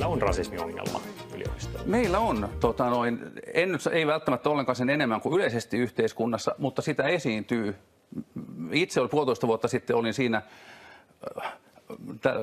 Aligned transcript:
meillä 0.00 0.12
on 0.12 0.22
rasismiongelma 0.22 1.00
yliopistolla? 1.34 1.84
Meillä 1.86 2.18
on, 2.18 2.48
tota 2.60 2.90
noin, 2.90 3.18
en 3.54 3.72
nyt, 3.72 3.86
ei 3.92 4.06
välttämättä 4.06 4.50
ollenkaan 4.50 4.76
sen 4.76 4.90
enemmän 4.90 5.20
kuin 5.20 5.34
yleisesti 5.34 5.78
yhteiskunnassa, 5.78 6.54
mutta 6.58 6.82
sitä 6.82 7.02
esiintyy. 7.02 7.76
Itse 8.72 9.00
oli 9.00 9.08
puolitoista 9.08 9.46
vuotta 9.46 9.68
sitten 9.68 9.96
olin 9.96 10.14
siinä 10.14 10.42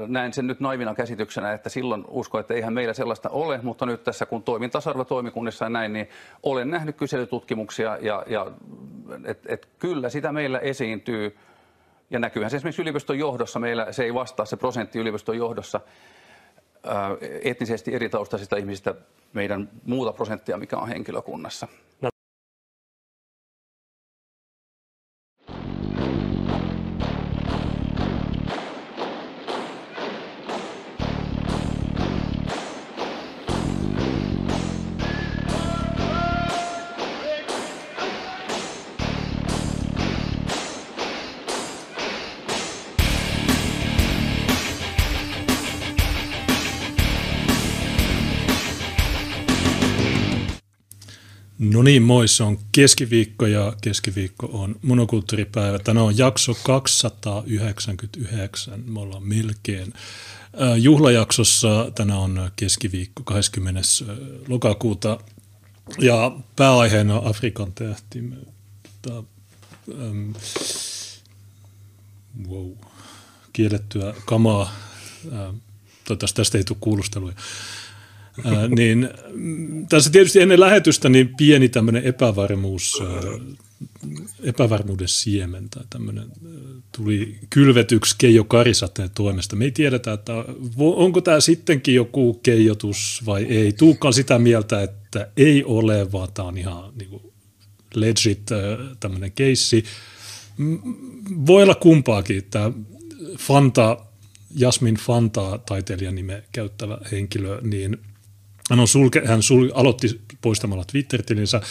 näin 0.08 0.34
sen 0.34 0.48
nyt 0.48 0.60
naivina 0.60 0.96
käsityksenä, 0.96 1.54
että 1.54 1.70
silloin 1.70 2.06
usko, 2.08 2.40
että 2.40 2.54
eihän 2.54 2.74
meillä 2.74 2.94
sellaista 2.94 3.30
ole, 3.30 3.60
mutta 3.64 3.86
nyt 3.86 4.04
tässä 4.04 4.26
kun 4.26 4.44
toimin 4.44 4.72
tasa-arvotoimikunnissa 4.72 5.66
ja 5.66 5.70
näin, 5.70 5.94
niin 5.94 6.10
olen 6.44 6.72
nähnyt 6.72 6.96
kyselytutkimuksia 6.96 7.98
ja, 8.02 8.24
ja 8.28 8.52
et, 9.26 9.40
et 9.46 9.68
kyllä 9.80 10.10
sitä 10.10 10.32
meillä 10.32 10.60
esiintyy 10.60 11.38
ja 12.10 12.20
näkyyhän 12.20 12.52
se 12.52 12.58
esimerkiksi 12.58 12.82
yliopiston 12.82 13.20
johdossa, 13.20 13.60
meillä 13.60 13.92
se 13.92 14.04
ei 14.04 14.14
vastaa 14.14 14.46
se 14.46 14.58
prosentti 14.58 15.00
yliopiston 15.00 15.38
johdossa 15.38 15.82
etnisesti 17.44 17.96
eri 17.96 18.10
taustaisista 18.10 18.58
ihmisistä 18.58 18.96
meidän 19.34 19.70
muuta 19.86 20.14
prosenttia, 20.14 20.58
mikä 20.58 20.78
on 20.78 20.88
henkilökunnassa. 20.88 21.68
No. 22.02 22.10
No 51.78 51.84
niin, 51.84 52.04
moi, 52.04 52.28
se 52.28 52.44
on 52.44 52.60
keskiviikko 52.72 53.46
ja 53.46 53.74
keskiviikko 53.82 54.50
on 54.54 54.76
monokulttuuripäivä. 54.82 55.80
Tänään 55.80 56.06
on 56.06 56.18
jakso 56.18 56.54
299, 56.64 58.84
me 58.86 59.00
ollaan 59.00 59.28
melkein 59.28 59.94
juhlajaksossa. 60.78 61.92
Tänään 61.96 62.20
on 62.20 62.52
keskiviikko 62.56 63.24
20. 63.24 63.82
lokakuuta 64.48 65.20
ja 66.00 66.32
pääaiheena 66.56 67.20
on 67.20 67.30
Afrikan 67.30 67.74
tähti. 67.74 68.24
Ähm, 69.10 70.32
wow, 72.50 72.72
kiellettyä 73.54 74.14
kamaa. 74.26 74.62
Äh, 74.62 74.70
toivottavasti 76.04 76.36
tästä 76.36 76.58
ei 76.58 76.64
tule 76.64 76.78
kuulusteluja 76.82 77.36
niin 78.76 79.10
tässä 79.90 80.10
tietysti 80.10 80.42
ennen 80.42 80.60
lähetystä 80.60 81.10
niin 81.10 81.36
pieni 81.38 81.70
tämmöinen 81.70 82.04
epävarmuus, 82.04 83.04
epävarmuuden 84.44 85.08
siemen 85.08 85.70
tai 85.70 85.84
tämmöinen 85.90 86.28
tuli 86.92 87.40
kylvetyksi 87.50 88.16
Keijo 88.18 88.44
Karisateen 88.44 89.10
toimesta. 89.16 89.56
Me 89.56 89.66
ei 89.66 89.72
tiedetä, 89.72 90.14
että 90.14 90.34
onko 90.80 91.22
tämä 91.22 91.40
sittenkin 91.40 91.96
joku 91.96 92.34
keijotus 92.34 93.22
vai 93.26 93.44
ei. 93.44 93.74
Tuukka 93.74 94.12
sitä 94.12 94.40
mieltä, 94.40 94.82
että 94.82 95.28
ei 95.38 95.64
ole, 95.64 96.12
vaan 96.12 96.28
tämä 96.34 96.48
on 96.48 96.58
ihan 96.58 96.94
niin 96.96 97.10
kuin 97.10 97.24
legit 97.94 98.50
tämmöinen 99.00 99.32
keissi. 99.32 99.84
Voi 101.46 101.64
olla 101.64 101.76
kumpaakin, 101.76 102.38
että 102.38 102.72
Fanta, 103.38 103.98
Jasmin 104.56 104.96
Fanta 104.96 105.60
taiteilijan 105.66 106.16
nimen 106.16 106.44
käyttävä 106.52 106.98
henkilö, 107.12 107.62
niin– 107.62 107.98
hän, 108.70 108.80
on 108.80 108.88
sulke, 108.88 109.22
hän 109.26 109.44
sul, 109.44 109.70
aloitti 109.74 110.22
poistamalla 110.42 110.86
Twitter-tilinsä. 110.86 111.62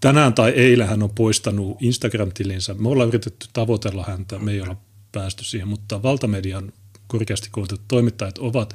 Tänään 0.00 0.34
tai 0.34 0.50
eilen 0.50 0.88
hän 0.88 1.02
on 1.02 1.10
poistanut 1.10 1.82
Instagram-tilinsä. 1.82 2.74
Me 2.74 2.88
ollaan 2.88 3.08
yritetty 3.08 3.46
tavoitella 3.52 4.04
häntä, 4.08 4.38
me 4.38 4.52
ei 4.52 4.60
olla 4.60 4.76
päästy 5.12 5.44
siihen, 5.44 5.68
mutta 5.68 6.02
valtamedian 6.02 6.72
korkeasti 7.06 7.48
koulutetut 7.50 7.88
toimittajat 7.88 8.38
ovat 8.38 8.74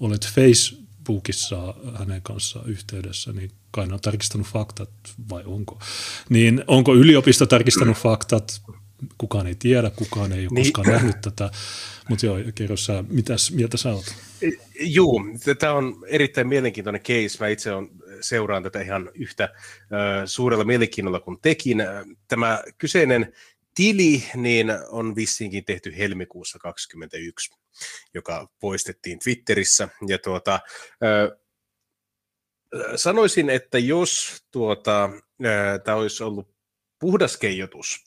olleet 0.00 0.28
Facebookissa 0.28 1.74
hänen 1.98 2.22
kanssaan 2.22 2.68
yhteydessä, 2.68 3.32
niin 3.32 3.50
kai 3.70 3.86
ne 3.86 3.94
on 3.94 4.00
tarkistanut 4.00 4.46
faktat, 4.46 4.90
vai 5.30 5.42
onko? 5.46 5.78
Niin 6.28 6.64
onko 6.66 6.94
yliopisto 6.94 7.46
tarkistanut 7.46 7.96
faktat? 7.96 8.62
Kukaan 9.18 9.46
ei 9.46 9.54
tiedä, 9.54 9.90
kukaan 9.90 10.32
ei 10.32 10.38
ole 10.38 10.48
niin. 10.50 10.72
koskaan 10.72 10.88
nähnyt 10.88 11.20
tätä. 11.20 11.50
Mutta 12.08 12.26
joo, 12.26 12.36
kerro 12.54 12.76
sä, 12.76 13.04
mitäs 13.08 13.52
mieltä 13.52 13.76
sä 13.76 13.92
oot? 13.92 14.14
Joo, 14.80 15.12
tämä 15.58 15.72
on 15.72 16.04
erittäin 16.06 16.48
mielenkiintoinen 16.48 17.02
case. 17.02 17.38
Mä 17.40 17.48
itse 17.48 17.72
on, 17.72 17.90
seuraan 18.20 18.62
tätä 18.62 18.80
ihan 18.80 19.10
yhtä 19.14 19.44
äh, 19.44 19.50
suurella 20.24 20.64
mielenkiinnolla 20.64 21.20
kuin 21.20 21.38
tekin. 21.42 21.82
Tämä 22.28 22.62
kyseinen 22.78 23.32
tili 23.74 24.24
niin 24.36 24.72
on 24.88 25.16
vissiinkin 25.16 25.64
tehty 25.64 25.96
helmikuussa 25.98 26.58
2021, 26.58 27.50
joka 28.14 28.48
poistettiin 28.60 29.18
Twitterissä. 29.18 29.88
Ja 30.08 30.18
tuota, 30.18 30.54
äh, 30.54 31.38
sanoisin, 32.96 33.50
että 33.50 33.78
jos 33.78 34.42
tuota, 34.50 35.10
tämä 35.84 35.96
olisi 35.96 36.22
ollut 36.22 36.52
puhdas 36.98 37.36
keijotus, 37.36 38.04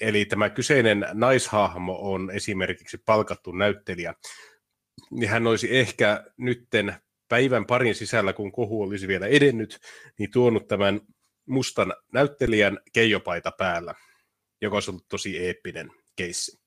eli 0.00 0.24
tämä 0.24 0.50
kyseinen 0.50 1.06
naishahmo 1.12 1.98
on 2.12 2.30
esimerkiksi 2.30 2.98
palkattu 2.98 3.52
näyttelijä, 3.52 4.14
niin 5.10 5.30
hän 5.30 5.46
olisi 5.46 5.76
ehkä 5.76 6.24
nytten 6.36 6.94
päivän 7.28 7.66
parin 7.66 7.94
sisällä, 7.94 8.32
kun 8.32 8.52
kohu 8.52 8.82
olisi 8.82 9.08
vielä 9.08 9.26
edennyt, 9.26 9.78
niin 10.18 10.30
tuonut 10.30 10.68
tämän 10.68 11.00
mustan 11.46 11.92
näyttelijän 12.12 12.78
keijopaita 12.92 13.52
päällä, 13.58 13.94
joka 14.60 14.76
olisi 14.76 14.90
ollut 14.90 15.08
tosi 15.08 15.38
eeppinen 15.38 15.90
keissi. 16.16 16.58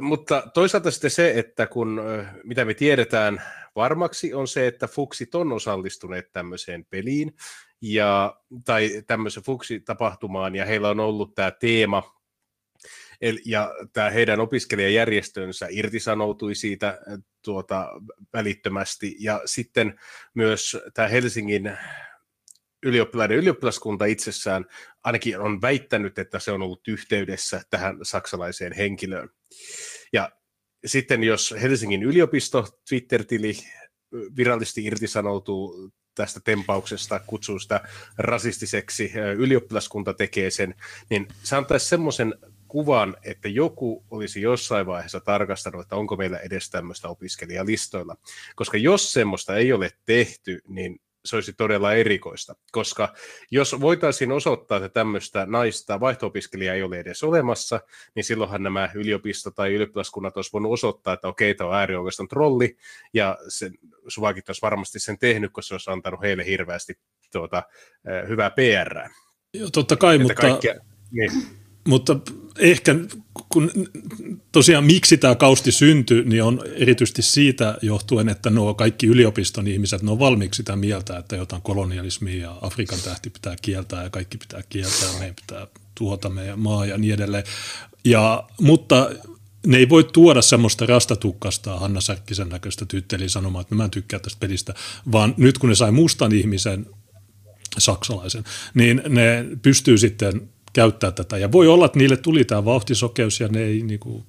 Mutta 0.00 0.42
toisaalta 0.54 0.90
sitten 0.90 1.10
se, 1.10 1.32
että 1.38 1.66
kun 1.66 2.00
mitä 2.44 2.64
me 2.64 2.74
tiedetään 2.74 3.42
varmaksi 3.76 4.34
on 4.34 4.48
se, 4.48 4.66
että 4.66 4.86
Fuksit 4.86 5.34
on 5.34 5.52
osallistuneet 5.52 6.32
tämmöiseen 6.32 6.86
peliin 6.90 7.32
ja, 7.82 8.40
tai 8.64 9.02
tämmöiseen 9.06 9.44
Fuksi-tapahtumaan 9.44 10.56
ja 10.56 10.64
heillä 10.64 10.88
on 10.88 11.00
ollut 11.00 11.34
tämä 11.34 11.50
teema 11.50 12.16
ja 13.44 13.74
tämä 13.92 14.10
heidän 14.10 14.40
opiskelijajärjestönsä 14.40 15.66
irtisanoutui 15.70 16.54
siitä 16.54 16.98
tuota, 17.44 17.88
välittömästi. 18.32 19.16
Ja 19.18 19.40
sitten 19.44 20.00
myös 20.34 20.76
tämä 20.94 21.08
Helsingin 21.08 21.78
ylioppilaiden 22.82 23.36
ylioppilaskunta 23.36 24.04
itsessään 24.04 24.66
ainakin 25.04 25.40
on 25.40 25.62
väittänyt, 25.62 26.18
että 26.18 26.38
se 26.38 26.52
on 26.52 26.62
ollut 26.62 26.88
yhteydessä 26.88 27.62
tähän 27.70 27.98
saksalaiseen 28.02 28.72
henkilöön. 28.72 29.28
Ja 30.12 30.32
sitten 30.86 31.24
jos 31.24 31.54
Helsingin 31.62 32.02
yliopisto 32.02 32.68
Twitter-tili 32.88 33.54
virallisesti 34.36 34.84
irtisanoutuu 34.84 35.90
tästä 36.16 36.40
tempauksesta, 36.40 37.20
kutsuu 37.26 37.58
sitä 37.58 37.80
rasistiseksi, 38.18 39.12
ylioppilaskunta 39.36 40.14
tekee 40.14 40.50
sen, 40.50 40.74
niin 41.10 41.28
se 41.42 41.56
antaisi 41.56 41.86
semmoisen 41.86 42.34
kuvan, 42.68 43.16
että 43.24 43.48
joku 43.48 44.04
olisi 44.10 44.40
jossain 44.40 44.86
vaiheessa 44.86 45.20
tarkastanut, 45.20 45.82
että 45.82 45.96
onko 45.96 46.16
meillä 46.16 46.38
edes 46.38 46.70
tämmöistä 46.70 47.08
opiskelijalistoilla. 47.08 48.16
Koska 48.56 48.78
jos 48.78 49.12
semmoista 49.12 49.56
ei 49.56 49.72
ole 49.72 49.90
tehty, 50.06 50.60
niin 50.68 51.00
se 51.26 51.36
olisi 51.36 51.52
todella 51.52 51.94
erikoista, 51.94 52.54
koska 52.72 53.14
jos 53.50 53.80
voitaisiin 53.80 54.32
osoittaa, 54.32 54.76
että 54.76 54.88
tämmöistä 54.88 55.46
naista 55.46 56.00
vaihto-opiskelijaa 56.00 56.74
ei 56.74 56.82
ole 56.82 56.98
edes 56.98 57.22
olemassa, 57.22 57.80
niin 58.14 58.24
silloinhan 58.24 58.62
nämä 58.62 58.88
yliopisto- 58.94 59.50
tai 59.50 59.74
ylioppilaskunnat 59.74 60.36
olisi 60.36 60.52
voinut 60.52 60.72
osoittaa, 60.72 61.14
että 61.14 61.28
okei, 61.28 61.54
tämä 61.54 61.70
on 61.70 61.76
äärioikeiston 61.76 62.28
trolli, 62.28 62.76
ja 63.14 63.38
sen, 63.48 63.74
Suvakit 64.08 64.48
olisi 64.48 64.62
varmasti 64.62 64.98
sen 64.98 65.18
tehnyt, 65.18 65.52
koska 65.52 65.68
se 65.68 65.74
olisi 65.74 65.90
antanut 65.90 66.22
heille 66.22 66.46
hirveästi 66.46 66.98
tuota, 67.32 67.62
hyvää 68.28 68.50
PR. 68.50 69.10
Joo, 69.54 69.70
totta 69.72 69.96
kai, 69.96 70.14
että 70.14 70.22
mutta... 70.22 70.40
Kaikkia, 70.40 70.74
niin 71.10 71.30
mutta 71.86 72.16
ehkä 72.58 72.94
kun 73.48 73.70
tosiaan 74.52 74.84
miksi 74.84 75.16
tämä 75.16 75.34
kausti 75.34 75.72
syntyi, 75.72 76.24
niin 76.24 76.42
on 76.42 76.60
erityisesti 76.74 77.22
siitä 77.22 77.78
johtuen, 77.82 78.28
että 78.28 78.50
nuo 78.50 78.74
kaikki 78.74 79.06
yliopiston 79.06 79.68
ihmiset, 79.68 80.02
ne 80.02 80.10
on 80.10 80.18
valmiiksi 80.18 80.56
sitä 80.56 80.76
mieltä, 80.76 81.18
että 81.18 81.36
jotain 81.36 81.62
kolonialismia 81.62 82.42
ja 82.42 82.58
Afrikan 82.62 82.98
tähti 83.04 83.30
pitää 83.30 83.56
kieltää 83.62 84.02
ja 84.02 84.10
kaikki 84.10 84.38
pitää 84.38 84.62
kieltää, 84.68 85.18
meidän 85.18 85.34
pitää 85.34 85.66
tuhota 85.94 86.30
meidän 86.30 86.58
maa 86.58 86.86
ja 86.86 86.98
niin 86.98 87.14
edelleen. 87.14 87.44
Ja, 88.04 88.44
mutta 88.60 89.10
ne 89.66 89.76
ei 89.76 89.88
voi 89.88 90.04
tuoda 90.04 90.42
semmoista 90.42 90.86
rastatukkasta 90.86 91.78
Hanna 91.78 92.00
Särkkisen 92.00 92.48
näköistä 92.48 92.86
tytteliä 92.86 93.28
sanomaan, 93.28 93.62
että 93.62 93.74
mä 93.74 93.84
en 93.84 93.90
tykkää 93.90 94.18
tästä 94.18 94.40
pelistä, 94.40 94.74
vaan 95.12 95.34
nyt 95.36 95.58
kun 95.58 95.68
ne 95.68 95.74
sai 95.74 95.92
mustan 95.92 96.32
ihmisen, 96.32 96.86
saksalaisen, 97.78 98.44
niin 98.74 99.02
ne 99.08 99.46
pystyy 99.62 99.98
sitten 99.98 100.48
käyttää 100.76 101.10
tätä. 101.10 101.38
Ja 101.38 101.52
voi 101.52 101.68
olla, 101.68 101.86
että 101.86 101.98
niille 101.98 102.16
tuli 102.16 102.44
tämä 102.44 102.64
vauhtisokeus 102.64 103.40
ja 103.40 103.48
ne 103.48 103.62
ei, 103.62 103.82
niin 103.82 104.00
kuin, 104.00 104.24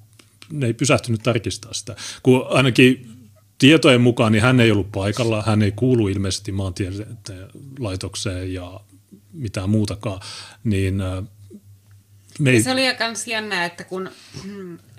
ne 0.51 0.65
ei 0.65 0.73
pysähtynyt 0.73 1.23
tarkistaa 1.23 1.73
sitä. 1.73 1.95
Kun 2.23 2.45
ainakin 2.49 3.09
tietojen 3.57 4.01
mukaan 4.01 4.31
niin 4.31 4.41
hän 4.41 4.59
ei 4.59 4.71
ollut 4.71 4.91
paikalla, 4.91 5.43
hän 5.45 5.61
ei 5.61 5.71
kuulu 5.71 6.07
ilmeisesti 6.07 6.51
laitokseen 7.79 8.53
ja 8.53 8.79
mitään 9.33 9.69
muutakaan, 9.69 10.19
niin 10.63 11.01
me 12.39 12.49
ei... 12.49 12.61
Se 12.61 12.71
oli 12.71 12.81
myös 12.99 13.27
jännä, 13.27 13.65
että 13.65 13.83
kun 13.83 14.09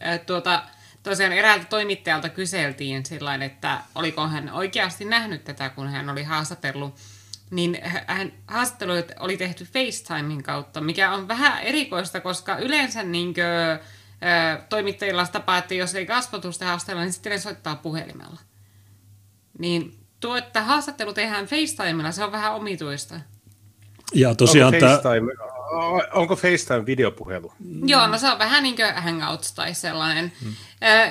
äh, 0.06 0.20
tuota, 0.26 0.62
tosiaan 1.02 1.32
eräältä 1.32 1.64
toimittajalta 1.64 2.28
kyseltiin 2.28 3.06
sillain, 3.06 3.42
että 3.42 3.80
oliko 3.94 4.28
hän 4.28 4.52
oikeasti 4.52 5.04
nähnyt 5.04 5.44
tätä, 5.44 5.68
kun 5.68 5.88
hän 5.88 6.10
oli 6.10 6.22
haastatellut, 6.22 6.94
niin 7.50 7.78
hän, 8.06 8.32
haastattelu 8.46 8.92
oli 9.20 9.36
tehty 9.36 9.64
FaceTimein 9.64 10.42
kautta, 10.42 10.80
mikä 10.80 11.12
on 11.12 11.28
vähän 11.28 11.62
erikoista, 11.62 12.20
koska 12.20 12.56
yleensä 12.56 13.02
niin 13.02 13.34
kuin, 13.34 13.44
toimittajilla 14.68 15.22
on 15.22 15.28
tapa, 15.32 15.58
että 15.58 15.74
jos 15.74 15.94
ei 15.94 16.06
kasvatusta 16.06 16.64
haastatella, 16.64 17.02
niin 17.02 17.12
sitten 17.12 17.32
ne 17.32 17.38
soittaa 17.38 17.76
puhelimella. 17.76 18.40
Niin 19.58 19.98
tuo, 20.20 20.36
että 20.36 20.62
haastattelu 20.62 21.12
tehdään 21.12 21.46
FaceTimella, 21.46 22.12
se 22.12 22.24
on 22.24 22.32
vähän 22.32 22.54
omituista. 22.54 23.20
Ja 24.14 24.34
tosiaan 24.34 24.74
onko, 24.74 24.86
FaceTime, 24.86 25.32
tämä... 25.36 26.00
onko 26.12 26.36
FaceTime 26.36 26.86
videopuhelu? 26.86 27.52
Joo, 27.86 28.06
no 28.06 28.18
se 28.18 28.30
on 28.30 28.38
vähän 28.38 28.62
niin 28.62 28.76
kuin 28.76 28.94
Hangouts 28.94 29.52
tai 29.52 29.74
sellainen. 29.74 30.32
Hmm. 30.42 30.54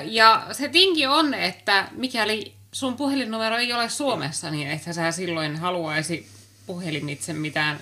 Ja 0.04 0.46
se 0.52 0.68
tinki 0.68 1.06
on, 1.06 1.34
että 1.34 1.88
mikäli 1.92 2.57
sun 2.72 2.96
puhelinnumero 2.96 3.56
ei 3.56 3.72
ole 3.72 3.88
Suomessa, 3.88 4.50
niin 4.50 4.70
että 4.70 4.92
sä 4.92 5.12
silloin 5.12 5.56
haluaisi 5.56 6.28
puhelimitse 6.66 7.32
mitään 7.32 7.80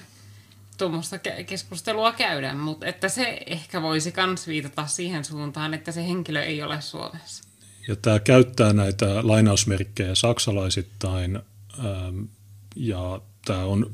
tuommoista 0.79 1.19
keskustelua 1.47 2.13
käydä, 2.13 2.55
mutta 2.55 2.87
että 2.87 3.09
se 3.09 3.41
ehkä 3.47 3.83
voisi 3.83 4.13
myös 4.27 4.47
viitata 4.47 4.87
siihen 4.87 5.25
suuntaan, 5.25 5.75
että 5.75 5.93
se 5.93 6.09
henkilö 6.09 6.43
ei 6.43 6.63
ole 6.63 6.81
Suomessa. 6.81 7.45
Ja 7.89 7.97
tämä 7.97 8.19
käyttää 8.19 8.73
näitä 8.73 9.07
lainausmerkkejä 9.23 10.15
saksalaisittain 10.15 11.39
ähm, 11.79 12.23
ja 12.77 13.21
tämä 13.45 13.65
on 13.65 13.91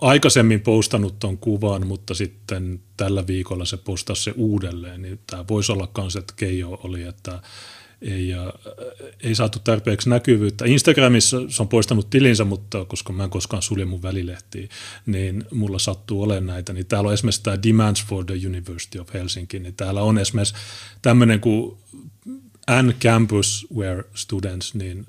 aikaisemmin 0.00 0.60
postannut 0.60 1.18
tuon 1.18 1.38
kuvan, 1.38 1.86
mutta 1.86 2.14
sitten 2.14 2.80
tällä 2.96 3.26
viikolla 3.26 3.64
se 3.64 3.76
postasi 3.76 4.22
se 4.22 4.32
uudelleen, 4.36 5.02
niin 5.02 5.20
tämä 5.26 5.44
voisi 5.48 5.72
olla 5.72 5.88
myös, 5.98 6.16
että 6.16 6.34
Keijo 6.36 6.80
oli, 6.82 7.02
että 7.02 7.42
ei, 8.02 8.32
ei 9.20 9.34
saatu 9.34 9.58
tarpeeksi 9.58 10.08
näkyvyyttä. 10.08 10.64
Instagramissa 10.64 11.36
se 11.48 11.62
on 11.62 11.68
poistanut 11.68 12.10
tilinsä, 12.10 12.44
mutta 12.44 12.84
koska 12.84 13.12
mä 13.12 13.24
en 13.24 13.30
koskaan 13.30 13.62
sulje 13.62 13.84
mun 13.84 14.02
välilehtiä, 14.02 14.68
niin 15.06 15.44
mulla 15.52 15.78
sattuu 15.78 16.22
olemaan 16.22 16.46
näitä. 16.46 16.72
Niin 16.72 16.86
täällä 16.86 17.08
on 17.08 17.14
esimerkiksi 17.14 17.42
tämä 17.42 17.62
Demands 17.62 18.04
for 18.04 18.24
the 18.24 18.34
University 18.46 18.98
of 18.98 19.14
Helsinki, 19.14 19.58
niin 19.58 19.74
täällä 19.74 20.02
on 20.02 20.18
esimerkiksi 20.18 20.54
tämmöinen 21.02 21.40
kuin 21.40 21.76
N 22.82 22.92
Campus 23.00 23.66
Where 23.76 24.04
Students, 24.14 24.74
niin 24.74 25.06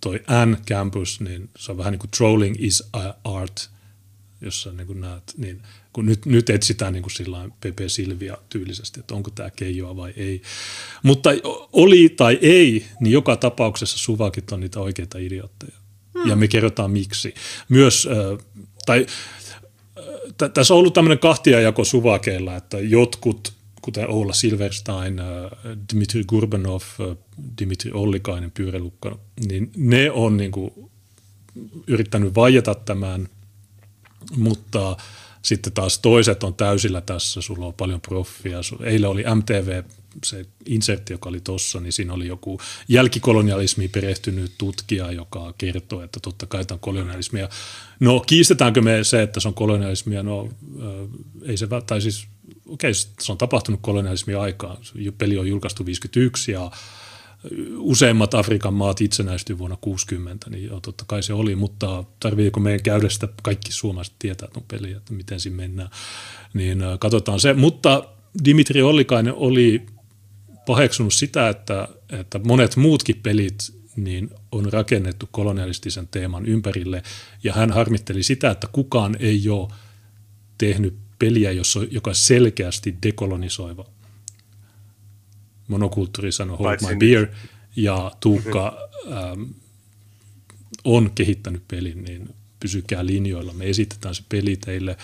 toi 0.00 0.20
N 0.46 0.56
Campus, 0.68 1.20
niin 1.20 1.50
se 1.58 1.72
on 1.72 1.78
vähän 1.78 1.92
niin 1.92 1.98
kuin 1.98 2.10
Trolling 2.10 2.56
is 2.58 2.84
Art, 3.24 3.70
jossa 4.40 4.72
niin 4.72 4.86
kuin 4.86 5.00
näet, 5.00 5.34
niin– 5.36 5.62
kun 5.98 6.06
nyt, 6.06 6.26
nyt 6.26 6.50
etsitään 6.50 6.92
niin 6.92 7.02
kuin 7.02 7.12
sillain 7.12 7.52
Pepe 7.60 7.88
Silvia 7.88 8.38
tyylisesti, 8.48 9.00
että 9.00 9.14
onko 9.14 9.30
tämä 9.30 9.50
keijoa 9.50 9.96
vai 9.96 10.12
ei. 10.16 10.42
Mutta 11.02 11.30
oli 11.72 12.08
tai 12.08 12.38
ei, 12.42 12.86
niin 13.00 13.12
joka 13.12 13.36
tapauksessa 13.36 13.98
suvakit 13.98 14.52
on 14.52 14.60
niitä 14.60 14.80
oikeita 14.80 15.18
idiootteja. 15.18 15.76
Hmm. 16.14 16.30
Ja 16.30 16.36
me 16.36 16.48
kerrotaan 16.48 16.90
miksi. 16.90 17.34
Myös, 17.68 18.08
äh, 18.10 18.46
tai 18.86 19.06
äh, 20.42 20.50
tässä 20.54 20.74
on 20.74 20.78
ollut 20.78 20.94
tämmöinen 20.94 21.18
kahtiajako 21.18 21.84
suvakeilla, 21.84 22.56
että 22.56 22.78
jotkut, 22.78 23.52
kuten 23.82 24.10
Oula 24.10 24.32
Silverstein, 24.32 25.18
äh, 25.18 25.26
Dmitri 25.94 26.24
Gurbanov, 26.24 26.82
äh, 27.00 27.16
Dimitri 27.60 27.90
Ollikainen, 27.92 28.50
Pyyrelukka, 28.50 29.18
niin 29.48 29.70
ne 29.76 30.10
on 30.10 30.36
niin 30.36 30.50
kuin 30.50 30.72
yrittänyt 31.86 32.34
vaieta 32.34 32.74
tämän, 32.74 33.28
mutta– 34.36 34.96
sitten 35.42 35.72
taas 35.72 35.98
toiset 35.98 36.42
on 36.44 36.54
täysillä 36.54 37.00
tässä, 37.00 37.40
sulla 37.40 37.66
on 37.66 37.74
paljon 37.74 38.00
proffia. 38.00 38.60
Eilen 38.84 39.10
oli 39.10 39.24
MTV, 39.34 39.82
se 40.24 40.46
insertti, 40.66 41.12
joka 41.12 41.28
oli 41.28 41.40
tuossa, 41.40 41.80
niin 41.80 41.92
siinä 41.92 42.12
oli 42.12 42.26
joku 42.26 42.60
jälkikolonialismi 42.88 43.88
perehtynyt 43.88 44.52
tutkija, 44.58 45.12
joka 45.12 45.54
kertoo, 45.58 46.02
että 46.02 46.20
totta 46.20 46.46
kai 46.46 46.64
tämä 46.64 46.76
on 46.76 46.80
kolonialismia. 46.80 47.48
No 48.00 48.20
kiistetäänkö 48.20 48.82
me 48.82 49.04
se, 49.04 49.22
että 49.22 49.40
se 49.40 49.48
on 49.48 49.54
kolonialismia? 49.54 50.22
No 50.22 50.48
ei 51.42 51.56
se, 51.56 51.66
tai 51.86 52.00
siis 52.00 52.26
okei, 52.66 52.90
okay, 52.90 52.94
se 53.20 53.32
on 53.32 53.38
tapahtunut 53.38 53.80
kolonialismia 53.82 54.40
aikaan. 54.40 54.76
Peli 55.18 55.38
on 55.38 55.48
julkaistu 55.48 55.86
51 55.86 56.52
ja 56.52 56.70
useimmat 57.76 58.34
Afrikan 58.34 58.74
maat 58.74 59.00
itsenäistyi 59.00 59.58
vuonna 59.58 59.76
60, 59.80 60.50
niin 60.50 60.64
joo, 60.64 60.80
totta 60.80 61.04
kai 61.06 61.22
se 61.22 61.32
oli, 61.32 61.56
mutta 61.56 62.04
tarviiko 62.20 62.60
meidän 62.60 62.82
käydä 62.82 63.08
sitä, 63.08 63.28
kaikki 63.42 63.72
suomalaiset 63.72 64.14
tietää 64.18 64.48
tuon 64.52 64.66
peliä, 64.68 64.96
että 64.96 65.12
miten 65.12 65.40
siinä 65.40 65.56
mennään, 65.56 65.90
niin 66.54 66.82
äh, 66.82 66.98
katsotaan 66.98 67.40
se. 67.40 67.54
Mutta 67.54 68.04
Dimitri 68.44 68.82
Ollikainen 68.82 69.34
oli 69.34 69.86
paheksunut 70.66 71.14
sitä, 71.14 71.48
että, 71.48 71.88
että 72.20 72.38
monet 72.38 72.76
muutkin 72.76 73.20
pelit 73.22 73.78
niin 73.96 74.30
on 74.52 74.72
rakennettu 74.72 75.28
kolonialistisen 75.30 76.08
teeman 76.08 76.46
ympärille, 76.46 77.02
ja 77.44 77.52
hän 77.52 77.70
harmitteli 77.70 78.22
sitä, 78.22 78.50
että 78.50 78.66
kukaan 78.72 79.16
ei 79.20 79.48
ole 79.48 79.68
tehnyt 80.58 80.94
peliä, 81.18 81.50
joka 81.90 82.14
selkeästi 82.14 82.96
dekolonisoiva 83.02 83.84
monokulttuuri 85.68 86.32
sanoi 86.32 86.56
Hold 86.56 86.78
My 86.88 86.96
Beer, 86.96 87.26
ja 87.76 88.12
Tuukka 88.20 88.88
ähm, 89.12 89.42
on 90.84 91.10
kehittänyt 91.14 91.62
pelin, 91.68 92.04
niin 92.04 92.34
pysykää 92.60 93.06
linjoilla. 93.06 93.52
Me 93.52 93.68
esitetään 93.68 94.14
se 94.14 94.22
peli 94.28 94.56
teille. 94.56 94.96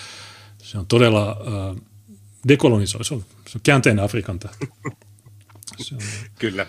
Se 0.59 0.79
on 0.79 0.87
todella 0.87 1.31
äh, 1.31 1.83
dekolonisoi, 2.49 3.05
se 3.05 3.15
on, 3.15 3.25
se 3.49 3.59
on 3.59 3.63
käänteinen 3.63 4.05
Afrikan 4.05 4.39
tähti. 4.39 4.69
on... 5.93 5.99
Kyllä. 6.39 6.67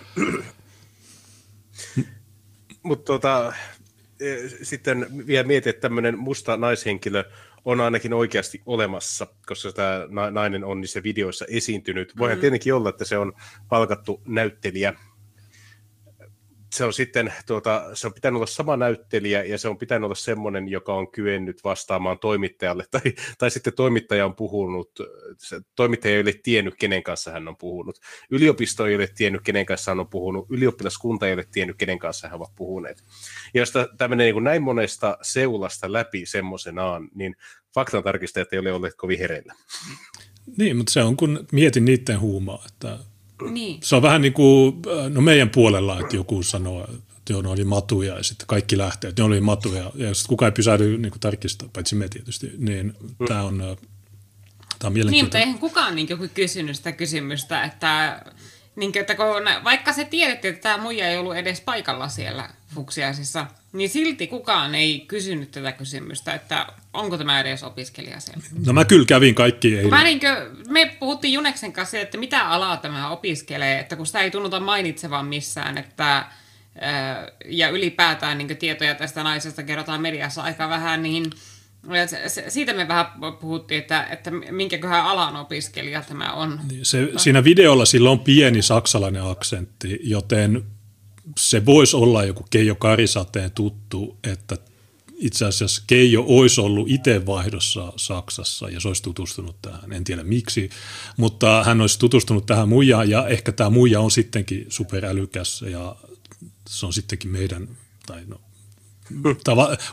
Mutta 2.84 3.06
tota, 3.06 3.54
e, 4.20 4.36
sitten 4.64 5.28
vielä 5.28 5.48
mietin, 5.48 5.70
että 5.70 5.82
tämmöinen 5.82 6.20
musta 6.20 6.58
naishenkilö 6.58 7.24
on 7.66 7.82
ainakin 7.82 8.14
oikeasti 8.14 8.62
olemassa, 8.66 9.28
koska 9.48 9.72
tämä 9.72 10.08
nainen 10.32 10.64
on 10.64 10.82
niissä 10.82 11.04
videoissa 11.04 11.46
esiintynyt. 11.50 12.18
Voihan 12.18 12.38
mm. 12.38 12.42
tietenkin 12.42 12.74
olla, 12.74 12.90
että 12.90 13.06
se 13.06 13.18
on 13.18 13.34
palkattu 13.70 14.22
näyttelijä. 14.28 14.94
Se 16.74 16.84
on 16.84 16.94
sitten, 16.94 17.34
tuota, 17.48 17.90
se 17.94 18.08
on 18.08 18.14
pitänyt 18.14 18.36
olla 18.36 18.46
sama 18.46 18.78
näyttelijä 18.78 19.44
ja 19.44 19.58
se 19.58 19.68
on 19.68 19.78
pitänyt 19.78 20.06
olla 20.06 20.16
semmoinen, 20.16 20.70
joka 20.70 20.94
on 20.94 21.12
kyennyt 21.12 21.64
vastaamaan 21.64 22.20
toimittajalle. 22.20 22.86
Tai, 22.92 23.02
tai 23.38 23.52
sitten 23.52 23.74
toimittaja 23.74 24.26
on 24.26 24.36
puhunut, 24.36 24.92
se, 25.38 25.62
toimittaja 25.76 26.16
ei 26.16 26.22
ole 26.22 26.34
tiennyt, 26.44 26.76
kenen 26.80 27.04
kanssa 27.04 27.32
hän 27.32 27.48
on 27.48 27.58
puhunut. 27.58 28.00
Yliopisto 28.30 28.86
ei 28.86 28.96
ole 28.96 29.08
tiennyt, 29.16 29.42
kenen 29.42 29.66
kanssa 29.66 29.92
hän 29.92 30.00
on 30.00 30.10
puhunut. 30.10 30.48
Ylioppilaskunta 30.50 31.28
ei 31.28 31.34
ole 31.34 31.46
tiennyt, 31.52 31.78
kenen 31.78 32.00
kanssa 32.00 32.28
hän 32.28 32.38
ovat 32.38 32.56
puhuneet. 32.56 33.04
Ja 33.54 33.62
jos 33.62 33.74
tämä 33.98 34.08
menee 34.08 34.32
niin 34.32 34.44
näin 34.44 34.64
monesta 34.64 35.18
seulasta 35.22 35.94
läpi 35.94 36.26
semmoisenaan, 36.26 37.10
niin 37.14 37.36
faktan 37.76 38.04
tarkistajat 38.04 38.54
ei 38.54 38.60
ole 38.60 38.72
olleet 38.72 38.96
kovin 38.96 39.20
hereillä. 39.20 39.54
Niin, 40.58 40.78
mutta 40.78 40.92
se 40.92 41.04
on 41.04 41.18
kun 41.18 41.48
mietin 41.52 41.86
niiden 41.86 42.20
huumaa, 42.20 42.64
että 42.66 43.00
niin. 43.50 43.80
se 43.84 43.96
on 43.96 44.02
vähän 44.02 44.22
niin 44.22 44.34
kuin 44.34 44.82
no 45.10 45.22
meidän 45.22 45.50
puolella, 45.50 46.00
että 46.00 46.16
joku 46.16 46.44
sanoo, 46.44 46.88
että 47.18 47.34
joo, 47.34 47.42
ne 47.42 47.50
oli 47.50 47.64
matuja 47.64 48.18
ja 48.18 48.24
sitten 48.24 48.48
kaikki 48.48 48.78
lähtee, 48.78 49.10
että 49.10 49.22
ne 49.22 49.26
oli 49.26 49.42
matuja 49.42 49.92
ja 49.96 50.14
sitten 50.14 50.30
kukaan 50.30 50.48
ei 50.48 50.56
pysähdy 50.56 50.98
niin 50.98 51.14
tarkistaa, 51.20 51.70
paitsi 51.74 51.96
me 51.96 52.08
tietysti, 52.10 52.52
niin 52.58 52.94
mm. 53.20 53.26
tämä 53.28 53.44
on, 53.44 53.78
tämä 54.80 54.90
on 54.90 54.94
Niin, 54.94 55.26
mutta 55.26 55.40
eihän 55.40 55.60
kukaan 55.60 55.96
niin 55.96 56.08
kysynyt 56.34 56.76
sitä 56.76 56.92
kysymystä, 56.92 57.64
että 57.64 58.22
niin 58.76 58.98
että 58.98 59.16
kun, 59.16 59.26
vaikka 59.64 59.94
se 59.94 60.06
tiedettiin, 60.06 60.54
että 60.54 60.64
tämä 60.64 60.84
muija 60.84 61.08
ei 61.08 61.18
ollut 61.18 61.36
edes 61.36 61.62
paikalla 61.62 62.10
siellä 62.10 62.50
fuksiaisissa, 62.76 63.46
niin 63.74 63.90
silti 63.90 64.28
kukaan 64.28 64.76
ei 64.76 65.06
kysynyt 65.08 65.52
tätä 65.52 65.72
kysymystä, 65.72 66.34
että 66.34 66.68
onko 66.94 67.18
tämä 67.18 67.40
edes 67.40 67.64
opiskelija 67.64 68.20
siellä. 68.20 68.44
No 68.66 68.74
mä 68.74 68.86
kyllä 68.86 69.06
kävin 69.06 69.36
kaikki 69.36 69.76
eilen. 69.76 69.90
Mä 69.90 70.04
niin 70.04 70.20
kuin, 70.20 70.34
me 70.70 70.96
puhuttiin 71.00 71.34
Juneksen 71.34 71.74
kanssa, 71.74 72.00
että 72.00 72.18
mitä 72.18 72.48
alaa 72.48 72.78
tämä 72.78 73.10
opiskelee, 73.10 73.80
että 73.80 73.96
kun 73.96 74.06
sitä 74.06 74.20
ei 74.20 74.32
tunnuta 74.32 74.60
mainitsevan 74.60 75.26
missään, 75.26 75.78
että 75.78 76.26
ja 77.46 77.70
ylipäätään 77.70 78.38
niin 78.38 78.58
tietoja 78.58 78.96
tästä 78.96 79.24
naisesta 79.24 79.64
kerrotaan 79.64 80.02
mediassa 80.02 80.42
aika 80.42 80.70
vähän, 80.70 81.04
niin 81.04 81.26
siitä 82.48 82.74
me 82.74 82.88
vähän 82.88 83.06
puhuttiin, 83.40 83.82
että, 83.82 84.04
että 84.04 84.32
minkäköhän 84.32 85.06
alan 85.06 85.36
opiskelija 85.36 86.02
tämä 86.02 86.34
on. 86.34 86.60
Niin, 86.72 86.86
se, 86.86 87.12
siinä 87.18 87.44
videolla 87.44 87.86
sillä 87.86 88.10
on 88.10 88.20
pieni 88.20 88.62
saksalainen 88.62 89.24
aksentti, 89.24 90.00
joten 90.04 90.64
se 91.38 91.66
voisi 91.66 91.96
olla 91.96 92.24
joku 92.24 92.46
Keijo 92.50 92.76
Karisateen 92.76 93.52
tuttu, 93.52 94.18
että 94.24 94.58
itse 95.16 95.46
asiassa 95.46 95.84
Keijo 95.88 96.24
olisi 96.28 96.62
ollut 96.62 96.90
itse 96.90 97.26
vaihdossa 97.26 97.94
Saksassa 97.96 98.70
ja 98.70 98.80
se 98.80 98.88
olisi 98.88 99.04
tutustunut 99.04 99.62
tähän. 99.62 99.94
En 99.94 100.04
tiedä 100.04 100.24
miksi, 100.24 100.70
mutta 101.18 101.64
hän 101.64 101.82
olisi 101.82 102.00
tutustunut 102.00 102.46
tähän 102.46 102.70
muijaan 102.70 103.10
ja 103.10 103.28
ehkä 103.28 103.52
tämä 103.52 103.70
muija 103.70 104.00
on 104.00 104.12
sittenkin 104.12 104.66
superälykäs 104.70 105.62
ja 105.62 105.96
se 106.70 106.86
on 106.86 106.94
sittenkin 106.94 107.32
meidän, 107.32 107.68
tai 108.06 108.22
no, 108.28 108.42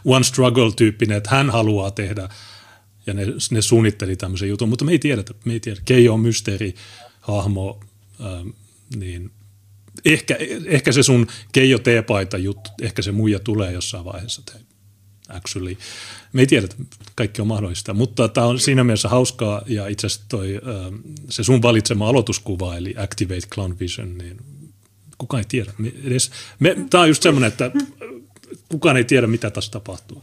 one 0.04 0.24
struggle-tyyppinen, 0.24 1.16
että 1.16 1.30
hän 1.30 1.50
haluaa 1.50 1.90
tehdä, 1.90 2.28
ja 3.06 3.14
ne, 3.14 3.26
ne 3.50 3.62
suunnitteli 3.62 4.16
tämmöisen 4.16 4.48
jutun, 4.48 4.68
mutta 4.68 4.84
me 4.84 4.92
ei 4.92 4.98
tiedetä, 4.98 5.34
me 5.44 5.52
ei 5.52 5.60
tiedä. 5.60 5.80
Keijo 5.84 6.14
on 6.14 6.20
mysteeri, 6.20 6.74
hahmo, 7.20 7.80
ähm, 8.24 8.48
niin 8.96 9.30
ehkä, 10.04 10.36
ehkä 10.66 10.92
se 10.92 11.02
sun 11.02 11.26
Keijo 11.52 11.78
teepaita 11.78 12.38
juttu, 12.38 12.70
ehkä 12.82 13.02
se 13.02 13.12
muija 13.12 13.38
tulee 13.38 13.72
jossain 13.72 14.04
vaiheessa. 14.04 14.42
Actually. 15.28 15.76
Me 16.32 16.40
ei 16.40 16.46
tiedä, 16.46 16.68
kaikki 17.14 17.40
on 17.42 17.46
mahdollista, 17.46 17.94
mutta 17.94 18.28
tämä 18.28 18.46
on 18.46 18.60
siinä 18.60 18.84
mielessä 18.84 19.08
hauskaa 19.08 19.62
ja 19.66 19.88
itse 19.88 20.06
asiassa 20.06 20.26
toi, 20.28 20.60
ähm, 20.66 20.94
se 21.28 21.44
sun 21.44 21.62
valitsema 21.62 22.08
aloituskuva, 22.08 22.76
eli 22.76 22.94
Activate 22.98 23.46
Clown 23.54 23.76
Vision, 23.80 24.18
niin 24.18 24.36
kukaan 25.18 25.40
ei 25.40 25.44
tiedä. 25.48 25.72
Me 25.78 25.92
edes, 26.04 26.30
me, 26.58 26.76
tämä 26.90 27.02
on 27.02 27.08
just 27.08 27.22
semmoinen, 27.22 27.48
että 27.48 27.70
kukaan 28.68 28.96
ei 28.96 29.04
tiedä, 29.04 29.26
mitä 29.26 29.50
tässä 29.50 29.70
tapahtuu. 29.70 30.22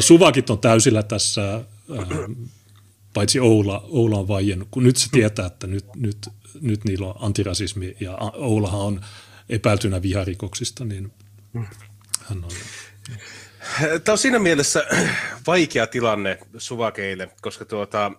Suvakit 0.00 0.50
on 0.50 0.58
täysillä 0.58 1.02
tässä, 1.02 1.64
paitsi 3.14 3.40
Oula, 3.40 3.84
Oula 3.88 4.18
on 4.18 4.28
vaiennut, 4.28 4.68
kun 4.70 4.84
nyt 4.84 4.96
se 4.96 5.08
tietää, 5.12 5.46
että 5.46 5.66
nyt, 5.66 5.84
nyt, 5.96 6.28
nyt 6.60 6.84
niillä 6.84 7.06
on 7.06 7.14
antirasismi 7.18 7.96
ja 8.00 8.18
Oulahan 8.34 8.80
on 8.80 9.00
epäiltynä 9.48 10.02
viharikoksista, 10.02 10.84
niin 10.84 11.12
hän 12.24 12.44
on... 12.44 12.50
Tämä 14.04 14.12
on 14.12 14.18
siinä 14.18 14.38
mielessä 14.38 14.86
vaikea 15.46 15.86
tilanne 15.86 16.38
suvakeille, 16.58 17.30
koska 17.42 17.64
tuota, 17.64 18.12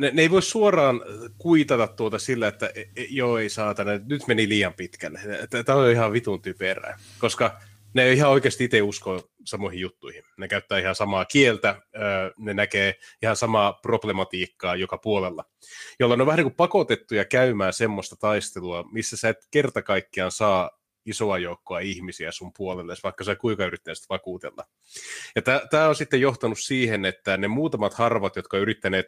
ne, 0.00 0.10
ne 0.14 0.22
ei 0.22 0.30
voi 0.30 0.42
suoraan 0.42 1.00
kuitata 1.38 1.86
tuota 1.86 2.18
sillä, 2.18 2.48
että 2.48 2.70
e, 2.74 2.80
e, 2.80 3.06
joo 3.10 3.38
ei 3.38 3.48
saatana, 3.48 3.90
nyt 4.08 4.26
meni 4.26 4.48
liian 4.48 4.74
pitkälle. 4.74 5.20
Tämä 5.64 5.78
on 5.78 5.90
ihan 5.90 6.12
vitun 6.12 6.42
typerää, 6.42 6.98
koska 7.18 7.60
ne 7.94 8.02
ei 8.02 8.16
ihan 8.16 8.30
oikeasti 8.30 8.64
itse 8.64 8.82
usko 8.82 9.30
samoihin 9.44 9.80
juttuihin. 9.80 10.24
Ne 10.38 10.48
käyttää 10.48 10.78
ihan 10.78 10.94
samaa 10.94 11.24
kieltä, 11.24 11.82
ne 12.38 12.54
näkee 12.54 12.94
ihan 13.22 13.36
samaa 13.36 13.72
problematiikkaa 13.72 14.76
joka 14.76 14.98
puolella, 14.98 15.44
jolloin 15.98 16.20
on 16.20 16.26
vähän 16.26 16.36
niin 16.36 16.44
kuin 16.44 16.56
pakotettuja 16.56 17.24
käymään 17.24 17.72
semmoista 17.72 18.16
taistelua, 18.16 18.84
missä 18.92 19.16
sä 19.16 19.28
et 19.28 19.46
kerta 19.50 19.82
kaikkiaan 19.82 20.30
saa 20.30 20.79
isoa 21.06 21.38
joukkoa 21.38 21.78
ihmisiä 21.78 22.32
sun 22.32 22.52
puolelle, 22.56 22.94
vaikka 23.02 23.24
sä 23.24 23.36
kuinka 23.36 23.64
yrittäisit 23.64 24.08
vakuutella. 24.08 24.64
Ja 25.36 25.42
tämä 25.70 25.88
on 25.88 25.94
sitten 25.94 26.20
johtanut 26.20 26.58
siihen, 26.58 27.04
että 27.04 27.36
ne 27.36 27.48
muutamat 27.48 27.94
harvat, 27.94 28.36
jotka 28.36 28.56
on 28.56 28.60
yrittäneet 28.60 29.06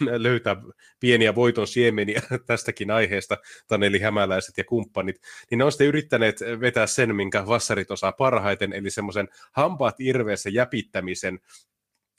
löytää 0.00 0.56
pieniä 1.00 1.34
voiton 1.34 1.66
siemeniä 1.66 2.22
tästäkin 2.46 2.90
aiheesta, 2.90 3.36
Taneli 3.68 3.98
Hämäläiset 3.98 4.58
ja 4.58 4.64
kumppanit, 4.64 5.16
niin 5.50 5.58
ne 5.58 5.64
on 5.64 5.72
sitten 5.72 5.86
yrittäneet 5.86 6.40
vetää 6.60 6.86
sen, 6.86 7.16
minkä 7.16 7.46
vassarit 7.46 7.90
osaa 7.90 8.12
parhaiten, 8.12 8.72
eli 8.72 8.90
semmoisen 8.90 9.28
hampaat 9.52 10.00
irveessä 10.00 10.50
jäpittämisen 10.50 11.40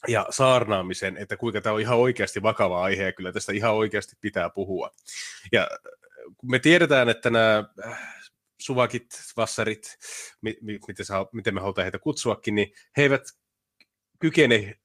ja 0.07 0.25
saarnaamisen, 0.29 1.17
että 1.17 1.37
kuinka 1.37 1.61
tämä 1.61 1.73
on 1.75 1.81
ihan 1.81 1.97
oikeasti 1.97 2.41
vakava 2.41 2.83
aihe 2.83 3.03
ja 3.03 3.13
kyllä 3.13 3.31
tästä 3.31 3.53
ihan 3.53 3.73
oikeasti 3.73 4.15
pitää 4.21 4.49
puhua. 4.49 4.91
Ja 5.51 5.67
me 6.43 6.59
tiedetään, 6.59 7.09
että 7.09 7.29
nämä 7.29 7.63
suvakit, 8.61 9.05
vassarit, 9.37 9.97
mi, 10.41 10.57
mi, 10.61 10.79
miten, 10.87 11.05
saa, 11.05 11.29
miten 11.33 11.53
me 11.53 11.61
halutaan 11.61 11.83
heitä 11.85 11.99
kutsuakin, 11.99 12.55
niin 12.55 12.73
he 12.97 13.03
eivät 13.03 13.23
kykene 14.19 14.75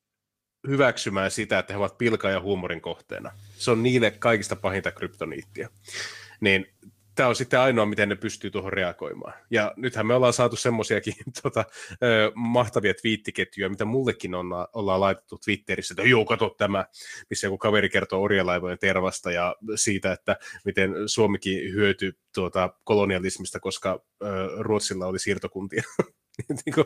hyväksymään 0.68 1.30
sitä, 1.30 1.58
että 1.58 1.72
he 1.72 1.78
ovat 1.78 1.98
pilkan 1.98 2.32
ja 2.32 2.40
huumorin 2.40 2.80
kohteena. 2.80 3.32
Se 3.58 3.70
on 3.70 3.82
niille 3.82 4.10
kaikista 4.10 4.56
pahinta 4.56 4.92
kryptoniittia. 4.92 5.68
Niin 6.40 6.66
tämä 7.16 7.28
on 7.28 7.36
sitten 7.36 7.60
ainoa, 7.60 7.86
miten 7.86 8.08
ne 8.08 8.16
pystyy 8.16 8.50
tuohon 8.50 8.72
reagoimaan. 8.72 9.34
Ja 9.50 9.72
nythän 9.76 10.06
me 10.06 10.14
ollaan 10.14 10.32
saatu 10.32 10.56
semmoisiakin 10.56 11.14
tota, 11.42 11.64
mahtavia 12.34 12.94
twiittiketjuja, 12.94 13.68
mitä 13.68 13.84
mullekin 13.84 14.34
on, 14.34 14.46
ollaan 14.72 15.00
laitettu 15.00 15.38
Twitterissä, 15.44 15.92
että 15.92 16.02
joo, 16.02 16.24
kato 16.24 16.54
tämä, 16.58 16.86
missä 17.30 17.46
joku 17.46 17.58
kaveri 17.58 17.88
kertoo 17.88 18.22
orjalaivojen 18.22 18.78
tervasta 18.78 19.30
ja 19.30 19.56
siitä, 19.74 20.12
että 20.12 20.36
miten 20.64 20.94
Suomikin 21.06 21.72
hyötyi 21.72 22.12
tuota, 22.34 22.70
kolonialismista, 22.84 23.60
koska 23.60 24.04
ö, 24.22 24.26
Ruotsilla 24.58 25.06
oli 25.06 25.18
siirtokuntia. 25.18 25.82
Niinku, 26.66 26.84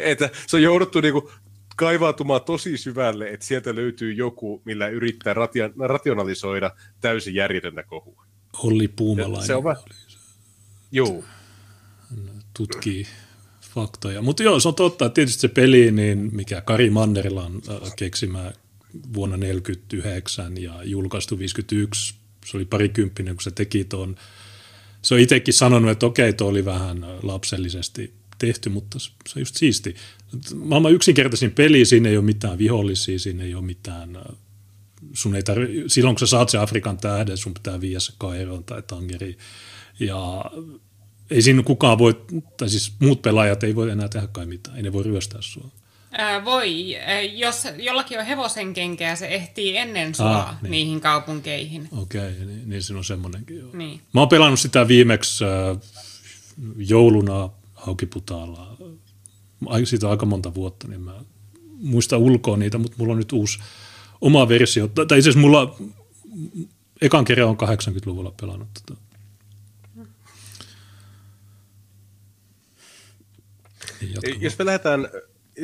että 0.00 0.30
se 0.46 0.56
on 0.56 0.62
jouduttu 0.62 1.00
niinku, 1.00 1.30
kaivautumaan 1.76 2.44
tosi 2.44 2.76
syvälle, 2.76 3.28
että 3.28 3.46
sieltä 3.46 3.74
löytyy 3.74 4.12
joku, 4.12 4.62
millä 4.64 4.88
yrittää 4.88 5.34
rationalisoida 5.88 6.70
täysin 7.00 7.34
järjetöntä 7.34 7.82
kohua. 7.82 8.27
Olli 8.58 8.88
Puumalainen. 8.88 9.46
Se 9.46 9.54
on 9.54 9.76
Joo. 10.92 11.24
tutkii 12.54 13.06
faktoja. 13.74 14.22
Mutta 14.22 14.42
joo, 14.42 14.60
se 14.60 14.68
on 14.68 14.74
totta, 14.74 15.06
että 15.06 15.14
tietysti 15.14 15.40
se 15.40 15.48
peli, 15.48 15.90
niin 15.90 16.30
mikä 16.32 16.60
Kari 16.60 16.90
Mannerilan 16.90 17.52
äh, 17.54 17.94
keksimä 17.96 18.52
vuonna 19.14 19.36
1949 19.36 20.56
ja 20.56 20.82
julkaistu 20.84 21.38
51, 21.38 22.14
se 22.46 22.56
oli 22.56 22.64
parikymppinen, 22.64 23.34
kun 23.34 23.42
se 23.42 23.50
teki 23.50 23.84
tuon. 23.84 24.16
Se 25.02 25.14
on 25.14 25.20
itsekin 25.20 25.54
sanonut, 25.54 25.90
että 25.90 26.06
okei, 26.06 26.32
tuo 26.32 26.48
oli 26.48 26.64
vähän 26.64 27.06
lapsellisesti 27.22 28.12
tehty, 28.38 28.68
mutta 28.70 28.98
se 28.98 29.10
on 29.36 29.40
just 29.40 29.56
siisti. 29.56 29.96
Maailman 30.54 30.92
yksinkertaisin 30.92 31.52
peli, 31.52 31.84
siinä 31.84 32.08
ei 32.08 32.16
ole 32.16 32.24
mitään 32.24 32.58
vihollisia, 32.58 33.18
siinä 33.18 33.44
ei 33.44 33.54
ole 33.54 33.64
mitään 33.64 34.16
äh, 34.16 34.22
sun 35.12 35.34
ei 35.34 35.42
tarvi, 35.42 35.84
silloin 35.86 36.16
kun 36.16 36.20
sä 36.20 36.30
saat 36.30 36.48
se 36.48 36.58
Afrikan 36.58 36.98
tähden, 36.98 37.36
sun 37.36 37.54
pitää 37.54 37.80
viedä 37.80 38.00
se 38.00 38.12
Kairoon 38.18 38.64
tai 38.64 38.82
Tangeriin. 38.82 39.38
Ja 40.00 40.44
ei 41.30 41.42
siinä 41.42 41.62
kukaan 41.62 41.98
voi, 41.98 42.24
tai 42.56 42.68
siis 42.68 42.92
muut 42.98 43.22
pelaajat 43.22 43.64
ei 43.64 43.74
voi 43.74 43.90
enää 43.90 44.08
tehdä 44.08 44.26
kai 44.26 44.46
mitään, 44.46 44.76
ei 44.76 44.82
ne 44.82 44.92
voi 44.92 45.02
ryöstää 45.02 45.42
sua. 45.42 45.70
Ää, 46.12 46.44
voi, 46.44 46.96
jos 47.34 47.66
jollakin 47.76 48.18
on 48.18 48.26
hevosen 48.26 48.74
kenkeä, 48.74 49.16
se 49.16 49.26
ehtii 49.26 49.76
ennen 49.76 50.14
sua 50.14 50.36
ah, 50.36 50.62
niin. 50.62 50.70
niihin 50.70 51.00
kaupunkeihin. 51.00 51.88
Okei, 51.92 52.32
okay, 52.32 52.44
niin, 52.44 52.68
niin 52.68 52.82
siinä 52.82 52.98
on 52.98 53.04
semmoinenkin. 53.04 53.58
Joo. 53.58 53.70
Niin. 53.72 54.00
Mä 54.12 54.20
oon 54.20 54.28
pelannut 54.28 54.60
sitä 54.60 54.88
viimeksi 54.88 55.44
äh, 55.44 55.50
jouluna 56.76 57.50
Haukiputaalla. 57.74 58.76
Siitä 59.84 60.10
aika 60.10 60.26
monta 60.26 60.54
vuotta, 60.54 60.88
niin 60.88 61.00
mä 61.00 61.14
muista 61.78 62.18
ulkoa 62.18 62.56
niitä, 62.56 62.78
mutta 62.78 62.96
mulla 62.98 63.12
on 63.12 63.18
nyt 63.18 63.32
uusi 63.32 63.58
oma 64.20 64.48
versio. 64.48 64.88
Tai 64.88 65.04
itse 65.04 65.14
asiassa 65.14 65.40
mulla 65.40 65.76
ekan 67.00 67.24
kerran 67.24 67.48
on 67.48 67.56
80-luvulla 67.56 68.34
pelannut 68.40 68.68
tätä. 68.74 69.00
Niin, 74.00 74.42
jos 74.42 74.58
me 74.58 74.64
lähdetään 74.64 75.08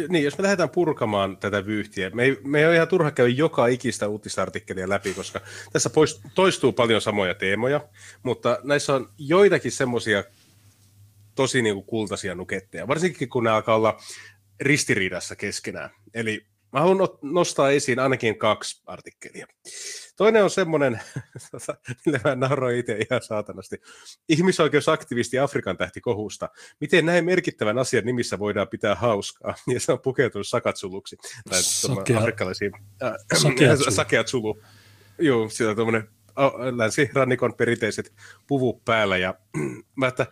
niin, 0.09 0.25
jos 0.25 0.39
me 0.39 0.43
lähdetään 0.43 0.71
purkamaan 0.71 1.37
tätä 1.37 1.67
vyyhtiä, 1.67 2.11
me 2.11 2.25
ei, 2.25 2.41
me 2.45 2.59
ei 2.59 2.67
ole 2.67 2.75
ihan 2.75 2.89
turha 2.89 3.11
käydä 3.11 3.33
joka 3.33 3.67
ikistä 3.67 4.09
uutisartikkelia 4.09 4.89
läpi, 4.89 5.15
koska 5.15 5.41
tässä 5.73 5.91
pois, 5.91 6.21
toistuu 6.35 6.73
paljon 6.73 7.01
samoja 7.01 7.35
teemoja, 7.35 7.89
mutta 8.23 8.59
näissä 8.63 8.95
on 8.95 9.09
joitakin 9.19 9.73
semmoisia 9.73 10.25
tosi 11.35 11.63
niin 11.63 11.75
kuin 11.75 11.87
kultaisia 11.87 12.35
nuketteja, 12.35 12.89
varsinkin 12.89 13.29
kun 13.29 13.45
ne 13.45 13.51
alkaa 13.51 13.77
olla 13.77 14.01
ristiriidassa 14.61 15.37
keskenään. 15.37 15.91
Eli 16.15 16.47
Mä 16.75 16.81
haluan 16.81 17.09
nostaa 17.23 17.71
esiin 17.71 17.99
ainakin 17.99 18.39
kaksi 18.39 18.83
artikkelia. 18.87 19.47
Toinen 20.17 20.45
on 20.45 20.51
semmoinen, 20.51 21.01
tota, 21.51 21.77
millä 22.07 22.21
mä 22.25 22.35
nauroin 22.35 22.79
itse 22.79 22.99
ihan 23.11 23.23
saatanasti. 23.23 23.77
Ihmisoikeusaktivisti 24.29 25.39
Afrikan 25.39 25.77
tähti 25.77 26.01
kohusta. 26.01 26.49
Miten 26.81 27.07
näin 27.07 27.25
merkittävän 27.25 27.79
asian 27.79 28.05
nimissä 28.05 28.39
voidaan 28.39 28.69
pitää 28.69 28.95
hauskaa? 28.95 29.55
Ja 29.75 29.81
se 29.81 29.93
on 29.93 30.01
pukeutunut 30.01 30.47
sakatsuluksi. 30.47 31.17
Tai 31.51 31.63
Sakea, 31.63 32.19
afrikkalaisiin. 32.19 32.73
Äh, 33.03 33.15
sakeatsulu. 33.89 34.63
Joo, 35.19 35.49
siellä 35.49 35.71
on 35.71 35.77
tuommoinen 35.77 36.09
länsirannikon 36.77 37.55
perinteiset 37.55 38.13
puvut 38.47 38.85
päällä. 38.85 39.17
Ja 39.17 39.35
mä 39.97 40.07
että, 40.07 40.27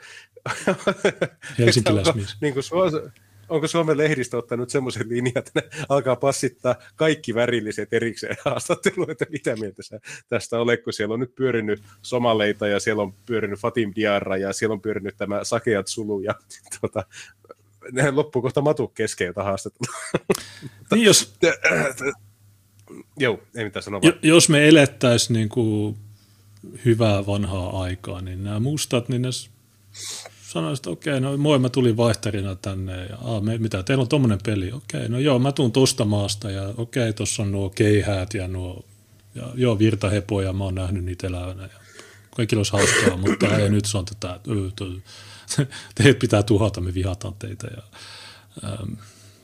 Helsinkiläismies. 1.59 2.37
niin 2.41 2.55
kuin, 2.55 2.65
onko 3.52 3.68
Suomen 3.68 3.99
lehdistö 3.99 4.37
ottanut 4.37 4.71
semmoisen 4.71 5.09
linjan, 5.09 5.38
että 5.38 5.50
ne 5.54 5.62
alkaa 5.88 6.16
passittaa 6.16 6.75
kaikki 6.97 7.35
värilliset 7.35 7.92
erikseen 7.92 8.37
haastatteluun, 8.44 9.11
että 9.11 9.26
mitä 9.30 9.56
mieltä 9.56 9.82
sä 9.82 10.00
tästä 10.28 10.61
olet, 10.61 10.85
kun 10.85 10.92
siellä 10.92 11.14
on 11.14 11.21
nyt 11.21 11.35
pyörinyt 11.35 11.82
somaleita 12.02 12.66
ja 12.66 12.80
siellä 12.80 13.02
on 13.02 13.14
pyörinyt 13.26 13.61
Fatim 13.61 13.92
Diarra 13.97 14.37
ja 14.37 14.52
siellä 14.52 14.73
on 14.73 14.80
pyörinyt 14.80 15.16
tämä 15.16 15.44
Sakeat 15.44 15.88
Sulu 15.88 16.21
ja 16.21 16.35
tuota, 16.80 17.04
ne 17.92 18.11
loppuu 18.11 18.42
kohta 18.42 18.61
matu 18.61 18.88
kesken 18.88 19.26
jota 19.26 19.42
haastattelua. 19.42 19.97
Niin 20.90 21.04
jos... 21.04 21.35
Joo, 23.18 23.42
ei 23.56 23.64
mitään 23.64 23.82
sanoa. 23.82 24.00
Jos 24.23 24.49
me 24.49 24.68
elettäisiin 24.68 25.35
niin 25.35 25.49
kuin 25.49 25.97
hyvää 26.85 27.26
vanhaa 27.26 27.82
aikaa, 27.82 28.21
niin 28.21 28.44
nämä 28.44 28.61
mustat, 28.61 29.09
niin 29.09 29.23
ne 29.23 29.28
sanoin, 30.52 30.75
että 30.75 30.90
okei, 30.90 31.21
no 31.21 31.37
moi, 31.37 31.59
mä 31.59 31.68
tulin 31.68 31.97
vaihtarina 31.97 32.54
tänne. 32.56 33.06
Ja, 33.06 33.16
aa, 33.25 33.40
me, 33.40 33.59
mitä, 33.59 33.82
teillä 33.82 34.02
on 34.02 34.09
tommonen 34.09 34.38
peli? 34.44 34.73
Okei, 34.73 35.09
no 35.09 35.18
joo, 35.18 35.38
mä 35.38 35.52
tuun 35.52 35.73
tosta 35.73 36.04
maasta 36.04 36.50
ja 36.50 36.75
okei, 36.76 37.12
tuossa 37.12 37.42
on 37.42 37.52
nuo 37.52 37.71
keihäät 37.71 38.35
ja 38.35 38.49
nuo, 38.49 38.85
ja 39.35 39.42
joo, 39.54 39.78
virtahepoja, 39.78 40.52
mä 40.52 40.64
oon 40.64 40.75
nähnyt 40.75 41.04
niitä 41.04 41.26
elävänä. 41.26 41.62
Ja 41.62 41.78
kaikilla 42.37 42.61
olisi 42.61 42.73
hauskaa, 42.73 43.16
mutta 43.16 43.56
ei 43.56 43.71
nyt 43.71 43.85
se 43.85 43.99
on 43.99 44.04
tätä, 44.04 44.40
teidät 45.94 46.18
pitää 46.18 46.42
tuhota, 46.42 46.80
me 46.80 46.94
vihataan 46.94 47.35
teitä. 47.38 47.66
Ja, 47.76 47.82
ähm, 48.64 48.92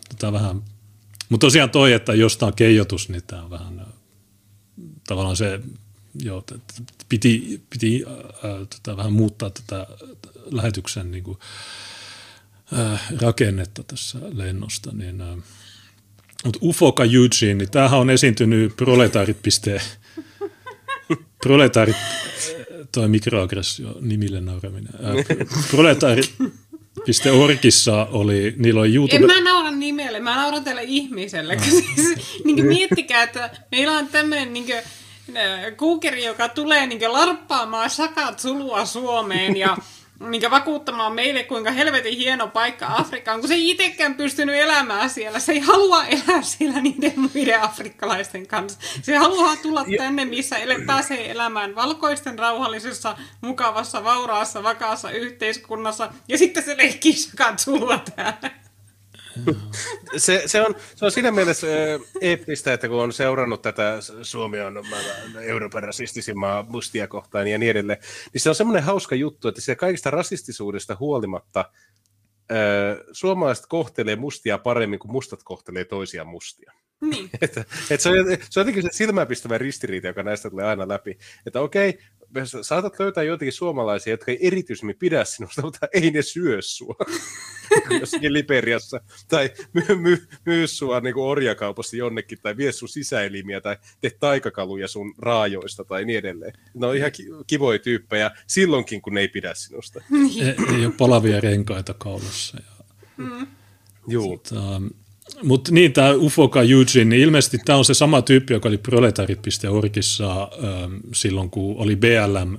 tätä 0.09 0.33
vähän, 0.33 0.63
mutta 1.29 1.47
tosiaan 1.47 1.71
toi, 1.71 1.93
että 1.93 2.15
jos 2.15 2.37
tämä 2.37 2.49
on 2.49 2.55
keijotus, 2.57 3.09
niin 3.09 3.23
tämä 3.27 3.43
on 3.43 3.51
vähän 3.51 3.87
tavallaan 5.07 5.37
se, 5.37 5.61
joo, 6.23 6.45
piti, 7.09 7.63
piti 7.71 8.05
äh, 8.07 8.69
tätä 8.69 8.97
vähän 8.97 9.13
muuttaa 9.13 9.51
tätä 9.51 9.87
lähetyksen 10.51 11.11
niin 11.11 11.25
kuin, 11.25 11.39
äh, 12.79 13.03
rakennetta 13.21 13.83
tässä 13.83 14.19
lennosta, 14.35 14.91
niin 14.93 15.21
äh, 15.21 15.37
mutta 16.45 16.59
Ufoka 16.63 17.05
Eugene, 17.05 17.55
niin 17.55 17.71
tämähän 17.71 18.01
on 18.01 18.11
esiintynyt 18.11 18.77
proletaarit. 18.77 19.37
proletaarit, 21.43 21.97
toi 22.93 23.09
mikroaggressio, 23.09 23.97
nimille 24.01 24.41
nauraminen. 24.41 24.93
Proletaarit, 25.71 26.35
Orkissa 27.33 28.07
oli, 28.11 28.55
niillä 28.57 28.81
oli 28.81 28.95
YouTube... 28.95 29.17
En 29.17 29.27
mä 29.27 29.51
naura 29.51 29.71
nimelle, 29.71 30.21
mä 30.21 30.37
nauran 30.37 30.65
tälle 30.65 30.83
ihmiselle. 30.83 31.57
Mm. 31.57 31.63
siis, 31.71 32.17
niin 32.45 32.67
miettikää, 32.67 33.23
että 33.23 33.51
meillä 33.71 33.99
on 33.99 34.09
tämmöinen 34.09 34.53
niin 34.53 34.67
kuukeri, 35.77 36.25
joka 36.25 36.49
tulee 36.49 36.87
niin 36.87 37.13
larppaamaan 37.13 37.91
sakat 37.91 38.39
sulua 38.39 38.85
Suomeen 38.85 39.57
ja 39.57 39.77
minkä 40.19 40.51
vakuuttamaan 40.51 41.13
meille, 41.13 41.45
kuinka 41.45 41.71
helvetin 41.71 42.17
hieno 42.17 42.49
paikka 42.49 42.87
Afrikka 42.87 43.33
on, 43.33 43.41
kun 43.41 43.49
se 43.49 43.55
ei 43.55 43.71
itsekään 43.71 44.15
pystynyt 44.15 44.57
elämään 44.57 45.11
siellä. 45.11 45.39
Se 45.39 45.53
ei 45.53 45.61
halua 45.61 46.05
elää 46.05 46.43
siellä 46.43 46.81
niiden 46.81 47.13
muiden 47.17 47.63
afrikkalaisten 47.63 48.47
kanssa. 48.47 48.79
Se 49.03 49.17
haluaa 49.17 49.57
tulla 49.57 49.85
tänne, 49.99 50.25
missä 50.25 50.57
ele, 50.57 50.79
pääsee 50.87 51.31
elämään 51.31 51.75
valkoisten 51.75 52.39
rauhallisessa, 52.39 53.17
mukavassa, 53.41 54.05
vauraassa, 54.05 54.63
vakaassa 54.63 55.11
yhteiskunnassa. 55.11 56.13
Ja 56.29 56.39
sitten 56.39 56.63
se 56.63 56.77
leikkii 56.77 57.17
sulua 57.57 57.99
täällä 58.17 58.51
se, 60.17 60.43
se, 60.47 60.63
on, 60.63 60.75
se 60.95 61.05
on 61.05 61.11
siinä 61.11 61.31
mielessä 61.31 61.67
eeppistä, 62.21 62.73
että 62.73 62.89
kun 62.89 63.03
on 63.03 63.13
seurannut 63.13 63.63
tätä 63.63 63.99
Suomi 64.23 64.61
on 64.61 64.85
Euroopan 65.41 65.83
rasistisimmaa 65.83 66.67
mustia 66.69 67.09
kohtaan 67.09 67.49
ja 67.49 67.59
niin 67.59 67.71
edelleen, 67.71 67.99
niin 68.33 68.41
se 68.41 68.49
on 68.49 68.55
semmoinen 68.55 68.83
hauska 68.83 69.15
juttu, 69.15 69.49
että 69.49 69.61
se 69.61 69.75
kaikista 69.75 70.11
rasistisuudesta 70.11 70.97
huolimatta 71.01 71.65
suomalaiset 73.13 73.67
kohtelee 73.67 74.17
mustia 74.17 74.59
paremmin 74.59 74.99
kuin 74.99 75.13
mustat 75.13 75.43
kohtelee 75.43 75.85
toisia 75.85 76.25
mustia. 76.25 76.73
Niin. 77.01 77.31
että, 77.43 77.61
että 77.91 78.03
se, 78.03 78.09
on, 78.09 78.17
se 78.51 78.61
on 78.61 78.67
jotenkin 78.67 78.83
se 78.83 78.89
silmäänpistävä 78.93 79.59
ristiriita, 79.59 80.07
joka 80.07 80.23
näistä 80.23 80.51
tulee 80.51 80.65
aina 80.65 80.89
läpi. 80.89 81.19
Että 81.47 81.61
okei, 81.61 81.99
saatat 82.63 82.99
löytää 82.99 83.25
joitakin 83.25 83.53
suomalaisia, 83.53 84.13
jotka 84.13 84.31
ei 84.31 84.47
erityisemmin 84.47 84.97
pidä 84.99 85.25
sinusta, 85.25 85.63
mutta 85.63 85.89
ei 85.93 86.11
ne 86.11 86.23
syö 86.23 86.63
sua 86.63 86.95
jossakin 88.01 88.33
Liberiassa, 88.33 89.01
tai 89.29 89.51
myy, 89.73 89.97
myy, 89.97 90.29
myy 90.47 90.67
sua 90.67 91.01
niin 91.01 91.17
orjakaupassa 91.17 91.97
jonnekin, 91.97 92.39
tai 92.43 92.57
vie 92.57 92.73
sun 92.73 92.89
sisäelimiä, 92.89 93.61
tai 93.61 93.77
tee 94.01 94.11
taikakaluja 94.21 94.89
sun 94.89 95.15
raajoista, 95.19 95.85
tai 95.85 96.05
niin 96.05 96.19
edelleen. 96.19 96.53
Ne 96.75 96.87
on 96.87 96.97
ihan 96.97 97.11
kivoja 97.47 97.79
tyyppejä 97.79 98.31
silloinkin, 98.47 99.03
kun 99.03 99.15
ne 99.15 99.21
ei 99.21 99.29
pidä 99.29 99.55
sinusta. 99.55 100.01
ei, 100.41 100.77
ei 100.77 100.87
ole 100.87 100.95
palavia 100.99 101.41
renkaita 101.41 101.95
kaulassa. 101.95 102.57
Ja... 102.57 102.85
Mm. 103.17 103.47
Joo. 104.07 104.37
Tota, 104.37 104.83
mutta 105.43 105.73
niin, 105.73 105.93
tämä 105.93 106.15
Ufoka 106.15 106.63
Eugene, 106.63 107.05
niin 107.05 107.23
ilmeisesti 107.23 107.59
tämä 107.65 107.79
on 107.79 107.85
se 107.85 107.95
sama 107.95 108.23
tyyppi, 108.23 108.55
joka 108.55 108.69
oli 108.69 108.79
proletarit.orgissa 108.79 110.43
ähm, 110.43 110.95
silloin, 111.15 111.51
kun 111.51 111.77
oli 111.79 111.97
BLM 111.97 112.59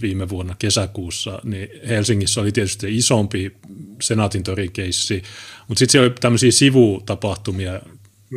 viime 0.00 0.28
vuonna 0.28 0.56
kesäkuussa, 0.58 1.40
niin 1.44 1.68
Helsingissä 1.88 2.40
oli 2.40 2.52
tietysti 2.52 2.96
isompi 2.96 3.52
senaatin 4.02 4.42
torikeissi, 4.42 5.22
mutta 5.68 5.78
sitten 5.78 5.92
siellä 5.92 6.06
oli 6.06 6.14
tämmöisiä 6.20 6.50
sivutapahtumia, 6.50 7.80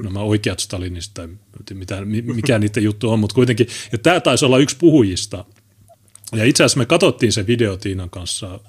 nämä 0.03 0.19
oikeat 0.19 0.59
Stalinista, 0.59 1.29
tai 1.65 1.77
mitä, 1.77 2.01
mikä 2.05 2.59
niiden 2.59 2.83
juttu 2.83 3.11
on, 3.11 3.19
mutta 3.19 3.33
kuitenkin, 3.33 3.67
ja 3.91 3.97
tämä 3.97 4.19
taisi 4.19 4.45
olla 4.45 4.57
yksi 4.57 4.77
puhujista. 4.77 5.45
Ja 6.35 6.45
itse 6.45 6.63
asiassa 6.63 6.79
me 6.79 6.85
katsottiin 6.85 7.33
se 7.33 7.47
video 7.47 7.77
Tiinan 7.77 8.09
kanssa 8.09 8.59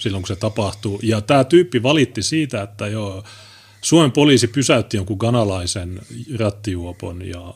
silloin, 0.00 0.22
kun 0.22 0.28
se 0.28 0.36
tapahtui, 0.36 0.98
ja 1.02 1.20
tämä 1.20 1.44
tyyppi 1.44 1.82
valitti 1.82 2.22
siitä, 2.22 2.62
että 2.62 2.86
joo, 2.86 3.24
Suomen 3.82 4.12
poliisi 4.12 4.46
pysäytti 4.46 4.96
jonkun 4.96 5.16
ganalaisen 5.16 6.00
rattijuopon, 6.38 7.22
ja, 7.22 7.54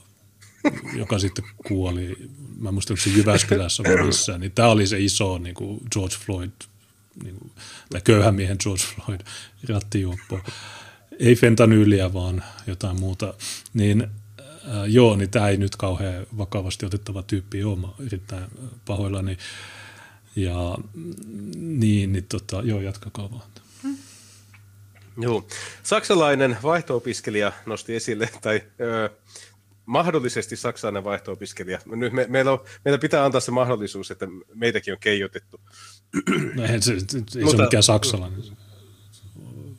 joka 0.96 1.18
sitten 1.18 1.44
kuoli, 1.68 2.16
mä 2.58 2.72
muistan, 2.72 2.94
onko 2.94 3.02
se 3.02 3.10
Jyväskylässä 3.10 3.82
vai 3.82 4.06
missä, 4.06 4.38
niin 4.38 4.52
tämä 4.52 4.68
oli 4.68 4.86
se 4.86 5.00
iso 5.00 5.38
niin 5.38 5.54
kuin 5.54 5.80
George 5.92 6.16
Floyd, 6.26 6.50
niin 7.24 7.36
kuin, 7.36 7.50
tai 7.90 8.00
köyhän 8.00 8.34
miehen 8.34 8.56
George 8.62 8.82
Floyd 8.82 9.20
rattijuoppo. 9.68 10.40
Ei 11.18 11.36
fentanyyliä, 11.36 12.12
vaan 12.12 12.44
jotain 12.66 13.00
muuta. 13.00 13.34
Niin 13.74 14.02
äh, 14.02 14.84
joo, 14.86 15.16
niin 15.16 15.30
tämä 15.30 15.48
ei 15.48 15.56
nyt 15.56 15.76
kauhean 15.76 16.26
vakavasti 16.38 16.86
otettava 16.86 17.22
tyyppi 17.22 17.64
ole, 17.64 17.78
mä 17.78 17.88
erittäin 18.06 18.44
pahoillani. 18.84 19.38
Ja 20.36 20.78
mm, 20.94 21.14
niin, 21.54 22.12
niin 22.12 22.24
tota, 22.24 22.62
joo, 22.64 22.80
jatkakaa 22.80 23.30
vaan. 23.30 23.42
Joo. 25.18 25.46
Saksalainen 25.82 26.56
vaihto-opiskelija 26.62 27.52
nosti 27.66 27.94
esille, 27.94 28.28
tai 28.40 28.62
ö, 28.80 29.10
mahdollisesti 29.86 30.56
saksalainen 30.56 31.04
vaihto-opiskelija. 31.04 31.78
Nyt 31.86 32.12
me, 32.12 32.26
meillä, 32.28 32.52
on, 32.52 32.60
meillä 32.84 32.98
pitää 32.98 33.24
antaa 33.24 33.40
se 33.40 33.50
mahdollisuus, 33.50 34.10
että 34.10 34.26
meitäkin 34.54 34.94
on 34.94 35.00
keijotettu. 35.00 35.60
No 36.54 36.64
ei 36.64 36.82
se, 36.82 37.00
se, 37.00 37.18
ei 37.18 37.20
Mutta, 37.20 37.50
se 37.50 37.56
ole 37.56 37.64
mikään 37.64 37.82
saksalainen. 37.82 38.42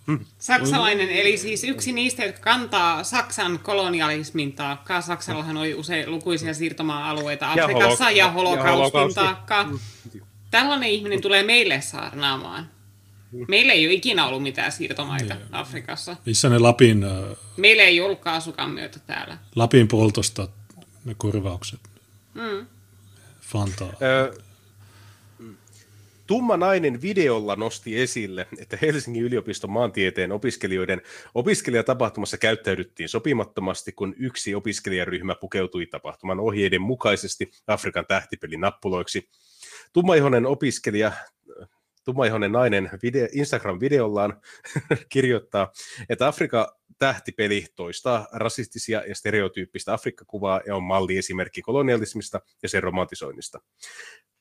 Hmm. 0.08 0.26
Saksalainen, 0.39 1.10
eli 1.10 1.38
siis 1.38 1.63
yksi 1.63 1.91
niistä, 1.91 2.26
jotka 2.26 2.41
kantaa 2.41 3.04
Saksan 3.04 3.60
kolonialismin 3.60 4.54
taakkaa. 4.54 5.02
Saksallahan 5.02 5.58
oli 5.58 5.73
usein 5.73 6.12
lukuisia 6.12 6.54
siirtomaa-alueita 6.54 7.52
Afrikassa 7.52 8.12
ja, 8.12 8.32
holokaustin 8.32 9.15
taakkaa. 9.15 9.63
Hmm. 9.63 9.80
Tällainen 10.52 10.89
ihminen 10.89 11.21
tulee 11.21 11.43
meille 11.43 11.82
saarnaamaan. 11.82 12.77
Meillä 13.48 13.74
ei 13.74 13.88
ole 13.88 13.94
ikinä 13.94 14.28
ollut 14.28 14.44
mitään 14.44 14.72
siirtomaita 14.72 15.34
niin. 15.34 15.48
Afrikassa. 15.52 16.16
Missä 16.26 16.50
ne 16.50 16.60
Lapin... 16.60 17.06
Meillä 17.58 17.84
ei 17.84 18.02
ollut 18.02 18.20
kaasukan 18.20 18.70
myötä 18.70 19.00
täällä. 19.00 19.38
Lapin 19.56 19.88
poltosta 19.88 20.48
ne 21.06 21.16
korvaukset. 21.18 21.80
Mm. 22.34 22.68
Fantaa. 23.42 23.94
Ö, 24.02 24.34
Tumma 26.28 26.58
nainen 26.58 27.02
videolla 27.02 27.56
nosti 27.56 28.02
esille, 28.02 28.48
että 28.58 28.78
Helsingin 28.82 29.24
yliopiston 29.24 29.70
maantieteen 29.72 30.32
opiskelijoiden 30.32 31.02
opiskelijatapahtumassa 31.36 32.38
käyttäydyttiin 32.38 33.10
sopimattomasti, 33.10 33.92
kun 33.92 34.16
yksi 34.18 34.56
opiskelijaryhmä 34.56 35.36
pukeutui 35.36 35.86
tapahtuman 35.86 36.40
ohjeiden 36.40 36.82
mukaisesti 36.82 37.52
Afrikan 37.68 38.06
tähtipelin 38.06 38.62
nappuloiksi. 38.62 39.30
Tummaihonen 39.94 40.46
opiskelija 40.46 41.12
tummaihoinen 42.08 42.52
nainen 42.52 42.89
video, 43.04 43.28
Instagram-videollaan 43.32 44.41
kirjoittaa, 45.13 45.72
että 46.10 46.28
Afrika 46.28 46.78
tähtipeli 47.00 47.65
toistaa 47.76 48.28
rasistisia 48.34 49.04
ja 49.08 49.15
stereotyyppistä 49.15 49.93
Afrikka-kuvaa 49.93 50.62
ja 50.65 50.76
on 50.76 50.84
malliesimerkki 50.84 51.62
kolonialismista 51.62 52.41
ja 52.63 52.70
sen 52.70 52.84
romantisoinnista. 52.84 53.60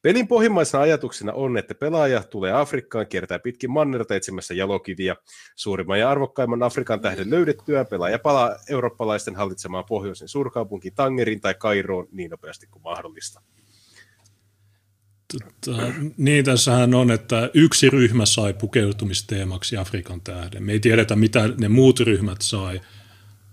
Pelin 0.02 0.28
pohjimmaisena 0.28 0.82
ajatuksena 0.82 1.32
on, 1.32 1.58
että 1.58 1.74
pelaaja 1.74 2.22
tulee 2.22 2.52
Afrikkaan, 2.52 3.06
kiertää 3.06 3.38
pitkin 3.38 3.70
mannerta 3.70 4.14
etsimässä 4.14 4.54
jalokiviä. 4.54 5.16
Suurimman 5.56 6.00
ja 6.00 6.10
arvokkaimman 6.10 6.62
Afrikan 6.62 7.00
tähden 7.00 7.30
löydettyä 7.30 7.84
pelaaja 7.84 8.18
palaa 8.18 8.56
eurooppalaisten 8.70 9.36
hallitsemaan 9.36 9.84
pohjoisen 9.88 10.28
suurkaupunki 10.28 10.90
Tangerin 10.90 11.40
tai 11.40 11.54
Kairoon 11.54 12.08
niin 12.10 12.30
nopeasti 12.30 12.66
kuin 12.66 12.82
mahdollista. 12.82 13.40
Tota, 15.32 15.92
niin, 16.16 16.44
tässähän 16.44 16.94
on, 16.94 17.10
että 17.10 17.50
yksi 17.54 17.90
ryhmä 17.90 18.26
sai 18.26 18.54
pukeutumisteemaksi 18.54 19.76
Afrikan 19.76 20.20
tähden. 20.20 20.62
Me 20.62 20.72
ei 20.72 20.80
tiedetä, 20.80 21.16
mitä 21.16 21.48
ne 21.58 21.68
muut 21.68 22.00
ryhmät 22.00 22.42
sai, 22.42 22.80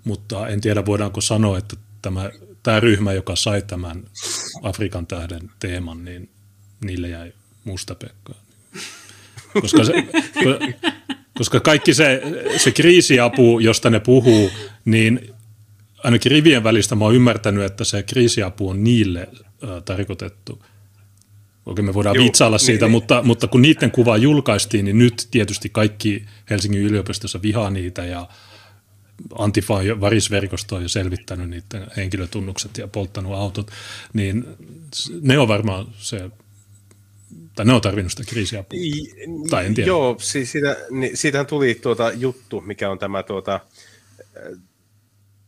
mutta 0.04 0.48
en 0.48 0.62
tiedä, 0.62 0.86
voidaanko 0.86 1.22
sanoa, 1.22 1.58
että 1.58 1.76
tämä, 2.02 2.32
tämä 2.64 2.80
ryhmä, 2.80 3.14
joka 3.14 3.36
sai 3.36 3.62
tämän 3.62 4.04
Afrikan 4.64 5.08
tähden 5.08 5.52
teeman, 5.60 6.06
niin 6.06 6.30
niille 6.84 7.10
jäi 7.10 7.34
musta 7.64 7.96
pekka. 7.96 8.34
Koska, 9.62 9.84
se, 9.84 9.94
koska 11.38 11.60
kaikki 11.60 11.94
se, 11.94 12.22
se 12.58 12.72
kriisiapu, 12.72 13.60
josta 13.60 13.90
ne 13.90 14.00
puhuu, 14.00 14.52
niin 14.86 15.34
ainakin 16.04 16.32
rivien 16.32 16.64
välistä 16.64 16.96
mä 16.96 17.06
oon 17.06 17.16
ymmärtänyt, 17.16 17.64
että 17.64 17.84
se 17.84 18.04
kriisiapu 18.04 18.70
on 18.70 18.84
niille 18.84 19.30
tarkoitettu– 19.86 20.64
Okei, 21.66 21.86
me 21.86 21.94
voidaan 21.94 22.16
Juu, 22.16 22.26
vitsailla 22.26 22.58
niin, 22.58 22.66
siitä, 22.66 22.86
niin, 22.86 22.92
mutta, 22.92 23.16
niin. 23.16 23.28
mutta 23.28 23.48
kun 23.48 23.62
niiden 23.62 23.92
kuva 23.92 24.18
julkaistiin, 24.18 24.86
niin 24.86 24.98
nyt 24.98 25.28
tietysti 25.32 25.70
kaikki 25.70 26.26
Helsingin 26.50 26.82
yliopistossa 26.82 27.42
vihaa 27.42 27.70
niitä 27.70 28.06
ja 28.06 28.28
Antifa 29.38 29.76
varisverkosto 30.02 30.76
on 30.76 30.82
jo 30.82 30.90
selvittänyt 30.90 31.50
niiden 31.50 31.88
henkilötunnukset 31.98 32.78
ja 32.78 32.88
polttanut 32.88 33.34
autot, 33.34 33.72
niin 34.14 34.46
ne 35.22 35.40
on 35.40 35.48
varmaan 35.48 35.88
se 35.98 36.30
tai 37.56 37.66
ne 37.66 37.74
on 37.74 37.82
tarvinnut 37.82 38.12
sitä 38.12 38.24
kriisiapua. 38.30 38.80
tai 39.50 39.66
en 39.66 39.74
tiedä. 39.74 39.88
Joo, 39.88 40.16
siis 40.20 40.52
siitä, 40.52 40.78
niin, 40.92 41.18
siitähän 41.18 41.46
tuli 41.46 41.76
tuota 41.76 42.12
juttu, 42.12 42.62
mikä 42.62 42.90
on 42.90 43.00
tämä 43.00 43.24
tuota, 43.24 43.60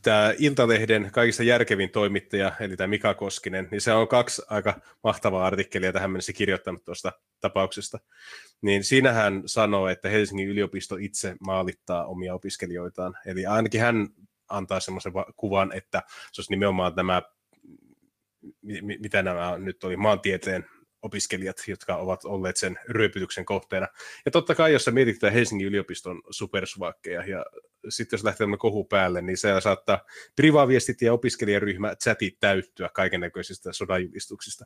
tämä 0.05 0.33
Iltalehden 0.37 1.09
kaikista 1.11 1.43
järkevin 1.43 1.89
toimittaja, 1.89 2.51
eli 2.59 2.77
tämä 2.77 2.87
Mika 2.87 3.13
Koskinen, 3.13 3.67
niin 3.71 3.81
se 3.81 3.93
on 3.93 4.07
kaksi 4.07 4.41
aika 4.49 4.81
mahtavaa 5.03 5.45
artikkelia 5.45 5.93
tähän 5.93 6.11
mennessä 6.11 6.33
kirjoittanut 6.33 6.85
tuosta 6.85 7.11
tapauksesta. 7.39 7.99
Niin 8.61 8.83
siinähän 8.83 9.43
sanoo, 9.45 9.87
että 9.87 10.09
Helsingin 10.09 10.47
yliopisto 10.47 10.95
itse 10.95 11.35
maalittaa 11.39 12.05
omia 12.05 12.33
opiskelijoitaan. 12.33 13.17
Eli 13.25 13.45
ainakin 13.45 13.81
hän 13.81 14.07
antaa 14.49 14.79
semmoisen 14.79 15.13
kuvan, 15.35 15.71
että 15.73 16.03
se 16.31 16.41
olisi 16.41 16.51
nimenomaan 16.51 16.95
tämä, 16.95 17.21
mitä 18.99 19.23
nämä 19.23 19.57
nyt 19.57 19.83
oli, 19.83 19.97
maantieteen 19.97 20.65
opiskelijat, 21.01 21.57
jotka 21.67 21.95
ovat 21.95 22.25
olleet 22.25 22.57
sen 22.57 22.79
ryöpytyksen 22.89 23.45
kohteena. 23.45 23.87
Ja 24.25 24.31
totta 24.31 24.55
kai, 24.55 24.73
jos 24.73 24.83
sä 24.83 24.91
mietit 24.91 25.21
Helsingin 25.33 25.67
yliopiston 25.67 26.21
supersvakkeja, 26.29 27.25
ja 27.25 27.45
sitten 27.89 28.17
jos 28.17 28.23
lähtee 28.23 28.47
kohu 28.59 28.83
päälle, 28.83 29.21
niin 29.21 29.37
se 29.37 29.49
saattaa 29.59 30.05
privaviestit 30.35 31.01
ja 31.01 31.13
opiskelijaryhmä 31.13 31.95
chatit 31.95 32.39
täyttyä 32.39 32.89
kaikennäköisistä 32.93 33.73
sodanjulistuksista. 33.73 34.65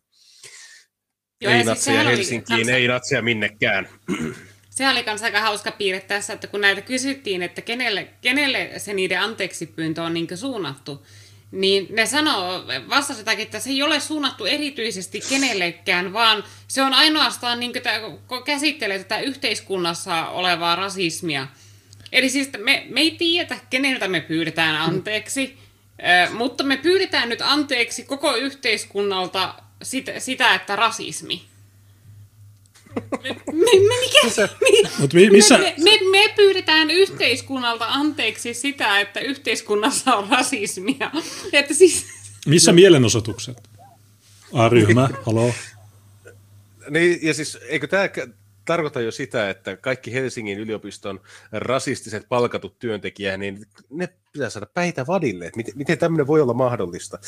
Joo, 1.41 1.53
ei 1.53 1.63
natseja 1.63 2.03
siis 2.03 2.17
Helsinkiin, 2.17 2.57
kanssa... 2.57 2.75
ei 2.75 2.87
natseja 2.87 3.21
minnekään. 3.21 3.89
Se 4.69 4.89
oli 4.89 5.03
myös 5.05 5.23
aika 5.23 5.41
hauska 5.41 5.71
piirre 5.71 5.99
tässä, 5.99 6.33
että 6.33 6.47
kun 6.47 6.61
näitä 6.61 6.81
kysyttiin, 6.81 7.41
että 7.41 7.61
kenelle, 7.61 8.07
kenelle 8.21 8.71
se 8.77 8.93
niiden 8.93 9.21
anteeksi 9.21 9.65
pyyntö 9.65 10.03
on 10.03 10.13
niin 10.13 10.27
suunnattu, 10.35 11.05
niin 11.51 11.87
ne 11.89 12.05
sanoo, 12.05 12.63
vastasivat, 12.89 13.39
että 13.39 13.59
se 13.59 13.69
ei 13.69 13.81
ole 13.81 13.99
suunnattu 13.99 14.45
erityisesti 14.45 15.21
kenellekään, 15.29 16.13
vaan 16.13 16.43
se 16.67 16.81
on 16.81 16.93
ainoastaan, 16.93 17.59
niin 17.59 17.71
kuin 18.27 18.43
käsittelee 18.43 18.97
tätä 18.97 19.19
yhteiskunnassa 19.19 20.27
olevaa 20.27 20.75
rasismia. 20.75 21.47
Eli 22.11 22.29
siis 22.29 22.49
me, 22.57 22.85
me 22.89 23.01
ei 23.01 23.11
tiedä, 23.11 23.59
keneltä 23.69 24.07
me 24.07 24.21
pyydetään 24.21 24.75
anteeksi, 24.75 25.57
mm. 26.27 26.37
mutta 26.37 26.63
me 26.63 26.77
pyydetään 26.77 27.29
nyt 27.29 27.41
anteeksi 27.41 28.03
koko 28.03 28.35
yhteiskunnalta 28.35 29.55
sitä, 29.83 30.19
sitä 30.19 30.55
että 30.55 30.75
rasismi. 30.75 31.41
Me, 33.23 33.29
me, 33.51 33.99
mikä, 34.01 34.29
se, 34.29 34.49
Mut 34.99 35.13
mi, 35.13 35.29
missä... 35.29 35.57
me, 35.57 35.75
me, 35.77 35.91
me 36.11 36.33
pyydetään 36.35 36.91
yhteiskunnalta 36.91 37.85
anteeksi 37.87 38.53
sitä, 38.53 38.99
että 38.99 39.19
yhteiskunnassa 39.19 40.15
on 40.15 40.29
rasismia. 40.29 41.11
Että 41.53 41.73
siis... 41.73 42.05
Missä 42.45 42.71
mielenosoitukset? 42.71 43.57
A-ryhmä, 44.53 45.09
haloo. 45.25 45.53
Niin, 46.89 47.19
ja 47.21 47.33
siis 47.33 47.57
eikö 47.61 47.87
tämä 47.87 48.09
tarkoita 48.69 49.01
jo 49.01 49.11
sitä, 49.11 49.49
että 49.49 49.77
kaikki 49.77 50.13
Helsingin 50.13 50.59
yliopiston 50.59 51.19
rasistiset 51.51 52.25
palkatut 52.29 52.79
työntekijät, 52.79 53.39
niin 53.39 53.65
ne 53.89 54.09
pitää 54.31 54.49
saada 54.49 54.67
päitä 54.73 55.07
vadille, 55.07 55.45
että 55.45 55.57
miten, 55.57 55.73
miten 55.77 55.97
tämmöinen 55.97 56.27
voi 56.27 56.41
olla 56.41 56.53
mahdollista. 56.53 57.19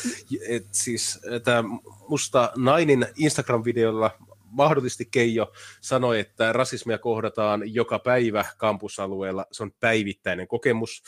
Et 0.48 0.66
siis 0.72 1.20
tämä 1.44 1.64
musta 2.08 2.52
nainen 2.56 3.06
Instagram-videolla 3.16 4.10
mahdollisesti 4.44 5.08
Keijo 5.10 5.52
sanoi, 5.80 6.20
että 6.20 6.52
rasismia 6.52 6.98
kohdataan 6.98 7.74
joka 7.74 7.98
päivä 7.98 8.44
kampusalueella. 8.56 9.46
Se 9.52 9.62
on 9.62 9.72
päivittäinen 9.80 10.48
kokemus. 10.48 11.02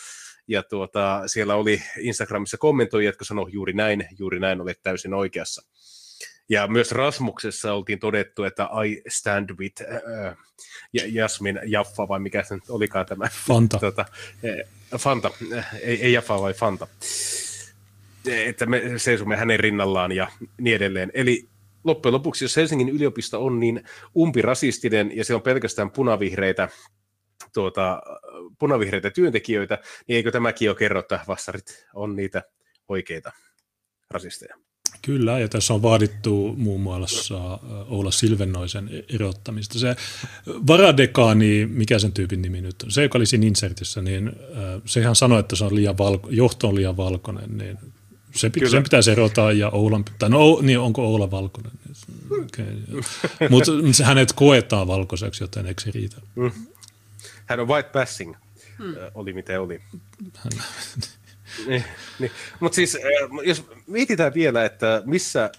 Ja 0.49 0.63
tuota, 0.63 1.23
siellä 1.27 1.55
oli 1.55 1.83
Instagramissa 1.99 2.57
kommentoijia, 2.57 3.09
jotka 3.09 3.25
sanoivat 3.25 3.53
juuri 3.53 3.73
näin, 3.73 4.09
juuri 4.19 4.41
näin 4.41 4.61
olet 4.61 4.83
täysin 4.83 5.15
oikeassa. 5.15 5.63
Ja 6.49 6.67
myös 6.67 6.93
Rasmuksessa 6.93 7.75
oltiin 7.75 7.99
todettu, 7.99 8.45
että 8.45 8.69
I 8.87 9.03
stand 9.09 9.51
with 9.59 9.83
äh, 9.83 10.37
Jasmin 10.93 11.61
Jaffa, 11.67 12.09
vai 12.09 12.21
mikä 12.21 12.43
se 12.43 12.55
nyt 12.55 12.71
olikaan 12.71 13.07
tämä? 13.07 13.29
Fanta. 13.47 13.79
Tuota, 13.81 14.05
äh, 14.45 15.01
Fanta, 15.01 15.31
äh, 15.57 15.75
ei, 15.81 16.03
ei 16.03 16.13
Jaffa 16.13 16.41
vai 16.41 16.55
Fanta. 16.55 16.87
Että 18.27 18.67
me 18.67 18.83
seisomme 18.97 19.37
hänen 19.37 19.61
rinnallaan 19.61 20.13
ja 20.13 20.29
niin 20.61 20.77
edelleen. 20.77 21.11
Eli 21.15 21.49
loppujen 21.85 22.13
lopuksi, 22.15 22.45
jos 22.45 22.57
Helsingin 22.57 22.89
yliopisto 22.89 23.45
on 23.45 23.61
niin 23.61 23.85
umpirasistinen 24.17 25.17
ja 25.17 25.25
se 25.25 25.35
on 25.35 25.43
pelkästään 25.43 25.91
punavihreitä, 25.91 26.69
tuota, 27.55 28.03
punavihreitä 28.59 29.11
työntekijöitä, 29.11 29.79
niin 30.09 30.17
eikö 30.17 30.31
tämäkin 30.31 30.67
jo 30.67 30.75
kerro, 30.75 31.01
että 31.01 31.21
vassarit 31.29 31.87
on 31.95 32.17
niitä 32.17 32.43
oikeita 32.89 33.33
rasisteja? 34.11 34.57
Kyllä, 35.05 35.39
ja 35.39 35.49
tässä 35.49 35.75
on 35.75 35.83
vaadittu 35.83 36.55
muun 36.57 36.81
muassa 36.81 37.55
äh, 37.55 37.93
Oula 37.93 38.11
Silvennoisen 38.11 38.91
erottamista. 39.15 39.79
Se 39.79 39.97
varadekaani, 40.47 41.67
mikä 41.67 41.99
sen 41.99 42.13
tyypin 42.13 42.43
nimi 42.43 42.61
nyt 42.61 42.83
on, 42.83 42.91
se 42.91 43.03
joka 43.03 43.19
oli 43.19 43.27
siinä 43.27 43.47
insertissä, 43.47 44.03
niin 44.03 44.29
äh, 44.29 44.83
sehän 44.85 45.17
sanoi, 45.17 45.41
että 45.41 45.57
se 45.57 45.65
on 45.65 45.75
liian 45.75 45.99
valko, 45.99 46.29
johto 46.31 46.69
on 46.69 46.75
liian 46.75 46.97
valkoinen, 46.97 47.59
niin 47.59 47.79
se, 48.35 48.51
pitä, 48.51 48.71
sen 48.71 48.83
pitäisi 48.83 49.11
erota 49.11 49.53
ja 49.53 49.71
Oulan, 49.71 50.05
tai 50.19 50.31
no 50.31 50.59
niin 50.63 50.79
onko 50.79 51.03
Oula 51.03 51.31
valkoinen? 51.31 51.73
Okay, 52.31 52.77
Mutta 53.51 53.73
hänet 54.05 54.33
koetaan 54.33 54.87
valkoiseksi, 54.87 55.45
joten 55.45 55.67
eikö 55.67 55.83
se 55.83 55.91
riitä? 55.91 56.17
Mm. 56.35 56.53
Hän 57.47 57.61
on 57.61 57.69
white 57.69 57.89
passing, 57.93 58.35
hmm. 58.79 58.95
oli 59.15 59.33
mitä 59.33 59.61
oli. 59.61 59.81
Niin, 61.67 61.85
niin. 62.19 62.31
Mutta 62.61 62.77
siis, 62.77 62.99
jos 63.45 63.67
mietitään 63.87 64.35
vielä, 64.35 64.65
että 64.65 65.03
missä 65.05 65.51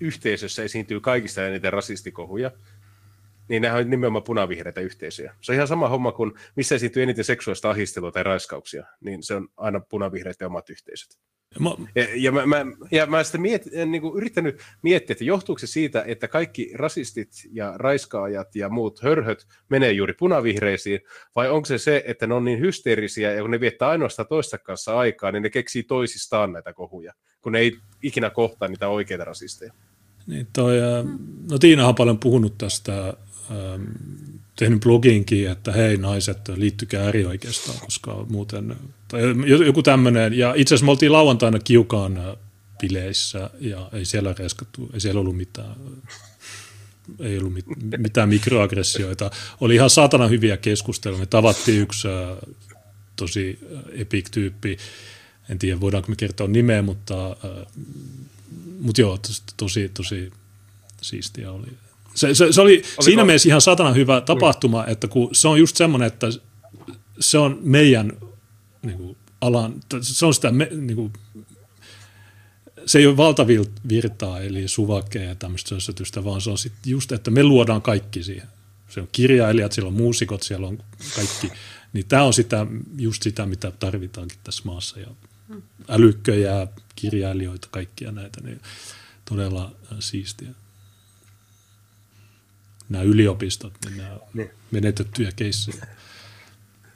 yhteisössä 0.00 0.62
esiintyy 0.62 1.00
kaikista 1.00 1.46
eniten 1.46 1.72
rasistikohuja, 1.72 2.50
niin 3.48 3.62
nämä 3.62 3.74
on 3.74 3.90
nimenomaan 3.90 4.24
punavihreitä 4.24 4.80
yhteisöjä. 4.80 5.34
Se 5.40 5.52
on 5.52 5.54
ihan 5.54 5.68
sama 5.68 5.88
homma 5.88 6.12
kuin 6.12 6.32
missä 6.56 6.74
esiintyy 6.74 7.02
eniten 7.02 7.24
seksuaalista 7.24 7.70
ahistelua 7.70 8.12
tai 8.12 8.22
raiskauksia, 8.22 8.84
niin 9.00 9.22
se 9.22 9.34
on 9.34 9.48
aina 9.56 9.80
punavihreiden 9.80 10.46
omat 10.46 10.70
yhteisöt. 10.70 11.18
Mä... 11.60 11.70
Ja, 11.94 12.06
ja, 12.14 12.32
mä, 12.32 12.46
mä, 12.46 12.56
ja 12.90 13.06
mä 13.06 13.24
sitä 13.24 13.38
miet, 13.38 13.62
niin 13.86 14.02
kuin 14.02 14.16
yrittänyt 14.16 14.60
miettiä, 14.82 15.14
että 15.14 15.24
johtuuko 15.24 15.58
se 15.58 15.66
siitä, 15.66 16.04
että 16.06 16.28
kaikki 16.28 16.70
rasistit 16.74 17.32
ja 17.52 17.74
raiskaajat 17.76 18.56
ja 18.56 18.68
muut 18.68 19.02
hörhöt 19.02 19.46
menee 19.68 19.92
juuri 19.92 20.12
punavihreisiin, 20.12 21.00
vai 21.34 21.50
onko 21.50 21.66
se 21.66 21.78
se, 21.78 22.04
että 22.06 22.26
ne 22.26 22.34
on 22.34 22.44
niin 22.44 22.60
hysteerisiä, 22.60 23.32
ja 23.32 23.42
kun 23.42 23.50
ne 23.50 23.60
viettää 23.60 23.88
ainoastaan 23.88 24.28
toista 24.28 24.58
kanssa 24.58 24.98
aikaa, 24.98 25.32
niin 25.32 25.42
ne 25.42 25.50
keksii 25.50 25.82
toisistaan 25.82 26.52
näitä 26.52 26.72
kohuja, 26.72 27.12
kun 27.40 27.52
ne 27.52 27.58
ei 27.58 27.76
ikinä 28.02 28.30
kohtaa 28.30 28.68
niitä 28.68 28.88
oikeita 28.88 29.24
rasisteja. 29.24 29.72
Niin 30.26 30.46
toi, 30.52 30.76
no 31.50 31.58
Tiina 31.58 31.88
on 31.88 31.94
paljon 31.94 32.18
puhunut 32.18 32.58
tästä 32.58 33.14
tehnyt 34.56 34.80
bloginkin, 34.80 35.50
että 35.50 35.72
hei 35.72 35.96
naiset, 35.96 36.48
liittykää 36.56 37.04
äärioikeistoon, 37.04 37.78
koska 37.78 38.26
muuten, 38.28 38.76
tai 39.08 39.20
joku 39.66 39.82
tämmöinen, 39.82 40.38
ja 40.38 40.54
itse 40.56 40.74
asiassa 40.74 40.84
me 40.84 40.90
oltiin 40.90 41.12
lauantaina 41.12 41.58
kiukaan 41.58 42.36
bileissä, 42.80 43.50
ja 43.60 43.90
ei 43.92 44.04
siellä 44.04 44.34
reskattu, 44.38 44.90
ei 44.94 45.00
siellä 45.00 45.20
ollut 45.20 45.36
mitään, 45.36 45.74
ei 47.20 47.38
ollut 47.38 47.54
mit, 47.54 47.64
mitään 47.98 48.28
mikroaggressioita. 48.28 49.30
Oli 49.60 49.74
ihan 49.74 49.90
saatana 49.90 50.28
hyviä 50.28 50.56
keskusteluja. 50.56 51.20
Me 51.20 51.26
tavattiin 51.26 51.80
yksi 51.80 52.08
tosi 53.16 53.58
epic-tyyppi, 53.92 54.78
en 55.48 55.58
tiedä 55.58 55.80
voidaanko 55.80 56.08
me 56.08 56.16
kertoa 56.16 56.46
nimeä, 56.46 56.82
mutta, 56.82 57.36
mutta 58.80 59.00
joo, 59.00 59.18
tosi, 59.56 59.88
tosi 59.88 60.32
siistiä 61.02 61.52
oli. 61.52 61.68
Se, 62.18 62.34
se, 62.34 62.52
se 62.52 62.60
oli 62.60 62.72
Oliko? 62.72 63.02
siinä 63.02 63.24
mielessä 63.24 63.48
ihan 63.48 63.60
satana 63.60 63.92
hyvä 63.92 64.20
tapahtuma, 64.20 64.86
että 64.86 65.08
kun 65.08 65.28
se 65.32 65.48
on 65.48 65.58
just 65.58 65.76
semmoinen, 65.76 66.06
että 66.06 66.26
se 67.20 67.38
on 67.38 67.58
meidän 67.62 68.12
niin 68.82 68.98
kuin, 68.98 69.16
alan, 69.40 69.74
se 70.00 70.26
on 70.26 70.34
sitä, 70.34 70.50
me, 70.50 70.68
niin 70.70 70.96
kuin, 70.96 71.12
se 72.86 72.98
ei 72.98 73.06
ole 73.06 73.16
valtavirtaa, 73.16 74.40
eli 74.40 74.68
suvakkeja 74.68 75.28
ja 75.28 75.34
tämmöistä 75.34 75.68
sössötystä, 75.68 76.24
vaan 76.24 76.40
se 76.40 76.50
on 76.50 76.58
sit 76.58 76.72
just, 76.86 77.12
että 77.12 77.30
me 77.30 77.42
luodaan 77.42 77.82
kaikki 77.82 78.22
siihen. 78.22 78.48
Se 78.88 79.00
on 79.00 79.08
kirjailijat, 79.12 79.72
siellä 79.72 79.88
on 79.88 79.94
muusikot, 79.94 80.42
siellä 80.42 80.66
on 80.66 80.78
kaikki. 81.16 81.52
Niin 81.92 82.06
tämä 82.06 82.22
on 82.22 82.34
sitä, 82.34 82.66
just 82.98 83.22
sitä, 83.22 83.46
mitä 83.46 83.70
tarvitaankin 83.70 84.38
tässä 84.44 84.62
maassa. 84.66 85.00
Ja 85.00 85.06
älykköjä, 85.88 86.66
kirjailijoita, 86.96 87.68
kaikkia 87.70 88.12
näitä, 88.12 88.40
niin 88.40 88.60
todella 89.24 89.72
siistiä 89.98 90.48
nämä 92.88 93.04
yliopistot, 93.04 93.72
niin 93.84 93.96
nämä 93.96 94.12
on 94.12 94.20
niin. 94.34 94.50
menetettyjä 94.70 95.30
keissejä. 95.36 95.86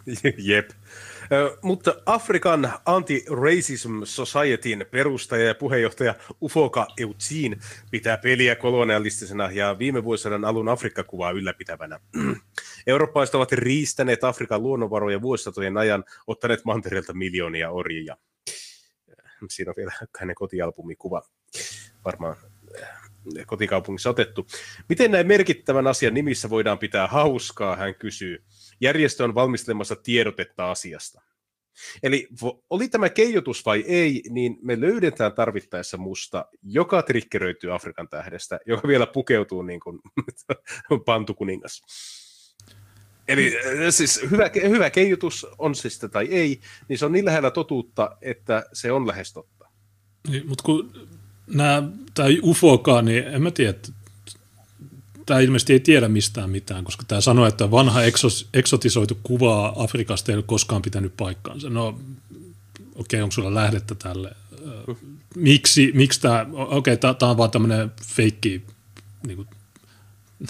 Jep. 0.38 0.70
Mutta 1.62 1.94
Afrikan 2.06 2.72
Anti-Racism 2.86 4.00
Societyn 4.04 4.86
perustaja 4.90 5.44
ja 5.44 5.54
puheenjohtaja 5.54 6.14
Ufoka 6.42 6.86
Eutsin 6.96 7.60
pitää 7.90 8.16
peliä 8.16 8.56
kolonialistisena 8.56 9.50
ja 9.50 9.78
viime 9.78 10.04
vuosisadan 10.04 10.44
alun 10.44 10.68
Afrikka-kuvaa 10.68 11.30
ylläpitävänä. 11.30 12.00
Eurooppalaiset 12.86 13.34
ovat 13.34 13.52
riistäneet 13.52 14.24
Afrikan 14.24 14.62
luonnonvaroja 14.62 15.22
vuosisatojen 15.22 15.76
ajan, 15.76 16.04
ottaneet 16.26 16.64
mantereelta 16.64 17.12
miljoonia 17.12 17.70
orjia. 17.70 18.16
Siinä 19.48 19.70
on 19.70 19.74
vielä 19.76 19.92
hänen 20.18 20.34
kotialbumikuva 20.34 21.22
varmaan 22.04 22.36
kotikaupungissa 23.46 24.10
otettu. 24.10 24.46
Miten 24.88 25.10
näin 25.10 25.26
merkittävän 25.26 25.86
asian 25.86 26.14
nimissä 26.14 26.50
voidaan 26.50 26.78
pitää 26.78 27.06
hauskaa, 27.06 27.76
hän 27.76 27.94
kysyy. 27.94 28.44
Järjestö 28.80 29.24
on 29.24 29.34
valmistelemassa 29.34 29.96
tiedotetta 29.96 30.70
asiasta. 30.70 31.22
Eli 32.02 32.28
oli 32.70 32.88
tämä 32.88 33.08
keijotus 33.08 33.66
vai 33.66 33.84
ei, 33.86 34.22
niin 34.30 34.58
me 34.62 34.80
löydetään 34.80 35.32
tarvittaessa 35.32 35.96
musta, 35.96 36.44
joka 36.62 37.02
trikkeröityy 37.02 37.74
Afrikan 37.74 38.08
tähdestä, 38.08 38.60
joka 38.66 38.88
vielä 38.88 39.06
pukeutuu 39.06 39.62
niin 39.62 39.80
kuin 39.80 40.00
pantukuningas. 41.06 41.82
Eli 43.28 43.56
äh, 43.56 43.62
siis 43.90 44.20
hyvä, 44.30 44.50
hyvä 44.68 44.90
keijutus 44.90 45.46
on 45.58 45.74
siis 45.74 45.94
sitä 45.94 46.08
tai 46.08 46.26
ei, 46.30 46.60
niin 46.88 46.98
se 46.98 47.06
on 47.06 47.12
niin 47.12 47.24
lähellä 47.24 47.50
totuutta, 47.50 48.16
että 48.22 48.64
se 48.72 48.92
on 48.92 49.06
lähes 49.06 49.32
totta. 49.32 49.68
Niin, 50.28 50.48
mutta 50.48 50.62
kun 50.62 51.08
tämä 52.14 52.28
UFOkaan, 52.42 53.04
niin 53.04 53.24
en 53.24 53.42
mä 53.42 53.50
tiedä, 53.50 53.74
tämä 55.26 55.40
ilmeisesti 55.40 55.72
ei 55.72 55.80
tiedä 55.80 56.08
mistään 56.08 56.50
mitään, 56.50 56.84
koska 56.84 57.04
tämä 57.08 57.20
sanoo, 57.20 57.46
että 57.46 57.70
vanha 57.70 58.02
eksos, 58.02 58.48
eksotisoitu 58.54 59.18
kuva 59.22 59.72
Afrikasta 59.76 60.32
ei 60.32 60.36
ole 60.36 60.44
koskaan 60.46 60.82
pitänyt 60.82 61.16
paikkaansa. 61.16 61.70
No 61.70 61.88
okei, 61.88 62.00
okay, 62.94 63.20
onko 63.20 63.32
sulla 63.32 63.54
lähdettä 63.54 63.94
tälle? 63.94 64.32
Miksi, 65.36 65.90
miksi 65.94 66.20
tämä, 66.20 66.46
okei, 66.52 66.94
okay, 66.94 67.14
tämä 67.14 67.30
on 67.30 67.36
vaan 67.36 67.50
tämmöinen 67.50 67.92
feikki 68.02 68.62
niin 69.26 69.36
kuin, 69.36 69.48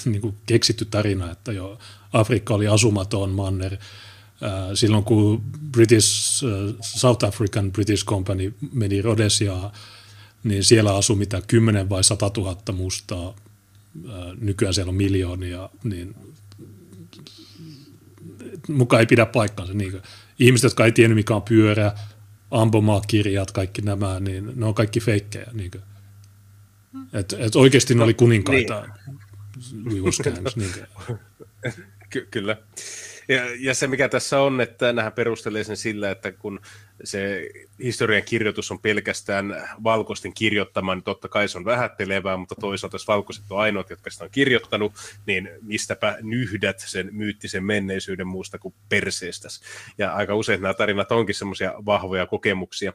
niin 0.04 0.20
kuin 0.20 0.34
keksitty 0.46 0.84
tarina, 0.84 1.30
että 1.30 1.52
jo 1.52 1.78
Afrikka 2.12 2.54
oli 2.54 2.68
asumaton 2.68 3.30
manner. 3.30 3.76
Silloin 4.74 5.04
kun 5.04 5.42
British, 5.72 6.44
South 6.80 7.24
African 7.24 7.72
British 7.72 8.04
Company 8.04 8.54
meni 8.72 9.02
Rhodesiaan, 9.02 9.70
niin 10.44 10.64
siellä 10.64 10.96
asui 10.96 11.16
mitä 11.16 11.42
10 11.46 11.88
vai 11.88 12.04
100 12.04 12.30
000 12.36 12.56
mustaa 12.72 13.34
nykyään 14.40 14.74
siellä 14.74 14.90
on 14.90 14.96
miljoonia, 14.96 15.70
niin 15.84 16.14
mukaan 18.68 19.00
ei 19.00 19.06
pidä 19.06 19.26
paikkaansa. 19.26 19.74
Niin 19.74 20.02
ihmiset, 20.38 20.62
jotka 20.62 20.84
ei 20.84 20.92
tiennyt 20.92 21.16
mikä 21.16 21.34
on 21.34 21.42
pyörä, 21.42 21.92
ampumakirjat, 22.50 23.50
kaikki 23.50 23.82
nämä, 23.82 24.20
niin 24.20 24.52
ne 24.54 24.66
on 24.66 24.74
kaikki 24.74 25.00
feikkejä. 25.00 25.46
Niin 25.52 25.70
et, 27.12 27.34
et 27.38 27.56
oikeasti 27.56 27.94
ne 27.94 28.02
oli 28.02 28.14
kuninkaita. 28.14 28.88
Niin. 29.76 30.04
niin 30.56 30.72
Ky- 32.10 32.28
kyllä. 32.30 32.56
Ja, 33.28 33.42
ja 33.58 33.74
se 33.74 33.86
mikä 33.86 34.08
tässä 34.08 34.40
on, 34.40 34.60
että 34.60 34.92
nähän 34.92 35.12
perustelee 35.12 35.64
sen 35.64 35.76
sillä, 35.76 36.10
että 36.10 36.32
kun 36.32 36.60
se 37.04 37.48
historian 37.82 38.22
kirjoitus 38.22 38.70
on 38.70 38.78
pelkästään 38.78 39.68
valkoisten 39.84 40.34
kirjoittama, 40.34 40.94
niin 40.94 41.02
totta 41.02 41.28
kai 41.28 41.48
se 41.48 41.58
on 41.58 41.64
vähättelevää, 41.64 42.36
mutta 42.36 42.54
toisaalta 42.54 42.94
jos 42.94 43.08
valkoiset 43.08 43.44
on 43.50 43.60
ainoat, 43.60 43.90
jotka 43.90 44.10
sitä 44.10 44.24
on 44.24 44.30
kirjoittanut, 44.30 44.92
niin 45.26 45.50
mistäpä 45.62 46.18
nyhdät 46.22 46.78
sen 46.78 47.08
myyttisen 47.12 47.64
menneisyyden 47.64 48.26
muusta 48.26 48.58
kuin 48.58 48.74
perseestäs. 48.88 49.60
Ja 49.98 50.12
aika 50.12 50.34
usein 50.34 50.62
nämä 50.62 50.74
tarinat 50.74 51.12
onkin 51.12 51.34
semmoisia 51.34 51.74
vahvoja 51.86 52.26
kokemuksia. 52.26 52.92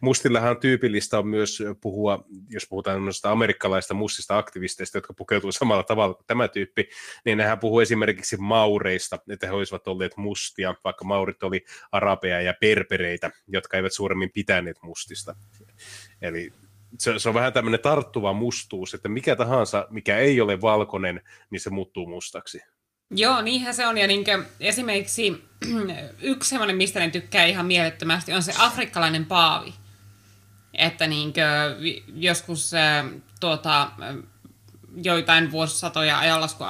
Mustillahan 0.00 0.50
on 0.50 0.60
tyypillistä 0.60 1.18
on 1.18 1.28
myös 1.28 1.62
puhua, 1.80 2.24
jos 2.48 2.66
puhutaan 2.68 3.00
amerikkalaista 3.22 3.94
mustista 3.94 4.38
aktivisteista, 4.38 4.96
jotka 4.96 5.14
pukeutuu 5.14 5.52
samalla 5.52 5.82
tavalla 5.82 6.14
kuin 6.14 6.26
tämä 6.26 6.48
tyyppi, 6.48 6.88
niin 7.24 7.38
nehän 7.38 7.58
puhuu 7.58 7.80
esimerkiksi 7.80 8.36
maureista, 8.36 9.18
että 9.28 9.46
he 9.46 9.52
olisivat 9.52 9.88
olleet 9.88 10.16
mustia, 10.16 10.74
vaikka 10.84 11.04
maurit 11.04 11.42
oli 11.42 11.64
arabeja 11.92 12.40
ja 12.40 12.54
perpereitä, 12.60 13.30
jotka 13.48 13.76
eivät 13.76 13.92
suuremmin 13.92 14.30
pitäneet 14.34 14.76
mustista. 14.82 15.36
Eli 16.22 16.52
se, 16.98 17.18
se 17.18 17.28
on 17.28 17.34
vähän 17.34 17.52
tämmöinen 17.52 17.80
tarttuva 17.80 18.32
mustuus, 18.32 18.94
että 18.94 19.08
mikä 19.08 19.36
tahansa, 19.36 19.86
mikä 19.90 20.18
ei 20.18 20.40
ole 20.40 20.60
valkoinen, 20.60 21.20
niin 21.50 21.60
se 21.60 21.70
muuttuu 21.70 22.06
mustaksi. 22.06 22.60
Joo, 23.16 23.42
niinhän 23.42 23.74
se 23.74 23.86
on. 23.86 23.98
Ja 23.98 24.06
niin 24.06 24.24
esimerkiksi 24.60 25.44
yksi 26.22 26.50
semmoinen, 26.50 26.76
mistä 26.76 27.00
ne 27.00 27.10
tykkää 27.10 27.44
ihan 27.44 27.66
mielettömästi, 27.66 28.32
on 28.32 28.42
se 28.42 28.52
afrikkalainen 28.58 29.26
paavi. 29.26 29.74
Että 30.74 31.06
niin 31.06 31.32
kuin, 31.32 32.04
joskus 32.14 32.72
tuota, 33.40 33.90
joitain 35.04 35.50
vuosisatoja 35.50 36.18
ajanlaskun 36.18 36.66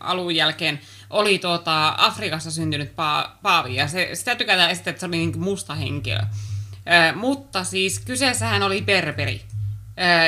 alun 0.00 0.34
jälkeen 0.34 0.80
oli 1.10 1.38
tuota, 1.38 1.94
Afrikassa 1.98 2.50
syntynyt 2.50 2.96
paa, 2.96 3.38
paavi, 3.42 3.74
ja 3.74 3.88
se, 3.88 4.10
sitä 4.12 4.34
tykätään 4.34 4.70
esittää, 4.70 4.90
että 4.90 5.00
se 5.00 5.06
oli 5.06 5.16
niin 5.16 5.38
musta 5.38 5.74
henkilö. 5.74 6.20
Mutta 7.14 7.64
siis 7.64 8.00
kyseessähän 8.00 8.62
oli 8.62 8.82
berberi 8.82 9.49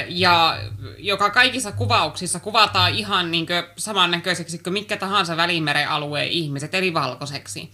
ja 0.08 0.58
joka 0.98 1.30
kaikissa 1.30 1.72
kuvauksissa 1.72 2.40
kuvataan 2.40 2.94
ihan 2.94 3.30
niin 3.30 3.46
samannäköiseksi 3.76 4.58
kuin 4.58 4.72
mikä 4.72 4.96
tahansa 4.96 5.36
välimeren 5.36 5.88
alueen 5.88 6.28
ihmiset, 6.28 6.74
eli 6.74 6.94
valkoiseksi. 6.94 7.72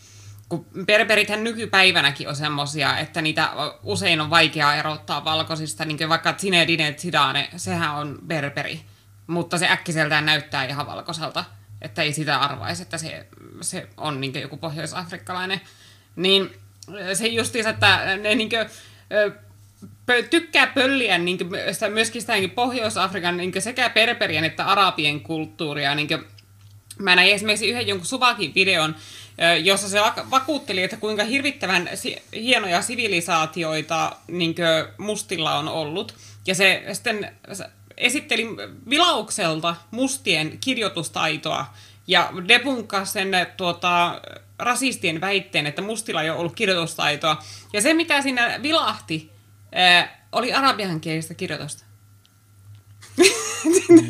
Kun 0.49 0.67
berberithän 0.87 1.45
nykypäivänäkin 1.45 2.29
on 2.29 2.37
semmosia, 2.37 2.99
että 2.99 3.23
niitä 3.23 3.51
usein 3.83 4.21
on 4.21 4.31
vaikea 4.31 4.75
erottaa 4.75 5.25
valkoisista, 5.25 5.85
niin 5.85 5.99
kuin 5.99 6.09
vaikka 6.09 6.33
Zinedine 6.33 6.93
Zidane, 6.93 7.49
sehän 7.57 7.95
on 7.95 8.19
berberi, 8.27 8.81
mutta 9.27 9.59
se 9.59 9.69
äkkiseltään 9.69 10.27
näyttää 10.27 10.65
ihan 10.65 10.87
valkoiselta, 10.87 11.45
että 11.83 12.03
ei 12.03 12.13
sitä 12.13 12.39
arvaisi, 12.39 12.83
että 12.83 12.99
se, 12.99 13.27
se 13.61 13.89
on 13.97 14.21
niin 14.21 14.41
joku 14.41 14.57
pohjoisafrikkalainen. 14.57 15.61
Niin 16.17 16.55
se 17.15 17.27
justiinsa, 17.27 17.71
että 17.71 18.17
ne 18.17 18.35
niin 18.35 18.49
kuin, 18.49 18.71
tykkää 20.31 20.67
pölliä 20.67 21.19
niin 21.19 21.39
kuin, 21.39 21.51
sitä, 21.73 21.89
myöskin 21.89 22.21
sitä 22.21 22.33
niin 22.33 22.51
Pohjois-Afrikan 22.51 23.37
niin 23.37 23.63
sekä 23.63 23.91
perperien 23.91 24.45
että 24.45 24.65
arabien 24.65 25.21
kulttuuria. 25.21 25.95
Niin 25.95 26.09
kuin, 26.09 26.25
mä 26.99 27.17
näin 27.17 27.33
esimerkiksi 27.33 27.69
yhden 27.69 27.87
jonkun 27.87 28.07
Suvakin 28.07 28.55
videon, 28.55 28.95
jossa 29.63 29.89
se 29.89 30.01
vakuutteli, 30.31 30.83
että 30.83 30.97
kuinka 30.97 31.25
hirvittävän 31.25 31.89
hienoja 32.35 32.83
sivilisaatioita 32.83 34.17
niin 34.29 34.55
mustilla 34.99 35.55
on 35.55 35.69
ollut. 35.69 36.15
Ja 36.47 36.55
se 36.55 36.83
sitten 36.93 37.37
esitteli 37.97 38.47
vilaukselta 38.91 39.77
mustien 39.91 40.59
kirjoitustaitoa 40.61 41.67
ja 42.07 42.33
debunkkasi 42.49 43.13
sen 43.13 43.31
tuota, 43.57 44.21
rasistien 44.59 45.21
väitteen, 45.21 45.67
että 45.67 45.83
mustilla 45.83 46.23
ei 46.23 46.31
ole 46.31 46.39
ollut 46.39 46.55
kirjoitustaitoa. 46.55 47.43
Ja 47.73 47.81
se, 47.81 47.95
mitä 47.95 48.23
siinä 48.23 48.61
vilahti, 48.63 49.31
ää, 49.73 50.27
oli 50.33 50.53
arabiankielistä 50.53 51.35
kirjoitusta. 51.35 51.89
niin, 53.89 54.09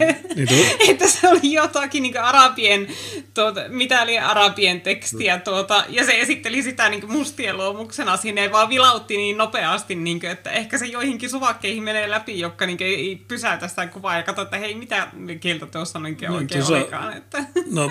että 0.88 1.08
se 1.08 1.28
oli 1.28 1.52
jotakin 1.52 2.02
niin 2.02 2.20
arabien, 2.20 2.86
tuota, 3.34 3.60
mitä 3.68 4.02
oli 4.02 4.18
arabien 4.18 4.80
tekstiä, 4.80 5.38
tuota, 5.38 5.84
ja 5.88 6.04
se 6.04 6.20
esitteli 6.20 6.62
sitä 6.62 6.88
niin 6.88 7.12
mustien 7.12 7.56
luomuksena 7.56 8.16
sinne, 8.16 8.52
vaan 8.52 8.68
vilautti 8.68 9.16
niin 9.16 9.38
nopeasti, 9.38 9.94
niin 9.94 10.20
kuin, 10.20 10.30
että 10.30 10.50
ehkä 10.50 10.78
se 10.78 10.86
joihinkin 10.86 11.30
suvakkeihin 11.30 11.82
menee 11.82 12.10
läpi, 12.10 12.38
jotka 12.38 12.66
niin 12.66 12.78
kuin, 12.78 12.86
ei 12.86 13.22
pysäytä 13.28 13.68
sitä 13.68 13.86
kuvaa 13.86 14.16
ja 14.16 14.22
katso, 14.22 14.42
että 14.42 14.58
hei, 14.58 14.74
mitä 14.74 15.08
kieltä 15.40 15.66
tuossa 15.66 15.98
niin 15.98 16.16
no, 16.28 16.34
oikein 16.34 16.60
tuossa, 16.60 16.76
olikaan. 16.76 17.16
Että. 17.16 17.44
No, 17.70 17.90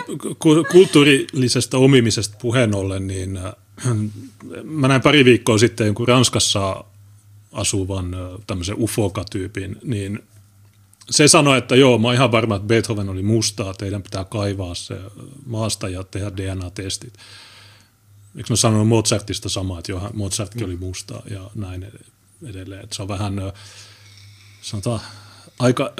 kulttuurillisesta 0.71 1.77
omimisesta 1.77 2.37
puheen 2.41 2.75
ollen, 2.75 3.07
niin 3.07 3.37
äh, 3.37 3.53
mä 4.63 4.87
näin 4.87 5.01
pari 5.01 5.25
viikkoa 5.25 5.57
sitten 5.57 5.93
kun 5.93 6.07
Ranskassa 6.07 6.83
asuvan 7.51 8.15
tämmöisen 8.47 8.75
ufoka-tyypin, 8.79 9.77
niin 9.83 10.23
se 11.09 11.27
sanoi, 11.27 11.57
että 11.57 11.75
joo, 11.75 11.97
mä 11.97 12.07
oon 12.07 12.15
ihan 12.15 12.31
varma, 12.31 12.55
että 12.55 12.67
Beethoven 12.67 13.09
oli 13.09 13.21
mustaa, 13.21 13.73
teidän 13.73 14.03
pitää 14.03 14.23
kaivaa 14.23 14.75
se 14.75 14.99
maasta 15.45 15.89
ja 15.89 16.03
tehdä 16.03 16.31
DNA-testit. 16.37 17.13
Eikö 18.37 18.47
mä 18.49 18.55
sanonut 18.55 18.87
Mozartista 18.87 19.49
samaa, 19.49 19.79
että 19.79 19.91
joo, 19.91 20.09
Mozartkin 20.13 20.65
oli 20.65 20.75
mustaa 20.75 21.21
ja 21.29 21.51
näin 21.55 21.91
edelleen. 22.45 22.83
Että 22.83 22.95
se 22.95 23.01
on 23.01 23.07
vähän, 23.07 23.53
sanotaan, 24.61 24.99
aika 25.59 25.93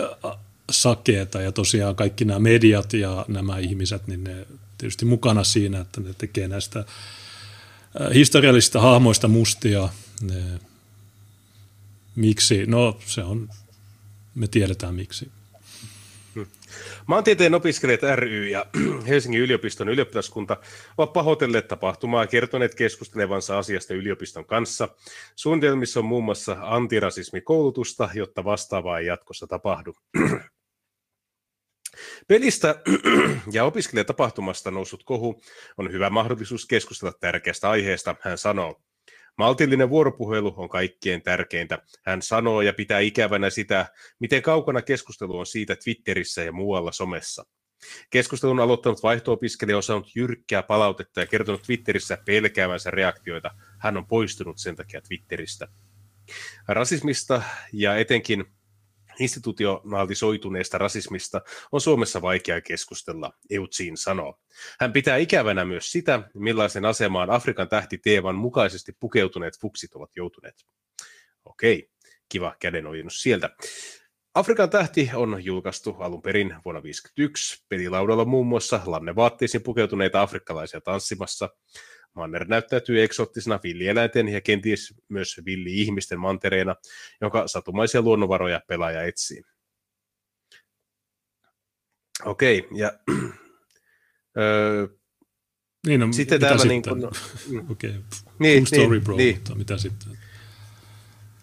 sakeeta 0.71 1.41
ja 1.41 1.51
tosiaan 1.51 1.95
kaikki 1.95 2.25
nämä 2.25 2.39
mediat 2.39 2.93
ja 2.93 3.25
nämä 3.27 3.57
ihmiset, 3.57 4.07
niin 4.07 4.23
ne 4.23 4.47
tietysti 4.77 5.05
mukana 5.05 5.43
siinä, 5.43 5.79
että 5.79 6.01
ne 6.01 6.13
tekee 6.17 6.47
näistä 6.47 6.85
historiallisista 8.13 8.81
hahmoista 8.81 9.27
mustia. 9.27 9.89
Ne 10.21 10.59
Miksi? 12.17 12.65
No 12.65 12.97
se 13.05 13.23
on, 13.23 13.49
me 14.35 14.47
tiedetään 14.47 14.95
miksi. 14.95 15.31
Maantieteen 17.05 17.53
opiskelijat 17.53 18.01
ry 18.15 18.47
ja 18.47 18.65
Helsingin 19.07 19.41
yliopiston 19.41 19.89
ylioppilaskunta 19.89 20.57
ovat 20.97 21.13
pahoitelleet 21.13 21.67
tapahtumaa 21.67 22.23
ja 22.23 22.27
kertoneet 22.27 22.75
keskustelevansa 22.75 23.57
asiasta 23.57 23.93
yliopiston 23.93 24.45
kanssa. 24.45 24.89
Suunnitelmissa 25.35 25.99
on 25.99 26.05
muun 26.05 26.23
muassa 26.23 26.57
antirasismikoulutusta, 26.61 28.09
jotta 28.13 28.43
vastaavaa 28.43 28.99
ei 28.99 29.05
jatkossa 29.05 29.47
tapahdu. 29.47 29.95
Pelistä 32.27 32.81
ja 33.51 33.63
opiskelijatapahtumasta 33.63 34.71
noussut 34.71 35.03
kohu 35.03 35.41
on 35.77 35.91
hyvä 35.91 36.09
mahdollisuus 36.09 36.65
keskustella 36.65 37.13
tärkeästä 37.19 37.69
aiheesta, 37.69 38.15
hän 38.21 38.37
sanoo. 38.37 38.81
Maltillinen 39.37 39.89
vuoropuhelu 39.89 40.53
on 40.57 40.69
kaikkien 40.69 41.21
tärkeintä. 41.21 41.79
Hän 42.05 42.21
sanoo 42.21 42.61
ja 42.61 42.73
pitää 42.73 42.99
ikävänä 42.99 43.49
sitä, 43.49 43.85
miten 44.19 44.41
kaukana 44.41 44.81
keskustelu 44.81 45.39
on 45.39 45.45
siitä 45.45 45.75
Twitterissä 45.75 46.43
ja 46.43 46.51
muualla 46.51 46.91
somessa. 46.91 47.45
Keskustelun 48.09 48.59
aloittanut 48.59 49.03
vaihto-opiskelija 49.03 49.77
on 49.77 49.83
saanut 49.83 50.15
jyrkkää 50.15 50.63
palautetta 50.63 51.19
ja 51.19 51.25
kertonut 51.25 51.61
Twitterissä 51.61 52.17
pelkäävänsä 52.25 52.91
reaktioita. 52.91 53.51
Hän 53.79 53.97
on 53.97 54.07
poistunut 54.07 54.57
sen 54.57 54.75
takia 54.75 55.01
Twitteristä. 55.01 55.67
Rasismista 56.67 57.41
ja 57.73 57.95
etenkin 57.95 58.45
institutionaalisoituneesta 59.19 60.77
rasismista 60.77 61.41
on 61.71 61.81
Suomessa 61.81 62.21
vaikea 62.21 62.61
keskustella, 62.61 63.31
Eutsiin 63.49 63.97
sanoo. 63.97 64.39
Hän 64.79 64.93
pitää 64.93 65.17
ikävänä 65.17 65.65
myös 65.65 65.91
sitä, 65.91 66.29
millaisen 66.33 66.85
asemaan 66.85 67.29
Afrikan 67.29 67.69
tähti 67.69 67.97
Teevan 67.97 68.35
mukaisesti 68.35 68.91
pukeutuneet 68.99 69.59
fuksit 69.61 69.95
ovat 69.95 70.11
joutuneet. 70.15 70.65
Okei, 71.45 71.89
kiva 72.29 72.55
kädenojennus 72.59 73.21
sieltä. 73.21 73.49
Afrikan 74.33 74.69
tähti 74.69 75.09
on 75.13 75.45
julkaistu 75.45 75.95
alun 75.99 76.21
perin 76.21 76.47
vuonna 76.47 76.81
1951. 76.81 77.65
Pelilaudalla 77.69 78.25
muun 78.25 78.47
muassa 78.47 78.81
lannevaatteisiin 78.85 79.63
pukeutuneita 79.63 80.21
afrikkalaisia 80.21 80.81
tanssimassa. 80.81 81.49
Manner 82.13 82.45
näyttäytyy 82.47 83.03
eksottisena 83.03 83.59
villieläinten 83.63 84.27
ja 84.27 84.41
kenties 84.41 84.93
myös 85.09 85.41
villi-ihmisten 85.45 86.19
mantereena, 86.19 86.75
jonka 87.21 87.47
satumaisia 87.47 88.01
luonnonvaroja 88.01 88.61
pelaaja 88.67 89.03
etsii. 89.03 89.43
Okei, 92.25 92.59
okay, 92.59 92.77
ja 92.77 92.91
öö, 94.37 94.87
niin, 95.87 95.99
no, 95.99 96.07
sitten 96.13 96.39
täällä 96.39 96.65
niin 96.65 96.81
kuin. 96.81 97.05
Okei, 97.71 97.89
okay. 97.89 98.01
niin, 98.39 98.65
cool 98.65 98.65
story 98.65 98.89
niin, 98.89 99.03
bro, 99.03 99.17
niin. 99.17 99.35
mutta 99.35 99.55
mitä 99.55 99.77
sitten? 99.77 100.17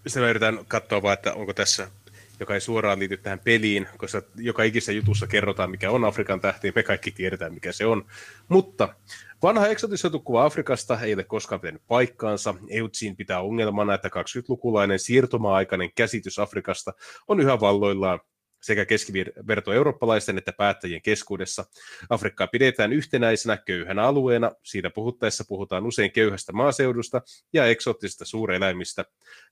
Sitten 0.06 0.22
mä 0.22 0.30
yritän 0.30 0.66
katsoa 0.68 1.02
vaan, 1.02 1.14
että 1.14 1.34
onko 1.34 1.54
tässä 1.54 1.90
joka 2.40 2.54
ei 2.54 2.60
suoraan 2.60 2.98
liity 2.98 3.16
tähän 3.16 3.38
peliin, 3.38 3.88
koska 3.96 4.22
joka 4.36 4.62
ikisessä 4.62 4.92
jutussa 4.92 5.26
kerrotaan, 5.26 5.70
mikä 5.70 5.90
on 5.90 6.04
Afrikan 6.04 6.40
tähti, 6.40 6.72
me 6.74 6.82
kaikki 6.82 7.10
tiedetään, 7.10 7.54
mikä 7.54 7.72
se 7.72 7.86
on. 7.86 8.04
Mutta 8.48 8.94
vanha 9.42 9.66
eksotisoitu 9.66 10.20
kuva 10.20 10.44
Afrikasta 10.44 11.00
ei 11.00 11.14
ole 11.14 11.24
koskaan 11.24 11.60
pitänyt 11.60 11.82
paikkaansa. 11.88 12.54
Eutsin 12.68 13.16
pitää 13.16 13.40
ongelmana, 13.40 13.94
että 13.94 14.08
20-lukulainen 14.08 14.98
siirtomaa-aikainen 14.98 15.90
käsitys 15.94 16.38
Afrikasta 16.38 16.92
on 17.28 17.40
yhä 17.40 17.60
valloillaan 17.60 18.20
sekä 18.64 18.84
keskiverto-eurooppalaisten 18.84 20.38
että 20.38 20.52
päättäjien 20.52 21.02
keskuudessa. 21.02 21.64
Afrikkaa 22.10 22.46
pidetään 22.46 22.92
yhtenäisenä 22.92 23.56
köyhänä 23.56 24.02
alueena. 24.02 24.52
Siitä 24.62 24.90
puhuttaessa 24.90 25.44
puhutaan 25.48 25.86
usein 25.86 26.12
köyhästä 26.12 26.52
maaseudusta 26.52 27.22
ja 27.52 27.66
eksoottisista 27.66 28.24
suureläimistä. 28.24 29.04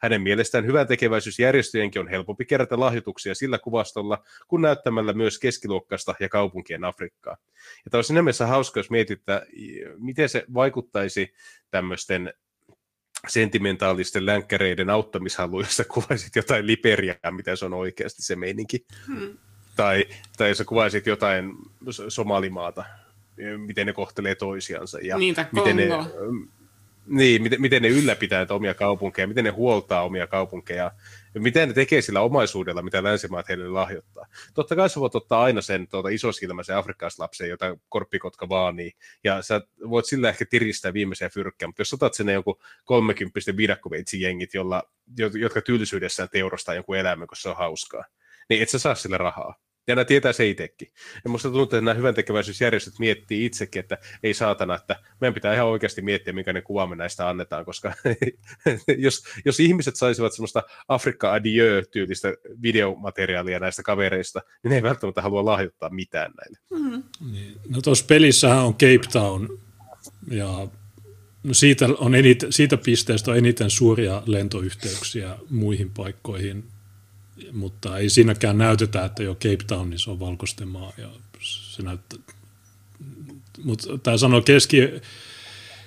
Hänen 0.02 0.22
mielestään 0.22 0.66
hyvän 0.66 0.86
tekeväisyysjärjestöjenkin 0.86 2.00
on 2.00 2.08
helpompi 2.08 2.44
kerätä 2.44 2.80
lahjoituksia 2.80 3.34
sillä 3.34 3.58
kuvastolla, 3.58 4.24
kun 4.48 4.62
näyttämällä 4.62 5.12
myös 5.12 5.38
keskiluokkaista 5.38 6.14
ja 6.20 6.28
kaupunkien 6.28 6.84
Afrikkaa. 6.84 7.36
Ja 7.84 7.90
tämä 7.90 7.98
olisi 7.98 8.44
hauska, 8.44 8.80
jos 8.80 8.90
mietittää, 8.90 9.42
miten 9.98 10.28
se 10.28 10.44
vaikuttaisi 10.54 11.34
tämmöisten 11.70 12.32
sentimentaalisten 13.28 14.26
länkkäreiden 14.26 14.90
auttamishalu, 14.90 15.60
jossa 15.60 15.84
kuvaisit 15.84 16.36
jotain 16.36 16.66
Liberiaa, 16.66 17.30
mitä 17.30 17.56
se 17.56 17.64
on 17.64 17.74
oikeasti 17.74 18.22
se 18.22 18.36
meininki. 18.36 18.86
Hmm. 19.06 19.38
Tai, 19.76 20.04
tai 20.36 20.48
jos 20.48 20.62
kuvaisit 20.66 21.06
jotain 21.06 21.52
Somalimaata, 22.08 22.84
miten 23.66 23.86
ne 23.86 23.92
kohtelee 23.92 24.34
toisiansa. 24.34 24.98
Ja 25.02 25.18
Niitä 25.18 25.46
miten 25.52 25.76
ne, 25.76 25.88
niin, 27.06 27.42
miten, 27.42 27.60
miten 27.60 27.82
ne 27.82 27.88
ylläpitää 27.88 28.46
omia 28.50 28.74
kaupunkeja, 28.74 29.26
miten 29.26 29.44
ne 29.44 29.50
huoltaa 29.50 30.02
omia 30.02 30.26
kaupunkeja, 30.26 30.90
miten 31.38 31.68
ne 31.68 31.74
tekee 31.74 32.02
sillä 32.02 32.20
omaisuudella, 32.20 32.82
mitä 32.82 33.02
länsimaat 33.02 33.48
heille 33.48 33.68
lahjoittaa. 33.68 34.26
Totta 34.54 34.76
kai 34.76 34.90
sä 34.90 35.00
voit 35.00 35.14
ottaa 35.14 35.42
aina 35.42 35.60
sen 35.60 35.88
tuota, 35.88 36.08
isosilmäisen 36.08 36.76
afrikkalaislapsen, 36.76 37.48
jota 37.48 37.76
korppikotka 37.88 38.48
vaanii, 38.48 38.92
ja 39.24 39.42
sä 39.42 39.60
voit 39.88 40.06
sillä 40.06 40.28
ehkä 40.28 40.44
tiristää 40.50 40.92
viimeisiä 40.92 41.28
fyrkkää, 41.28 41.68
mutta 41.68 41.80
jos 41.80 41.92
otat 41.92 42.14
sinne 42.14 42.32
jonkun 42.32 42.58
30 42.84 43.56
viidakkoveitsi 43.56 44.20
jengit, 44.20 44.54
jolla, 44.54 44.82
jotka 45.40 45.60
tylsyydessään 45.60 46.28
teurastaa 46.32 46.74
jonkun 46.74 46.96
eläimen, 46.96 47.28
koska 47.28 47.42
se 47.42 47.48
on 47.48 47.56
hauskaa, 47.56 48.04
niin 48.48 48.62
et 48.62 48.68
sä 48.68 48.78
saa 48.78 48.94
sille 48.94 49.18
rahaa. 49.18 49.61
Ja 49.86 49.94
nämä 49.94 50.04
tietää 50.04 50.32
se 50.32 50.48
itsekin. 50.48 50.88
Ja 51.24 51.30
musta 51.30 51.48
tuntuu, 51.48 51.62
että 51.62 51.80
nämä 51.80 51.94
hyvän 51.94 52.14
tekeväisyysjärjestöt 52.14 52.98
miettii 52.98 53.44
itsekin, 53.44 53.80
että 53.80 53.98
ei 54.22 54.34
saatana, 54.34 54.74
että 54.74 54.96
meidän 55.20 55.34
pitää 55.34 55.54
ihan 55.54 55.66
oikeasti 55.66 56.02
miettiä, 56.02 56.32
minkä 56.32 56.52
ne 56.52 56.62
kuva 56.62 56.86
me 56.86 56.96
näistä 56.96 57.28
annetaan, 57.28 57.64
koska 57.64 57.92
jos, 58.98 59.24
jos 59.44 59.60
ihmiset 59.60 59.96
saisivat 59.96 60.32
semmoista 60.32 60.62
Afrikka 60.88 61.32
Adieu-tyylistä 61.32 62.34
videomateriaalia 62.62 63.58
näistä 63.58 63.82
kavereista, 63.82 64.40
niin 64.62 64.70
ne 64.70 64.76
ei 64.76 64.82
välttämättä 64.82 65.22
halua 65.22 65.44
lahjoittaa 65.44 65.90
mitään 65.90 66.32
näille. 66.36 66.58
Mm. 66.70 67.02
Niin. 67.32 67.54
No 67.68 67.82
tuossa 67.82 68.04
pelissähän 68.08 68.64
on 68.64 68.74
Cape 68.74 69.08
Town, 69.12 69.58
ja 70.30 70.68
no 71.42 71.54
siitä, 71.54 71.88
on 71.98 72.14
eniten, 72.14 72.52
siitä 72.52 72.76
pisteestä 72.76 73.30
on 73.30 73.36
eniten 73.36 73.70
suuria 73.70 74.22
lentoyhteyksiä 74.26 75.36
muihin 75.50 75.90
paikkoihin 75.90 76.71
mutta 77.52 77.98
ei 77.98 78.10
siinäkään 78.10 78.58
näytetä, 78.58 79.04
että 79.04 79.22
jo 79.22 79.34
Cape 79.34 79.64
Townissa 79.66 80.10
on 80.10 80.20
valkoisten 80.20 80.68
maa. 80.68 80.92
Ja 80.98 81.08
se 81.40 81.82
näyttää, 81.82 82.18
mutta 83.64 83.98
tämä 83.98 84.16
sanoo 84.16 84.42
keski, 84.42 84.76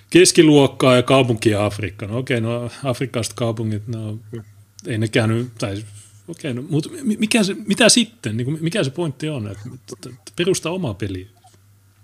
keskiluokkaa 0.09 0.95
ja 0.95 1.03
kaupunkia 1.03 1.65
Afrikka. 1.65 2.07
No 2.07 2.17
okei, 2.17 2.41
no 2.41 2.71
afrikkalaiset 2.83 3.33
kaupungit, 3.33 3.87
no 3.87 4.19
ei 4.87 4.97
ne 4.97 5.07
käynyt, 5.07 5.51
tai 5.57 5.83
okei, 6.27 6.53
no, 6.53 6.63
mutta 6.69 6.89
mikä 7.03 7.43
se, 7.43 7.55
mitä 7.67 7.89
sitten, 7.89 8.37
niin 8.37 8.45
kuin, 8.45 8.57
mikä 8.61 8.83
se 8.83 8.89
pointti 8.89 9.29
on, 9.29 9.47
että, 9.47 9.69
että 9.93 10.31
perusta 10.35 10.69
oma 10.69 10.93
peli. 10.93 11.27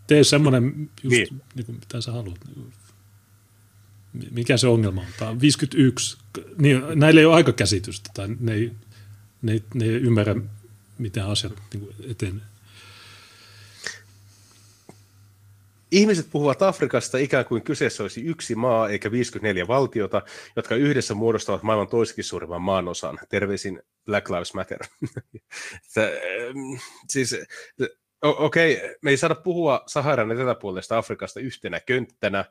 Tee 0.07 0.23
semmoinen, 0.23 0.89
just, 1.03 1.15
niin. 1.15 1.41
Niin 1.55 1.65
kuin, 1.65 1.75
mitä 1.75 2.01
sä 2.01 2.11
haluat. 2.11 2.39
Niin 2.45 2.55
kuin, 2.55 2.73
mikä 4.31 4.57
se 4.57 4.67
ongelma 4.67 5.01
on? 5.01 5.07
Tämä 5.19 5.31
on 5.31 5.41
51. 5.41 6.17
Niin, 6.57 6.81
näillä 6.95 7.21
ei 7.21 7.25
ole 7.25 7.35
aikakäsitystä, 7.35 8.09
tai 8.13 8.27
ne 8.39 8.53
ei, 8.53 8.71
ne, 9.41 9.61
ne 9.73 9.85
ei 9.85 9.91
ymmärrä, 9.91 10.35
miten 10.97 11.25
asiat 11.25 11.53
niin 11.73 11.95
etenee. 12.09 12.41
Ihmiset 15.91 16.27
puhuvat 16.31 16.61
Afrikasta 16.61 17.17
ikään 17.17 17.45
kuin 17.45 17.61
kyseessä 17.61 18.03
olisi 18.03 18.21
yksi 18.21 18.55
maa 18.55 18.89
eikä 18.89 19.11
54 19.11 19.67
valtiota, 19.67 20.21
jotka 20.55 20.75
yhdessä 20.75 21.13
muodostavat 21.13 21.63
maailman 21.63 21.87
toisekin 21.87 22.23
suurimman 22.23 22.61
maanosan. 22.61 23.19
Terveisin 23.29 23.81
Black 24.05 24.29
Lives 24.29 24.53
Matter. 24.53 24.79
siis, 27.09 27.35
okei, 28.21 28.75
okay, 28.75 28.95
me 29.01 29.09
ei 29.09 29.17
saada 29.17 29.35
puhua 29.35 29.83
Saharan 29.87 30.31
eteläpuolesta 30.31 30.97
Afrikasta 30.97 31.39
yhtenä 31.39 31.79
könttänä, 31.79 32.45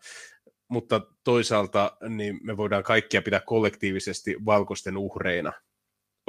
mutta 0.68 1.00
toisaalta 1.24 1.96
niin 2.08 2.40
me 2.42 2.56
voidaan 2.56 2.82
kaikkia 2.82 3.22
pitää 3.22 3.40
kollektiivisesti 3.40 4.36
valkoisten 4.46 4.96
uhreina– 4.96 5.52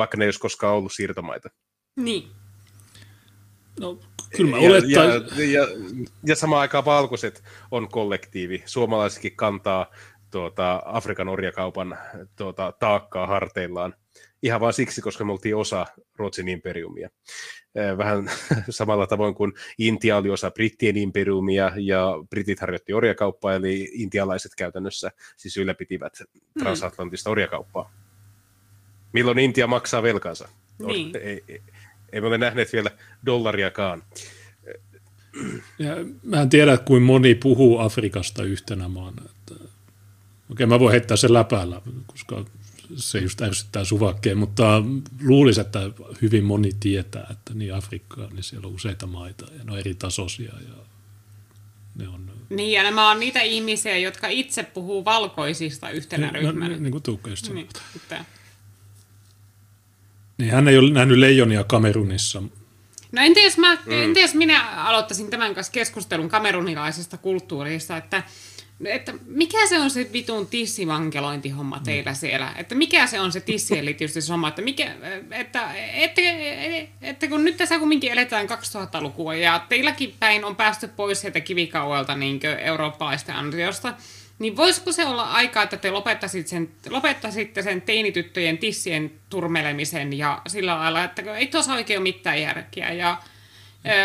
vaikka 0.02 0.18
ne 0.18 0.26
ei 0.26 0.28
olisi 0.28 0.40
koskaan 0.40 0.76
ollut 0.76 0.94
siirtomaita. 0.94 1.50
Niin. 1.96 2.32
No, 3.80 4.00
kyllä 4.38 4.52
mä 4.52 4.58
olettaisin. 4.58 5.52
Ja, 5.54 5.60
ja, 5.60 5.62
ja, 5.62 5.68
ja 6.26 6.36
samaan 6.36 6.62
aikaan 6.62 6.86
valkoiset 6.86 7.44
on 7.72 7.90
kollektiivi. 7.90 8.64
Suomalaisetkin 8.66 9.36
kantaa 9.36 9.92
tuota, 10.32 10.82
Afrikan 10.86 11.30
orjakaupan 11.30 11.98
tuota, 12.36 12.74
taakkaa 12.80 13.28
harteillaan. 13.28 13.96
Ihan 14.44 14.62
vain 14.62 14.74
siksi, 14.74 15.02
koska 15.02 15.26
me 15.26 15.32
oltiin 15.32 15.56
osa 15.56 15.86
Ruotsin 16.16 16.50
imperiumia. 16.50 17.10
Vähän 17.98 18.32
samalla 18.70 19.08
tavoin 19.08 19.36
kuin 19.36 19.54
Intia 19.78 20.18
oli 20.18 20.30
osa 20.30 20.52
brittien 20.52 20.98
imperiumia 20.98 21.72
ja 21.76 22.14
britit 22.30 22.60
harjoitti 22.60 22.94
orjakauppaa, 22.94 23.54
eli 23.54 23.90
intialaiset 23.94 24.52
käytännössä 24.58 25.12
siis 25.38 25.58
ylläpitivät 25.58 26.14
hmm. 26.20 26.64
transatlanttista 26.64 27.30
orjakauppaa 27.30 27.92
milloin 29.14 29.40
Intia 29.40 29.68
maksaa 29.68 30.04
velkansa. 30.04 30.48
Niin. 30.88 31.12
Ei, 31.16 31.44
ei, 31.48 31.62
ei 32.14 32.22
me 32.22 32.28
ole 32.28 32.38
nähneet 32.38 32.74
vielä 32.74 32.92
dollariakaan. 33.26 34.04
Ja 35.80 35.96
mä 36.24 36.42
en 36.42 36.50
tiedä, 36.50 36.78
kuin 36.78 37.04
moni 37.04 37.36
puhuu 37.36 37.80
Afrikasta 37.80 38.44
yhtenä 38.44 38.88
maana. 38.88 39.22
Että, 39.26 39.64
okei, 40.52 40.66
mä 40.66 40.80
voin 40.80 40.92
heittää 40.92 41.18
sen 41.18 41.34
läpäällä, 41.34 41.82
koska 42.08 42.46
se 42.96 43.20
just 43.20 43.42
ärsyttää 43.42 43.84
suvakkeen, 43.84 44.38
mutta 44.38 44.84
luulisin, 45.24 45.62
että 45.62 45.80
hyvin 46.22 46.44
moni 46.44 46.72
tietää, 46.80 47.28
että 47.32 47.54
niin 47.54 47.74
Afrikkaa, 47.74 48.30
niin 48.30 48.44
siellä 48.44 48.68
on 48.68 48.74
useita 48.74 49.08
maita 49.08 49.46
ja 49.58 49.64
ne 49.64 49.72
on 49.72 49.80
eri 49.80 49.96
tasoisia 49.96 50.54
ja 50.68 50.76
ne 51.96 52.08
on... 52.08 52.32
Niin, 52.50 52.72
ja 52.72 52.84
nämä 52.84 53.12
on 53.12 53.20
niitä 53.20 53.42
ihmisiä, 53.42 53.98
jotka 53.98 54.28
itse 54.28 54.64
puhuu 54.64 55.06
valkoisista 55.06 55.90
yhtenä 55.90 56.32
niin, 56.32 56.34
ryhmänä. 56.34 56.76
No, 56.76 56.82
niin 56.82 56.92
kuin 56.92 57.04
Tuukka 57.04 57.30
just 57.30 57.54
niin, 57.54 57.70
niin 60.42 60.54
hän 60.54 60.68
ei 60.68 60.78
ole 60.78 60.94
nähnyt 60.94 61.18
leijonia 61.18 61.64
Kamerunissa. 61.64 62.44
No 63.12 63.22
entä 63.22 63.40
jos, 63.40 63.58
mä, 63.58 63.76
mm. 63.76 63.92
entä 63.92 64.20
jos 64.20 64.34
minä 64.34 64.70
aloittaisin 64.72 65.30
tämän 65.30 65.56
kanssa 65.56 65.72
keskustelun 65.72 66.30
kamerunilaisesta 66.30 67.18
kulttuurista, 67.18 67.98
että 67.98 68.24
että 68.86 69.14
mikä 69.26 69.68
se 69.68 69.80
on 69.80 69.90
se 69.90 70.10
vitun 70.14 70.48
tissivankelointihomma 70.48 71.78
mm. 71.78 71.84
teillä 71.84 72.14
siellä? 72.14 72.54
Että 72.58 72.76
mikä 72.76 73.08
se 73.08 73.20
on 73.20 73.32
se 73.32 73.40
tissien 73.40 73.86
homma? 74.30 74.48
Että, 74.48 74.62
mikä, 74.62 74.96
että, 75.32 75.74
että, 75.94 76.22
että, 77.02 77.28
kun 77.28 77.44
nyt 77.44 77.58
tässä 77.58 77.80
kumminkin 77.80 78.12
eletään 78.12 78.48
2000-lukua 78.50 79.36
ja 79.36 79.66
teilläkin 79.70 80.16
päin 80.20 80.46
on 80.46 80.56
päästy 80.56 80.88
pois 80.88 81.22
sieltä 81.22 81.40
kivikauelta 81.40 82.16
niin 82.16 82.40
eurooppalaisten 82.60 83.36
ansiosta, 83.36 83.94
niin 84.42 84.58
voisiko 84.58 84.92
se 84.92 85.06
olla 85.06 85.24
aikaa, 85.24 85.64
että 85.64 85.78
te 85.78 85.92
lopettaisitte 85.92 86.50
sen, 86.50 86.70
lopettaisitte 86.90 87.62
sen 87.62 87.82
teinityttöjen 87.82 88.58
tissien 88.58 89.12
turmelemisen 89.30 90.18
ja 90.18 90.42
sillä 90.48 90.76
lailla, 90.76 91.04
että 91.04 91.36
ei 91.36 91.48
tuossa 91.48 91.74
oikein 91.74 92.00
ole 92.00 92.04
mitään 92.04 92.42
järkeä. 92.42 92.92
Ja 92.92 93.18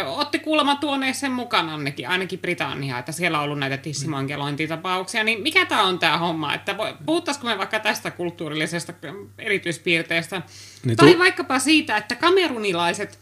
Otti 0.06 0.38
kuulemma 0.38 0.76
tuoneet 0.76 1.16
sen 1.16 1.32
mukana 1.32 1.72
ainakin, 1.72 2.08
ainakin 2.08 2.38
Britannia, 2.38 2.98
että 2.98 3.12
siellä 3.12 3.38
on 3.38 3.44
ollut 3.44 3.58
näitä 3.58 3.76
tissimankelointitapauksia. 3.76 5.24
Niin 5.24 5.42
mikä 5.42 5.66
tämä 5.66 5.82
on 5.82 5.98
tämä 5.98 6.18
homma? 6.18 6.54
Että 6.54 6.76
puhuttaisiko 7.06 7.46
me 7.46 7.58
vaikka 7.58 7.80
tästä 7.80 8.10
kulttuurillisesta 8.10 8.92
erityispiirteestä? 9.38 10.42
Niin 10.84 10.96
tai 10.96 11.12
tu- 11.12 11.18
vaikkapa 11.18 11.58
siitä, 11.58 11.96
että 11.96 12.14
kamerunilaiset 12.14 13.18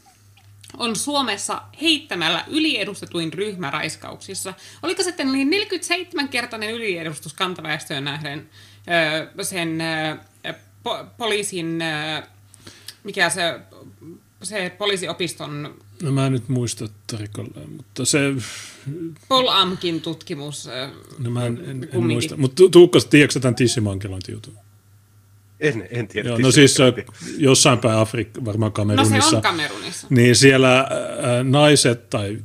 on 0.78 0.96
Suomessa 0.96 1.62
heittämällä 1.82 2.44
yliedustetuin 2.48 3.32
ryhmä 3.32 3.70
raiskauksissa. 3.70 4.54
Oliko 4.82 5.02
sitten 5.02 5.32
niin 5.32 5.50
47-kertainen 5.52 6.70
yliedustus 6.70 7.34
kantaväestöön 7.34 8.04
nähden 8.04 8.48
sen 9.42 9.78
po- 10.88 11.06
poliisin, 11.18 11.78
mikä 13.04 13.30
se, 13.30 13.60
se 14.42 14.74
poliisiopiston 14.78 15.74
No 16.02 16.12
mä 16.12 16.26
en 16.26 16.32
nyt 16.32 16.48
muista 16.48 16.88
tarkalleen, 17.06 17.70
mutta 17.70 18.04
se... 18.04 18.18
Paul 19.28 19.48
Amkin 19.48 20.00
tutkimus. 20.00 20.68
No 21.18 21.30
mä 21.30 21.46
en, 21.46 21.64
en, 21.66 21.88
en 21.92 22.06
muista, 22.06 22.36
mutta 22.36 22.62
Tuukka, 22.70 22.98
tiedätkö 23.10 23.40
tämän 23.40 23.54
tissimankelointijutun? 23.54 24.63
En, 25.60 25.88
en 25.90 26.08
tiedä. 26.08 26.28
Joo, 26.28 26.38
no 26.38 26.50
siis 26.50 26.76
jossain 27.38 27.78
päin 27.78 27.98
Afrikka, 27.98 28.44
varmaan 28.44 28.72
Kamerunissa. 28.72 29.16
No 29.16 29.30
se 29.30 29.36
on 29.36 29.42
Kamerunissa. 29.42 30.06
Niin 30.10 30.36
siellä 30.36 30.80
äh, 30.80 30.88
naiset 31.44 32.10
tai 32.10 32.38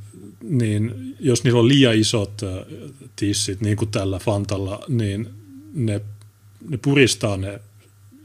niin 0.43 1.15
jos 1.19 1.43
niillä 1.43 1.59
on 1.59 1.67
liian 1.67 1.95
isot 1.95 2.43
äh, 2.43 2.49
tissit, 3.15 3.61
niin 3.61 3.77
kuin 3.77 3.91
tällä 3.91 4.19
Fantalla, 4.19 4.83
niin 4.87 5.29
ne, 5.73 6.01
ne 6.69 6.77
puristaa 6.77 7.37
ne, 7.37 7.59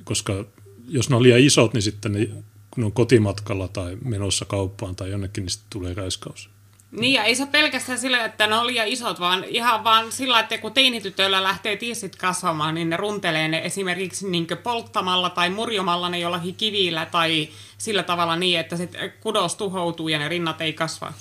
koska 0.04 0.44
jos 0.88 1.10
ne 1.10 1.16
on 1.16 1.22
liian 1.22 1.40
isot, 1.40 1.72
niin 1.72 1.82
sitten 1.82 2.12
ne 2.12 2.28
kun 2.70 2.84
on 2.84 2.92
kotimatkalla 2.92 3.68
tai 3.68 3.96
menossa 4.04 4.44
kauppaan 4.44 4.96
tai 4.96 5.10
jonnekin, 5.10 5.42
niin 5.42 5.50
sitten 5.50 5.70
tulee 5.70 5.94
raiskaus. 5.94 6.50
Niin, 6.96 7.12
ja 7.12 7.24
ei 7.24 7.34
se 7.34 7.46
pelkästään 7.46 7.98
sillä, 7.98 8.24
että 8.24 8.46
ne 8.46 8.54
on 8.54 8.66
liian 8.66 8.88
isot, 8.88 9.20
vaan 9.20 9.44
ihan 9.44 9.84
vaan 9.84 10.12
sillä, 10.12 10.40
että 10.40 10.58
kun 10.58 10.72
teinitytöillä 10.72 11.42
lähtee 11.42 11.76
tissit 11.76 12.16
kasvamaan, 12.16 12.74
niin 12.74 12.90
ne 12.90 12.96
runtelee 12.96 13.48
ne 13.48 13.62
esimerkiksi 13.64 14.30
niin 14.30 14.46
polttamalla 14.62 15.30
tai 15.30 15.50
murjomalla 15.50 16.08
ne 16.08 16.18
jollakin 16.18 16.54
kivillä 16.54 17.06
tai 17.06 17.48
sillä 17.78 18.02
tavalla 18.02 18.36
niin, 18.36 18.60
että 18.60 18.76
se 18.76 18.88
kudos 19.20 19.54
tuhoutuu 19.54 20.08
ja 20.08 20.18
ne 20.18 20.28
rinnat 20.28 20.60
ei 20.60 20.72
kasva. 20.72 21.12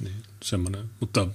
Niin, 0.00 0.22
semmoinen. 0.42 0.90
Mutta 1.00 1.26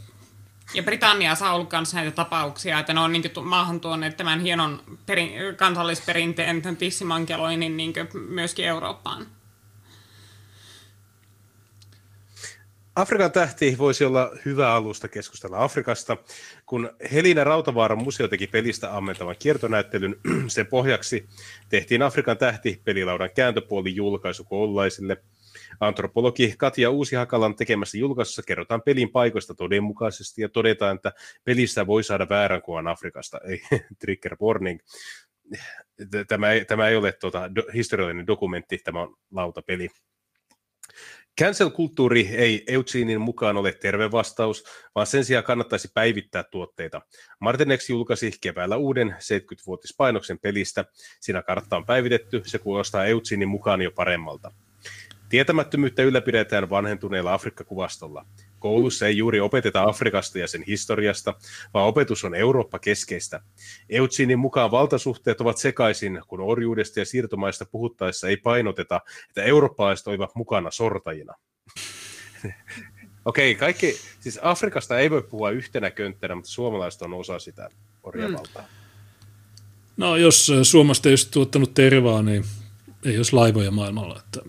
ja 0.74 0.84
Britanniassa 0.84 1.50
on 1.50 1.56
ollut 1.56 1.72
myös 1.72 1.94
näitä 1.94 2.12
tapauksia, 2.12 2.80
että 2.80 2.94
ne 2.94 3.00
on 3.00 3.12
niin 3.12 3.24
maahan 3.44 3.80
tuoneet 3.80 4.18
tämän 4.18 4.40
hienon 4.40 4.84
perin, 5.06 5.32
kansallisperinteen 5.56 6.78
tissimankeloinnin 6.78 7.78
niin 7.78 7.94
myöskin 8.30 8.66
Eurooppaan. 8.66 9.39
Afrikan 13.02 13.32
tähti 13.32 13.76
voisi 13.78 14.06
olla 14.06 14.32
hyvä 14.46 14.74
alusta 14.74 15.08
keskustella 15.08 15.64
Afrikasta. 15.64 16.18
Kun 16.66 16.90
Helina 17.12 17.44
Rautavaaran 17.44 18.04
museo 18.04 18.28
teki 18.28 18.48
pelistä 18.48 18.98
ammentavan 18.98 19.36
kiertonäyttelyn, 19.40 20.16
sen 20.48 20.68
pohjaksi 20.68 21.28
tehtiin 21.70 22.02
Afrikan 22.02 22.38
tähti 22.38 22.82
pelilaudan 22.84 23.30
kääntöpuoli 23.36 23.96
julkaisu 23.96 24.44
koululaisille– 24.44 25.18
Antropologi 25.80 26.54
Katja 26.58 26.90
Uusihakalan 26.90 27.56
tekemässä 27.56 27.98
julkaisussa 27.98 28.44
kerrotaan 28.44 28.82
pelin 28.82 29.10
paikoista 29.10 29.56
todenmukaisesti 29.56 30.42
ja 30.42 30.50
todetaan, 30.50 30.96
että 30.96 31.12
pelistä 31.44 31.88
voi 31.88 32.04
saada 32.04 32.30
väärän 32.30 32.62
kuvan 32.62 32.88
Afrikasta. 32.88 33.40
Ei, 33.48 33.62
trigger 34.00 34.38
warning. 34.42 34.80
Tämä 36.28 36.52
ei, 36.52 36.66
tämä 36.66 36.88
ei 36.88 36.96
ole 36.96 37.12
tuota, 37.12 37.50
historiallinen 37.74 38.28
dokumentti, 38.28 38.78
tämä 38.78 39.02
on 39.02 39.16
lautapeli. 39.32 39.90
Cancel-kulttuuri 41.42 42.30
ei 42.36 42.64
Eutsinin 42.68 43.22
mukaan 43.22 43.58
ole 43.58 43.72
terve 43.72 44.12
vastaus, 44.12 44.64
vaan 44.96 45.08
sen 45.08 45.26
sijaan 45.26 45.44
kannattaisi 45.44 45.92
päivittää 45.94 46.44
tuotteita. 46.44 47.02
Martinex 47.40 47.90
julkaisi 47.90 48.32
keväällä 48.42 48.78
uuden 48.78 49.16
70-vuotispainoksen 49.20 50.40
pelistä. 50.40 50.86
Siinä 51.20 51.42
kartta 51.42 51.78
on 51.78 51.86
päivitetty, 51.86 52.42
se 52.46 52.60
kuulostaa 52.60 53.06
Eutsinin 53.06 53.48
mukaan 53.48 53.82
jo 53.82 53.92
paremmalta. 53.92 54.52
Tietämättömyyttä 55.30 56.04
ylläpidetään 56.04 56.70
vanhentuneella 56.70 57.34
Afrikka-kuvastolla. 57.34 58.26
Koulussa 58.60 59.08
ei 59.08 59.18
juuri 59.18 59.40
opeteta 59.40 59.84
Afrikasta 59.84 60.40
ja 60.40 60.48
sen 60.48 60.64
historiasta, 60.68 61.34
vaan 61.74 61.86
opetus 61.86 62.24
on 62.24 62.36
Eurooppa-keskeistä. 62.36 63.42
Eutsinin 63.90 64.40
mukaan 64.40 64.72
valtasuhteet 64.72 65.42
ovat 65.42 65.58
sekaisin, 65.58 66.22
kun 66.28 66.42
orjuudesta 66.42 67.00
ja 67.00 67.06
siirtomaista 67.06 67.66
puhuttaessa 67.66 68.28
ei 68.28 68.38
painoteta, 68.38 69.02
että 69.30 69.44
eurooppalaiset 69.44 70.08
olivat 70.08 70.36
mukana 70.36 70.72
sortajina. 70.72 71.34
Okei, 73.26 73.52
okay, 73.52 73.60
kaikki, 73.60 73.96
siis 74.20 74.40
Afrikasta 74.42 75.00
ei 75.00 75.10
voi 75.10 75.22
puhua 75.22 75.52
yhtenä 75.52 75.92
könttänä, 75.92 76.36
mutta 76.36 76.52
suomalaiset 76.52 77.02
on 77.02 77.14
osa 77.14 77.40
sitä 77.40 77.70
orjavaltaa. 78.04 78.62
Mm. 78.62 78.68
No 79.98 80.18
jos 80.18 80.52
Suomesta 80.64 81.10
ei 81.10 81.12
olisi 81.12 81.32
tuottanut 81.32 81.74
tervaa, 81.74 82.22
niin 82.22 82.46
ei 83.06 83.18
olisi 83.18 83.34
laivoja 83.34 83.72
maailmalla. 83.72 84.20
Että 84.20 84.42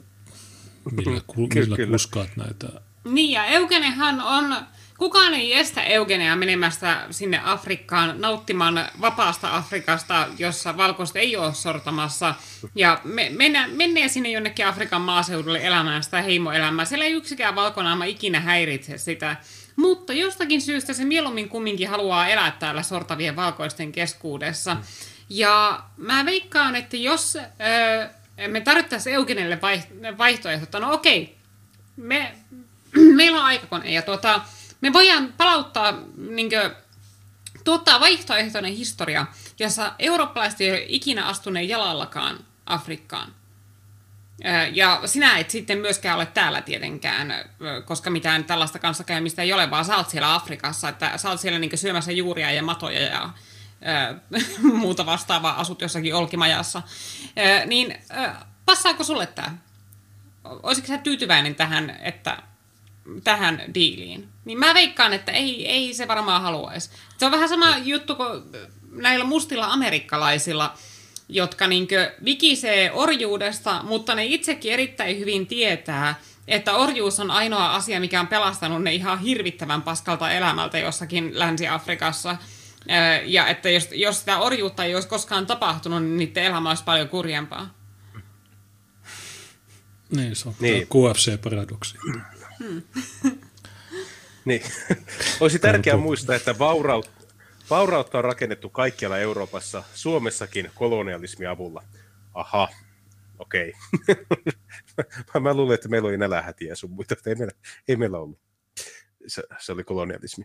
millä, 0.90 1.20
millä 1.36 1.76
kyllä. 1.76 1.92
kuskaat 1.92 2.36
näitä. 2.36 2.80
Niin 3.04 3.32
ja 3.32 3.44
Eugenehan 3.44 4.20
on, 4.20 4.56
kukaan 4.98 5.34
ei 5.34 5.54
estä 5.54 5.82
Eugenea 5.82 6.36
menemästä 6.36 7.06
sinne 7.10 7.40
Afrikkaan 7.44 8.20
nauttimaan 8.20 8.88
vapaasta 9.00 9.56
Afrikasta, 9.56 10.28
jossa 10.38 10.76
valkoista 10.76 11.18
ei 11.18 11.36
ole 11.36 11.54
sortamassa. 11.54 12.34
Ja 12.74 13.00
me, 13.04 13.30
mennä, 13.36 13.68
menee 13.68 14.08
sinne 14.08 14.30
jonnekin 14.30 14.66
Afrikan 14.66 15.00
maaseudulle 15.00 15.60
elämään 15.62 16.02
sitä 16.02 16.22
heimoelämää. 16.22 16.84
Siellä 16.84 17.04
ei 17.04 17.12
yksikään 17.12 17.54
valkonaama 17.54 18.04
ikinä 18.04 18.40
häiritse 18.40 18.98
sitä. 18.98 19.36
Mutta 19.76 20.12
jostakin 20.12 20.60
syystä 20.60 20.92
se 20.92 21.04
mieluummin 21.04 21.48
kumminkin 21.48 21.88
haluaa 21.88 22.28
elää 22.28 22.50
täällä 22.50 22.82
sortavien 22.82 23.36
valkoisten 23.36 23.92
keskuudessa. 23.92 24.76
Ja 25.28 25.82
mä 25.96 26.24
veikkaan, 26.24 26.76
että 26.76 26.96
jos... 26.96 27.36
Öö, 27.36 28.08
me 28.48 28.60
tarvittaisiin 28.60 29.14
Eugenelle 29.14 29.58
vaihtoehto, 30.18 30.78
no 30.78 30.92
okei, 30.92 31.36
me, 31.96 32.34
meillä 33.16 33.38
on 33.38 33.44
aikakone 33.44 33.92
ja 33.92 34.02
tuota, 34.02 34.40
me 34.80 34.92
voidaan 34.92 35.34
palauttaa, 35.36 35.94
niin 36.16 36.48
kuin, 36.50 36.70
tuottaa 37.64 38.00
vaihtoehtoinen 38.00 38.72
historia, 38.72 39.26
jossa 39.58 39.92
eurooppalaiset 39.98 40.60
ei 40.60 40.70
ole 40.70 40.84
ikinä 40.88 41.26
astuneen 41.26 41.68
jalallakaan 41.68 42.38
Afrikkaan. 42.66 43.34
Ja 44.72 45.00
sinä 45.04 45.38
et 45.38 45.50
sitten 45.50 45.78
myöskään 45.78 46.16
ole 46.16 46.26
täällä 46.26 46.62
tietenkään, 46.62 47.34
koska 47.84 48.10
mitään 48.10 48.44
tällaista 48.44 48.78
kanssakäymistä 48.78 49.42
ei 49.42 49.52
ole, 49.52 49.70
vaan 49.70 49.84
sä 49.84 49.96
oot 49.96 50.10
siellä 50.10 50.34
Afrikassa, 50.34 50.88
että 50.88 51.18
sä 51.18 51.30
oot 51.30 51.40
siellä 51.40 51.58
niin 51.58 51.78
syömässä 51.78 52.12
juuria 52.12 52.50
ja 52.50 52.62
matoja 52.62 53.00
ja 53.00 53.30
muuta 54.62 55.06
vastaavaa, 55.06 55.60
asut 55.60 55.80
jossakin 55.80 56.14
olkimajassa, 56.14 56.82
niin 57.66 57.98
passaako 58.64 59.04
sulle 59.04 59.26
tämä? 59.26 59.56
Olisiko 60.44 60.86
sä 60.86 60.98
tyytyväinen 60.98 61.54
tähän, 61.54 61.98
että 62.02 62.42
tähän 63.24 63.62
diiliin. 63.74 64.28
Niin 64.44 64.58
mä 64.58 64.74
veikkaan, 64.74 65.12
että 65.12 65.32
ei, 65.32 65.68
ei 65.68 65.94
se 65.94 66.08
varmaan 66.08 66.42
haluaisi. 66.42 66.90
Se 67.18 67.26
on 67.26 67.32
vähän 67.32 67.48
sama 67.48 67.78
juttu 67.78 68.14
kuin 68.14 68.42
näillä 68.92 69.24
mustilla 69.24 69.66
amerikkalaisilla, 69.66 70.74
jotka 71.28 71.66
niinkö 71.66 72.12
vikisee 72.24 72.92
orjuudesta, 72.92 73.82
mutta 73.82 74.14
ne 74.14 74.24
itsekin 74.24 74.72
erittäin 74.72 75.18
hyvin 75.18 75.46
tietää, 75.46 76.20
että 76.48 76.76
orjuus 76.76 77.20
on 77.20 77.30
ainoa 77.30 77.74
asia, 77.74 78.00
mikä 78.00 78.20
on 78.20 78.26
pelastanut 78.26 78.82
ne 78.82 78.94
ihan 78.94 79.18
hirvittävän 79.18 79.82
paskalta 79.82 80.30
elämältä 80.30 80.78
jossakin 80.78 81.38
Länsi-Afrikassa. 81.38 82.36
Ja 83.24 83.48
että 83.48 83.70
jos, 83.70 83.88
jos 83.92 84.18
sitä 84.18 84.38
orjuutta 84.38 84.84
ei 84.84 84.94
olisi 84.94 85.08
koskaan 85.08 85.46
tapahtunut, 85.46 86.02
niin 86.02 86.16
niiden 86.16 86.44
elämä 86.44 86.68
olisi 86.68 86.84
paljon 86.84 87.08
kurjempaa. 87.08 87.74
Niin, 90.10 90.36
se 90.36 90.48
on 90.48 90.54
niin. 90.60 90.82
QFC-paradoksi. 90.82 91.98
Hmm. 92.60 92.82
niin. 94.44 94.62
Olisi 95.40 95.58
tärkeää 95.58 95.96
muistaa, 95.96 96.36
että 96.36 96.58
vauraut, 96.58 97.10
vaurautta 97.70 98.18
on 98.18 98.24
rakennettu 98.24 98.68
kaikkialla 98.68 99.18
Euroopassa, 99.18 99.84
Suomessakin 99.94 100.70
kolonialismin 100.74 101.48
avulla. 101.48 101.82
Aha, 102.34 102.68
okei. 103.38 103.72
Okay. 104.98 105.40
Mä 105.42 105.54
luulen, 105.54 105.74
että 105.74 105.88
meillä 105.88 106.08
oli 106.08 106.18
nälähätiä 106.18 106.74
sun 106.74 106.90
muita, 106.90 107.14
mutta 107.14 107.30
ei 107.30 107.36
meillä, 107.36 107.52
ei 107.88 107.96
meillä 107.96 108.18
ollut. 108.18 108.40
Se, 109.26 109.42
se 109.58 109.72
oli 109.72 109.84
kolonialismi. 109.84 110.44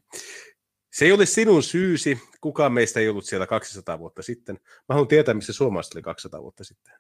Se 0.92 1.06
ei 1.06 1.12
ole 1.12 1.26
sinun 1.26 1.64
syysi. 1.64 2.22
Kukaan 2.42 2.74
meistä 2.74 3.00
ei 3.00 3.10
ollut 3.10 3.26
siellä 3.26 3.48
200 3.48 4.00
vuotta 4.00 4.22
sitten. 4.22 4.60
Mä 4.64 4.94
haluan 4.94 5.08
tietää, 5.08 5.34
missä 5.34 5.54
suomalaiset 5.54 5.96
oli 5.96 6.02
200 6.02 6.42
vuotta 6.42 6.64
sitten. 6.64 6.94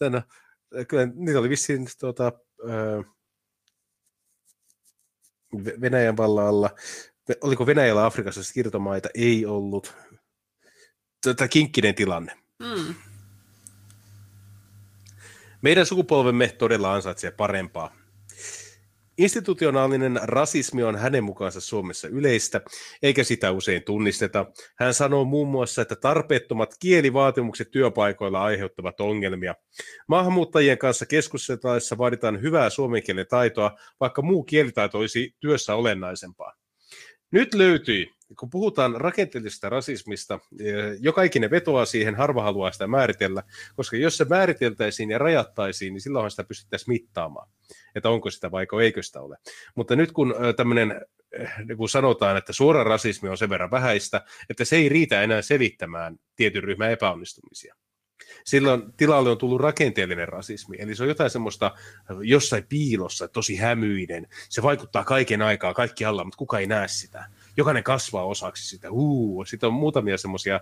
no, 0.00 0.22
kyllä 0.88 1.06
niitä 1.14 1.38
oli 1.38 1.48
vissiin 1.48 1.86
tuota, 2.00 2.32
Venäjän 5.54 6.16
vallalla. 6.16 6.70
Oliko 7.40 7.66
Venäjällä 7.66 8.06
Afrikassa 8.06 8.44
siirtomaita? 8.44 9.08
Ei 9.14 9.46
ollut. 9.46 9.94
Tätä 11.24 11.48
kinkkinen 11.48 11.94
tilanne. 11.94 12.32
Mm. 12.58 12.94
Meidän 15.62 15.86
sukupolvemme 15.86 16.48
todella 16.48 16.94
ansaitsee 16.94 17.30
parempaa. 17.30 17.94
Institutionaalinen 19.18 20.20
rasismi 20.22 20.82
on 20.82 20.96
hänen 20.96 21.24
mukaansa 21.24 21.60
Suomessa 21.60 22.08
yleistä, 22.08 22.60
eikä 23.02 23.24
sitä 23.24 23.50
usein 23.50 23.82
tunnisteta. 23.82 24.46
Hän 24.78 24.94
sanoo 24.94 25.24
muun 25.24 25.48
muassa, 25.48 25.82
että 25.82 25.96
tarpeettomat 25.96 26.74
kielivaatimukset 26.80 27.70
työpaikoilla 27.70 28.42
aiheuttavat 28.42 29.00
ongelmia. 29.00 29.54
Maahanmuuttajien 30.08 30.78
kanssa 30.78 31.06
keskusteltaessa 31.06 31.98
vaaditaan 31.98 32.42
hyvää 32.42 32.70
suomen 32.70 33.02
kielen 33.02 33.26
taitoa, 33.26 33.78
vaikka 34.00 34.22
muu 34.22 34.44
kielitaito 34.44 34.98
olisi 34.98 35.34
työssä 35.40 35.74
olennaisempaa. 35.74 36.52
Nyt 37.30 37.54
löytyi 37.54 38.18
kun 38.38 38.50
puhutaan 38.50 39.00
rakenteellisesta 39.00 39.68
rasismista, 39.68 40.38
eh, 40.60 40.74
joka 41.00 41.22
ikinen 41.22 41.50
vetoaa 41.50 41.84
siihen, 41.84 42.14
harva 42.14 42.42
haluaa 42.42 42.72
sitä 42.72 42.86
määritellä, 42.86 43.42
koska 43.76 43.96
jos 43.96 44.16
se 44.16 44.24
määriteltäisiin 44.24 45.10
ja 45.10 45.18
rajattaisiin, 45.18 45.92
niin 45.92 46.00
silloinhan 46.00 46.30
sitä 46.30 46.44
pystyttäisiin 46.44 46.92
mittaamaan, 46.92 47.48
että 47.94 48.10
onko 48.10 48.30
sitä 48.30 48.50
vai 48.50 48.66
eikö 48.82 49.02
sitä 49.02 49.20
ole. 49.20 49.36
Mutta 49.74 49.96
nyt 49.96 50.12
kun 50.12 50.34
tämmöinen 50.56 51.00
eh, 51.32 51.52
kun 51.76 51.88
sanotaan, 51.88 52.36
että 52.36 52.52
suora 52.52 52.84
rasismi 52.84 53.28
on 53.28 53.38
sen 53.38 53.50
verran 53.50 53.70
vähäistä, 53.70 54.24
että 54.50 54.64
se 54.64 54.76
ei 54.76 54.88
riitä 54.88 55.22
enää 55.22 55.42
selittämään 55.42 56.16
tietyn 56.36 56.64
ryhmän 56.64 56.90
epäonnistumisia. 56.90 57.74
Silloin 58.44 58.82
tilalle 58.96 59.30
on 59.30 59.38
tullut 59.38 59.60
rakenteellinen 59.60 60.28
rasismi, 60.28 60.76
eli 60.80 60.94
se 60.94 61.02
on 61.02 61.08
jotain 61.08 61.30
semmoista 61.30 61.74
jossain 62.22 62.66
piilossa, 62.68 63.28
tosi 63.28 63.56
hämyinen. 63.56 64.26
Se 64.48 64.62
vaikuttaa 64.62 65.04
kaiken 65.04 65.42
aikaa, 65.42 65.74
kaikki 65.74 66.04
alla, 66.04 66.24
mutta 66.24 66.38
kuka 66.38 66.58
ei 66.58 66.66
näe 66.66 66.88
sitä 66.88 67.24
jokainen 67.58 67.84
kasvaa 67.84 68.24
osaksi 68.24 68.68
sitä. 68.68 68.90
Uu, 68.90 69.44
sitten 69.44 69.66
on 69.66 69.72
muutamia 69.72 70.18
semmoisia 70.18 70.60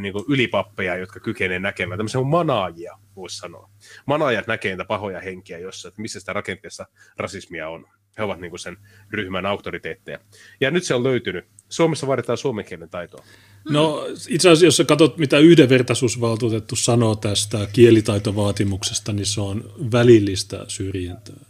niin 0.00 0.14
ylipappeja, 0.28 0.96
jotka 0.96 1.20
kykenevät 1.20 1.62
näkemään. 1.62 1.98
Tämmöisiä 1.98 2.20
on 2.20 2.26
manaajia, 2.26 2.98
voisi 3.16 3.38
sanoa. 3.38 3.70
Manaajat 4.06 4.46
näkee 4.46 4.70
niitä 4.70 4.84
pahoja 4.84 5.20
henkiä 5.20 5.58
jossa, 5.58 5.88
että 5.88 6.02
missä 6.02 6.20
sitä 6.20 6.32
rakenteessa 6.32 6.86
rasismia 7.16 7.68
on. 7.68 7.86
He 8.18 8.22
ovat 8.22 8.40
niin 8.40 8.58
sen 8.58 8.76
ryhmän 9.10 9.46
auktoriteetteja. 9.46 10.18
Ja 10.60 10.70
nyt 10.70 10.84
se 10.84 10.94
on 10.94 11.04
löytynyt. 11.04 11.44
Suomessa 11.68 12.06
vaaditaan 12.06 12.38
suomen 12.38 12.64
kielen 12.64 12.90
taitoa. 12.90 13.24
No 13.70 14.06
itse 14.28 14.48
asiassa, 14.48 14.64
jos 14.64 14.76
sä 14.76 14.84
katsot, 14.84 15.18
mitä 15.18 15.38
yhdenvertaisuusvaltuutettu 15.38 16.76
sanoo 16.76 17.16
tästä 17.16 17.68
kielitaitovaatimuksesta, 17.72 19.12
niin 19.12 19.26
se 19.26 19.40
on 19.40 19.72
välillistä 19.92 20.64
syrjintää 20.68 21.44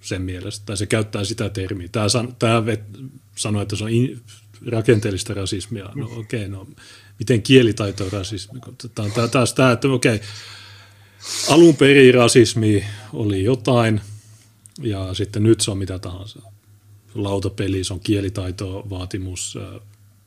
sen 0.00 0.22
mielestä, 0.22 0.66
tai 0.66 0.76
se 0.76 0.86
käyttää 0.86 1.24
sitä 1.24 1.48
termiä. 1.48 1.88
Tämä, 1.92 2.06
tämä 2.38 2.62
vet, 3.40 3.42
sanoo, 3.42 3.62
että 3.62 3.76
se 3.76 3.84
on 3.84 3.90
in, 3.90 4.20
rakenteellista 4.66 5.34
rasismia. 5.34 5.88
No 5.94 6.06
okei, 6.06 6.46
okay, 6.46 6.48
no 6.48 6.66
miten 7.18 7.42
kielitaito 7.42 8.04
on 8.04 8.12
rasismi? 8.12 8.60
Tämä 8.94 9.08
on 9.22 9.30
taas 9.30 9.54
tämä, 9.54 9.72
että 9.72 9.88
okei, 9.88 10.14
okay, 10.14 10.28
alun 11.48 11.76
perin 11.76 12.14
rasismi 12.14 12.84
oli 13.12 13.44
jotain, 13.44 14.00
ja 14.82 15.14
sitten 15.14 15.42
nyt 15.42 15.60
se 15.60 15.70
on 15.70 15.78
mitä 15.78 15.98
tahansa. 15.98 16.42
Lautapeli, 17.14 17.84
se 17.84 17.92
on 17.92 18.00
kielitaitovaatimus. 18.00 19.56
Okei, 19.56 19.80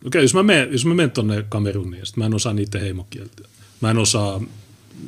okay, 0.06 0.22
jos 0.22 0.34
mä 0.34 0.44
menen, 0.44 0.72
jos 0.72 0.86
mä 0.86 0.94
menen 0.94 1.12
tuonne 1.12 1.46
Kameruniin, 1.50 2.00
ja 2.00 2.06
mä 2.16 2.26
en 2.26 2.34
osaa 2.34 2.54
niiden 2.54 2.82
heimokieltä. 2.82 3.44
Mä 3.82 3.92
en 3.92 3.98
osaa 3.98 4.42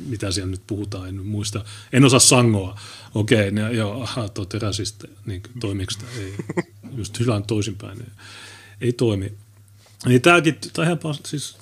mitä 0.06 0.30
siellä 0.30 0.50
nyt 0.50 0.62
puhutaan, 0.66 1.08
en 1.08 1.26
muista. 1.26 1.64
En 1.92 2.04
osaa 2.04 2.20
sangoa. 2.20 2.78
Okei, 3.14 3.50
ne, 3.50 3.72
joo, 3.72 4.02
aha, 4.02 4.28
te 4.28 4.40
olette 4.40 4.58
rasisteja. 4.58 5.12
Niin, 5.26 5.42
toimiiko 5.60 5.92
tämä? 5.98 6.10
Ei. 6.18 6.34
Just 6.96 7.20
hyvän 7.20 7.42
toisinpäin. 7.42 8.00
Ei, 8.00 8.06
ei 8.80 8.92
toimi. 8.92 9.32
Niin 10.06 10.22
tämäkin, 10.22 10.58
tämä 10.72 10.86
ihan 10.86 10.98
siis, 11.26 11.58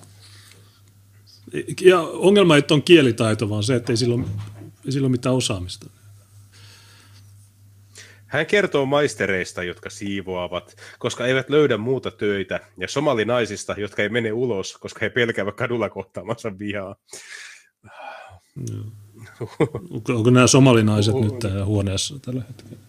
ja 1.81 2.01
ongelma 2.01 2.57
ei 2.57 2.62
ole 2.70 2.81
kielitaito, 2.81 3.49
vaan 3.49 3.62
se, 3.62 3.75
että 3.75 3.93
ei 3.93 3.97
sillä 3.97 4.14
ole, 4.14 4.25
ei 4.87 4.93
sillä 4.93 5.05
ole 5.05 5.11
mitään 5.11 5.35
osaamista. 5.35 5.91
Hän 8.27 8.47
kertoo 8.47 8.87
maistereista, 8.87 9.62
jotka 9.62 9.91
siivoavat, 9.91 10.77
koska 10.99 11.27
eivät 11.27 11.51
löydä 11.51 11.77
muuta 11.77 12.11
töitä, 12.11 12.61
ja 12.79 12.89
somalinaisista, 12.89 13.75
jotka 13.79 14.03
ei 14.03 14.09
mene 14.09 14.33
ulos, 14.33 14.77
koska 14.81 14.99
he 15.03 15.11
pelkäävät 15.11 15.55
kadulla 15.55 15.91
kohtaamansa 15.91 16.59
vihaa. 16.59 16.97
Onko 20.09 20.30
nämä 20.30 20.47
somalinaiset 20.47 21.14
nyt 21.14 21.39
täällä 21.39 21.64
huoneessa 21.64 22.18
tällä 22.18 22.43
hetkellä? 22.49 22.85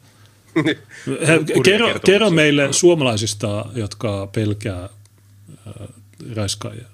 He, 1.28 1.40
kerro, 1.64 2.00
kerro 2.06 2.30
meille 2.30 2.74
suomalaisista, 2.74 3.66
jotka 3.76 4.28
pelkää 4.28 4.84
äh, 4.84 5.88
raiskaajia. 6.36 6.86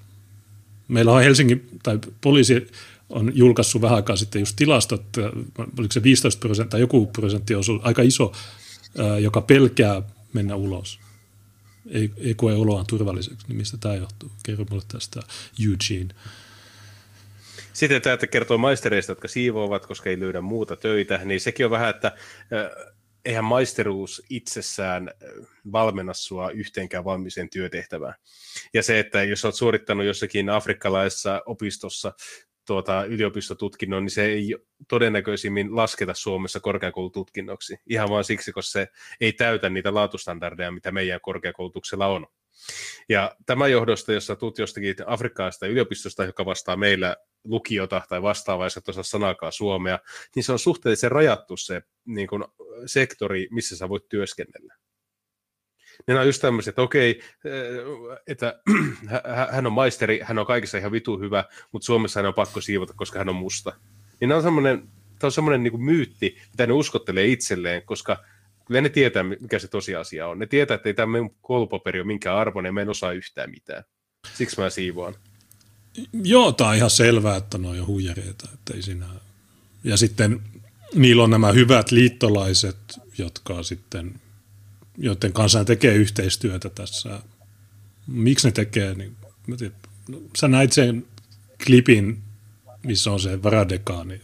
Meillä 0.87 1.11
on 1.11 1.23
Helsingin, 1.23 1.69
tai 1.83 1.99
poliisi 2.21 2.67
on 3.09 3.31
julkaissut 3.35 3.81
vähän 3.81 3.95
aikaa 3.95 4.15
sitten 4.15 4.39
just 4.39 4.55
tilastot, 4.55 5.03
oliko 5.57 5.91
se 5.91 6.03
15 6.03 6.39
prosenttia 6.39 6.71
tai 6.71 6.79
joku 6.79 7.05
prosentti 7.05 7.55
osuus, 7.55 7.81
aika 7.83 8.01
iso, 8.01 8.31
äh, 8.99 9.19
joka 9.19 9.41
pelkää 9.41 10.01
mennä 10.33 10.55
ulos. 10.55 10.99
Ei, 11.89 12.11
ei 12.17 12.33
koe 12.33 12.53
oloaan 12.53 12.85
turvalliseksi, 12.87 13.47
niin 13.47 13.57
mistä 13.57 13.77
tämä 13.77 13.95
johtuu? 13.95 14.31
Kerro 14.43 14.65
mulle 14.69 14.83
tästä 14.87 15.19
Eugene. 15.65 16.13
Sitten 17.73 18.01
tämä, 18.01 18.13
että 18.13 18.27
kertoo 18.27 18.57
maistereista, 18.57 19.11
jotka 19.11 19.27
siivoavat, 19.27 19.85
koska 19.85 20.09
ei 20.09 20.19
löydä 20.19 20.41
muuta 20.41 20.75
töitä, 20.75 21.17
niin 21.17 21.39
sekin 21.39 21.65
on 21.65 21.71
vähän, 21.71 21.89
että 21.89 22.11
eihän 23.25 23.43
maisteruus 23.43 24.21
itsessään 24.29 25.11
valmenna 25.71 26.13
sua 26.13 26.49
yhteenkään 26.49 27.05
valmiiseen 27.05 27.49
työtehtävään. 27.49 28.13
Ja 28.73 28.83
se, 28.83 28.99
että 28.99 29.23
jos 29.23 29.45
olet 29.45 29.55
suorittanut 29.55 30.05
jossakin 30.05 30.49
afrikkalaisessa 30.49 31.41
opistossa 31.45 32.13
tuota, 32.67 33.05
yliopistotutkinnon, 33.05 34.03
niin 34.03 34.11
se 34.11 34.25
ei 34.25 34.55
todennäköisimmin 34.87 35.75
lasketa 35.75 36.13
Suomessa 36.13 36.59
korkeakoulututkinnoksi. 36.59 37.77
Ihan 37.89 38.09
vain 38.09 38.23
siksi, 38.23 38.51
koska 38.51 38.71
se 38.71 38.87
ei 39.21 39.33
täytä 39.33 39.69
niitä 39.69 39.93
laatustandardeja, 39.93 40.71
mitä 40.71 40.91
meidän 40.91 41.19
korkeakoulutuksella 41.21 42.07
on. 42.07 42.27
Ja 43.09 43.35
tämän 43.45 43.71
johdosta, 43.71 44.13
jos 44.13 44.27
sä 44.27 44.35
tulet 44.35 44.57
jostakin 44.57 44.95
afrikkalaisesta 45.05 45.67
yliopistosta, 45.67 46.25
joka 46.25 46.45
vastaa 46.45 46.77
meillä 46.77 47.15
lukiota 47.43 48.01
tai 48.09 48.21
vastaavaa, 48.21 48.65
jos 48.65 48.77
et 48.77 48.89
osaa 48.89 49.03
sanakaan 49.03 49.51
suomea, 49.51 49.99
niin 50.35 50.43
se 50.43 50.51
on 50.51 50.59
suhteellisen 50.59 51.11
rajattu 51.11 51.57
se 51.57 51.81
niin 52.05 52.27
kuin, 52.27 52.43
sektori, 52.85 53.47
missä 53.51 53.77
sä 53.77 53.89
voit 53.89 54.09
työskennellä. 54.09 54.75
Niin 56.07 56.17
on 56.17 56.25
just 56.25 56.41
tämmöiset, 56.41 56.71
että 56.71 56.81
okei, 56.81 57.21
että 58.27 58.61
hän 59.51 59.67
on 59.67 59.73
maisteri, 59.73 60.19
hän 60.23 60.39
on 60.39 60.45
kaikessa 60.45 60.77
ihan 60.77 60.91
vitu 60.91 61.19
hyvä, 61.19 61.43
mutta 61.71 61.85
Suomessa 61.85 62.19
hän 62.19 62.27
on 62.27 62.33
pakko 62.33 62.61
siivota, 62.61 62.93
koska 62.95 63.19
hän 63.19 63.29
on 63.29 63.35
musta. 63.35 63.73
Niin 64.19 64.31
on 64.31 64.41
semmoinen, 64.41 64.79
tämä 64.79 65.27
on 65.27 65.31
semmoinen 65.31 65.63
niin 65.63 65.83
myytti, 65.83 66.37
mitä 66.51 66.67
ne 66.67 66.73
uskottelee 66.73 67.25
itselleen, 67.25 67.81
koska 67.85 68.23
kyllä 68.65 68.81
ne 68.81 68.89
tietää, 68.89 69.23
mikä 69.23 69.59
se 69.59 69.67
tosiasia 69.67 70.27
on. 70.27 70.39
Ne 70.39 70.45
tietää, 70.45 70.75
että 70.75 70.89
ei 70.89 70.93
tämä 70.93 71.17
koulupaperi 71.41 71.99
ole 71.99 72.07
minkään 72.07 72.37
arvoinen, 72.37 72.73
me 72.73 72.81
en 72.81 72.89
osaa 72.89 73.11
yhtään 73.11 73.49
mitään. 73.49 73.83
Siksi 74.33 74.61
mä 74.61 74.69
siivoan. 74.69 75.15
Joo, 76.13 76.51
tämä 76.51 76.69
on 76.69 76.75
ihan 76.75 76.89
selvää, 76.89 77.37
että 77.37 77.57
ne 77.57 77.67
on 77.67 77.77
jo 77.77 77.85
huijareita, 77.85 78.49
että 78.53 78.73
ei 78.73 78.81
siinä... 78.81 79.07
Ja 79.83 79.97
sitten 79.97 80.41
niillä 80.95 81.23
on 81.23 81.29
nämä 81.29 81.51
hyvät 81.51 81.91
liittolaiset, 81.91 82.77
jotka 83.17 83.63
sitten, 83.63 84.21
joiden 84.97 85.33
kanssa 85.33 85.65
tekee 85.65 85.95
yhteistyötä 85.95 86.69
tässä. 86.69 87.21
Miksi 88.07 88.47
ne 88.47 88.51
tekee? 88.51 88.93
Niin, 88.93 89.15
mä 89.47 89.57
tiedän, 89.57 89.77
no, 90.07 90.21
sä 90.37 90.47
näit 90.47 90.71
sen 90.71 91.05
klipin, 91.65 92.21
missä 92.83 93.11
on 93.11 93.19
se 93.19 93.43
Varadekaani. 93.43 94.21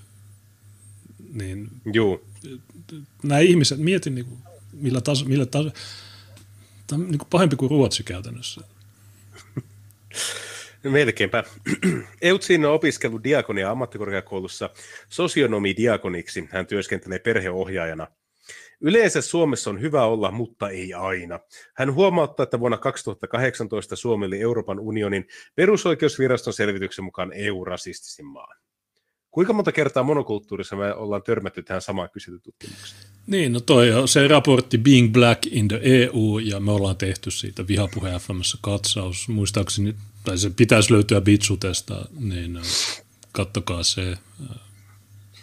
Niin, 1.33 1.69
Joo. 1.93 2.21
Nämä 3.23 3.39
ihmiset, 3.39 3.79
mietin 3.79 4.15
niin 4.15 4.25
kuin, 4.25 4.39
millä 4.73 5.01
taso, 5.01 5.25
millä 5.25 5.45
taso, 5.45 5.71
tämä 6.87 7.03
on 7.03 7.11
niin 7.11 7.19
kuin 7.19 7.29
pahempi 7.29 7.55
kuin 7.55 7.69
Ruotsi 7.69 8.03
käytännössä. 8.03 8.61
Melkeinpä. 10.83 11.43
Eutsin 12.21 12.65
on 12.65 12.73
opiskellut 12.73 13.23
diakonia 13.23 13.71
ammattikorkeakoulussa 13.71 14.69
sosionomi-diakoniksi. 15.09 16.47
Hän 16.49 16.67
työskentelee 16.67 17.19
perheohjaajana. 17.19 18.07
Yleensä 18.81 19.21
Suomessa 19.21 19.69
on 19.69 19.81
hyvä 19.81 20.03
olla, 20.03 20.31
mutta 20.31 20.69
ei 20.69 20.93
aina. 20.93 21.39
Hän 21.75 21.93
huomauttaa, 21.93 22.43
että 22.43 22.59
vuonna 22.59 22.77
2018 22.77 23.95
Suomi 23.95 24.25
oli 24.25 24.41
Euroopan 24.41 24.79
unionin 24.79 25.27
perusoikeusviraston 25.55 26.53
selvityksen 26.53 27.05
mukaan 27.05 27.31
EU-rasistisin 27.33 28.25
maa. 28.25 28.55
Kuinka 29.31 29.53
monta 29.53 29.71
kertaa 29.71 30.03
monokulttuurissa 30.03 30.75
me 30.75 30.93
ollaan 30.93 31.23
törmätty 31.23 31.63
tähän 31.63 31.81
samaan 31.81 32.09
kyselytutkimukseen? 32.13 33.01
Niin, 33.27 33.53
no 33.53 33.59
toi 33.59 33.91
on 33.91 34.07
se 34.07 34.27
raportti 34.27 34.77
Being 34.77 35.13
Black 35.13 35.45
in 35.45 35.67
the 35.67 35.79
EU, 35.83 36.39
ja 36.39 36.59
me 36.59 36.71
ollaan 36.71 36.97
tehty 36.97 37.31
siitä 37.31 37.67
vihapuhe 37.67 38.19
FMssä 38.19 38.57
katsaus. 38.61 39.29
Muistaakseni, 39.29 39.95
tai 40.27 40.37
se 40.37 40.49
pitäisi 40.49 40.93
löytyä 40.93 41.21
Bitsutesta, 41.21 42.05
niin 42.19 42.59
kattokaa 43.31 43.83
se. 43.83 44.17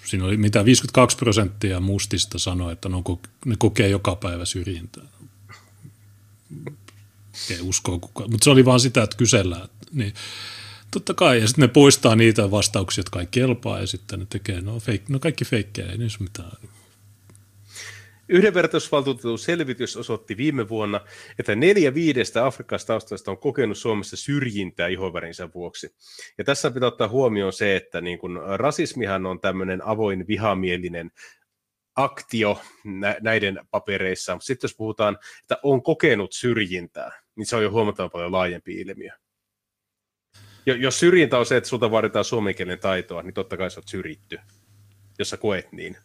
Siinä 0.04 0.24
oli 0.24 0.36
mitä 0.36 0.64
52 0.64 1.16
prosenttia 1.16 1.80
mustista 1.80 2.38
sanoi, 2.38 2.72
että 2.72 2.88
ne 3.44 3.56
kokee 3.58 3.88
joka 3.88 4.16
päivä 4.16 4.44
syrjintää. 4.44 5.04
Ei 7.50 7.60
uskoa 7.60 7.98
kukaan. 7.98 8.30
Mutta 8.30 8.44
se 8.44 8.50
oli 8.50 8.64
vaan 8.64 8.80
sitä, 8.80 9.02
että 9.02 9.16
kysellään. 9.16 9.68
Niin, 9.92 10.14
totta 10.90 11.14
kai. 11.14 11.40
Ja 11.40 11.46
sitten 11.46 11.62
ne 11.62 11.68
poistaa 11.68 12.16
niitä 12.16 12.50
vastauksia, 12.50 13.00
jotka 13.00 13.20
ei 13.20 13.28
kelpaa, 13.30 13.80
ja 13.80 13.86
sitten 13.86 14.20
ne 14.20 14.26
tekee, 14.30 14.60
no, 14.60 14.80
fake, 14.80 15.04
no 15.08 15.18
kaikki 15.18 15.44
feikkejä, 15.44 15.92
ei 15.92 15.98
niissä 15.98 16.18
mitään. 16.20 16.52
Yhdenvertaisuusvaltuutetun 18.28 19.38
selvitys 19.38 19.96
osoitti 19.96 20.36
viime 20.36 20.68
vuonna, 20.68 21.00
että 21.38 21.54
neljä 21.54 21.94
viidestä 21.94 22.46
Afrikasta 22.46 22.86
taustasta 22.86 23.30
on 23.30 23.38
kokenut 23.38 23.78
Suomessa 23.78 24.16
syrjintää 24.16 24.88
ihovärinsä 24.88 25.48
vuoksi. 25.54 25.94
Ja 26.38 26.44
tässä 26.44 26.70
pitää 26.70 26.86
ottaa 26.86 27.08
huomioon 27.08 27.52
se, 27.52 27.76
että 27.76 28.00
niin 28.00 28.18
kun 28.18 28.40
rasismihan 28.56 29.26
on 29.26 29.40
tämmöinen 29.40 29.86
avoin 29.86 30.26
vihamielinen 30.28 31.10
aktio 31.96 32.60
näiden 33.20 33.60
papereissa. 33.70 34.36
Sitten 34.40 34.68
jos 34.68 34.76
puhutaan, 34.76 35.18
että 35.40 35.58
on 35.62 35.82
kokenut 35.82 36.32
syrjintää, 36.32 37.22
niin 37.36 37.46
se 37.46 37.56
on 37.56 37.62
jo 37.62 37.70
huomattavan 37.70 38.10
paljon 38.10 38.32
laajempi 38.32 38.80
ilmiö. 38.80 39.12
Jos 40.66 41.00
syrjintä 41.00 41.38
on 41.38 41.46
se, 41.46 41.56
että 41.56 41.68
sulta 41.68 41.90
vaaditaan 41.90 42.24
suomenkielen 42.24 42.78
taitoa, 42.78 43.22
niin 43.22 43.34
totta 43.34 43.56
kai 43.56 43.70
sä 43.70 43.78
oot 43.80 43.88
syrjitty, 43.88 44.38
jos 45.18 45.30
sä 45.30 45.36
koet 45.36 45.72
niin. 45.72 45.96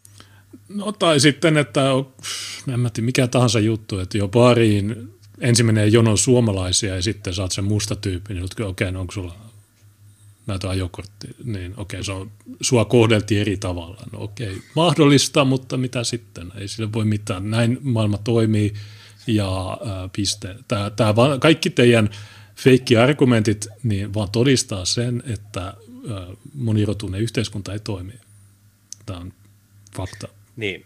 No 0.69 0.91
tai 0.91 1.19
sitten, 1.19 1.57
että 1.57 1.81
en 2.73 2.79
mä 2.79 2.89
tiedä, 2.89 3.05
mikä 3.05 3.27
tahansa 3.27 3.59
juttu, 3.59 3.99
että 3.99 4.17
jo 4.17 4.27
pariin 4.27 5.13
ensimmäinen 5.39 5.93
jono 5.93 6.17
suomalaisia 6.17 6.95
ja 6.95 7.01
sitten 7.01 7.33
saat 7.33 7.51
sen 7.51 7.65
musta 7.65 7.95
tyyppi, 7.95 8.33
niin 8.33 8.43
okei, 8.43 8.65
okay, 8.65 8.91
no 8.91 8.99
onko 9.01 9.11
sulla 9.11 9.35
näitä 10.47 10.69
ajokortti, 10.69 11.27
niin 11.43 11.73
okei, 11.77 11.97
okay, 11.97 12.03
se 12.03 12.11
on, 12.11 12.31
sua 12.61 12.85
kohdeltiin 12.85 13.41
eri 13.41 13.57
tavalla. 13.57 14.03
No 14.11 14.21
okei, 14.21 14.49
okay, 14.49 14.61
mahdollista, 14.75 15.45
mutta 15.45 15.77
mitä 15.77 16.03
sitten? 16.03 16.51
Ei 16.55 16.67
sille 16.67 16.93
voi 16.93 17.05
mitään. 17.05 17.49
Näin 17.49 17.79
maailma 17.81 18.17
toimii 18.17 18.73
ja 19.27 19.71
äh, 19.71 20.09
piste. 20.13 20.55
Tää, 20.67 20.89
tää 20.89 21.15
vaan, 21.15 21.39
kaikki 21.39 21.69
teidän 21.69 22.09
feikki-argumentit 22.55 23.67
niin 23.83 24.13
vaan 24.13 24.29
todistaa 24.31 24.85
sen, 24.85 25.23
että 25.25 25.73
monirotuinen 26.53 27.21
yhteiskunta 27.21 27.73
ei 27.73 27.79
toimi. 27.79 28.13
Tämä 29.05 29.19
on 29.19 29.33
fakta. 29.95 30.38
Niin. 30.59 30.85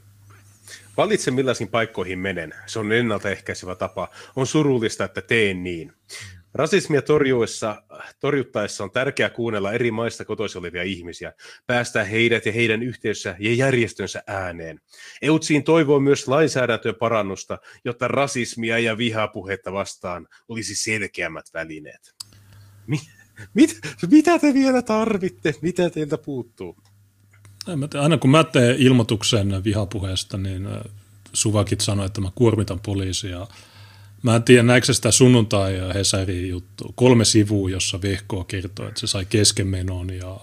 Valitse 0.97 1.32
millaisiin 1.32 1.69
paikkoihin 1.69 2.19
menen. 2.19 2.53
Se 2.65 2.80
on 2.80 2.91
ennaltaehkäisevä 2.91 3.76
tapa. 3.76 4.07
On 4.36 4.47
surullista, 4.47 5.03
että 5.03 5.21
teen 5.21 5.63
niin. 5.63 5.93
Rasismia 6.53 7.01
torjuessa, 7.01 7.84
torjuttaessa 8.19 8.84
on 8.84 8.91
tärkeää 8.91 9.30
kuunnella 9.30 9.74
eri 9.74 9.91
maista 9.91 10.26
kotoisin 10.26 10.59
olevia 10.59 10.84
ihmisiä, 10.84 11.34
päästää 11.67 12.03
heidät 12.03 12.45
ja 12.45 12.51
heidän 12.51 12.84
yhteisössä 12.84 13.36
ja 13.39 13.53
järjestönsä 13.53 14.24
ääneen. 14.28 14.80
Eutsiin 15.21 15.63
toivoo 15.63 15.99
myös 15.99 16.28
lainsäädäntöön 16.28 16.95
parannusta, 16.95 17.57
jotta 17.86 18.07
rasismia 18.07 18.80
ja 18.80 18.97
vihapuhetta 18.97 19.74
vastaan 19.74 20.28
olisi 20.47 20.76
selkeämmät 20.76 21.45
välineet. 21.53 22.15
Mi- 22.88 23.09
mit, 23.53 23.80
mitä 24.11 24.39
te 24.39 24.53
vielä 24.53 24.82
tarvitte? 24.82 25.53
Mitä 25.61 25.89
teiltä 25.89 26.17
puuttuu? 26.17 26.78
Aina 28.01 28.18
kun 28.18 28.30
mä 28.30 28.43
teen 28.43 28.76
ilmoituksen 28.80 29.64
vihapuheesta, 29.64 30.38
niin 30.38 30.68
äh, 30.68 30.82
Suvakit 31.34 31.82
sanoi, 31.82 32.05
että 32.05 32.22
mä 32.22 32.32
kuormitan 32.36 32.80
poliisia. 32.80 33.47
Mä 34.22 34.36
en 34.36 34.43
tiedä, 34.43 34.64
näikö 34.64 34.93
sitä 34.93 35.11
sunnuntai 35.11 35.78
ja 35.78 35.93
Hesari 35.93 36.49
juttu. 36.49 36.93
Kolme 36.95 37.26
sivua, 37.26 37.70
jossa 37.70 38.01
Vehko 38.01 38.43
kertoo, 38.43 38.88
että 38.88 38.99
se 38.99 39.07
sai 39.07 39.26
keskenmenon 39.26 40.09
ja 40.09 40.39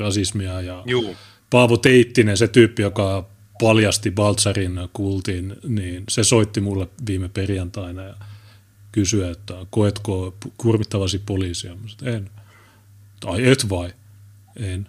rasismia. 0.00 0.60
Ja 0.60 0.82
Juu. 0.86 1.16
Paavo 1.50 1.76
Teittinen, 1.76 2.36
se 2.36 2.48
tyyppi, 2.48 2.82
joka 2.82 3.28
paljasti 3.60 4.10
Baltsarin 4.10 4.88
kultin, 4.92 5.56
niin 5.68 6.04
se 6.08 6.24
soitti 6.24 6.60
mulle 6.60 6.88
viime 7.06 7.28
perjantaina 7.28 8.02
ja 8.02 8.14
kysyi, 8.92 9.30
että 9.30 9.54
koetko 9.70 10.34
kurmittavasi 10.56 11.18
poliisia? 11.18 11.74
Mä 11.74 11.88
sanoin, 11.88 12.16
en. 12.16 12.30
Tai 13.20 13.48
et 13.48 13.68
vai? 13.68 13.92
En. 14.56 14.88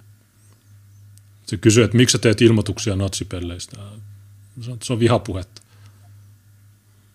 Se 1.47 1.57
kysyy, 1.57 1.83
että 1.83 1.97
miksi 1.97 2.11
sä 2.11 2.17
teet 2.17 2.41
ilmoituksia 2.41 2.95
natsipelleistä. 2.95 3.77
Se 4.83 4.93
on 4.93 4.99
vihapuhetta. 4.99 5.61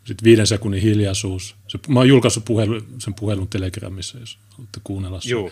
Sitten 0.05 0.25
viiden 0.25 0.47
sekunnin 0.47 0.83
hiljaisuus. 0.83 1.57
Se, 1.69 1.79
mä 1.89 2.01
oon 2.01 2.09
julkaissut 2.09 2.45
puhelu, 2.45 2.81
sen 2.99 3.15
puhelun 3.15 3.49
Telegramissa, 3.49 4.19
jos 4.19 4.39
haluatte 4.51 4.81
kuunnella 4.85 5.21
sen. 5.21 5.31
Joo. 5.31 5.51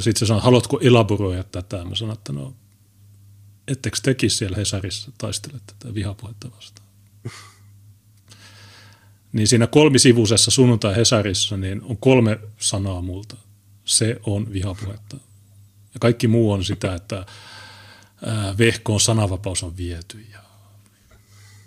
Sitten 0.00 0.18
se 0.18 0.26
sanoo, 0.26 0.40
haluatko 0.40 0.78
elaboroida 0.82 1.42
tätä? 1.42 1.84
Mä 1.84 1.94
sanon, 1.94 2.14
että 2.14 2.32
no, 2.32 2.54
ettekö 3.68 3.98
teki 4.02 4.28
siellä 4.28 4.56
Hesarissa 4.56 5.12
taistele 5.18 5.60
tätä 5.66 5.94
vihapuhetta 5.94 6.50
vastaan? 6.56 6.88
niin 9.32 9.48
siinä 9.48 9.66
kolmisivuisessa 9.66 10.50
sunnuntai 10.50 10.96
Hesarissa 10.96 11.56
niin 11.56 11.82
on 11.82 11.96
kolme 11.96 12.40
sanaa 12.58 13.02
multa. 13.02 13.36
Se 13.84 14.20
on 14.26 14.52
vihapuhetta. 14.52 15.16
Ja 15.94 16.00
kaikki 16.00 16.28
muu 16.28 16.52
on 16.52 16.64
sitä, 16.64 16.94
että 16.94 17.26
vehkoon 18.58 19.00
sananvapaus 19.00 19.62
on 19.62 19.76
viety 19.76 20.26
ja 20.32 20.38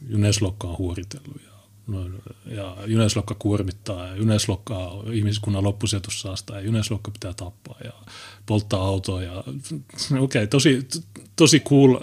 Juneslokka 0.09 0.67
on 0.67 0.77
huoritellut 0.77 1.41
ja, 1.45 1.51
no, 1.87 2.09
ja 2.45 2.77
Juneslokka 2.85 3.35
kuormittaa 3.39 4.07
ja 4.07 4.15
Juneslokka 4.15 4.77
on 4.77 5.13
ihmiskunnan 5.13 5.63
loppusijoitussaasta 5.63 6.55
ja 6.55 6.61
Juneslokka 6.61 7.11
pitää 7.11 7.33
tappaa 7.33 7.77
ja 7.83 7.91
polttaa 8.45 8.85
autoa 8.85 9.23
ja 9.23 9.33
okei, 9.43 10.19
okay, 10.19 10.47
tosi, 10.47 10.87
tosi 11.35 11.59
cool 11.59 11.97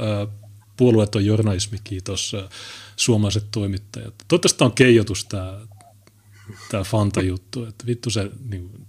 puolueeton 0.76 1.26
journalismi, 1.26 1.78
kiitos 1.84 2.36
suomalaiset 2.97 3.47
toimittajat. 3.51 4.14
Toivottavasti 4.28 4.64
on 4.64 4.72
keijotus 4.72 5.24
tämä 5.24 6.84
Fanta-juttu, 6.84 7.64
että 7.64 7.86
vittu 7.86 8.11
se 8.11 8.30
niin, 8.49 8.84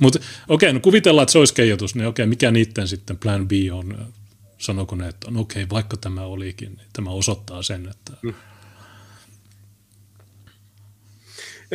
mutta 0.00 0.18
okei, 0.48 0.68
okay, 0.68 0.72
no 0.72 0.80
kuvitellaan, 0.80 1.22
että 1.22 1.32
se 1.32 1.38
olisi 1.38 1.54
keijotus, 1.54 1.94
niin 1.94 2.06
okei, 2.06 2.22
okay, 2.22 2.28
mikä 2.28 2.50
niiden 2.50 2.88
sitten 2.88 3.18
plan 3.18 3.48
B 3.48 3.52
on? 3.72 4.12
Sanoko 4.58 4.96
ne, 4.96 5.08
että 5.08 5.28
on 5.28 5.36
okei, 5.36 5.62
okay, 5.62 5.74
vaikka 5.74 5.96
tämä 5.96 6.22
olikin, 6.22 6.74
niin 6.76 6.86
tämä 6.92 7.10
osoittaa 7.10 7.62
sen, 7.62 7.88
että... 7.88 8.12
Mm. 8.22 8.34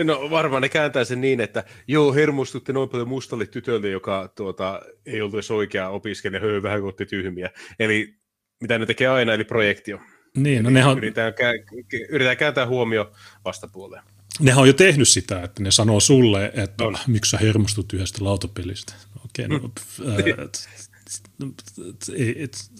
No 0.03 0.30
varmaan 0.30 0.61
ne 0.61 0.69
kääntää 0.69 1.03
sen 1.03 1.22
niin, 1.22 1.41
että 1.41 1.63
joo, 1.88 2.13
hermostutte 2.13 2.74
noin 2.74 2.89
paljon 2.89 3.07
mustalle 3.07 3.45
tytölle, 3.45 3.89
joka 3.89 4.34
tuota, 4.36 4.82
ei 5.05 5.22
ollut 5.22 5.34
edes 5.34 5.51
oikea 5.51 5.89
opiskelija, 5.89 6.41
höö, 6.41 6.63
vähän 6.63 6.84
otti 6.84 7.05
tyhmiä. 7.05 7.49
Eli 7.80 8.15
mitä 8.61 8.80
ne 8.80 8.86
tekee 8.86 9.07
aina, 9.07 9.34
eli 9.34 9.43
projektio. 9.43 9.99
Niin, 10.38 10.63
no 10.63 10.69
nehän... 10.69 10.97
yritetään, 10.97 11.34
yritetään 12.09 12.38
kääntää 12.38 12.67
huomio 12.67 13.11
vastapuoleen 13.45 14.03
nehän 14.39 14.61
on 14.61 14.67
jo 14.67 14.73
tehnyt 14.73 15.09
sitä, 15.09 15.43
että 15.43 15.63
ne 15.63 15.71
sanoo 15.71 15.99
sulle, 15.99 16.51
että 16.55 16.84
no. 16.84 16.99
miksi 17.07 17.32
sä 17.32 17.38
hermostut 17.38 17.93
yhdestä 17.93 18.23
lautapelistä. 18.25 18.93
Okei, 19.25 19.45
okay, 19.45 19.59
no, 19.59 19.71
uh, 19.99 20.49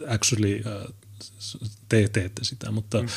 actually 0.08 0.56
uh, 0.56 0.96
te 1.90 2.08
teette 2.08 2.44
sitä, 2.44 2.72
mutta 2.72 3.02
mm. 3.02 3.08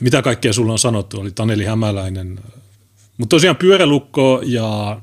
mitä 0.00 0.22
kaikkea 0.22 0.52
sulla 0.52 0.72
on 0.72 0.78
sanottu, 0.78 1.20
oli 1.20 1.30
Taneli 1.30 1.64
Hämäläinen. 1.64 2.40
Mutta 3.18 3.36
tosiaan 3.36 3.56
Pyörälukko 3.56 4.42
ja 4.44 5.00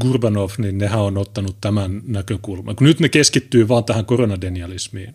Gurbanov, 0.00 0.50
niin 0.58 0.78
nehän 0.78 1.00
on 1.00 1.18
ottanut 1.18 1.56
tämän 1.60 2.02
näkökulman. 2.06 2.76
Kun 2.76 2.86
nyt 2.86 3.00
ne 3.00 3.08
keskittyy 3.08 3.68
vaan 3.68 3.84
tähän 3.84 4.06
koronadenialismiin, 4.06 5.14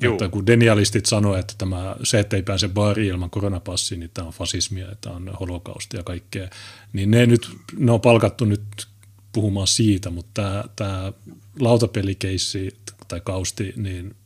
Juu. 0.00 0.12
Että 0.14 0.28
kun 0.28 0.46
denialistit 0.46 1.06
sanoivat, 1.06 1.38
että 1.38 1.54
tämä, 1.58 1.96
se, 2.02 2.20
että 2.20 2.36
ei 2.36 2.42
pääse 2.42 2.68
baariin 2.68 3.08
ilman 3.08 3.30
koronapassia, 3.30 3.98
niin 3.98 4.10
tämä 4.14 4.26
on 4.26 4.32
fasismia, 4.32 4.86
tämä 5.00 5.16
on 5.16 5.28
holokausti 5.40 5.96
ja 5.96 6.02
kaikkea, 6.02 6.48
niin 6.92 7.10
ne, 7.10 7.26
nyt, 7.26 7.50
ne 7.76 7.92
on 7.92 8.00
palkattu 8.00 8.44
nyt 8.44 8.88
puhumaan 9.32 9.66
siitä, 9.66 10.10
mutta 10.10 10.42
tämä, 10.42 10.64
tämä 10.76 11.12
lautapelikeissi 11.60 12.76
tai 13.08 13.20
kausti, 13.24 13.72
niin 13.76 14.16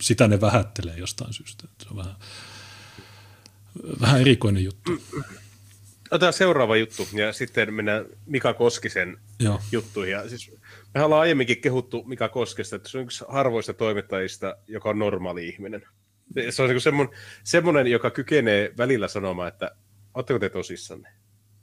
sitä 0.00 0.28
ne 0.28 0.40
vähättelee 0.40 0.96
jostain 0.96 1.32
syystä. 1.32 1.64
Se 1.82 1.88
on 1.90 1.96
vähän, 1.96 2.14
vähän 4.00 4.20
erikoinen 4.20 4.64
juttu. 4.64 4.90
Otetaan 6.10 6.32
seuraava 6.32 6.76
juttu 6.76 7.08
ja 7.12 7.32
sitten 7.32 7.74
mennään 7.74 8.04
Mika 8.26 8.54
Koskisen 8.54 9.18
Joo. 9.38 9.60
juttuihin. 9.72 10.12
Ja 10.12 10.28
siis 10.28 10.50
me 10.94 11.02
ollaan 11.02 11.20
aiemminkin 11.20 11.60
kehuttu 11.60 12.04
Mika 12.06 12.28
Koskesta, 12.28 12.76
että 12.76 12.88
se 12.88 12.98
on 12.98 13.04
yksi 13.04 13.24
harvoista 13.28 13.74
toimittajista, 13.74 14.56
joka 14.68 14.88
on 14.88 14.98
normaali 14.98 15.48
ihminen. 15.48 15.82
Se 16.50 16.62
on 16.62 16.80
semmoinen, 16.80 17.16
semmoinen, 17.44 17.86
joka 17.86 18.10
kykenee 18.10 18.72
välillä 18.78 19.08
sanomaan, 19.08 19.48
että 19.48 19.76
oletteko 20.14 20.38
te 20.38 20.48
tosissanne? 20.48 21.08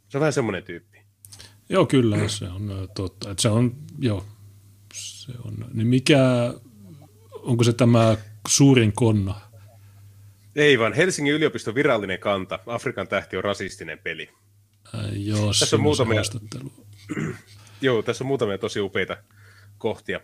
Se 0.09 0.17
on 0.17 0.19
vähän 0.19 0.33
semmoinen 0.33 0.63
tyyppi. 0.63 1.01
Joo, 1.69 1.85
kyllä, 1.85 2.27
se 2.27 2.45
on 2.45 2.89
totta. 2.95 3.31
Että 3.31 3.41
se 3.41 3.49
on, 3.49 3.75
joo, 3.99 4.25
se 4.93 5.31
on. 5.45 5.65
Niin 5.73 5.87
mikä, 5.87 6.19
onko 7.31 7.63
se 7.63 7.73
tämä 7.73 8.17
suurin 8.47 8.93
konna? 8.93 9.41
Ei 10.55 10.79
vaan, 10.79 10.93
Helsingin 10.93 11.33
yliopiston 11.33 11.75
virallinen 11.75 12.19
kanta. 12.19 12.59
Afrikan 12.67 13.07
tähti 13.07 13.37
on 13.37 13.43
rasistinen 13.43 13.99
peli. 13.99 14.29
Äh, 14.95 15.01
joo, 15.13 15.47
tässä 15.59 15.75
on 15.75 15.81
muutamia, 15.81 16.21
joo, 17.81 18.01
tässä 18.01 18.23
on 18.23 18.27
muutamia 18.27 18.57
tosi 18.57 18.79
upeita 18.79 19.17
kohtia. 19.77 20.19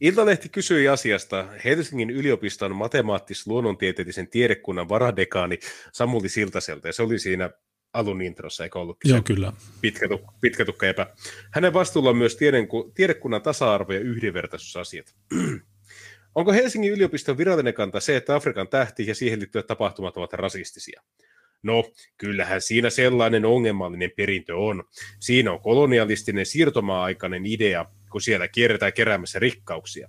Iltalehti 0.00 0.48
kysyi 0.48 0.88
asiasta 0.88 1.48
Helsingin 1.64 2.10
yliopiston 2.10 2.76
matemaattis-luonnontieteellisen 2.76 4.28
tiedekunnan 4.28 4.88
varadekaani 4.88 5.58
Samuli 5.92 6.28
Siltaselta, 6.28 6.88
ja 6.88 6.92
se 6.92 7.02
oli 7.02 7.18
siinä 7.18 7.50
alun 7.92 8.22
introssa, 8.22 8.64
eikö 8.64 8.78
ollut? 8.78 8.96
Joo, 9.04 9.22
kyllä. 9.22 9.52
Pitkä, 9.80 10.08
pitkä 10.40 10.64
tukka 10.64 10.86
epä. 10.86 11.06
Hänen 11.50 11.72
vastuulla 11.72 12.10
on 12.10 12.16
myös 12.16 12.38
tiedekunnan 12.94 13.42
tasa-arvo- 13.42 13.92
ja 13.92 14.00
yhdenvertaisuusasiat. 14.00 15.14
Onko 16.34 16.52
Helsingin 16.52 16.92
yliopiston 16.92 17.38
virallinen 17.38 17.74
kanta 17.74 18.00
se, 18.00 18.16
että 18.16 18.34
Afrikan 18.34 18.68
tähti 18.68 19.06
ja 19.06 19.14
siihen 19.14 19.38
liittyvät 19.38 19.66
tapahtumat 19.66 20.16
ovat 20.16 20.32
rasistisia? 20.32 21.02
No, 21.62 21.84
kyllähän 22.18 22.60
siinä 22.60 22.90
sellainen 22.90 23.44
ongelmallinen 23.44 24.10
perintö 24.16 24.56
on. 24.56 24.84
Siinä 25.20 25.52
on 25.52 25.60
kolonialistinen 25.60 26.46
siirtomaa-aikainen 26.46 27.46
idea, 27.46 27.86
kun 28.10 28.20
siellä 28.20 28.48
kierretään 28.48 28.92
keräämässä 28.92 29.38
rikkauksia. 29.38 30.08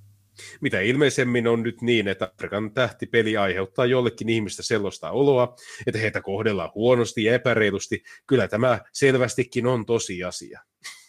Mitä 0.62 0.82
ilmeisemmin 0.82 1.48
on 1.48 1.64
nyt 1.64 1.82
niin, 1.82 2.08
että 2.08 2.32
Afrikan 2.34 2.74
tähtipeli 2.74 3.38
aiheuttaa 3.38 3.86
jollekin 3.86 4.30
ihmistä 4.30 4.64
sellaista 4.64 5.12
oloa, 5.12 5.56
että 5.88 6.00
heitä 6.00 6.22
kohdellaan 6.22 6.72
huonosti 6.76 7.24
ja 7.24 7.34
epäreilusti. 7.34 8.04
Kyllä 8.28 8.48
tämä 8.48 8.80
selvästikin 8.94 9.68
on 9.68 9.86
tosiasia. 9.86 10.62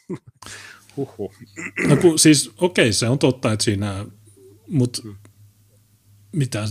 Huhhuh. 0.97 1.35
No 1.87 1.97
kun, 1.97 2.19
siis 2.19 2.49
okei, 2.57 2.85
okay, 2.85 2.93
se 2.93 3.09
on 3.09 3.19
totta, 3.19 3.53
että 3.53 3.65
siinä, 3.65 4.07
mutta 4.69 5.03
mitä, 6.33 6.65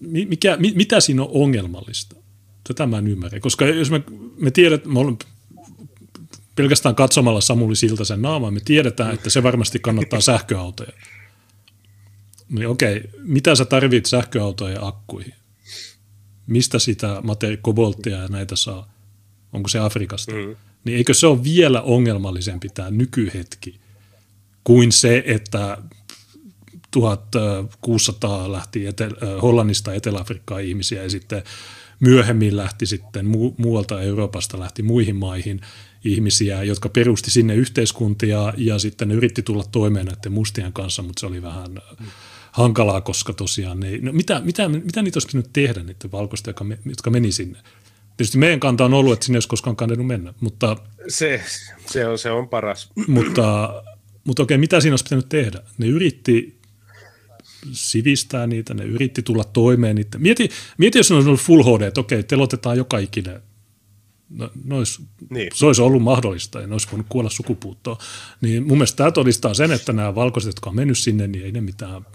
mikä, 0.00 0.56
mitä 0.74 1.00
siinä 1.00 1.22
on 1.22 1.30
ongelmallista? 1.32 2.16
Tätä 2.68 2.86
mä 2.86 2.98
en 2.98 3.06
ymmärrä, 3.06 3.40
koska 3.40 3.66
jos 3.66 3.90
me, 3.90 4.02
me 4.40 4.50
tiedät, 4.50 4.86
me 4.86 4.98
olemme 4.98 5.18
pelkästään 6.54 6.94
katsomalla 6.94 7.40
Samuli 7.40 7.76
Siltasen 7.76 8.22
naamaa, 8.22 8.50
me 8.50 8.60
tiedetään, 8.64 9.14
että 9.14 9.30
se 9.30 9.42
varmasti 9.42 9.78
kannattaa 9.78 10.20
sähköautoja. 10.20 10.92
Niin 12.48 12.68
okei, 12.68 13.02
mitä 13.18 13.54
sä 13.54 13.64
tarvit 13.64 14.06
sähköautoja 14.06 14.86
akkuihin? 14.86 15.34
Mistä 16.46 16.78
sitä 16.78 17.22
materi- 17.22 17.58
kobolttia 17.62 18.16
ja 18.16 18.28
näitä 18.28 18.56
saa? 18.56 18.92
Onko 19.52 19.68
se 19.68 19.78
Afrikasta? 19.78 20.32
Mm. 20.32 20.56
Niin 20.84 20.96
eikö 20.96 21.14
se 21.14 21.26
ole 21.26 21.44
vielä 21.44 21.82
ongelmallisempi 21.82 22.68
tämä 22.68 22.90
nykyhetki 22.90 23.80
kuin 24.64 24.92
se, 24.92 25.22
että 25.26 25.78
1600 26.90 28.52
lähti 28.52 28.86
Etel- 28.86 29.40
Hollannista 29.42 29.94
Etelä-Afrikkaan 29.94 30.62
ihmisiä 30.62 31.02
ja 31.02 31.10
sitten 31.10 31.42
myöhemmin 32.00 32.56
lähti 32.56 32.86
sitten 32.86 33.26
mu- 33.26 33.54
muualta 33.56 34.02
Euroopasta 34.02 34.58
lähti 34.58 34.82
muihin 34.82 35.16
maihin 35.16 35.60
ihmisiä, 36.04 36.62
jotka 36.62 36.88
perusti 36.88 37.30
sinne 37.30 37.54
yhteiskuntia 37.54 38.52
ja 38.56 38.78
sitten 38.78 39.08
ne 39.08 39.14
yritti 39.14 39.42
tulla 39.42 39.64
toimeen 39.72 40.06
näiden 40.06 40.32
mustien 40.32 40.72
kanssa, 40.72 41.02
mutta 41.02 41.20
se 41.20 41.26
oli 41.26 41.42
vähän 41.42 41.70
mm 42.00 42.06
hankalaa, 42.58 43.00
koska 43.00 43.32
tosiaan 43.32 43.80
ne, 43.80 43.98
no 44.02 44.12
mitä, 44.12 44.40
mitä, 44.44 44.68
mitä 44.68 45.02
niitä 45.02 45.16
olisi 45.16 45.36
nyt 45.36 45.50
tehdä, 45.52 45.82
niiden 45.82 46.12
valkoista, 46.12 46.50
jotka, 46.50 46.64
me, 46.64 46.78
jotka 46.84 47.10
meni 47.10 47.32
sinne? 47.32 47.58
Tietysti 48.16 48.38
meidän 48.38 48.60
kanta 48.60 48.84
on 48.84 48.94
ollut, 48.94 49.12
että 49.12 49.26
sinne 49.26 49.36
ei 49.36 49.38
olisi 49.38 49.48
koskaan 49.48 49.76
kannettu 49.76 50.04
mennä, 50.04 50.34
mutta... 50.40 50.76
Se, 51.08 51.42
se, 51.86 52.06
on, 52.06 52.18
se 52.18 52.30
on 52.30 52.48
paras. 52.48 52.90
Mutta, 53.06 53.82
mutta 54.24 54.42
okei, 54.42 54.58
mitä 54.58 54.80
siinä 54.80 54.92
olisi 54.92 55.04
pitänyt 55.04 55.28
tehdä? 55.28 55.62
Ne 55.78 55.86
yritti 55.86 56.57
sivistää 57.72 58.46
niitä, 58.46 58.74
ne 58.74 58.84
yritti 58.84 59.22
tulla 59.22 59.44
toimeen 59.44 59.96
niitä. 59.96 60.18
Mieti, 60.18 60.48
mieti 60.78 60.98
jos 60.98 61.10
ne 61.10 61.16
olisi 61.16 61.28
ollut 61.28 61.40
full 61.40 61.62
HD, 61.62 61.82
että 61.82 62.00
okei, 62.00 62.22
telotetaan 62.22 62.76
joka 62.76 62.98
ikinen 62.98 63.42
no, 64.30 64.50
no 64.64 64.76
olisi, 64.76 65.02
niin. 65.30 65.50
se 65.54 65.66
olisi 65.66 65.82
ollut 65.82 66.02
mahdollista 66.02 66.60
ja 66.60 66.66
ne 66.66 66.72
olisi 66.72 66.88
voinut 66.90 67.06
kuolla 67.08 67.30
sukupuuttoon. 67.30 67.96
Niin 68.40 68.66
mun 68.66 68.78
mielestä 68.78 68.96
tämä 68.96 69.10
todistaa 69.10 69.54
sen, 69.54 69.72
että 69.72 69.92
nämä 69.92 70.14
valkoiset, 70.14 70.48
jotka 70.48 70.70
on 70.70 70.76
mennyt 70.76 70.98
sinne, 70.98 71.26
niin 71.26 71.44
ei 71.44 71.52
ne 71.52 71.60
mitään 71.60 72.06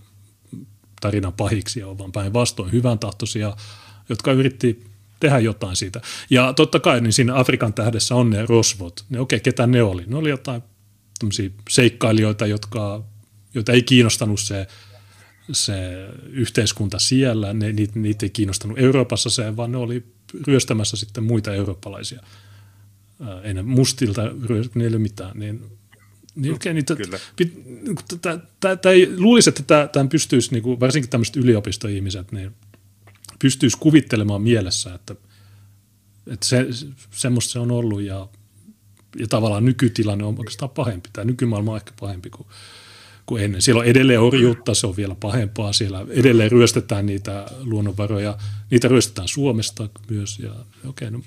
tarinan 1.01 1.33
pahiksi 1.33 1.83
ole, 1.83 1.97
vaan 1.97 2.11
päinvastoin 2.11 2.71
hyvän 2.71 2.99
tahtoisia, 2.99 3.55
jotka 4.09 4.31
yritti 4.31 4.83
tehdä 5.19 5.39
jotain 5.39 5.75
siitä. 5.75 6.01
Ja 6.29 6.53
totta 6.53 6.79
kai 6.79 7.01
niin 7.01 7.13
siinä 7.13 7.35
Afrikan 7.35 7.73
tähdessä 7.73 8.15
on 8.15 8.29
ne 8.29 8.45
rosvot. 8.45 9.05
Ne, 9.09 9.19
okei, 9.19 9.37
okay, 9.37 9.43
ketä 9.43 9.67
ne 9.67 9.83
oli? 9.83 10.03
Ne 10.07 10.15
oli 10.15 10.29
jotain 10.29 10.63
seikkailijoita, 11.69 12.45
jotka, 12.45 13.03
joita 13.53 13.71
ei 13.71 13.83
kiinnostanut 13.83 14.39
se, 14.39 14.67
se 15.51 16.07
yhteiskunta 16.29 16.99
siellä. 16.99 17.53
Ne, 17.53 17.71
niitä, 17.73 17.99
niitä 17.99 18.25
ei 18.25 18.29
kiinnostanut 18.29 18.79
Euroopassa 18.79 19.29
se, 19.29 19.57
vaan 19.57 19.71
ne 19.71 19.77
oli 19.77 20.03
ryöstämässä 20.47 20.97
sitten 20.97 21.23
muita 21.23 21.53
eurooppalaisia. 21.53 22.23
Ei 23.43 23.53
ne 23.53 23.61
mustilta, 23.61 24.21
ne 24.75 24.83
ei 24.83 24.89
ole 24.89 24.97
mitään. 24.97 25.39
Niin 25.39 25.63
niin 26.35 26.53
okei, 26.55 26.73
niin 26.73 26.85
niin 27.39 29.21
luulisi, 29.21 29.49
että 29.49 29.89
tämän 29.91 30.09
pystyisi, 30.09 30.51
niin 30.51 30.63
kuin, 30.63 30.79
varsinkin 30.79 31.09
tämmöiset 31.09 31.35
yliopistoihmiset, 31.35 32.31
niin 32.31 32.51
pystyisi 33.39 33.77
kuvittelemaan 33.79 34.41
mielessä, 34.41 34.93
että, 34.93 35.15
että 36.27 36.45
se, 36.45 36.67
semmoista 37.11 37.51
se 37.51 37.59
on 37.59 37.71
ollut 37.71 38.01
ja, 38.01 38.27
ja 39.19 39.27
tavallaan 39.27 39.65
nykytilanne 39.65 40.23
on 40.23 40.39
oikeastaan 40.39 40.69
pahempi. 40.69 41.09
Tämä 41.13 41.25
nykymaailma 41.25 41.71
on 41.71 41.77
ehkä 41.77 41.91
pahempi 41.99 42.29
kuin, 42.29 42.47
kuin 43.25 43.43
ennen. 43.43 43.61
Siellä 43.61 43.79
on 43.79 43.85
edelleen 43.85 44.19
orjuutta, 44.19 44.73
se 44.73 44.87
on 44.87 44.97
vielä 44.97 45.15
pahempaa. 45.19 45.73
Siellä 45.73 46.05
edelleen 46.09 46.51
ryöstetään 46.51 47.05
niitä 47.05 47.45
luonnonvaroja. 47.63 48.37
Niitä 48.71 48.87
ryöstetään 48.87 49.27
Suomesta 49.27 49.89
myös. 50.09 50.39
Ja, 50.39 50.51
okei, 50.89 51.11
no, 51.11 51.19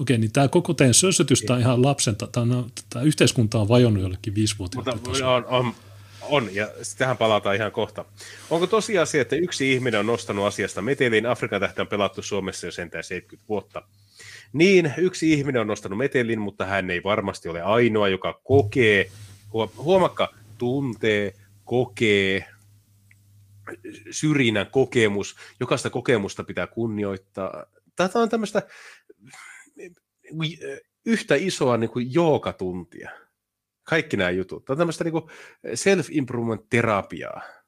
Okei, 0.00 0.18
niin 0.18 0.32
tämä 0.32 0.48
koko 0.48 0.74
teidän 0.74 0.94
sössötys 0.94 1.44
on 1.50 1.60
ihan 1.60 1.82
lapsen, 1.82 2.16
tämä, 2.16 2.64
tämä 2.90 3.04
yhteiskunta 3.04 3.58
on 3.58 3.68
vajonnut 3.68 4.02
jollekin 4.02 4.34
viisivuotiaille. 4.34 5.24
On, 5.24 5.44
on, 5.44 5.74
on, 6.22 6.48
ja 6.52 6.68
tähän 6.98 7.16
palataan 7.16 7.56
ihan 7.56 7.72
kohta. 7.72 8.04
Onko 8.50 8.66
tosiasia, 8.66 9.22
että 9.22 9.36
yksi 9.36 9.72
ihminen 9.72 10.00
on 10.00 10.06
nostanut 10.06 10.46
asiasta 10.46 10.82
metelin, 10.82 11.26
Afrikan 11.26 11.60
tähtä 11.60 11.82
on 11.82 11.88
pelattu 11.88 12.22
Suomessa 12.22 12.66
jo 12.66 12.72
sentään 12.72 13.04
70 13.04 13.48
vuotta? 13.48 13.82
Niin, 14.52 14.94
yksi 14.96 15.32
ihminen 15.32 15.60
on 15.60 15.66
nostanut 15.66 15.98
metelin, 15.98 16.40
mutta 16.40 16.66
hän 16.66 16.90
ei 16.90 17.02
varmasti 17.02 17.48
ole 17.48 17.62
ainoa, 17.62 18.08
joka 18.08 18.40
kokee, 18.44 19.10
huomakka, 19.76 20.34
tuntee, 20.58 21.32
kokee, 21.64 22.44
syrjinnän 24.10 24.66
kokemus, 24.70 25.36
jokaista 25.60 25.90
kokemusta 25.90 26.44
pitää 26.44 26.66
kunnioittaa. 26.66 27.66
Tämä 27.96 28.10
on 28.14 28.28
tämmöistä 28.28 28.62
yhtä 31.06 31.34
isoa 31.34 31.76
niin 31.76 31.90
kuin 31.90 32.14
joogatuntia. 32.14 33.10
Kaikki 33.82 34.16
nämä 34.16 34.30
jutut. 34.30 34.64
Tämä 34.64 34.74
on 34.74 34.78
tämmöistä 34.78 35.04
niin 35.04 35.14
self-improvement-terapiaa. 35.74 37.63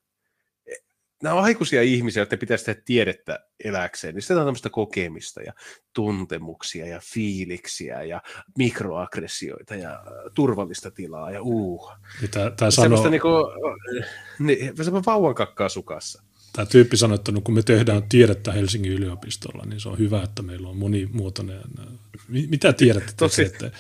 Nämä 1.23 1.35
on 1.35 1.45
aikuisia 1.45 1.83
ihmisiä, 1.83 2.23
jotka 2.23 2.37
pitäisi 2.37 2.65
tehdä 2.65 2.83
tiedettä 2.85 3.41
eläkseen. 3.65 4.15
Niin 4.15 4.23
sitä 4.23 4.35
on 4.35 4.47
tämmöistä 4.47 4.71
kokemista 4.71 5.43
ja 5.43 5.53
tuntemuksia 5.93 6.87
ja 6.87 7.01
fiiliksiä 7.13 8.03
ja 8.03 8.23
mikroaggressioita 8.59 9.75
ja 9.75 10.05
turvallista 10.35 10.91
tilaa 10.91 11.31
ja 11.31 11.43
uh. 11.43 11.93
Tämä, 12.57 12.71
sanoo... 12.71 13.09
Niin 13.09 13.21
kuin, 13.21 13.45
niin, 14.39 14.77
vauvan 15.07 15.35
kakkaa 15.35 15.69
sukassa 15.69 16.23
tämä 16.57 16.67
tyyppi 16.67 16.97
sanoi, 16.97 17.15
että 17.15 17.33
no, 17.33 17.41
kun 17.41 17.55
me 17.55 17.63
tehdään 17.63 18.03
tiedettä 18.09 18.53
Helsingin 18.53 18.93
yliopistolla, 18.93 19.65
niin 19.67 19.81
se 19.81 19.89
on 19.89 19.99
hyvä, 19.99 20.23
että 20.23 20.43
meillä 20.43 20.69
on 20.69 20.77
monimuotoinen. 20.77 21.61
Mitä 22.29 22.73
tiedätte 22.73 23.13
Tosi. 23.17 23.45
te 23.45 23.51
teette? 23.51 23.79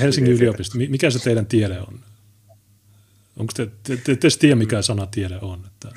Helsingin 0.00 0.32
yliopisto, 0.32 0.78
mikä 0.88 1.10
se 1.10 1.18
teidän 1.18 1.46
tiede 1.46 1.80
on? 1.80 2.00
Onko 3.38 3.52
te, 3.56 3.66
te, 3.82 3.96
te, 3.96 4.16
te 4.16 4.28
tiedä, 4.38 4.56
mikä 4.56 4.82
sana 4.82 5.06
tiede 5.06 5.38
on? 5.42 5.64
Että, 5.66 5.88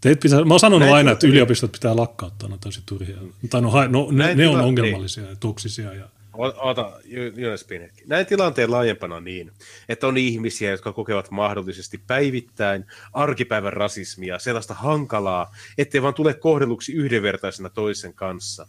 teitä 0.00 0.20
pitää, 0.22 0.44
mä 0.44 0.54
oon 0.54 0.60
sanonut 0.60 0.80
Näin 0.80 0.94
aina, 0.94 1.10
että 1.10 1.26
yliopistot 1.26 1.72
pitää 1.72 1.96
lakkauttaa, 1.96 2.48
ne 2.48 2.52
on 2.52 2.60
tosi 2.60 2.82
turhia. 2.86 3.16
Tai 3.50 3.60
no, 3.60 3.70
no 3.88 4.08
ne, 4.10 4.34
ne 4.34 4.48
on 4.48 4.60
ongelmallisia 4.60 5.22
niin. 5.22 5.30
ja 5.30 5.36
toksisia 5.36 5.94
ja 5.94 6.08
Ota, 6.38 7.00
Jonas 7.36 7.64
Pinhetki. 7.64 8.02
Näin 8.06 8.26
tilanteen 8.26 8.70
laajempana 8.70 9.20
niin, 9.20 9.52
että 9.88 10.06
on 10.06 10.16
ihmisiä, 10.16 10.70
jotka 10.70 10.92
kokevat 10.92 11.30
mahdollisesti 11.30 11.98
päivittäin 12.06 12.84
arkipäivän 13.12 13.72
rasismia, 13.72 14.38
sellaista 14.38 14.74
hankalaa, 14.74 15.54
ettei 15.78 16.02
vaan 16.02 16.14
tule 16.14 16.34
kohdelluksi 16.34 16.92
yhdenvertaisena 16.92 17.68
toisen 17.68 18.14
kanssa. 18.14 18.66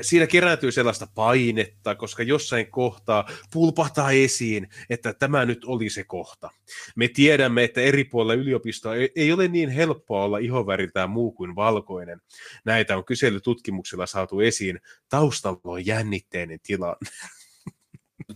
Siinä 0.00 0.26
kerääntyy 0.26 0.72
sellaista 0.72 1.06
painetta, 1.14 1.94
koska 1.94 2.22
jossain 2.22 2.70
kohtaa 2.70 3.28
pulpahtaa 3.52 4.10
esiin, 4.10 4.68
että 4.90 5.14
tämä 5.14 5.44
nyt 5.44 5.64
oli 5.64 5.90
se 5.90 6.04
kohta. 6.04 6.50
Me 6.96 7.08
tiedämme, 7.08 7.64
että 7.64 7.80
eri 7.80 8.04
puolilla 8.04 8.34
yliopistoa 8.42 8.92
ei 9.16 9.32
ole 9.32 9.48
niin 9.48 9.70
helppoa 9.70 10.24
olla 10.24 10.38
ihoväriltään 10.38 11.10
muu 11.10 11.32
kuin 11.32 11.56
valkoinen. 11.56 12.20
Näitä 12.64 12.96
on 12.96 13.04
kyselytutkimuksilla 13.04 14.06
saatu 14.06 14.40
esiin. 14.40 14.80
Taustalla 15.08 15.60
on 15.64 15.86
jännitteinen 15.86 16.58
tilanne. 16.62 17.10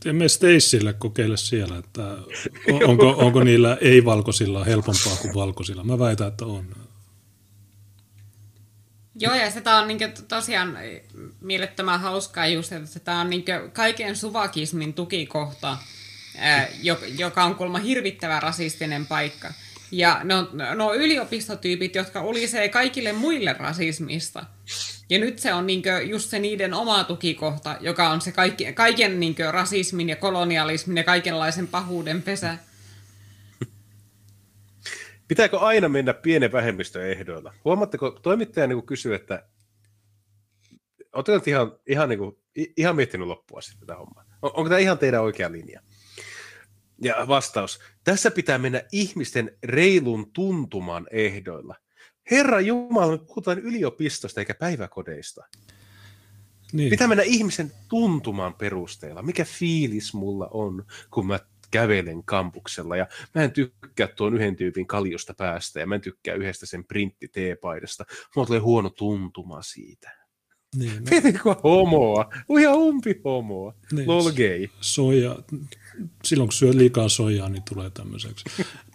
Emme 0.07 0.29
Stacelle 0.29 0.93
kokeile 0.93 1.37
siellä, 1.37 1.79
että 1.79 2.17
onko, 2.89 3.09
onko 3.11 3.45
niillä 3.45 3.79
ei-valkoisilla 3.81 4.65
helpompaa 4.65 5.17
kuin 5.17 5.35
valkoisilla. 5.35 5.85
Mä 5.85 5.99
väitän, 5.99 6.29
että 6.29 6.47
on. 6.47 6.88
Joo, 9.21 9.35
ja 9.35 9.51
se 9.51 9.63
on 9.81 9.89
niin 9.89 9.99
tosiaan 10.29 10.79
mielettömän 11.41 12.01
hauskaa 12.01 12.47
just, 12.47 12.73
että 12.73 13.01
tämä 13.01 13.21
on 13.21 13.31
niin 13.31 13.45
kaiken 13.73 14.17
suvakismin 14.17 14.95
tukikohta, 14.95 15.79
joka 17.19 17.45
on 17.45 17.55
kuulemma 17.55 17.79
hirvittävä 17.79 18.41
rasistinen 18.41 19.07
paikka. 19.07 19.53
Ja 19.93 20.21
ne 20.25 20.35
on, 20.35 20.49
ne 20.53 20.85
on 20.85 20.97
yliopistotyypit, 20.97 21.95
jotka 21.95 22.23
ulisee 22.23 22.69
kaikille 22.69 23.13
muille 23.13 23.53
rasismista. 23.53 24.45
Ja 25.11 25.19
nyt 25.19 25.39
se 25.39 25.55
on 25.55 25.67
niin 25.67 25.83
just 26.11 26.31
se 26.31 26.39
niiden 26.39 26.75
oma 26.75 27.05
tukikohta, 27.05 27.77
joka 27.81 28.11
on 28.11 28.21
se 28.21 28.33
kaikki, 28.33 28.73
kaiken 28.73 29.21
niin 29.21 29.37
rasismin 29.51 30.09
ja 30.09 30.17
kolonialismin 30.17 30.97
ja 30.97 31.05
kaikenlaisen 31.05 31.69
pahuuden 31.69 32.23
pesä. 32.23 32.59
Pitääkö 35.29 35.59
aina 35.59 35.89
mennä 35.89 36.15
pienen 36.15 36.53
vähemmistön 36.53 37.07
ehdoilla? 37.07 37.55
Huomaatteko, 37.65 38.11
toimittaja 38.11 38.67
niin 38.67 38.87
kysyy, 38.87 39.15
että 39.15 39.49
Oletteko 41.15 41.43
ihan, 41.47 41.73
ihan, 41.87 42.09
niin 42.09 42.19
kuin, 42.19 42.37
ihan 42.77 42.97
miettinyt 42.97 43.27
loppua 43.27 43.61
sitten 43.61 43.81
tätä 43.81 43.99
hommaa? 43.99 44.25
On, 44.43 44.51
onko 44.55 44.69
tämä 44.69 44.79
ihan 44.79 44.99
teidän 44.99 45.23
oikea 45.23 45.53
linja? 45.53 45.81
Ja 47.03 47.25
vastaus. 47.29 47.81
Tässä 48.05 48.31
pitää 48.31 48.59
mennä 48.59 48.83
ihmisten 48.93 49.59
reilun 49.65 50.33
tuntuman 50.33 51.07
ehdoilla. 51.11 51.77
Herra 52.31 52.61
Jumala, 52.61 53.13
me 53.13 53.19
puhutaan 53.19 53.59
yliopistosta 53.59 54.41
eikä 54.41 54.55
päiväkodeista. 54.55 55.47
Niin. 56.73 56.91
Pitää 56.91 57.09
mennä 57.09 57.23
ihmisen 57.23 57.73
tuntuman 57.89 58.55
perusteella. 58.55 59.23
Mikä 59.23 59.45
fiilis 59.45 60.15
mulla 60.15 60.49
on, 60.51 60.87
kun 61.11 61.27
mä 61.27 61.41
kävelen 61.71 62.25
kampuksella 62.25 62.97
ja 62.97 63.07
mä 63.35 63.43
en 63.43 63.53
tykkää 63.53 64.07
tuon 64.07 64.35
yhden 64.35 64.57
tyypin 64.57 64.87
kaljusta 64.87 65.35
päästä 65.35 65.81
ja 65.81 65.87
mä 65.87 65.95
en 65.95 66.01
tykkää 66.01 66.35
yhdestä 66.35 66.67
sen 66.67 66.85
printti 66.85 67.29
T-paidasta. 67.29 68.05
Mulla 68.37 68.47
tulee 68.47 68.61
huono 68.61 68.91
tuntuma 68.91 69.63
siitä. 69.63 70.19
Niin, 70.77 70.93
no. 71.45 71.61
Homoa? 71.65 72.31
Ihan 72.61 72.79
umpi 72.79 73.21
homoa. 73.25 73.75
Niin, 73.93 74.09
Lol 74.09 74.33
gay. 74.33 74.69
Soja. 74.81 75.37
Silloin 76.25 76.49
kun 76.49 76.53
syöt 76.53 76.75
liikaa 76.75 77.09
soijaa, 77.09 77.49
niin 77.49 77.63
tulee 77.69 77.91
tämmöiseksi. 77.91 78.45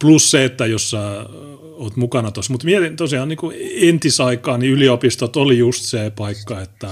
Plus 0.02 0.32
se, 0.32 0.46
että 0.46 0.66
jos 0.66 0.90
sä 0.90 1.26
oot 1.62 1.96
mukana 1.96 2.32
tuossa. 2.32 2.54
Mutta 2.54 2.66
mietin 2.66 2.96
tosiaan 2.96 3.30
niin 3.30 3.38
kuin 3.38 3.58
entisaikaan, 3.76 4.60
niin 4.60 4.74
yliopistot 4.74 5.36
oli 5.36 5.58
just 5.58 5.86
se 5.86 6.12
paikka, 6.16 6.62
että 6.62 6.90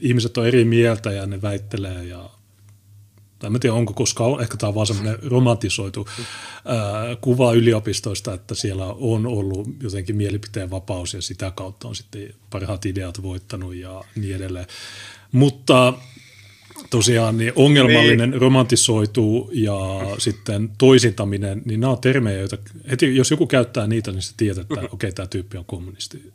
ihmiset 0.00 0.36
on 0.36 0.46
eri 0.46 0.64
mieltä 0.64 1.12
ja 1.12 1.26
ne 1.26 1.42
väittelee 1.42 2.04
ja 2.04 2.30
tai 3.42 3.50
en 3.54 3.60
tiedä 3.60 3.74
onko, 3.74 3.92
koska 3.92 4.24
on, 4.24 4.42
ehkä 4.42 4.56
tämä 4.56 4.68
on 4.68 4.74
vaan 4.74 4.86
semmoinen 4.86 5.18
romantisoitu 5.22 6.08
ää, 6.64 7.16
kuva 7.20 7.52
yliopistoista, 7.52 8.34
että 8.34 8.54
siellä 8.54 8.86
on 8.86 9.26
ollut 9.26 9.68
jotenkin 9.82 10.16
mielipiteen 10.16 10.70
vapaus 10.70 11.14
ja 11.14 11.22
sitä 11.22 11.50
kautta 11.50 11.88
on 11.88 11.94
sitten 11.94 12.34
parhaat 12.50 12.86
ideat 12.86 13.22
voittanut 13.22 13.74
ja 13.74 14.04
niin 14.16 14.36
edelleen. 14.36 14.66
Mutta 15.32 15.92
tosiaan 16.90 17.38
niin 17.38 17.52
ongelmallinen 17.56 18.30
niin. 18.30 18.40
romantisoitu 18.40 19.50
ja 19.52 19.78
sitten 20.18 20.70
toisintaminen, 20.78 21.62
niin 21.64 21.80
nämä 21.80 21.92
on 21.92 22.00
termejä, 22.00 22.38
joita 22.38 22.58
heti 22.90 23.16
jos 23.16 23.30
joku 23.30 23.46
käyttää 23.46 23.86
niitä, 23.86 24.12
niin 24.12 24.22
se 24.22 24.34
tietää, 24.36 24.62
että 24.62 24.74
okei, 24.80 24.88
okay, 24.92 25.12
tämä 25.12 25.26
tyyppi 25.26 25.58
on 25.58 25.64
kommunisti 25.64 26.32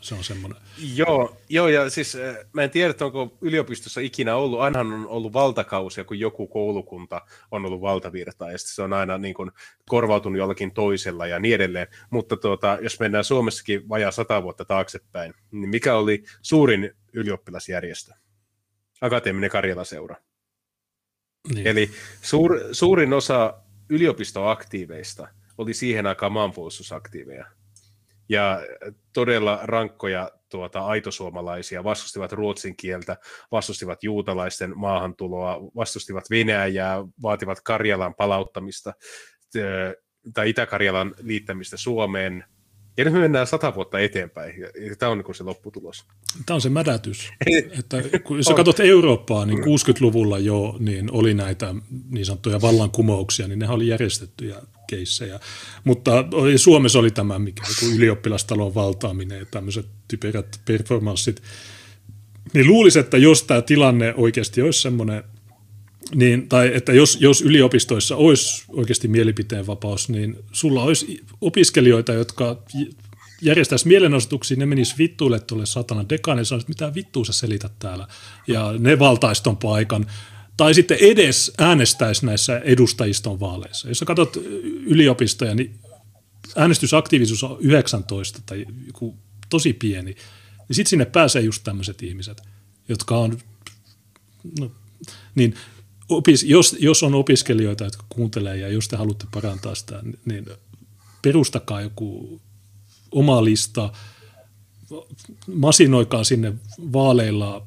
se 0.00 0.14
on 0.14 0.24
semmoinen. 0.24 0.62
Joo, 0.94 1.36
joo, 1.48 1.68
ja 1.68 1.90
siis 1.90 2.16
äh, 2.16 2.36
mä 2.52 2.62
en 2.62 2.70
tiedä, 2.70 2.94
onko 3.00 3.38
yliopistossa 3.40 4.00
ikinä 4.00 4.36
ollut, 4.36 4.60
ainahan 4.60 4.92
on 4.92 5.06
ollut 5.08 5.32
valtakausia, 5.32 6.04
kun 6.04 6.18
joku 6.18 6.46
koulukunta 6.46 7.20
on 7.50 7.66
ollut 7.66 7.80
valtavirta, 7.80 8.50
ja 8.50 8.58
se 8.58 8.82
on 8.82 8.92
aina 8.92 9.18
niin 9.18 9.34
kuin 9.34 9.50
korvautunut 9.88 10.38
jollakin 10.38 10.72
toisella 10.72 11.26
ja 11.26 11.38
niin 11.38 11.54
edelleen. 11.54 11.86
Mutta 12.10 12.36
tuota, 12.36 12.78
jos 12.82 13.00
mennään 13.00 13.24
Suomessakin 13.24 13.88
vajaa 13.88 14.10
sata 14.10 14.42
vuotta 14.42 14.64
taaksepäin, 14.64 15.34
niin 15.50 15.68
mikä 15.68 15.96
oli 15.96 16.24
suurin 16.42 16.90
ylioppilasjärjestö? 17.12 18.12
Akateeminen 19.00 19.50
Karjala-seura. 19.50 20.16
Niin. 21.54 21.66
Eli 21.66 21.90
suur, 22.22 22.60
suurin 22.72 23.12
osa 23.12 23.54
yliopistoaktiiveista 23.88 25.28
oli 25.58 25.74
siihen 25.74 26.06
aikaan 26.06 26.32
maanpuolustusaktiiveja 26.32 27.46
ja 28.30 28.60
todella 29.12 29.60
rankkoja 29.62 30.30
tuota, 30.48 30.80
aitosuomalaisia, 30.80 31.84
vastustivat 31.84 32.32
ruotsin 32.32 32.76
kieltä, 32.76 33.16
vastustivat 33.52 34.04
juutalaisten 34.04 34.72
maahantuloa, 34.78 35.60
vastustivat 35.76 36.24
Venäjää, 36.30 36.96
vaativat 37.22 37.60
Karjalan 37.60 38.14
palauttamista 38.14 38.92
tai 40.34 40.50
Itä-Karjalan 40.50 41.14
liittämistä 41.22 41.76
Suomeen. 41.76 42.44
Ja 43.00 43.04
nyt 43.04 43.14
me 43.14 43.20
mennään 43.20 43.46
sata 43.46 43.74
vuotta 43.74 43.98
eteenpäin, 43.98 44.60
ja 44.60 44.96
tämä 44.98 45.12
on 45.12 45.18
niin 45.18 45.34
se 45.34 45.44
lopputulos. 45.44 46.04
Tämä 46.46 46.54
on 46.54 46.60
se 46.60 46.68
mädätys. 46.68 47.30
että 47.78 48.02
kun, 48.24 48.36
jos 48.36 48.52
katsot 48.56 48.80
Eurooppaa, 48.80 49.46
niin 49.46 49.58
60-luvulla 49.58 50.38
jo 50.38 50.76
niin 50.78 51.10
oli 51.12 51.34
näitä 51.34 51.74
niin 52.10 52.26
sanottuja 52.26 52.60
vallankumouksia, 52.60 53.48
niin 53.48 53.58
ne 53.58 53.68
oli 53.68 53.88
järjestettyjä 53.88 54.56
keissejä. 54.86 55.40
Mutta 55.84 56.24
Suomessa 56.56 56.98
oli 56.98 57.10
tämä 57.10 57.38
mikä, 57.38 57.62
ylioppilastalon 57.94 58.74
valtaaminen 58.74 59.38
ja 59.38 59.46
tämmöiset 59.50 59.86
typerät 60.08 60.60
performanssit. 60.64 61.42
Niin 62.54 62.66
luulisi, 62.66 62.98
että 62.98 63.16
jos 63.16 63.42
tämä 63.42 63.62
tilanne 63.62 64.14
oikeasti 64.16 64.62
olisi 64.62 64.82
semmoinen, 64.82 65.24
niin, 66.14 66.48
tai 66.48 66.70
että 66.74 66.92
jos, 66.92 67.18
jos 67.20 67.42
yliopistoissa 67.42 68.16
olisi 68.16 68.64
oikeasti 68.68 69.08
mielipiteen 69.08 69.66
vapaus, 69.66 70.08
niin 70.08 70.36
sulla 70.52 70.82
olisi 70.82 71.24
opiskelijoita, 71.40 72.12
jotka 72.12 72.62
järjestäisi 73.42 73.88
mielenosoituksia, 73.88 74.56
ne 74.56 74.66
menisi 74.66 74.94
vittuille 74.98 75.40
tuolle 75.40 75.66
satana 75.66 76.08
dekaan 76.08 76.46
sanoisi, 76.46 76.68
mitä 76.68 76.94
vittua 76.94 77.24
sä 77.24 77.32
selität 77.32 77.72
täällä. 77.78 78.08
Ja 78.46 78.74
ne 78.78 78.98
valtaisi 78.98 79.42
ton 79.42 79.56
paikan 79.56 80.06
tai 80.56 80.74
sitten 80.74 80.98
edes 81.00 81.52
äänestäisi 81.58 82.26
näissä 82.26 82.58
edustajiston 82.58 83.40
vaaleissa. 83.40 83.88
Jos 83.88 83.98
sä 83.98 84.04
katsot 84.04 84.36
yliopistoja, 84.86 85.54
niin 85.54 85.78
äänestysaktiivisuus 86.56 87.44
on 87.44 87.56
19 87.60 88.40
tai 88.46 88.66
joku 88.86 89.16
tosi 89.48 89.72
pieni. 89.72 90.14
Niin 90.68 90.76
sitten 90.76 90.90
sinne 90.90 91.04
pääsee 91.04 91.42
just 91.42 91.64
tämmöiset 91.64 92.02
ihmiset, 92.02 92.42
jotka 92.88 93.18
on, 93.18 93.38
no, 94.60 94.72
niin 95.34 95.54
opis, 96.10 96.44
jos, 96.44 96.76
jos 96.78 97.02
on 97.02 97.14
opiskelijoita, 97.14 97.84
jotka 97.84 98.04
kuuntelee 98.08 98.56
ja 98.56 98.68
jos 98.68 98.88
te 98.88 98.96
haluatte 98.96 99.26
parantaa 99.30 99.74
sitä, 99.74 100.02
niin 100.24 100.46
perustakaa 101.22 101.80
joku 101.80 102.40
oma 103.10 103.44
lista, 103.44 103.92
masinoikaa 105.46 106.24
sinne 106.24 106.52
vaaleilla 106.92 107.66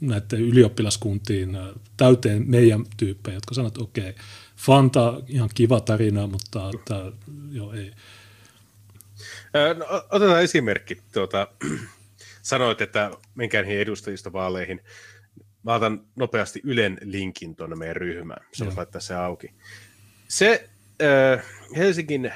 näiden 0.00 0.40
ylioppilaskuntiin 0.40 1.56
äh, 1.56 1.68
täyteen 1.96 2.44
meidän 2.50 2.84
tyyppejä, 2.96 3.36
jotka 3.36 3.54
sanovat, 3.54 3.74
että 3.74 3.84
okei, 3.84 4.10
okay, 4.10 4.22
Fanta, 4.56 5.20
ihan 5.28 5.50
kiva 5.54 5.80
tarina, 5.80 6.26
mutta 6.26 6.70
tämä, 6.84 7.12
joo, 7.50 7.72
ei. 7.72 7.92
No, 9.78 10.04
otetaan 10.10 10.42
esimerkki. 10.42 11.02
Tuota, 11.12 11.48
sanoit, 12.42 12.80
että 12.80 13.10
menkää 13.34 13.62
niihin 13.62 13.80
edustajistovaaleihin. 13.80 14.80
Mä 15.62 15.74
otan 15.74 16.04
nopeasti 16.16 16.60
Ylen 16.64 16.98
linkin 17.02 17.56
tuonne 17.56 17.76
meidän 17.76 17.96
ryhmään. 17.96 18.46
Se 18.52 18.64
on 18.64 18.72
laittaa 18.76 19.00
se 19.00 19.14
auki. 19.14 19.54
Se 20.28 20.68
äh, 21.02 21.44
Helsingin 21.76 22.26
äh, 22.26 22.32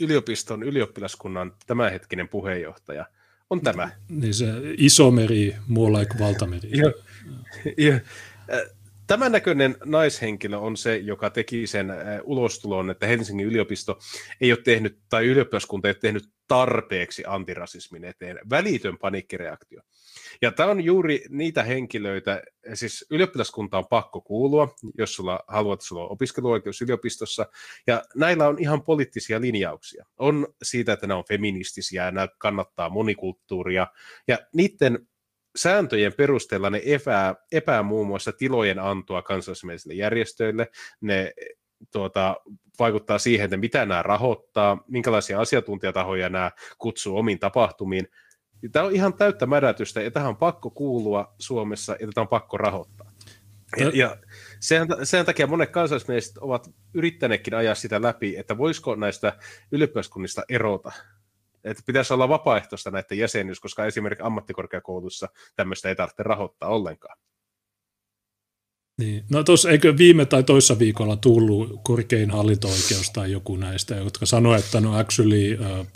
yliopiston 0.00 0.62
ylioppilaskunnan 0.62 1.52
tämänhetkinen 1.66 2.28
puheenjohtaja– 2.28 3.06
on 3.50 3.60
tämä. 3.60 3.90
Niin 4.08 4.34
se 4.34 4.46
iso 4.76 5.10
meri, 5.10 5.56
more 5.68 5.98
like 5.98 6.18
valtameri. 6.18 6.70
ja, 6.72 6.92
ja, 7.78 8.00
Tämän 9.06 9.32
näköinen 9.32 9.76
naishenkilö 9.84 10.58
on 10.58 10.76
se, 10.76 10.96
joka 10.96 11.30
teki 11.30 11.66
sen 11.66 11.86
ulostulon, 12.24 12.90
että 12.90 13.06
Helsingin 13.06 13.46
yliopisto 13.46 13.98
ei 14.40 14.52
ole 14.52 14.58
tehnyt, 14.64 14.98
tai 15.08 15.26
ylioppilaskunta 15.26 15.88
ei 15.88 15.90
ole 15.90 15.98
tehnyt 16.00 16.28
tarpeeksi 16.48 17.22
antirasismin 17.26 18.04
eteen. 18.04 18.38
Välitön 18.50 18.98
panikkireaktio. 18.98 19.80
Ja 20.42 20.52
tämä 20.52 20.70
on 20.70 20.84
juuri 20.84 21.24
niitä 21.28 21.62
henkilöitä, 21.62 22.42
siis 22.74 23.06
ylioppilaskunta 23.10 23.78
on 23.78 23.86
pakko 23.90 24.20
kuulua, 24.20 24.74
jos 24.98 25.14
sulla 25.14 25.40
haluat, 25.48 25.80
sulla 25.80 26.02
on 26.02 26.12
opiskeluoikeus 26.12 26.82
yliopistossa, 26.82 27.46
ja 27.86 28.04
näillä 28.14 28.48
on 28.48 28.58
ihan 28.58 28.82
poliittisia 28.82 29.40
linjauksia. 29.40 30.04
On 30.18 30.46
siitä, 30.62 30.92
että 30.92 31.06
ne 31.06 31.14
on 31.14 31.24
feministisiä, 31.28 32.10
nämä 32.10 32.28
kannattaa 32.38 32.88
monikulttuuria, 32.88 33.86
ja 34.28 34.38
niiden 34.54 35.08
sääntöjen 35.56 36.12
perusteella 36.12 36.70
ne 36.70 36.82
epää, 36.84 37.34
epää 37.52 37.82
muun 37.82 38.06
muassa 38.06 38.32
tilojen 38.32 38.78
antoa 38.78 39.22
kansallismielisille 39.22 39.94
järjestöille, 39.94 40.68
ne 41.00 41.32
tuota, 41.92 42.36
vaikuttaa 42.78 43.18
siihen, 43.18 43.44
että 43.44 43.56
mitä 43.56 43.86
nämä 43.86 44.02
rahoittaa, 44.02 44.84
minkälaisia 44.88 45.40
asiantuntijatahoja 45.40 46.28
nämä 46.28 46.50
kutsuu 46.78 47.18
omiin 47.18 47.38
tapahtumiin. 47.38 48.08
Tämä 48.72 48.86
on 48.86 48.94
ihan 48.94 49.14
täyttä 49.14 49.46
mädätystä, 49.46 50.02
ja 50.02 50.10
tähän 50.10 50.28
on 50.28 50.36
pakko 50.36 50.70
kuulua 50.70 51.34
Suomessa, 51.38 51.96
ja 52.00 52.06
tätä 52.06 52.20
on 52.20 52.28
pakko 52.28 52.56
rahoittaa. 52.56 53.12
Ja, 53.76 53.90
ja 53.94 54.16
sen, 54.60 54.88
sen 55.02 55.26
takia 55.26 55.46
monet 55.46 55.70
kansallismieliset 55.70 56.38
ovat 56.38 56.70
yrittäneetkin 56.94 57.54
ajaa 57.54 57.74
sitä 57.74 58.02
läpi, 58.02 58.36
että 58.36 58.58
voisiko 58.58 58.94
näistä 58.94 59.38
ylioppilaskunnista 59.72 60.42
erota. 60.48 60.92
Että 61.64 61.82
pitäisi 61.86 62.14
olla 62.14 62.28
vapaaehtoista 62.28 62.90
näiden 62.90 63.18
jäsenyys, 63.18 63.60
koska 63.60 63.86
esimerkiksi 63.86 64.22
ammattikorkeakoulussa 64.22 65.28
tämmöistä 65.56 65.88
ei 65.88 65.96
tarvitse 65.96 66.22
rahoittaa 66.22 66.68
ollenkaan. 66.68 67.18
Niin. 68.98 69.24
No 69.30 69.44
tuossa 69.44 69.70
eikö 69.70 69.96
viime 69.96 70.26
tai 70.26 70.42
toissa 70.42 70.78
viikolla 70.78 71.16
tullut 71.16 71.80
korkein 71.84 72.30
hallinto-oikeus 72.30 73.10
tai 73.10 73.32
joku 73.32 73.56
näistä, 73.56 73.94
jotka 73.94 74.26
sanoi, 74.26 74.58
että 74.58 74.80
no 74.80 74.98
actually 74.98 75.54
uh, 75.54 75.86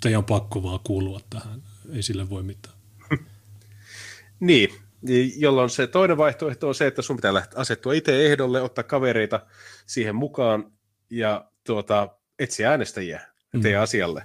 teidän 0.00 0.18
on 0.18 0.24
pakko 0.24 0.62
vaan 0.62 0.80
kuulua 0.84 1.20
tähän, 1.30 1.62
ei 1.92 2.02
sille 2.02 2.30
voi 2.30 2.42
mitään. 2.42 2.74
niin, 4.40 4.70
jolloin 5.36 5.70
se 5.70 5.86
toinen 5.86 6.16
vaihtoehto 6.16 6.68
on 6.68 6.74
se, 6.74 6.86
että 6.86 7.02
sun 7.02 7.16
pitää 7.16 7.34
lähteä 7.34 7.58
asettua 7.58 7.92
itse 7.92 8.26
ehdolle, 8.26 8.62
ottaa 8.62 8.84
kavereita 8.84 9.46
siihen 9.86 10.14
mukaan 10.14 10.72
ja 11.10 11.50
tuota, 11.64 12.08
etsiä 12.38 12.70
äänestäjiä 12.70 13.20
teidän 13.62 13.80
mm. 13.80 13.82
asialle. 13.82 14.24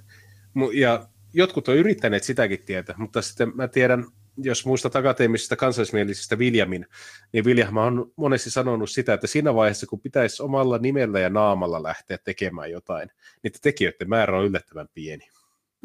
Ja 0.73 1.09
jotkut 1.33 1.67
on 1.67 1.75
yrittäneet 1.75 2.23
sitäkin 2.23 2.63
tietä, 2.65 2.95
mutta 2.97 3.21
sitten 3.21 3.51
mä 3.55 3.67
tiedän 3.67 4.05
jos 4.37 4.65
muistat 4.65 4.95
akateemisista 4.95 5.55
kansallismielisistä 5.55 6.37
Viljamin, 6.37 6.85
niin 7.31 7.45
Viljam 7.45 7.77
on 7.77 8.11
monesti 8.15 8.49
sanonut 8.49 8.89
sitä, 8.89 9.13
että 9.13 9.27
siinä 9.27 9.55
vaiheessa, 9.55 9.87
kun 9.87 9.99
pitäisi 9.99 10.43
omalla 10.43 10.77
nimellä 10.77 11.19
ja 11.19 11.29
naamalla 11.29 11.83
lähteä 11.83 12.17
tekemään 12.17 12.71
jotain, 12.71 13.09
niin 13.43 13.53
tekijöiden 13.61 14.09
määrä 14.09 14.37
on 14.37 14.45
yllättävän 14.45 14.87
pieni. 14.93 15.29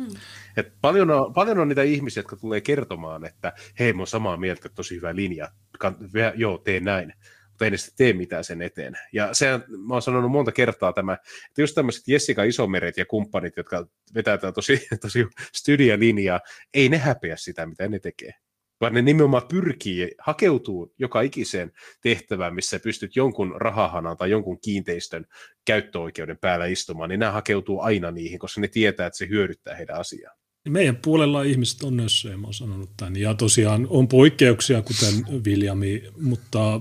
Hmm. 0.01 0.21
Et 0.57 0.73
paljon, 0.81 1.11
on, 1.11 1.33
paljon 1.33 1.59
on 1.59 1.69
niitä 1.69 1.83
ihmisiä, 1.83 2.21
jotka 2.21 2.37
tulee 2.37 2.61
kertomaan, 2.61 3.25
että 3.25 3.53
hei, 3.79 3.93
mä 3.93 4.01
oon 4.01 4.07
samaa 4.07 4.37
mieltä, 4.37 4.69
tosi 4.69 4.97
hyvä 4.97 5.17
linja, 5.17 5.49
kan, 5.79 5.97
joo, 6.35 6.59
tee 6.59 6.81
näin, 6.81 7.13
mutta 7.49 7.65
ei 7.65 7.79
sitten 7.79 7.97
tee 7.97 8.13
mitään 8.13 8.45
sen 8.45 8.63
eteen. 8.63 8.95
Ja 9.13 9.35
se, 9.35 9.47
mä 9.87 9.95
oon 9.95 10.03
sanonut 10.03 10.31
monta 10.31 10.53
kertaa 10.53 10.93
tämä, 10.93 11.13
että 11.49 11.63
just 11.63 11.75
tämmöiset 11.75 12.09
Jessica 12.09 12.43
Isomeret 12.43 12.97
ja 12.97 13.07
kumppanit, 13.07 13.57
jotka 13.57 13.87
vetää 14.15 14.39
tosi, 14.55 14.87
tosi 15.03 15.27
studialinjaa, 15.55 16.41
ei 16.75 16.89
ne 16.89 16.99
häpeä 16.99 17.37
sitä, 17.37 17.67
mitä 17.67 17.89
ne 17.89 17.99
tekee 17.99 18.35
vaan 18.81 18.95
ne 18.95 19.03
nimenomaan 19.03 19.49
pyrkii, 19.49 20.11
hakeutuu 20.18 20.95
joka 20.99 21.20
ikiseen 21.20 21.72
tehtävään, 22.01 22.55
missä 22.55 22.81
pystyt 22.81 23.16
jonkun 23.16 23.55
rahahanan 23.57 24.16
tai 24.16 24.31
jonkun 24.31 24.61
kiinteistön 24.61 25.26
käyttöoikeuden 25.64 26.39
päällä 26.39 26.66
istumaan, 26.66 27.09
niin 27.09 27.20
nämä 27.20 27.33
hakeutuu 27.33 27.81
aina 27.81 28.11
niihin, 28.11 28.39
koska 28.39 28.61
ne 28.61 28.68
tietää, 28.68 29.07
että 29.07 29.16
se 29.16 29.28
hyödyttää 29.28 29.76
heidän 29.76 29.97
asiaa. 29.97 30.35
Meidän 30.68 30.97
puolella 30.97 31.43
ihmiset 31.43 31.83
on 31.83 31.97
nössöjä, 31.97 32.37
mä 32.37 32.47
oon 32.47 32.55
sanonut 32.55 32.91
tämän. 32.97 33.16
Ja 33.16 33.35
tosiaan 33.35 33.87
on 33.91 34.09
poikkeuksia, 34.09 34.83
kuten 34.83 35.45
Viljami, 35.45 36.03
mutta 36.20 36.81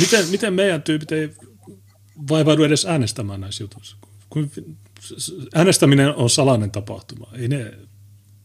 miten, 0.00 0.28
miten 0.28 0.54
meidän 0.54 0.82
tyypit 0.82 1.12
ei 1.12 1.30
vaivaudu 2.28 2.64
edes 2.64 2.86
äänestämään 2.86 3.40
näissä 3.40 3.64
jutuissa? 3.64 3.96
Kun 4.30 4.50
äänestäminen 5.54 6.14
on 6.14 6.30
salainen 6.30 6.70
tapahtuma. 6.70 7.26
Ei 7.38 7.48
ne 7.48 7.74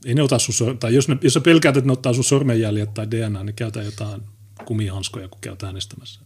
ei 0.05 0.13
ne 0.13 0.23
ota 0.23 0.39
sun, 0.39 0.77
tai 0.79 0.95
jos, 0.95 1.07
ne, 1.07 1.17
jos 1.21 1.33
sä 1.33 1.41
pelkäät, 1.41 1.77
että 1.77 1.87
ne 1.87 1.93
ottaa 1.93 2.13
sun 2.13 2.23
sormenjäljet 2.23 2.93
tai 2.93 3.11
DNA, 3.11 3.43
niin 3.43 3.55
käytä 3.55 3.81
jotain 3.81 4.21
kumihanskoja, 4.65 5.27
kun 5.27 5.41
käyt 5.41 5.63
äänestämässä. 5.63 6.21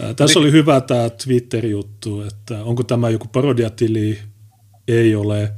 Ää, 0.00 0.14
tässä 0.14 0.38
oli 0.38 0.52
hyvä 0.52 0.80
tämä 0.80 1.10
Twitter-juttu, 1.10 2.22
että 2.22 2.64
onko 2.64 2.82
tämä 2.82 3.10
joku 3.10 3.28
parodiatili, 3.28 4.18
ei 4.88 5.14
ole. 5.14 5.52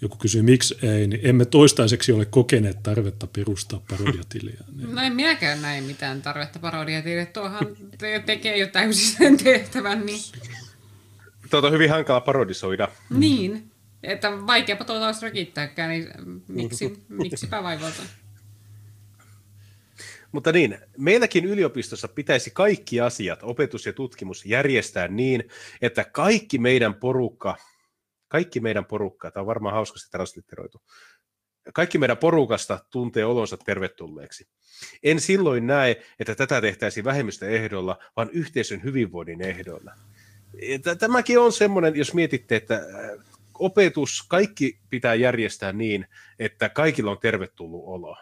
Joku 0.00 0.16
kysyy, 0.16 0.42
miksi 0.42 0.78
ei, 0.82 1.06
niin 1.06 1.20
emme 1.22 1.44
toistaiseksi 1.44 2.12
ole 2.12 2.24
kokeneet 2.24 2.82
tarvetta 2.82 3.26
perustaa 3.26 3.80
parodiatiliä. 3.90 4.60
Niin. 4.76 4.94
No 4.94 5.02
en 5.02 5.12
minäkään 5.12 5.62
näe 5.62 5.80
mitään 5.80 6.22
tarvetta 6.22 6.58
parodiatiliä. 6.58 7.26
Tuohan 7.26 7.66
te- 7.98 8.22
tekee 8.26 8.58
jo 8.58 8.66
täysin 8.66 9.16
sen 9.16 9.36
tehtävän. 9.44 10.06
Niin... 10.06 10.20
Tuota 11.50 11.66
on 11.66 11.72
hyvin 11.72 11.90
hankala 11.90 12.20
parodisoida. 12.20 12.88
Niin. 13.10 13.70
Että 14.06 14.46
vaikeapa 14.46 14.84
tuota 14.84 15.06
olisi 15.06 15.22
rökittääkään, 15.22 15.90
niin 15.90 16.08
miksi, 16.48 17.04
miksipä 17.08 17.62
vaivautua? 17.62 18.04
Mutta 20.32 20.52
niin, 20.52 20.78
meilläkin 20.98 21.44
yliopistossa 21.44 22.08
pitäisi 22.08 22.50
kaikki 22.50 23.00
asiat, 23.00 23.38
opetus 23.42 23.86
ja 23.86 23.92
tutkimus, 23.92 24.46
järjestää 24.46 25.08
niin, 25.08 25.48
että 25.82 26.04
kaikki 26.04 26.58
meidän 26.58 26.94
porukka, 26.94 27.56
kaikki 28.28 28.60
meidän 28.60 28.84
porukka, 28.84 29.30
tämä 29.30 29.42
on 29.42 29.46
varmaan 29.46 29.74
hauskasti 29.74 30.10
translitteroitu, 30.10 30.82
kaikki 31.74 31.98
meidän 31.98 32.16
porukasta 32.16 32.78
tuntee 32.90 33.24
olonsa 33.24 33.56
tervetulleeksi. 33.56 34.48
En 35.02 35.20
silloin 35.20 35.66
näe, 35.66 36.02
että 36.18 36.34
tätä 36.34 36.60
tehtäisiin 36.60 37.04
vähemmistöehdolla, 37.04 37.98
vaan 38.16 38.30
yhteisön 38.32 38.82
hyvinvoinnin 38.82 39.42
ehdolla. 39.42 39.92
Tämäkin 40.98 41.38
on 41.38 41.52
semmoinen, 41.52 41.96
jos 41.96 42.14
mietitte, 42.14 42.56
että 42.56 42.82
opetus, 43.58 44.22
kaikki 44.28 44.80
pitää 44.90 45.14
järjestää 45.14 45.72
niin, 45.72 46.06
että 46.38 46.68
kaikilla 46.68 47.10
on 47.10 47.18
tervetullut 47.18 47.82
olo. 47.86 48.16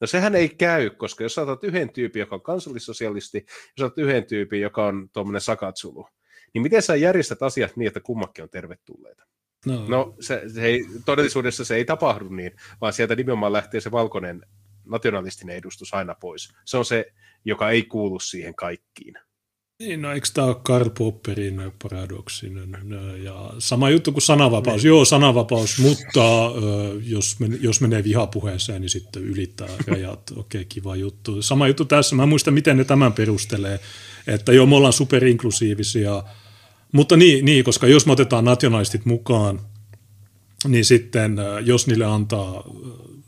No 0.00 0.06
sehän 0.06 0.34
ei 0.34 0.48
käy, 0.48 0.90
koska 0.90 1.24
jos 1.24 1.38
otat 1.38 1.64
yhden 1.64 1.92
tyypin, 1.92 2.20
joka 2.20 2.34
on 2.34 2.42
kansallissosialisti, 2.42 3.46
jos 3.78 3.86
otat 3.86 3.98
yhden 3.98 4.26
tyypin, 4.26 4.60
joka 4.60 4.86
on 4.86 5.08
tuommoinen 5.12 5.40
sakatsulu, 5.40 6.08
niin 6.54 6.62
miten 6.62 6.82
sä 6.82 6.96
järjestät 6.96 7.42
asiat 7.42 7.76
niin, 7.76 7.86
että 7.86 8.00
kummakin 8.00 8.42
on 8.42 8.50
tervetulleita? 8.50 9.24
No, 9.66 9.84
no 9.88 10.16
se, 10.20 10.42
se 10.54 10.64
ei, 10.64 10.84
todellisuudessa 11.04 11.64
se 11.64 11.76
ei 11.76 11.84
tapahdu 11.84 12.28
niin, 12.28 12.52
vaan 12.80 12.92
sieltä 12.92 13.14
nimenomaan 13.14 13.52
lähtee 13.52 13.80
se 13.80 13.90
valkoinen 13.90 14.42
nationalistinen 14.84 15.56
edustus 15.56 15.94
aina 15.94 16.14
pois. 16.14 16.48
Se 16.64 16.76
on 16.76 16.84
se, 16.84 17.12
joka 17.44 17.70
ei 17.70 17.82
kuulu 17.82 18.20
siihen 18.20 18.54
kaikkiin. 18.54 19.14
Niin, 19.78 20.02
no 20.02 20.12
eikö 20.12 20.28
tämä 20.34 20.46
ole 20.46 20.56
Karl 20.62 20.90
Popperin 20.98 21.72
paradoksi? 21.82 22.52
Ja 23.22 23.50
sama 23.58 23.90
juttu 23.90 24.12
kuin 24.12 24.22
sananvapaus. 24.22 24.82
Ne. 24.82 24.88
Joo, 24.88 25.04
sananvapaus, 25.04 25.78
mutta 25.78 26.20
jos, 27.04 27.40
men, 27.40 27.58
jos 27.60 27.80
menee 27.80 28.04
vihapuheeseen, 28.04 28.80
niin 28.80 28.90
sitten 28.90 29.22
ylittää 29.22 29.68
rajat. 29.86 30.30
Okei, 30.36 30.60
okay, 30.60 30.64
kiva 30.64 30.96
juttu. 30.96 31.42
Sama 31.42 31.68
juttu 31.68 31.84
tässä. 31.84 32.16
Mä 32.16 32.26
muistan, 32.26 32.54
miten 32.54 32.76
ne 32.76 32.84
tämän 32.84 33.12
perustelee. 33.12 33.80
Että 34.26 34.52
joo, 34.52 34.66
me 34.66 34.76
ollaan 34.76 34.92
superinklusiivisia. 34.92 36.22
Mutta 36.92 37.16
niin, 37.16 37.44
niin, 37.44 37.64
koska 37.64 37.86
jos 37.86 38.06
me 38.06 38.12
otetaan 38.12 38.44
nationalistit 38.44 39.04
mukaan, 39.04 39.60
niin 40.68 40.84
sitten 40.84 41.36
jos 41.64 41.86
niille 41.86 42.04
antaa 42.04 42.64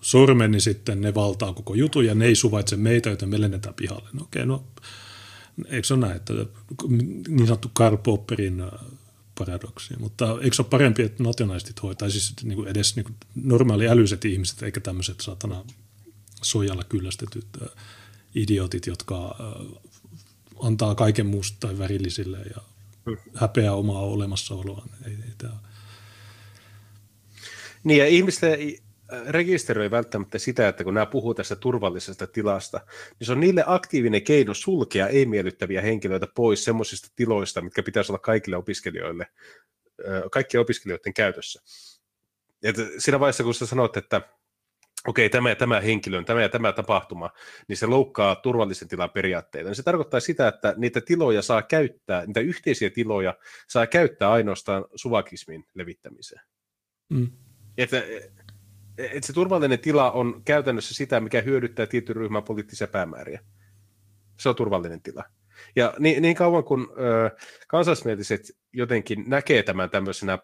sormen, 0.00 0.50
niin 0.50 0.60
sitten 0.60 1.00
ne 1.00 1.14
valtaa 1.14 1.52
koko 1.52 1.74
jutun 1.74 2.06
ja 2.06 2.14
ne 2.14 2.24
ei 2.24 2.34
suvaitse 2.34 2.76
meitä, 2.76 3.10
joten 3.10 3.28
me 3.28 3.40
lennetään 3.40 3.74
pihalle. 3.74 4.08
No 4.12 4.22
okei, 4.22 4.42
okay, 4.42 4.46
no 4.46 4.64
eikö 5.68 5.86
se 5.86 5.94
ole 5.94 6.06
näin, 6.06 6.16
että 6.16 6.32
niin 7.28 7.46
sanottu 7.46 7.70
Karl 7.72 7.96
Popperin 7.96 8.60
äh, 8.60 8.70
paradoksi, 9.38 9.94
mutta 9.98 10.38
eikö 10.42 10.56
se 10.56 10.62
ole 10.62 10.68
parempi, 10.70 11.02
että 11.02 11.22
nationalistit 11.22 11.82
hoitaa, 11.82 12.10
siis 12.10 12.34
niin 12.42 12.56
kuin 12.56 12.68
edes 12.68 12.96
niin 12.96 13.04
kuin 13.04 13.16
normaali 13.34 13.88
älyiset 13.88 14.24
ihmiset, 14.24 14.62
eikä 14.62 14.80
tämmöiset 14.80 15.20
satana 15.20 15.64
sojalla 16.42 16.84
kyllästetyt 16.84 17.46
äh, 17.62 17.68
idiotit, 18.34 18.86
jotka 18.86 19.36
äh, 19.40 19.66
antaa 20.62 20.94
kaiken 20.94 21.26
muusta 21.26 21.56
tai 21.60 21.78
värillisille 21.78 22.38
ja 22.38 22.62
häpeää 23.34 23.72
omaa 23.72 24.02
olemassaoloaan. 24.02 24.90
Ei, 25.04 25.12
ei 25.12 25.32
tämä... 25.38 25.54
Niin 27.84 27.98
ja 27.98 28.06
ihmisten 28.06 28.58
rekisteröi 29.28 29.90
välttämättä 29.90 30.38
sitä, 30.38 30.68
että 30.68 30.84
kun 30.84 30.94
nämä 30.94 31.06
puhuu 31.06 31.34
tästä 31.34 31.56
turvallisesta 31.56 32.26
tilasta, 32.26 32.80
niin 33.18 33.26
se 33.26 33.32
on 33.32 33.40
niille 33.40 33.64
aktiivinen 33.66 34.22
keino 34.22 34.54
sulkea 34.54 35.08
ei-miellyttäviä 35.08 35.82
henkilöitä 35.82 36.26
pois 36.34 36.64
semmoisista 36.64 37.08
tiloista, 37.16 37.60
mitkä 37.60 37.82
pitäisi 37.82 38.12
olla 38.12 38.18
kaikille 38.18 38.56
opiskelijoille, 38.56 39.26
kaikkien 40.32 40.60
opiskelijoiden 40.60 41.14
käytössä. 41.14 41.62
Et 42.62 42.76
siinä 42.98 43.20
vaiheessa, 43.20 43.44
kun 43.44 43.54
sä 43.54 43.66
sanot, 43.66 43.96
että 43.96 44.20
okei, 45.06 45.30
tämä 45.30 45.48
ja 45.48 45.56
tämä 45.56 45.80
henkilö, 45.80 46.24
tämä 46.24 46.42
ja 46.42 46.48
tämä 46.48 46.72
tapahtuma, 46.72 47.30
niin 47.68 47.76
se 47.76 47.86
loukkaa 47.86 48.36
turvallisen 48.36 48.88
tilan 48.88 49.10
periaatteita. 49.10 49.74
Se 49.74 49.82
tarkoittaa 49.82 50.20
sitä, 50.20 50.48
että 50.48 50.74
niitä 50.76 51.00
tiloja 51.00 51.42
saa 51.42 51.62
käyttää, 51.62 52.26
niitä 52.26 52.40
yhteisiä 52.40 52.90
tiloja 52.90 53.34
saa 53.68 53.86
käyttää 53.86 54.30
ainoastaan 54.30 54.84
suvakismin 54.94 55.66
levittämiseen. 55.74 56.42
Mm. 57.08 57.30
Että, 57.78 58.02
että 58.98 59.26
se 59.26 59.32
turvallinen 59.32 59.78
tila 59.78 60.10
on 60.10 60.42
käytännössä 60.44 60.94
sitä, 60.94 61.20
mikä 61.20 61.40
hyödyttää 61.40 61.86
tietyn 61.86 62.16
ryhmän 62.16 62.42
poliittisia 62.42 62.86
päämääriä. 62.86 63.40
Se 64.40 64.48
on 64.48 64.56
turvallinen 64.56 65.02
tila. 65.02 65.24
Ja 65.76 65.94
niin, 65.98 66.22
niin 66.22 66.36
kauan 66.36 66.64
kun 66.64 66.94
ö, 66.98 67.36
kansallismieliset 67.68 68.40
jotenkin 68.72 69.24
näkee 69.26 69.62
tämän 69.62 69.90
tämmöisenä 69.90 70.38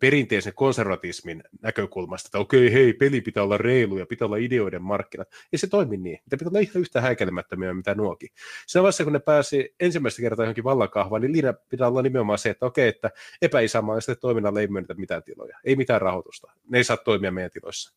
perinteisen 0.00 0.54
konservatismin 0.54 1.42
näkökulmasta, 1.62 2.28
että 2.28 2.38
okei, 2.38 2.72
hei, 2.72 2.92
peli 2.92 3.20
pitää 3.20 3.42
olla 3.42 3.58
reilu 3.58 3.98
ja 3.98 4.06
pitää 4.06 4.26
olla 4.26 4.36
ideoiden 4.36 4.82
markkinat. 4.82 5.28
Ei 5.52 5.58
se 5.58 5.66
toimi 5.66 5.96
niin. 5.96 6.18
Niitä 6.18 6.36
pitää 6.36 6.48
olla 6.48 6.58
ihan 6.58 6.80
yhtä 6.80 7.00
häikäilemättömiä, 7.00 7.74
mitä 7.74 7.94
nuokin. 7.94 8.28
Siinä 8.66 8.82
vaiheessa, 8.82 9.04
kun 9.04 9.12
ne 9.12 9.18
pääsi 9.18 9.74
ensimmäistä 9.80 10.22
kertaa 10.22 10.44
johonkin 10.44 10.64
vallankahvaan, 10.64 11.22
niin 11.22 11.32
linja 11.32 11.54
pitää 11.68 11.88
olla 11.88 12.02
nimenomaan 12.02 12.38
se, 12.38 12.50
että 12.50 12.66
okei, 12.66 12.88
että 12.88 13.10
epäisämaallisesti 13.42 14.20
toiminnalle 14.20 14.60
ei 14.60 14.66
myönnetä 14.66 14.94
mitään 14.94 15.22
tiloja. 15.22 15.58
Ei 15.64 15.76
mitään 15.76 16.00
rahoitusta. 16.00 16.52
Ne 16.68 16.78
ei 16.78 16.84
saa 16.84 16.96
toimia 16.96 17.32
meidän 17.32 17.50
tiloissa. 17.50 17.96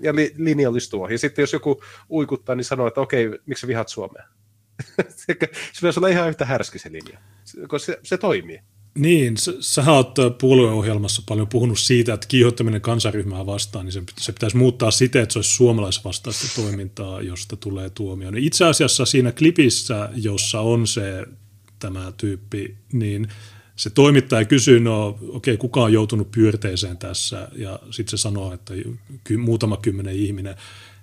Ja 0.00 0.14
li, 0.14 0.34
linja 0.36 0.68
olisi 0.68 0.90
tuo. 0.90 1.08
Ja 1.08 1.18
sitten 1.18 1.42
jos 1.42 1.52
joku 1.52 1.82
uikuttaa, 2.10 2.54
niin 2.54 2.64
sanoo, 2.64 2.86
että 2.86 3.00
okei, 3.00 3.30
miksi 3.46 3.60
sä 3.60 3.66
vihat 3.66 3.88
Suomea? 3.88 4.24
se 5.08 5.34
pitäisi 5.80 6.00
olla 6.00 6.08
ihan 6.08 6.28
yhtä 6.28 6.44
härski 6.44 6.78
se 6.78 6.92
linja, 6.92 7.18
koska 7.68 7.92
se, 7.92 7.98
se 8.02 8.18
toimii. 8.18 8.60
Niin, 8.98 9.36
sä, 9.36 9.52
sä 9.60 9.92
oot 9.92 10.14
puolueohjelmassa 10.40 11.22
paljon 11.28 11.48
puhunut 11.48 11.78
siitä, 11.78 12.14
että 12.14 12.26
kiihottaminen 12.26 12.80
kansaryhmää 12.80 13.46
vastaan, 13.46 13.84
niin 13.84 13.92
se, 13.92 14.02
se 14.18 14.32
pitäisi 14.32 14.56
muuttaa 14.56 14.90
siten, 14.90 15.22
että 15.22 15.32
se 15.32 15.38
olisi 15.38 15.50
suomalaisvastaista 15.50 16.62
toimintaa, 16.62 17.22
josta 17.22 17.56
tulee 17.56 17.90
tuomio. 17.90 18.30
Niin 18.30 18.44
itse 18.44 18.64
asiassa 18.64 19.04
siinä 19.04 19.32
klipissä, 19.32 20.08
jossa 20.14 20.60
on 20.60 20.86
se 20.86 21.26
tämä 21.78 22.12
tyyppi, 22.16 22.76
niin 22.92 23.28
se 23.76 23.90
toimittaja 23.90 24.44
kysyy, 24.44 24.80
no 24.80 25.08
okei, 25.08 25.28
okay, 25.28 25.56
kuka 25.56 25.82
on 25.82 25.92
joutunut 25.92 26.30
pyörteeseen 26.30 26.98
tässä, 26.98 27.48
ja 27.56 27.78
sitten 27.90 28.18
se 28.18 28.22
sanoo, 28.22 28.52
että 28.52 28.74
ky, 29.24 29.36
muutama 29.36 29.76
kymmenen 29.76 30.16
ihminen. 30.16 30.54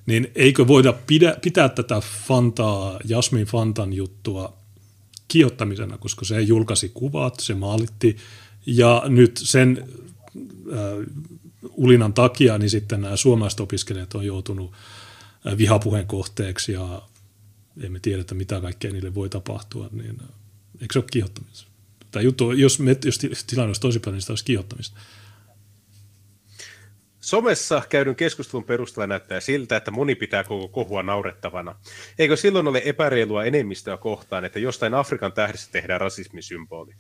Niin 0.06 0.32
eikö 0.36 0.68
voida 0.68 0.94
pidä, 0.94 1.38
pitää 1.42 1.70
tätä 1.70 2.02
Fantaa, 2.28 3.00
Jasmin 3.06 3.46
Fantan 3.46 3.94
juttua 3.94 4.65
kiihottamisena, 5.28 5.98
koska 5.98 6.26
se 6.26 6.42
julkaisi 6.42 6.92
kuvat, 6.94 7.40
se 7.40 7.54
maalitti 7.54 8.18
ja 8.66 9.04
nyt 9.08 9.40
sen 9.44 9.88
äh, 10.74 10.80
ulinan 11.72 12.14
takia 12.14 12.58
niin 12.58 12.70
sitten 12.70 13.02
nämä 13.02 13.16
suomalaiset 13.16 13.60
opiskelijat 13.60 14.16
on 14.16 14.26
joutunut 14.26 14.72
äh, 15.48 15.58
vihapuheen 15.58 16.08
kohteeksi 16.08 16.72
ja 16.72 17.02
emme 17.84 18.00
tiedä, 18.00 18.22
että 18.22 18.36
mitä 18.36 18.62
kaikkea 18.62 18.92
niille 18.92 19.16
voi 19.16 19.30
tapahtua, 19.30 19.90
niin 19.92 20.18
äh, 20.22 20.28
eikö 20.82 20.94
se 20.94 21.00
ole 21.00 21.06
kiihottamista? 21.12 21.68
Tai 22.12 22.24
juttu, 22.24 22.52
jos, 22.52 22.80
me, 22.80 22.98
jos 23.06 23.20
tilanne 23.48 23.70
olisi 23.70 23.82
toisinpäin, 23.82 24.14
niin 24.14 24.22
sitä 24.22 24.32
olisi 24.32 24.46
kiihottamista. 24.46 25.00
Somessa 27.26 27.82
käydyn 27.90 28.16
keskustelun 28.16 28.64
perusteella 28.64 29.08
näyttää 29.08 29.40
siltä, 29.40 29.78
että 29.78 29.92
moni 29.92 30.16
pitää 30.16 30.44
koko 30.44 30.68
kohua 30.68 31.04
naurettavana. 31.04 31.76
Eikö 32.20 32.36
silloin 32.36 32.68
ole 32.68 32.82
epäreilua 32.86 33.44
enemmistöä 33.44 33.98
kohtaan, 33.98 34.46
että 34.46 34.60
jostain 34.60 34.94
Afrikan 34.94 35.34
tähdessä 35.34 35.72
tehdään 35.72 36.02
rasismisymboli? 36.02 36.94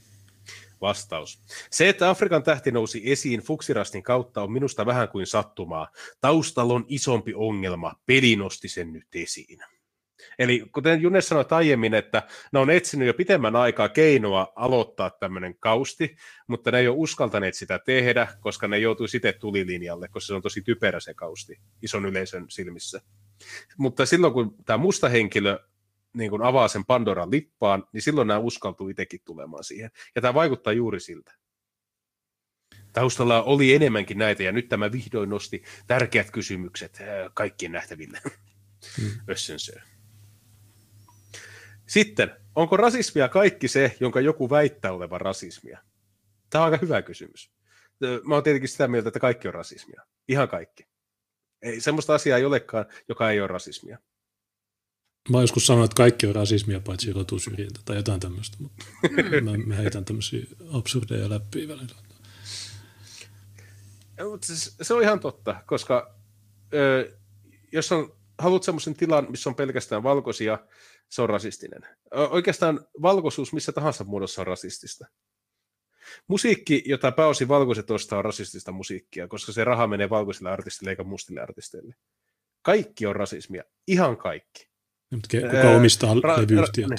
Vastaus. 0.81 1.41
Se, 1.71 1.89
että 1.89 2.09
Afrikan 2.09 2.43
tähti 2.43 2.71
nousi 2.71 3.11
esiin 3.11 3.39
Fuksirastin 3.39 4.03
kautta 4.03 4.41
on 4.41 4.51
minusta 4.51 4.85
vähän 4.85 5.09
kuin 5.09 5.27
sattumaa. 5.27 5.87
Taustalla 6.21 6.73
on 6.73 6.85
isompi 6.87 7.33
ongelma. 7.35 7.93
Peli 8.05 8.35
nosti 8.35 8.67
sen 8.69 8.93
nyt 8.93 9.07
esiin. 9.15 9.59
Eli 10.39 10.63
kuten 10.71 11.01
June 11.01 11.21
sanoi 11.21 11.45
aiemmin, 11.49 11.93
että 11.93 12.23
ne 12.53 12.59
on 12.59 12.69
etsinyt 12.69 13.07
jo 13.07 13.13
pitemmän 13.13 13.55
aikaa 13.55 13.89
keinoa 13.89 14.53
aloittaa 14.55 15.09
tämmöinen 15.09 15.55
kausti, 15.59 16.15
mutta 16.47 16.71
ne 16.71 16.79
ei 16.79 16.87
ole 16.87 16.97
uskaltaneet 16.97 17.55
sitä 17.55 17.79
tehdä, 17.79 18.27
koska 18.39 18.67
ne 18.67 18.79
joutuu 18.79 19.07
sitten 19.07 19.33
tulilinjalle, 19.39 20.07
koska 20.07 20.27
se 20.27 20.33
on 20.33 20.41
tosi 20.41 20.61
typerä 20.61 20.99
se 20.99 21.13
kausti 21.13 21.59
ison 21.81 22.05
yleisön 22.05 22.45
silmissä. 22.49 23.01
Mutta 23.77 24.05
silloin 24.05 24.33
kun 24.33 24.55
tämä 24.65 24.77
musta 24.77 25.09
henkilö 25.09 25.59
niin 26.13 26.31
kun 26.31 26.43
avaa 26.43 26.67
sen 26.67 26.85
Pandoran 26.85 27.31
lippaan, 27.31 27.87
niin 27.93 28.01
silloin 28.01 28.27
nämä 28.27 28.39
uskaltuu 28.39 28.89
itsekin 28.89 29.21
tulemaan 29.25 29.63
siihen. 29.63 29.91
Ja 30.15 30.21
tämä 30.21 30.33
vaikuttaa 30.33 30.73
juuri 30.73 30.99
siltä. 30.99 31.33
Taustalla 32.93 33.43
oli 33.43 33.73
enemmänkin 33.73 34.17
näitä, 34.17 34.43
ja 34.43 34.51
nyt 34.51 34.69
tämä 34.69 34.91
vihdoin 34.91 35.29
nosti 35.29 35.63
tärkeät 35.87 36.31
kysymykset 36.31 36.99
kaikkien 37.33 37.71
nähtäville. 37.71 38.21
Össensö. 39.29 39.81
Sitten, 41.87 42.31
onko 42.55 42.77
rasismia 42.77 43.29
kaikki 43.29 43.67
se, 43.67 43.97
jonka 43.99 44.21
joku 44.21 44.49
väittää 44.49 44.91
olevan 44.91 45.21
rasismia? 45.21 45.79
Tämä 46.49 46.65
on 46.65 46.71
aika 46.71 46.85
hyvä 46.85 47.01
kysymys. 47.01 47.51
Mä 48.23 48.35
oon 48.35 48.43
tietenkin 48.43 48.69
sitä 48.69 48.87
mieltä, 48.87 49.09
että 49.09 49.19
kaikki 49.19 49.47
on 49.47 49.53
rasismia. 49.53 50.01
Ihan 50.27 50.47
kaikki. 50.47 50.87
Ei, 51.61 51.81
semmoista 51.81 52.15
asiaa 52.15 52.37
ei 52.37 52.45
olekaan, 52.45 52.85
joka 53.09 53.31
ei 53.31 53.39
ole 53.39 53.47
rasismia. 53.47 53.99
Mä 55.29 55.41
joskus 55.41 55.67
sanonut, 55.67 55.91
että 55.91 56.03
kaikki 56.03 56.27
on 56.27 56.35
rasismia, 56.35 56.79
paitsi 56.79 57.13
rotusyrjintä 57.13 57.79
tai 57.85 57.95
jotain 57.95 58.19
tämmöistä, 58.19 58.57
mutta 58.59 58.85
mä, 59.41 59.51
mä 59.65 59.75
heitän 59.75 60.05
tämmöisiä 60.05 60.45
absurdeja 60.71 61.29
läpi 61.29 61.67
välillä. 61.67 61.95
Se 64.81 64.93
on 64.93 65.01
ihan 65.01 65.19
totta, 65.19 65.63
koska 65.65 66.15
ö, 66.73 67.17
jos 67.71 67.91
on, 67.91 68.15
haluat 68.39 68.63
semmoisen 68.63 68.95
tilan, 68.95 69.27
missä 69.29 69.49
on 69.49 69.55
pelkästään 69.55 70.03
valkoisia, 70.03 70.59
se 71.09 71.21
on 71.21 71.29
rasistinen. 71.29 71.81
Oikeastaan 72.11 72.87
valkoisuus 73.01 73.53
missä 73.53 73.71
tahansa 73.71 74.03
muodossa 74.03 74.41
on 74.41 74.47
rasistista. 74.47 75.05
Musiikki, 76.27 76.83
jota 76.85 77.11
pääosin 77.11 77.47
valkoiset 77.47 77.91
ostaa, 77.91 78.19
on 78.19 78.25
rasistista 78.25 78.71
musiikkia, 78.71 79.27
koska 79.27 79.51
se 79.51 79.63
raha 79.63 79.87
menee 79.87 80.09
valkoisille 80.09 80.51
artisteille 80.51 80.89
eikä 80.89 81.03
mustille 81.03 81.41
artisteille. 81.41 81.95
Kaikki 82.61 83.05
on 83.05 83.15
rasismia. 83.15 83.63
Ihan 83.87 84.17
kaikki. 84.17 84.69
Kuka 85.31 85.69
omistaa 85.75 86.13
Ra- 86.13 86.41
levyyhtiöt? 86.41 86.89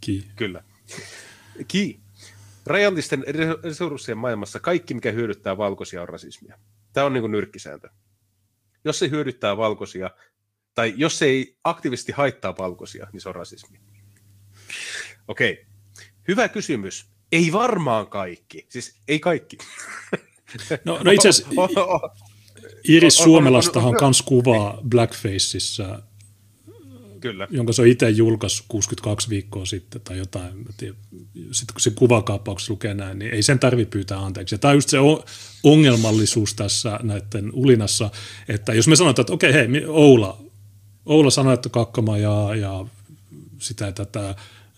Ki. 0.00 0.30
Kyllä. 0.36 0.64
Ki. 1.68 2.00
Rajallisten 2.66 3.24
resurssien 3.62 4.18
maailmassa 4.18 4.60
kaikki, 4.60 4.94
mikä 4.94 5.12
hyödyttää 5.12 5.56
valkoisia, 5.56 6.02
on 6.02 6.08
rasismia. 6.08 6.58
Tämä 6.92 7.06
on 7.06 7.12
niin 7.12 7.22
kuin 7.22 7.32
nyrkkisääntö. 7.32 7.88
Jos 8.84 8.98
se 8.98 9.10
hyödyttää 9.10 9.56
valkoisia, 9.56 10.10
tai 10.74 10.94
jos 10.96 11.18
se 11.18 11.24
ei 11.24 11.56
aktiivisesti 11.64 12.12
haittaa 12.12 12.56
valkoisia, 12.58 13.06
niin 13.12 13.20
se 13.20 13.28
on 13.28 13.34
rasismi. 13.34 13.78
Okei. 15.28 15.52
Okay. 15.52 15.64
Hyvä 16.28 16.48
kysymys. 16.48 17.06
Ei 17.32 17.52
varmaan 17.52 18.06
kaikki. 18.06 18.66
Siis 18.68 18.96
ei 19.08 19.20
kaikki. 19.20 19.58
No, 20.84 21.00
no 21.04 21.10
itse 21.10 21.28
asiassa 21.28 21.50
Iris 22.88 23.16
Suomelastahan 23.16 23.94
kans 23.94 24.22
kuvaa 24.22 24.78
Blackfaceissa, 24.88 26.02
Kyllä. 27.20 27.48
jonka 27.50 27.72
se 27.72 27.82
on 27.82 27.88
itse 27.88 28.10
julkaissut 28.10 28.66
62 28.68 29.30
viikkoa 29.30 29.66
sitten 29.66 30.00
tai 30.00 30.18
jotain. 30.18 30.64
Sitten 31.52 31.74
kun 31.74 31.80
se 31.80 31.90
kuvakaappauksessa 31.90 32.72
lukee 32.72 32.94
näin, 32.94 33.18
niin 33.18 33.34
ei 33.34 33.42
sen 33.42 33.58
tarvitse 33.58 33.90
pyytää 33.90 34.18
anteeksi. 34.18 34.54
Ja 34.54 34.58
tämä 34.58 34.70
on 34.70 34.76
just 34.76 34.88
se 34.88 34.98
ongelmallisuus 35.62 36.54
tässä 36.54 37.00
näiden 37.02 37.50
ulinassa, 37.52 38.10
että 38.48 38.74
jos 38.74 38.88
me 38.88 38.96
sanotaan, 38.96 39.22
että 39.22 39.32
okei, 39.32 39.52
hei, 39.52 39.68
Oula, 39.86 40.42
Oula 41.06 41.30
sanoi, 41.30 41.54
että 41.54 41.68
kakkama 41.68 42.18
ja, 42.18 42.54
ja 42.54 42.86
sitä 43.58 43.92
tätä 43.92 44.34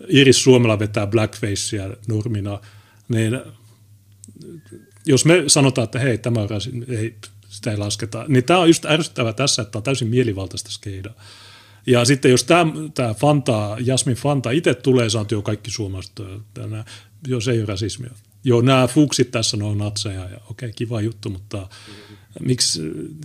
Iris 0.09 0.45
Suomella 0.45 0.79
vetää 0.79 1.07
blackfacea 1.07 1.91
normina, 2.09 2.61
niin 3.09 3.41
jos 5.07 5.25
me 5.25 5.45
sanotaan, 5.47 5.85
että 5.85 5.99
hei, 5.99 6.19
tämä 6.19 6.41
on 6.41 6.49
ei, 6.89 7.15
sitä 7.49 7.71
ei 7.71 7.77
lasketa, 7.77 8.25
niin 8.29 8.45
tämä 8.45 8.61
on 8.61 8.69
just 8.69 8.85
ärsyttävää 8.85 9.33
tässä, 9.33 9.63
että 9.63 9.79
on 9.79 9.83
täysin 9.83 10.09
mielivaltaista 10.09 10.71
skeidaa. 10.71 11.15
Ja 11.87 12.05
sitten 12.05 12.31
jos 12.31 12.45
tämä, 12.45 12.73
tämä 12.95 13.15
Fanta, 13.15 13.77
Jasmin 13.81 14.17
Fanta 14.17 14.51
itse 14.51 14.75
tulee, 14.75 15.11
saa 15.11 15.27
jo 15.31 15.43
kaikki 15.43 15.71
suomalaiset, 15.71 16.21
jos 17.27 17.49
ei 17.49 17.59
ole 17.59 17.67
rasismia. 17.67 18.11
Joo, 18.45 18.61
nämä 18.61 18.87
fuksit 18.87 19.31
tässä 19.31 19.57
on 19.63 19.79
natseja 19.79 20.29
ja 20.29 20.41
okei, 20.51 20.73
kiva 20.73 21.01
juttu, 21.01 21.31
mutta 21.31 21.69
miksi 22.41 22.81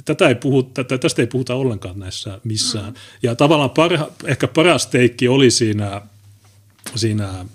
tätä 0.05 0.27
ei 0.27 0.35
puhuta, 0.35 0.83
tästä 0.83 1.21
ei 1.21 1.27
puhuta 1.27 1.55
ollenkaan 1.55 1.99
näissä 1.99 2.39
missään. 2.43 2.93
Mm. 2.93 2.99
Ja 3.23 3.35
tavallaan 3.35 3.69
parha, 3.69 4.11
ehkä 4.25 4.47
paras 4.47 4.87
teikki 4.87 5.27
oli 5.27 5.51
siinä, 5.51 6.01
siinä 6.95 7.45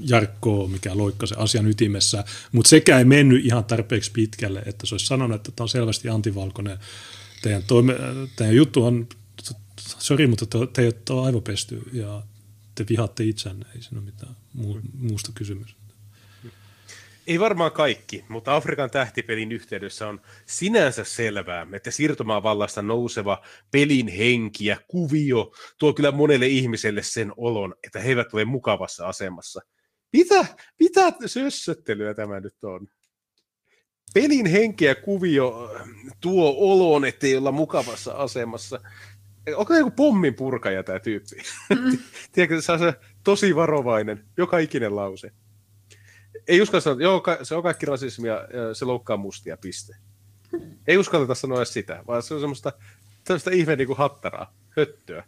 Jarkko, 0.00 0.68
mikä 0.68 0.96
loikkasi 0.96 1.34
asian 1.38 1.66
ytimessä, 1.66 2.24
mutta 2.52 2.68
sekä 2.68 2.98
ei 2.98 3.04
mennyt 3.04 3.46
ihan 3.46 3.64
tarpeeksi 3.64 4.10
pitkälle, 4.10 4.62
että 4.66 4.86
se 4.86 4.94
olisi 4.94 5.06
sanonut, 5.06 5.34
että 5.34 5.52
tämä 5.56 5.64
on 5.64 5.68
selvästi 5.68 6.08
antivalkoinen. 6.08 6.78
Teidän, 7.42 7.62
toime, 7.62 7.94
teidän 8.36 8.56
juttu 8.56 8.84
on, 8.84 9.08
sori, 9.98 10.26
mutta 10.26 10.46
te, 10.46 10.58
teidät 10.72 11.10
on 11.10 11.26
aivopesty 11.26 11.82
ja 11.92 12.22
te 12.74 12.86
vihaatte 12.88 13.24
itsenne, 13.24 13.66
ei 13.74 13.82
siinä 13.82 13.98
ole 13.98 14.04
mitään 14.04 14.36
muu, 14.52 14.80
muusta 14.98 15.32
kysymystä. 15.34 15.83
Ei 17.26 17.40
varmaan 17.40 17.72
kaikki, 17.72 18.24
mutta 18.28 18.56
Afrikan 18.56 18.90
tähtipelin 18.90 19.52
yhteydessä 19.52 20.08
on 20.08 20.20
sinänsä 20.46 21.04
selvää, 21.04 21.66
että 21.72 21.90
siirtomaavallasta 21.90 22.82
nouseva 22.82 23.42
pelin 23.70 24.08
henki 24.08 24.66
ja 24.66 24.76
kuvio 24.88 25.52
tuo 25.78 25.92
kyllä 25.92 26.12
monelle 26.12 26.46
ihmiselle 26.46 27.02
sen 27.02 27.32
olon, 27.36 27.74
että 27.84 28.00
he 28.00 28.08
eivät 28.08 28.34
ole 28.34 28.44
mukavassa 28.44 29.08
asemassa. 29.08 29.60
Mitä, 30.12 30.46
mitä 30.80 31.12
sössöttelyä 31.26 32.14
tämä 32.14 32.40
nyt 32.40 32.64
on? 32.64 32.88
Pelin 34.14 34.46
henki 34.46 34.84
ja 34.84 34.94
kuvio 34.94 35.70
tuo 36.20 36.54
olon, 36.58 37.04
ettei 37.04 37.36
olla 37.36 37.52
mukavassa 37.52 38.12
asemassa. 38.12 38.80
Onko 39.56 39.74
joku 39.74 39.90
pommin 39.90 40.34
purkaja 40.34 40.82
tämä 40.82 41.00
tyyppi? 41.00 41.36
Mm. 41.70 41.98
Tiedätkö, 42.32 42.62
se 42.62 42.72
on 42.72 42.78
tosi 43.24 43.56
varovainen, 43.56 44.24
joka 44.36 44.58
ikinen 44.58 44.96
lause 44.96 45.30
ei 46.48 46.62
uskalla 46.62 46.80
sanoa, 46.80 47.02
joo, 47.02 47.22
se 47.42 47.54
on 47.54 47.62
kaikki 47.62 47.86
rasismia, 47.86 48.40
se 48.72 48.84
loukkaa 48.84 49.16
mustia, 49.16 49.56
piste. 49.56 49.96
Ei 50.86 50.98
uskalleta 50.98 51.34
sanoa 51.34 51.58
edes 51.58 51.72
sitä, 51.72 52.04
vaan 52.06 52.22
se 52.22 52.34
on 52.34 52.40
semmoista, 52.40 52.72
semmoista 53.26 53.50
ihme 53.50 53.76
niin 53.76 53.86
kuin 53.86 53.98
hattaraa, 53.98 54.54
höttöä. 54.76 55.24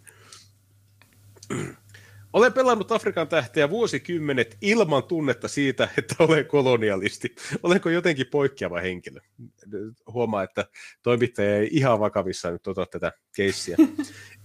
Olen 2.32 2.52
pelannut 2.52 2.92
Afrikan 2.92 3.28
tähteä 3.28 3.70
vuosikymmenet 3.70 4.56
ilman 4.60 5.04
tunnetta 5.04 5.48
siitä, 5.48 5.88
että 5.98 6.14
olen 6.18 6.46
kolonialisti. 6.46 7.34
Olenko 7.62 7.90
jotenkin 7.90 8.26
poikkeava 8.30 8.80
henkilö? 8.80 9.20
Huomaa, 10.12 10.42
että 10.42 10.66
toimittaja 11.02 11.56
ei 11.56 11.68
ihan 11.72 12.00
vakavissa 12.00 12.50
nyt 12.50 12.66
ota 12.66 12.86
tätä 12.86 13.12
keissiä. 13.36 13.76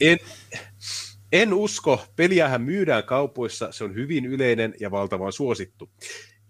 En, 0.02 0.18
en 1.32 1.54
usko, 1.54 2.06
peliähän 2.16 2.62
myydään 2.62 3.04
kaupoissa, 3.04 3.72
se 3.72 3.84
on 3.84 3.96
hyvin 3.96 4.26
yleinen 4.26 4.74
ja 4.80 4.92
valtavan 4.92 5.34
suosittu. 5.34 5.90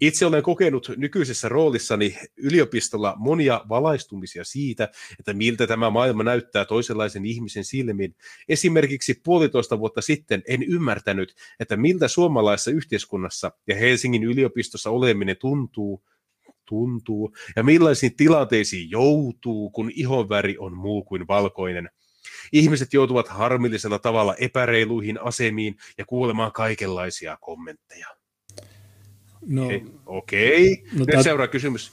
Itse 0.02 0.26
olen 0.26 0.44
kokenut 0.44 0.91
nykyisessä 0.98 1.49
roolissani 1.49 2.18
yliopistolla 2.38 3.15
monia 3.18 3.61
valaistumisia 3.69 4.44
siitä, 4.44 4.90
että 5.19 5.34
miltä 5.34 5.68
tämä 5.68 5.90
maailma 5.90 6.23
näyttää 6.23 6.65
toisenlaisen 6.65 7.26
ihmisen 7.26 7.64
silmin. 7.64 8.15
Esimerkiksi 8.49 9.22
puolitoista 9.23 9.80
vuotta 9.80 10.02
sitten 10.02 10.44
en 10.48 10.64
ymmärtänyt, 10.64 11.36
että 11.60 11.78
miltä 11.78 12.07
suomalaisessa 12.07 12.72
yhteiskunnassa 12.72 13.52
ja 13.68 13.76
Helsingin 13.76 14.23
yliopistossa 14.23 14.90
oleminen 14.90 15.38
tuntuu, 15.38 16.03
tuntuu 16.65 17.36
ja 17.56 17.64
millaisiin 17.64 18.15
tilanteisiin 18.15 18.91
joutuu, 18.91 19.69
kun 19.69 19.91
ihonväri 19.95 20.57
on 20.57 20.78
muu 20.78 21.03
kuin 21.03 21.28
valkoinen. 21.28 21.90
Ihmiset 22.52 22.94
joutuvat 22.94 23.28
harmillisella 23.28 23.99
tavalla 23.99 24.36
epäreiluihin 24.36 25.22
asemiin 25.22 25.76
ja 25.98 26.06
kuulemaan 26.06 26.52
kaikenlaisia 26.52 27.38
kommentteja. 27.41 28.20
No, 29.45 29.68
Okei. 30.05 30.73
Okay. 30.73 30.99
No, 30.99 31.05
Nyt 31.07 31.23
seuraa 31.23 31.47
kysymys. 31.47 31.91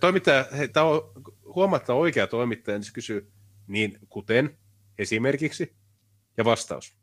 Toimittaja, 0.00 0.46
hei, 0.56 0.68
tämä 0.68 0.86
on 0.86 1.12
huomattava 1.54 1.98
oikea 1.98 2.26
toimittaja, 2.26 2.78
niin 2.78 2.84
se 2.84 2.92
kysyy 2.92 3.30
niin 3.66 3.98
kuten 4.08 4.58
esimerkiksi 4.98 5.74
ja 6.36 6.44
vastaus. 6.44 6.96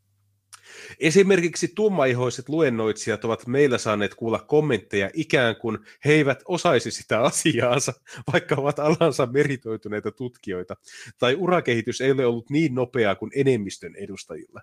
Esimerkiksi 0.99 1.67
tummaihoiset 1.75 2.49
luennoitsijat 2.49 3.25
ovat 3.25 3.47
meillä 3.47 3.77
saaneet 3.77 4.15
kuulla 4.15 4.39
kommentteja 4.39 5.09
ikään 5.13 5.55
kuin 5.55 5.77
he 6.05 6.13
eivät 6.13 6.43
osaisi 6.45 6.91
sitä 6.91 7.21
asiaansa, 7.21 7.93
vaikka 8.33 8.55
ovat 8.55 8.79
alansa 8.79 9.25
meritoituneita 9.25 10.11
tutkijoita, 10.11 10.75
tai 11.17 11.35
urakehitys 11.35 12.01
ei 12.01 12.11
ole 12.11 12.25
ollut 12.25 12.49
niin 12.49 12.75
nopeaa 12.75 13.15
kuin 13.15 13.31
enemmistön 13.35 13.95
edustajilla. 13.95 14.61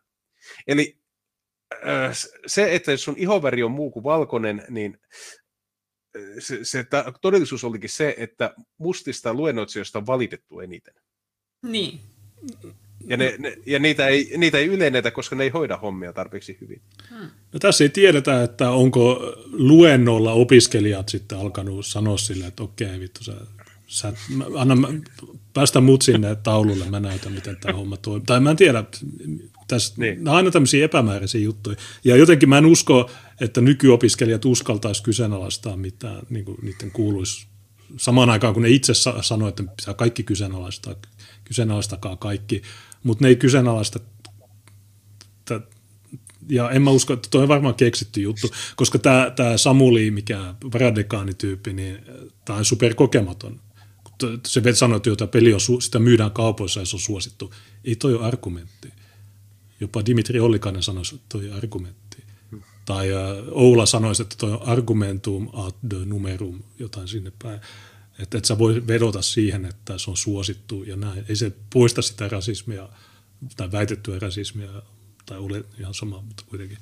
Eli 0.67 0.99
se, 2.47 2.75
että 2.75 2.91
jos 2.91 3.05
sun 3.05 3.15
ihoväri 3.19 3.63
on 3.63 3.71
muu 3.71 3.91
kuin 3.91 4.05
valkoinen, 4.05 4.65
niin 4.69 4.99
se, 6.39 6.65
se 6.65 6.87
todellisuus 7.21 7.65
olikin 7.65 7.91
se, 7.91 8.15
että 8.19 8.55
mustista 8.79 9.35
luennoitsijoista 9.35 9.99
on 9.99 10.07
valitettu 10.07 10.61
eniten. 10.61 10.95
Niin. 11.63 12.01
Ja, 13.07 13.17
ne, 13.17 13.35
ne, 13.39 13.59
ja 13.67 13.79
niitä, 13.79 14.07
ei, 14.07 14.33
niitä 14.37 14.59
ei 14.59 14.67
ylennetä, 14.67 15.11
koska 15.11 15.37
ne 15.37 15.45
ei 15.45 15.51
hoida 15.51 15.77
hommia 15.77 16.13
tarpeeksi 16.13 16.59
hyvin. 16.61 16.83
Hmm. 17.11 17.31
No 17.53 17.59
tässä 17.59 17.85
ei 17.85 17.89
tiedetä, 17.89 18.43
että 18.43 18.71
onko 18.71 19.35
luennolla 19.53 20.33
opiskelijat 20.33 21.09
sitten 21.09 21.39
alkanut 21.39 21.87
sanoa 21.87 22.17
sille, 22.17 22.47
että 22.47 22.63
okei 22.63 23.01
vittu, 23.01 23.25
sä, 23.25 23.33
sä 23.89 24.13
anna, 24.57 24.75
päästä 25.55 25.81
mut 25.81 26.03
sinne 26.03 26.35
taululle, 26.35 26.85
mä 26.85 27.01
näytän, 27.01 27.33
miten 27.33 27.57
tämä 27.57 27.79
homma 27.79 27.97
toimii. 27.97 28.27
Tai 28.27 28.41
mä 28.41 28.51
en 28.51 28.57
tiedä, 28.57 28.85
tässä, 29.69 29.95
niin. 29.97 30.25
Nämä 30.25 30.31
on 30.31 30.37
aina 30.37 30.51
tämmöisiä 30.51 30.85
epämääräisiä 30.85 31.41
juttuja. 31.41 31.77
Ja 32.05 32.17
jotenkin 32.17 32.49
mä 32.49 32.59
en 32.59 32.67
usko, 32.67 33.11
että 33.41 33.61
nykyopiskelijat 33.61 34.45
uskaltaisi 34.45 35.03
kyseenalaistaa 35.03 35.77
mitään, 35.77 36.23
niin 36.31 36.45
kuin 36.45 36.59
niiden 36.63 36.91
kuuluisi 36.91 37.47
samaan 37.97 38.31
aikaan, 38.31 38.55
kun 38.55 38.63
ne 38.63 38.69
itse 38.69 38.93
sanoivat, 39.21 39.61
että 39.61 39.73
pitää 39.77 39.95
kaikki 39.95 40.23
kyseenalaistaa, 40.23 40.95
kyseenalaistakaa 41.45 42.17
kaikki, 42.17 42.63
mutta 43.03 43.25
ne 43.25 43.29
ei 43.29 43.37
kyseenalaista 43.37 44.01
ja 46.49 46.71
en 46.71 46.83
mä 46.83 46.91
usko, 46.91 47.13
että 47.13 47.29
toi 47.31 47.43
on 47.43 47.49
varmaan 47.49 47.75
keksitty 47.75 48.21
juttu, 48.21 48.51
koska 48.77 48.99
tämä, 48.99 49.57
Samuli, 49.57 50.11
mikä 50.11 50.55
Bradekaani-tyyppi, 50.71 51.73
niin 51.73 51.99
tämä 52.45 52.59
on 52.59 52.65
superkokematon. 52.65 53.61
Se 54.47 54.63
sanoi, 54.75 55.01
että 55.13 55.27
peli 55.27 55.55
on, 55.55 55.61
sitä 55.81 55.99
myydään 55.99 56.31
kaupoissa 56.31 56.81
ja 56.81 56.87
se 56.87 56.97
on 56.97 57.01
suosittu. 57.01 57.55
Ei 57.85 57.97
toi 57.97 58.15
ole 58.15 58.27
argumentti. 58.27 58.93
Jopa 59.81 60.07
Dimitri 60.07 60.41
Ollikainen 60.41 60.83
sanoisi, 60.83 61.15
että 61.15 61.27
toi 61.29 61.51
argumentti. 61.51 62.25
Hmm. 62.51 62.63
Tai 62.85 63.09
uh, 63.13 63.19
Oula 63.51 63.87
sanoisi, 63.87 64.23
että 64.23 64.37
toi 64.39 64.53
on 64.53 64.63
argumentum 64.63 65.49
ad 65.53 66.05
numerum, 66.05 66.63
jotain 66.79 67.09
sinne 67.09 67.33
päin. 67.43 67.61
Että 68.19 68.39
et 68.39 68.45
sä 68.45 68.59
voi 68.59 68.87
vedota 68.87 69.23
siihen, 69.23 69.65
että 69.65 69.99
se 69.99 70.11
on 70.11 70.17
suosittu 70.17 70.83
ja 70.83 70.97
näin. 70.97 71.25
Ei 71.29 71.37
se 71.37 71.53
poista 71.73 72.03
sitä 72.03 72.29
rasismia 72.29 72.89
tai 73.57 73.73
väitettyä 73.73 74.19
rasismia, 74.19 74.83
tai 75.27 75.39
ole 75.39 75.65
ihan 75.81 75.95
sama, 75.95 76.21
mutta 76.21 76.45
kuitenkin. 76.47 76.79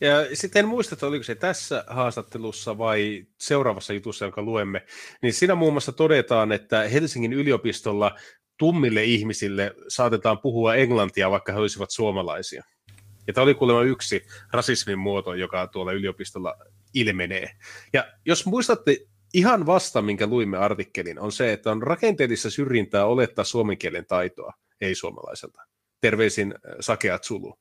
Ja 0.00 0.36
sitten 0.36 0.60
en 0.60 0.68
muista, 0.68 0.94
että 0.94 1.06
oliko 1.06 1.22
se 1.22 1.34
tässä 1.34 1.84
haastattelussa 1.86 2.78
vai 2.78 3.26
seuraavassa 3.38 3.92
jutussa, 3.92 4.24
jonka 4.24 4.42
luemme, 4.42 4.86
niin 5.22 5.32
siinä 5.32 5.54
muun 5.54 5.72
muassa 5.72 5.92
todetaan, 5.92 6.52
että 6.52 6.88
Helsingin 6.88 7.32
yliopistolla 7.32 8.18
tummille 8.58 9.04
ihmisille 9.04 9.74
saatetaan 9.88 10.38
puhua 10.38 10.74
englantia, 10.74 11.30
vaikka 11.30 11.52
he 11.52 11.58
olisivat 11.58 11.90
suomalaisia. 11.90 12.64
Ja 13.26 13.32
tämä 13.32 13.42
oli 13.42 13.54
kuulemma 13.54 13.82
yksi 13.82 14.26
rasismin 14.52 14.98
muoto, 14.98 15.34
joka 15.34 15.66
tuolla 15.66 15.92
yliopistolla 15.92 16.54
ilmenee. 16.94 17.50
Ja 17.92 18.06
jos 18.24 18.46
muistatte 18.46 18.98
ihan 19.34 19.66
vasta, 19.66 20.02
minkä 20.02 20.26
luimme 20.26 20.58
artikkelin, 20.58 21.18
on 21.18 21.32
se, 21.32 21.52
että 21.52 21.70
on 21.70 21.82
rakenteellista 21.82 22.50
syrjintää 22.50 23.06
olettaa 23.06 23.44
suomen 23.44 23.78
kielen 23.78 24.06
taitoa, 24.06 24.52
ei 24.80 24.94
suomalaiselta. 24.94 25.62
Terveisin 26.00 26.54
äh, 26.54 26.74
sakeat 26.80 27.24
sulu. 27.24 27.58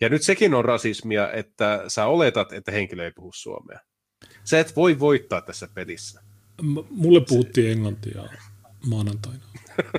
Ja 0.00 0.08
nyt 0.08 0.22
sekin 0.22 0.54
on 0.54 0.64
rasismia, 0.64 1.32
että 1.32 1.84
sä 1.88 2.06
oletat, 2.06 2.52
että 2.52 2.72
henkilö 2.72 3.04
ei 3.04 3.12
puhu 3.16 3.30
suomea. 3.34 3.78
Sä 4.44 4.60
et 4.60 4.76
voi 4.76 4.98
voittaa 4.98 5.40
tässä 5.40 5.68
pelissä. 5.74 6.20
M- 6.62 6.78
mulle 6.90 7.20
puhuttiin 7.28 7.66
se... 7.66 7.72
englantia 7.72 8.24
maanantaina. 8.86 9.44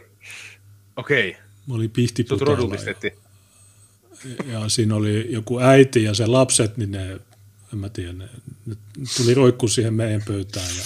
Okei. 0.95 1.30
Okay. 1.30 1.41
Mä 1.68 1.73
olin 1.76 1.90
pihtiputalla. 1.90 2.76
Ja, 2.76 4.52
ja 4.52 4.69
siinä 4.69 4.95
oli 4.95 5.28
joku 5.30 5.60
äiti 5.60 6.03
ja 6.03 6.14
se 6.14 6.28
lapset, 6.28 6.78
niin 6.78 6.91
ne, 6.91 7.11
en 7.73 7.80
mä 7.80 7.90
tiedä, 7.90 8.14
ne, 8.14 8.30
ne 8.65 8.76
tuli 9.18 9.34
roikku 9.34 9.68
siihen 9.68 9.94
meidän 9.94 10.22
pöytään 10.28 10.78
ja 10.78 10.84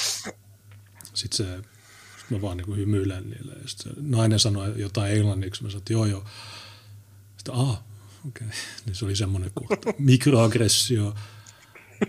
sitten 1.14 1.38
se, 1.38 1.58
sit 2.18 2.30
mä 2.30 2.42
vaan 2.42 2.58
niin 2.58 2.78
hymyilen 2.78 3.30
niille. 3.30 3.54
Ja 3.54 3.68
sit 3.68 3.80
se 3.80 3.90
nainen 4.02 4.40
sanoi 4.40 4.74
jotain 4.76 5.14
englanniksi, 5.14 5.64
mä 5.64 5.70
sanoin, 5.70 5.82
että 5.82 5.94
joo 5.94 6.06
joo. 6.06 6.26
Sitten, 7.38 7.54
ah, 7.54 7.70
okei. 7.70 7.95
Okay. 8.28 8.48
Niin 8.86 8.96
se 8.96 9.06
oli 9.06 9.16
semmoinen 9.16 9.52
kohta. 9.54 9.94
Mikroaggressio. 9.98 11.16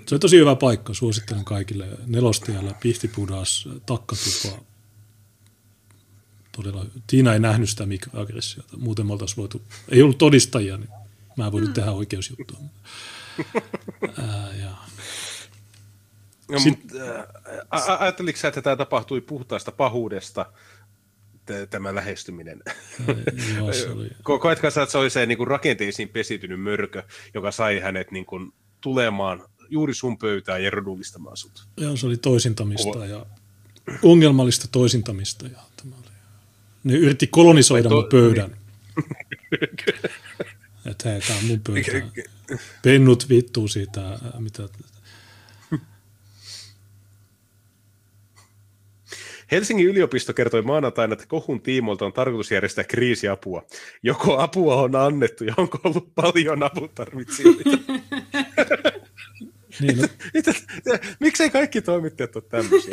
Se 0.06 0.14
on 0.14 0.20
tosi 0.20 0.38
hyvä 0.38 0.56
paikka, 0.56 0.94
suosittelen 0.94 1.44
kaikille. 1.44 1.88
Nelostiellä, 2.06 2.74
Pihtipudas, 2.80 3.68
Takkatupa, 3.86 4.62
todella, 6.52 6.84
Tiina 7.06 7.32
ei 7.32 7.40
nähnyt 7.40 7.70
sitä 7.70 7.86
mikroaggressiota. 7.86 8.76
Muuten 8.76 9.06
me 9.06 9.12
oltaisiin 9.12 9.36
voitu, 9.36 9.62
ei 9.88 10.02
ollut 10.02 10.18
todistajia, 10.18 10.76
niin 10.76 10.88
mä 11.36 11.46
en 11.46 11.52
voinut 11.52 11.70
mm. 11.70 11.74
tehdä 11.74 11.90
oikeusjuttua. 11.90 12.58
Ää, 14.18 14.54
ja. 14.54 14.76
No, 16.48 16.58
Sit, 16.58 16.78
ä, 17.74 17.96
ajatteliko 17.98 18.38
sä, 18.38 18.48
että 18.48 18.62
tämä 18.62 18.76
tapahtui 18.76 19.20
puhtaasta 19.20 19.72
pahuudesta, 19.72 20.46
tämä 21.70 21.94
lähestyminen? 21.94 22.62
Joo, 23.56 23.72
se 23.72 23.90
oli. 23.90 24.10
Koetko 24.40 24.70
sä, 24.70 24.82
että 24.82 24.92
se 24.92 24.98
oli 24.98 25.10
se 25.10 25.26
niin 25.26 25.38
kuin 25.38 25.48
rakenteisiin 25.48 26.08
pesitynyt 26.08 26.60
mörkö, 26.60 27.02
joka 27.34 27.50
sai 27.50 27.80
hänet 27.80 28.10
niin 28.10 28.26
kuin, 28.26 28.52
tulemaan 28.80 29.42
juuri 29.68 29.94
sun 29.94 30.18
pöytään 30.18 30.64
ja 30.64 30.70
rodullistamaan 30.70 31.36
sut? 31.36 31.66
Joo, 31.76 31.96
se 31.96 32.06
oli 32.06 32.16
toisintamista 32.16 33.06
ja 33.06 33.26
ongelmallista 34.02 34.68
toisintamista. 34.72 35.46
Ja 35.46 35.58
tämä 35.76 35.96
ne 36.84 36.94
yritti 36.94 37.26
kolonisoida 37.26 37.88
mun 37.88 38.06
pöydän. 38.10 38.56
Että 40.86 41.08
hei, 41.08 41.20
tää 41.20 41.36
on 41.36 41.44
mun 41.44 41.60
pöytä. 41.60 41.90
Pennut 42.82 43.28
vittuu 43.28 43.68
siitä, 43.68 44.18
mitä... 44.38 44.68
Helsingin 49.50 49.86
yliopisto 49.86 50.34
kertoi 50.34 50.62
maanantaina, 50.62 51.12
että 51.12 51.26
kohun 51.28 51.60
tiimoilta 51.60 52.04
on 52.04 52.12
tarkoitus 52.12 52.50
järjestää 52.50 52.84
kriisiapua. 52.84 53.62
Joko 54.02 54.38
apua 54.38 54.76
on 54.76 54.96
annettu 54.96 55.44
ja 55.44 55.54
onko 55.56 55.78
ollut 55.84 56.14
paljon 56.14 56.62
aputarvitsijoita? 56.62 57.70
niin, 59.80 59.98
no. 59.98 60.08
Miksei 61.20 61.50
kaikki 61.50 61.82
toimittajat 61.82 62.36
ole 62.36 62.44
tämmöisiä? 62.48 62.90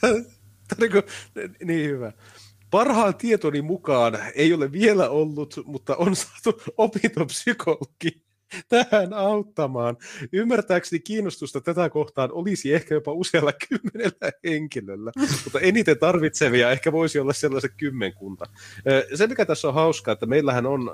Tämä 0.00 0.14
on 0.14 1.02
niin 1.64 1.90
hyvä. 1.90 2.12
Parhaan 2.70 3.14
tietoni 3.14 3.62
mukaan 3.62 4.18
ei 4.34 4.52
ole 4.52 4.72
vielä 4.72 5.08
ollut, 5.08 5.62
mutta 5.64 5.96
on 5.96 6.16
saatu 6.16 6.62
opintopsykologi 6.76 8.24
tähän 8.68 9.12
auttamaan. 9.12 9.96
Ymmärtääkseni 10.32 11.00
kiinnostusta 11.00 11.60
tätä 11.60 11.90
kohtaan 11.90 12.32
olisi 12.32 12.74
ehkä 12.74 12.94
jopa 12.94 13.12
usealla 13.12 13.52
kymmenellä 13.68 14.32
henkilöllä, 14.44 15.12
mutta 15.44 15.60
eniten 15.60 15.98
tarvitsevia 15.98 16.70
ehkä 16.70 16.92
voisi 16.92 17.18
olla 17.18 17.32
sellaiset 17.32 17.72
kymmenkunta. 17.76 18.44
Se, 19.14 19.26
mikä 19.26 19.44
tässä 19.44 19.68
on 19.68 19.74
hauskaa, 19.74 20.12
että 20.12 20.26
meillähän 20.26 20.66
on 20.66 20.90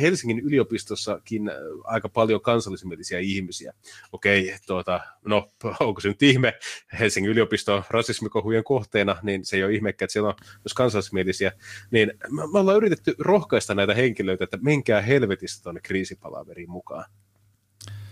Helsingin 0.00 0.40
yliopistossakin 0.40 1.48
äh, 1.48 1.54
aika 1.84 2.08
paljon 2.08 2.40
kansallismielisiä 2.40 3.18
ihmisiä. 3.18 3.72
Okei, 4.12 4.54
tuota, 4.66 5.00
no 5.24 5.52
onko 5.80 6.00
se 6.00 6.08
nyt 6.08 6.22
ihme, 6.22 6.58
Helsingin 6.98 7.32
yliopisto 7.32 7.74
on 7.74 7.82
rasismikohujen 7.90 8.64
kohteena, 8.64 9.16
niin 9.22 9.44
se 9.44 9.56
ei 9.56 9.64
ole 9.64 9.74
ihme, 9.74 9.88
että 9.88 10.06
siellä 10.08 10.28
on 10.28 10.34
myös 10.40 10.74
kansallismielisiä. 10.74 11.52
Niin 11.90 12.12
me 12.52 12.58
ollaan 12.58 12.76
yritetty 12.76 13.14
rohkaista 13.18 13.74
näitä 13.74 13.94
henkilöitä, 13.94 14.44
että 14.44 14.58
menkää 14.62 15.00
helvetistä 15.00 15.62
tuonne 15.62 15.80
kriisipalaveriin 15.80 16.70
mukaan. 16.70 17.04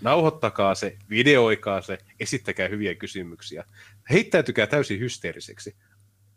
Nauhoittakaa 0.01 0.75
se, 0.75 0.97
videoikaa 1.11 1.83
se, 1.83 1.99
esittäkää 2.21 2.69
hyviä 2.69 2.95
kysymyksiä. 2.95 3.65
Heittäytykää 4.11 4.67
täysin 4.67 5.01
hysteeriseksi 5.01 5.77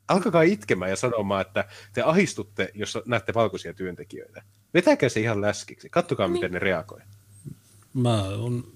alkakaa 0.09 0.41
itkemään 0.41 0.91
ja 0.91 0.95
sanomaan, 0.95 1.41
että 1.41 1.65
te 1.93 2.01
ahistutte, 2.01 2.71
jos 2.73 2.97
näette 3.05 3.33
valkoisia 3.33 3.73
työntekijöitä. 3.73 4.41
Vetäkää 4.73 5.09
se 5.09 5.19
ihan 5.19 5.41
läskiksi. 5.41 5.89
Kattokaa, 5.89 6.27
niin. 6.27 6.33
miten 6.33 6.51
ne 6.51 6.59
reagoi. 6.59 7.01
Mä 7.93 8.23
oon 8.23 8.71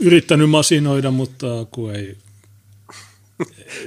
yrittänyt 0.00 0.50
masinoida, 0.50 1.10
mutta 1.10 1.46
kun 1.70 1.94
ei... 1.94 2.16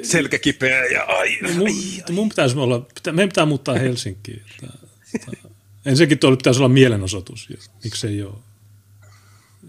Selkä 0.03 0.39
kipeä 0.39 0.85
ja 0.85 1.03
ai, 1.03 1.37
no, 1.41 1.49
mun, 1.49 1.67
ai, 1.67 2.03
ai. 2.07 2.11
mun 2.11 2.29
pitäisi 2.29 2.57
olla, 2.57 2.79
pitä, 2.79 3.11
meidän 3.11 3.29
pitää 3.29 3.45
muuttaa 3.45 3.75
Helsinkiin. 3.75 4.41
Että, 4.51 4.77
että, 5.15 5.49
ensinnäkin 5.85 6.19
tuolla 6.19 6.37
pitäisi 6.37 6.59
olla 6.59 6.69
mielenosoitus, 6.69 7.49
miksi 7.83 8.07
ei 8.07 8.23
ole 8.23 8.35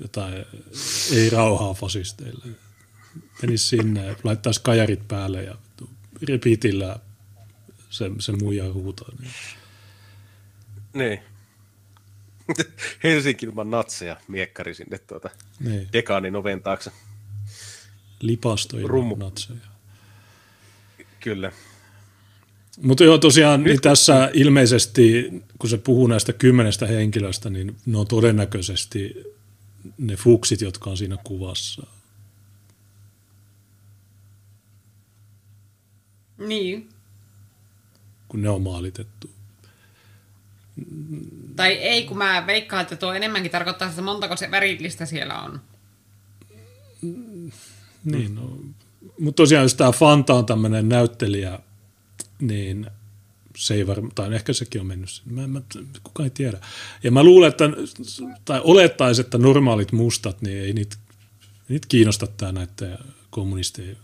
jotain, 0.01 0.35
ei 1.13 1.31
rauhaa 1.31 1.75
fasisteille. 1.75 2.45
Menisi 3.43 3.69
sinne, 3.69 4.17
laittaisi 4.25 4.61
kajarit 4.63 5.09
päälle 5.09 5.43
ja 5.43 5.55
repeatillä 6.29 6.99
se, 7.91 8.11
se 8.19 8.33
muija 8.33 8.73
huutaa. 8.73 9.09
Niin. 9.21 9.33
niin. 10.95 11.34
Helsinki 13.05 13.47
ilman 13.47 13.71
natseja 13.71 14.17
miekkari 14.29 14.75
sinne 14.75 14.99
tuota 14.99 15.31
niin. 15.61 15.89
dekaanin 15.93 16.37
oven 16.37 16.63
taakse. 16.63 16.91
Lipasto 18.21 18.79
ilman 18.79 19.19
natseja. 19.19 19.59
Kyllä. 21.21 21.53
Mutta 22.83 23.05
joo, 23.05 23.19
tosiaan 23.19 23.65
niin 23.65 23.81
tässä 23.81 24.31
ilmeisesti, 24.33 25.31
kun 25.59 25.71
se 25.71 25.79
puhuu 25.79 26.07
näistä 26.07 26.33
kymmenestä 26.33 26.87
henkilöstä, 26.87 27.51
niin 27.51 27.77
ne 27.87 27.99
on 27.99 28.07
todennäköisesti 28.07 29.25
ne 29.99 30.17
fuksit, 30.17 30.61
jotka 30.61 30.91
on 30.91 30.97
siinä 30.97 31.19
kuvassa. 31.25 31.87
Niin. 36.39 36.89
Kun 38.29 38.43
ne 38.43 38.49
on 38.49 38.63
maalitettu. 38.63 39.34
Tai 41.57 41.73
ei, 41.73 42.05
kun 42.05 42.19
mä 42.19 42.45
veikkaan, 42.47 42.83
että 42.83 42.97
tuo 42.97 43.13
enemmänkin 43.13 43.53
tarkoittaa, 43.53 43.89
että 43.89 44.03
montako 44.03 44.37
se 44.37 44.51
värillistä 44.51 45.07
siellä 45.07 45.43
on. 45.43 45.61
Niin, 48.05 48.35
no. 48.35 48.59
Mutta 49.19 49.37
tosiaan, 49.37 49.63
jos 49.63 49.75
tämä 49.75 49.93
Fanta 49.93 50.35
on 50.35 50.47
tämmöinen 50.47 50.89
näyttelijä, 50.89 51.59
niin 52.41 52.87
se 53.57 53.75
ei 53.75 53.87
varmaan, 53.87 54.15
tai 54.15 54.35
ehkä 54.35 54.53
sekin 54.53 54.81
on 54.81 54.87
mennyt 54.87 55.11
sinne. 55.11 55.43
Mä, 55.43 55.49
mä, 55.49 55.61
kukaan 56.03 56.25
ei 56.25 56.31
tiedä. 56.31 56.59
Ja 57.03 57.11
mä 57.11 57.23
luulen, 57.23 57.49
että, 57.49 57.65
tai 58.45 58.61
olettaisi, 58.65 59.21
että 59.21 59.39
normaalit 59.39 59.93
mustat, 59.93 60.43
niin 60.43 60.59
ei 60.59 60.73
niitä, 60.73 60.97
niitä 61.69 61.89
kiinnosta 61.89 62.27
tämä 62.27 62.53
näiden 62.53 62.99
kommunistien 63.31 63.97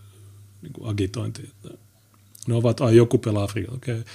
niin 0.61 0.73
agitointi. 0.83 1.49
Ne 2.47 2.53
ovat, 2.53 2.81
ai 2.81 2.95
joku 2.95 3.17
pelaa 3.17 3.43
Afrikalla, 3.43 3.77
okei. 3.77 3.99
Okay. 3.99 4.13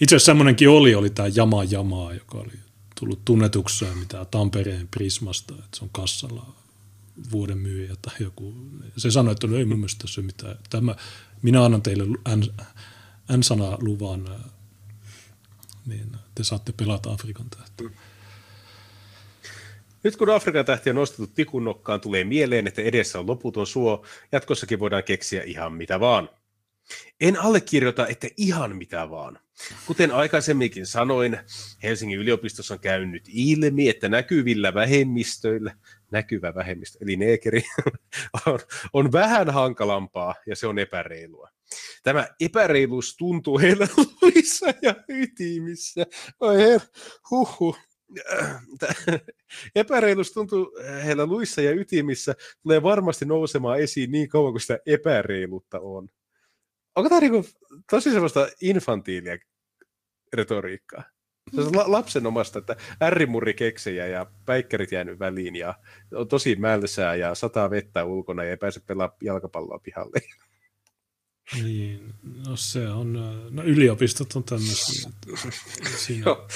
Itse 0.00 0.16
asiassa 0.16 0.26
semmoinenkin 0.26 0.68
oli, 0.68 0.94
oli 0.94 1.10
tämä 1.10 1.28
Jama 1.34 1.64
Jamaa, 1.64 2.14
joka 2.14 2.38
oli 2.38 2.52
tullut 3.00 3.24
tunnetuksi 3.24 3.84
mitä 3.84 4.24
Tampereen 4.24 4.88
Prismasta, 4.88 5.54
että 5.54 5.78
se 5.78 5.84
on 5.84 5.90
kassalla 5.92 6.54
vuoden 7.30 7.58
myyjä 7.58 7.94
tai 8.02 8.14
joku. 8.20 8.54
Se 8.96 9.10
sanoi, 9.10 9.32
että 9.32 9.46
no 9.46 9.56
ei 9.56 9.64
mun 9.64 9.78
mielestä 9.78 10.06
se 10.06 10.22
mitään. 10.22 10.58
Tämä, 10.70 10.94
minä 11.42 11.64
annan 11.64 11.82
teille 11.82 12.04
N-sana 13.36 13.78
luvan, 13.80 14.28
niin 15.86 16.12
te 16.34 16.44
saatte 16.44 16.72
pelata 16.72 17.12
Afrikan 17.12 17.50
tähtiä. 17.50 17.90
Nyt 20.02 20.16
kun 20.16 20.30
Afrikan 20.30 20.64
tähti 20.64 20.90
on 20.90 20.96
nostettu 20.96 21.26
tikun 21.26 21.64
nokkaan, 21.64 22.00
tulee 22.00 22.24
mieleen, 22.24 22.66
että 22.66 22.82
edessä 22.82 23.18
on 23.18 23.26
loputon 23.26 23.66
suo. 23.66 24.04
Jatkossakin 24.32 24.78
voidaan 24.78 25.04
keksiä 25.04 25.42
ihan 25.42 25.72
mitä 25.72 26.00
vaan. 26.00 26.28
En 27.20 27.40
allekirjoita, 27.40 28.06
että 28.06 28.28
ihan 28.36 28.76
mitä 28.76 29.10
vaan. 29.10 29.38
Kuten 29.86 30.12
aikaisemminkin 30.12 30.86
sanoin, 30.86 31.38
Helsingin 31.82 32.18
yliopistossa 32.18 32.74
on 32.74 32.80
käynyt 32.80 33.22
ilmi, 33.28 33.88
että 33.88 34.08
näkyvillä 34.08 34.74
vähemmistöillä, 34.74 35.74
näkyvä 36.10 36.54
vähemmistö, 36.54 36.98
eli 37.00 37.16
neekeri, 37.16 37.62
on, 38.46 38.58
on 38.92 39.12
vähän 39.12 39.50
hankalampaa 39.50 40.34
ja 40.46 40.56
se 40.56 40.66
on 40.66 40.78
epäreilua. 40.78 41.48
Tämä 42.02 42.28
epäreiluus 42.40 43.16
tuntuu 43.16 43.58
heillä 43.58 43.88
luissa 44.22 44.66
ja 44.82 44.94
ytimissä. 45.08 46.06
Oi 46.40 46.56
her, 46.56 46.80
huhu. 47.30 47.76
Epäreiluus 49.74 50.32
tuntuu 50.32 50.72
heillä 51.04 51.26
luissa 51.26 51.62
ja 51.62 51.70
ytimissä, 51.70 52.34
tulee 52.62 52.82
varmasti 52.82 53.24
nousemaan 53.24 53.78
esiin 53.78 54.10
niin 54.10 54.28
kauan 54.28 54.52
kuin 54.52 54.60
sitä 54.60 54.78
epäreiluutta 54.86 55.80
on 55.80 56.08
onko 56.98 57.08
tämä 57.08 57.20
niinku 57.20 57.44
tosi 57.90 58.10
semmoista 58.10 58.48
infantiilia 58.60 59.38
retoriikkaa? 60.32 61.02
Se 61.54 61.60
on 61.60 61.92
lapsen 61.92 62.26
omasta, 62.26 62.58
että 62.58 62.76
ärrimurri 63.02 63.54
keksejä 63.54 64.06
ja 64.06 64.26
päikkärit 64.46 64.92
jäänyt 64.92 65.18
väliin 65.18 65.56
ja 65.56 65.74
on 66.14 66.28
tosi 66.28 66.56
mälsää 66.56 67.14
ja 67.14 67.34
sataa 67.34 67.70
vettä 67.70 68.04
ulkona 68.04 68.44
ja 68.44 68.50
ei 68.50 68.56
pääse 68.56 68.80
pelaa 68.80 69.16
jalkapalloa 69.22 69.78
pihalle. 69.78 70.20
Niin, 71.62 72.14
no 72.46 72.56
se 72.56 72.88
on, 72.88 73.12
no 73.50 73.62
yliopistot 73.62 74.36
on 74.36 74.44
tämmöisiä. 74.44 75.10
Siinä... 75.96 76.22
Joo, 76.26 76.48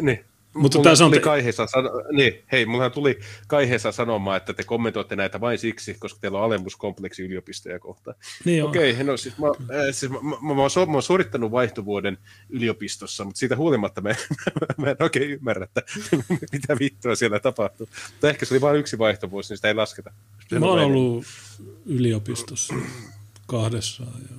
niin. 0.00 0.24
Mutta 0.56 0.82
tässä 0.82 1.04
on... 1.04 1.10
Tuli 1.10 1.20
Kaiheessa 1.20 1.66
sano... 1.66 1.90
niin, 2.12 2.44
hei, 2.52 2.66
mullahan 2.66 2.92
tuli 2.92 3.18
Kaiheessa 3.48 3.92
sanomaan, 3.92 4.36
että 4.36 4.52
te 4.52 4.64
kommentoitte 4.64 5.16
näitä 5.16 5.40
vain 5.40 5.58
siksi, 5.58 5.96
koska 5.98 6.20
teillä 6.20 6.38
on 6.38 6.44
alemmuskompleksi 6.44 7.22
yliopistoja 7.22 7.78
kohtaan. 7.78 8.16
Niin 8.44 8.64
Okei, 8.64 8.92
okay, 8.92 9.04
no 9.04 9.16
siis, 9.16 9.38
mä, 9.38 9.46
äh, 9.46 9.84
siis 9.90 10.12
mä, 10.12 10.18
mä, 10.22 10.36
mä, 10.42 10.54
mä, 10.54 10.62
oon, 10.62 10.88
mä 10.88 10.92
oon 10.92 11.02
suorittanut 11.02 11.52
vaihtovuoden 11.52 12.18
yliopistossa, 12.48 13.24
mutta 13.24 13.38
siitä 13.38 13.56
huolimatta 13.56 14.00
mä, 14.00 14.08
mä, 14.78 14.90
en 14.90 14.96
oikein 15.00 15.30
ymmärrä, 15.30 15.64
että 15.64 15.82
mitä 16.52 16.76
vittua 16.80 17.14
siellä 17.14 17.40
tapahtuu. 17.40 17.88
Tai 18.20 18.30
ehkä 18.30 18.46
se 18.46 18.54
oli 18.54 18.60
vain 18.60 18.76
yksi 18.76 18.98
vaihtovuosi, 18.98 19.52
niin 19.52 19.58
sitä 19.58 19.68
ei 19.68 19.74
lasketa. 19.74 20.12
Mä 20.58 20.66
oon 20.66 20.80
ollut 20.80 21.24
yliopistossa 21.86 22.74
kahdessa 23.46 24.02
ja 24.02 24.36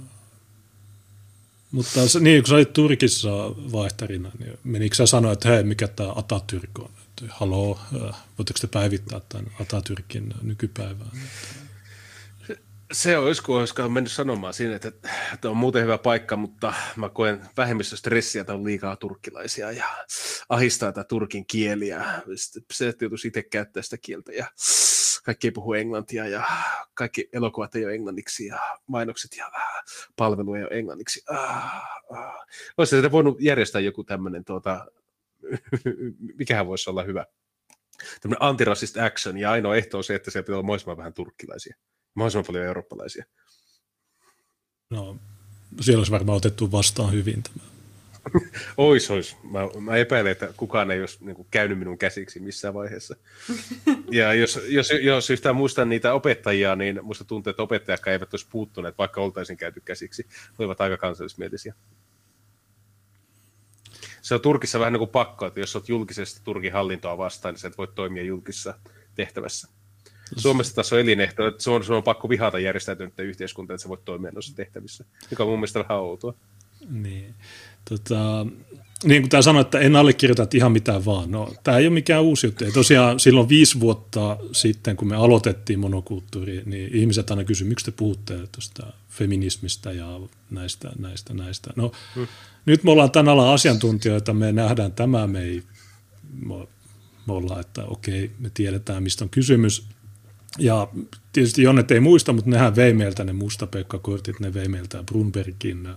mutta 1.72 2.00
niin, 2.20 2.44
kun 2.44 2.50
sä 2.50 2.56
olit 2.56 2.74
Turkissa 2.74 3.30
vaihtarina, 3.72 4.32
niin 4.40 4.58
menikö 4.64 4.96
sä 4.96 5.06
sanoa, 5.06 5.32
että 5.32 5.50
hei, 5.50 5.64
mikä 5.64 5.88
tämä 5.88 6.10
Atatürk 6.10 6.84
on? 6.84 6.92
Että, 7.08 7.26
haloo, 7.30 7.80
äh, 7.96 8.16
voitteko 8.38 8.60
te 8.62 8.68
päivittää 8.68 9.22
tämän 9.30 9.52
Atatürkin 9.60 10.34
nykypäivään? 10.42 11.12
Se 12.92 13.18
olisi, 13.18 13.44
kun 13.44 13.60
olisikaan 13.60 13.92
mennyt 13.92 14.12
sanomaan 14.12 14.54
siinä, 14.54 14.76
että, 14.76 14.92
että 15.34 15.50
on 15.50 15.58
muuten 15.58 15.84
hyvä 15.84 15.98
paikka, 15.98 16.36
mutta 16.36 16.74
mä 16.96 17.10
koen 17.10 17.42
vähemmistöstressiä, 17.58 18.42
että 18.42 18.54
on 18.54 18.64
liikaa 18.64 18.96
turkkilaisia 18.96 19.72
ja 19.72 19.86
ahistaa 20.50 20.92
tätä 20.92 21.08
turkin 21.08 21.46
kieliä. 21.46 22.06
Se 22.74 22.94
joutuisi 23.02 23.28
itse 23.28 23.44
käyttää 23.44 23.84
sitä 23.84 23.98
kieltä 23.98 24.32
ja 24.32 24.48
kaikki 25.28 25.48
ei 25.48 25.52
puhu 25.52 25.74
englantia 25.74 26.28
ja 26.28 26.44
kaikki 26.94 27.30
elokuvat 27.34 27.76
ei 27.76 27.86
ole 27.86 27.94
englanniksi 27.94 28.46
ja 28.46 28.60
mainokset 28.88 29.38
ja 29.38 29.52
palvelu 30.16 30.54
ei 30.54 30.64
ole 30.64 30.80
englanniksi. 30.80 31.24
Ah, 31.30 31.76
ah. 32.10 32.46
Olisi 32.78 32.96
sitä 32.96 33.12
voinut 33.12 33.42
järjestää 33.42 33.82
joku 33.82 34.04
tämmöinen, 34.04 34.46
tuota, 34.46 34.86
mikähän 36.40 36.68
voisi 36.68 36.90
olla 36.90 37.04
hyvä, 37.04 37.26
tämmöinen 38.22 38.44
antiracist 38.44 38.98
action 38.98 39.38
ja 39.38 39.52
ainoa 39.52 39.76
ehto 39.76 39.98
on 39.98 40.04
se, 40.04 40.16
että 40.16 40.32
siellä 40.32 40.44
pitää 40.46 40.56
olla 40.56 40.64
mahdollisimman 40.64 40.98
vähän 40.98 41.14
turkkilaisia, 41.14 41.76
mahdollisimman 42.14 42.46
paljon 42.48 42.66
eurooppalaisia. 42.66 43.26
No, 44.90 45.18
siellä 45.82 46.00
olisi 46.00 46.12
varmaan 46.12 46.38
otettu 46.38 46.72
vastaan 46.72 47.14
hyvin 47.14 47.44
tämä. 47.44 47.77
ois, 48.78 49.12
ois. 49.12 49.38
Mä, 49.44 49.60
mä 49.80 49.96
epäilen, 49.96 50.32
että 50.32 50.54
kukaan 50.58 50.92
ei 50.92 51.00
olisi 51.00 51.26
niin 51.26 51.36
kuin, 51.36 51.48
käynyt 51.52 51.80
minun 51.80 51.98
käsiksi 51.98 52.40
missään 52.40 52.74
vaiheessa. 52.74 53.16
Ja 54.12 54.34
jos, 54.34 54.60
jos, 54.68 54.90
jos 55.02 55.30
yhtään 55.30 55.56
muistan 55.56 55.90
niitä 55.90 56.14
opettajia, 56.14 56.76
niin 56.76 57.00
musta 57.04 57.24
tuntuu, 57.24 57.52
että 57.52 57.64
opettajat 57.64 58.08
eivät 58.08 58.34
olisi 58.34 58.48
puuttuneet, 58.50 58.98
vaikka 58.98 59.22
oltaisiin 59.22 59.58
käyty 59.58 59.82
käsiksi. 59.86 60.28
Olivat 60.60 60.82
aika 60.82 60.98
kansallismielisiä. 60.98 61.74
Se 64.22 64.36
on 64.36 64.42
Turkissa 64.42 64.80
vähän 64.80 64.94
niin 64.94 65.00
kuin 65.00 65.10
pakko, 65.10 65.46
että 65.46 65.60
jos 65.60 65.76
olet 65.76 65.90
julkisesti 65.90 66.42
Turkin 66.44 66.74
hallintoa 66.74 67.18
vastaan, 67.18 67.54
niin 67.54 67.60
sä 67.60 67.68
et 67.68 67.78
voi 67.78 67.88
toimia 67.96 68.24
julkisessa 68.24 68.74
tehtävässä. 69.16 69.68
Suomessa 70.36 70.76
taas 70.76 70.94
on 70.94 71.00
elinehto, 71.00 71.48
että 71.48 71.64
se 71.64 71.70
on, 71.70 71.84
se 71.84 71.94
on 71.94 72.04
pakko 72.04 72.30
vihata 72.30 72.60
järjestäytynyttä 72.60 73.24
yhteiskuntaa, 73.24 73.76
että 73.76 73.84
sä 73.84 73.90
voit 73.90 74.06
toimia 74.06 74.32
noissa 74.32 74.56
tehtävissä, 74.56 75.06
mikä 75.32 75.44
on 75.44 75.50
mun 75.50 75.60
mielestä 75.60 75.80
vähän 75.80 75.98
outoa. 75.98 76.34
Niin. 76.90 77.36
Tota, 77.90 78.46
niin 79.04 79.22
kuin 79.22 79.30
tämä 79.30 79.42
sanoi, 79.42 79.62
että 79.62 79.80
en 79.80 79.96
allekirjoita 79.96 80.48
ihan 80.54 80.72
mitään 80.72 81.06
vaan. 81.06 81.32
No, 81.32 81.54
tämä 81.64 81.78
ei 81.78 81.88
ole 81.88 81.94
mikään 81.94 82.24
uusi 82.24 82.48
juttu. 82.48 82.64
Ja 82.64 82.72
tosiaan 82.72 83.20
silloin 83.20 83.50
viisi 83.50 83.80
vuotta 83.80 84.38
sitten, 84.52 84.96
kun 84.98 85.08
me 85.08 85.16
aloitettiin 85.16 85.80
monokulttuuri, 85.80 86.64
niin 86.66 86.96
ihmiset 86.96 87.32
aina 87.32 87.44
kysyivät, 87.44 87.70
miksi 87.70 87.86
te 87.86 87.92
puhutte 87.92 88.38
tuosta 88.52 88.94
feminismistä 89.10 89.92
ja 89.92 90.20
näistä, 90.50 90.92
näistä, 91.00 91.34
näistä. 91.34 91.70
No, 91.76 91.92
hmm. 92.16 92.28
nyt 92.66 92.84
me 92.84 92.92
ollaan 92.92 93.12
tämän 93.12 93.34
alan 93.34 93.54
asiantuntijoita, 93.54 94.34
me 94.34 94.52
nähdään 94.52 94.92
tämä, 94.92 95.28
me 95.28 95.42
ei, 95.42 95.64
me, 96.46 96.56
me 97.28 97.34
ollaan, 97.34 97.62
että 97.62 97.86
okei, 97.86 98.32
me 98.40 98.52
tiedetään, 98.54 99.04
mistä 99.04 99.26
on 99.26 99.30
kysymys. 99.30 99.84
Ja 100.60 100.88
tietysti 101.34 101.62
Jonnet 101.62 101.92
ei 101.92 102.00
muista, 102.00 102.34
mutta 102.34 102.50
nehän 102.50 102.76
vei 102.76 102.94
meiltä 102.94 103.24
ne 103.24 103.34
mustapekkakortit, 103.34 104.40
ne 104.40 104.54
vei 104.54 104.68
meiltä 104.68 105.04
Brunbergin 105.04 105.90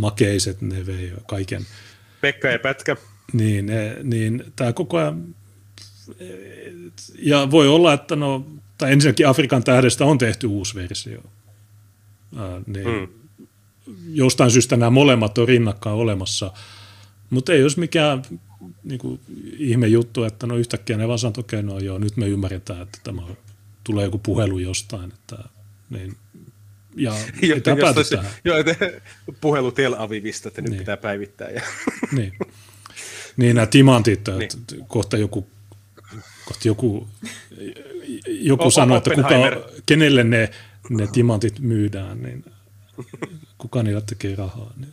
makeiset, 0.00 0.60
ne 0.60 0.86
vei 0.86 1.12
kaiken. 1.28 1.66
Pekka 2.20 2.48
ja 2.48 2.58
Pätkä. 2.58 2.96
Niin, 3.32 3.66
ne, 3.66 3.96
niin 4.02 4.44
tämä 4.56 4.72
koko 4.72 4.96
ajan, 4.96 5.34
ja 7.18 7.50
voi 7.50 7.68
olla, 7.68 7.92
että 7.92 8.16
no, 8.16 8.46
tai 8.78 8.92
ensinnäkin 8.92 9.28
Afrikan 9.28 9.64
tähdestä 9.64 10.04
on 10.04 10.18
tehty 10.18 10.46
uusi 10.46 10.74
versio. 10.74 11.20
Ää, 12.36 12.60
niin 12.66 12.86
mm. 12.86 13.08
Jostain 14.08 14.50
syystä 14.50 14.76
nämä 14.76 14.90
molemmat 14.90 15.38
on 15.38 15.48
rinnakkain 15.48 15.96
olemassa, 15.96 16.52
mutta 17.30 17.52
ei 17.52 17.62
olisi 17.62 17.80
mikään 17.80 18.22
niin 18.84 18.98
kuin, 18.98 19.20
ihme 19.58 19.86
juttu, 19.86 20.24
että 20.24 20.46
no 20.46 20.56
yhtäkkiä 20.56 20.96
ne 20.96 21.08
vaan 21.08 21.18
sanoo, 21.18 21.34
okei, 21.38 21.62
no 21.62 21.78
joo, 21.78 21.98
nyt 21.98 22.16
me 22.16 22.28
ymmärretään, 22.28 22.82
että 22.82 22.98
tämä 23.04 23.22
tulee 23.84 24.04
joku 24.04 24.18
puhelu 24.18 24.58
jostain, 24.58 25.12
että 25.12 25.44
niin 25.90 26.16
ja 26.96 27.14
jo, 27.42 27.56
jos 27.96 28.10
jo, 28.44 28.54
puhelu 29.40 29.72
Tel 29.72 29.94
Avivista, 29.98 30.48
että 30.48 30.62
nyt 30.62 30.70
niin. 30.70 30.78
pitää 30.78 30.96
päivittää. 30.96 31.50
Ja. 31.50 31.62
Niin. 32.16 32.32
niin 33.36 33.56
nämä 33.56 33.66
timantit, 33.66 34.20
niin. 34.38 34.84
kohta 34.88 35.16
joku, 35.16 35.46
kohta 36.44 36.68
joku, 36.68 37.08
joku 38.26 38.70
sanoi, 38.70 38.98
että 38.98 39.10
kuka, 39.14 39.28
kenelle 39.86 40.24
ne, 40.24 40.50
ne 40.90 41.06
timantit 41.12 41.58
myydään, 41.58 42.22
niin 42.22 42.44
kuka 43.58 43.82
niillä 43.82 44.00
tekee 44.00 44.36
rahaa. 44.36 44.72
Niin 44.76 44.92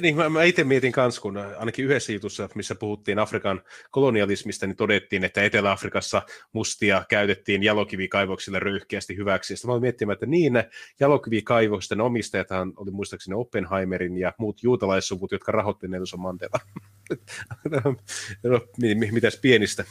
niin 0.00 0.16
mä, 0.16 0.28
mä 0.28 0.42
itse 0.42 0.64
mietin 0.64 0.92
kans, 0.92 1.20
kun 1.20 1.36
ainakin 1.36 1.84
yhdessä 1.84 2.12
jutussa, 2.12 2.48
missä 2.54 2.74
puhuttiin 2.74 3.18
Afrikan 3.18 3.62
kolonialismista, 3.90 4.66
niin 4.66 4.76
todettiin, 4.76 5.24
että 5.24 5.42
Etelä-Afrikassa 5.42 6.22
mustia 6.52 7.04
käytettiin 7.08 7.62
jalokivikaivoksille 7.62 8.58
röyhkeästi 8.58 9.16
hyväksi. 9.16 9.56
Sitten 9.56 9.68
mä 9.68 9.72
olin 9.72 9.82
miettimään, 9.82 10.14
että 10.14 10.26
niin, 10.26 10.52
jalokivikaivosten 11.00 12.00
omistajathan 12.00 12.72
oli 12.76 12.90
muistaakseni 12.90 13.34
Oppenheimerin 13.34 14.18
ja 14.18 14.32
muut 14.38 14.62
juutalaissuvut, 14.62 15.32
jotka 15.32 15.52
rahoitti 15.52 15.88
Nelson 15.88 16.20
Mandela. 16.20 16.60
no, 18.42 18.60
mitäs 19.12 19.38
pienistä. 19.42 19.84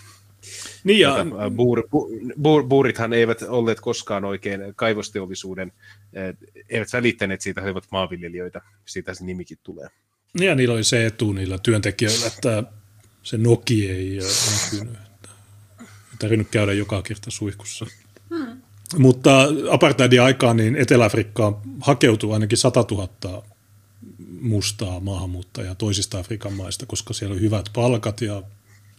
Niin 0.83 0.99
ja... 0.99 1.25
Buur, 1.55 1.87
buur, 2.41 2.63
buurithan 2.63 3.13
eivät 3.13 3.41
olleet 3.41 3.79
koskaan 3.79 4.25
oikein 4.25 4.61
kaivosteollisuuden, 4.75 5.71
eivät 6.69 6.93
välittäneet 6.93 7.41
siitä, 7.41 7.61
he 7.61 7.67
olivat 7.67 7.87
maanviljelijöitä, 7.91 8.61
siitä 8.85 9.13
se 9.13 9.25
nimikin 9.25 9.57
tulee. 9.63 9.87
Niin 10.39 10.47
ja 10.47 10.55
niillä 10.55 10.73
oli 10.73 10.83
se 10.83 11.05
etu 11.05 11.33
niillä 11.33 11.57
työntekijöillä, 11.57 12.27
että 12.27 12.63
se 13.23 13.37
Noki 13.37 13.89
ei 13.89 14.19
näkynyt. 14.71 14.93
Ei 15.81 16.17
tarvinnut 16.19 16.47
käydä 16.51 16.73
joka 16.73 17.01
kerta 17.01 17.31
suihkussa. 17.31 17.85
Hmm. 18.29 18.61
Mutta 18.97 19.47
apartheidin 19.69 20.21
aikaan 20.21 20.57
niin 20.57 20.75
Etelä-Afrikkaan 20.75 21.55
hakeutuu 21.81 22.33
ainakin 22.33 22.57
100 22.57 22.85
000 22.91 23.43
mustaa 24.41 24.99
maahanmuuttajaa 24.99 25.75
toisista 25.75 26.19
Afrikan 26.19 26.53
maista, 26.53 26.85
koska 26.85 27.13
siellä 27.13 27.33
on 27.33 27.41
hyvät 27.41 27.65
palkat 27.73 28.21
ja 28.21 28.43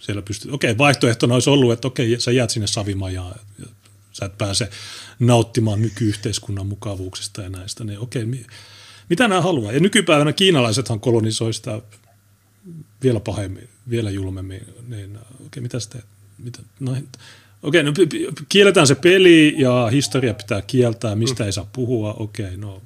siellä 0.02 0.22
pystyt, 0.22 0.52
okei, 0.52 0.78
vaihtoehtona 0.78 1.34
olisi 1.34 1.50
ollut, 1.50 1.72
että 1.72 1.88
okei, 1.88 2.20
sä 2.20 2.32
jäät 2.32 2.50
sinne 2.50 2.66
savimajaan, 2.66 3.34
ja 3.58 3.66
sä 4.12 4.24
et 4.24 4.38
pääse 4.38 4.70
nauttimaan 5.18 5.82
nykyyhteiskunnan 5.82 6.66
mukavuuksista 6.66 7.42
ja 7.42 7.48
näistä, 7.48 7.84
niin 7.84 7.98
okei, 7.98 8.24
mitä 9.08 9.28
nämä 9.28 9.40
haluaa? 9.40 9.72
Ja 9.72 9.80
nykypäivänä 9.80 10.32
kiinalaisethan 10.32 11.00
kolonisoi 11.00 11.54
sitä 11.54 11.80
vielä 13.02 13.20
pahemmin, 13.20 13.68
vielä 13.90 14.10
julmemmin, 14.10 14.66
niin 14.88 15.18
okei, 15.46 15.62
mitä 15.62 15.80
sitten, 15.80 16.02
mitä, 16.38 16.58
no, 16.80 16.96
okei, 17.62 17.82
no, 17.82 17.92
kielletään 18.48 18.86
se 18.86 18.94
peli 18.94 19.54
ja 19.58 19.88
historia 19.92 20.34
pitää 20.34 20.62
kieltää, 20.62 21.14
mistä 21.14 21.44
ei 21.44 21.52
saa 21.52 21.68
puhua, 21.72 22.12
okei, 22.12 22.56
no 22.56 22.82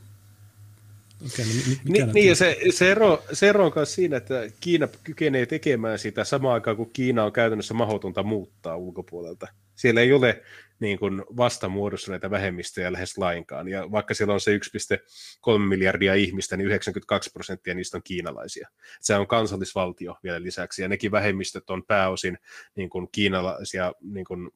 Okay, 1.26 1.44
no 1.44 1.52
mikä 1.84 2.06
niin, 2.06 2.28
ja 2.28 2.34
se, 2.34 2.58
se, 2.70 2.90
ero, 2.90 3.24
se 3.32 3.48
ero 3.48 3.66
on 3.66 3.72
myös 3.74 3.94
siinä, 3.94 4.16
että 4.16 4.50
Kiina 4.60 4.88
kykenee 5.04 5.46
tekemään 5.46 5.98
sitä 5.98 6.24
samaan 6.24 6.54
aikaan, 6.54 6.76
kun 6.76 6.92
Kiina 6.92 7.24
on 7.24 7.32
käytännössä 7.32 7.74
mahdotonta 7.74 8.22
muuttaa 8.22 8.76
ulkopuolelta. 8.76 9.46
Siellä 9.74 10.00
ei 10.00 10.12
ole 10.12 10.42
niin 10.80 10.98
kuin 10.98 11.24
vastamuodostuneita 11.36 12.30
vähemmistöjä 12.30 12.92
lähes 12.92 13.18
lainkaan. 13.18 13.68
Ja 13.68 13.90
vaikka 13.90 14.14
siellä 14.14 14.34
on 14.34 14.40
se 14.40 14.56
1,3 14.56 15.58
miljardia 15.58 16.14
ihmistä, 16.14 16.56
niin 16.56 16.66
92 16.66 17.30
prosenttia 17.30 17.74
niistä 17.74 17.96
on 17.96 18.02
kiinalaisia. 18.02 18.68
Se 19.00 19.14
on 19.14 19.26
kansallisvaltio 19.26 20.16
vielä 20.22 20.42
lisäksi, 20.42 20.82
ja 20.82 20.88
nekin 20.88 21.10
vähemmistöt 21.10 21.70
on 21.70 21.84
pääosin 21.86 22.38
niin 22.74 22.90
kuin 22.90 23.08
kiinalaisia 23.12 23.92
niin 24.00 24.26
kuin 24.26 24.50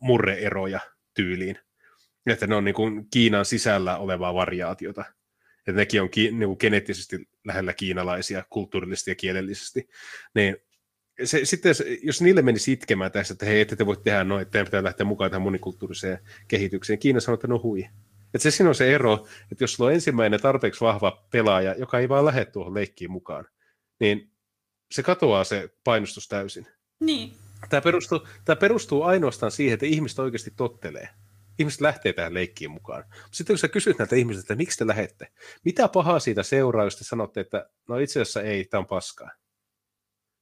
murreeroja 0.00 0.80
tyyliin. 1.14 1.58
Että 2.26 2.46
ne 2.46 2.54
on 2.54 2.64
niin 2.64 2.74
kuin 2.74 3.06
Kiinan 3.10 3.44
sisällä 3.44 3.96
olevaa 3.96 4.34
variaatiota 4.34 5.04
että 5.68 5.80
nekin 5.80 6.02
on 6.02 6.10
ki, 6.10 6.30
niin 6.30 6.56
geneettisesti 6.60 7.28
lähellä 7.44 7.72
kiinalaisia 7.72 8.44
kulttuurillisesti 8.50 9.10
ja 9.10 9.14
kielellisesti, 9.14 9.88
niin 10.34 10.56
se, 11.24 11.44
sitten 11.44 11.74
jos 12.02 12.22
niille 12.22 12.42
menisi 12.42 12.72
itkemään 12.72 13.12
tässä, 13.12 13.32
että 13.32 13.46
hei, 13.46 13.60
ette 13.60 13.76
te 13.76 13.86
voi 13.86 13.96
tehdä 13.96 14.24
noin, 14.24 14.42
että 14.42 14.64
pitää 14.64 14.84
lähteä 14.84 15.06
mukaan 15.06 15.30
tähän 15.30 15.42
monikulttuuriseen 15.42 16.18
kehitykseen, 16.48 16.98
Kiina 16.98 17.20
sanoo, 17.20 17.34
että 17.34 17.46
no 17.46 17.60
hui. 17.62 17.88
Että 18.34 18.38
se 18.38 18.50
siinä 18.50 18.68
on 18.68 18.74
se 18.74 18.94
ero, 18.94 19.26
että 19.52 19.64
jos 19.64 19.72
sulla 19.72 19.88
on 19.88 19.94
ensimmäinen 19.94 20.40
tarpeeksi 20.40 20.80
vahva 20.80 21.26
pelaaja, 21.30 21.74
joka 21.78 21.98
ei 21.98 22.08
vaan 22.08 22.24
lähde 22.24 22.44
tuohon 22.44 22.74
leikkiin 22.74 23.10
mukaan, 23.10 23.44
niin 24.00 24.32
se 24.90 25.02
katoaa 25.02 25.44
se 25.44 25.68
painostus 25.84 26.28
täysin. 26.28 26.66
Niin. 27.00 27.32
Tämä 27.68 27.80
perustuu, 27.80 28.26
tämä 28.44 28.56
perustuu 28.56 29.02
ainoastaan 29.02 29.52
siihen, 29.52 29.74
että 29.74 29.86
ihmiset 29.86 30.18
oikeasti 30.18 30.50
tottelee 30.56 31.08
ihmiset 31.58 31.80
lähtee 31.80 32.12
tähän 32.12 32.34
leikkiin 32.34 32.70
mukaan. 32.70 33.04
Sitten 33.30 33.54
kun 33.54 33.58
sä 33.58 33.68
kysyt 33.68 33.98
näiltä 33.98 34.16
ihmisiltä, 34.16 34.44
että 34.44 34.54
miksi 34.54 34.78
te 34.78 34.86
lähette, 34.86 35.28
mitä 35.64 35.88
pahaa 35.88 36.18
siitä 36.18 36.42
seuraa, 36.42 36.84
jos 36.84 36.96
te 36.96 37.04
sanotte, 37.04 37.40
että 37.40 37.70
no 37.88 37.98
itse 37.98 38.20
asiassa 38.20 38.42
ei, 38.42 38.64
tämä 38.64 38.78
on 38.78 38.86
paskaa. 38.86 39.30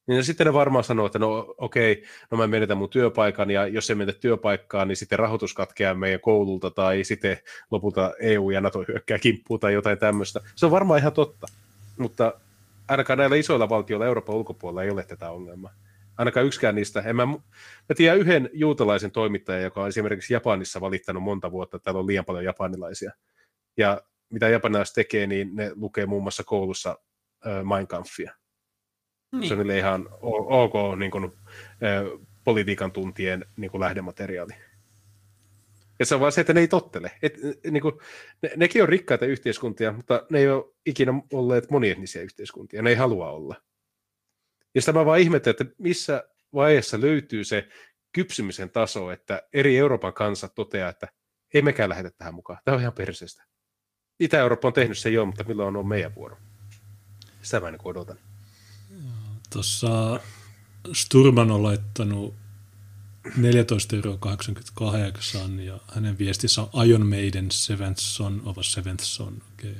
Niin 0.07 0.25
sitten 0.25 0.47
ne 0.47 0.53
varmaan 0.53 0.85
sanoo, 0.85 1.07
että 1.07 1.19
no 1.19 1.55
okei, 1.59 2.05
no 2.31 2.39
mä 2.39 2.47
menetän 2.47 2.79
mun 2.79 2.91
työpaikan, 2.91 3.51
ja 3.51 3.67
jos 3.67 3.91
ei 3.91 3.97
menetä 3.97 4.19
työpaikkaan, 4.19 4.89
niin 4.89 4.97
sitten 4.97 5.19
rahoitus 5.19 5.55
katkeaa 5.55 5.95
meidän 5.95 6.21
koululta, 6.21 6.71
tai 6.71 7.05
sitten 7.05 7.39
lopulta 7.71 8.15
EU 8.21 8.51
ja 8.51 8.61
NATO 8.61 8.85
hyökkää 8.89 9.19
kimppuun 9.19 9.61
tai 9.61 9.73
jotain 9.73 9.99
tämmöistä. 9.99 10.41
Se 10.57 10.67
on 10.67 10.73
varmaan 10.73 11.01
ihan 11.01 11.13
totta, 11.13 11.47
mutta 11.99 12.33
ainakaan 12.89 13.19
näillä 13.19 13.37
isoilla 13.37 13.69
valtioilla 13.69 14.07
Euroopan 14.07 14.37
ulkopuolella 14.37 14.83
ei 14.83 14.91
ole 14.91 15.05
tätä 15.05 15.31
ongelmaa 15.31 15.73
ainakaan 16.19 16.47
yksikään 16.47 16.75
niistä. 16.75 17.01
En 17.01 17.17
mä, 17.17 17.27
mä 17.27 17.95
tiedän 17.97 18.19
yhden 18.19 18.51
juutalaisen 18.53 19.11
toimittajan, 19.11 19.63
joka 19.63 19.83
on 19.83 19.89
esimerkiksi 19.89 20.35
Japanissa 20.35 20.81
valittanut 20.81 21.23
monta 21.23 21.51
vuotta, 21.53 21.77
että 21.77 21.85
täällä 21.85 22.01
on 22.01 22.07
liian 22.07 22.25
paljon 22.25 22.45
japanilaisia. 22.45 23.11
Ja 23.77 24.03
mitä 24.31 24.49
japanilaiset 24.49 24.95
tekee, 24.95 25.27
niin 25.27 25.57
ne 25.57 25.73
lukee 25.75 26.07
muun 26.07 26.23
muassa 26.23 26.45
koulussa 26.45 26.99
äh, 27.47 27.65
Mein 27.65 27.87
Kampfia. 27.87 28.35
Niin. 29.33 29.49
Se 29.49 29.55
on 29.55 29.59
niille 29.59 29.79
ihan 29.79 30.09
ok 30.21 30.73
niin 30.99 31.11
kuin, 31.11 31.25
äh, 31.25 32.21
politiikan 32.45 32.93
tuntien 32.93 33.45
niin 33.57 33.71
kuin 33.71 33.81
lähdemateriaali. 33.81 34.53
Ja 35.99 36.07
se 36.07 36.15
on 36.15 36.21
vaan 36.21 36.33
se, 36.33 36.41
että 36.41 36.53
ne 36.53 36.61
ei 36.61 36.69
tottele. 36.69 37.13
Et, 37.23 37.35
niin 37.71 37.83
kuin, 37.83 37.95
ne, 38.43 38.51
nekin 38.57 38.83
on 38.83 38.89
rikkaita 38.89 39.27
yhteiskuntia, 39.27 39.93
mutta 39.93 40.27
ne 40.31 40.39
ei 40.39 40.49
ole 40.49 40.65
ikinä 40.87 41.13
olleet 41.33 41.71
monietnisiä 41.71 42.23
yhteiskuntia. 42.23 42.83
Ne 42.83 42.91
ei 42.91 42.97
halua 42.97 43.31
olla. 43.31 43.57
Ja 44.77 44.83
sitä 44.83 44.93
mä 44.93 45.05
vaan 45.05 45.21
ihmettelen, 45.21 45.57
että 45.61 45.75
missä 45.79 46.25
vaiheessa 46.55 47.01
löytyy 47.01 47.45
se 47.45 47.69
kypsymisen 48.13 48.71
taso, 48.71 49.11
että 49.11 49.43
eri 49.53 49.79
Euroopan 49.79 50.13
kansat 50.13 50.55
toteaa, 50.55 50.91
että 50.91 51.09
ei 51.55 51.63
mekään 51.63 51.91
lähdetä 51.91 52.17
tähän 52.19 52.35
mukaan. 52.35 52.59
Tämä 52.65 52.75
on 52.75 52.81
ihan 52.81 52.93
perseestä. 52.93 53.45
Itä-Eurooppa 54.21 54.69
on 54.69 54.75
tehnyt 54.75 54.99
sen 54.99 55.13
jo, 55.13 55.27
mutta 55.27 55.45
milloin 55.45 55.77
on 55.77 55.89
meidän 55.89 56.15
vuoro? 56.15 56.37
Sitä 57.43 57.61
mä 57.61 57.69
en 57.69 57.79
odotan. 57.85 58.19
Tuossa 59.53 60.21
Sturman 60.93 61.51
on 61.51 61.63
laittanut 61.63 62.35
14,88 63.27 65.61
ja 65.61 65.79
hänen 65.95 66.19
viestissä 66.19 66.63
on 66.63 66.87
Iron 66.87 67.07
Maiden 67.07 67.51
Seventh 67.51 68.01
Son 68.01 68.43
of 68.45 68.59
a 68.59 68.63
Seventh 68.63 69.05
Son. 69.05 69.43
Okay. 69.53 69.75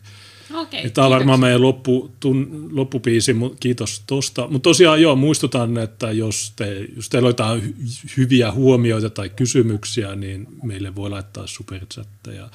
Okay, 0.55 0.91
Tämä 0.91 1.07
on 1.07 1.11
varmaan 1.11 1.41
meidän 1.41 1.63
loppu, 1.63 2.11
tun, 2.21 2.69
loppupiisi, 2.73 3.37
kiitos 3.61 4.03
tuosta. 4.07 4.49
Mutta 4.49 4.69
tosiaan 4.69 5.03
joo, 5.03 5.17
muistutan, 5.17 5.79
että 5.79 6.11
jos, 6.11 6.53
te, 6.57 6.87
jos 6.97 7.09
teillä 7.09 7.27
on 7.27 7.31
jotain 7.31 7.75
hyviä 8.17 8.53
huomioita 8.53 9.11
tai 9.11 9.29
kysymyksiä, 9.29 10.15
niin 10.15 10.47
meille 10.63 10.95
voi 10.95 11.11
laittaa 11.11 11.47
superchatteja. 11.47 12.51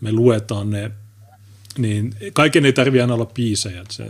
Me 0.00 0.12
luetaan 0.12 0.70
ne, 0.70 0.90
niin 1.78 2.14
kaiken 2.32 2.66
ei 2.66 2.72
tarvitse 2.72 3.02
aina 3.02 3.14
olla 3.14 3.26
piisejä. 3.26 3.84
Se, 3.90 4.06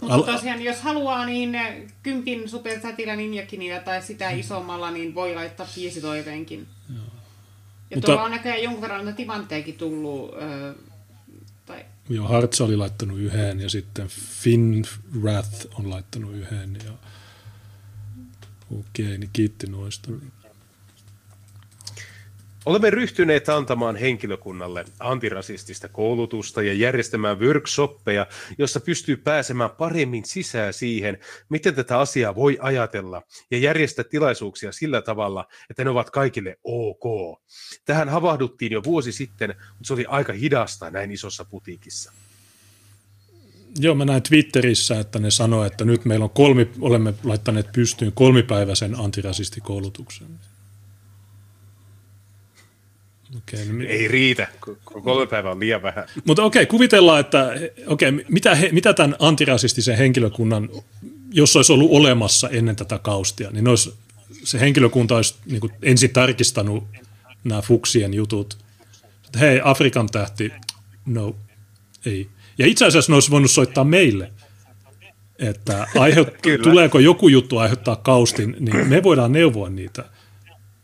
mutta 0.00 0.32
tosiaan, 0.32 0.62
jos 0.62 0.80
haluaa, 0.80 1.26
niin 1.26 1.58
kympin 2.02 2.48
superchatilla 2.48 3.16
ninjakinilla 3.16 3.80
tai 3.80 4.02
sitä 4.02 4.30
isommalla, 4.30 4.90
niin 4.90 5.14
voi 5.14 5.34
laittaa 5.34 5.66
piisitoiveenkin. 5.74 6.66
Joo. 6.94 7.04
Ja 7.90 7.96
Mutta, 7.96 8.06
tuolla 8.06 8.22
on 8.22 8.30
näköjään 8.30 8.62
jonkun 8.62 8.82
verran 8.82 9.14
timanttejakin 9.14 9.74
tullut. 9.74 10.34
Öö, 10.42 10.74
Joo, 12.08 12.28
Hartz 12.28 12.60
oli 12.60 12.76
laittanut 12.76 13.18
yhden 13.18 13.60
ja 13.60 13.70
sitten 13.70 14.08
Finn 14.08 14.84
Wrath 15.20 15.66
on 15.78 15.90
laittanut 15.90 16.32
yhden. 16.32 16.78
Ja... 16.84 16.92
Okei, 18.70 19.06
okay, 19.06 19.18
niin 19.18 19.30
kiitti 19.32 19.66
noista. 19.66 20.10
Olemme 22.66 22.90
ryhtyneet 22.90 23.48
antamaan 23.48 23.96
henkilökunnalle 23.96 24.84
antirasistista 25.00 25.88
koulutusta 25.88 26.62
ja 26.62 26.72
järjestämään 26.72 27.40
workshoppeja, 27.40 28.26
jossa 28.58 28.80
pystyy 28.80 29.16
pääsemään 29.16 29.70
paremmin 29.70 30.24
sisään 30.24 30.72
siihen, 30.72 31.18
miten 31.48 31.74
tätä 31.74 31.98
asiaa 31.98 32.34
voi 32.34 32.58
ajatella 32.60 33.22
ja 33.50 33.58
järjestää 33.58 34.04
tilaisuuksia 34.04 34.72
sillä 34.72 35.02
tavalla, 35.02 35.46
että 35.70 35.84
ne 35.84 35.90
ovat 35.90 36.10
kaikille 36.10 36.58
ok. 36.64 37.38
Tähän 37.84 38.08
havahduttiin 38.08 38.72
jo 38.72 38.84
vuosi 38.84 39.12
sitten, 39.12 39.48
mutta 39.48 39.84
se 39.84 39.92
oli 39.92 40.04
aika 40.08 40.32
hidasta 40.32 40.90
näin 40.90 41.10
isossa 41.10 41.44
putiikissa. 41.44 42.12
Joo, 43.78 43.94
mä 43.94 44.04
näin 44.04 44.22
Twitterissä, 44.22 45.00
että 45.00 45.18
ne 45.18 45.30
sanoi, 45.30 45.66
että 45.66 45.84
nyt 45.84 46.04
meillä 46.04 46.24
on 46.24 46.30
kolmi, 46.30 46.70
olemme 46.80 47.14
laittaneet 47.24 47.72
pystyyn 47.72 48.12
kolmipäiväisen 48.12 49.00
antirasistikoulutuksen. 49.00 50.28
Okay, 53.34 53.72
no, 53.72 53.84
ei 53.88 54.08
riitä, 54.08 54.48
kolme 54.84 55.26
päivää 55.26 55.52
on 55.52 55.60
liian 55.60 55.82
vähän. 55.82 56.06
Mutta 56.24 56.44
okei, 56.44 56.62
okay, 56.62 56.70
kuvitellaan, 56.70 57.20
että 57.20 57.54
okay, 57.86 58.12
mitä, 58.28 58.54
he, 58.54 58.68
mitä 58.72 58.92
tämän 58.94 59.16
antirasistisen 59.18 59.96
henkilökunnan, 59.96 60.68
jos 61.32 61.56
olisi 61.56 61.72
ollut 61.72 61.90
olemassa 61.90 62.48
ennen 62.48 62.76
tätä 62.76 62.98
kaustia, 62.98 63.50
niin 63.50 63.68
olisi, 63.68 63.94
se 64.44 64.60
henkilökunta 64.60 65.16
olisi 65.16 65.34
niin 65.46 65.60
kuin, 65.60 65.72
ensin 65.82 66.10
tarkistanut 66.10 66.84
nämä 67.44 67.62
fuksien 67.62 68.14
jutut. 68.14 68.58
Että 69.26 69.38
hei, 69.38 69.60
Afrikan 69.64 70.08
tähti, 70.08 70.52
no, 71.06 71.36
ei. 72.06 72.28
Ja 72.58 72.66
itse 72.66 72.86
asiassa 72.86 73.12
ne 73.12 73.16
olisi 73.16 73.30
voinut 73.30 73.50
soittaa 73.50 73.84
meille, 73.84 74.32
että 75.38 75.86
aiheut, 75.98 76.28
tuleeko 76.62 76.98
joku 76.98 77.28
juttu 77.28 77.58
aiheuttaa 77.58 77.96
kaustin, 77.96 78.56
niin 78.60 78.88
me 78.88 79.02
voidaan 79.02 79.32
neuvoa 79.32 79.68
niitä– 79.68 80.04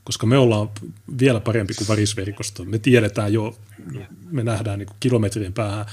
koska 0.04 0.26
me 0.26 0.38
ollaan 0.38 0.70
vielä 1.20 1.40
parempi 1.40 1.74
kuin 1.74 1.88
varisverkosto. 1.88 2.64
Me 2.64 2.78
tiedetään 2.78 3.32
jo, 3.32 3.58
me 4.30 4.44
nähdään 4.44 4.78
niin 4.78 4.88
kilometrien 5.00 5.52
päähän, 5.52 5.86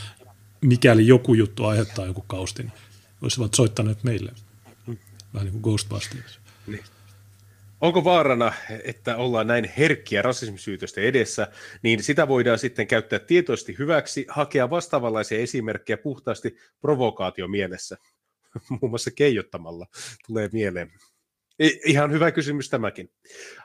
mikäli 0.62 1.08
joku 1.08 1.34
juttu 1.34 1.66
aiheuttaa 1.66 2.06
joku 2.06 2.24
kaustin, 2.28 2.72
olisivat 3.22 3.54
soittaneet 3.54 4.04
meille. 4.04 4.32
Vähän 5.34 5.46
niin 5.46 5.52
kuin 5.52 5.62
Ghostbusters. 5.62 6.40
Niin. 6.68 6.84
Onko 7.82 8.04
vaarana, 8.04 8.54
että 8.84 9.18
ollaan 9.18 9.48
näin 9.48 9.74
herkkiä 9.78 10.22
rasismisyytöstä 10.22 11.02
edessä, 11.02 11.48
niin 11.82 12.04
sitä 12.04 12.28
voidaan 12.28 12.60
sitten 12.60 12.88
käyttää 12.88 13.20
tietoisesti 13.20 13.76
hyväksi, 13.80 14.26
hakea 14.30 14.70
vastaavanlaisia 14.70 15.40
esimerkkejä 15.40 15.98
puhtaasti 15.98 16.58
provokaatio 16.82 17.48
mielessä. 17.48 17.98
Muun 18.70 18.90
muassa 18.90 19.12
keijottamalla 19.12 19.88
tulee 20.28 20.50
mieleen. 20.54 20.92
Ihan 21.86 22.12
hyvä 22.12 22.32
kysymys 22.32 22.70
tämäkin. 22.70 23.12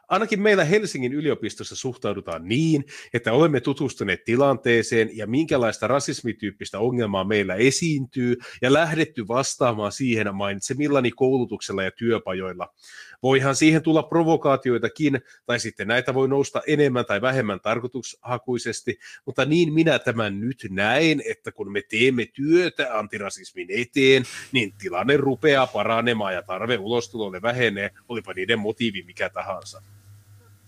Ainakin 0.08 0.40
meillä 0.40 0.64
Helsingin 0.64 1.12
yliopistossa 1.12 1.76
suhtaudutaan 1.76 2.48
niin, 2.48 2.84
että 3.14 3.32
olemme 3.32 3.60
tutustuneet 3.60 4.24
tilanteeseen 4.24 5.10
ja 5.12 5.26
minkälaista 5.26 5.86
rasismityyppistä 5.86 6.78
ongelmaa 6.78 7.24
meillä 7.24 7.54
esiintyy 7.54 8.36
ja 8.62 8.72
lähdetty 8.72 9.28
vastaamaan 9.28 9.92
siihen 9.92 10.34
mainitsemillani 10.34 11.10
koulutuksella 11.10 11.82
ja 11.82 11.90
työpajoilla. 11.90 12.74
Voihan 13.22 13.56
siihen 13.56 13.82
tulla 13.82 14.02
provokaatioitakin, 14.02 15.20
tai 15.46 15.60
sitten 15.60 15.88
näitä 15.88 16.14
voi 16.14 16.28
nousta 16.28 16.62
enemmän 16.66 17.06
tai 17.06 17.20
vähemmän 17.20 17.60
tarkoitushakuisesti, 17.60 18.98
mutta 19.26 19.44
niin 19.44 19.74
minä 19.74 19.98
tämän 19.98 20.40
nyt 20.40 20.66
näen, 20.70 21.22
että 21.30 21.52
kun 21.52 21.72
me 21.72 21.82
teemme 21.88 22.26
työtä 22.26 22.98
antirasismin 22.98 23.68
eteen, 23.70 24.22
niin 24.52 24.74
tilanne 24.78 25.16
rupeaa 25.16 25.66
paranemaan 25.66 26.34
ja 26.34 26.42
tarve 26.42 26.78
ulostulolle 26.78 27.42
vähenee, 27.42 27.90
olipa 28.08 28.32
niiden 28.32 28.58
motiivi 28.58 29.02
mikä 29.02 29.30
tahansa. 29.30 29.82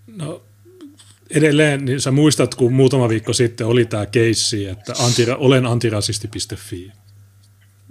No 0.06 0.42
edelleen, 1.30 1.84
niin 1.84 2.00
sä 2.00 2.10
muistat, 2.10 2.54
kun 2.54 2.72
muutama 2.72 3.08
viikko 3.08 3.32
sitten 3.32 3.66
oli 3.66 3.84
tämä 3.84 4.06
keissi, 4.06 4.66
että 4.66 4.92
antira, 4.98 5.36
olen 5.36 5.66
antirasisti.fi. 5.66 6.92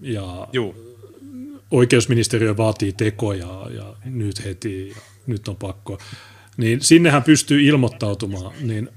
Ja 0.01 0.47
Juu. 0.53 0.75
oikeusministeriö 1.71 2.57
vaatii 2.57 2.93
tekoja 2.93 3.67
ja 3.75 3.95
nyt 4.05 4.45
heti 4.45 4.89
ja 4.89 4.95
nyt 5.27 5.47
on 5.47 5.55
pakko. 5.55 5.99
Niin 6.57 6.81
sinnehän 6.81 7.23
pystyy 7.23 7.61
ilmoittautumaan. 7.61 8.53
Niin 8.61 8.89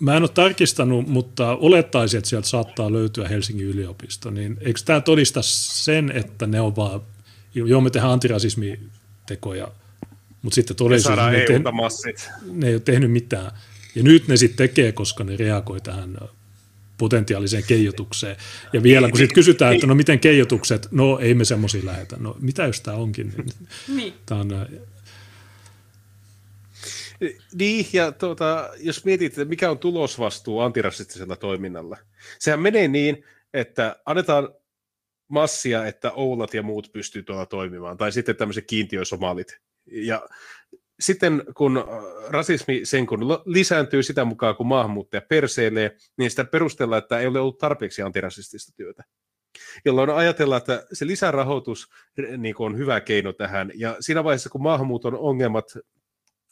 mä 0.00 0.16
en 0.16 0.22
ole 0.22 0.28
tarkistanut, 0.28 1.08
mutta 1.08 1.56
olettaisin, 1.56 2.18
että 2.18 2.30
sieltä 2.30 2.48
saattaa 2.48 2.92
löytyä 2.92 3.28
Helsingin 3.28 3.66
yliopisto. 3.66 4.30
Niin 4.30 4.58
eikö 4.60 4.80
tämä 4.84 5.00
todista 5.00 5.40
sen, 5.42 6.10
että 6.10 6.46
ne 6.46 6.60
on 6.60 6.76
vaan, 6.76 7.00
joo 7.54 7.80
me 7.80 7.90
tehdään 7.90 8.12
antirasismitekoja, 8.12 9.68
mutta 10.42 10.54
sitten 10.54 10.76
todellisuudessa 10.76 11.30
ne, 11.30 11.44
te, 11.46 11.60
ne 12.52 12.68
ei 12.68 12.74
ole 12.74 12.82
tehnyt 12.84 13.12
mitään. 13.12 13.50
Ja 13.94 14.02
nyt 14.02 14.28
ne 14.28 14.36
sitten 14.36 14.68
tekee, 14.68 14.92
koska 14.92 15.24
ne 15.24 15.36
reagoi 15.36 15.80
tähän 15.80 16.18
potentiaaliseen 16.98 17.64
keijotukseen. 17.66 18.36
Ja 18.72 18.82
vielä 18.82 19.08
kun 19.08 19.18
sitten 19.18 19.34
kysytään, 19.34 19.74
että 19.74 19.86
no 19.86 19.94
miten 19.94 20.20
keijotukset, 20.20 20.88
no 20.90 21.18
ei 21.18 21.34
me 21.34 21.44
semmoisia 21.44 21.86
lähetä. 21.86 22.16
No 22.20 22.36
mitä 22.40 22.62
jos 22.62 22.80
tämä 22.80 22.96
onkin? 22.96 23.34
Niin. 23.96 24.14
Tämä 24.26 24.40
on, 24.40 24.48
niin, 27.54 27.86
ja 27.92 28.12
tuota, 28.12 28.70
jos 28.80 29.04
mietit, 29.04 29.32
että 29.32 29.44
mikä 29.44 29.70
on 29.70 29.78
tulosvastuu 29.78 30.60
antirasistisella 30.60 31.36
toiminnalla. 31.36 31.96
Sehän 32.38 32.60
menee 32.60 32.88
niin, 32.88 33.24
että 33.54 33.96
annetaan 34.06 34.48
massia, 35.28 35.86
että 35.86 36.12
Oulat 36.12 36.54
ja 36.54 36.62
muut 36.62 36.92
pystyy 36.92 37.22
tuolla 37.22 37.46
toimimaan, 37.46 37.96
tai 37.96 38.12
sitten 38.12 38.36
tämmöiset 38.36 38.66
kiintiösomalit 38.66 39.60
ja 39.92 40.28
sitten 41.00 41.42
kun 41.56 41.78
äh, 41.78 41.84
rasismi 42.28 42.80
sen 42.84 43.06
kun 43.06 43.20
lisääntyy 43.44 44.02
sitä 44.02 44.24
mukaan, 44.24 44.56
kun 44.56 44.66
maahanmuuttaja 44.66 45.22
perseilee, 45.28 45.96
niin 46.18 46.30
sitä 46.30 46.44
perustellaan, 46.44 47.02
että 47.02 47.18
ei 47.18 47.26
ole 47.26 47.40
ollut 47.40 47.58
tarpeeksi 47.58 48.02
antirasistista 48.02 48.72
työtä. 48.76 49.04
Jolloin 49.84 50.10
ajatellaan, 50.10 50.58
että 50.58 50.86
se 50.92 51.06
lisärahoitus 51.06 51.90
niin 52.38 52.54
on 52.58 52.78
hyvä 52.78 53.00
keino 53.00 53.32
tähän. 53.32 53.70
Ja 53.74 53.96
siinä 54.00 54.24
vaiheessa, 54.24 54.50
kun 54.50 54.62
maahanmuuton 54.62 55.18
ongelmat 55.18 55.64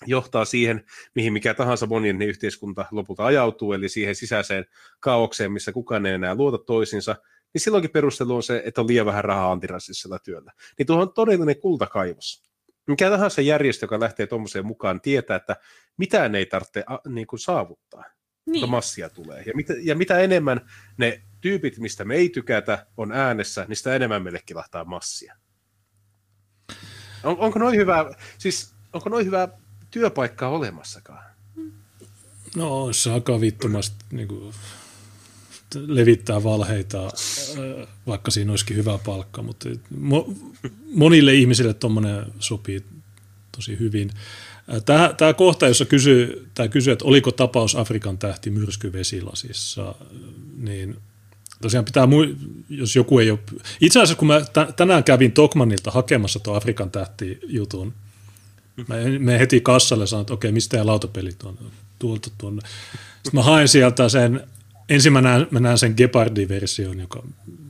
johtaa 0.07 0.45
siihen, 0.45 0.85
mihin 1.15 1.33
mikä 1.33 1.55
tahansa 1.55 1.87
monien 1.87 2.23
yhteiskunta 2.23 2.85
lopulta 2.91 3.25
ajautuu, 3.25 3.73
eli 3.73 3.89
siihen 3.89 4.15
sisäiseen 4.15 4.65
kaaukseen, 5.01 5.53
missä 5.53 5.73
kukaan 5.73 6.07
ei 6.07 6.15
enää 6.15 6.35
luota 6.35 6.59
toisinsa, 6.59 7.17
niin 7.55 7.61
silloinkin 7.61 7.91
perustelu 7.91 8.37
on 8.37 8.43
se, 8.43 8.63
että 8.65 8.81
on 8.81 8.87
liian 8.87 9.07
vähän 9.07 9.25
rahaa 9.25 9.53
antirasistisella 9.53 10.19
työllä. 10.19 10.53
Niin 10.79 10.87
tuohon 10.87 11.09
on 11.09 11.15
todellinen 11.15 11.61
kultakaivos 11.61 12.50
mikä 12.91 13.11
tahansa 13.11 13.41
järjestö, 13.41 13.85
joka 13.85 14.01
lähtee 14.01 14.27
tuommoiseen 14.27 14.67
mukaan, 14.67 15.01
tietää, 15.01 15.37
että 15.37 15.57
mitään 15.97 16.35
ei 16.35 16.47
tarvitse 16.47 16.85
niin 17.09 17.27
kuin 17.27 17.41
saavuttaa, 17.41 18.05
niin. 18.47 18.61
kun 18.61 18.71
massia 18.71 19.11
tulee. 19.11 19.43
Ja 19.47 19.53
mitä, 19.55 19.75
ja 19.83 19.95
mitä 19.95 20.19
enemmän 20.19 20.61
ne 20.97 21.23
tyypit, 21.41 21.79
mistä 21.79 22.05
me 22.05 22.15
ei 22.15 22.29
tykätä, 22.29 22.87
on 22.97 23.13
äänessä, 23.13 23.65
niin 23.69 23.77
sitä 23.77 23.95
enemmän 23.95 24.23
meille 24.23 24.41
kilahtaa 24.47 24.85
massia. 24.85 25.37
On, 27.25 27.39
onko 27.39 27.59
noin 27.59 27.77
hyvä, 27.77 28.15
siis 28.39 28.75
onko 28.93 29.11
noin 29.11 29.27
hyvä 29.27 29.49
työpaikkaa 29.91 30.49
olemassakaan? 30.49 31.31
No, 32.57 32.93
se 32.93 33.13
aika 33.13 33.41
vittomasti 33.41 34.05
niin 34.13 34.29
kuin, 34.29 34.55
levittää 35.75 36.45
valheita, 36.45 37.11
vaikka 38.07 38.31
siinä 38.31 38.53
olisikin 38.53 38.77
hyvä 38.77 38.99
palkka, 38.99 39.43
mutta 39.43 39.69
monille 40.95 41.35
ihmisille 41.35 41.75
tuommoinen 41.75 42.27
sopii 42.39 42.85
tosi 43.57 43.79
hyvin. 43.79 44.11
Tämä, 44.85 45.15
tämä 45.17 45.35
kohta, 45.35 45.69
jossa 45.69 45.85
kysyy, 45.85 46.49
tämä 46.55 46.69
kysyy, 46.69 46.93
että 46.93 47.05
oliko 47.05 47.33
tapaus 47.33 47.77
Afrikan 47.77 48.19
tähti 48.19 48.51
myrsky 48.51 48.93
vesilasissa, 48.93 49.95
niin 50.57 50.97
tosiaan 51.63 51.85
pitää, 51.85 52.09
jos 52.69 52.97
joku 52.97 53.19
ei 53.19 53.31
ole... 53.31 53.39
Itse 53.81 53.99
asiassa 53.99 54.19
kun 54.19 54.29
mä 54.29 54.41
tänään 54.77 55.05
kävin 55.05 55.33
Tokmanilta 55.33 55.91
hakemassa 55.91 56.39
tuon 56.39 56.57
Afrikan 56.57 56.91
tähti 56.91 57.39
jutun, 57.47 57.95
mä, 58.89 58.97
me 59.19 59.39
heti 59.39 59.61
kassalle 59.61 60.07
sanoin, 60.07 60.23
että 60.23 60.35
okei, 60.35 60.53
mistä 60.53 60.87
lautapelit 60.87 61.43
on? 61.43 61.59
Tuolta 61.99 62.31
tuonne. 62.39 62.63
Sitten 62.93 63.33
mä 63.33 63.43
haen 63.43 63.69
sieltä 63.69 64.09
sen, 64.09 64.47
ensin 64.91 65.13
mä 65.13 65.21
näen, 65.21 65.47
mä 65.51 65.61
näen 65.61 65.79
sen 65.79 65.95
Gepardi-version, 65.97 67.09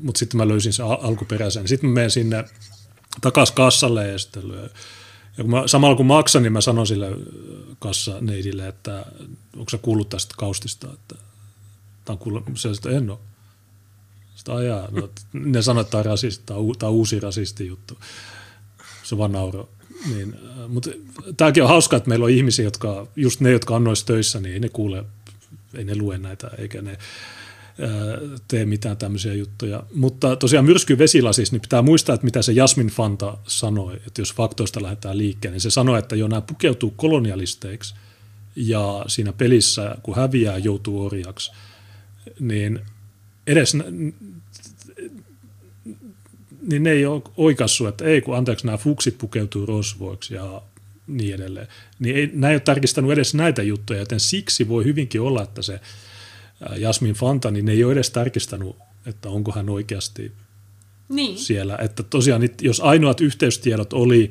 mutta 0.02 0.18
sitten 0.18 0.38
mä 0.38 0.48
löysin 0.48 0.72
sen 0.72 0.86
alkuperäisen. 0.86 1.68
Sitten 1.68 1.90
mä 1.90 1.94
menen 1.94 2.10
sinne 2.10 2.44
takaisin 3.20 3.54
kassalle 3.54 4.08
ja 4.08 4.18
sitten 4.18 4.48
lyö. 4.48 4.68
Ja 5.38 5.44
kun 5.44 5.50
mä, 5.50 5.62
samalla 5.66 5.96
kun 5.96 6.06
maksan, 6.06 6.42
niin 6.42 6.52
mä 6.52 6.60
sanon 6.60 6.86
sille 6.86 7.10
kassaneidille, 7.78 8.68
että 8.68 9.06
onko 9.56 9.70
sä 9.70 9.78
kuullut 9.78 10.08
tästä 10.08 10.34
kaustista, 10.38 10.88
että 10.92 11.14
tämä 12.04 12.14
on 12.14 12.18
kuullut, 12.18 12.44
se, 12.54 12.68
että 12.68 12.90
en 12.90 13.10
ole. 13.10 13.18
Sitä 14.34 14.54
ajaa. 14.54 14.88
No, 14.90 15.10
ne 15.32 15.62
sanoo, 15.62 15.80
että 15.80 16.02
tämä 16.46 16.58
on, 16.58 16.78
tämä 16.78 16.90
on 16.90 16.96
uusi 16.96 17.20
rasisti 17.20 17.66
juttu. 17.66 17.98
Se 19.02 19.18
vaan 19.18 19.32
nauro. 19.32 19.68
Niin, 20.14 20.34
äh, 20.34 20.68
mutta 20.68 20.90
tämäkin 21.36 21.62
on 21.62 21.68
hauska, 21.68 21.96
että 21.96 22.08
meillä 22.08 22.24
on 22.24 22.30
ihmisiä, 22.30 22.64
jotka, 22.64 23.06
just 23.16 23.40
ne, 23.40 23.50
jotka 23.50 23.76
on 23.76 23.84
töissä, 24.06 24.40
niin 24.40 24.52
ei 24.54 24.60
ne 24.60 24.68
kuule, 24.68 25.04
ei 25.74 25.84
ne 25.84 25.96
lue 25.96 26.18
näitä, 26.18 26.50
eikä 26.58 26.82
ne 26.82 26.98
tee 28.48 28.64
mitään 28.64 28.96
tämmöisiä 28.96 29.34
juttuja. 29.34 29.82
Mutta 29.94 30.36
tosiaan 30.36 30.64
myrsky 30.64 30.98
vesilasis, 30.98 31.52
niin 31.52 31.60
pitää 31.60 31.82
muistaa, 31.82 32.14
että 32.14 32.24
mitä 32.24 32.42
se 32.42 32.52
Jasmin 32.52 32.88
Fanta 32.88 33.38
sanoi, 33.46 34.00
että 34.06 34.20
jos 34.20 34.34
faktoista 34.34 34.82
lähdetään 34.82 35.18
liikkeelle, 35.18 35.54
niin 35.54 35.60
se 35.60 35.70
sanoi, 35.70 35.98
että 35.98 36.16
jo 36.16 36.28
nämä 36.28 36.40
pukeutuu 36.40 36.90
kolonialisteiksi 36.96 37.94
ja 38.56 39.04
siinä 39.06 39.32
pelissä, 39.32 39.96
kun 40.02 40.16
häviää, 40.16 40.58
joutuu 40.58 41.04
orjaksi, 41.04 41.52
niin 42.40 42.80
edes 43.46 43.76
niin 46.62 46.82
ne 46.82 46.90
ei 46.90 47.06
ole 47.06 47.22
oikassu, 47.36 47.86
että 47.86 48.04
ei 48.04 48.20
kun 48.20 48.36
anteeksi 48.36 48.66
nämä 48.66 48.78
fuksit 48.78 49.18
pukeutuu 49.18 49.66
rosvoiksi 49.66 50.34
ja 50.34 50.62
niin 51.16 51.34
edelleen. 51.34 51.68
Niin 51.98 52.16
ei, 52.16 52.30
nämä 52.32 52.48
ei 52.48 52.54
ole 52.54 52.60
tarkistanut 52.60 53.12
edes 53.12 53.34
näitä 53.34 53.62
juttuja, 53.62 53.98
joten 53.98 54.20
siksi 54.20 54.68
voi 54.68 54.84
hyvinkin 54.84 55.20
olla, 55.20 55.42
että 55.42 55.62
se 55.62 55.80
Jasmin 56.76 57.14
Fanta, 57.14 57.50
niin 57.50 57.64
ne 57.64 57.72
ei 57.72 57.84
ole 57.84 57.92
edes 57.92 58.10
tarkistanut, 58.10 58.76
että 59.06 59.28
onko 59.28 59.52
hän 59.52 59.70
oikeasti 59.70 60.32
niin. 61.08 61.38
siellä. 61.38 61.78
Että 61.80 62.02
tosiaan, 62.02 62.42
jos 62.62 62.80
ainoat 62.80 63.20
yhteystiedot 63.20 63.92
oli, 63.92 64.30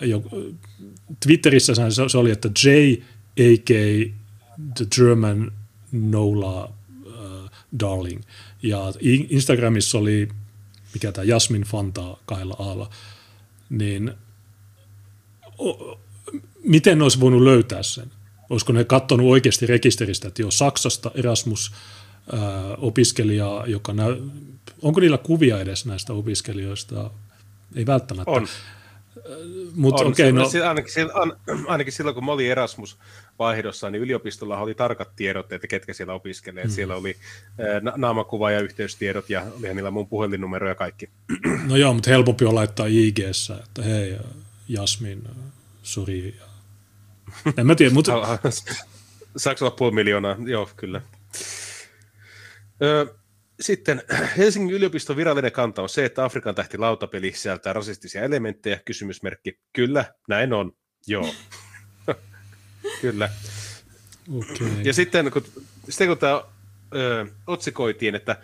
jo, 0.00 0.22
Twitterissä 1.26 1.72
se 2.08 2.18
oli, 2.18 2.30
että 2.30 2.48
J, 2.64 2.68
A.K. 3.40 3.70
The 4.74 4.86
German 4.96 5.52
Nola 5.92 6.72
uh, 7.04 7.50
Darling. 7.80 8.22
Ja 8.62 8.92
Instagramissa 9.28 9.98
oli, 9.98 10.28
mikä 10.94 11.12
tämä 11.12 11.24
Jasmin 11.24 11.62
Fanta 11.62 12.16
kahdella 12.26 12.56
aalla, 12.58 12.90
niin 13.70 14.14
miten 16.66 16.98
ne 16.98 17.04
olisi 17.04 17.20
voinut 17.20 17.42
löytää 17.42 17.82
sen? 17.82 18.10
Olisiko 18.50 18.72
ne 18.72 18.84
katsonut 18.84 19.30
oikeasti 19.30 19.66
rekisteristä, 19.66 20.28
että 20.28 20.42
jo 20.42 20.50
Saksasta 20.50 21.10
Erasmus 21.14 21.74
opiskelija, 22.78 23.64
joka 23.66 23.92
näy... 23.92 24.16
Onko 24.82 25.00
niillä 25.00 25.18
kuvia 25.18 25.60
edes 25.60 25.86
näistä 25.86 26.12
opiskelijoista? 26.12 27.10
Ei 27.76 27.86
välttämättä. 27.86 28.30
On. 28.30 28.46
Mutta 29.74 30.04
okay, 30.04 30.32
no... 30.32 30.50
ainakin, 30.68 30.92
ainakin 31.68 31.92
silloin, 31.92 32.14
kun 32.14 32.24
mä 32.24 32.32
olin 32.32 32.50
Erasmus-vaihdossa, 32.50 33.90
niin 33.90 34.02
yliopistolla 34.02 34.58
oli 34.58 34.74
tarkat 34.74 35.08
tiedot, 35.16 35.52
että 35.52 35.66
ketkä 35.66 35.92
siellä 35.92 36.14
opiskelee. 36.14 36.64
Hmm. 36.64 36.72
Siellä 36.72 36.96
oli 36.96 37.16
naamakuva 37.96 38.50
ja 38.50 38.60
yhteystiedot 38.60 39.30
ja 39.30 39.46
olihan 39.58 39.76
niillä 39.76 39.90
mun 39.90 40.06
puhelinnumero 40.06 40.68
ja 40.68 40.74
kaikki. 40.74 41.10
No 41.66 41.76
joo, 41.76 41.94
mutta 41.94 42.10
helpompi 42.10 42.44
on 42.44 42.54
laittaa 42.54 42.86
ig 42.86 43.18
että 43.18 43.82
hei 43.82 44.16
Jasmin, 44.68 45.22
sori, 45.82 46.36
en 47.58 47.66
mä 47.66 47.74
tiedä, 47.74 47.94
mutta... 47.94 48.12
Saako 49.36 49.64
olla 49.64 49.76
puoli 49.76 49.94
miljoonaa? 49.94 50.36
Joo, 50.46 50.70
kyllä. 50.76 51.02
Ö, 52.82 53.14
sitten 53.60 54.02
Helsingin 54.36 54.74
yliopiston 54.76 55.16
virallinen 55.16 55.52
kanta 55.52 55.82
on 55.82 55.88
se, 55.88 56.04
että 56.04 56.24
Afrikan 56.24 56.54
tähti 56.54 56.78
lautapeli 56.78 57.32
sisältää 57.32 57.72
rasistisia 57.72 58.22
elementtejä. 58.22 58.80
Kysymysmerkki. 58.84 59.58
Kyllä, 59.72 60.04
näin 60.28 60.52
on. 60.52 60.72
Joo. 61.06 61.34
kyllä. 63.02 63.28
Okay. 64.32 64.68
Ja 64.82 64.92
sitten 64.92 65.30
kun, 65.30 65.44
sitten 65.88 66.08
kun 66.08 66.18
tämä 66.18 66.42
ö, 66.94 67.26
otsikoitiin, 67.46 68.14
että 68.14 68.36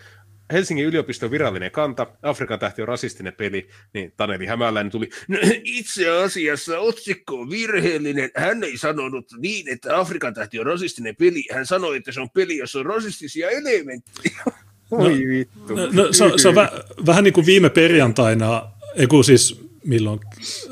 Helsingin 0.53 0.87
yliopiston 0.87 1.31
virallinen 1.31 1.71
kanta, 1.71 2.07
Afrikan 2.23 2.59
tähti 2.59 2.83
on 2.83 2.89
rasistinen 2.89 3.33
peli, 3.33 3.69
niin 3.95 4.13
Taneli 4.17 4.47
Hämäläinen 4.47 4.91
tuli, 4.91 5.09
no, 5.29 5.39
itse 5.65 6.09
asiassa 6.11 6.79
otsikko 6.79 7.41
on 7.41 7.51
virheellinen, 7.51 8.31
hän 8.37 8.65
ei 8.65 8.77
sanonut 8.79 9.27
niin, 9.39 9.69
että 9.69 9.99
Afrikan 9.99 10.35
tähti 10.35 10.59
on 10.59 10.67
rasistinen 10.67 11.17
peli, 11.17 11.45
hän 11.53 11.67
sanoi, 11.67 11.97
että 11.97 12.13
se 12.13 12.21
on 12.21 12.31
peli, 12.31 12.57
jossa 12.57 12.79
on 12.79 12.87
rasistisia 12.87 13.51
elementtejä. 13.51 14.45
Oi 14.91 15.11
no, 15.11 15.29
vittu. 15.29 15.75
No, 15.75 15.89
no, 15.93 16.13
se, 16.13 16.25
on, 16.25 16.39
se 16.39 16.49
on 16.49 16.55
vä, 16.55 16.71
vähän 17.07 17.25
niin 17.25 17.35
kuin 17.35 17.47
viime 17.47 17.71
perjantaina, 17.71 18.71
ei 18.97 19.07
siis 19.25 19.61
milloin, 19.85 20.21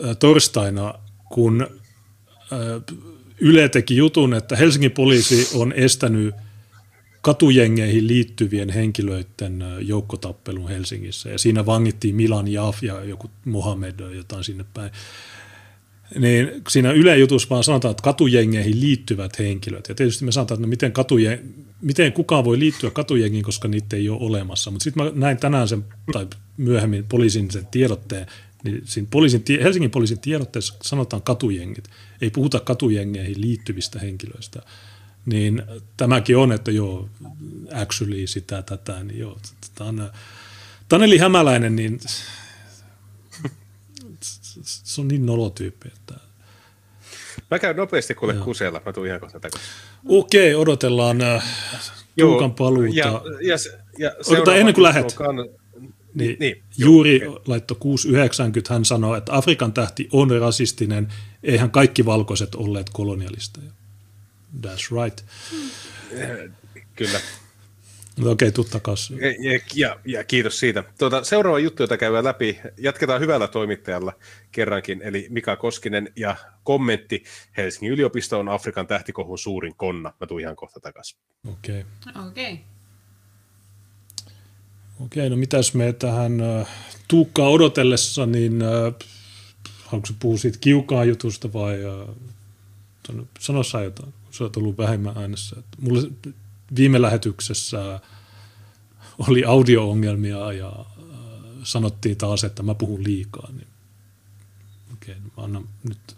äh, 0.05 0.16
torstaina, 0.16 0.94
kun 1.32 1.66
äh, 2.52 2.59
Yle 3.40 3.69
teki 3.69 3.97
jutun, 3.97 4.35
että 4.35 4.57
Helsingin 4.57 4.90
poliisi 4.90 5.48
on 5.55 5.73
estänyt– 5.73 6.35
katujengeihin 7.23 8.07
liittyvien 8.07 8.71
henkilöiden 8.71 9.65
joukkotappelun 9.81 10.69
Helsingissä. 10.69 11.29
Ja 11.31 11.39
siinä 11.39 11.67
vangittiin 11.67 12.15
Milan 12.15 12.49
Jaf 12.49 12.83
ja 12.83 13.05
joku 13.05 13.31
Mohamed 13.45 14.01
jotain 14.15 14.45
sinne 14.45 14.65
päin. 14.75 14.91
Niin 16.19 16.51
siinä 16.69 16.93
ylejutussa 16.93 17.49
vaan 17.51 17.65
sanotaan, 17.65 17.91
että 17.91 18.03
katujengeihin 18.03 18.81
liittyvät 18.81 19.39
henkilöt. 19.39 19.89
Ja 19.89 19.95
tietysti 19.95 20.25
me 20.25 20.33
sanotaan, 20.33 20.57
että 20.57 20.67
no 20.67 20.71
miten, 20.71 20.93
katuje, 20.93 21.43
miten 21.81 22.13
kukaan 22.13 22.45
voi 22.45 22.59
liittyä 22.59 22.91
katujengiin, 22.91 23.45
koska 23.45 23.69
niitä 23.69 23.97
ei 23.97 24.09
ole 24.09 24.19
olemassa. 24.21 24.71
Mutta 24.71 24.85
sitten 24.85 25.05
mä 25.05 25.13
näin 25.15 25.37
tänään 25.37 25.69
sen, 25.69 25.85
tai 26.13 26.27
myöhemmin 26.57 27.05
poliisin 27.09 27.51
sen 27.51 27.67
tiedotteen, 27.71 28.27
niin 28.65 28.83
siinä 28.85 29.09
poliisin, 29.11 29.45
Helsingin 29.63 29.91
poliisin 29.91 30.19
tiedotteessa 30.19 30.75
sanotaan 30.83 31.23
katujengit. 31.23 31.85
Ei 32.21 32.31
puhuta 32.31 32.61
katujengeihin 32.61 33.41
liittyvistä 33.41 33.99
henkilöistä 33.99 34.63
niin 35.27 35.63
tämäkin 35.97 36.37
on, 36.37 36.53
että 36.53 36.71
joo, 36.71 37.09
actually 37.75 38.27
sitä, 38.27 38.63
tätä, 38.63 39.05
niin 39.05 39.19
joo, 39.19 39.39
Taneli 40.89 41.19
Hämäläinen, 41.19 41.77
niin 41.77 42.01
se 44.61 45.01
on 45.01 45.09
niin 45.09 45.27
nolotyyppi, 45.27 45.89
että... 45.89 46.15
Mä 47.51 47.59
käyn 47.59 47.77
nopeasti 47.77 48.15
kuule 48.15 48.35
joo. 48.35 48.45
kusella, 48.45 48.83
mä 48.87 48.93
tuun 48.93 49.07
ihan 49.07 49.21
kohta 49.21 49.41
takaisin. 49.41 49.71
Okei, 50.09 50.55
odotellaan 50.55 51.23
äh, 51.23 51.45
Tuukan 52.19 52.55
paluuta. 52.55 52.99
Ja, 52.99 53.23
ja, 53.41 53.57
ja 53.99 54.13
Odotetaan 54.27 54.59
ennen 54.59 54.75
kuin 54.75 54.83
lähet. 54.83 55.13
Kan... 55.13 55.37
Niin, 56.15 56.37
niin, 56.41 56.63
juuri 56.79 57.21
joo, 57.23 57.43
laitto 57.47 57.75
690, 57.75 58.75
hän 58.75 58.85
sanoi, 58.85 59.19
että 59.19 59.37
Afrikan 59.37 59.73
tähti 59.73 60.09
on 60.13 60.31
rasistinen, 60.31 61.09
eihän 61.43 61.71
kaikki 61.71 62.05
valkoiset 62.05 62.55
olleet 62.55 62.91
kolonialisteja. 62.93 63.71
That's 64.60 65.05
right. 65.05 65.24
Kyllä. 66.97 67.20
Okei, 68.20 68.32
okay, 68.32 68.51
tuu 68.51 68.64
takaisin. 68.64 69.18
Ja, 69.18 69.60
ja, 69.74 69.97
ja, 70.05 70.24
kiitos 70.24 70.60
siitä. 70.60 70.85
Tuota, 70.98 71.24
seuraava 71.24 71.59
juttu, 71.59 71.82
jota 71.82 71.97
käydään 71.97 72.24
läpi, 72.24 72.60
jatketaan 72.78 73.20
hyvällä 73.20 73.48
toimittajalla 73.48 74.12
kerrankin, 74.52 75.02
eli 75.02 75.27
Mika 75.31 75.56
Koskinen 75.56 76.12
ja 76.16 76.36
kommentti 76.64 77.24
Helsingin 77.56 77.93
yliopisto 77.93 78.39
on 78.39 78.48
Afrikan 78.48 78.86
tähtikohun 78.86 79.39
suurin 79.39 79.74
konna. 79.77 80.12
Mä 80.20 80.27
tuun 80.27 80.40
ihan 80.40 80.56
kohta 80.56 80.81
takaisin. 80.81 81.18
Okei. 81.48 81.85
Okay. 82.06 82.27
Okei. 82.27 82.52
Okay. 82.52 82.64
Okei, 85.05 85.31
no 85.31 85.36
mitäs 85.36 85.74
me 85.74 85.93
tähän 85.93 86.40
äh, 86.40 86.68
Tuukkaa 87.09 87.48
odotellessa, 87.48 88.27
niin 88.27 88.62
äh, 88.62 88.94
haluatko 89.85 90.14
puhua 90.20 90.39
siitä 90.39 90.59
kiukaan 90.60 91.09
jutusta 91.09 91.52
vai 91.52 91.78
äh, 91.85 92.14
sano 93.39 93.62
sä 93.62 93.81
jotain? 93.81 94.14
Se 94.31 94.44
on 94.44 94.52
tullut 94.52 94.78
vähemmän 94.78 95.19
äänessä. 95.19 95.57
Mulle 95.81 96.11
viime 96.77 97.02
lähetyksessä 97.02 98.01
oli 99.28 99.44
audio-ongelmia 99.44 100.52
ja 100.52 100.69
äh, 100.69 100.85
sanottiin 101.62 102.16
taas, 102.16 102.44
että 102.44 102.62
mä 102.62 102.74
puhun 102.74 103.05
liikaa. 103.05 103.48
Niin 103.52 103.69
okei, 104.93 105.15
okay, 105.15 105.31
mä 105.36 105.44
annan 105.44 105.69
nyt 105.89 106.16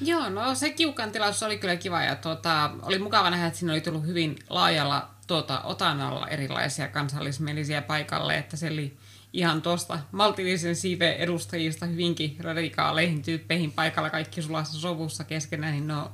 Joo, 0.00 0.28
no 0.28 0.54
se 0.54 0.70
kiukan 0.70 1.12
tilaus 1.12 1.42
oli 1.42 1.58
kyllä 1.58 1.76
kiva 1.76 2.02
ja 2.02 2.16
tuota, 2.16 2.70
oli 2.82 2.98
mukava 2.98 3.30
nähdä, 3.30 3.46
että 3.46 3.58
siinä 3.58 3.72
oli 3.72 3.80
tullut 3.80 4.06
hyvin 4.06 4.38
laajalla 4.50 5.10
tuota, 5.26 5.60
otanalla 5.62 6.28
erilaisia 6.28 6.88
kansallismielisiä 6.88 7.82
paikalle, 7.82 8.38
että 8.38 8.56
se 8.56 8.70
oli 8.70 8.96
ihan 9.32 9.62
tuosta 9.62 9.98
maltillisen 10.12 10.76
siiven 10.76 11.14
edustajista 11.14 11.86
hyvinkin 11.86 12.36
radikaaleihin 12.40 13.22
tyyppeihin 13.22 13.72
paikalla 13.72 14.10
kaikki 14.10 14.42
sulassa 14.42 14.80
sovussa 14.80 15.24
keskenään, 15.24 15.72
niin 15.72 15.86
ne 15.86 15.96
on 15.96 16.10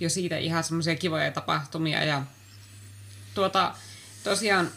jo 0.00 0.08
siitä 0.08 0.38
ihan 0.38 0.64
semmoisia 0.64 0.96
kivoja 0.96 1.32
tapahtumia. 1.32 2.04
Ja 2.04 2.22
tuota, 3.34 3.74
tosiaan 4.24 4.70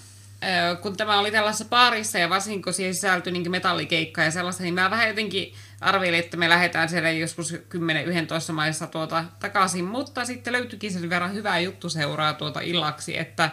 kun 0.81 0.97
tämä 0.97 1.19
oli 1.19 1.31
tällaisessa 1.31 1.65
paarissa 1.65 2.19
ja 2.19 2.29
varsinkin 2.29 2.61
kun 2.61 2.73
siihen 2.73 2.95
sisältyi 2.95 3.33
niin 3.33 3.51
metallikeikka 3.51 4.23
ja 4.23 4.31
sellaista, 4.31 4.63
niin 4.63 4.73
mä 4.73 4.89
vähän 4.89 5.07
jotenkin 5.07 5.53
arvelin, 5.81 6.19
että 6.19 6.37
me 6.37 6.49
lähdetään 6.49 6.89
siellä 6.89 7.11
joskus 7.11 7.53
10-11 7.53 8.51
maissa 8.51 8.87
tuota 8.87 9.25
takaisin, 9.39 9.85
mutta 9.85 10.25
sitten 10.25 10.53
löytyikin 10.53 10.91
sen 10.93 11.09
verran 11.09 11.33
hyvää 11.33 11.59
juttu 11.59 11.89
seuraa 11.89 12.33
tuota 12.33 12.59
illaksi, 12.59 13.17
että 13.17 13.51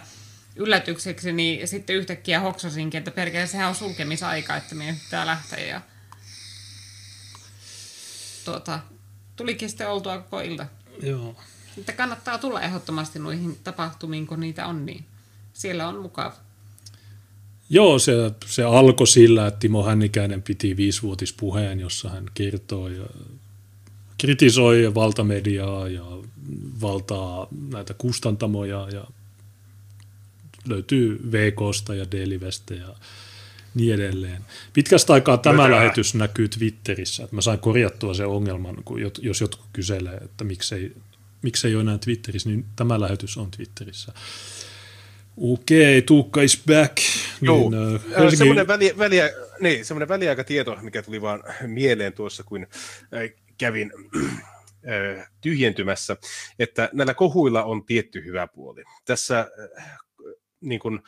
yllätykseksi 0.56 1.32
niin 1.32 1.68
sitten 1.68 1.96
yhtäkkiä 1.96 2.40
hoksasinkin, 2.40 2.98
että 2.98 3.10
perkele 3.10 3.46
sehän 3.46 3.68
on 3.68 3.74
sulkemisaika, 3.74 4.56
että 4.56 4.74
meidän 4.74 4.96
pitää 4.96 5.26
lähteä 5.26 5.66
ja 5.66 5.80
tuota, 8.44 8.80
tulikin 9.36 9.68
sitten 9.68 9.88
oltua 9.88 10.18
koko 10.18 10.40
ilta. 10.40 10.66
Joo. 11.02 11.36
Sitten 11.78 11.96
kannattaa 11.96 12.38
tulla 12.38 12.62
ehdottomasti 12.62 13.18
noihin 13.18 13.58
tapahtumiin, 13.64 14.26
kun 14.26 14.40
niitä 14.40 14.66
on, 14.66 14.86
niin 14.86 15.04
siellä 15.52 15.88
on 15.88 15.98
mukava. 16.02 16.32
Joo, 17.70 17.98
se, 17.98 18.12
se 18.46 18.62
alkoi 18.62 19.06
sillä, 19.06 19.46
että 19.46 19.60
Timo 19.60 19.82
Hännikäinen 19.82 20.42
piti 20.42 20.76
viisivuotispuheen, 20.76 21.80
jossa 21.80 22.08
hän 22.08 22.26
kertoi 22.34 22.96
ja 22.96 23.06
kritisoi 24.18 24.94
valtamediaa 24.94 25.88
ja 25.88 26.04
valtaa 26.80 27.46
näitä 27.72 27.94
kustantamoja 27.94 28.88
ja 28.92 29.04
löytyy 30.68 31.20
VKsta 31.32 31.94
ja 31.94 32.10
Delivestä 32.10 32.74
ja 32.74 32.94
niin 33.74 33.94
edelleen. 33.94 34.44
Pitkästä 34.72 35.12
aikaa 35.12 35.36
tämä 35.36 35.62
Mitä? 35.62 35.76
lähetys 35.76 36.14
näkyy 36.14 36.48
Twitterissä. 36.48 37.24
Että 37.24 37.36
mä 37.36 37.42
sain 37.42 37.58
korjattua 37.58 38.14
sen 38.14 38.26
ongelman, 38.26 38.76
kun 38.84 39.00
jos 39.22 39.40
jotkut 39.40 39.66
kyselee, 39.72 40.16
että 40.16 40.44
miksei, 40.44 40.92
miksei 41.42 41.74
ole 41.74 41.80
enää 41.80 41.98
Twitterissä, 41.98 42.48
niin 42.48 42.64
tämä 42.76 43.00
lähetys 43.00 43.36
on 43.36 43.50
Twitterissä. 43.50 44.12
Okei, 45.36 46.02
Tuukka 46.02 46.42
is 46.42 46.62
back. 46.66 46.96
Joo, 47.42 47.70
niin, 47.70 47.94
uh, 47.94 48.02
Helsingin... 48.10 48.38
semmoinen, 48.38 48.66
väli, 48.66 48.94
väliä, 48.98 49.30
niin, 49.60 49.84
semmoinen 49.84 50.08
väliaikatieto, 50.08 50.78
mikä 50.82 51.02
tuli 51.02 51.22
vaan 51.22 51.42
mieleen 51.66 52.12
tuossa, 52.12 52.42
kun 52.42 52.62
äh, 52.62 53.20
kävin 53.58 53.92
äh, 54.88 55.30
tyhjentymässä, 55.40 56.16
että 56.58 56.90
näillä 56.92 57.14
kohuilla 57.14 57.64
on 57.64 57.86
tietty 57.86 58.24
hyvä 58.24 58.46
puoli. 58.46 58.84
Tässä 59.04 59.38
äh, 59.38 60.00
niin 60.60 60.80
kuin 60.80 61.00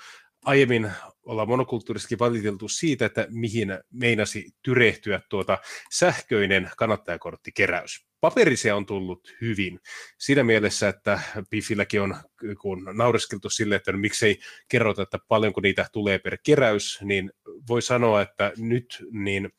aiemmin 0.44 0.92
ollaan 1.22 1.48
monokulttuurissakin 1.48 2.18
valiteltu 2.18 2.68
siitä, 2.68 3.06
että 3.06 3.26
mihin 3.30 3.68
meinasi 3.90 4.50
tyrehtyä 4.62 5.20
tuota 5.28 5.58
sähköinen 5.92 6.70
kannattajakorttikeräys. 6.76 8.09
Paperisia 8.20 8.76
on 8.76 8.86
tullut 8.86 9.36
hyvin 9.40 9.80
siinä 10.18 10.44
mielessä, 10.44 10.88
että 10.88 11.20
Biffilläkin 11.50 12.02
on 12.02 12.16
kun 12.60 12.84
naureskeltu 12.92 13.50
sille, 13.50 13.74
että 13.74 13.92
no, 13.92 13.98
miksei 13.98 14.38
kerrota, 14.68 15.02
että 15.02 15.18
paljonko 15.28 15.60
niitä 15.60 15.86
tulee 15.92 16.18
per 16.18 16.38
keräys, 16.42 16.98
niin 17.02 17.32
voi 17.68 17.82
sanoa, 17.82 18.22
että 18.22 18.52
nyt 18.56 19.04
niin 19.12 19.50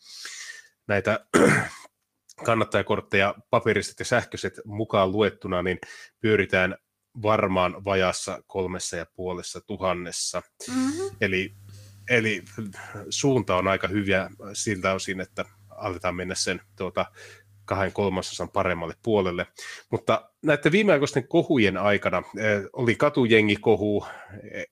näitä 0.88 1.26
kannattajakortteja, 2.46 3.36
paperiset 3.50 4.00
ja 4.00 4.06
sähköiset 4.06 4.54
mukaan 4.66 5.12
luettuna, 5.12 5.64
niin 5.64 5.80
pyöritään 6.20 6.76
varmaan 7.22 7.86
vajassa 7.86 8.44
kolmessa 8.48 8.98
ja 8.98 9.06
puolessa 9.16 9.62
tuhannessa. 9.62 10.42
Mm-hmm. 10.68 11.16
Eli, 11.22 11.56
eli 12.10 12.44
suunta 13.10 13.56
on 13.56 13.68
aika 13.68 13.88
hyviä 13.88 14.30
siltä 14.54 14.94
osin, 14.94 15.22
että 15.22 15.46
aletaan 15.70 16.16
mennä 16.16 16.36
sen 16.36 16.62
tuota, 16.78 17.06
kahden 17.76 17.93
kolmasosan 17.93 18.49
paremmalle 18.49 18.93
puolelle. 19.03 19.48
Mutta 19.89 20.31
näiden 20.41 20.72
viimeaikoisten 20.72 21.27
kohujen 21.27 21.77
aikana 21.77 22.18
eh, 22.18 22.61
oli 22.73 22.95
katujengikohu, 22.95 24.06
eh, 24.52 24.65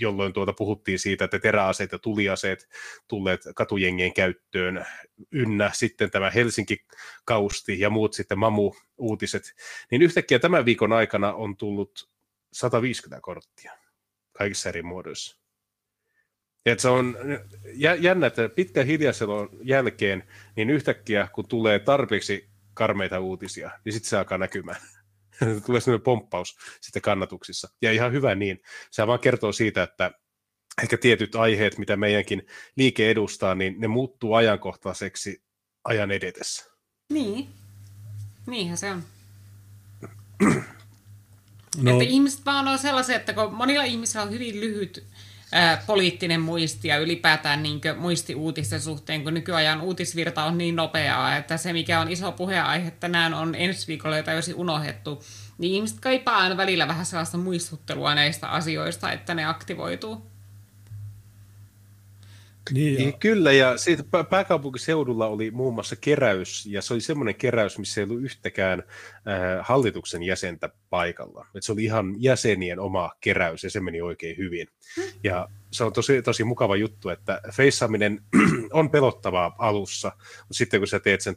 jolloin 0.00 0.32
tuota 0.32 0.52
puhuttiin 0.52 0.98
siitä, 0.98 1.24
että 1.24 1.38
teräaseet 1.38 1.92
ja 1.92 1.98
tuliaseet 1.98 2.68
tulleet 3.08 3.40
katujengien 3.54 4.14
käyttöön, 4.14 4.86
ynnä 5.32 5.70
sitten 5.74 6.10
tämä 6.10 6.30
Helsinki-kausti 6.30 7.80
ja 7.80 7.90
muut 7.90 8.14
sitten 8.14 8.38
Mamu-uutiset, 8.38 9.54
niin 9.90 10.02
yhtäkkiä 10.02 10.38
tämän 10.38 10.64
viikon 10.64 10.92
aikana 10.92 11.32
on 11.32 11.56
tullut 11.56 12.10
150 12.52 13.20
korttia 13.20 13.72
kaikissa 14.32 14.68
eri 14.68 14.82
muodoissa. 14.82 15.45
Et 16.66 16.80
se 16.80 16.88
on 16.88 17.16
jännä, 18.00 18.26
että 18.26 18.48
pitkän 18.48 18.86
hiljaiselon 18.86 19.48
jälkeen, 19.62 20.24
niin 20.56 20.70
yhtäkkiä 20.70 21.28
kun 21.32 21.48
tulee 21.48 21.78
tarpeeksi 21.78 22.48
karmeita 22.74 23.20
uutisia, 23.20 23.70
niin 23.84 23.92
sitten 23.92 24.10
se 24.10 24.18
alkaa 24.18 24.38
näkymään. 24.38 24.80
tulee 25.66 25.80
sellainen 25.80 26.04
pomppaus 26.04 26.56
sitten 26.80 27.02
kannatuksissa. 27.02 27.68
Ja 27.82 27.92
ihan 27.92 28.12
hyvä 28.12 28.34
niin. 28.34 28.62
Se 28.90 29.06
vaan 29.06 29.20
kertoo 29.20 29.52
siitä, 29.52 29.82
että 29.82 30.10
ehkä 30.82 30.98
tietyt 30.98 31.34
aiheet, 31.34 31.78
mitä 31.78 31.96
meidänkin 31.96 32.46
liike 32.76 33.10
edustaa, 33.10 33.54
niin 33.54 33.74
ne 33.78 33.88
muuttuu 33.88 34.34
ajankohtaiseksi 34.34 35.42
ajan 35.84 36.10
edetessä. 36.10 36.64
Niin. 37.12 37.48
Niinhän 38.46 38.78
se 38.78 38.90
on. 38.90 39.02
No. 41.82 41.90
Että 41.90 42.04
ihmiset 42.04 42.44
vaan 42.44 42.68
on 42.68 42.78
sellaisia, 42.78 43.16
että 43.16 43.32
kun 43.32 43.54
monilla 43.54 43.84
ihmisillä 43.84 44.22
on 44.22 44.30
hyvin 44.30 44.60
lyhyt 44.60 45.06
poliittinen 45.86 46.40
muisti 46.40 46.88
ja 46.88 46.98
ylipäätään 46.98 47.62
niin 47.62 47.80
muisti 47.96 48.34
uutisten 48.34 48.80
suhteen, 48.80 49.24
kun 49.24 49.34
nykyajan 49.34 49.80
uutisvirta 49.80 50.44
on 50.44 50.58
niin 50.58 50.76
nopeaa, 50.76 51.36
että 51.36 51.56
se 51.56 51.72
mikä 51.72 52.00
on 52.00 52.10
iso 52.10 52.32
puheenaihe 52.32 52.90
tänään 52.90 53.34
on 53.34 53.54
ensi 53.54 53.86
viikolla 53.86 54.22
täysin 54.22 54.54
unohdettu, 54.54 55.22
niin 55.58 55.74
ihmiset 55.74 56.00
kaipaa 56.00 56.36
aina 56.36 56.56
välillä 56.56 56.88
vähän 56.88 57.06
sellaista 57.06 57.38
muistuttelua 57.38 58.14
näistä 58.14 58.48
asioista, 58.48 59.12
että 59.12 59.34
ne 59.34 59.44
aktivoituu. 59.44 60.35
Niin, 62.72 62.94
ja... 62.94 62.98
Niin, 62.98 63.18
kyllä, 63.18 63.52
ja 63.52 63.76
siitä 63.76 64.02
pääkaupunkiseudulla 64.30 65.26
oli 65.26 65.50
muun 65.50 65.74
muassa 65.74 65.96
keräys, 65.96 66.66
ja 66.66 66.82
se 66.82 66.94
oli 66.94 67.00
semmoinen 67.00 67.34
keräys, 67.34 67.78
missä 67.78 68.00
ei 68.00 68.04
ollut 68.04 68.22
yhtäkään 68.22 68.82
äh, 68.88 69.66
hallituksen 69.66 70.22
jäsentä 70.22 70.70
paikalla. 70.90 71.46
Et 71.54 71.62
se 71.62 71.72
oli 71.72 71.84
ihan 71.84 72.14
jäsenien 72.18 72.80
oma 72.80 73.12
keräys, 73.20 73.64
ja 73.64 73.70
se 73.70 73.80
meni 73.80 74.02
oikein 74.02 74.36
hyvin. 74.36 74.68
Ja 75.24 75.48
se 75.70 75.84
on 75.84 75.92
tosi, 75.92 76.22
tosi 76.22 76.44
mukava 76.44 76.76
juttu, 76.76 77.08
että 77.08 77.40
feissaaminen 77.52 78.22
on 78.72 78.90
pelottavaa 78.90 79.54
alussa, 79.58 80.12
mutta 80.18 80.54
sitten 80.54 80.80
kun 80.80 80.88
sä 80.88 81.00
teet 81.00 81.20
sen 81.20 81.36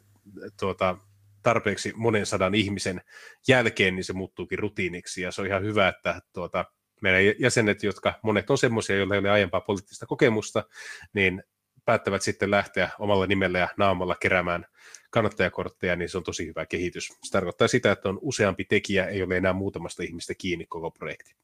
tuota, 0.60 0.98
tarpeeksi 1.42 1.92
monen 1.96 2.26
sadan 2.26 2.54
ihmisen 2.54 3.00
jälkeen, 3.48 3.96
niin 3.96 4.04
se 4.04 4.12
muuttuukin 4.12 4.58
rutiiniksi, 4.58 5.22
ja 5.22 5.32
se 5.32 5.40
on 5.40 5.46
ihan 5.46 5.62
hyvä, 5.62 5.88
että 5.88 6.20
tuota, 6.32 6.64
meidän 7.00 7.34
jäsenet, 7.38 7.82
jotka 7.82 8.14
monet 8.22 8.50
on 8.50 8.58
semmoisia, 8.58 8.96
joilla 8.96 9.14
ei 9.14 9.18
ole 9.18 9.30
aiempaa 9.30 9.60
poliittista 9.60 10.06
kokemusta, 10.06 10.64
niin 11.12 11.42
päättävät 11.84 12.22
sitten 12.22 12.50
lähteä 12.50 12.90
omalla 12.98 13.26
nimellä 13.26 13.58
ja 13.58 13.68
naamalla 13.76 14.14
keräämään 14.14 14.66
kannattajakortteja, 15.10 15.96
niin 15.96 16.08
se 16.08 16.18
on 16.18 16.24
tosi 16.24 16.46
hyvä 16.46 16.66
kehitys. 16.66 17.08
Se 17.08 17.30
tarkoittaa 17.30 17.68
sitä, 17.68 17.92
että 17.92 18.08
on 18.08 18.18
useampi 18.22 18.64
tekijä, 18.64 19.06
ei 19.06 19.22
ole 19.22 19.36
enää 19.36 19.52
muutamasta 19.52 20.02
ihmistä 20.02 20.34
kiinni 20.34 20.66
koko 20.66 20.90
projekti. 20.90 21.34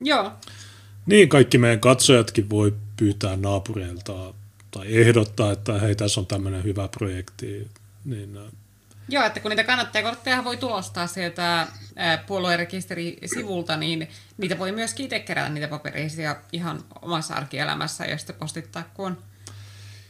Joo. 0.00 0.32
Niin, 1.06 1.28
kaikki 1.28 1.58
meidän 1.58 1.80
katsojatkin 1.80 2.50
voi 2.50 2.74
pyytää 2.96 3.36
naapureilta 3.36 4.34
tai 4.70 4.86
ehdottaa, 5.00 5.52
että 5.52 5.78
hei, 5.78 5.94
tässä 5.94 6.20
on 6.20 6.26
tämmöinen 6.26 6.64
hyvä 6.64 6.88
projekti. 6.88 7.68
Niin, 8.04 8.38
Joo, 9.08 9.24
että 9.24 9.40
kun 9.40 9.50
niitä 9.50 9.64
kannattajakortteja 9.64 10.44
voi 10.44 10.56
tulostaa 10.56 11.06
sieltä 11.06 11.66
puoluerekisterisivulta, 12.26 13.76
niin 13.76 14.08
niitä 14.36 14.58
voi 14.58 14.72
myös 14.72 14.94
itse 14.98 15.20
kerätä 15.20 15.48
niitä 15.48 15.68
paperisia 15.68 16.36
ihan 16.52 16.84
omassa 17.02 17.34
arkielämässä 17.34 18.04
ja 18.04 18.18
sitten 18.18 18.36
postittaa, 18.36 18.90
kun 18.94 19.18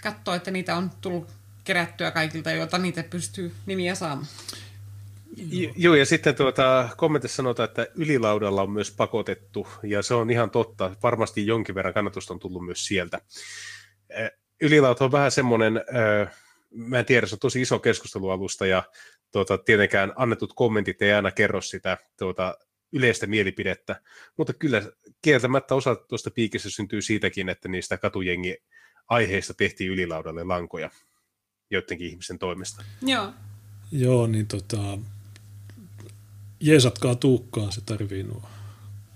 katsoo, 0.03 0.35
että 0.35 0.51
niitä 0.51 0.77
on 0.77 0.91
tullut 1.01 1.29
kerättyä 1.65 2.11
kaikilta, 2.11 2.51
joilta 2.51 2.79
niitä 2.79 3.03
pystyy 3.03 3.55
nimiä 3.66 3.95
saamaan. 3.95 4.29
Joo, 5.77 5.95
ja 5.95 6.07
sitten 6.07 6.35
tuota, 6.35 6.89
kommentissa 6.97 7.37
sanotaan, 7.37 7.69
että 7.69 7.87
ylilaudalla 7.95 8.62
on 8.62 8.71
myös 8.71 8.91
pakotettu, 8.91 9.69
ja 9.83 10.03
se 10.03 10.15
on 10.15 10.31
ihan 10.31 10.51
totta. 10.51 10.97
Varmasti 11.03 11.47
jonkin 11.47 11.75
verran 11.75 11.95
kannatusta 11.95 12.35
on 12.35 12.41
tullut 12.41 12.66
myös 12.66 12.87
sieltä. 12.87 13.21
Ylilauta 14.61 15.05
on 15.05 15.12
vähän 15.12 15.31
semmoinen, 15.31 15.81
mä 16.74 16.98
en 16.98 17.05
tiedä, 17.05 17.26
se 17.26 17.34
on 17.34 17.38
tosi 17.38 17.60
iso 17.60 17.78
keskustelualusta, 17.78 18.66
ja 18.66 18.82
tuota, 19.32 19.59
tietenkään 19.59 20.12
annetut 20.16 20.52
kommentit 20.52 21.02
ei 21.02 21.12
aina 21.12 21.30
kerro 21.30 21.60
sitä 21.60 21.98
tuota, 22.18 22.55
yleistä 22.92 23.26
mielipidettä, 23.26 24.01
mutta 24.36 24.52
kyllä 24.52 24.82
kieltämättä 25.22 25.74
osa 25.74 25.94
tuosta 25.94 26.30
piikissä 26.30 26.70
syntyy 26.70 27.02
siitäkin, 27.02 27.48
että 27.48 27.68
niistä 27.68 27.98
katujengi 27.98 28.56
aiheista 29.09 29.55
tehtiin 29.55 29.90
ylilaudalle 29.90 30.44
lankoja 30.44 30.90
joidenkin 31.70 32.06
ihmisten 32.06 32.38
toimesta. 32.38 32.84
Joo. 33.02 33.32
Joo, 33.92 34.26
niin 34.26 34.46
tota, 34.46 34.98
jeesatkaa 36.60 37.14
tuukkaa, 37.14 37.70
se 37.70 37.80
tarvii 37.80 38.22
nuo 38.22 38.42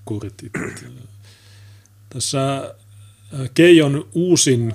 kurtit. 0.05 0.53
Tässä 2.11 2.57
äh, 3.35 3.51
Keijon 3.55 4.09
uusin 4.15 4.75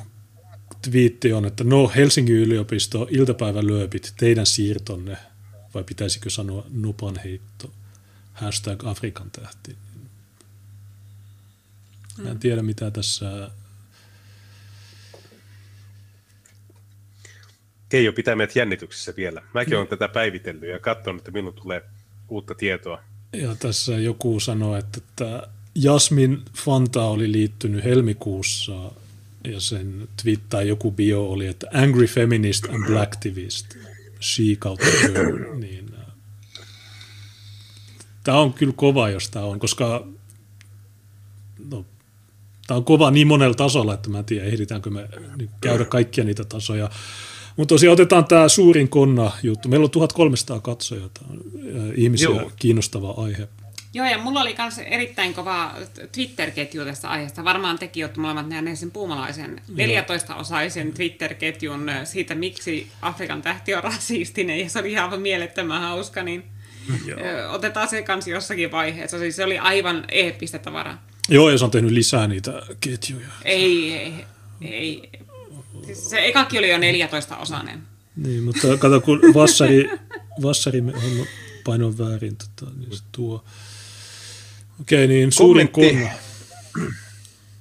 twiitti 0.91 1.33
on, 1.33 1.45
että 1.45 1.63
no 1.63 1.91
Helsingin 1.95 2.35
yliopisto, 2.35 3.07
iltapäivälööpit, 3.11 4.13
teidän 4.17 4.45
siirtonne, 4.45 5.17
vai 5.73 5.83
pitäisikö 5.83 6.29
sanoa 6.29 6.65
nupan 6.69 7.19
heitto, 7.23 7.71
hashtag 8.33 8.85
Afrikan 8.85 9.31
tähti. 9.31 9.75
Mä 12.17 12.29
en 12.29 12.39
tiedä 12.39 12.63
mitä 12.63 12.91
tässä... 12.91 13.51
Keijo 17.89 18.13
pitää 18.13 18.35
meidät 18.35 18.55
jännityksessä 18.55 19.13
vielä. 19.17 19.41
Mäkin 19.53 19.77
olen 19.77 19.87
tätä 19.87 20.07
päivitellyt 20.07 20.69
ja 20.69 20.79
katsonut, 20.79 21.21
että 21.21 21.31
milloin 21.31 21.55
tulee 21.55 21.81
uutta 22.29 22.55
tietoa. 22.55 23.03
Ja 23.33 23.55
tässä 23.55 23.91
joku 23.91 24.39
sanoi, 24.39 24.79
että, 24.79 24.97
että 24.97 25.47
Jasmin 25.75 26.41
Fanta 26.53 27.05
oli 27.05 27.31
liittynyt 27.31 27.83
helmikuussa 27.83 28.91
ja 29.43 29.59
sen 29.59 30.07
twittaa 30.23 30.61
joku 30.61 30.91
bio 30.91 31.25
oli, 31.25 31.47
että 31.47 31.67
angry 31.73 32.07
feminist 32.07 32.65
and 32.65 32.87
blacktivist, 32.87 33.75
she 34.21 34.43
kautta 34.59 34.85
niin 35.59 35.85
äh, 35.99 36.13
tämä 38.23 38.37
on 38.37 38.53
kyllä 38.53 38.73
kova, 38.75 39.09
jos 39.09 39.29
tämä 39.29 39.45
on, 39.45 39.59
koska 39.59 40.07
no, 41.71 41.85
tämä 42.67 42.77
on 42.77 42.83
kova 42.85 43.11
niin 43.11 43.27
monella 43.27 43.55
tasolla, 43.55 43.93
että 43.93 44.09
mä 44.09 44.19
en 44.19 44.25
tiedä, 44.25 44.45
ehditäänkö 44.45 44.89
me 44.89 45.09
käydä 45.61 45.85
kaikkia 45.85 46.23
niitä 46.23 46.43
tasoja. 46.45 46.89
Mutta 47.57 47.75
tosiaan 47.75 47.93
otetaan 47.93 48.25
tämä 48.25 48.49
suurin 48.49 48.89
konna 48.89 49.31
juttu. 49.43 49.69
Meillä 49.69 49.83
on 49.83 49.89
1300 49.89 50.59
katsojaa, 50.59 51.09
tämä 51.13 51.31
on 51.31 51.39
äh, 51.39 51.91
ihmisiä 51.95 52.29
Joo. 52.29 52.51
kiinnostava 52.55 53.11
aihe. 53.17 53.47
Joo, 53.93 54.07
ja 54.07 54.17
mulla 54.17 54.41
oli 54.41 54.55
myös 54.57 54.77
erittäin 54.77 55.33
kova 55.33 55.75
Twitter-ketju 56.11 56.85
tästä 56.85 57.09
aiheesta. 57.09 57.43
Varmaan 57.43 57.79
tekin 57.79 58.05
olette 58.05 58.19
molemmat 58.19 58.49
nähneet 58.49 58.79
sen 58.79 58.91
puumalaisen 58.91 59.61
14-osaisen 59.71 60.93
Twitter-ketjun 60.93 61.91
siitä, 62.03 62.35
miksi 62.35 62.87
Afrikan 63.01 63.41
tähti 63.41 63.75
on 63.75 63.83
rasistinen, 63.83 64.59
ja 64.59 64.69
se 64.69 64.79
oli 64.79 64.91
ihan 64.91 65.21
mielettömän 65.21 65.81
hauska, 65.81 66.23
niin 66.23 66.43
Joo. 67.05 67.19
otetaan 67.49 67.89
se 67.89 68.01
kanssa 68.01 68.29
jossakin 68.29 68.71
vaiheessa. 68.71 69.19
Siis 69.19 69.35
se 69.35 69.43
oli 69.43 69.57
aivan 69.59 70.05
eeppistä 70.09 70.59
tavaraa. 70.59 71.03
Joo, 71.29 71.49
ja 71.49 71.57
se 71.57 71.65
on 71.65 71.71
tehnyt 71.71 71.91
lisää 71.91 72.27
niitä 72.27 72.61
ketjuja. 72.79 73.27
Ei, 73.45 73.93
ei, 73.93 74.13
ei. 74.61 75.09
Siis 75.85 76.09
se 76.09 76.25
ekakin 76.25 76.59
oli 76.59 76.69
jo 76.69 76.77
14-osainen. 76.77 77.79
Niin, 78.15 78.43
mutta 78.43 78.77
kato, 78.77 79.01
kun 79.01 79.21
Vassari, 79.33 79.89
Vassari 80.41 80.79
on 80.79 81.27
painoin 81.63 81.97
väärin, 81.97 82.35
tota, 82.37 82.71
niin 82.79 82.97
se 82.97 83.03
tuo... 83.11 83.43
Okei, 84.81 85.07
niin 85.07 85.31
suurin 85.31 85.71
konna. 85.71 86.09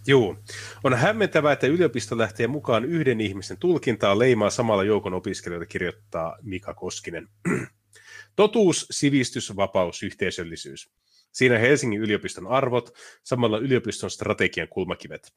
Joo. 0.06 0.36
On 0.84 0.94
hämmentävää, 0.94 1.52
että 1.52 1.66
yliopisto 1.66 2.18
lähtee 2.18 2.46
mukaan 2.46 2.84
yhden 2.84 3.20
ihmisen 3.20 3.58
tulkintaa 3.58 4.18
leimaa 4.18 4.50
samalla 4.50 4.84
joukon 4.84 5.14
opiskelijoita, 5.14 5.66
kirjoittaa 5.66 6.36
Mika 6.42 6.74
Koskinen. 6.74 7.28
Totuus, 8.36 8.86
sivistys, 8.90 9.56
vapaus, 9.56 10.02
yhteisöllisyys. 10.02 10.90
Siinä 11.32 11.58
Helsingin 11.58 12.00
yliopiston 12.00 12.46
arvot, 12.46 12.94
samalla 13.22 13.58
yliopiston 13.58 14.10
strategian 14.10 14.68
kulmakivet. 14.68 15.32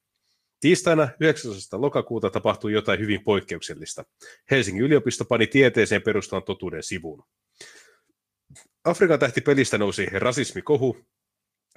Tiistaina 0.59 1.09
19. 1.19 1.81
lokakuuta 1.81 2.29
tapahtui 2.29 2.73
jotain 2.73 2.99
hyvin 2.99 3.23
poikkeuksellista. 3.23 4.05
Helsingin 4.51 4.83
yliopisto 4.83 5.25
pani 5.25 5.47
tieteeseen 5.47 6.01
perustuvan 6.01 6.43
totuuden 6.43 6.83
sivuun. 6.83 7.23
Afrikan 8.83 9.19
tähti 9.19 9.41
pelistä 9.41 9.77
nousi 9.77 10.05
rasismikohu 10.05 10.97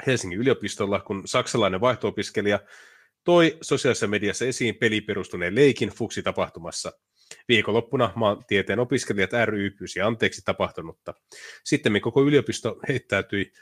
Helsingin 0.07 0.39
yliopistolla, 0.39 1.01
kun 1.01 1.23
saksalainen 1.25 1.81
vaihto-opiskelija 1.81 2.61
toi 3.25 3.59
sosiaalisessa 3.63 4.07
mediassa 4.07 4.45
esiin 4.45 4.75
peliperustuneen 4.75 5.55
leikin 5.55 5.89
Fuksi-tapahtumassa. 5.89 6.93
Viikonloppuna 7.49 8.13
maantieteen 8.15 8.79
opiskelijat 8.79 9.31
ry 9.45 9.71
pyysi 9.71 10.01
anteeksi 10.01 10.43
tapahtunutta. 10.45 11.15
Sitten 11.65 12.01
koko 12.01 12.23
yliopisto 12.23 12.81
heittäytyi 12.89 13.53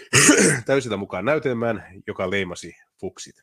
täysillä 0.66 0.96
mukaan 0.96 1.24
näytelmään, 1.24 1.84
joka 2.06 2.30
leimasi 2.30 2.76
Fuksit. 3.00 3.42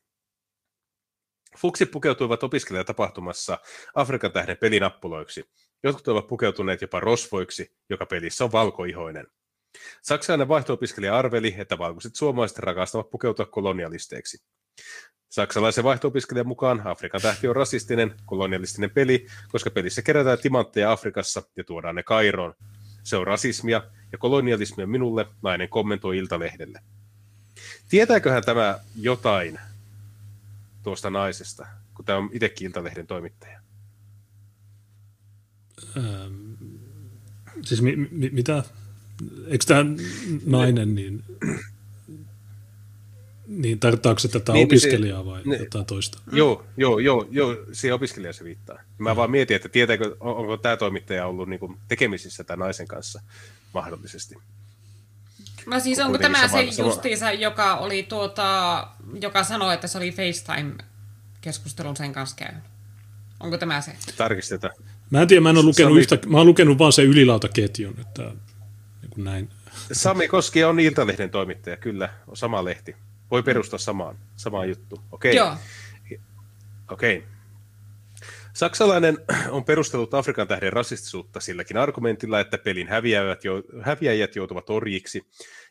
Fuksit 1.58 1.92
pukeutuivat 1.92 2.44
opiskelijatapahtumassa 2.44 3.60
Afrikan 3.96 4.32
tähden 4.32 4.58
pelinappuloiksi. 4.58 5.44
Jotkut 5.84 6.08
ovat 6.08 6.28
pukeutuneet 6.28 6.82
jopa 6.82 7.00
rosvoiksi, 7.00 7.78
joka 7.90 8.06
pelissä 8.06 8.44
on 8.44 8.52
valkoihoinen. 8.52 9.28
Saksalainen 10.02 10.48
vaihto-opiskelija 10.48 11.18
arveli, 11.18 11.56
että 11.58 11.78
valkoiset 11.78 12.16
suomalaiset 12.16 12.60
rakastavat 12.60 13.10
pukeutua 13.10 13.46
kolonialisteiksi. 13.46 14.44
Saksalaisen 15.30 15.84
vaihto-opiskelijan 15.84 16.48
mukaan 16.48 16.88
Afrikan 16.88 17.22
tähti 17.22 17.48
on 17.48 17.56
rasistinen, 17.56 18.16
kolonialistinen 18.26 18.90
peli, 18.90 19.28
koska 19.52 19.70
pelissä 19.70 20.02
kerätään 20.02 20.38
timantteja 20.38 20.92
Afrikassa 20.92 21.44
ja 21.58 21.64
tuodaan 21.64 21.96
ne 21.96 22.04
Kairoon. 22.04 22.54
Se 23.04 23.18
on 23.18 23.28
rasismia 23.28 23.84
ja 24.12 24.18
kolonialismia 24.18 24.88
minulle, 24.88 25.26
nainen 25.42 25.70
kommentoi 25.70 26.18
Iltalehdelle. 26.18 26.80
Tietääköhän 27.90 28.44
tämä 28.44 28.80
jotain 28.96 29.60
tuosta 30.84 31.10
naisesta, 31.10 31.68
kun 31.94 32.06
tämä 32.06 32.18
on 32.18 32.30
itsekin 32.34 32.68
Iltalehden 32.68 33.08
toimittaja? 33.08 33.60
Ähm, 35.98 36.54
siis 37.62 37.82
mi- 37.82 37.96
mi- 37.96 38.30
mitä? 38.30 38.64
Eikö 39.48 39.66
tämä 39.68 39.86
nainen, 40.46 40.96
niin, 40.96 41.24
niin 43.48 43.80
tarkoittaako 43.80 44.20
se 44.20 44.28
tätä 44.28 44.54
niin, 44.54 44.66
opiskelijaa 44.66 45.26
vai 45.26 45.42
ne, 45.46 45.56
jotain 45.56 45.86
toista? 45.86 46.20
Joo, 46.32 46.66
joo, 46.78 47.00
joo, 47.00 47.28
joo 47.32 47.58
siihen 47.72 47.96
opiskelijaan 47.96 48.34
se 48.34 48.44
viittaa. 48.44 48.80
Mä 48.98 49.16
vaan 49.16 49.32
mietin, 49.32 49.56
että 49.56 49.70
tietääkö, 49.70 50.16
onko 50.20 50.58
tämä 50.58 50.78
toimittaja 50.78 51.28
ollut 51.28 51.50
niinku 51.50 51.78
tekemisissä 51.88 52.44
tämän 52.44 52.60
naisen 52.60 52.88
kanssa 52.88 53.22
mahdollisesti. 53.74 54.36
No 55.66 55.80
siis 55.80 56.00
onko 56.00 56.18
tämä 56.18 56.48
se 56.48 56.62
justiinsa, 56.84 57.32
joka, 57.32 57.76
oli 57.76 58.04
tuota, 58.04 58.88
joka 59.22 59.44
sanoi, 59.44 59.74
että 59.74 59.88
se 59.88 59.98
oli 59.98 60.12
FaceTime-keskustelun 60.12 61.98
sen 61.98 62.14
kanssa 62.14 62.36
käynyt? 62.36 62.64
Onko 63.40 63.58
tämä 63.58 63.82
se? 63.82 63.92
Tarkistetaan. 64.18 64.74
Mä 65.10 65.22
en 65.22 65.28
tiedä, 65.28 65.42
mä 65.42 65.50
en 65.50 65.58
ole 65.58 65.66
lukenut, 65.66 65.92
Sami... 65.92 66.00
yhtä, 66.00 66.20
mä 66.28 66.38
olen 66.38 66.48
lukenut 66.48 66.78
vaan 66.80 66.94
sen 66.94 67.06
ylilautaketjun, 67.06 67.96
että 68.00 68.32
niin 69.16 69.26
kuin 69.26 69.26
näin. 69.26 69.50
Sami 69.92 70.28
Koski 70.28 70.64
on 70.64 70.80
Iltalehden 70.80 71.30
toimittaja, 71.30 71.78
kyllä, 71.78 72.10
on 72.28 72.38
sama 72.38 72.66
lehti. 72.66 72.96
Voi 73.32 73.44
perustaa 73.44 73.80
samaan, 73.80 74.16
samaan 74.36 74.70
juttu. 74.70 75.02
Okei. 75.12 75.36
Joo. 75.36 75.58
Okei. 76.92 77.24
Saksalainen 78.54 79.18
on 79.50 79.66
perustellut 79.66 80.14
Afrikan 80.14 80.48
tähden 80.48 80.74
rasistisuutta 80.74 81.40
silläkin 81.40 81.78
argumentilla, 81.78 82.40
että 82.40 82.58
pelin 82.58 82.88
häviäjät, 82.88 83.42
häviäjät 83.82 84.36
joutuvat 84.36 84.70
orjiksi. 84.70 85.28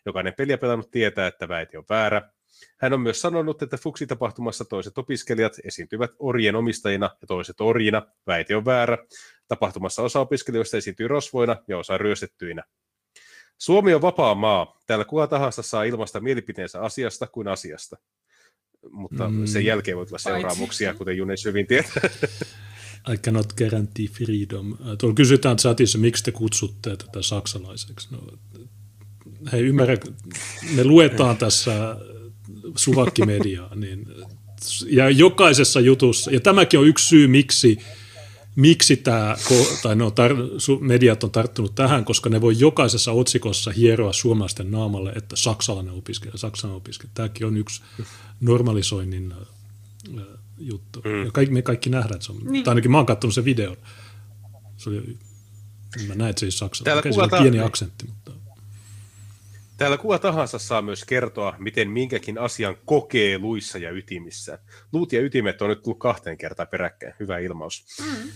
Jokainen 0.07 0.35
peliä 0.35 0.59
pelannut 0.59 0.91
tietää, 0.91 1.27
että 1.27 1.49
väite 1.49 1.79
on 1.79 1.85
väärä. 1.91 2.31
Hän 2.79 2.93
on 2.93 3.01
myös 3.01 3.21
sanonut, 3.21 3.63
että 3.63 3.77
Fuksi-tapahtumassa 3.77 4.65
toiset 4.65 4.99
opiskelijat 4.99 5.53
esiintyvät 5.65 6.11
orjien 6.19 6.57
omistajina 6.57 7.11
ja 7.21 7.27
toiset 7.27 7.61
orjina. 7.61 8.03
Väite 8.27 8.57
on 8.57 8.65
väärä. 8.65 8.99
Tapahtumassa 9.49 10.03
osa 10.03 10.21
opiskelijoista 10.21 10.77
esiintyy 10.77 11.09
rosvoina 11.09 11.57
ja 11.69 11.79
osa 11.79 11.99
ryöstettyinä. 11.99 12.63
Suomi 13.63 13.95
on 13.95 14.03
vapaa 14.03 14.35
maa. 14.35 14.81
Täällä 14.87 15.05
kuka 15.05 15.27
tahansa 15.27 15.63
saa 15.63 15.85
ilmaista 15.85 16.21
mielipiteensä 16.21 16.81
asiasta 16.81 17.27
kuin 17.27 17.49
asiasta. 17.49 17.97
Mutta 18.91 19.29
mm. 19.29 19.47
sen 19.47 19.65
jälkeen 19.65 19.97
voi 19.97 20.07
tulla 20.07 20.19
seuraamuksia, 20.19 20.95
kuten 20.95 21.17
Junes 21.17 21.45
hyvin 21.45 21.67
tietää. 21.67 22.03
I 23.13 23.17
cannot 23.17 23.53
guarantee 23.53 24.07
freedom. 24.07 24.77
Tuolla 24.99 25.15
kysytään 25.15 25.57
chatissa, 25.57 25.99
miksi 25.99 26.25
te 26.25 26.33
kutsutte 26.33 26.97
tätä 26.97 27.23
saksalaiseksi. 27.23 28.09
No, 28.11 28.19
hei, 29.53 29.61
ymmärrä, 29.61 29.97
me 30.77 30.85
luetaan 30.85 31.37
tässä 31.37 31.97
suvakkimediaa, 32.77 33.75
niin, 33.75 34.07
ja 34.87 35.11
jokaisessa 35.11 35.81
jutussa, 35.81 36.31
ja 36.31 36.41
tämäkin 36.41 36.81
on 36.81 36.87
yksi 36.87 37.09
syy, 37.09 37.27
miksi 37.27 37.79
miksi 38.57 38.97
tämä, 38.97 39.37
tai 39.83 39.97
no, 39.97 40.11
tar, 40.11 40.31
mediat 40.81 41.25
on 41.25 41.31
tarttunut 41.31 41.75
tähän, 41.75 42.05
koska 42.05 42.31
ne 42.31 42.41
voi 42.41 42.55
jokaisessa 42.59 43.13
otsikossa 43.13 43.71
hieroa 43.71 44.13
suomalaisten 44.13 44.71
naamalle, 44.71 45.13
että 45.13 45.37
saksalainen 45.37 45.95
opiskelija, 45.95 46.39
saksalainen 46.39 46.77
opiskelija. 46.77 47.13
Tämäkin 47.15 47.47
on 47.47 47.57
yksi 47.57 47.83
normalisoinnin 48.41 49.35
juttu. 50.59 51.01
Mm. 51.05 51.25
Ja 51.25 51.31
kaikki, 51.31 51.55
me 51.55 51.63
kaikki 51.63 51.91
nähdään, 51.91 52.15
että 52.15 52.27
se 52.27 52.33
on, 52.33 52.39
niin. 52.45 52.65
tai 52.65 52.73
ainakin 52.73 52.91
mä 52.91 52.97
oon 52.97 53.07
katsonut 53.07 53.35
sen 53.35 53.45
videon. 53.45 53.77
Se 54.77 54.91
oli, 54.91 55.19
mä 56.09 56.15
näin, 56.15 56.31
että 56.31 56.41
se 56.41 56.47
ei 56.47 56.53
saksalainen. 56.53 56.99
Okei, 56.99 57.13
se 57.13 57.21
on 57.21 57.43
pieni 57.43 57.61
aksentti, 57.61 58.07
mutta... 58.07 58.22
Täällä 59.83 59.99
kuka 59.99 60.19
tahansa 60.19 60.59
saa 60.59 60.83
myös 60.83 61.05
kertoa, 61.05 61.55
miten 61.59 61.91
minkäkin 61.91 62.39
asian 62.39 62.77
kokee 62.85 63.39
luissa 63.39 63.79
ja 63.79 63.91
ytimissä. 63.91 64.59
Luut 64.93 65.13
ja 65.13 65.21
ytimet 65.21 65.63
on 65.63 65.69
nyt 65.69 65.83
tullut 65.83 65.99
kahteen 65.99 66.39
kertaan 66.39 66.69
peräkkäin. 66.69 67.15
Hyvä 67.21 67.39
ilmaus. 67.39 67.87
Mm. 68.01 68.31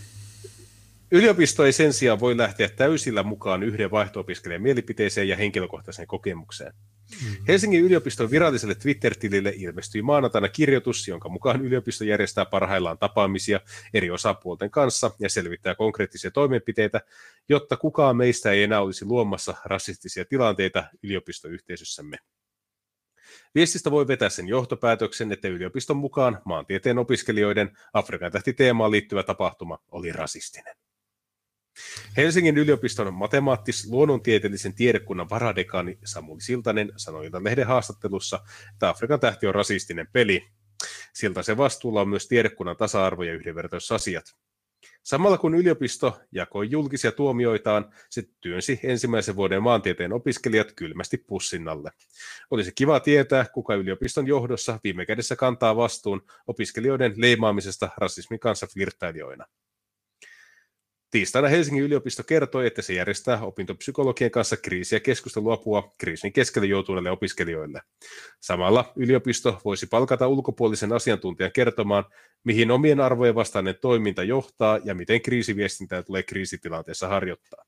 Yliopisto 1.10 1.64
ei 1.64 1.73
sen 1.73 1.93
sijaan 1.93 2.20
voi 2.20 2.36
lähteä 2.36 2.68
täysillä 2.68 3.23
mukaan 3.23 3.62
yhden 3.62 3.90
vaihto-opiskelijan 3.90 4.62
mielipiteeseen 4.62 5.28
ja 5.28 5.36
henkilökohtaiseen 5.36 6.09
kokemukseen. 6.09 6.73
Mm. 7.10 7.44
Helsingin 7.48 7.84
yliopiston 7.84 8.30
viralliselle 8.30 8.74
Twitter-tilille 8.74 9.52
ilmestyi 9.56 10.02
maanantaina 10.02 10.48
kirjoitus, 10.48 11.08
jonka 11.08 11.28
mukaan 11.28 11.64
yliopisto 11.64 12.04
järjestää 12.04 12.44
parhaillaan 12.44 12.98
tapaamisia 12.98 13.60
eri 13.94 14.10
osapuolten 14.10 14.70
kanssa 14.70 15.10
ja 15.18 15.28
selvittää 15.28 15.74
konkreettisia 15.74 16.30
toimenpiteitä, 16.30 17.00
jotta 17.48 17.76
kukaan 17.76 18.16
meistä 18.16 18.52
ei 18.52 18.62
enää 18.62 18.80
olisi 18.80 19.04
luomassa 19.04 19.54
rasistisia 19.64 20.24
tilanteita 20.24 20.84
yliopistoyhteisössämme. 21.02 22.16
Viestistä 23.54 23.90
voi 23.90 24.08
vetää 24.08 24.28
sen 24.28 24.48
johtopäätöksen, 24.48 25.32
että 25.32 25.48
yliopiston 25.48 25.96
mukaan 25.96 26.42
maantieteen 26.44 26.98
opiskelijoiden 26.98 27.78
Afrikan 27.92 28.32
tähti 28.32 28.52
teemaan 28.52 28.90
liittyvä 28.90 29.22
tapahtuma 29.22 29.78
oli 29.90 30.12
rasistinen. 30.12 30.76
Helsingin 32.16 32.59
yliopiston 32.59 33.15
matemaattis-luonnontieteellisen 33.15 34.74
tiedekunnan 34.74 35.31
varadekaani 35.31 35.98
Samuli 36.05 36.40
Siltanen 36.40 36.93
sanoi 36.97 37.31
lehden 37.43 37.66
haastattelussa, 37.66 38.40
että 38.73 38.89
Afrikan 38.89 39.20
tähti 39.20 39.47
on 39.47 39.55
rasistinen 39.55 40.09
peli. 40.12 40.48
Siltä 41.15 41.43
se 41.43 41.57
vastuulla 41.57 42.01
on 42.01 42.09
myös 42.09 42.28
tiedekunnan 42.28 42.77
tasa-arvo- 42.77 43.23
ja 43.23 43.35
yhdenvertaisuusasiat. 43.35 44.24
Samalla 45.03 45.39
kun 45.39 45.55
yliopisto 45.55 46.20
jakoi 46.32 46.70
julkisia 46.70 47.12
tuomioitaan, 47.12 47.93
se 48.11 48.23
työnsi 48.40 48.81
ensimmäisen 48.82 49.36
vuoden 49.36 49.62
maantieteen 49.62 50.12
opiskelijat 50.12 50.73
kylmästi 50.73 51.19
pussinnalle. 51.19 51.90
Olisi 52.51 52.73
kiva 52.74 53.01
tietää, 53.01 53.47
kuka 53.55 53.74
yliopiston 53.74 54.27
johdossa 54.27 54.81
viime 54.85 55.07
kädessä 55.07 55.36
kantaa 55.36 55.77
vastuun 55.77 56.23
opiskelijoiden 56.47 57.15
leimaamisesta 57.16 57.89
rasismin 57.97 58.40
kanssa 58.40 58.66
flirttailijoina. 58.66 59.47
Tiistaina 61.10 61.48
Helsingin 61.48 61.84
yliopisto 61.84 62.22
kertoi, 62.24 62.66
että 62.66 62.82
se 62.82 62.94
järjestää 62.94 63.42
opintopsykologien 63.42 64.30
kanssa 64.30 64.56
kriisiä 64.56 65.00
keskusteluapua 65.00 65.94
kriisin 65.98 66.32
keskelle 66.32 66.68
joutuneille 66.68 67.10
opiskelijoille. 67.10 67.80
Samalla 68.40 68.92
yliopisto 68.96 69.60
voisi 69.64 69.86
palkata 69.86 70.28
ulkopuolisen 70.28 70.92
asiantuntijan 70.92 71.52
kertomaan, 71.52 72.04
mihin 72.44 72.70
omien 72.70 73.00
arvojen 73.00 73.34
vastainen 73.34 73.74
toiminta 73.80 74.22
johtaa 74.22 74.78
ja 74.84 74.94
miten 74.94 75.22
kriisiviestintää 75.22 76.02
tulee 76.02 76.22
kriisitilanteessa 76.22 77.08
harjoittaa. 77.08 77.64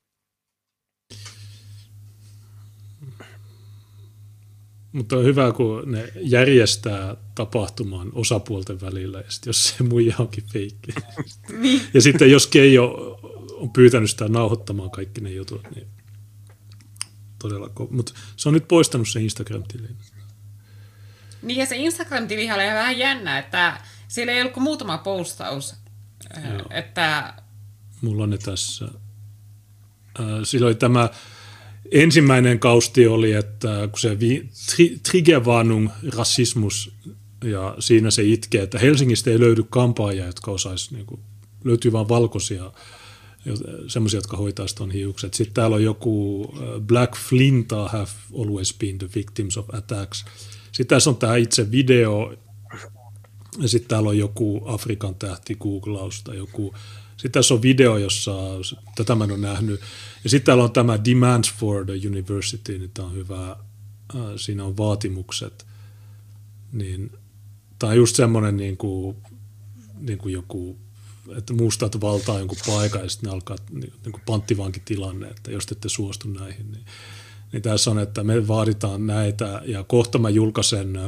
Mutta 4.91 5.17
on 5.17 5.25
hyvä, 5.25 5.51
kun 5.51 5.91
ne 5.91 6.11
järjestää 6.15 7.15
tapahtuman 7.35 8.11
osapuolten 8.13 8.81
välillä, 8.81 9.17
ja 9.17 9.31
sitten 9.31 9.49
jos 9.49 9.69
se 9.69 9.83
muija 9.83 10.15
onkin 10.19 10.43
feikki. 10.53 10.91
Niin. 11.59 11.81
ja 11.93 12.01
sitten 12.01 12.31
jos 12.31 12.47
Keijo 12.47 13.18
on 13.59 13.69
pyytänyt 13.73 14.09
sitä 14.09 14.27
nauhoittamaan 14.27 14.91
kaikki 14.91 15.21
ne 15.21 15.29
jutut, 15.29 15.61
niin 15.75 15.87
todella 17.39 17.67
ko- 17.67 17.87
Mutta 17.91 18.13
se 18.35 18.49
on 18.49 18.53
nyt 18.53 18.67
poistanut 18.67 19.09
se 19.09 19.19
Instagram-tilin. 19.19 19.95
Niin 21.41 21.59
ja 21.59 21.65
se 21.65 21.75
Instagram-tili 21.75 22.51
oli 22.51 22.63
vähän 22.63 22.97
jännä, 22.97 23.39
että 23.39 23.81
siellä 24.07 24.33
ei 24.33 24.41
ollut 24.41 24.53
kuin 24.53 24.63
muutama 24.63 24.97
postaus. 24.97 25.75
Äh, 26.37 26.53
Joo. 26.53 26.65
Että... 26.69 27.33
Mulla 28.01 28.23
on 28.23 28.29
ne 28.29 28.37
tässä. 28.37 28.85
Äh, 30.19 30.25
sillä 30.43 30.67
oli 30.67 30.75
tämä 30.75 31.09
ensimmäinen 31.91 32.59
kausti 32.59 33.07
oli, 33.07 33.33
että 33.33 33.87
kun 33.91 33.99
se 33.99 34.19
vi, 34.19 34.49
tri, 34.75 34.99
Triggervarnung 35.09 35.89
rasismus 36.15 36.95
ja 37.43 37.75
siinä 37.79 38.11
se 38.11 38.23
itkee, 38.23 38.63
että 38.63 38.79
Helsingistä 38.79 39.29
ei 39.29 39.39
löydy 39.39 39.63
kampaajia, 39.63 40.25
jotka 40.25 40.51
osaisi, 40.51 40.95
niin 40.95 41.05
kuin, 41.05 41.21
löytyy 41.63 41.91
vain 41.91 42.09
valkoisia 42.09 42.71
semmoisia, 43.87 44.17
jotka 44.17 44.37
hoitaa 44.37 44.65
tuon 44.77 44.91
hiukset. 44.91 45.33
Sitten 45.33 45.53
täällä 45.53 45.75
on 45.75 45.83
joku 45.83 46.45
äh, 46.53 46.81
Black 46.81 47.15
Flinta 47.15 47.87
have 47.87 48.11
always 48.39 48.77
been 48.77 48.97
the 48.97 49.09
victims 49.15 49.57
of 49.57 49.73
attacks. 49.73 50.25
Sitten 50.71 50.95
tässä 50.95 51.09
on 51.09 51.17
tämä 51.17 51.35
itse 51.35 51.71
video, 51.71 52.33
ja 53.61 53.67
sitten 53.67 53.89
täällä 53.89 54.09
on 54.09 54.17
joku 54.17 54.61
Afrikan 54.65 55.15
tähti 55.15 55.55
googlaus 55.55 56.23
tai 56.23 56.37
joku. 56.37 56.73
Sitten 57.17 57.31
tässä 57.31 57.53
on 57.53 57.61
video, 57.61 57.97
jossa, 57.97 58.31
tätä 58.95 59.15
mä 59.15 59.23
en 59.23 59.31
ole 59.31 59.39
nähnyt. 59.39 59.81
Ja 60.23 60.29
sitten 60.29 60.45
täällä 60.45 60.63
on 60.63 60.71
tämä 60.71 61.05
Demands 61.05 61.53
for 61.53 61.85
the 61.85 62.07
University, 62.07 62.79
niin 62.79 62.91
tämä 62.93 63.07
on 63.07 63.13
hyvä. 63.13 63.49
Äh, 63.51 64.21
siinä 64.35 64.65
on 64.65 64.77
vaatimukset. 64.77 65.65
Niin, 66.71 67.11
tämä 67.79 67.91
on 67.91 67.97
just 67.97 68.15
semmoinen 68.15 68.57
niin 68.57 68.77
kuin, 68.77 69.17
niin 69.99 70.17
kuin 70.17 70.33
joku 70.33 70.77
että 71.37 71.53
mustat 71.53 72.01
valtaa 72.01 72.39
jonkun 72.39 72.57
paikan 72.67 73.01
ja 73.01 73.09
sitten 73.09 73.27
ne 73.27 73.33
alkaa 73.33 73.57
niin, 73.71 73.93
niin 74.03 74.11
kuin 74.11 74.23
panttivankitilanne, 74.25 75.27
että 75.27 75.51
jos 75.51 75.65
te 75.65 75.75
ette 75.75 75.89
suostu 75.89 76.27
näihin, 76.27 76.71
niin, 76.71 76.85
niin 77.51 77.61
tässä 77.61 77.91
on, 77.91 77.99
että 77.99 78.23
me 78.23 78.47
vaaditaan 78.47 79.07
näitä 79.07 79.61
ja 79.65 79.83
kohta 79.83 80.17
mä 80.17 80.29
julkaisen 80.29 80.99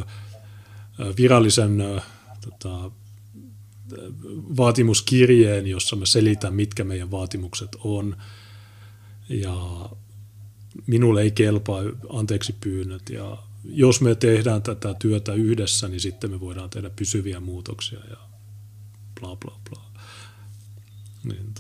virallisen 1.18 2.02
tota, 2.41 2.91
vaatimuskirjeen, 4.57 5.68
jossa 5.68 5.95
mä 5.95 6.06
selitän, 6.06 6.53
mitkä 6.53 6.84
meidän 6.84 7.11
vaatimukset 7.11 7.69
on 7.84 8.18
ja 9.30 9.89
minulle 10.88 11.22
ei 11.22 11.31
kelpaa 11.31 11.81
anteeksi 12.10 12.56
pyynnöt 12.61 13.10
ja 13.10 13.38
jos 13.64 14.02
me 14.02 14.15
tehdään 14.15 14.61
tätä 14.61 14.93
työtä 14.93 15.34
yhdessä, 15.34 15.88
niin 15.88 15.99
sitten 15.99 16.31
me 16.31 16.39
voidaan 16.39 16.69
tehdä 16.69 16.89
pysyviä 16.89 17.39
muutoksia 17.39 17.99
ja 18.10 18.18
bla 19.19 19.35
bla 19.35 19.60
bla. 19.69 19.90
Niin, 21.23 21.53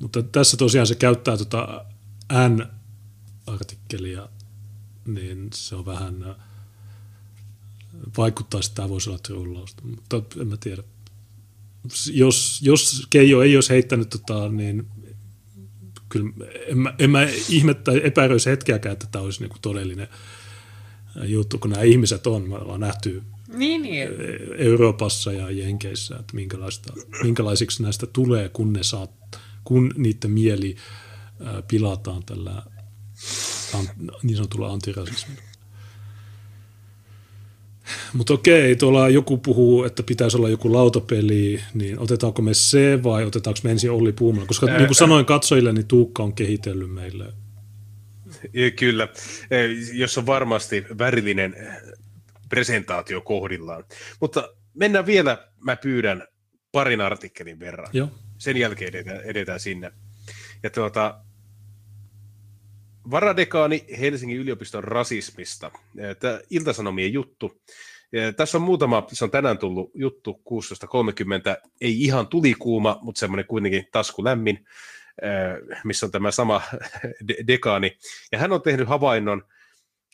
mutta 0.00 0.22
tässä 0.22 0.56
tosiaan 0.56 0.86
se 0.86 0.94
käyttää 0.94 1.36
tuota 1.36 1.84
N-artikkelia, 2.48 4.28
niin 5.06 5.50
se 5.54 5.74
on 5.74 5.86
vähän, 5.86 6.22
äh, 6.22 6.36
vaikuttaa, 8.16 8.60
että 8.60 8.74
tämä 8.74 8.88
voisi 8.88 9.10
olla 9.10 9.18
trullausta, 9.18 9.82
mutta 9.84 10.22
en 10.40 10.48
mä 10.48 10.56
tiedä. 10.56 10.82
Jos, 12.12 12.60
jos 12.62 13.06
Keijo 13.10 13.42
ei 13.42 13.56
olisi 13.56 13.70
heittänyt, 13.70 14.10
tota, 14.10 14.48
niin 14.48 14.86
kyllä 16.08 16.30
en 16.66 16.78
mä, 16.78 16.94
en 16.98 17.10
mä 17.10 17.26
ihmettä, 17.48 17.92
epäröisi 18.02 18.50
hetkeäkään, 18.50 18.92
että 18.92 19.06
tämä 19.10 19.24
olisi 19.24 19.40
niinku 19.40 19.56
todellinen 19.62 20.08
juttu, 21.22 21.58
kun 21.58 21.70
nämä 21.70 21.82
ihmiset 21.82 22.26
on, 22.26 22.48
me 22.48 22.54
ollaan 22.54 22.80
nähty 22.80 23.22
niin, 23.56 23.82
niin. 23.82 24.08
Euroopassa 24.58 25.32
ja 25.32 25.50
Jenkeissä, 25.50 26.16
että 26.20 26.34
minkälaista, 26.34 26.92
minkälaisiksi 27.22 27.82
näistä 27.82 28.06
tulee, 28.06 28.48
kun, 28.48 28.72
ne 28.72 28.82
saat, 28.82 29.10
kun 29.64 29.94
niiden 29.96 30.30
mieli 30.30 30.76
ää, 31.44 31.62
pilataan 31.62 32.22
tällä 32.24 32.62
niin 34.22 34.36
sanotulla 34.36 34.72
antirasismilla. 34.72 35.42
Mutta 38.12 38.34
okei, 38.34 38.76
tuolla 38.76 39.08
joku 39.08 39.38
puhuu, 39.38 39.84
että 39.84 40.02
pitäisi 40.02 40.36
olla 40.36 40.48
joku 40.48 40.72
lautapeli, 40.72 41.60
niin 41.74 41.98
otetaanko 41.98 42.42
me 42.42 42.54
se 42.54 43.02
vai 43.02 43.24
otetaanko 43.24 43.60
me 43.64 43.70
ensin 43.70 43.90
Olli 43.90 44.12
Puumala? 44.12 44.46
Koska 44.46 44.66
niin 44.66 44.86
kuin 44.86 44.94
sanoin 44.94 45.26
katsojille, 45.26 45.72
niin 45.72 45.86
Tuukka 45.86 46.22
on 46.22 46.32
kehitellyt 46.32 46.90
meille. 46.90 47.32
Kyllä, 48.76 49.08
jos 49.92 50.18
on 50.18 50.26
varmasti 50.26 50.84
värillinen 50.98 51.56
presentaatio 52.48 53.20
kohdillaan. 53.20 53.84
Mutta 54.20 54.48
mennään 54.74 55.06
vielä, 55.06 55.48
mä 55.60 55.76
pyydän 55.76 56.26
parin 56.72 57.00
artikkelin 57.00 57.60
verran. 57.60 57.88
Joo. 57.92 58.08
Sen 58.38 58.56
jälkeen 58.56 58.88
edetään, 58.88 59.20
edetään 59.20 59.60
sinne. 59.60 59.92
Ja 60.62 60.70
tuota, 60.70 61.20
varadekaani 63.10 63.84
Helsingin 64.00 64.38
yliopiston 64.38 64.84
rasismista. 64.84 65.70
Tämä 66.18 66.40
Iltasanomien 66.50 67.12
juttu. 67.12 67.60
Ja 68.12 68.32
tässä 68.32 68.58
on 68.58 68.62
muutama, 68.62 69.06
se 69.12 69.24
on 69.24 69.30
tänään 69.30 69.58
tullut 69.58 69.90
juttu 69.94 70.42
16.30, 71.60 71.68
ei 71.80 72.02
ihan 72.02 72.26
tulikuuma, 72.26 72.98
mutta 73.02 73.18
semmoinen 73.18 73.46
kuitenkin 73.46 73.86
tasku 73.92 74.24
lämmin, 74.24 74.66
missä 75.84 76.06
on 76.06 76.12
tämä 76.12 76.30
sama 76.30 76.62
dekaani. 77.46 77.98
Ja 78.32 78.38
hän 78.38 78.52
on 78.52 78.62
tehnyt 78.62 78.88
havainnon 78.88 79.42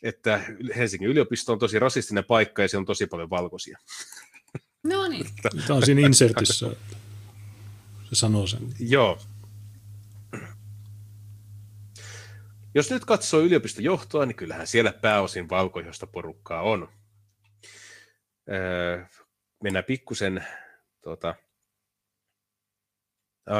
että 0.03 0.41
Helsingin 0.75 1.09
yliopisto 1.09 1.53
on 1.53 1.59
tosi 1.59 1.79
rasistinen 1.79 2.23
paikka 2.23 2.61
ja 2.61 2.67
siellä 2.67 2.81
on 2.81 2.85
tosi 2.85 3.07
paljon 3.07 3.29
valkoisia. 3.29 3.77
No 4.83 5.07
niin. 5.07 5.25
Tämä 5.67 5.77
on 5.77 5.85
siinä 5.85 6.01
insertissä. 6.01 6.69
Se 8.03 8.15
sanoo 8.15 8.47
sen. 8.47 8.73
Joo. 8.79 9.19
Jos 12.75 12.91
nyt 12.91 13.05
katsoo 13.05 13.39
yliopiston 13.39 13.83
johtoa, 13.83 14.25
niin 14.25 14.35
kyllähän 14.35 14.67
siellä 14.67 14.93
pääosin 14.93 15.49
valkoihosta 15.49 16.07
porukkaa 16.07 16.61
on. 16.61 16.89
Öö, 18.51 19.05
mennään 19.63 19.85
pikkusen 19.85 20.45
tuota, 21.03 21.35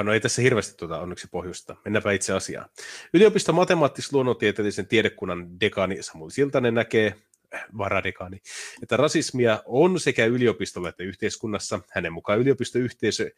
No 0.03 0.13
ei 0.13 0.19
tässä 0.19 0.41
hirveästi 0.41 0.77
tuota 0.77 0.99
onneksi 0.99 1.27
pohjusta. 1.31 1.75
Mennäänpä 1.85 2.11
itse 2.11 2.33
asiaan. 2.33 2.69
Yliopiston 3.13 3.55
matemaattis-luonnontieteellisen 3.55 4.87
tiedekunnan 4.87 5.59
dekaani 5.59 6.03
Samuli 6.03 6.31
Siltanen 6.31 6.73
näkee, 6.73 7.15
äh, 7.53 7.65
varadekaani, 7.77 8.41
että 8.83 8.97
rasismia 8.97 9.63
on 9.65 9.99
sekä 9.99 10.25
yliopistolla 10.25 10.89
että 10.89 11.03
yhteiskunnassa. 11.03 11.79
Hänen 11.89 12.13
mukaan 12.13 12.39
yliopistoyhteisö 12.39 13.31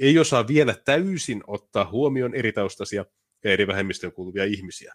ei 0.00 0.18
osaa 0.18 0.48
vielä 0.48 0.74
täysin 0.84 1.42
ottaa 1.46 1.90
huomioon 1.90 2.34
eri 2.34 2.52
taustaisia 2.52 3.04
ja 3.44 3.50
eri 3.50 3.66
vähemmistöön 3.66 4.12
kuuluvia 4.12 4.44
ihmisiä. 4.44 4.94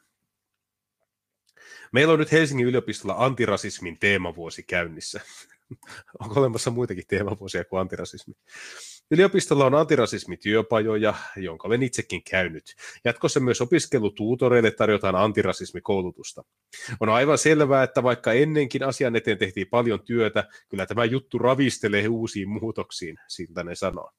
Meillä 1.91 2.13
on 2.13 2.19
nyt 2.19 2.31
Helsingin 2.31 2.67
yliopistolla 2.67 3.15
antirasismin 3.17 3.99
teemavuosi 3.99 4.63
käynnissä. 4.63 5.21
Onko 6.19 6.39
olemassa 6.39 6.71
muitakin 6.71 7.07
teemavuosia 7.07 7.65
kuin 7.65 7.79
antirasismi? 7.79 8.33
Yliopistolla 9.11 9.65
on 9.65 9.75
antirasismityöpajoja, 9.75 11.13
jonka 11.35 11.67
olen 11.67 11.83
itsekin 11.83 12.23
käynyt. 12.23 12.75
Jatkossa 13.05 13.39
myös 13.39 13.61
opiskelutuutoreille 13.61 14.71
tarjotaan 14.71 15.15
antirasismikoulutusta. 15.15 16.43
On 16.99 17.09
aivan 17.09 17.37
selvää, 17.37 17.83
että 17.83 18.03
vaikka 18.03 18.33
ennenkin 18.33 18.83
asian 18.83 19.15
eteen 19.15 19.37
tehtiin 19.37 19.67
paljon 19.67 20.03
työtä, 20.05 20.47
kyllä 20.69 20.85
tämä 20.85 21.05
juttu 21.05 21.37
ravistelee 21.37 22.07
uusiin 22.07 22.49
muutoksiin, 22.49 23.17
siltä 23.27 23.63
ne 23.63 23.75
sanoo. 23.75 24.11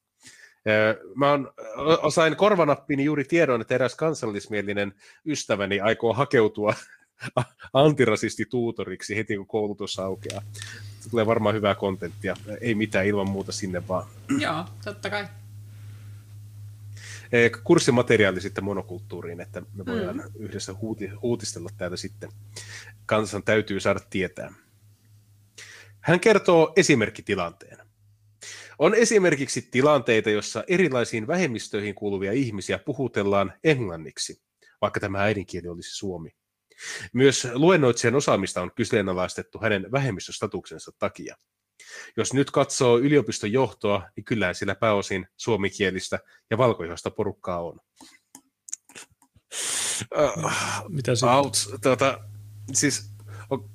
Mä 1.15 1.33
on, 1.33 1.53
osain 2.03 2.37
korvanappiini 2.37 3.05
juuri 3.05 3.25
tiedon, 3.25 3.61
että 3.61 3.75
eräs 3.75 3.95
kansallismielinen 3.95 4.95
ystäväni 5.27 5.81
aikoo 5.81 6.13
hakeutua 6.13 6.75
antirasistituutoriksi 7.73 9.17
heti, 9.17 9.37
kun 9.37 9.47
koulutus 9.47 9.99
aukeaa. 9.99 10.43
Tulee 11.11 11.27
varmaan 11.27 11.55
hyvää 11.55 11.75
kontenttia. 11.75 12.37
Ei 12.61 12.75
mitään 12.75 13.07
ilman 13.07 13.31
muuta 13.31 13.53
sinne 13.53 13.89
vaan. 13.89 14.07
Joo, 14.39 14.65
totta 14.85 15.11
kai. 15.11 15.29
Kurssimateriaali 17.65 18.41
sitten 18.41 18.65
monokulttuuriin, 18.65 19.41
että 19.41 19.63
me 19.75 19.87
voidaan 19.87 20.17
mm. 20.17 20.23
yhdessä 20.39 20.75
huuti, 20.75 21.07
huutistella 21.07 21.71
täältä 21.77 21.97
sitten. 21.97 22.31
Kansan 23.07 23.43
täytyy 23.43 23.81
saada 23.81 24.01
tietää. 24.11 24.53
Hän 26.01 26.21
kertoo 26.21 26.73
esimerkkitilanteen. 26.77 27.79
On 28.79 28.95
esimerkiksi 28.95 29.63
tilanteita, 29.63 30.31
jossa 30.31 30.65
erilaisiin 30.69 31.27
vähemmistöihin 31.27 31.95
kuuluvia 31.95 32.33
ihmisiä 32.33 32.79
puhutellaan 32.79 33.53
englanniksi, 33.65 34.43
vaikka 34.81 35.01
tämä 35.01 35.23
äidinkieli 35.23 35.69
olisi 35.69 35.97
suomi. 35.97 36.31
Myös 37.13 37.49
luennoitsijan 37.53 38.15
osaamista 38.15 38.63
on 38.63 38.71
kyseenalaistettu 38.75 39.59
hänen 39.63 39.93
vähemmistöstatuksensa 39.93 40.93
takia. 40.99 41.37
Jos 42.17 42.33
nyt 42.33 42.51
katsoo 42.51 42.99
yliopiston 42.99 43.53
johtoa, 43.53 44.09
niin 44.17 44.25
kyllä 44.25 44.55
sillä 44.55 44.75
pääosin 44.75 45.27
suomikielistä 45.37 46.19
ja 46.51 46.59
valkoihoista 46.59 47.11
porukkaa 47.11 47.63
on. 47.63 47.81
Mitä 50.89 51.15
se 51.15 51.27
tuota, 51.83 52.19
siis, 52.73 53.19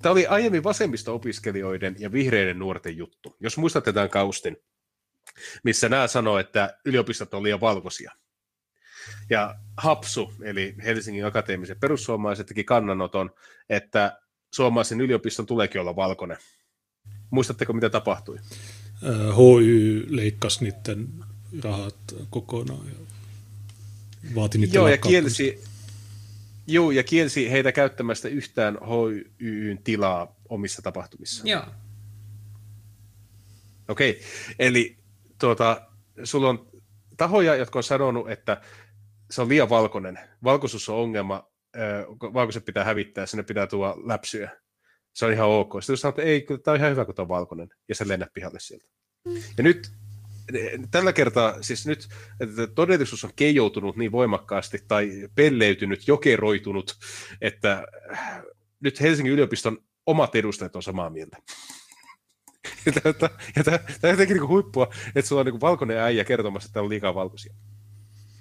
Tämä 0.01 0.11
oli 0.11 0.27
aiemmin 0.27 0.63
vasemmisto-opiskelijoiden 0.63 1.95
ja 1.99 2.11
vihreiden 2.11 2.59
nuorten 2.59 2.97
juttu. 2.97 3.35
Jos 3.39 3.57
muistatte 3.57 3.93
tämän 3.93 4.09
kaustin, 4.09 4.57
missä 5.63 5.89
nämä 5.89 6.07
sanoo, 6.07 6.37
että 6.37 6.77
yliopistot 6.85 7.33
on 7.33 7.43
liian 7.43 7.61
valkoisia. 7.61 8.11
Ja 9.33 9.55
Hapsu, 9.77 10.33
eli 10.41 10.75
Helsingin 10.83 11.25
akateemisen 11.25 11.77
perussuomalaiset, 11.79 12.47
teki 12.47 12.63
kannanoton, 12.63 13.31
että 13.69 14.21
suomalaisen 14.55 15.01
yliopiston 15.01 15.45
tuleekin 15.45 15.81
olla 15.81 15.95
valkoinen. 15.95 16.37
Muistatteko, 17.29 17.73
mitä 17.73 17.89
tapahtui? 17.89 18.39
HY 19.37 20.05
leikkasi 20.09 20.63
niiden 20.63 21.07
rahat 21.63 21.95
kokonaan 22.29 22.87
ja 22.87 22.93
vaati 24.35 24.57
niiden 24.57 24.73
Joo, 24.73 24.87
ja 24.87 24.97
kielsi, 24.97 25.63
joo, 26.67 26.91
ja 26.91 27.03
kielsi 27.03 27.51
heitä 27.51 27.71
käyttämästä 27.71 28.27
yhtään 28.27 28.77
HYyn 29.39 29.77
tilaa 29.83 30.35
omissa 30.49 30.81
tapahtumissa. 30.81 31.47
Joo. 31.47 31.65
Okei, 33.87 34.09
okay. 34.11 34.23
eli 34.59 34.97
tuota, 35.39 35.81
sulla 36.23 36.49
on 36.49 36.67
tahoja, 37.17 37.55
jotka 37.55 37.79
on 37.79 37.83
sanonut, 37.83 38.31
että 38.31 38.61
se 39.33 39.41
on 39.41 39.49
liian 39.49 39.69
valkoinen. 39.69 40.19
Valkoisuus 40.43 40.89
on 40.89 40.95
ongelma, 40.95 41.51
valkoiset 42.33 42.65
pitää 42.65 42.83
hävittää, 42.83 43.25
sinne 43.25 43.43
pitää 43.43 43.67
tuoda 43.67 43.95
läpsyä. 44.05 44.51
Se 45.13 45.25
on 45.25 45.33
ihan 45.33 45.49
ok. 45.49 45.73
Sitten 45.81 45.97
sanoo, 45.97 46.09
että 46.09 46.21
ei, 46.21 46.45
tämä 46.63 46.73
on 46.73 46.79
ihan 46.79 46.91
hyvä, 46.91 47.05
kun 47.05 47.15
tämä 47.15 47.23
on 47.23 47.29
valkoinen, 47.29 47.69
ja 47.89 47.95
se 47.95 48.07
lennä 48.07 48.27
pihalle 48.33 48.59
sieltä. 48.59 48.85
Mm. 49.27 49.35
Ja 49.57 49.63
nyt 49.63 49.91
tällä 50.91 51.13
kertaa, 51.13 51.61
siis 51.61 51.87
nyt 51.87 52.07
että 52.39 52.67
todellisuus 52.67 53.23
on 53.23 53.31
keijoutunut 53.35 53.95
niin 53.95 54.11
voimakkaasti 54.11 54.79
tai 54.87 55.29
pelleytynyt, 55.35 56.07
jokeroitunut, 56.07 56.97
että 57.41 57.87
nyt 58.79 59.01
Helsingin 59.01 59.33
yliopiston 59.33 59.77
omat 60.05 60.35
edustajat 60.35 60.75
on 60.75 60.83
samaa 60.83 61.09
mieltä. 61.09 61.37
Ja 63.55 63.63
tämä 63.63 63.79
on 64.03 64.09
jotenkin 64.09 64.37
niin 64.37 64.47
huippua, 64.47 64.93
että 65.15 65.29
sulla 65.29 65.39
on 65.39 65.45
niin 65.45 65.61
valkoinen 65.61 65.97
äijä 65.97 66.23
kertomassa, 66.23 66.67
että 66.67 66.73
täällä 66.73 66.85
on 66.85 66.89
liikaa 66.89 67.15
valkoisia. 67.15 67.53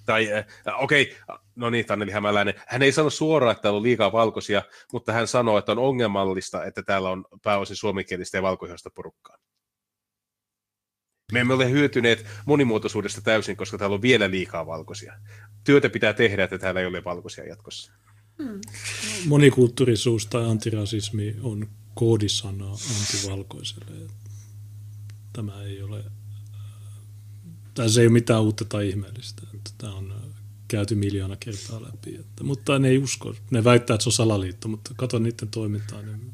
Tai 0.07 0.33
äh, 0.33 0.45
okei, 0.79 1.17
okay, 1.29 1.39
no 1.57 1.71
niin, 1.71 1.87
Tanneli 1.87 2.11
Hämäläinen, 2.11 2.55
hän 2.67 2.83
ei 2.83 2.93
sano 2.93 3.11
suoraan, 3.11 3.53
että 3.53 3.63
täällä 3.63 3.77
on 3.77 3.83
liikaa 3.83 4.13
valkoisia, 4.13 4.63
mutta 4.93 5.13
hän 5.13 5.27
sanoo, 5.27 5.59
että 5.59 5.73
on 5.73 5.79
ongelmallista, 5.79 6.65
että 6.65 6.83
täällä 6.83 7.11
on 7.11 7.25
pääosin 7.43 7.77
suomenkielistä 7.77 8.39
ja 8.39 8.43
valkoihoista 8.43 8.91
porukkaa. 8.95 9.37
Me 11.33 11.41
emme 11.41 11.55
ole 11.55 11.71
hyötyneet 11.71 12.27
monimuotoisuudesta 12.47 13.21
täysin, 13.21 13.57
koska 13.57 13.79
täällä 13.79 13.95
on 13.95 14.03
vielä 14.03 14.31
liikaa 14.31 14.67
valkoisia. 14.67 15.15
Työtä 15.65 15.89
pitää 15.89 16.13
tehdä, 16.13 16.45
että 16.45 16.59
täällä 16.59 16.81
ei 16.81 16.87
ole 16.87 17.05
valkoisia 17.05 17.45
jatkossa. 17.45 17.93
Hmm. 18.43 18.61
Monikulttuurisuus 19.27 20.27
tai 20.27 20.51
antirasismi 20.51 21.37
on 21.43 21.69
koodisana 21.95 22.71
antivalkoiselle. 22.71 24.11
Tämä 25.33 25.63
ei 25.63 25.83
ole, 25.83 26.05
tässä 27.75 28.01
ei 28.01 28.07
ole 28.07 28.13
mitään 28.13 28.43
uutta 28.43 28.65
tai 28.65 28.89
ihmeellistä. 28.89 29.43
Tämä 29.79 29.95
on 29.95 30.15
käyty 30.69 30.95
miljoona 30.95 31.37
kertaa 31.37 31.83
läpi. 31.83 32.17
Että, 32.17 32.45
mutta 32.45 32.79
ne 32.79 32.89
ei 32.89 32.99
usko. 32.99 33.35
Ne 33.51 33.65
väittää, 33.65 33.95
että 33.95 34.03
se 34.03 34.09
on 34.09 34.13
salaliitto, 34.13 34.69
mutta 34.69 34.91
katso 34.97 35.19
niiden 35.19 35.49
toimintaa, 35.49 36.03
niin 36.03 36.33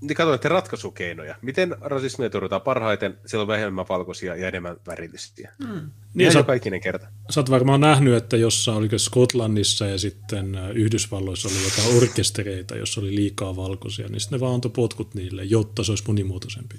niin 0.00 0.16
katsoitte 0.16 0.48
ratkaisukeinoja. 0.48 1.34
Miten 1.42 1.76
rasismia 1.80 2.30
torjutaan 2.30 2.60
parhaiten? 2.60 3.18
Siellä 3.26 3.42
on 3.42 3.48
vähemmän 3.48 3.86
valkoisia 3.88 4.36
ja 4.36 4.48
enemmän 4.48 4.76
värillisiä. 4.86 5.52
Mm. 5.58 5.90
Niin 6.14 6.32
sä, 6.32 6.42
kaikinen 6.42 6.80
kerta. 6.80 7.06
Sä 7.30 7.40
oot 7.40 7.50
varmaan 7.50 7.80
nähnyt, 7.80 8.14
että 8.14 8.36
jossain 8.36 8.78
oliko 8.78 8.98
Skotlannissa 8.98 9.86
ja 9.86 9.98
sitten 9.98 10.54
äh, 10.54 10.70
Yhdysvalloissa 10.70 11.48
oli 11.48 11.64
jotain 11.64 11.96
orkestereita, 11.96 12.76
jossa 12.76 13.00
oli 13.00 13.14
liikaa 13.14 13.56
valkoisia, 13.56 14.08
niin 14.08 14.20
sitten 14.20 14.36
ne 14.36 14.40
vaan 14.40 14.54
antoi 14.54 14.70
potkut 14.74 15.14
niille, 15.14 15.44
jotta 15.44 15.84
se 15.84 15.92
olisi 15.92 16.04
monimuotoisempi. 16.06 16.76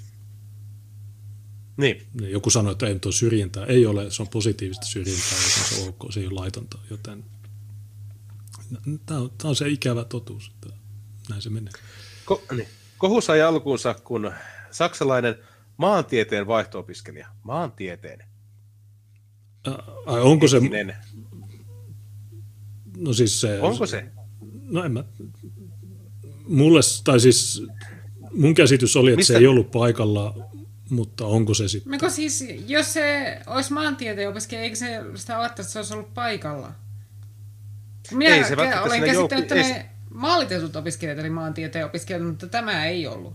Niin. 1.76 2.06
niin 2.20 2.32
joku 2.32 2.50
sanoi, 2.50 2.72
että 2.72 2.86
ei 2.86 2.98
ole 3.04 3.12
syrjintää. 3.12 3.66
Ei 3.66 3.86
ole, 3.86 4.10
se 4.10 4.22
on 4.22 4.28
positiivista 4.28 4.86
syrjintää, 4.86 5.32
jos 5.32 5.68
se 5.68 5.82
on 5.82 5.88
ok, 5.88 6.12
se 6.12 6.20
ei 6.20 6.26
ole 6.26 6.34
laitonta. 6.34 6.78
Joten 6.90 7.24
tämä 9.06 9.20
on, 9.20 9.30
tämä 9.38 9.48
on 9.48 9.56
se 9.56 9.68
ikävä 9.68 10.04
totuus, 10.04 10.52
että 10.54 10.76
näin 11.28 11.42
se 11.42 11.50
menee. 11.50 11.72
Ko- 12.32 12.54
niin. 12.56 12.68
Kohu 12.98 13.20
sai 13.20 13.42
alkuunsa, 13.42 13.94
kun 13.94 14.32
saksalainen 14.70 15.34
maantieteen 15.76 16.46
vaihto-opiskelija, 16.46 17.28
maantieteen. 17.42 18.24
Ai 20.06 20.20
onko 20.20 20.48
se... 20.48 20.60
No 22.96 23.12
siis 23.12 23.40
se... 23.40 23.60
Onko 23.60 23.86
se? 23.86 24.04
No 24.62 24.84
en 24.84 24.92
mä... 24.92 25.04
Mulle, 26.48 26.80
tai 27.04 27.20
siis 27.20 27.62
mun 28.32 28.54
käsitys 28.54 28.96
oli, 28.96 29.10
että 29.10 29.16
Mistä? 29.16 29.32
se 29.32 29.38
ei 29.38 29.46
ollut 29.46 29.70
paikalla, 29.70 30.34
mutta 30.92 31.26
onko 31.26 31.54
se 31.54 31.68
sitten? 31.68 31.90
Miko 31.90 32.10
siis, 32.10 32.44
jos 32.66 32.92
se 32.92 33.38
olisi 33.46 33.72
maantieteen 33.72 34.28
opiskelija, 34.28 34.64
eikö 34.64 34.76
se 34.76 35.00
sitä 35.14 35.38
ole, 35.38 35.46
että 35.46 35.62
se 35.62 35.78
olisi 35.78 35.94
ollut 35.94 36.14
paikalla? 36.14 36.72
Minä 38.10 38.36
ei 38.36 38.44
se 38.44 38.54
olen 38.54 39.04
käsittänyt, 39.04 39.52
että 39.52 39.54
ne 39.54 39.90
maalitetut 40.14 40.76
opiskelijat 40.76 41.18
eli 41.18 41.30
maantieteen 41.30 41.84
opiskelijat, 41.84 42.26
mutta 42.26 42.46
tämä 42.46 42.86
ei 42.86 43.06
ollut. 43.06 43.34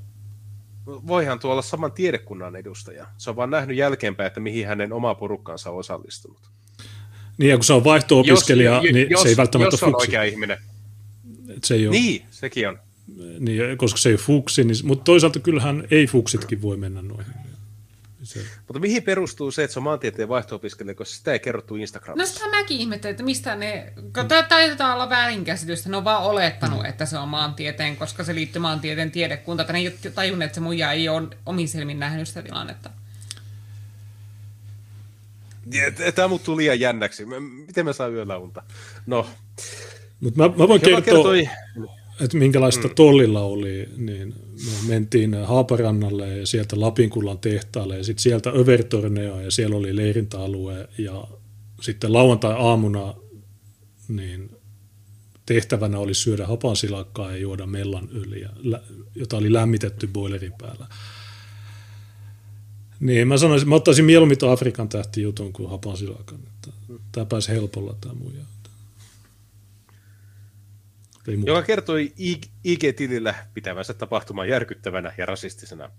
Voihan 0.86 1.40
tuolla 1.40 1.62
saman 1.62 1.92
tiedekunnan 1.92 2.56
edustaja. 2.56 3.08
Se 3.18 3.30
on 3.30 3.36
vaan 3.36 3.50
nähnyt 3.50 3.78
jälkeenpäin, 3.78 4.28
että 4.28 4.40
mihin 4.40 4.68
hänen 4.68 4.94
oma 4.94 5.16
porukkaansa 5.16 5.72
on 5.72 5.78
osallistunut. 5.78 6.42
Niin, 7.38 7.50
ja 7.50 7.58
kun 7.58 7.64
se 7.64 7.74
on 7.74 7.84
vaihto-opiskelija, 7.84 8.72
jos, 8.72 8.94
niin 8.94 9.10
jos, 9.10 9.22
se 9.22 9.30
ei 9.30 9.38
välttämättä 9.38 9.74
jos 9.74 9.84
on 9.84 9.92
fuksi. 9.92 10.08
oikea 10.08 10.24
ihminen. 10.24 10.58
Et 11.50 11.64
se 11.64 11.74
ei 11.74 11.88
ole, 11.88 11.96
niin, 11.96 12.26
sekin 12.32 12.70
on. 12.70 12.80
Niin, 13.40 13.78
koska 13.78 13.98
se 13.98 14.10
ei 14.10 14.14
ole 14.14 14.20
fuksi, 14.20 14.64
niin, 14.64 14.78
mutta 14.84 15.04
toisaalta 15.04 15.40
kyllähän 15.40 15.88
ei-fuksitkin 15.92 16.62
voi 16.62 16.78
mennä 16.78 17.02
noihin. 17.02 17.47
Se... 18.28 18.40
Mutta 18.68 18.80
mihin 18.80 19.04
perustuu 19.04 19.52
se, 19.52 19.64
että 19.64 19.74
se 19.74 19.80
on 19.80 19.84
maantieteen 19.84 20.30
vaihto 20.30 20.60
koska 20.60 21.16
sitä 21.16 21.32
ei 21.32 21.40
kerrottu 21.40 21.76
Instagramissa? 21.76 22.34
No 22.34 22.38
sitä 22.38 22.58
mäkin 22.58 22.78
ihmettelen, 22.78 23.12
että 23.12 23.24
mistä 23.24 23.56
ne, 23.56 23.94
taitaa 24.50 24.94
olla 24.94 25.10
väärinkäsitystä, 25.10 25.90
ne 25.90 25.98
on 25.98 26.04
vaan 26.04 26.24
olettanut, 26.24 26.86
että 26.86 27.06
se 27.06 27.18
on 27.18 27.30
maantieteen, 27.30 27.98
koska 27.98 28.24
se 28.24 28.36
liittyy 28.36 28.62
maantieteen 28.62 29.12
tiedekunta, 29.12 29.64
että 29.64 29.74
ne 29.74 29.80
ei 29.80 29.98
tajunnut, 30.16 30.46
että 30.46 30.56
se 30.56 30.62
muija 30.62 30.92
ei 30.92 31.10
ole 31.10 31.28
omin 31.46 31.68
silmin 31.68 32.00
nähnyt 32.00 32.28
sitä 32.28 32.42
tilannetta. 32.42 32.90
Tämä 36.16 36.28
muuttuu 36.28 36.58
liian 36.58 36.80
jännäksi. 36.80 37.26
Miten 37.68 37.86
mä 37.86 37.94
saan 37.94 38.14
yöllä 38.14 38.38
unta? 38.38 38.64
No. 39.06 39.30
Mut 40.20 40.36
mä, 40.36 40.48
mä 40.48 40.68
voin 40.68 40.82
kertoa, 40.82 41.02
kertoi 41.02 41.50
että 42.22 42.38
minkälaista 42.38 42.88
mm. 42.88 42.96
tollilla 42.96 43.42
oli, 43.42 43.90
niin 43.98 44.36
me 44.66 44.88
mentiin 44.88 45.34
Haaparannalle 45.46 46.38
ja 46.38 46.48
sieltä 46.48 46.80
Lapinkullan 46.80 47.40
tehtaalle 47.40 47.98
ja 47.98 48.04
sitten 48.04 48.24
sieltä 48.24 48.50
Övertornea 48.50 49.42
ja 49.42 49.52
siellä 49.52 49.76
oli 49.76 49.96
leirintäalue 49.96 50.88
ja 50.98 51.28
sitten 51.82 52.14
lauantai-aamuna 52.14 53.14
niin 54.08 54.52
tehtävänä 55.46 56.00
oli 56.00 56.14
syödä 56.14 56.48
hapansilakkaa 56.48 57.32
ja 57.32 57.38
juoda 57.38 57.66
mellan 57.66 58.10
yli, 58.10 58.46
jota 59.16 59.38
oli 59.38 59.54
lämmitetty 59.54 60.08
boilerin 60.08 60.54
päällä. 60.58 60.88
Niin, 63.00 63.28
mä 63.28 63.38
sanoisin, 63.38 63.70
mä 63.70 63.76
ottaisin 63.76 64.06
mieluummin 64.06 64.38
Afrikan 64.52 64.90
tähti 64.90 65.22
jutun 65.22 65.54
kuin 65.54 65.70
hapansilakan. 65.70 66.40
Tämä 67.12 67.26
pääsi 67.26 67.52
helpolla 67.52 67.96
tämä 68.02 68.14
muija. 68.14 68.46
Joka 71.46 71.62
kertoi 71.62 72.14
IG-tilillä 72.64 73.36
pitävänsä 73.54 73.94
tapahtuman 73.94 74.50
järkyttävänä 74.50 75.14
ja 75.18 75.26
rasistisena. 75.26 75.90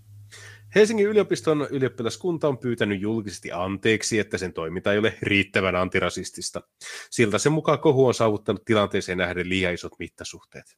Helsingin 0.75 1.07
yliopiston 1.07 1.67
ylioppilaskunta 1.69 2.47
on 2.47 2.57
pyytänyt 2.57 3.01
julkisesti 3.01 3.51
anteeksi, 3.51 4.19
että 4.19 4.37
sen 4.37 4.53
toiminta 4.53 4.93
ei 4.93 4.99
ole 4.99 5.17
riittävän 5.21 5.75
antirasistista. 5.75 6.61
Siltä 7.09 7.37
sen 7.37 7.51
mukaan 7.51 7.79
kohu 7.79 8.07
on 8.07 8.13
saavuttanut 8.13 8.65
tilanteeseen 8.65 9.17
nähden 9.17 9.49
liian 9.49 9.73
isot 9.73 9.93
mittasuhteet. 9.99 10.77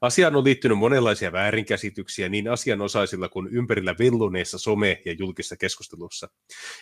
Asiaan 0.00 0.36
on 0.36 0.44
liittynyt 0.44 0.78
monenlaisia 0.78 1.32
väärinkäsityksiä 1.32 2.28
niin 2.28 2.48
asianosaisilla 2.48 3.28
kuin 3.28 3.48
ympärillä 3.48 3.94
velluneessa 3.98 4.58
some- 4.58 5.02
ja 5.04 5.12
julkisessa 5.18 5.56
keskustelussa. 5.56 6.28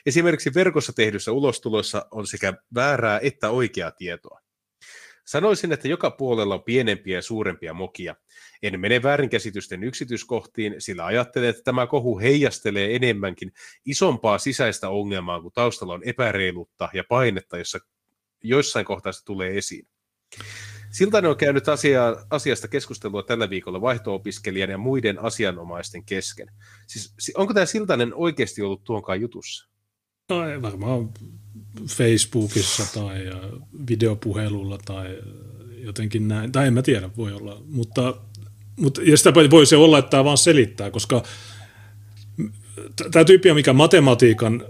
Esimerkiksi 0.07 0.55
verkossa 0.55 0.93
tehdyssä 0.93 1.33
ulostulossa 1.33 2.07
on 2.11 2.27
sekä 2.27 2.55
väärää 2.75 3.21
että 3.23 3.51
oikeaa 3.51 3.91
tietoa. 3.91 4.41
Sanoisin, 5.29 5.73
että 5.73 5.89
joka 5.89 6.11
puolella 6.11 6.55
on 6.55 6.63
pienempiä 6.63 7.19
ja 7.19 7.23
suurempia 7.23 7.75
mokia. 7.75 8.17
En 8.63 8.81
mene 8.81 9.03
väärinkäsitysten 9.03 9.85
yksityiskohtiin, 9.85 10.75
sillä 10.79 11.05
ajattelen, 11.05 11.49
että 11.49 11.63
tämä 11.63 11.87
kohu 11.87 12.19
heijastelee 12.19 12.97
enemmänkin 12.97 13.53
isompaa 13.85 14.39
sisäistä 14.39 14.89
ongelmaa, 14.89 15.41
kun 15.41 15.53
taustalla 15.53 15.95
on 15.95 16.03
epäreiluutta 16.05 16.89
ja 16.93 17.05
painetta, 17.09 17.59
jossa 17.59 17.79
joissain 18.45 18.87
kohtaa 18.87 19.13
se 19.13 19.25
tulee 19.25 19.59
esiin. 19.59 19.89
Siltanen 20.91 21.31
on 21.31 21.37
käynyt 21.37 21.69
asia, 21.69 22.17
asiasta 22.31 22.69
keskustelua 22.69 23.23
tällä 23.23 23.51
viikolla 23.51 23.81
vaihto-opiskelijan 23.81 24.71
ja 24.71 24.79
muiden 24.79 25.19
asianomaisten 25.19 26.05
kesken. 26.05 26.49
Siis, 26.87 27.15
onko 27.35 27.55
tämä 27.55 27.67
Siltanen 27.67 28.15
oikeasti 28.15 28.63
ollut 28.63 28.85
tuonkaan 28.85 29.21
jutussa? 29.21 29.69
No, 30.29 30.63
varmaan 30.63 31.09
Facebookissa 31.87 33.01
tai 33.01 33.31
videopuhelulla 33.89 34.79
tai 34.85 35.19
jotenkin 35.79 36.29
näin. 36.29 36.53
Tai 36.53 36.67
en 36.67 36.75
mä 36.75 36.83
tiedä, 36.83 37.11
voi 37.17 37.33
olla. 37.33 37.63
Mutta, 37.69 38.15
mutta 38.77 39.03
ja 39.03 39.17
sitä 39.17 39.35
voi 39.35 39.67
se 39.67 39.77
olla, 39.77 39.99
että 39.99 40.11
tämä 40.11 40.25
vaan 40.25 40.39
selittää, 40.39 40.91
koska 40.91 41.23
tämä 43.11 43.25
tyyppi 43.25 43.51
on 43.51 43.57
mikä 43.57 43.73
matematiikan 43.73 44.65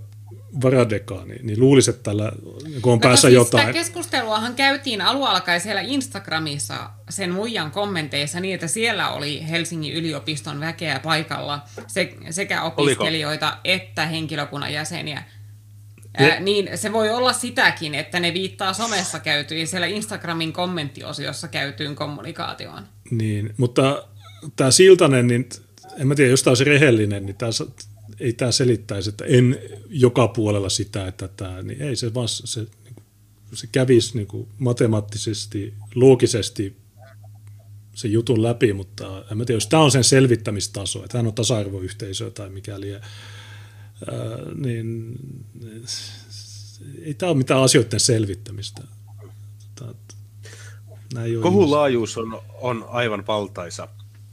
varadekaani, 0.63 1.35
niin 1.43 1.61
luulisi, 1.61 1.91
että 1.91 2.03
tällä 2.03 2.33
kun 2.83 2.93
on 2.93 2.99
no, 2.99 3.03
päässä 3.03 3.29
siis 3.29 3.35
jotain. 3.35 3.67
Sitä 3.67 3.73
keskusteluahan 3.73 4.55
käytiin 4.55 5.01
alualkai 5.01 5.61
siellä 5.61 5.81
Instagramissa 5.81 6.91
sen 7.09 7.31
muijan 7.31 7.71
kommenteissa 7.71 8.41
niin, 8.41 8.55
että 8.55 8.67
siellä 8.67 9.11
oli 9.11 9.49
Helsingin 9.51 9.95
yliopiston 9.95 10.61
väkeä 10.61 11.01
paikalla 11.01 11.63
sekä 12.31 12.63
opiskelijoita 12.63 13.47
Oliko? 13.47 13.61
että 13.65 14.07
henkilökunnan 14.07 14.73
jäseniä. 14.73 15.23
Ää, 16.19 16.41
niin 16.41 16.79
se 16.79 16.93
voi 16.93 17.11
olla 17.11 17.33
sitäkin, 17.33 17.95
että 17.95 18.21
ne 18.21 18.35
viittaa 18.35 18.73
somessa 18.73 19.19
käytyyn 19.19 19.67
siellä 19.67 19.87
Instagramin 19.87 20.53
kommenttiosiossa 20.53 21.49
käytyyn 21.49 21.97
kommunikaatioon. 21.97 22.83
Niin, 23.11 23.55
mutta 23.57 24.09
tämä 24.57 24.71
Siltanen, 24.71 25.27
niin 25.27 25.49
en 25.99 26.09
mä 26.09 26.15
tiedä, 26.15 26.31
jos 26.31 26.43
tämä 26.43 26.51
olisi 26.51 26.65
rehellinen, 26.65 27.27
niin 27.27 27.37
tämä, 27.37 27.53
ei 28.21 28.33
tämä 28.33 28.53
selittäisi, 28.53 29.09
että 29.09 29.25
en 29.25 29.59
joka 29.89 30.29
puolella 30.29 30.69
sitä, 30.69 31.07
että 31.07 31.29
tämä, 31.29 31.63
niin 31.63 31.83
ei 31.83 31.97
se 31.97 32.15
vaan 32.15 32.29
se, 32.29 32.67
se 33.53 33.67
kävisi 33.73 34.17
niin 34.17 34.27
kuin 34.27 34.49
matemaattisesti, 34.59 35.75
loogisesti 35.95 36.77
se 37.95 38.09
jutun 38.09 38.43
läpi, 38.43 38.73
mutta 38.73 39.25
en 39.31 39.39
mä 39.39 39.45
tiedä, 39.45 39.57
jos 39.57 39.67
tämä 39.67 39.83
on 39.83 39.91
sen 39.91 40.05
selvittämistaso, 40.05 41.05
että 41.05 41.19
hän 41.19 41.27
on 41.27 41.35
tasa-arvoyhteisö 41.35 42.31
tai 42.31 42.51
niin 44.55 45.17
ei 47.03 47.15
tämä 47.15 47.31
ole 47.31 47.39
mitään 47.39 47.63
asioiden 47.63 48.01
selvittämistä. 48.01 48.83
Kohun 51.43 51.71
laajuus 51.71 52.19
on, 52.19 52.43
on 52.61 52.85
aivan 52.89 53.27
valtaisa. 53.27 53.89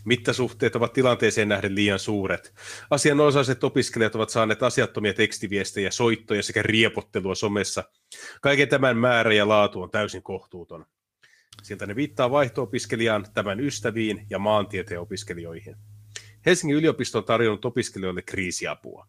Mittasuhteet 0.05 0.75
ovat 0.75 0.93
tilanteeseen 0.93 1.49
nähden 1.49 1.75
liian 1.75 1.99
suuret. 1.99 2.53
Asianosaiset 2.89 3.63
opiskelijat 3.63 4.15
ovat 4.15 4.29
saaneet 4.29 4.63
asiattomia 4.63 5.13
tekstiviestejä, 5.13 5.91
soittoja 5.91 6.43
sekä 6.43 6.63
riepottelua 6.63 7.35
somessa. 7.35 7.83
Kaiken 8.41 8.69
tämän 8.69 8.97
määrä 8.97 9.33
ja 9.33 9.47
laatu 9.47 9.81
on 9.81 9.91
täysin 9.91 10.23
kohtuuton. 10.23 10.85
Sieltä 11.63 11.85
ne 11.85 11.95
viittaa 11.95 12.31
vaihto-opiskelijaan, 12.31 13.25
tämän 13.33 13.59
ystäviin 13.59 14.25
ja 14.29 14.39
maantieteen 14.39 14.99
opiskelijoihin. 15.01 15.75
Helsingin 16.45 16.77
yliopisto 16.77 17.17
on 17.17 17.23
tarjonnut 17.23 17.65
opiskelijoille 17.65 18.21
kriisiapua. 18.21 19.07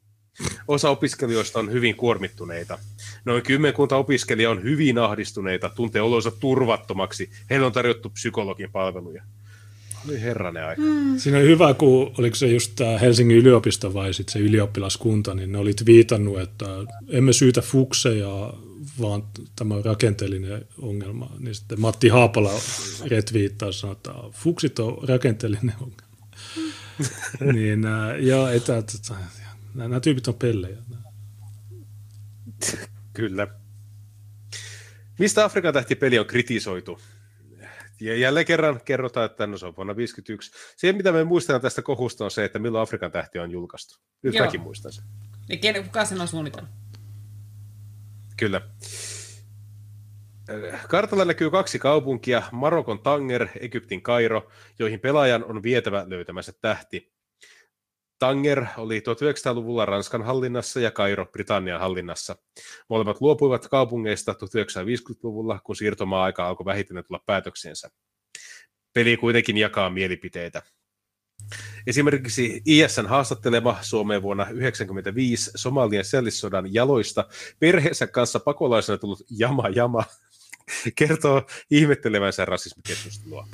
Osa 0.68 0.90
opiskelijoista 0.90 1.58
on 1.58 1.72
hyvin 1.72 1.96
kuormittuneita. 1.96 2.78
Noin 3.24 3.42
kymmenkunta 3.42 3.96
opiskelijaa 3.96 4.52
on 4.52 4.62
hyvin 4.62 4.98
ahdistuneita, 4.98 5.68
tuntee 5.68 6.02
olonsa 6.02 6.30
turvattomaksi. 6.30 7.30
Heille 7.50 7.66
on 7.66 7.72
tarjottu 7.72 8.10
psykologin 8.10 8.70
palveluja. 8.72 9.22
Oli 10.08 10.20
herranen 10.20 10.64
aika. 10.64 10.82
Mm. 10.82 11.18
Siinä 11.18 11.38
on 11.38 11.44
hyvä, 11.44 11.74
kun 11.74 12.14
oliko 12.18 12.36
se 12.36 12.46
just 12.46 12.72
tämä 12.76 12.98
Helsingin 12.98 13.36
yliopisto 13.36 13.94
vai 13.94 14.14
sitten 14.14 14.32
se 14.32 14.38
ylioppilaskunta, 14.38 15.34
niin 15.34 15.52
ne 15.52 15.58
olit 15.58 15.86
viitannut, 15.86 16.40
että 16.40 16.66
emme 17.08 17.32
syytä 17.32 17.60
fukseja, 17.60 18.52
vaan 19.00 19.22
tämä 19.56 19.74
on 19.74 19.84
rakenteellinen 19.84 20.64
ongelma. 20.82 21.30
Niin 21.38 21.54
sitten 21.54 21.80
Matti 21.80 22.08
Haapala 22.08 22.52
retviittaa 23.06 23.72
sanoa, 23.72 23.92
että 23.92 24.12
fuksit 24.32 24.78
on 24.78 25.08
rakenteellinen 25.08 25.74
ongelma. 25.80 26.06
Mm. 27.40 27.52
niin, 27.54 27.84
ja 28.20 28.52
että, 28.52 28.78
että 28.78 28.92
Nämä, 29.76 29.88
nämä 29.88 30.00
tyypit 30.00 30.28
on 30.28 30.34
pellejä. 30.34 30.76
Kyllä. 33.12 33.46
Mistä 35.18 35.44
Afrikan 35.44 35.74
tähti-peli 35.74 36.18
on 36.18 36.26
kritisoitu? 36.26 37.00
Ja 38.00 38.16
jälleen 38.16 38.46
kerran 38.46 38.80
kerrotaan, 38.84 39.26
että 39.26 39.46
no 39.46 39.58
se 39.58 39.66
on 39.66 39.76
vuonna 39.76 39.96
51. 39.96 40.52
Se, 40.76 40.92
mitä 40.92 41.12
me 41.12 41.24
muistetaan 41.24 41.60
tästä 41.60 41.82
kohusta, 41.82 42.24
on 42.24 42.30
se, 42.30 42.44
että 42.44 42.58
milloin 42.58 42.82
Afrikan 42.82 43.12
tähti 43.12 43.38
on 43.38 43.50
julkaistu. 43.50 43.98
Nyt 44.22 44.34
Joo. 44.34 44.46
mäkin 44.46 44.60
muistan 44.60 44.92
sen. 44.92 45.04
Ja 45.48 45.56
kenen, 45.56 45.84
kuka 45.84 46.04
sen 46.04 46.20
on 46.20 46.28
suunnitellut? 46.28 46.70
Kyllä. 48.36 48.60
Kartalla 50.88 51.24
näkyy 51.24 51.50
kaksi 51.50 51.78
kaupunkia, 51.78 52.42
Marokon 52.52 52.98
Tanger, 52.98 53.48
Egyptin 53.60 54.02
Kairo, 54.02 54.50
joihin 54.78 55.00
pelaajan 55.00 55.44
on 55.44 55.62
vietävä 55.62 56.04
löytämänsä 56.08 56.52
tähti. 56.60 57.15
Tanger 58.18 58.66
oli 58.76 59.00
1900-luvulla 59.00 59.86
Ranskan 59.86 60.22
hallinnassa 60.22 60.80
ja 60.80 60.90
Kairo 60.90 61.26
Britannian 61.26 61.80
hallinnassa. 61.80 62.36
Molemmat 62.88 63.20
luopuivat 63.20 63.68
kaupungeista 63.68 64.32
1950-luvulla, 64.32 65.60
kun 65.64 65.76
siirtomaa-aika 65.76 66.48
alkoi 66.48 66.64
vähitellen 66.64 67.04
tulla 67.04 67.22
päätöksensä. 67.26 67.90
Peli 68.92 69.16
kuitenkin 69.16 69.56
jakaa 69.56 69.90
mielipiteitä. 69.90 70.62
Esimerkiksi 71.86 72.62
ISN 72.66 73.06
haastattelema 73.06 73.78
Suomeen 73.82 74.22
vuonna 74.22 74.44
1995 74.44 75.50
Somalian 75.54 76.04
sellissodan 76.04 76.74
jaloista 76.74 77.28
perheensä 77.58 78.06
kanssa 78.06 78.40
pakolaisena 78.40 78.98
tullut 78.98 79.22
Jama 79.38 79.68
Jama 79.68 80.04
kertoo 80.94 81.42
ihmettelevänsä 81.70 82.44
rasismikeskustelua 82.44 83.48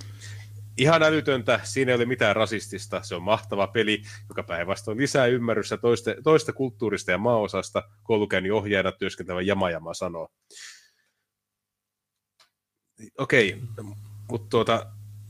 ihan 0.78 1.02
älytöntä, 1.02 1.60
siinä 1.62 1.92
ei 1.92 1.96
ole 1.96 2.04
mitään 2.04 2.36
rasistista, 2.36 3.02
se 3.02 3.14
on 3.14 3.22
mahtava 3.22 3.66
peli, 3.66 4.02
joka 4.28 4.42
päinvastoin 4.42 4.98
lisää 4.98 5.26
ymmärrystä 5.26 5.76
toista, 5.76 6.10
toista 6.24 6.52
kulttuurista 6.52 7.10
ja 7.10 7.18
maaosasta, 7.18 7.82
koulukäynnin 8.02 8.52
ohjaajana 8.52 8.92
työskentelevä 8.92 9.42
Jama 9.42 9.70
Jama 9.70 9.94
sanoo. 9.94 10.28
Okei, 13.18 13.52
okay, 13.52 13.94
mutta 14.30 14.48
tuota, 14.50 14.86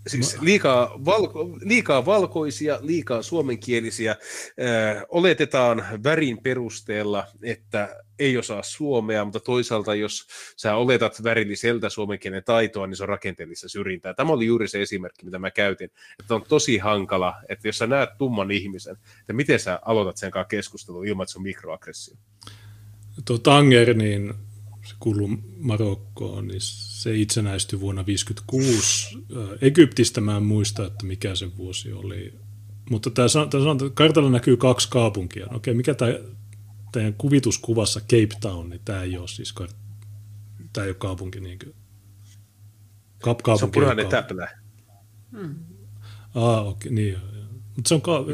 Siis 0.07 0.41
liikaa, 0.41 1.01
valko, 1.05 1.59
liikaa 1.61 2.07
valkoisia, 2.07 2.79
liikaa 2.81 3.23
suomenkielisiä. 3.23 4.11
Äh, 4.11 5.03
oletetaan 5.09 5.85
värin 6.05 6.43
perusteella, 6.43 7.27
että 7.43 7.97
ei 8.19 8.39
osaa 8.39 8.63
suomea, 8.63 9.25
mutta 9.25 9.41
toisaalta 9.41 9.95
jos 9.95 10.27
sä 10.57 10.75
oletat 10.75 11.25
värilliseltä 11.25 11.89
suomenkielen 11.89 12.45
taitoa, 12.45 12.87
niin 12.87 12.97
se 12.97 13.03
on 13.03 13.09
rakenteellista 13.09 13.69
syrjintää. 13.69 14.15
Tämä 14.15 14.33
oli 14.33 14.47
juuri 14.47 14.69
se 14.69 14.83
esimerkki, 14.83 15.25
mitä 15.25 15.39
mä 15.39 15.51
käytin. 15.51 15.91
Että 16.21 16.35
on 16.35 16.45
tosi 16.49 16.79
hankala, 16.79 17.35
että 17.49 17.69
jos 17.69 17.79
sä 17.79 17.87
näet 17.87 18.11
tumman 18.19 18.51
ihmisen, 18.51 18.97
että 19.21 19.33
miten 19.33 19.59
sä 19.59 19.79
aloitat 19.85 20.17
sen 20.17 20.31
kanssa 20.31 20.49
keskustelun 20.49 21.07
ilman, 21.07 21.25
että 21.25 21.33
se 21.33 21.39
on 21.39 21.43
mikroaggressio. 21.43 22.17
Tuo 23.25 23.39
Tanger, 23.39 23.95
niin 23.95 24.35
se 25.03 25.05
kuuluu 25.05 25.29
Marokkoon, 25.59 26.49
niin 26.49 26.61
se 26.61 27.17
itsenäistyi 27.17 27.81
vuonna 27.81 28.05
1956. 28.05 29.19
Egyptistä 29.61 30.21
mä 30.21 30.37
en 30.37 30.43
muista, 30.43 30.87
että 30.87 31.07
mikä 31.07 31.35
se 31.35 31.57
vuosi 31.57 31.93
oli. 31.93 32.35
Mutta 32.91 33.11
tämä, 33.11 33.29
tämä 33.51 33.91
kartalla 33.95 34.31
näkyy 34.31 34.57
kaksi 34.57 34.89
kaupunkia. 34.91 35.47
No 35.47 35.57
okei, 35.57 35.75
mikä 35.75 35.95
tämä 35.95 36.13
teidän 36.93 37.15
kuvituskuvassa 37.15 38.01
Cape 38.01 38.37
Town, 38.41 38.71
niin 38.71 38.81
tämä 38.85 39.03
ei 39.03 39.19
ole 39.19 39.29
siis 39.29 39.55
tämä 40.73 40.85
ei 40.85 40.91
ole 40.91 40.95
kaupunki 40.95 41.41
niin 41.41 41.59
kuin. 41.59 41.75
Kap- 43.25 43.59
se 43.59 43.65
on 43.65 43.71
punainen 43.71 44.07
täplä. 44.07 44.59
Hmm. 45.31 45.55
Ah, 46.35 46.67
okei, 46.67 46.71
okay, 46.71 46.93
niin 46.93 47.19
Mutta 47.77 47.89
se 47.89 47.95
on 47.95 48.03
ka- 48.03 48.25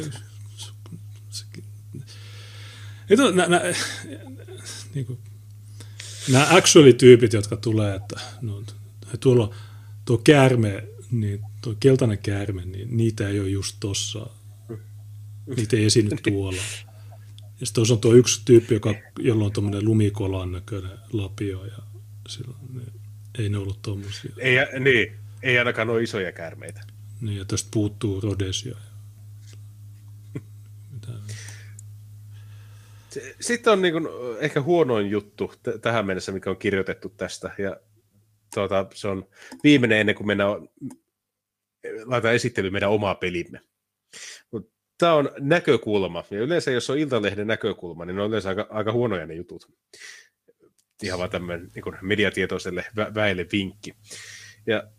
Eto, 3.11 3.31
nä, 3.31 3.47
nä, 3.47 3.63
niin 4.95 5.07
kuin, 5.07 5.19
nämä 6.33 6.47
actually-tyypit, 6.51 7.33
jotka 7.33 7.57
tulee, 7.57 7.95
että 7.95 8.21
no, 8.43 8.63
tuolla 9.21 9.55
tuo 10.05 10.19
käärme, 10.19 10.85
niin 11.11 11.41
tuo 11.61 11.75
keltainen 11.81 12.19
käärme, 12.19 12.65
niin 12.65 12.97
niitä 12.97 13.29
ei 13.29 13.41
ole 13.41 13.49
just 13.49 13.77
tossa. 13.81 14.27
Niitä 15.57 15.77
ei 15.77 15.85
esiinny 15.85 16.17
tuolla. 16.31 16.63
Ja 17.61 17.67
sitten 17.67 17.85
on 17.93 18.01
tuo 18.01 18.15
yksi 18.15 18.43
tyyppi, 18.45 18.75
joka, 18.75 18.95
jolla 19.19 19.45
on 19.45 19.53
tuommoinen 19.53 19.85
lumikolan 19.85 20.53
näköinen 20.53 20.99
lapio 21.13 21.65
ja 21.65 21.79
silloin, 22.29 22.59
ne, 22.75 22.83
ei 23.39 23.49
ne 23.49 23.59
ollut 23.59 23.83
tuommoisia. 23.83 24.33
Ei, 24.39 24.57
niin, 24.81 25.13
ei 25.43 25.59
ainakaan 25.59 25.91
ole 25.91 26.03
isoja 26.03 26.33
käärmeitä. 26.33 26.81
Niin, 27.21 27.39
ja 27.39 27.45
tästä 27.45 27.69
puuttuu 27.73 28.21
Rhodesia. 28.21 28.77
Sitten 33.41 33.73
on 33.73 33.83
niin 33.83 33.93
kuin 33.93 34.09
ehkä 34.41 34.61
huonoin 34.63 35.11
juttu 35.11 35.53
t- 35.63 35.81
tähän 35.83 36.07
mennessä, 36.07 36.33
mikä 36.33 36.51
on 36.51 36.57
kirjoitettu 36.57 37.09
tästä. 37.09 37.51
Ja 37.59 37.77
tuota, 38.55 38.87
se 38.95 39.09
on 39.09 39.29
viimeinen 39.65 39.99
ennen 39.99 40.15
kuin 40.15 40.27
mennään, 40.27 40.51
laitetaan 42.05 42.35
esittely 42.35 42.71
meidän 42.71 42.91
omaa 42.91 43.15
pelimme. 43.15 43.61
Tämä 44.99 45.15
on 45.15 45.31
näkökulma. 45.39 46.25
Ja 46.31 46.41
yleensä, 46.41 46.71
jos 46.71 46.91
on 46.91 46.99
Iltalehden 46.99 47.47
näkökulma, 47.47 48.05
niin 48.05 48.17
ne 48.17 48.23
on 48.23 48.29
yleensä 48.29 48.49
aika, 48.49 48.67
aika 48.71 48.93
huonoja 48.93 49.27
ne 49.27 49.35
jutut. 49.35 49.73
Ihan 51.03 51.19
vaan 51.19 51.31
tämmöinen 51.31 51.69
niin 51.75 51.95
mediatietoiselle 52.03 52.85
vä- 52.91 53.15
väelle 53.15 53.47
vinkki. 53.53 53.95
Ja 54.67 54.91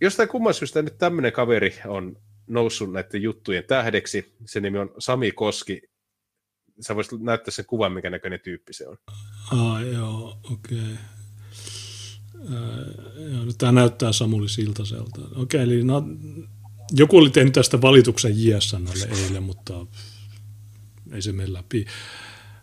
jostain 0.00 0.28
kumman 0.28 0.54
syystä 0.54 0.82
nyt 0.82 0.98
tämmöinen 0.98 1.32
kaveri 1.32 1.74
on 1.86 2.16
noussut 2.46 2.92
näiden 2.92 3.22
juttujen 3.22 3.64
tähdeksi. 3.64 4.34
Se 4.46 4.60
nimi 4.60 4.78
on 4.78 4.94
Sami 4.98 5.32
Koski. 5.32 5.82
Sä 6.80 6.96
voisit 6.96 7.20
näyttää 7.20 7.50
sen 7.50 7.66
kuvan, 7.66 7.92
mikä 7.92 8.10
näköinen 8.10 8.40
tyyppi 8.40 8.72
se 8.72 8.88
on. 8.88 8.96
Ah, 9.50 9.82
joo, 9.92 10.38
okei. 10.52 10.78
Okay. 10.78 10.96
Äh, 12.38 13.54
tämä 13.58 13.72
näyttää 13.72 14.12
Samuli 14.12 14.48
Siltaselta. 14.48 15.20
Okei, 15.20 15.42
okay, 15.42 15.60
eli 15.60 15.84
no, 15.84 16.04
joku 16.92 17.16
oli 17.16 17.30
tehnyt 17.30 17.52
tästä 17.52 17.80
valituksen 17.80 18.44
JSNlle 18.44 19.08
eilen, 19.24 19.42
mutta 19.42 19.86
ei 21.12 21.22
se 21.22 21.32
mene 21.32 21.52
läpi. 21.52 21.86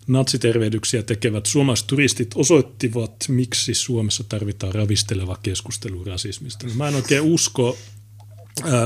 Natsitervehdyksiä 0.08 1.04
tekevät 1.04 1.46
suomalaiset 1.46 1.88
turistit 1.88 2.32
osoittivat, 2.36 3.16
miksi 3.28 3.74
Suomessa 3.74 4.24
tarvitaan 4.24 4.76
ravisteleva 4.76 5.38
keskustelu 5.44 6.04
rasismista. 6.04 6.68
No, 6.68 6.74
mä 6.74 6.88
en 6.88 6.96
oikein 6.96 7.22
usko. 7.22 7.78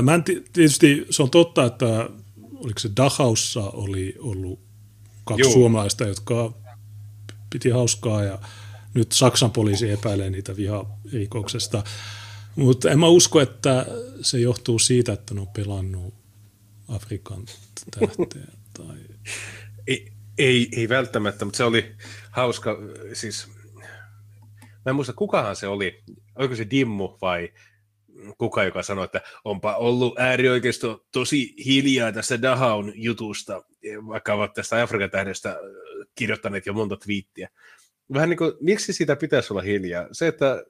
Mä 0.02 0.14
en 0.14 0.24
tietysti, 0.24 1.06
se 1.10 1.22
on 1.22 1.30
totta, 1.30 1.64
että 1.64 2.10
oliko 2.54 2.78
se 2.78 2.90
Dachaussa 2.96 3.60
oli 3.70 4.14
ollut 4.18 4.69
kaksi 5.30 5.42
Joo. 5.42 5.52
suomalaista, 5.52 6.04
jotka 6.04 6.52
piti 7.50 7.70
hauskaa 7.70 8.24
ja 8.24 8.38
nyt 8.94 9.12
Saksan 9.12 9.50
poliisi 9.50 9.90
epäilee 9.90 10.30
niitä 10.30 10.56
viharikoksesta. 10.56 11.84
Mutta 12.56 12.90
en 12.90 12.98
mä 12.98 13.08
usko, 13.08 13.40
että 13.40 13.86
se 14.22 14.38
johtuu 14.38 14.78
siitä, 14.78 15.12
että 15.12 15.34
ne 15.34 15.40
on 15.40 15.48
pelannut 15.48 16.14
Afrikan 16.88 17.44
tähteä. 17.90 18.46
Tai... 18.76 18.96
Ei, 19.86 20.12
ei, 20.38 20.68
ei 20.76 20.88
välttämättä, 20.88 21.44
mutta 21.44 21.56
se 21.56 21.64
oli 21.64 21.94
hauska. 22.30 22.78
Siis, 23.12 23.48
mä 24.84 24.90
en 24.90 24.94
muista, 24.94 25.12
kukahan 25.12 25.56
se 25.56 25.66
oli. 25.66 26.02
Oliko 26.36 26.54
se 26.54 26.66
Dimmu 26.70 27.18
vai 27.22 27.52
kuka, 28.38 28.64
joka 28.64 28.82
sanoi, 28.82 29.04
että 29.04 29.20
onpa 29.44 29.76
ollut 29.76 30.18
äärioikeisto 30.18 31.06
tosi 31.12 31.54
hiljaa 31.66 32.12
tästä 32.12 32.42
Dahaun 32.42 32.92
jutusta, 32.94 33.62
vaikka 34.08 34.34
ovat 34.34 34.52
tästä 34.52 34.82
Afrikan 34.82 35.10
tähdestä 35.10 35.56
kirjoittaneet 36.14 36.66
jo 36.66 36.72
monta 36.72 36.96
twiittiä. 36.96 37.48
Vähän 38.12 38.28
niin 38.30 38.38
kuin, 38.38 38.52
miksi 38.60 38.92
sitä 38.92 39.16
pitäisi 39.16 39.52
olla 39.52 39.62
hiljaa? 39.62 40.08
Se, 40.12 40.26
että 40.26 40.64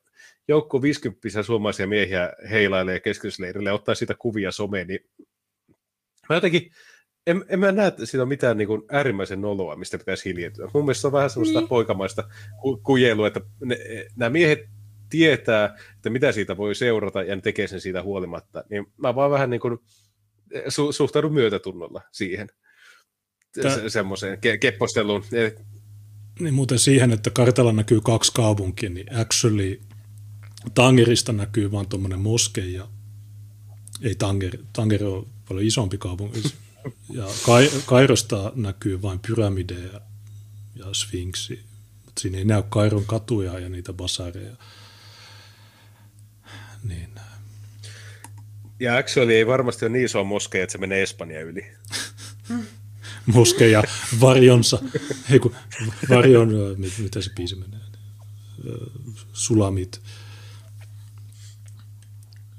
joukko 0.49 0.83
50 0.83 1.43
suomalaisia 1.43 1.87
miehiä 1.87 2.33
heilailee 2.51 3.01
keskitysleirille 3.01 3.69
ja 3.69 3.75
ottaa 3.75 3.95
siitä 3.95 4.15
kuvia 4.19 4.53
someen, 4.53 4.87
niin 4.87 5.01
mä 6.29 6.37
jotenkin, 6.37 6.71
en, 7.27 7.45
en 7.49 7.59
mä 7.59 7.73
näe, 7.73 7.87
että 7.87 8.07
siitä 8.07 8.23
on 8.23 8.29
mitään 8.29 8.57
niin 8.57 8.69
kuin 8.69 8.83
äärimmäisen 8.91 9.41
noloa, 9.41 9.77
mistä 9.77 9.99
pitäisi 9.99 10.29
hiljentyä. 10.29 10.71
Mun 10.75 10.85
mielestä 10.85 11.01
se 11.01 11.07
on 11.07 11.13
vähän 11.13 11.31
semmoista 11.31 11.61
niin. 11.61 11.69
poikamaista 11.69 12.29
ku, 12.61 12.77
kujelua, 12.77 13.27
että 13.27 13.41
ne, 13.65 13.77
nämä 14.17 14.31
miehet 14.31 14.61
tietää, 15.11 15.77
että 15.97 16.11
mitä 16.11 16.33
siitä 16.33 16.57
voi 16.57 16.75
seurata 16.75 17.23
ja 17.23 17.37
ne 17.37 17.43
tekee 17.43 17.67
sen 17.67 17.81
siitä 17.81 18.03
huolimatta. 18.03 18.65
Niin 18.71 18.87
mä 18.97 19.15
vaan 19.15 19.31
vähän 19.31 19.51
niin 19.51 19.61
kuin 19.61 19.79
su, 20.69 20.93
suhtaudun 20.93 21.33
myötätunnolla 21.33 22.03
siihen. 22.13 22.49
Tää... 23.63 23.75
Se, 23.75 23.91
semmoiseen 23.91 24.41
ke, 24.41 24.59
kepposteluun. 24.59 25.25
Niin 26.41 26.55
muuten 26.55 26.79
siihen, 26.79 27.13
että 27.13 27.31
kartalla 27.31 27.73
näkyy 27.73 28.01
kaksi 28.01 28.33
kaupunkia, 28.35 28.91
niin 28.91 29.07
actually 29.17 29.81
Tangerista 30.75 31.33
näkyy 31.33 31.73
vain 31.73 31.89
tuommoinen 31.89 32.21
moskeija. 32.21 32.89
Ei 34.03 34.15
Tanger, 34.15 34.59
Tanger 34.73 35.05
on 35.05 35.27
paljon 35.49 35.67
isompi 35.67 35.99
kaupunki. 35.99 36.43
Ja 37.13 37.27
Kairosta 37.87 38.53
näkyy 38.55 39.03
vain 39.03 39.21
pyramideja 39.27 40.01
ja 40.75 40.95
sfinksi. 40.95 41.61
Mutta 42.05 42.21
siinä 42.21 42.39
ei 42.39 42.45
näy 42.45 42.63
Kairon 42.69 43.05
katuja 43.07 43.59
ja 43.59 43.69
niitä 43.69 43.93
basareja. 43.93 44.57
Niin. 46.85 47.11
Ja 48.81 48.97
actually 48.97 49.33
ei 49.33 49.47
varmasti 49.47 49.85
ole 49.85 49.93
niin 49.93 50.05
iso 50.05 50.25
moskeja, 50.25 50.65
että 50.65 50.73
se 50.73 50.79
menee 50.79 51.03
Espanja 51.03 51.41
yli. 51.41 51.67
moskeja 53.27 53.83
varjonsa. 54.21 54.79
Hei 55.31 55.39
kun 55.39 55.55
varjon, 56.09 56.51
mitä 56.99 57.23
se 57.23 57.31
biisi 57.37 57.57
menee? 57.57 57.81
Sulamit. 59.33 60.03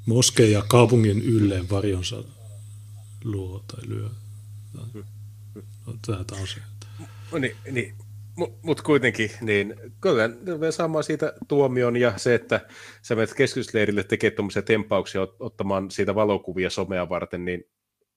Moskeja 0.06 0.61
kaupungin 0.61 1.22
ylleen 1.22 1.69
varjonsa 1.69 2.23
luo 3.23 3.64
tai 3.68 3.89
lyö. 3.89 4.10
No, 4.73 5.93
Tämä 6.07 6.41
on 6.41 6.48
se. 6.48 6.61
No 7.31 7.38
niin, 7.38 7.56
niin. 7.72 7.95
Mutta 8.42 8.60
mut 8.64 8.82
kuitenkin, 8.82 9.32
niin 9.42 9.76
kyllä 10.02 10.30
me 10.58 10.72
saamaan 10.72 11.04
siitä 11.04 11.34
tuomion 11.48 11.98
ja 11.98 12.14
se, 12.18 12.36
että 12.36 12.60
sä 13.02 13.16
menet 13.16 13.34
keskitysleirille 13.34 14.04
tekemään 14.04 14.36
tuommoisia 14.36 14.62
tempauksia 14.62 15.22
ottamaan 15.40 15.92
siitä 15.92 16.16
valokuvia 16.16 16.70
somea 16.70 17.10
varten, 17.10 17.46
niin 17.46 17.64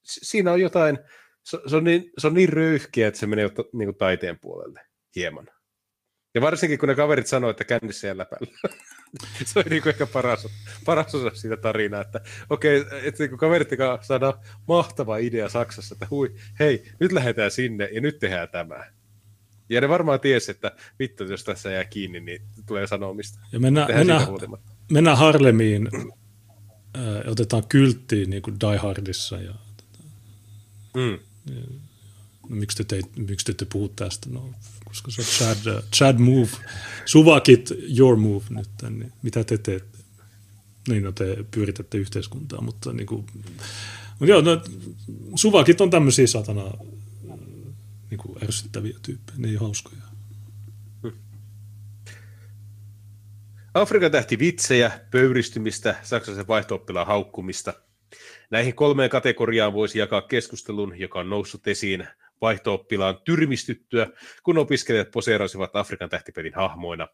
siinä 0.02 0.52
on 0.52 0.60
jotain, 0.60 0.98
se, 1.42 1.58
se, 1.66 1.76
on, 1.76 1.84
niin, 1.84 2.12
se 2.18 2.26
on 2.26 2.34
niin 2.34 2.48
röyhkiä, 2.48 3.08
että 3.08 3.20
se 3.20 3.26
menee 3.26 3.50
niin 3.72 3.86
kuin 3.86 3.98
taiteen 3.98 4.38
puolelle 4.40 4.80
hieman. 5.16 5.48
Ja 6.34 6.40
varsinkin 6.40 6.78
kun 6.78 6.88
ne 6.88 6.94
kaverit 6.94 7.26
sanoo, 7.26 7.50
että 7.50 7.64
kännissä 7.64 8.08
ja 8.08 8.18
läpällä. 8.18 8.58
se 9.46 9.58
on 9.58 9.64
niin 9.70 9.82
kuin 9.82 9.90
ehkä 9.90 10.06
paras, 10.06 10.46
paras 10.84 11.14
osa 11.14 11.30
siitä 11.34 11.56
tarinaa, 11.56 12.00
että 12.00 12.20
okei, 12.50 12.80
okay, 12.80 13.00
että 13.04 13.28
kun 13.28 13.38
kaverit 13.38 13.68
saadaan 14.00 14.34
mahtava 14.68 15.16
idea 15.16 15.48
Saksassa, 15.48 15.94
että 15.94 16.06
hui, 16.10 16.34
hei, 16.60 16.84
nyt 17.00 17.12
lähdetään 17.12 17.50
sinne 17.50 17.88
ja 17.92 18.00
nyt 18.00 18.18
tehdään 18.18 18.48
tämä. 18.48 18.84
Ja 19.68 19.80
ne 19.80 19.88
varmaan 19.88 20.20
tiesi, 20.20 20.50
että 20.50 20.72
vittu, 20.98 21.24
jos 21.24 21.44
tässä 21.44 21.70
jää 21.70 21.84
kiinni, 21.84 22.20
niin 22.20 22.42
tulee 22.66 22.86
sanomista. 22.86 23.38
Ja 23.52 23.60
mennään, 23.60 23.94
mennään, 23.94 24.28
mennään 24.92 25.18
Harlemiin, 25.18 25.88
äh, 25.94 27.02
otetaan 27.26 27.64
kylttiin 27.68 28.30
niin 28.30 28.42
kuin 28.42 28.60
Die 28.60 28.76
Hardissa. 28.76 29.36
Ja, 29.36 29.54
mm. 30.94 31.18
ja, 31.54 31.60
no, 32.48 32.56
miksi, 32.56 32.76
te 32.76 32.84
teit, 32.84 33.16
miksi 33.16 33.46
te 33.46 33.52
ette 33.52 33.64
puhu 33.64 33.88
tästä? 33.88 34.30
No, 34.30 34.50
koska 34.84 35.10
se 35.10 35.20
on 35.20 35.26
Chad, 35.26 35.82
Chad 35.92 36.18
move. 36.18 36.50
Suvakit 37.04 37.72
your 37.98 38.16
move 38.16 38.44
nyt. 38.50 38.90
Niin 38.90 39.12
mitä 39.22 39.44
te 39.44 39.58
teette? 39.58 39.86
Niin, 40.88 41.02
no 41.02 41.12
te 41.12 41.44
pyöritätte 41.50 41.98
yhteiskuntaa, 41.98 42.60
mutta 42.60 42.92
niin 42.92 43.06
kuin, 43.06 43.26
mutta 44.18 44.26
joo, 44.26 44.40
no, 44.40 44.62
suvakit 45.34 45.80
on 45.80 45.90
tämmöisiä 45.90 46.26
satana 46.26 46.62
niin 48.10 48.18
kuin 48.18 48.44
ärsyttäviä 48.44 48.98
tyyppejä, 49.02 49.38
ne 49.38 49.48
ei 49.48 49.54
ole 49.56 49.60
hauskoja. 49.60 50.02
Afrikan 53.74 54.12
tähti 54.12 54.38
vitsejä, 54.38 55.00
pöyristymistä, 55.10 55.96
saksalaisen 56.02 56.48
vaihto 56.48 56.84
haukkumista. 57.04 57.74
Näihin 58.50 58.74
kolmeen 58.74 59.10
kategoriaan 59.10 59.72
voisi 59.72 59.98
jakaa 59.98 60.22
keskustelun, 60.22 61.00
joka 61.00 61.20
on 61.20 61.30
noussut 61.30 61.66
esiin 61.66 62.06
vaihto 62.40 62.86
tyrmistyttyä, 63.24 64.06
kun 64.42 64.58
opiskelijat 64.58 65.10
poseerasivat 65.10 65.76
Afrikan 65.76 66.08
tähtipelin 66.08 66.54
hahmoina. 66.54 67.08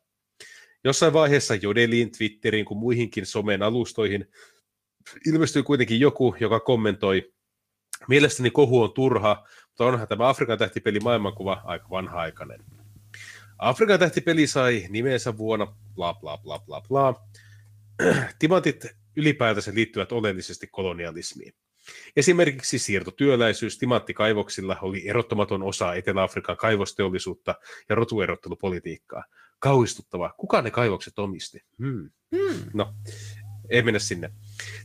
Jossain 0.84 1.12
vaiheessa 1.12 1.54
Jodeliin, 1.54 2.12
Twitteriin 2.12 2.64
kuin 2.64 2.78
muihinkin 2.78 3.26
somen 3.26 3.62
alustoihin 3.62 4.30
ilmestyi 5.26 5.62
kuitenkin 5.62 6.00
joku, 6.00 6.36
joka 6.40 6.60
kommentoi, 6.60 7.32
mielestäni 8.08 8.50
kohu 8.50 8.82
on 8.82 8.92
turha, 8.92 9.46
mutta 9.70 9.84
onhan 9.84 10.08
tämä 10.08 10.28
Afrikan 10.28 10.58
tähtipeli 10.58 11.00
maailmankuva 11.00 11.60
aika 11.64 11.90
vanha-aikainen. 11.90 12.64
Afrikan 13.58 13.98
tähtipeli 13.98 14.46
sai 14.46 14.86
nimensä 14.88 15.38
vuonna 15.38 15.66
bla 15.94 16.14
bla 16.14 16.38
bla 16.38 16.58
bla 16.58 16.80
bla. 16.80 17.14
Timantit 18.38 18.86
ylipäätänsä 19.16 19.74
liittyvät 19.74 20.12
oleellisesti 20.12 20.66
kolonialismiin. 20.66 21.54
Esimerkiksi 22.16 22.78
siirtotyöläisyys 22.78 23.78
timanttikaivoksilla 23.78 24.76
oli 24.82 25.08
erottamaton 25.08 25.62
osa 25.62 25.94
Etelä-Afrikan 25.94 26.56
kaivosteollisuutta 26.56 27.54
ja 27.88 27.94
rotuerottelupolitiikkaa. 27.94 29.24
Kauhistuttavaa. 29.58 30.34
Kuka 30.36 30.62
ne 30.62 30.70
kaivokset 30.70 31.18
omisti? 31.18 31.64
Hmm. 31.78 32.10
Hmm. 32.36 32.64
No, 32.74 32.94
ei 33.70 33.82
mennä 33.82 33.98
sinne. 33.98 34.30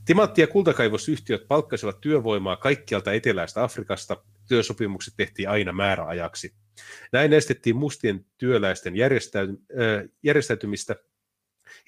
Timantti- 0.05 0.41
ja 0.41 0.47
kultakaivosyhtiöt 0.47 1.47
palkkasivat 1.47 2.01
työvoimaa 2.01 2.55
kaikkialta 2.55 3.13
eteläistä 3.13 3.63
Afrikasta. 3.63 4.17
Työsopimukset 4.47 5.13
tehtiin 5.17 5.49
aina 5.49 5.71
määräajaksi. 5.71 6.53
Näin 7.11 7.33
estettiin 7.33 7.75
mustien 7.75 8.25
työläisten 8.37 8.93
järjestäytymistä 10.23 10.95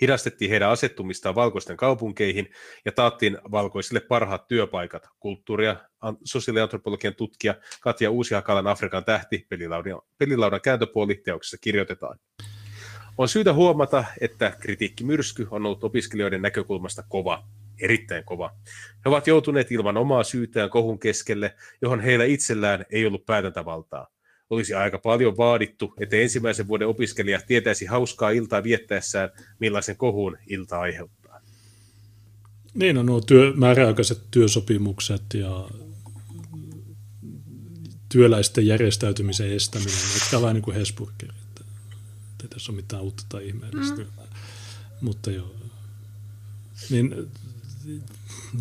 hidastettiin 0.02 0.52
heidän 0.52 0.70
asettumistaan 0.70 1.36
valkoisten 1.36 1.78
kaupunkeihin 1.78 2.52
ja 2.86 2.92
taattiin 2.92 3.38
valkoisille 3.52 4.00
parhaat 4.00 4.48
työpaikat. 4.48 5.08
Kulttuuria, 5.20 5.76
sosiaaliantropologian 6.24 7.16
tutkija 7.16 7.56
Katja 7.82 8.12
Uusihakalan 8.12 8.68
Afrikan 8.68 9.06
tähti, 9.06 9.46
pelilaudan, 9.50 10.02
pelilaudan 10.18 10.62
kääntöpuoli 10.62 11.22
teoksessa 11.26 11.58
kirjoitetaan. 11.62 12.20
On 13.18 13.30
syytä 13.30 13.54
huomata, 13.54 14.04
että 14.22 14.54
kritiikkimyrsky 14.60 15.48
on 15.52 15.66
ollut 15.66 15.84
opiskelijoiden 15.84 16.42
näkökulmasta 16.42 17.04
kova, 17.10 17.48
erittäin 17.82 18.24
kova. 18.26 18.56
He 19.06 19.10
ovat 19.10 19.28
joutuneet 19.28 19.72
ilman 19.72 19.98
omaa 19.98 20.24
syytään 20.24 20.70
kohun 20.70 21.00
keskelle, 21.00 21.56
johon 21.82 22.00
heillä 22.00 22.26
itsellään 22.26 22.86
ei 22.90 23.06
ollut 23.06 23.26
päätäntävaltaa 23.26 24.08
olisi 24.50 24.74
aika 24.74 24.98
paljon 24.98 25.38
vaadittu, 25.38 25.94
että 26.00 26.16
ensimmäisen 26.16 26.68
vuoden 26.68 26.88
opiskelija 26.88 27.42
tietäisi 27.48 27.86
hauskaa 27.86 28.30
iltaa 28.30 28.64
viettäessään, 28.64 29.30
millaisen 29.60 29.98
kohun 29.98 30.38
ilta 30.48 30.80
aiheuttaa. 30.80 31.42
Niin 32.74 32.98
on 32.98 33.06
nuo 33.06 33.22
työ, 33.22 33.54
määräaikaiset 33.56 34.22
työsopimukset 34.32 35.34
ja 35.34 35.70
työläisten 38.10 38.68
järjestäytymisen 38.68 39.52
estäminen, 39.52 39.94
että 40.24 40.42
vähän 40.42 40.54
niin 40.54 40.64
kuin 40.64 40.78
Hesburger, 40.78 41.30
että 41.48 41.64
ei 42.44 42.50
tässä 42.50 42.72
ole 42.72 42.76
mitään 42.76 43.04
uutta 43.04 43.24
tai 43.30 43.48
ihmeellistä. 43.48 44.02
Mm. 44.02 44.08
Mutta 45.02 45.32
joo, 45.32 45.56
niin 46.90 47.32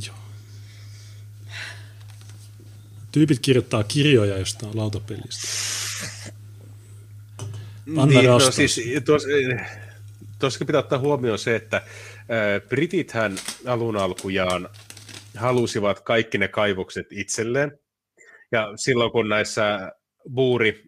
joo. 0.07 0.17
Tyypit 3.13 3.39
kirjoittaa 3.39 3.85
kirjoja 3.85 4.39
jostain 4.39 4.77
lautapelistä. 4.77 5.49
Anna 7.89 8.07
niin, 8.07 8.25
no 8.25 8.51
siis 8.51 8.81
tuossa, 9.05 9.29
tuossa 10.39 10.65
pitää 10.65 10.79
ottaa 10.79 10.99
huomioon 10.99 11.39
se, 11.39 11.57
että 11.57 11.83
Britithän 12.69 13.39
alun 13.67 13.97
alkujaan 13.97 14.69
halusivat 15.37 16.01
kaikki 16.01 16.39
ne 16.39 16.49
kaivokset 16.49 17.07
itselleen. 17.11 17.79
Ja 18.53 18.73
silloin 18.77 19.13
kun 19.13 19.29
näissä 19.29 19.93
buuri 20.35 20.85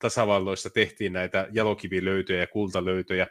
tasavalloissa 0.00 0.70
tehtiin 0.70 1.12
näitä 1.12 1.48
jalokivilöytöjä 1.52 2.40
ja 2.40 2.46
kultalöytöjä, 2.46 3.26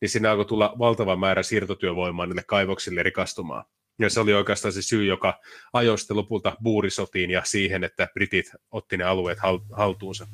niin 0.00 0.08
siinä 0.08 0.30
alkoi 0.30 0.44
tulla 0.44 0.74
valtava 0.78 1.16
määrä 1.16 1.42
siirtotyövoimaa 1.42 2.26
niille 2.26 2.44
kaivoksille 2.46 3.02
rikastumaan. 3.02 3.64
Ja 3.98 4.10
se 4.10 4.20
oli 4.20 4.34
oikeastaan 4.34 4.72
se 4.72 4.82
syy, 4.82 5.04
joka 5.04 5.40
ajoisti 5.72 6.14
lopulta 6.14 6.56
buurisotiin 6.62 7.30
ja 7.30 7.42
siihen, 7.44 7.84
että 7.84 8.08
britit 8.14 8.46
otti 8.70 8.96
ne 8.96 9.04
alueet 9.04 9.38
haltuunsa. 9.72 10.26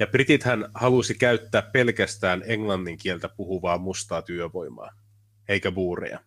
Ja 0.00 0.06
britithän 0.06 0.70
halusi 0.74 1.14
käyttää 1.14 1.62
pelkästään 1.62 2.42
englannin 2.46 2.98
kieltä 2.98 3.28
puhuvaa 3.28 3.78
mustaa 3.78 4.22
työvoimaa, 4.22 4.90
eikä 5.48 5.72
buureja. 5.72 6.20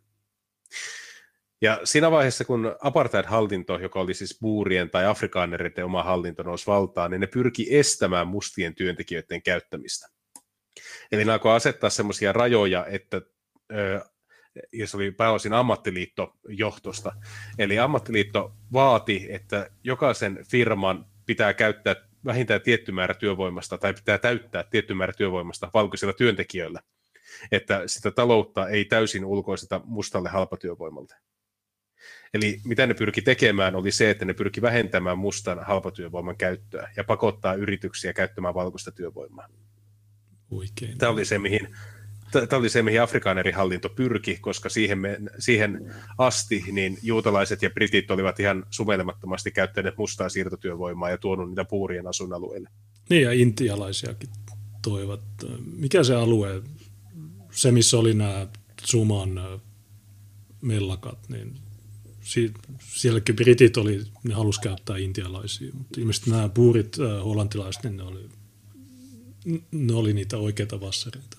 Ja 1.62 1.80
siinä 1.84 2.12
vaiheessa, 2.12 2.46
kun 2.46 2.76
apartheid-hallinto, 2.80 3.80
joka 3.80 4.00
oli 4.00 4.14
siis 4.14 4.38
buurien 4.42 4.90
tai 4.90 5.06
afrikaanereiden 5.06 5.86
oma 5.86 6.04
hallinto, 6.04 6.44
nousi 6.44 6.68
valtaan, 6.68 7.12
niin 7.12 7.22
ne 7.22 7.28
pyrki 7.28 7.78
estämään 7.78 8.28
mustien 8.28 8.76
työntekijöiden 8.76 9.42
käyttämistä. 9.42 10.08
Eli 11.12 11.26
ne 11.26 11.32
alkoi 11.32 11.56
asettaa 11.56 11.90
semmoisia 11.90 12.34
rajoja, 12.34 12.86
että 12.86 13.22
ja 14.74 14.88
se 14.88 14.98
oli 14.98 15.12
pääosin 15.12 15.54
ammattiliittojohtosta. 15.54 17.14
Eli 17.60 17.80
ammattiliitto 17.80 18.54
vaati, 18.74 19.28
että 19.30 19.70
jokaisen 19.84 20.40
firman 20.52 21.06
pitää 21.26 21.54
käyttää 21.54 21.96
vähintään 22.26 22.62
tietty 22.62 22.92
määrä 22.92 23.14
työvoimasta 23.14 23.78
tai 23.78 23.94
pitää 23.94 24.18
täyttää 24.18 24.64
tietty 24.64 24.94
määrä 24.94 25.14
työvoimasta 25.14 25.72
valkoisilla 25.74 26.14
työntekijöillä, 26.14 26.82
että 27.52 27.84
sitä 27.86 28.12
taloutta 28.12 28.68
ei 28.70 28.86
täysin 28.86 29.26
ulkoisteta 29.26 29.82
mustalle 29.86 30.30
halpatyövoimalle. 30.30 31.27
Eli 32.34 32.62
mitä 32.66 32.88
ne 32.88 32.94
pyrki 32.94 33.22
tekemään 33.22 33.76
oli 33.76 33.92
se, 33.92 34.10
että 34.10 34.26
ne 34.26 34.34
pyrki 34.34 34.62
vähentämään 34.62 35.18
mustan 35.18 35.66
halpatyövoiman 35.66 36.38
käyttöä 36.38 36.92
ja 36.96 37.04
pakottaa 37.04 37.54
yrityksiä 37.54 38.14
käyttämään 38.14 38.54
valkoista 38.54 38.92
työvoimaa. 38.92 39.48
Oikein. 40.52 40.98
Tämä 40.98 41.12
oli 41.12 41.26
se, 41.26 41.40
mihin 41.40 41.68
tämä 42.32 42.60
oli 42.60 42.70
se, 42.70 42.82
mihin 42.82 43.02
Afrikan 43.02 43.38
eri 43.38 43.52
hallinto 43.52 43.90
pyrki, 43.90 44.38
koska 44.42 44.70
siihen, 44.70 45.00
me, 45.00 45.20
siihen 45.40 45.94
asti 46.18 46.64
niin 46.72 46.98
juutalaiset 47.02 47.62
ja 47.62 47.70
britit 47.70 48.12
olivat 48.12 48.40
ihan 48.40 48.66
sumelemattomasti 48.70 49.52
käyttäneet 49.52 49.98
mustaa 49.98 50.30
siirtotyövoimaa 50.30 51.10
ja 51.10 51.18
tuonut 51.18 51.50
niitä 51.50 51.66
puurien 51.66 52.08
asuinalueille. 52.08 52.70
Niin, 53.10 53.24
ja 53.24 53.32
intialaisiakin 53.32 54.30
toivat. 54.82 55.22
Mikä 55.78 56.04
se 56.04 56.16
alue, 56.16 56.62
se 57.52 57.72
missä 57.72 57.98
oli 57.98 58.14
nämä 58.14 58.48
Suman 58.84 59.62
mellakat, 60.62 61.30
niin 61.30 61.54
sielläkin 62.80 63.36
britit 63.36 63.78
oli, 63.78 64.04
ne 64.24 64.34
halusi 64.34 64.62
käyttää 64.62 64.98
intialaisia, 64.98 65.72
mutta 65.74 66.02
ilmeisesti 66.02 66.30
nämä 66.30 66.50
puurit, 66.50 66.98
hollantilaiset, 67.24 67.84
niin 67.84 67.98
ne 67.98 68.04
oli, 68.04 68.30
ne 69.72 69.94
oli 69.94 70.14
niitä 70.14 70.38
oikeita 70.38 70.82
vassareita. 70.82 71.38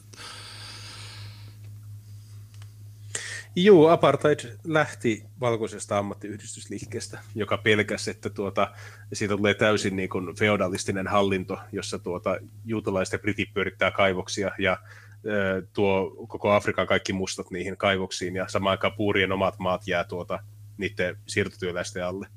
Joo, 3.56 3.89
apartheid 3.89 4.40
lähti 4.65 5.24
valkoisesta 5.40 5.98
ammattiyhdistysliikkeestä, 5.98 7.19
joka 7.35 7.59
pelkäsi, 7.59 8.10
että 8.10 8.31
tuota, 8.31 8.73
siitä 9.12 9.36
tulee 9.36 9.55
täysin 9.55 9.97
niin 9.97 10.09
kuin 10.09 10.36
feodalistinen 10.36 11.06
hallinto, 11.06 11.59
jossa 11.73 11.98
tuota, 11.98 12.39
juutalaiset 12.65 13.12
ja 13.12 13.19
britit 13.19 13.55
pyörittää 13.55 13.90
kaivoksia 13.90 14.51
ja 14.59 14.78
ö, 15.27 15.66
tuo 15.73 16.27
koko 16.28 16.51
Afrikan 16.51 16.86
kaikki 16.86 17.12
mustat 17.12 17.51
niihin 17.51 17.77
kaivoksiin 17.77 18.36
ja 18.36 18.48
samaan 18.48 18.70
aikaan 18.70 18.93
puurien 18.93 19.32
omat 19.32 19.59
maat 19.59 19.89
jää 19.89 20.05
tuota, 20.05 20.39
niiden 20.78 21.16
siirtotyöläisten 21.26 22.06
alle. 22.06 22.28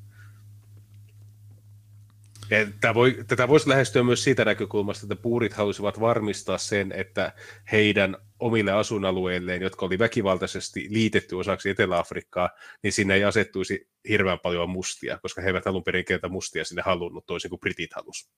Tätä, 2.50 2.94
voi, 2.94 3.24
tätä 3.28 3.48
voisi 3.48 3.70
lähestyä 3.70 4.04
myös 4.04 4.24
siitä 4.24 4.46
näkökulmasta, 4.46 5.06
että 5.06 5.16
puurit 5.16 5.54
halusivat 5.54 6.00
varmistaa 6.00 6.58
sen, 6.58 6.92
että 6.92 7.34
heidän 7.72 8.18
omille 8.40 8.72
asuinalueilleen, 8.72 9.62
jotka 9.62 9.86
oli 9.86 10.00
väkivaltaisesti 10.00 10.88
liitetty 10.90 11.36
osaksi 11.36 11.70
Etelä-Afrikkaa, 11.70 12.50
niin 12.84 12.94
sinne 12.94 13.16
ei 13.16 13.24
asettuisi 13.24 13.90
hirveän 14.10 14.40
paljon 14.40 14.70
mustia, 14.70 15.20
koska 15.22 15.42
he 15.42 15.48
eivät 15.48 15.68
alun 15.68 15.84
perin 15.84 16.06
keitä 16.06 16.30
mustia 16.30 16.66
sinne 16.66 16.82
halunnut, 16.86 17.26
toisin 17.26 17.50
kuin 17.50 17.60
britit 17.60 17.94
halus. 17.96 18.30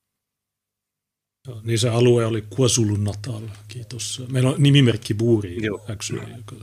Niin 1.64 1.80
se 1.80 1.90
alue 1.90 2.26
oli 2.26 2.42
KwaZulu 2.42 2.96
Natal, 2.96 3.42
kiitos. 3.68 4.24
Meillä 4.32 4.50
on 4.50 4.56
nimimerkki 4.58 5.14
Buuri, 5.14 5.58
actually, 5.90 6.34
joka 6.38 6.56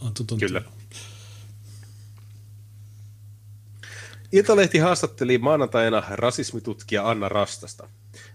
antoi 0.00 0.38
Kyllä. 0.38 0.62
Iltalehti 4.34 4.78
haastatteli 4.78 5.38
maanantaina 5.38 6.02
rasismitutkija 6.10 7.10
Anna 7.10 7.28
Rastasta. 7.28 7.88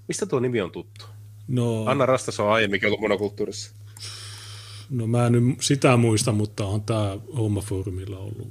Mistä 0.08 0.26
tuo 0.26 0.40
nimi 0.40 0.62
on 0.62 0.72
tuttu? 0.72 1.06
No, 1.48 1.86
Anna 1.86 2.06
Rastas 2.06 2.40
on 2.40 2.52
aiemminkin 2.52 2.88
ollut 2.88 3.02
monokulttuurissa. 3.02 3.72
No 4.90 5.08
mä 5.08 5.28
en 5.28 5.32
nyt 5.32 5.44
sitä 5.62 5.98
muista, 5.98 6.32
mutta 6.32 6.66
on 6.66 6.82
tämä 6.82 7.18
hommafoorumilla 7.38 8.18
ollut 8.18 8.48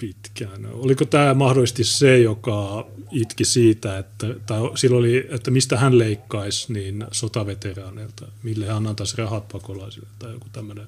pitkään. 0.00 0.66
Oliko 0.72 1.04
tämä 1.04 1.34
mahdollisesti 1.34 1.84
se, 1.84 2.18
joka 2.18 2.86
itki 3.10 3.44
siitä, 3.44 3.98
että, 3.98 4.26
tai 4.46 4.60
sillä 4.74 4.96
oli, 4.96 5.26
että 5.30 5.50
mistä 5.50 5.78
hän 5.78 5.98
leikkaisi 5.98 6.72
niin 6.72 7.04
sotaveteraaneilta, 7.12 8.26
mille 8.42 8.66
hän 8.66 8.86
antaisi 8.86 9.16
rahat 9.16 9.48
pakolaisille 9.48 10.08
tai 10.18 10.32
joku 10.32 10.46
tämmöinen. 10.52 10.86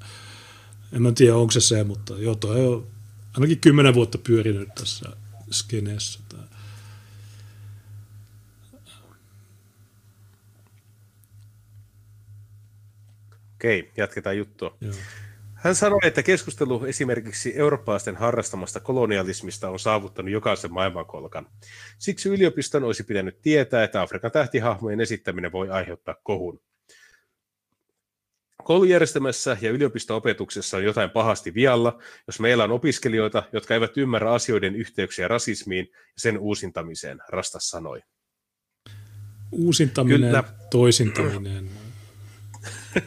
En 0.92 1.02
mä 1.02 1.12
tiedä, 1.12 1.36
onko 1.36 1.50
se 1.50 1.60
se, 1.60 1.84
mutta 1.84 2.14
joo, 2.18 2.34
toi 2.34 2.66
on 2.66 2.86
ainakin 3.34 3.60
kymmenen 3.60 3.94
vuotta 3.94 4.18
pyörinyt 4.18 4.68
tässä 4.74 5.08
skeneessä. 5.50 6.20
Okei, 13.54 13.90
jatketaan 13.96 14.36
juttua. 14.36 14.76
Joo. 14.80 14.94
Hän 15.54 15.74
sanoi, 15.74 15.98
että 16.02 16.22
keskustelu 16.22 16.84
esimerkiksi 16.84 17.52
eurooppalaisten 17.58 18.16
harrastamasta 18.16 18.80
kolonialismista 18.80 19.70
on 19.70 19.78
saavuttanut 19.78 20.32
jokaisen 20.32 20.72
maailmankolkan. 20.72 21.46
Siksi 21.98 22.28
yliopiston 22.28 22.84
olisi 22.84 23.04
pitänyt 23.04 23.42
tietää, 23.42 23.84
että 23.84 24.02
Afrikan 24.02 24.30
tähtihahmojen 24.30 25.00
esittäminen 25.00 25.52
voi 25.52 25.70
aiheuttaa 25.70 26.14
kohun. 26.22 26.60
Koulujärjestelmässä 28.64 29.56
ja 29.60 29.70
yliopisto-opetuksessa 29.70 30.76
on 30.76 30.84
jotain 30.84 31.10
pahasti 31.10 31.54
vialla, 31.54 31.98
jos 32.26 32.40
meillä 32.40 32.64
on 32.64 32.72
opiskelijoita, 32.72 33.42
jotka 33.52 33.74
eivät 33.74 33.96
ymmärrä 33.96 34.32
asioiden 34.32 34.76
yhteyksiä 34.76 35.28
rasismiin 35.28 35.88
ja 35.92 35.98
sen 36.18 36.38
uusintamiseen, 36.38 37.18
Rastas 37.28 37.70
sanoi. 37.70 38.00
Uusintaminen, 39.52 40.20
Kyllä. 40.20 40.44
toisintaminen. 40.70 41.70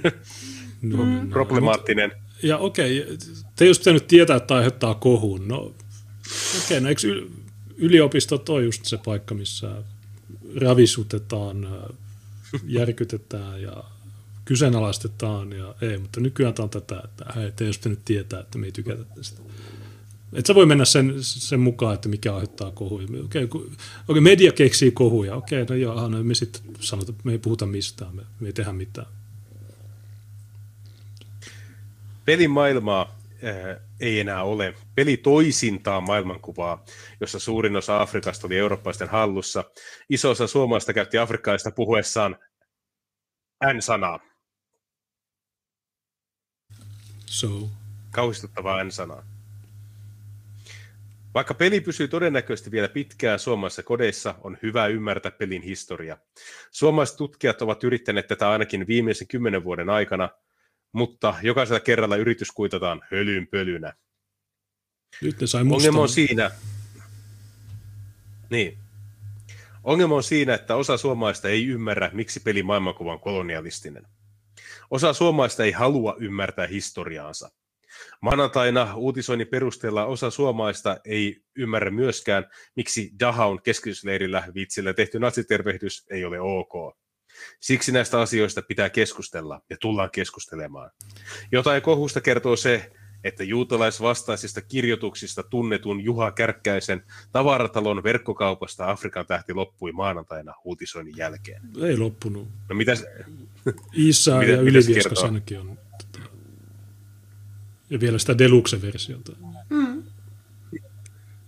no, 0.81 1.05
mm. 1.05 1.29
Problemaattinen. 1.29 2.11
Ja 2.43 2.57
okei, 2.57 3.01
okay, 3.01 3.17
te 3.55 3.65
just 3.65 3.81
pitänyt 3.81 4.07
tietää, 4.07 4.37
että 4.37 4.55
aiheuttaa 4.55 4.95
kohun. 4.95 5.47
No, 5.47 5.57
okei, 5.57 5.75
okay, 6.65 6.79
no 6.79 6.89
eikö 6.89 7.01
yliopistot 7.77 8.49
ole 8.49 8.63
just 8.63 8.85
se 8.85 8.97
paikka, 9.05 9.35
missä 9.35 9.83
ravisutetaan, 10.55 11.67
järkytetään 12.67 13.61
ja 13.61 13.83
kyseenalaistetaan. 14.49 15.51
Ja 15.51 15.75
ei, 15.81 15.97
mutta 15.97 16.19
nykyään 16.19 16.53
tämä 16.53 16.63
on 16.63 16.69
tätä, 16.69 17.01
että 17.05 17.25
hei, 17.35 17.51
te 17.51 17.65
olisi 17.65 17.79
pitänyt 17.79 18.05
tietää, 18.05 18.39
että 18.39 18.57
me 18.57 18.65
ei 18.65 18.71
tykätä 18.71 19.03
tästä. 19.03 19.41
Et 20.33 20.45
sä 20.45 20.55
voi 20.55 20.65
mennä 20.65 20.85
sen, 20.85 21.13
sen 21.19 21.59
mukaan, 21.59 21.93
että 21.95 22.09
mikä 22.09 22.33
aiheuttaa 22.33 22.71
kohuja. 22.71 23.07
Okei, 23.25 23.43
okay, 23.43 23.61
okay, 24.07 24.21
media 24.21 24.51
keksii 24.51 24.91
kohuja. 24.91 25.35
Okei, 25.35 25.61
okay, 25.61 25.77
no 25.77 25.81
joo, 25.81 26.09
no 26.09 26.23
me 26.23 26.35
sitten 26.35 26.61
sanotaan, 26.79 27.17
me 27.23 27.31
ei 27.31 27.37
puhuta 27.37 27.65
mistään, 27.65 28.15
me, 28.15 28.21
me 28.39 28.47
ei 28.47 28.53
tehdä 28.53 28.73
mitään. 28.73 29.07
Pelimaailmaa 32.25 33.15
äh, 33.43 33.81
ei 33.99 34.19
enää 34.19 34.43
ole. 34.43 34.73
Peli 34.95 35.17
toisintaa 35.17 36.01
maailmankuvaa, 36.01 36.85
jossa 37.21 37.39
suurin 37.39 37.75
osa 37.75 38.01
Afrikasta 38.01 38.47
oli 38.47 38.57
eurooppaisten 38.57 39.09
hallussa. 39.09 39.63
Iso 40.09 40.29
osa 40.29 40.47
suomalaista 40.47 40.93
käytti 40.93 41.17
afrikkalaista 41.17 41.71
puhuessaan 41.71 42.37
N-sanaa. 43.73 44.28
So. 47.29 47.69
Kauhistuttavaa 48.11 48.83
N-sanaa. 48.83 49.23
Vaikka 51.33 51.53
peli 51.53 51.81
pysyy 51.81 52.07
todennäköisesti 52.07 52.71
vielä 52.71 52.87
pitkään 52.87 53.39
suomalaisissa 53.39 53.83
kodeissa, 53.83 54.35
on 54.41 54.57
hyvä 54.63 54.87
ymmärtää 54.87 55.31
pelin 55.31 55.61
historia. 55.61 56.17
Suomalaiset 56.71 57.17
tutkijat 57.17 57.61
ovat 57.61 57.83
yrittäneet 57.83 58.27
tätä 58.27 58.49
ainakin 58.49 58.87
viimeisen 58.87 59.27
kymmenen 59.27 59.63
vuoden 59.63 59.89
aikana, 59.89 60.29
mutta 60.91 61.35
jokaisella 61.41 61.79
kerralla 61.79 62.15
yritys 62.15 62.51
kuitataan 62.51 63.01
pölynä. 63.51 63.93
Nyt 65.21 65.41
ne 65.41 65.47
sai 65.47 65.61
Ongelma 65.61 66.01
on 66.01 66.09
siinä, 66.09 66.51
niin. 68.49 68.77
Ongelma 69.83 70.15
on 70.15 70.23
siinä, 70.23 70.53
että 70.53 70.75
osa 70.75 70.97
suomalaista 70.97 71.49
ei 71.49 71.67
ymmärrä, 71.67 72.09
miksi 72.13 72.39
peli 72.39 72.63
maailmankuva 72.63 73.13
on 73.13 73.19
kolonialistinen. 73.19 74.07
Osa 74.91 75.13
suomalaista 75.13 75.63
ei 75.63 75.71
halua 75.71 76.15
ymmärtää 76.19 76.67
historiaansa. 76.67 77.49
Maanantaina 78.21 78.95
uutisoinnin 78.95 79.47
perusteella 79.47 80.05
osa 80.05 80.29
suomalaista 80.29 80.97
ei 81.05 81.41
ymmärrä 81.55 81.91
myöskään, 81.91 82.45
miksi 82.75 83.11
Dahaun 83.19 83.61
keskitysleirillä 83.61 84.43
viitsillä 84.55 84.93
tehty 84.93 85.19
natsitervehdys 85.19 86.05
ei 86.11 86.25
ole 86.25 86.39
ok. 86.39 86.97
Siksi 87.59 87.91
näistä 87.91 88.19
asioista 88.19 88.61
pitää 88.61 88.89
keskustella 88.89 89.61
ja 89.69 89.77
tullaan 89.81 90.11
keskustelemaan. 90.11 90.91
Jotain 91.51 91.81
kohusta 91.81 92.21
kertoo 92.21 92.55
se, 92.55 92.91
että 93.23 93.43
juutalaisvastaisista 93.43 94.61
kirjoituksista 94.61 95.43
tunnetun 95.43 96.01
Juha 96.01 96.31
Kärkkäisen 96.31 97.03
tavaratalon 97.31 98.03
verkkokaupasta 98.03 98.91
Afrikan 98.91 99.25
tähti 99.25 99.53
loppui 99.53 99.91
maanantaina 99.91 100.53
uutisoinnin 100.63 101.17
jälkeen. 101.17 101.61
Ei 101.81 101.97
loppunut. 101.97 102.47
No 102.69 102.75
mitäs? 102.75 103.05
Isa 103.93 104.43
ja 104.43 104.61
Ylivieskas 104.71 105.23
ainakin 105.23 105.59
on. 105.59 105.79
Tota, 105.97 106.29
ja 107.89 107.99
vielä 107.99 108.17
sitä 108.17 108.37
Deluxe-versiota. 108.37 109.31
Mm. 109.69 110.03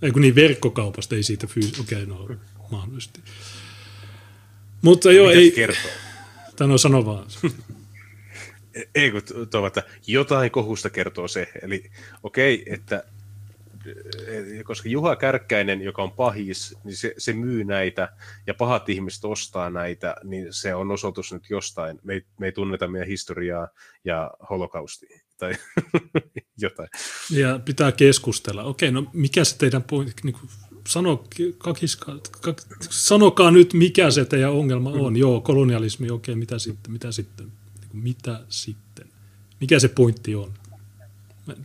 Ei 0.02 0.11
kun 0.11 0.22
niin 0.22 0.35
verkkokaupasta, 0.35 1.15
ei 1.15 1.23
siitä 1.23 1.48
fyysistä. 1.48 1.81
Okei, 1.81 2.03
okay, 2.03 2.15
no 2.15 2.35
mahdollisesti. 2.72 3.22
Mutta 4.81 5.11
joo, 5.11 5.27
Mitäs 5.27 5.41
ei... 5.43 5.52
kertoo? 5.52 5.91
Tämä 6.56 6.73
on 6.73 6.80
sano 6.80 7.06
vaan. 7.06 7.26
ei 8.95 9.11
kun 9.11 9.22
tuo, 9.52 9.68
että 9.68 9.84
jotain 10.07 10.52
kohusta 10.52 10.89
kertoo 10.89 11.27
se. 11.27 11.48
Eli 11.61 11.91
okei, 12.23 12.61
okay, 12.61 12.73
että 12.73 13.03
eh, 14.27 14.64
koska 14.64 14.89
Juha 14.89 15.15
Kärkkäinen, 15.15 15.81
joka 15.81 16.03
on 16.03 16.11
pahis, 16.11 16.77
niin 16.84 16.95
se, 16.95 17.14
se 17.18 17.34
myy 17.34 17.64
näitä 17.64 18.10
ja 18.48 18.53
pahat 18.53 18.89
ihmiset 18.89 19.26
ostaa 19.26 19.69
näitä, 19.69 20.15
niin 20.23 20.48
se 20.49 20.76
on 20.76 20.91
osoitus 20.91 21.34
nyt 21.34 21.49
jostain. 21.49 21.99
Me 22.03 22.14
ei, 22.14 22.22
me 22.39 22.45
ei 22.45 22.52
tunneta 22.52 22.88
meidän 22.88 23.07
historiaa 23.07 23.68
ja 24.06 24.31
holokaustia 24.49 25.19
tai 25.38 25.53
jotain. 26.57 26.89
Ja 27.30 27.60
pitää 27.65 27.91
keskustella. 27.91 28.64
Okei, 28.64 28.91
no 28.91 29.10
mikä 29.14 29.43
se 29.43 29.57
teidän 29.57 29.84
niin 30.23 30.34
kuin, 30.34 30.49
sano, 30.88 31.23
kakiska, 31.57 32.19
kak, 32.41 32.61
sanokaa 32.89 33.52
nyt, 33.52 33.73
mikä 33.73 34.11
se 34.11 34.26
teidän 34.26 34.52
ongelma 34.52 34.89
on. 34.89 35.14
Mm. 35.14 35.18
Joo, 35.18 35.41
kolonialismi, 35.41 36.10
okei, 36.10 36.35
mitä 36.35 36.60
sitten, 36.60 36.91
mitä 36.91 37.11
sitten, 37.11 37.52
mitä 37.93 38.39
sitten, 38.49 39.07
mikä 39.59 39.80
se 39.80 39.88
pointti 39.88 40.35
on. 40.35 40.53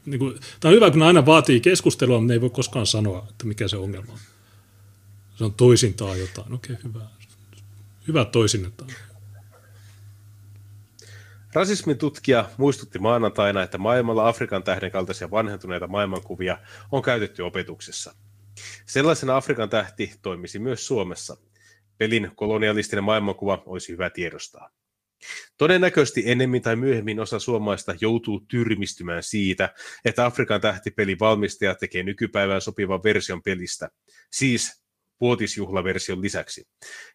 Niin 0.06 0.18
kuin, 0.18 0.38
tämä 0.60 0.70
on 0.70 0.74
hyvä, 0.76 0.90
kun 0.90 1.02
aina 1.02 1.26
vaatii 1.26 1.60
keskustelua, 1.60 2.18
mutta 2.20 2.28
ne 2.28 2.34
ei 2.34 2.40
voi 2.40 2.50
koskaan 2.50 2.86
sanoa, 2.86 3.26
että 3.30 3.46
mikä 3.46 3.68
se 3.68 3.76
ongelma 3.76 4.12
on. 4.12 4.18
Se 5.36 5.44
on 5.44 5.54
toisintaa 5.54 6.16
jotain, 6.16 6.52
okei, 6.52 6.76
hyvä. 6.84 7.00
Hyvä 8.08 8.24
toisinnetaan. 8.24 8.90
Rasismin 11.52 11.98
tutkija 11.98 12.50
muistutti 12.56 12.98
maanantaina, 12.98 13.62
että 13.62 13.78
maailmalla 13.78 14.28
Afrikan 14.28 14.62
tähden 14.62 14.90
kaltaisia 14.90 15.30
vanhentuneita 15.30 15.86
maailmankuvia 15.86 16.58
on 16.92 17.02
käytetty 17.02 17.42
opetuksessa. 17.42 18.14
Sellaisena 18.86 19.36
Afrikan 19.36 19.70
tähti 19.70 20.12
toimisi 20.22 20.58
myös 20.58 20.86
Suomessa. 20.86 21.36
Pelin 21.98 22.30
kolonialistinen 22.34 23.04
maailmankuva 23.04 23.62
olisi 23.66 23.92
hyvä 23.92 24.10
tiedostaa. 24.10 24.70
Todennäköisesti 25.58 26.22
ennemmin 26.26 26.62
tai 26.62 26.76
myöhemmin 26.76 27.20
osa 27.20 27.38
suomalaista 27.38 27.94
joutuu 28.00 28.40
tyrmistymään 28.40 29.22
siitä, 29.22 29.74
että 30.04 30.26
Afrikan 30.26 30.60
tähtipelin 30.60 31.18
valmistaja 31.20 31.74
tekee 31.74 32.02
nykypäivään 32.02 32.60
sopivan 32.60 33.02
version 33.02 33.42
pelistä, 33.42 33.88
siis 34.30 34.82
vuotisjuhlaversion 35.20 36.22
lisäksi. 36.22 36.68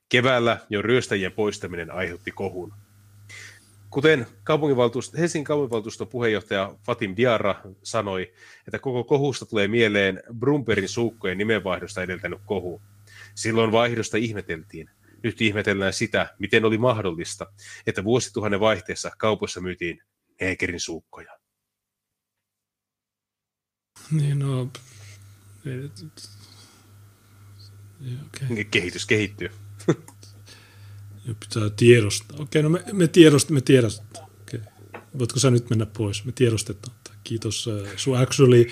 Keväällä 0.10 0.58
jo 0.70 0.82
ryöstäjien 0.82 1.32
poistaminen 1.32 1.92
aiheutti 1.92 2.32
kohun. 2.32 2.74
Kuten 3.90 4.28
kaupunginvaltuusto, 4.44 5.18
Helsingin 5.18 5.46
kaupunginvaltuuston 5.46 6.08
puheenjohtaja 6.08 6.76
Fatim 6.86 7.14
Diarra 7.18 7.56
sanoi, 7.84 8.34
että 8.68 8.80
koko 8.80 9.04
kohusta 9.04 9.46
tulee 9.46 9.68
mieleen 9.68 10.24
Brumperin 10.40 10.90
suukkojen 10.90 11.38
nimenvaihdosta 11.38 12.04
edeltänyt 12.04 12.40
kohu. 12.46 12.82
Silloin 13.36 13.72
vaihdosta 13.72 14.18
ihmeteltiin. 14.18 14.90
Nyt 15.24 15.42
ihmetellään 15.42 15.94
sitä, 15.94 16.36
miten 16.40 16.66
oli 16.66 16.78
mahdollista, 16.78 17.54
että 17.88 18.04
vuosituhannen 18.04 18.60
vaihteessa 18.60 19.12
kaupoissa 19.18 19.62
myytiin 19.62 20.02
neekerin 20.42 20.80
suukkoja. 20.80 21.38
Niin 24.12 24.40
no... 24.40 24.72
Okay. 28.26 28.64
Kehitys 28.72 29.06
kehittyy. 29.06 29.50
Ja 31.28 31.36
pitää 31.40 31.70
tiedostaa. 31.70 32.38
Okei, 32.40 32.64
no 32.64 32.70
me, 32.70 32.84
me, 32.94 33.08
tiedost, 33.08 33.50
me 33.50 33.62
tiedostetaan. 33.62 34.30
Okei. 34.42 34.60
Voitko 35.20 35.40
sä 35.40 35.52
nyt 35.52 35.70
mennä 35.70 35.86
pois? 35.86 36.26
Me 36.26 36.32
tiedostetaan. 36.32 36.98
Kiitos. 37.24 37.70
Äh, 37.86 37.92
sun 37.96 38.18
actually 38.18 38.68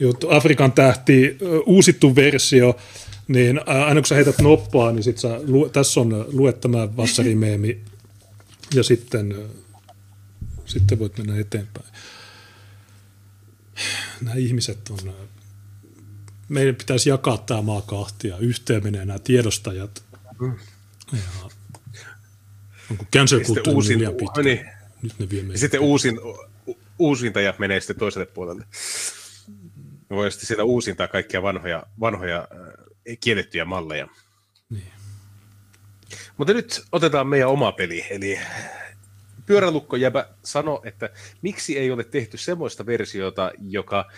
juttu. 0.00 0.30
Afrikan 0.30 0.72
tähti, 0.72 1.26
äh, 1.42 1.48
uusittu 1.66 2.16
versio, 2.16 2.76
niin 3.28 3.68
aina 3.68 4.00
kun 4.00 4.06
sä 4.06 4.14
heität 4.14 4.38
noppaa, 4.38 4.92
niin 4.92 5.02
sit 5.02 5.18
sä, 5.18 5.40
lu, 5.46 5.68
tässä 5.68 6.00
on 6.00 6.26
lue 6.32 6.52
tämä 6.52 6.96
vassarimeemi 6.96 7.80
ja 8.74 8.82
sitten, 8.82 9.36
sitten 10.64 10.98
voit 10.98 11.18
mennä 11.18 11.40
eteenpäin. 11.40 11.86
Nämä 14.20 14.36
ihmiset 14.36 14.90
on, 14.90 15.14
meidän 16.48 16.74
pitäisi 16.74 17.10
jakaa 17.10 17.38
tämä 17.38 17.62
maa 17.62 17.82
kahtia. 17.82 18.38
Yhteen 18.38 18.84
menee 18.84 19.04
nämä 19.04 19.18
tiedostajat 19.18 20.02
mm. 20.40 20.54
ja 21.12 21.50
Onko 22.90 23.04
cancel 23.14 23.40
culture 23.40 23.74
uusin, 23.74 23.98
liian 23.98 24.14
pitkä? 24.14 24.42
Niin. 24.42 24.66
Nyt 25.02 25.18
ne 25.18 25.30
vie 25.30 25.56
sitten 25.56 25.80
uusin, 25.80 26.20
uusinta 26.98 27.40
menee 27.58 27.80
sitten 27.80 27.96
toiselle 27.96 28.26
puolelle. 28.26 28.64
Me 30.10 30.16
voi 30.16 30.30
sitten 30.30 30.46
siellä 30.46 30.64
uusintaa 30.64 31.08
kaikkia 31.08 31.42
vanhoja, 31.42 31.86
vanhoja 32.00 32.48
kiellettyjä 33.20 33.64
malleja. 33.64 34.08
Niin. 34.70 34.92
Mutta 36.36 36.54
nyt 36.54 36.82
otetaan 36.92 37.26
meidän 37.26 37.48
oma 37.48 37.72
peli, 37.72 38.06
eli 38.10 38.38
pyörälukko 39.46 39.96
jäbä 39.96 40.28
sano, 40.44 40.80
että 40.84 41.10
miksi 41.42 41.78
ei 41.78 41.90
ole 41.90 42.04
tehty 42.04 42.36
semmoista 42.36 42.86
versiota, 42.86 43.52
joka 43.60 44.10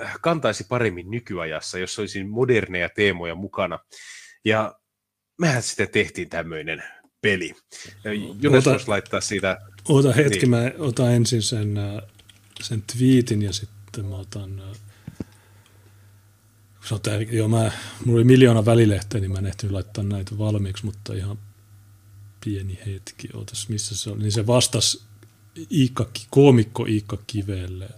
äh, 0.00 0.14
kantaisi 0.20 0.64
paremmin 0.68 1.10
nykyajassa, 1.10 1.78
jos 1.78 1.98
olisi 1.98 2.24
moderneja 2.24 2.88
teemoja 2.88 3.34
mukana. 3.34 3.78
Ja 4.44 4.78
mehän 5.40 5.62
sitten 5.62 5.88
tehtiin 5.88 6.28
tämmöinen 6.28 6.82
peli. 7.20 7.54
Jones 8.40 8.64
voisi 8.64 8.88
laittaa 8.88 9.20
siitä... 9.20 9.58
Ota 9.88 10.12
hetki, 10.12 10.38
niin. 10.38 10.50
mä 10.50 10.70
otan 10.78 11.12
ensin 11.12 11.42
sen, 11.42 11.78
äh, 11.78 12.02
sen 12.60 12.82
tweetin 12.82 13.42
ja 13.42 13.52
sitten 13.52 14.04
mä 14.04 14.16
otan... 14.16 14.62
Sanotaan, 16.88 17.32
joo, 17.32 17.48
mä, 17.48 17.72
mulla 18.04 18.16
oli 18.16 18.24
miljoona 18.24 18.64
välilehteä, 18.64 19.20
niin 19.20 19.32
mä 19.32 19.38
en 19.38 19.46
ehtinyt 19.46 19.72
laittaa 19.72 20.04
näitä 20.04 20.38
valmiiksi, 20.38 20.84
mutta 20.84 21.14
ihan 21.14 21.38
pieni 22.44 22.78
hetki. 22.86 23.28
Ootas, 23.34 23.68
missä 23.68 23.96
se 23.96 24.10
oli? 24.10 24.22
Niin 24.22 24.32
se 24.32 24.46
vastasi 24.46 25.02
Iikka, 25.70 26.10
koomikko 26.30 26.86
Iikka 26.86 27.18
Kivelle. 27.26 27.88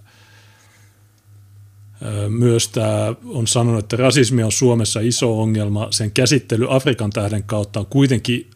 Myös 2.29 2.69
tämä 2.69 3.15
on 3.25 3.47
sanonut, 3.47 3.85
että 3.85 3.97
rasismi 3.97 4.43
on 4.43 4.53
Suomessa 4.53 5.01
iso 5.01 5.41
ongelma. 5.43 5.89
Sen 5.91 6.11
käsittely 6.11 6.67
Afrikan 6.71 7.11
tähden 7.11 7.43
kautta 7.43 7.81
on 7.81 7.87
kuitenkin 7.87 8.51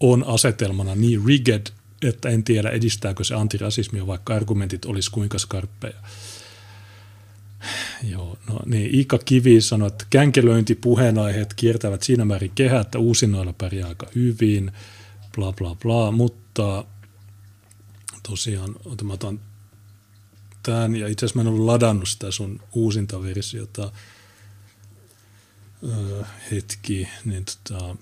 on 0.00 0.24
asetelmana 0.26 0.94
niin 0.94 1.26
rigged, 1.26 1.66
että 2.02 2.28
en 2.28 2.44
tiedä 2.44 2.70
edistääkö 2.70 3.24
se 3.24 3.34
antirasismia, 3.34 4.06
vaikka 4.06 4.34
argumentit 4.34 4.84
olisi 4.84 5.10
kuinka 5.10 5.38
skarppeja. 5.38 5.96
Joo, 8.02 8.38
no 8.48 8.60
niin, 8.66 8.94
Iikka 8.94 9.18
Kivi 9.18 9.60
sanoi, 9.60 9.88
että 9.88 10.06
känkelöinti 10.10 10.74
puheenaiheet 10.74 11.54
kiertävät 11.54 12.02
siinä 12.02 12.24
määrin 12.24 12.52
kehää, 12.54 12.80
että 12.80 12.98
uusinnoilla 12.98 13.52
pärjää 13.52 13.88
aika 13.88 14.06
hyvin, 14.14 14.72
bla 15.34 15.52
bla 15.52 15.74
bla, 15.74 16.10
mutta 16.10 16.84
tosiaan, 18.22 18.76
mä 19.02 19.12
otan 19.12 19.40
tämän, 20.62 20.96
ja 20.96 21.08
itse 21.08 21.26
asiassa 21.26 21.38
mä 21.38 21.40
en 21.42 21.54
ollut 21.54 21.66
ladannut 21.66 22.08
sitä 22.08 22.30
sun 22.30 22.60
uusinta 22.72 23.22
versiota, 23.22 23.92
öö, 25.88 26.24
hetki, 26.50 27.08
niin 27.24 27.44
tota, 27.44 27.96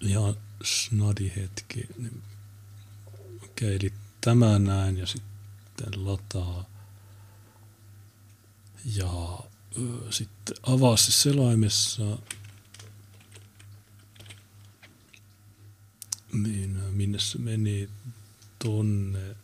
ihan 0.00 0.36
snadi 0.64 1.32
hetki, 1.36 1.86
niin, 1.98 2.22
okei, 3.44 3.76
eli 3.76 3.92
tämä 4.20 4.58
näin, 4.58 4.98
ja 4.98 5.06
sitten 5.06 5.29
lataa, 5.96 6.64
ja 8.96 9.38
öö, 9.78 10.12
sitten 10.12 10.56
avaa 10.62 10.96
se 10.96 11.12
selaimessa, 11.12 12.18
Niin, 16.32 16.80
minne 16.90 17.18
se 17.18 17.38
meni 17.38 17.88
tonne. 18.58 19.36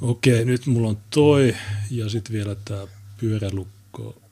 Okei, 0.00 0.44
nyt 0.44 0.66
mulla 0.66 0.88
on 0.88 0.98
toi 1.10 1.56
ja 1.90 2.08
sitten 2.08 2.32
vielä 2.32 2.54
tämä 2.54 2.86
pyörälukko. 3.20 4.22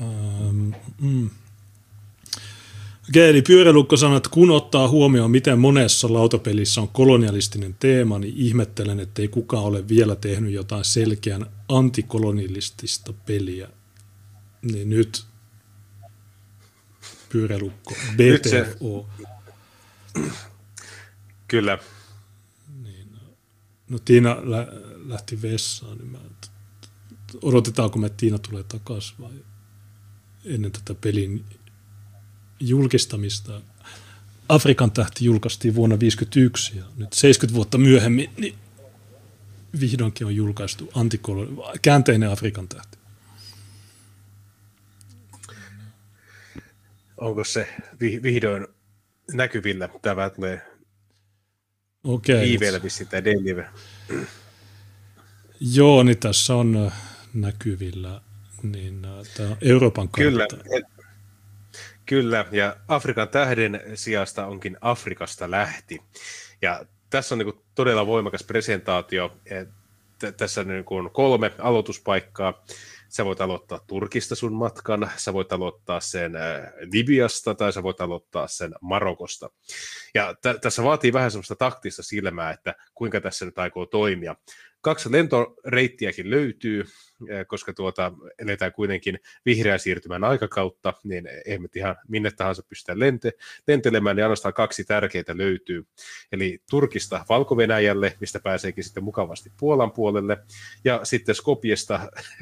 Ähm, 0.00 0.70
mm. 1.00 1.30
Okei, 3.08 3.30
eli 3.30 3.42
pyörälukko 3.42 3.96
sanoo, 3.96 4.16
että 4.16 4.30
kun 4.30 4.50
ottaa 4.50 4.88
huomioon, 4.88 5.30
miten 5.30 5.58
monessa 5.58 6.12
lautapelissä 6.12 6.80
on 6.80 6.88
kolonialistinen 6.88 7.76
teema, 7.80 8.18
niin 8.18 8.34
ihmettelen, 8.36 9.00
että 9.00 9.22
ei 9.22 9.28
kukaan 9.28 9.64
ole 9.64 9.88
vielä 9.88 10.16
tehnyt 10.16 10.52
jotain 10.52 10.84
selkeän 10.84 11.46
antikolonialistista 11.68 13.12
peliä. 13.12 13.68
Niin 14.62 14.90
nyt 14.90 15.24
pyörälukko, 17.28 17.94
BTFO. 18.16 19.08
Kyllä. 21.48 21.78
Niin, 22.82 23.12
no, 23.12 23.18
no 23.88 23.98
Tiina 23.98 24.36
lä- 24.42 24.72
lähti 25.06 25.42
vessaan, 25.42 25.98
niin 25.98 26.08
mä, 26.08 26.18
odotetaanko 27.42 27.98
me, 27.98 28.06
että 28.06 28.16
Tiina 28.16 28.38
tulee 28.38 28.62
takaisin 28.62 29.16
vai 29.20 29.32
ennen 30.44 30.72
tätä 30.72 30.94
pelin 30.94 31.44
julkistamista. 32.60 33.60
Afrikan 34.48 34.90
tähti 34.90 35.24
julkaistiin 35.24 35.74
vuonna 35.74 35.96
1951 35.96 36.78
ja 36.78 36.84
nyt 36.96 37.12
70 37.12 37.56
vuotta 37.56 37.78
myöhemmin 37.78 38.30
niin 38.36 38.54
vihdoinkin 39.80 40.26
on 40.26 40.36
julkaistu 40.36 40.84
antikolo- 40.94 41.78
käänteinen 41.82 42.30
Afrikan 42.30 42.68
tähti. 42.68 42.96
onko 47.16 47.44
se 47.44 47.68
vihdoin 48.22 48.66
näkyvillä 49.32 49.88
tämä 50.02 50.30
tulee 50.30 50.62
Okei. 52.04 52.40
viiveellä 52.48 52.82
vissiin 52.82 53.08
tämä 53.08 53.24
delive. 53.24 53.66
Joo, 55.60 56.02
niin 56.02 56.18
tässä 56.18 56.54
on 56.54 56.76
äh, 56.86 56.92
näkyvillä 57.34 58.20
niin 58.62 59.04
äh, 59.04 59.26
tämä 59.36 59.56
Euroopan 59.60 60.08
kartta. 60.08 60.30
Kyllä, 60.30 60.46
kyllä, 62.06 62.44
ja 62.52 62.76
Afrikan 62.88 63.28
tähden 63.28 63.80
sijasta 63.94 64.46
onkin 64.46 64.76
Afrikasta 64.80 65.50
lähti. 65.50 66.02
Ja 66.62 66.84
tässä 67.10 67.34
on 67.34 67.38
niin 67.38 67.60
todella 67.74 68.06
voimakas 68.06 68.42
presentaatio. 68.42 69.36
Tässä 70.36 70.60
on 70.60 70.68
niin 70.68 70.84
kolme 71.12 71.52
aloituspaikkaa. 71.58 72.64
Sä 73.08 73.24
voit 73.24 73.40
aloittaa 73.40 73.80
Turkista 73.86 74.34
sun 74.34 74.52
matkan, 74.52 75.10
sä 75.16 75.32
voit 75.32 75.52
aloittaa 75.52 76.00
sen 76.00 76.36
äh, 76.36 76.72
Libiasta 76.92 77.54
tai 77.54 77.72
sä 77.72 77.82
voit 77.82 78.00
aloittaa 78.00 78.48
sen 78.48 78.74
Marokosta. 78.80 79.50
Ja 80.14 80.34
t- 80.34 80.60
tässä 80.60 80.84
vaatii 80.84 81.12
vähän 81.12 81.30
semmoista 81.30 81.56
taktista 81.56 82.02
silmää, 82.02 82.50
että 82.50 82.74
kuinka 82.94 83.20
tässä 83.20 83.44
nyt 83.44 83.58
aikoo 83.58 83.86
toimia. 83.86 84.36
Kaksi 84.86 85.12
lentoreittiäkin 85.12 86.30
löytyy, 86.30 86.84
eh, 87.28 87.46
koska 87.46 87.72
tuota, 87.72 88.12
eletään 88.38 88.72
kuitenkin 88.72 89.20
vihreän 89.46 89.80
siirtymän 89.80 90.24
aikakautta, 90.24 90.94
niin 91.04 91.28
emme 91.46 91.68
ihan 91.76 91.96
minne 92.08 92.30
tahansa 92.30 92.62
pystytä 92.68 92.98
lente, 92.98 93.32
lentelemään, 93.68 94.16
niin 94.16 94.24
ainoastaan 94.24 94.54
kaksi 94.54 94.84
tärkeää 94.84 95.24
löytyy. 95.32 95.86
Eli 96.32 96.62
Turkista 96.70 97.24
valko 97.28 97.56
mistä 98.20 98.40
pääseekin 98.40 98.84
sitten 98.84 99.04
mukavasti 99.04 99.52
Puolan 99.56 99.92
puolelle, 99.92 100.38
ja 100.84 101.00
sitten 101.04 101.34
Skopjesta 101.34 102.00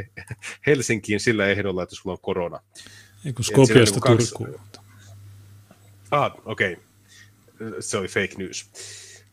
Helsinkiin 0.66 1.21
sillä 1.21 1.47
ehdolla, 1.47 1.83
että 1.83 1.95
sulla 1.95 2.12
on 2.12 2.23
korona. 2.23 2.61
Eikö 3.27 3.43
Skopjesta 3.43 4.01
niin 4.09 4.19
Turkuun? 4.19 4.61
Ah, 6.11 6.32
okei. 6.45 6.73
Okay. 6.73 7.74
Se 7.81 7.98
oli 7.98 8.09
fake 8.09 8.35
news. 8.39 8.71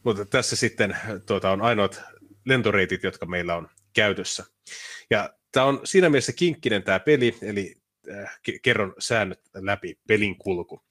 Mutta 0.03 0.25
tässä 0.25 0.56
sitten 0.56 0.98
tuota, 1.25 1.51
on 1.51 1.61
ainoat 1.61 2.01
lentoreitit, 2.45 3.03
jotka 3.03 3.25
meillä 3.25 3.55
on 3.55 3.69
käytössä. 3.93 4.45
Ja 5.09 5.33
tämä 5.51 5.65
on 5.65 5.81
siinä 5.83 6.09
mielessä 6.09 6.33
kinkkinen 6.33 6.83
tämä 6.83 6.99
peli, 6.99 7.37
eli 7.41 7.75
äh, 8.11 8.39
kerron 8.61 8.93
säännöt 8.99 9.41
läpi 9.53 9.99
pelin 10.07 10.37
kulku. 10.37 10.81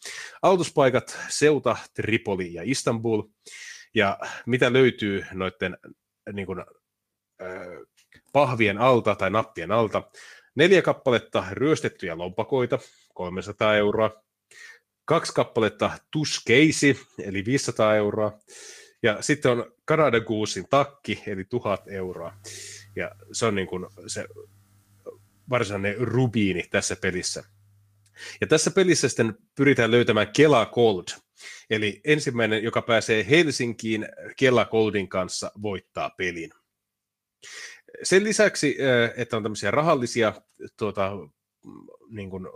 Autospaikat 0.42 1.18
Seuta, 1.28 1.76
Tripoli 1.94 2.54
ja 2.54 2.62
Istanbul. 2.64 3.22
Ja 3.94 4.18
mitä 4.46 4.72
löytyy 4.72 5.24
noiden 5.32 5.78
niin 6.32 6.46
kuin, 6.46 6.58
äh, 6.60 6.66
pahvien 8.32 8.78
alta 8.78 9.14
tai 9.14 9.30
nappien 9.30 9.72
alta? 9.72 10.02
Neljä 10.54 10.82
kappaletta 10.82 11.44
ryöstettyjä 11.50 12.18
lompakoita, 12.18 12.78
300 13.14 13.76
euroa. 13.76 14.22
Kaksi 15.04 15.32
kappaletta 15.34 15.90
tuskeisi, 16.10 17.00
eli 17.22 17.44
500 17.44 17.96
euroa. 17.96 18.38
Ja 19.02 19.22
sitten 19.22 19.50
on 19.50 19.72
Canada 19.88 20.20
Goosein 20.20 20.66
takki, 20.70 21.22
eli 21.26 21.44
tuhat 21.44 21.88
euroa. 21.88 22.32
Ja 22.96 23.10
se 23.32 23.46
on 23.46 23.54
niin 23.54 23.66
kuin 23.66 23.86
se 24.06 24.26
varsinainen 25.50 25.98
rubiini 25.98 26.62
tässä 26.70 26.96
pelissä. 26.96 27.44
Ja 28.40 28.46
tässä 28.46 28.70
pelissä 28.70 29.08
sitten 29.08 29.38
pyritään 29.56 29.90
löytämään 29.90 30.32
Kela 30.36 30.66
Gold. 30.66 31.04
Eli 31.70 32.00
ensimmäinen, 32.04 32.64
joka 32.64 32.82
pääsee 32.82 33.26
Helsinkiin 33.30 34.08
Kela 34.36 34.64
Goldin 34.64 35.08
kanssa, 35.08 35.52
voittaa 35.62 36.10
pelin. 36.10 36.50
Sen 38.02 38.24
lisäksi, 38.24 38.76
että 39.16 39.36
on 39.36 39.42
tämmöisiä 39.42 39.70
rahallisia 39.70 40.42
tuota, 40.76 41.12
niin 42.10 42.30
kuin 42.30 42.46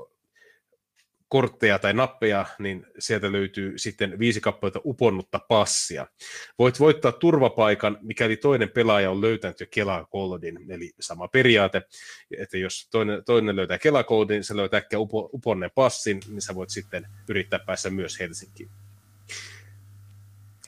kortteja 1.34 1.78
tai 1.78 1.92
nappeja, 1.92 2.46
niin 2.58 2.86
sieltä 2.98 3.32
löytyy 3.32 3.78
sitten 3.78 4.18
viisi 4.18 4.40
kappaletta 4.40 4.80
uponnutta 4.84 5.40
passia. 5.48 6.06
Voit 6.58 6.80
voittaa 6.80 7.12
turvapaikan, 7.12 7.98
mikäli 8.02 8.36
toinen 8.36 8.70
pelaaja 8.70 9.10
on 9.10 9.20
löytänyt 9.20 9.60
jo 9.60 9.66
Kela-koodin, 9.70 10.70
eli 10.70 10.90
sama 11.00 11.28
periaate, 11.28 11.82
että 12.38 12.58
jos 12.58 12.88
toinen, 12.90 13.24
toinen 13.24 13.56
löytää 13.56 13.78
Kela-koodin, 13.78 14.44
se 14.44 14.56
löytää 14.56 14.78
ehkä 14.78 14.98
upo, 14.98 15.30
uponneen 15.32 15.70
passin, 15.74 16.20
niin 16.28 16.42
sä 16.42 16.54
voit 16.54 16.70
sitten 16.70 17.06
yrittää 17.28 17.58
päästä 17.58 17.90
myös 17.90 18.20
Helsinkiin. 18.20 18.70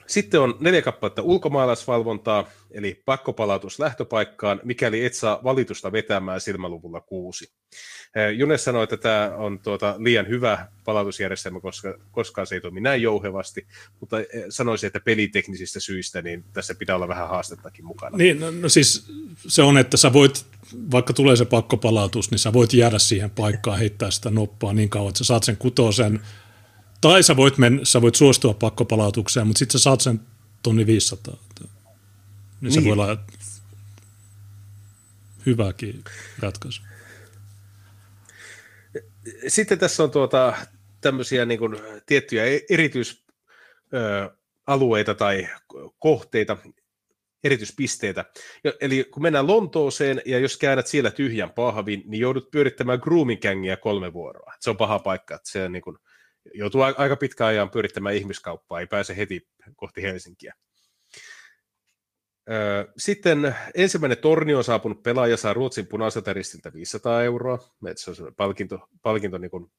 Sitten 0.07 0.41
on 0.41 0.57
neljä 0.59 0.81
kappaletta 0.81 1.21
ulkomaalaisvalvontaa, 1.21 2.47
eli 2.71 3.01
pakkopalautus 3.05 3.79
lähtöpaikkaan, 3.79 4.61
mikäli 4.63 5.05
et 5.05 5.13
saa 5.13 5.39
valitusta 5.43 5.91
vetämään 5.91 6.41
silmäluvulla 6.41 7.01
kuusi. 7.01 7.51
June 8.37 8.57
sanoi, 8.57 8.83
että 8.83 8.97
tämä 8.97 9.31
on 9.35 9.59
tuota 9.59 9.95
liian 9.97 10.27
hyvä 10.27 10.67
palautusjärjestelmä, 10.85 11.59
koska 11.59 11.97
koskaan 12.11 12.47
se 12.47 12.55
ei 12.55 12.61
toimi 12.61 12.81
näin 12.81 13.01
jouhevasti, 13.01 13.67
mutta 13.99 14.17
sanoisin, 14.49 14.87
että 14.87 14.99
peliteknisistä 14.99 15.79
syistä 15.79 16.21
niin 16.21 16.43
tässä 16.53 16.75
pitää 16.75 16.95
olla 16.95 17.07
vähän 17.07 17.29
haastettakin 17.29 17.85
mukana. 17.85 18.17
Niin, 18.17 18.39
no, 18.39 18.51
no 18.51 18.69
siis 18.69 19.07
se 19.47 19.61
on, 19.61 19.77
että 19.77 19.97
sä 19.97 20.13
voit, 20.13 20.45
vaikka 20.91 21.13
tulee 21.13 21.35
se 21.35 21.45
pakkopalautus, 21.45 22.31
niin 22.31 22.39
sä 22.39 22.53
voit 22.53 22.73
jäädä 22.73 22.99
siihen 22.99 23.29
paikkaan, 23.29 23.79
heittää 23.79 24.11
sitä 24.11 24.29
noppaa 24.31 24.73
niin 24.73 24.89
kauan, 24.89 25.09
että 25.09 25.17
sä 25.17 25.23
saat 25.23 25.43
sen 25.43 25.57
kutosen, 25.57 26.19
tai 27.01 27.23
sä 27.23 27.35
voit, 27.35 27.57
men, 27.57 27.79
sä 27.83 28.01
voit 28.01 28.15
suostua 28.15 28.53
pakkopalautukseen, 28.53 29.47
mutta 29.47 29.59
sitten 29.59 29.79
sä 29.79 29.83
saat 29.83 30.01
sen 30.01 30.19
tonni 30.63 30.85
500. 30.85 31.33
Niin, 31.33 31.69
niin. 32.61 32.73
se 32.73 32.83
voi 32.83 32.91
olla 32.91 33.17
hyväkin 35.45 36.03
ratkaisu. 36.39 36.81
Sitten 39.47 39.79
tässä 39.79 40.03
on 40.03 40.11
tuota, 40.11 40.53
tämmöisiä 41.01 41.45
niin 41.45 41.59
kuin, 41.59 41.77
tiettyjä 42.05 42.45
e-, 42.45 42.61
erityisalueita 42.69 45.13
tai 45.17 45.47
kohteita, 45.99 46.57
erityispisteitä. 47.43 48.25
Eli 48.81 49.07
kun 49.11 49.23
mennään 49.23 49.47
Lontooseen 49.47 50.21
ja 50.25 50.39
jos 50.39 50.57
käännät 50.57 50.87
siellä 50.87 51.11
tyhjän 51.11 51.51
pahvin, 51.51 52.03
niin 52.05 52.21
joudut 52.21 52.51
pyörittämään 52.51 52.99
grooming 53.01 53.41
kolme 53.81 54.13
vuoroa. 54.13 54.53
Se 54.59 54.69
on 54.69 54.77
paha 54.77 54.99
paikka, 54.99 55.35
että 55.35 55.49
se 55.49 55.69
niin 55.69 55.81
kuin, 55.81 55.97
joutuu 56.53 56.81
aika 56.81 57.15
pitkään 57.15 57.49
ajan 57.49 57.69
pyörittämään 57.69 58.15
ihmiskauppaa, 58.15 58.79
ei 58.79 58.87
pääse 58.87 59.17
heti 59.17 59.47
kohti 59.75 60.01
Helsinkiä. 60.01 60.53
Sitten 62.97 63.55
ensimmäinen 63.75 64.17
torni 64.17 64.53
on 64.53 64.63
saapunut 64.63 65.03
pelaaja 65.03 65.37
saa 65.37 65.53
Ruotsin 65.53 65.87
punaiselta 65.87 66.33
ristiltä 66.33 66.73
500 66.73 67.23
euroa. 67.23 67.59
Se 67.95 68.11
on 68.11 68.35
palkinto, 68.37 68.89
palkinto 69.01 69.37
niin 69.37 69.51
kuin 69.51 69.71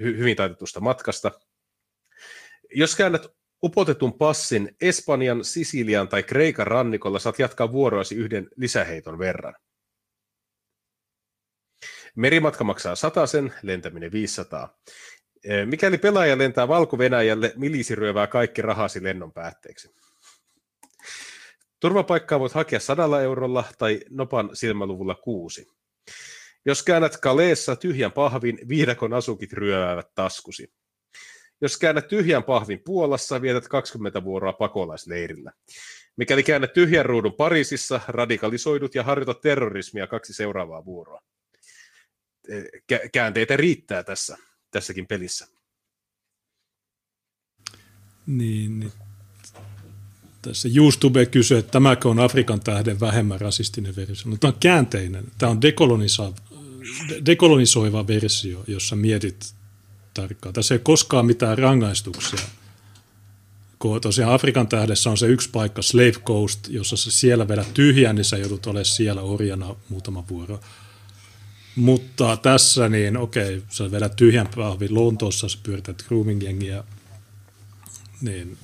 hyvin 0.00 0.36
taitetusta 0.36 0.80
matkasta. 0.80 1.30
Jos 2.74 2.96
käännät 2.96 3.26
upotetun 3.64 4.18
passin 4.18 4.76
Espanjan, 4.80 5.44
Sisilian 5.44 6.08
tai 6.08 6.22
Kreikan 6.22 6.66
rannikolla, 6.66 7.18
saat 7.18 7.38
jatkaa 7.38 7.72
vuoroasi 7.72 8.14
yhden 8.14 8.48
lisäheiton 8.56 9.18
verran. 9.18 9.54
Merimatka 12.16 12.64
maksaa 12.64 12.94
sen, 13.26 13.54
lentäminen 13.62 14.12
500. 14.12 14.78
Mikäli 15.64 15.98
pelaaja 15.98 16.38
lentää 16.38 16.68
Valko-Venäjälle, 16.68 17.52
milisi 17.56 17.94
ryövää 17.94 18.26
kaikki 18.26 18.62
rahasi 18.62 19.02
lennon 19.02 19.32
päätteeksi. 19.32 19.94
Turvapaikkaa 21.80 22.40
voit 22.40 22.52
hakea 22.52 22.80
sadalla 22.80 23.20
eurolla 23.20 23.64
tai 23.78 24.00
nopan 24.10 24.50
silmäluvulla 24.52 25.14
kuusi. 25.14 25.66
Jos 26.66 26.82
käännät 26.82 27.16
Kaleessa 27.16 27.76
tyhjän 27.76 28.12
pahvin, 28.12 28.58
viidakon 28.68 29.12
asukit 29.12 29.52
ryöväävät 29.52 30.14
taskusi. 30.14 30.72
Jos 31.60 31.78
käännät 31.78 32.08
tyhjän 32.08 32.44
pahvin 32.44 32.82
Puolassa, 32.84 33.42
vietät 33.42 33.68
20 33.68 34.24
vuoroa 34.24 34.52
pakolaisleirillä. 34.52 35.52
Mikäli 36.16 36.42
käännät 36.42 36.72
tyhjän 36.72 37.06
ruudun 37.06 37.34
Pariisissa, 37.34 38.00
radikalisoidut 38.08 38.94
ja 38.94 39.02
harjoitat 39.02 39.40
terrorismia 39.40 40.06
kaksi 40.06 40.34
seuraavaa 40.34 40.84
vuoroa. 40.84 41.20
Käänteitä 43.12 43.56
riittää 43.56 44.02
tässä, 44.02 44.36
tässäkin 44.70 45.06
pelissä. 45.06 45.48
Niin, 48.26 48.80
niin 48.80 48.92
tässä 50.42 50.68
YouTube 50.74 51.26
kysyy, 51.26 51.58
että 51.58 51.72
tämäkö 51.72 52.08
on 52.08 52.18
Afrikan 52.18 52.60
tähden 52.60 53.00
vähemmän 53.00 53.40
rasistinen 53.40 53.96
versio. 53.96 54.30
No, 54.30 54.36
tämä 54.36 54.52
on 54.52 54.60
käänteinen. 54.60 55.24
Tämä 55.38 55.52
on 55.52 55.62
dekolonisoiva 57.26 58.06
versio, 58.06 58.64
jossa 58.66 58.96
mietit 58.96 59.54
tarkkaan. 60.14 60.52
Tässä 60.52 60.74
ei 60.74 60.76
ole 60.76 60.82
koskaan 60.82 61.26
mitään 61.26 61.58
rangaistuksia. 61.58 62.40
Kun 63.78 64.00
tosiaan 64.00 64.34
Afrikan 64.34 64.68
tähdessä 64.68 65.10
on 65.10 65.18
se 65.18 65.26
yksi 65.26 65.50
paikka, 65.50 65.82
Slave 65.82 66.12
Coast, 66.12 66.68
jossa 66.68 66.96
sä 66.96 67.10
siellä 67.10 67.48
vedät 67.48 67.74
tyhjän, 67.74 68.16
niin 68.16 68.24
sä 68.24 68.36
joudut 68.36 68.66
olemaan 68.66 68.84
siellä 68.84 69.22
orjana 69.22 69.76
muutama 69.88 70.24
vuoro. 70.30 70.60
Mutta 71.76 72.36
tässä 72.36 72.88
niin, 72.88 73.16
okei, 73.16 73.62
sä 73.68 73.90
vedät 73.90 74.16
tyhjän 74.16 74.48
pahvin 74.56 74.94
Lontoossa, 74.94 75.48
sä 75.48 75.58
pyörität 75.62 76.02
grooming-jengiä, 76.02 76.84
niin 78.20 78.58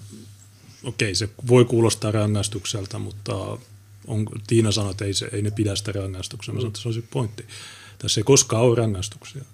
okei, 0.82 1.14
se 1.14 1.28
voi 1.48 1.64
kuulostaa 1.64 2.10
rangaistukselta, 2.10 2.98
mutta 2.98 3.58
on, 4.06 4.26
Tiina 4.46 4.72
sanoi, 4.72 4.90
että 4.90 5.04
ei, 5.04 5.14
se, 5.14 5.28
ei 5.32 5.42
ne 5.42 5.50
pidä 5.50 5.76
sitä 5.76 5.92
rangaistuksena. 5.92 6.54
Mä 6.54 6.60
sanoin, 6.60 6.70
että 6.70 6.80
se 6.80 6.88
on 6.88 6.94
se 6.94 7.02
pointti. 7.10 7.46
Tässä 7.98 8.20
ei 8.20 8.24
koskaan 8.24 8.62
ole 8.62 8.76
rangaistuksia. 8.76 9.44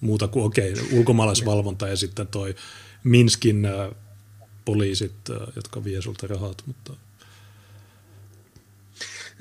Muuta 0.00 0.28
kuin, 0.28 0.44
okei, 0.44 0.74
ulkomaalaisvalvonta 0.92 1.88
ja 1.88 1.96
sitten 1.96 2.26
toi 2.26 2.54
Minskin 3.04 3.64
äh, 3.64 3.90
poliisit, 4.64 5.30
äh, 5.30 5.36
jotka 5.56 5.84
vie 5.84 6.02
sulta 6.02 6.26
rahat, 6.26 6.62
mutta 6.66 6.92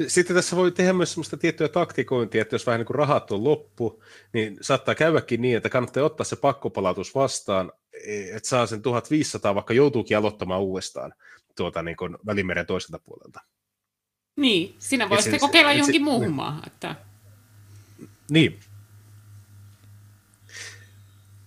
sitten 0.07 0.35
tässä 0.35 0.55
voi 0.55 0.71
tehdä 0.71 0.93
myös 0.93 1.11
sellaista 1.11 1.37
tiettyä 1.37 1.67
taktikointia, 1.67 2.41
että 2.41 2.55
jos 2.55 2.67
vähän 2.67 2.79
niin 2.79 2.85
kuin 2.85 2.95
rahat 2.95 3.31
on 3.31 3.43
loppu, 3.43 4.03
niin 4.33 4.57
saattaa 4.61 4.95
käydäkin 4.95 5.41
niin, 5.41 5.57
että 5.57 5.69
kannattaa 5.69 6.03
ottaa 6.03 6.23
se 6.23 6.35
pakkopalautus 6.35 7.15
vastaan, 7.15 7.71
että 8.33 8.49
saa 8.49 8.65
sen 8.65 8.81
1500, 8.81 9.55
vaikka 9.55 9.73
joutuukin 9.73 10.17
aloittamaan 10.17 10.61
uudestaan 10.61 11.13
tuota, 11.55 11.83
niin 11.83 11.97
kuin 11.97 12.17
Välimeren 12.25 12.65
toiselta 12.65 12.99
puolelta. 12.99 13.39
Niin, 14.35 14.75
sinä 14.79 15.09
voisit 15.09 15.39
kokeilla 15.39 15.71
se, 15.71 15.77
johonkin 15.77 16.01
se, 16.01 16.03
muuhun 16.03 16.21
niin. 16.21 16.35
maahan. 16.35 16.63
Että... 16.67 16.95
Niin. 18.29 18.59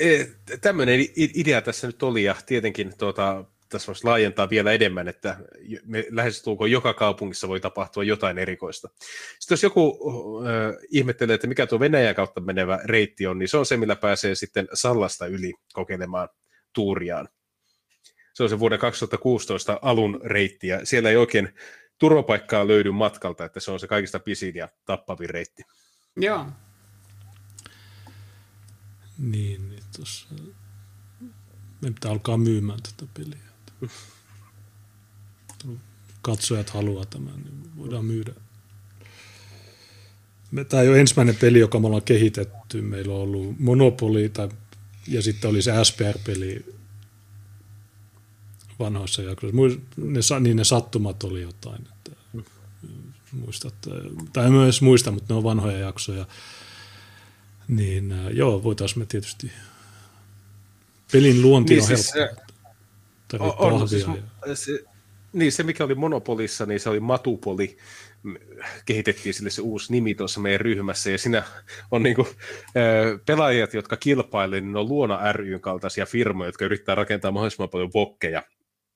E, 0.00 0.25
tämmöinen 0.60 1.00
idea 1.16 1.62
tässä 1.62 1.86
nyt 1.86 2.02
oli, 2.02 2.25
ja 2.25 2.34
tietenkin 2.47 2.99
tuota, 2.99 3.44
tässä 3.69 3.86
voisi 3.86 4.05
laajentaa 4.05 4.51
vielä 4.51 4.73
enemmän, 4.73 5.09
että 5.09 5.36
me 5.85 6.05
lähestulkoon 6.11 6.70
joka 6.70 6.95
kaupungissa 6.95 7.49
voi 7.49 7.61
tapahtua 7.61 8.05
jotain 8.05 8.39
erikoista. 8.39 8.89
Sitten 9.39 9.53
jos 9.53 9.62
joku 9.62 9.99
äh, 10.47 10.75
ihmettelee, 10.91 11.35
että 11.35 11.47
mikä 11.47 11.67
tuo 11.67 11.81
Venäjän 11.81 12.15
kautta 12.15 12.41
menevä 12.41 12.81
reitti 12.85 13.27
on, 13.27 13.39
niin 13.39 13.49
se 13.49 13.57
on 13.57 13.67
se, 13.67 13.77
millä 13.77 13.97
pääsee 13.97 14.35
sitten 14.35 14.69
Sallasta 14.73 15.27
yli 15.27 15.55
kokeilemaan 15.73 16.28
tuuriaan. 16.73 17.28
Se 18.35 18.43
on 18.43 18.49
se 18.49 18.59
vuoden 18.59 18.78
2016 18.78 19.78
alun 19.83 20.20
reitti, 20.25 20.69
ja 20.69 20.86
siellä 20.86 21.11
ei 21.11 21.17
oikein 21.17 21.55
turvapaikkaa 21.99 22.69
löydy 22.69 22.91
matkalta, 22.91 23.45
että 23.45 23.61
se 23.61 23.70
on 23.70 23.81
se 23.81 23.86
kaikista 23.86 24.20
pisin 24.20 24.55
ja 24.55 24.69
tappavin 24.85 25.31
reitti. 25.31 25.62
Joo. 26.17 26.47
Niin, 29.19 29.69
niin 29.69 29.83
tuossa... 29.97 30.28
Me 31.83 31.91
pitää 31.91 32.11
alkaa 32.11 32.36
myymään 32.36 32.78
tätä 32.83 33.12
peliä 33.15 33.47
katsojat 36.22 36.70
haluaa 36.70 37.05
tämän, 37.05 37.34
niin 37.34 37.76
voidaan 37.76 38.05
myydä. 38.05 38.32
Tämä 40.68 40.82
ei 40.82 40.88
ole 40.88 41.00
ensimmäinen 41.00 41.36
peli, 41.36 41.58
joka 41.58 41.80
me 41.80 41.86
ollaan 41.86 42.02
kehitetty. 42.02 42.82
Meillä 42.82 43.14
on 43.14 43.20
ollut 43.20 43.58
Monopoly 43.58 44.28
tai, 44.28 44.48
ja 45.08 45.22
sitten 45.22 45.50
oli 45.50 45.62
se 45.62 45.72
SPR-peli 45.84 46.74
vanhoissa 48.78 49.22
jaksoissa. 49.22 49.56
Ne, 49.96 50.40
niin 50.40 50.56
ne 50.56 50.64
sattumat 50.64 51.24
oli 51.24 51.42
jotain. 51.42 51.82
Että, 51.82 52.10
muistat, 53.32 53.74
tai 54.32 54.46
en 54.46 54.52
myös 54.52 54.82
muista, 54.82 55.10
mutta 55.10 55.34
ne 55.34 55.38
on 55.38 55.44
vanhoja 55.44 55.78
jaksoja. 55.78 56.26
Niin 57.68 58.14
joo, 58.32 58.62
voitaisiin 58.62 58.98
me 58.98 59.06
tietysti 59.06 59.52
pelin 61.12 61.42
luonti 61.42 61.74
niin 61.74 61.82
on 61.82 61.86
siis 61.86 62.14
helppo. 62.14 62.45
On, 63.38 63.72
on, 63.72 63.88
siis, 63.88 64.06
se, 64.55 64.84
niin, 65.32 65.52
se 65.52 65.62
mikä 65.62 65.84
oli 65.84 65.94
Monopolissa, 65.94 66.66
niin 66.66 66.80
se 66.80 66.90
oli 66.90 67.00
Matupoli. 67.00 67.76
Kehitettiin 68.86 69.34
sille 69.34 69.50
se 69.50 69.62
uusi 69.62 69.92
nimi 69.92 70.14
tuossa 70.14 70.40
meidän 70.40 70.60
ryhmässä, 70.60 71.10
ja 71.10 71.18
siinä 71.18 71.42
on 71.90 72.02
niinku, 72.02 72.28
pelaajat, 73.26 73.74
jotka 73.74 73.96
kilpailevat, 73.96 74.64
niin 74.64 74.72
ne 74.72 74.78
on 74.78 74.88
Luona 74.88 75.32
ryn 75.32 75.60
kaltaisia 75.60 76.06
firmoja, 76.06 76.48
jotka 76.48 76.64
yrittää 76.64 76.94
rakentaa 76.94 77.30
mahdollisimman 77.30 77.68
paljon 77.68 77.90
vokkeja 77.94 78.42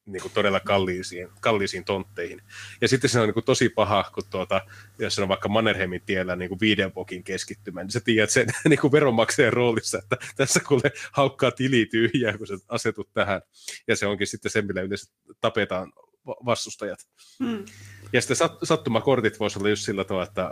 niin 0.06 0.22
kuin 0.22 0.32
todella 0.32 0.60
kalliisiin, 0.60 1.28
kalliisiin 1.40 1.84
tontteihin. 1.84 2.42
Ja 2.80 2.88
sitten 2.88 3.10
se 3.10 3.20
on 3.20 3.26
niin 3.26 3.34
kuin 3.34 3.44
tosi 3.44 3.68
paha, 3.68 4.10
kun 4.14 4.24
tuota, 4.30 4.60
jos 4.98 5.14
se 5.14 5.22
on 5.22 5.28
vaikka 5.28 5.48
Mannerheimin 5.48 6.02
tiellä 6.06 6.36
niin 6.36 6.48
kuin 6.48 6.60
viiden 6.60 6.92
vokin 6.94 7.24
keskittymä, 7.24 7.82
niin 7.82 7.90
sä 7.90 8.00
tiedät 8.00 8.30
sen 8.30 8.46
niin 8.68 8.80
kuin 8.80 8.92
veronmaksajan 8.92 9.52
roolissa, 9.52 9.98
että 9.98 10.16
tässä 10.36 10.60
kuule 10.68 10.92
haukkaa 11.12 11.50
tili 11.50 11.86
tyhjää, 11.86 12.38
kun 12.38 12.46
sä 12.46 12.58
asetut 12.68 13.12
tähän. 13.12 13.42
Ja 13.88 13.96
se 13.96 14.06
onkin 14.06 14.26
sitten 14.26 14.50
se, 14.50 14.62
millä 14.62 14.80
yleensä 14.80 15.12
tapetaan 15.40 15.92
vastustajat. 16.26 16.98
Hmm. 17.44 17.64
Ja 18.12 18.20
sitten 18.20 18.36
sat, 18.36 18.58
sattumakortit 18.62 19.40
voisi 19.40 19.58
olla 19.58 19.68
just 19.68 19.84
sillä 19.84 20.04
tavalla, 20.04 20.26
että 20.26 20.50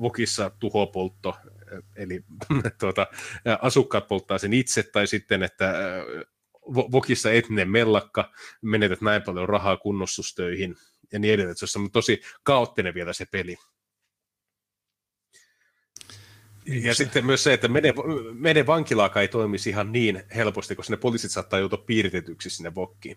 Vokissa 0.00 0.50
tuhopoltto, 0.58 1.36
eli 1.96 2.24
tuota, 2.80 3.06
asukkaat 3.62 4.08
polttaa 4.08 4.38
sen 4.38 4.52
itse, 4.52 4.82
tai 4.82 5.06
sitten, 5.06 5.42
että 5.42 5.74
Vokissa 6.66 7.32
etninen 7.32 7.70
mellakka, 7.70 8.32
menetät 8.62 9.00
näin 9.00 9.22
paljon 9.22 9.48
rahaa 9.48 9.76
kunnostustöihin 9.76 10.76
ja 11.12 11.18
niin 11.18 11.34
edelleen. 11.34 11.56
Se 11.56 11.78
on 11.78 11.90
tosi 11.90 12.20
kaoottinen 12.42 12.94
vielä 12.94 13.12
se 13.12 13.26
peli. 13.26 13.56
Ja 16.66 16.94
sitten 16.94 17.26
myös 17.26 17.44
se, 17.44 17.52
että 17.52 17.68
mene, 17.68 17.94
mene 18.32 18.66
vankilaakaan 18.66 19.22
ei 19.22 19.28
toimisi 19.28 19.70
ihan 19.70 19.92
niin 19.92 20.22
helposti, 20.34 20.76
koska 20.76 20.92
ne 20.92 20.96
poliisit 20.96 21.30
saattaa 21.30 21.58
joutua 21.58 21.84
piiritetyksi 21.86 22.50
sinne 22.50 22.74
vokkiin. 22.74 23.16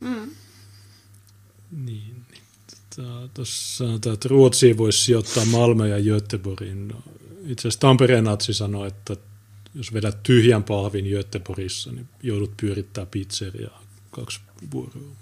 Mm. 0.00 0.30
Niin. 1.70 2.16
Tuossa 3.34 3.76
sanotaan, 3.76 4.14
että 4.14 4.28
Ruotsiin 4.28 4.78
voisi 4.78 5.04
sijoittaa 5.04 5.44
Malmö 5.44 5.88
ja 5.88 6.04
Göteborgin. 6.04 6.88
No, 6.88 7.02
itse 7.46 7.68
asiassa 7.68 7.80
Tampereen 7.80 8.24
natsi 8.24 8.54
sanoi, 8.54 8.88
että 8.88 9.16
jos 9.74 9.92
vedät 9.92 10.22
tyhjän 10.22 10.64
pahvin 10.64 11.06
Göteborgissa, 11.08 11.92
niin 11.92 12.08
joudut 12.22 12.56
pyörittää 12.56 13.06
pizzeriaa 13.06 13.82
kaksi 14.10 14.40
vuoroa. 14.72 15.20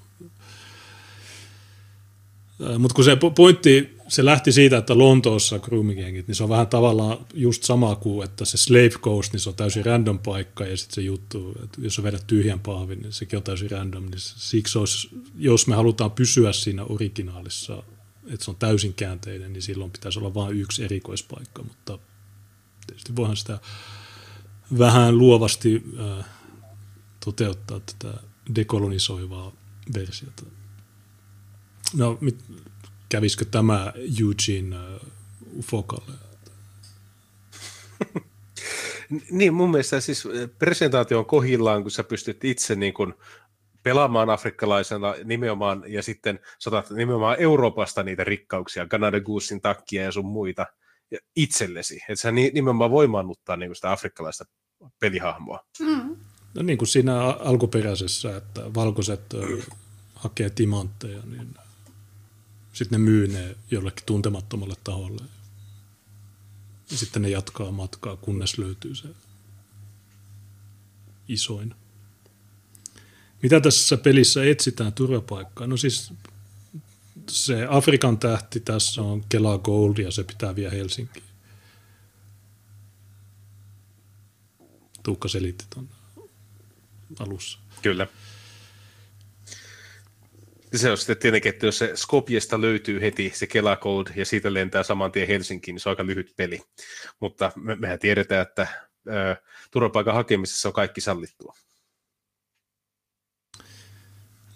Mutta 2.79 2.95
kun 2.95 3.05
se 3.05 3.17
pointti, 3.35 3.97
se 4.09 4.25
lähti 4.25 4.53
siitä, 4.53 4.77
että 4.77 4.99
Lontoossa 4.99 5.59
grooming 5.59 6.01
niin 6.01 6.35
se 6.35 6.43
on 6.43 6.49
vähän 6.49 6.67
tavallaan 6.67 7.19
just 7.35 7.63
sama 7.63 7.97
kuin, 7.97 8.25
että 8.25 8.45
se 8.45 8.57
Slave 8.57 8.89
Coast, 8.89 9.33
niin 9.33 9.41
se 9.41 9.49
on 9.49 9.55
täysin 9.55 9.85
random 9.85 10.19
paikka, 10.19 10.65
ja 10.65 10.77
sitten 10.77 10.95
se 10.95 11.01
juttu, 11.01 11.55
että 11.65 11.81
jos 11.81 11.95
sä 11.95 12.03
vedät 12.03 12.27
tyhjän 12.27 12.61
pahvin, 12.61 13.01
niin 13.01 13.13
sekin 13.13 13.37
on 13.37 13.43
täysin 13.43 13.71
random. 13.71 14.03
Niin 14.03 14.13
siksi 14.17 14.79
olisi, 14.79 15.09
jos 15.39 15.67
me 15.67 15.75
halutaan 15.75 16.11
pysyä 16.11 16.53
siinä 16.53 16.85
originaalissa, 16.85 17.83
että 18.27 18.45
se 18.45 18.51
on 18.51 18.57
täysin 18.57 18.95
käänteinen, 18.95 19.53
niin 19.53 19.63
silloin 19.63 19.91
pitäisi 19.91 20.19
olla 20.19 20.35
vain 20.35 20.57
yksi 20.57 20.85
erikoispaikka, 20.85 21.63
mutta 21.63 21.99
tietysti 22.87 23.17
voihan 23.17 23.37
sitä 23.37 23.59
vähän 24.79 25.19
luovasti 25.19 25.83
äh, 26.01 26.25
toteuttaa 27.25 27.81
tätä 27.81 28.19
dekolonisoivaa 28.55 29.53
versiota. 29.95 30.43
No, 31.97 32.19
mit, 32.21 32.45
kävisikö 33.09 33.45
tämä 33.45 33.93
Eugene 34.21 34.77
uh, 34.77 35.65
Fokalle? 35.65 36.13
niin, 39.31 39.55
mun 39.55 39.71
mielestä 39.71 40.01
siis 40.01 40.29
presentaatio 40.59 41.19
on 41.19 41.27
kohillaan, 41.27 41.83
kun 41.83 41.91
sä 41.91 42.05
pystyt 42.05 42.45
itse 42.45 42.75
niin 42.75 42.95
kuin 42.95 43.15
pelaamaan 43.83 44.31
afrikkalaisena 44.31 45.15
nimenomaan, 45.25 45.85
ja 45.87 46.03
sitten 46.03 46.41
saatat 46.59 46.91
nimenomaan 46.91 47.37
Euroopasta 47.41 48.03
niitä 48.03 48.25
rikkauksia, 48.25 48.87
Canada 48.87 49.21
Goosein 49.21 49.61
takkia 49.61 50.03
ja 50.03 50.13
sun 50.13 50.27
muita 50.27 50.67
itsellesi. 51.37 51.97
Että 52.09 52.23
sä 52.23 52.33
nimenomaan 52.33 52.91
voimaannuttaa 52.91 53.57
niin 53.57 53.75
sitä 53.75 53.93
afrikkalaista 53.93 54.45
pelihahmoa. 55.01 55.65
Mm. 55.81 56.17
No 56.55 56.63
niin 56.63 56.79
kuin 56.79 56.89
siinä 56.89 57.21
alkuperäisessä, 57.23 58.37
että 58.37 58.75
valkoiset 58.75 59.21
hakee 60.15 60.51
timantteja, 60.51 61.23
niin 61.25 61.55
sitten 62.73 63.01
ne 63.01 63.11
myy 63.11 63.29
ne 63.29 63.57
jollekin 63.71 64.07
tuntemattomalle 64.07 64.75
taholle. 64.85 65.23
Ja 66.91 66.97
sitten 66.97 67.23
ne 67.23 67.29
jatkaa 67.29 67.71
matkaa, 67.71 68.17
kunnes 68.17 68.59
löytyy 68.59 68.95
se 68.95 69.09
isoin. 71.29 71.75
Mitä 73.43 73.61
tässä 73.61 73.97
pelissä 73.97 74.45
etsitään 74.45 74.93
turvapaikkaa? 74.93 75.67
No 75.67 75.77
siis 75.77 76.13
se 77.31 77.67
Afrikan 77.71 78.19
tähti 78.19 78.61
tässä 78.61 79.03
on 79.03 79.25
Kela 79.29 79.59
Gold 79.59 79.99
ja 79.99 80.11
se 80.11 80.25
pitää 80.25 80.57
vielä 80.57 80.71
Helsinkiin. 80.71 81.28
Tuukka 85.09 85.29
selitti 85.29 85.65
tuon 85.75 85.89
alussa. 87.19 87.59
Kyllä. 87.83 88.07
Se 90.75 90.91
on 90.91 90.99
sitten 90.99 91.17
tietenkin, 91.17 91.51
että 91.51 91.67
jos 91.67 91.79
se 91.79 91.93
Skopjesta 91.97 92.61
löytyy 92.61 93.01
heti 93.01 93.33
se 93.35 93.47
Kela 93.47 93.77
Code 93.77 94.13
ja 94.17 94.25
siitä 94.25 94.55
lentää 94.55 94.83
saman 94.83 95.13
tien 95.13 95.29
Helsinkiin, 95.29 95.75
niin 95.75 95.81
se 95.81 95.89
on 95.89 95.93
aika 95.93 96.07
lyhyt 96.07 96.33
peli. 96.37 96.61
Mutta 97.21 97.53
me, 97.57 97.77
mehän 97.77 97.99
tiedetään, 97.99 98.43
että 98.43 98.67
ää, 99.09 99.37
turvapaikan 99.71 100.15
hakemisessa 100.15 100.69
on 100.69 100.73
kaikki 100.73 101.01
sallittua. 101.01 101.55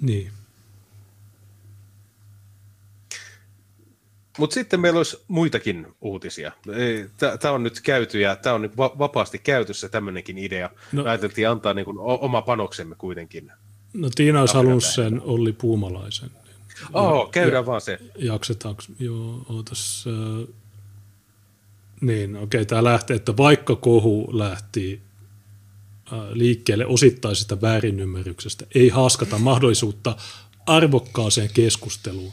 Niin. 0.01 0.33
Mutta 4.39 4.55
sitten 4.55 4.81
meillä 4.81 4.97
olisi 4.97 5.23
muitakin 5.29 5.87
uutisia. 6.01 6.53
Tämä 7.41 7.55
on 7.55 7.63
nyt 7.63 7.81
käyty 7.81 8.21
ja 8.21 8.37
tämä 8.37 8.55
on 8.55 8.71
vapaasti 8.77 9.39
käytössä 9.39 9.89
tämmöinenkin 9.89 10.39
idea. 10.39 10.71
No, 10.93 11.05
ajateltiin 11.05 11.49
antaa 11.49 11.75
niin 11.75 11.85
kuin 11.85 11.99
oma 11.99 12.43
panoksemme 12.43 12.95
kuitenkin 12.95 13.53
No 13.95 14.11
Tiina 14.15 14.41
olisi 14.41 14.55
halunnut 14.55 14.85
sen 14.85 15.21
Olli 15.21 15.53
Puumalaisen. 15.53 16.31
Oh, 16.93 17.31
käydään 17.31 17.63
ja, 17.63 17.67
vaan 17.67 17.81
se. 17.81 17.99
Jaksetaanko? 18.19 18.83
Joo, 18.99 19.47
ootas. 19.49 20.05
Äh, 20.07 20.49
niin, 22.01 22.37
okei, 22.37 22.45
okay, 22.45 22.65
tämä 22.65 22.85
lähtee, 22.85 23.17
että 23.17 23.37
vaikka 23.37 23.77
kohu 23.77 24.29
lähti 24.33 25.01
äh, 26.13 26.19
liikkeelle 26.33 26.87
osittaisesta 26.87 27.61
väärinymmärryksestä, 27.61 28.67
ei 28.75 28.89
haaskata 28.89 29.39
mahdollisuutta 29.39 30.17
arvokkaaseen 30.67 31.51
keskusteluun. 31.55 32.33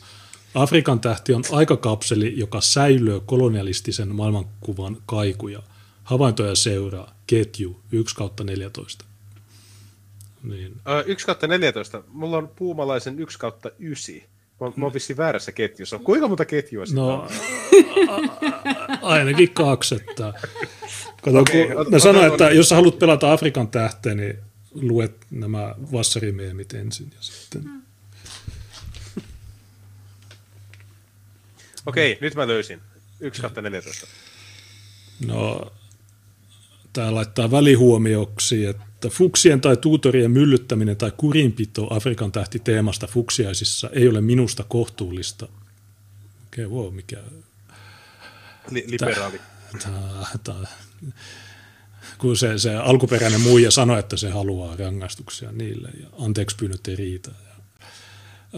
Afrikan 0.53 0.99
tähti 0.99 1.33
on 1.33 1.43
aikakapseli, 1.51 2.33
joka 2.39 2.61
säilyy 2.61 3.19
kolonialistisen 3.19 4.15
maailmankuvan 4.15 4.97
kaikuja. 5.05 5.63
Havaintoja 6.03 6.55
seuraa 6.55 7.15
ketju 7.27 7.79
1 7.91 8.15
kautta 8.15 8.43
14. 8.43 9.05
Niin. 10.43 10.75
1 11.05 11.25
kautta 11.25 11.47
14. 11.47 12.03
Mulla 12.07 12.37
on 12.37 12.47
puumalaisen 12.55 13.19
1 13.19 13.39
kautta 13.39 13.71
9. 13.79 14.15
Mä, 14.61 14.71
mä 14.75 14.85
oon 14.85 14.93
vissiin 14.93 15.17
väärässä 15.17 15.51
ketjussa. 15.51 15.99
Kuinka 15.99 16.27
monta 16.27 16.45
ketjua 16.45 16.85
sitä 16.85 17.01
No, 17.01 17.27
ainakin 19.01 19.53
kaksi. 19.53 19.95
Että... 19.95 20.33
Kato, 21.21 21.39
okay, 21.39 21.67
kun 21.67 21.85
ne 21.91 21.99
sanoo, 21.99 22.25
että 22.25 22.49
jos 22.49 22.69
sä 22.69 22.75
haluat 22.75 22.99
pelata 22.99 23.33
Afrikan 23.33 23.67
tähteen, 23.67 24.17
niin 24.17 24.39
luet 24.73 25.15
nämä 25.31 25.75
vassarimeemit 25.91 26.73
ensin 26.73 27.11
ja 27.15 27.21
sitten... 27.21 27.78
Okei, 31.85 32.17
nyt 32.21 32.35
mä 32.35 32.47
löysin. 32.47 32.81
1 33.19 33.41
kautta 33.41 33.61
14. 33.61 34.07
No, 35.25 35.71
tää 36.93 37.15
laittaa 37.15 37.51
välihuomioksi, 37.51 38.65
että 38.65 38.89
että 38.99 39.09
fuksien 39.09 39.61
tai 39.61 39.77
tuutorien 39.77 40.31
myllyttäminen 40.31 40.97
tai 40.97 41.11
kurinpito 41.17 41.87
Afrikan 41.89 42.31
tähti 42.31 42.59
teemasta 42.59 43.07
fuksiaisissa 43.07 43.89
ei 43.93 44.07
ole 44.07 44.21
minusta 44.21 44.63
kohtuullista. 44.63 45.47
Okei, 46.47 46.65
okay, 46.65 46.77
wow, 46.77 46.93
mikä... 46.93 47.17
Li- 48.71 48.85
liberaali. 48.87 49.41
Tää, 49.83 50.25
tää, 50.43 50.55
kun 52.17 52.37
se, 52.37 52.57
se 52.57 52.75
alkuperäinen 52.75 53.41
muija 53.41 53.71
sanoi, 53.71 53.99
että 53.99 54.17
se 54.17 54.29
haluaa 54.29 54.75
rangaistuksia 54.75 55.51
niille 55.51 55.89
ja 56.01 56.07
anteeksi 56.19 56.55
pyynnöt 56.55 56.87
ei 56.87 56.95
riitä. 56.95 57.31
Ja, 57.43 57.55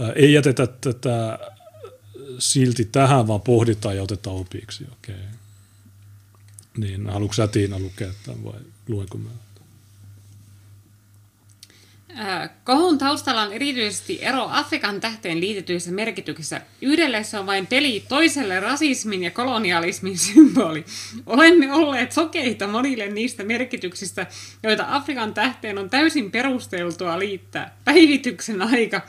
ää, 0.04 0.12
ei 0.12 0.34
jätetä 0.34 0.68
tätä 0.68 1.40
silti 2.40 2.86
tähän, 2.86 3.28
vaan 3.28 3.42
pohditaan 3.42 3.96
ja 3.96 4.04
otetaan 4.04 4.36
opiksi. 4.36 4.84
Okei. 4.92 5.16
Okay. 5.16 5.28
Niin, 6.78 7.10
haluatko 7.10 7.34
sä 7.34 7.48
Tiina 7.48 7.80
lukea 7.80 8.12
tämän 8.26 8.44
vai 8.44 8.60
luenko 8.88 9.18
mä? 9.18 9.30
Kohun 12.64 12.98
taustalla 12.98 13.42
on 13.42 13.54
erityisesti 13.54 14.20
ero 14.22 14.48
Afrikan 14.52 15.02
tähteen 15.02 15.40
liitetyissä 15.40 15.92
merkityksissä. 15.92 16.62
Yhdelle 16.82 17.24
se 17.24 17.40
on 17.40 17.46
vain 17.46 17.68
peli, 17.68 18.06
toiselle 18.10 18.60
rasismin 18.60 19.24
ja 19.24 19.32
kolonialismin 19.32 20.18
symboli. 20.18 20.86
Olemme 21.26 21.74
olleet 21.74 22.12
sokeita 22.12 22.68
monille 22.68 23.08
niistä 23.08 23.44
merkityksistä, 23.44 24.28
joita 24.64 24.86
Afrikan 24.90 25.34
tähteen 25.34 25.78
on 25.78 25.90
täysin 25.90 26.32
perusteltua 26.32 27.20
liittää. 27.20 27.78
Päivityksen 27.86 28.62
aika. 28.62 29.02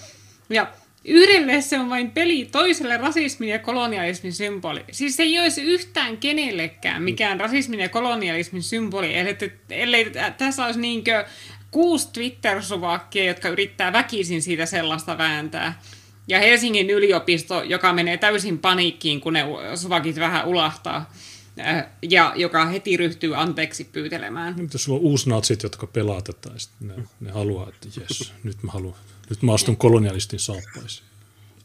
Ja 0.50 0.72
Yhdelle 1.04 1.60
se 1.60 1.78
on 1.78 1.90
vain 1.90 2.10
peli, 2.10 2.48
toiselle 2.52 2.96
rasismin 2.96 3.48
ja 3.48 3.58
kolonialismin 3.58 4.32
symboli. 4.32 4.84
Siis 4.92 5.16
se 5.16 5.22
ei 5.22 5.38
olisi 5.38 5.62
yhtään 5.62 6.16
kenellekään 6.16 7.02
mikään 7.02 7.40
rasismin 7.40 7.80
ja 7.80 7.88
kolonialismin 7.88 8.62
symboli, 8.62 9.14
ellei, 9.14 9.36
ellei 9.70 10.12
tässä 10.38 10.64
olisi 10.64 10.80
niinkö 10.80 11.24
kuusi 11.70 12.08
Twitter-suvakkia, 12.12 13.24
jotka 13.24 13.48
yrittää 13.48 13.92
väkisin 13.92 14.42
siitä 14.42 14.66
sellaista 14.66 15.18
vääntää. 15.18 15.80
Ja 16.28 16.38
Helsingin 16.38 16.90
yliopisto, 16.90 17.62
joka 17.62 17.92
menee 17.92 18.16
täysin 18.16 18.58
paniikkiin, 18.58 19.20
kun 19.20 19.32
ne 19.32 19.44
suvakit 19.74 20.16
vähän 20.16 20.46
ulahtaa. 20.46 21.12
Äh, 21.60 21.86
ja 22.02 22.32
joka 22.36 22.66
heti 22.66 22.96
ryhtyy 22.96 23.36
anteeksi 23.36 23.84
pyytelemään. 23.84 24.54
Mitä 24.56 24.78
sulla 24.78 24.98
on 24.98 25.04
uusnatsit, 25.04 25.62
jotka 25.62 25.86
pelaa 25.86 26.22
tätä, 26.22 26.50
ne, 26.80 26.94
ne 27.20 27.30
haluaa, 27.30 27.68
että 27.68 28.00
jes, 28.00 28.32
nyt 28.44 28.62
mä, 28.62 28.72
haluan, 28.72 28.94
nyt 29.30 29.42
mä 29.42 29.54
astun 29.54 29.76
kolonialistin 29.76 30.38
saappaisiin. 30.38 31.06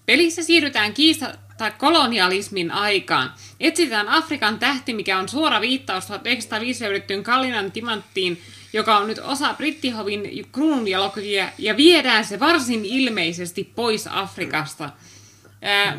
Pelissä 0.06 0.44
siirrytään 0.44 0.94
kiista 0.94 1.34
kolonialismin 1.78 2.72
aikaan. 2.72 3.34
Etsitään 3.60 4.08
Afrikan 4.08 4.60
tähti, 4.60 4.94
mikä 4.94 5.20
on 5.20 5.30
suora 5.30 5.62
viittaus 5.62 6.06
1905 6.06 6.84
löydettyyn 6.84 7.24
Kallinan 7.24 7.72
timanttiin, 7.72 8.42
joka 8.74 8.98
on 8.98 9.08
nyt 9.08 9.20
osa 9.20 9.54
brittihovin 9.54 10.48
kruununjalokivia, 10.52 11.50
ja 11.58 11.78
viedään 11.78 12.26
se 12.26 12.40
varsin 12.40 12.86
ilmeisesti 12.86 13.72
pois 13.76 14.08
Afrikasta. 14.12 14.90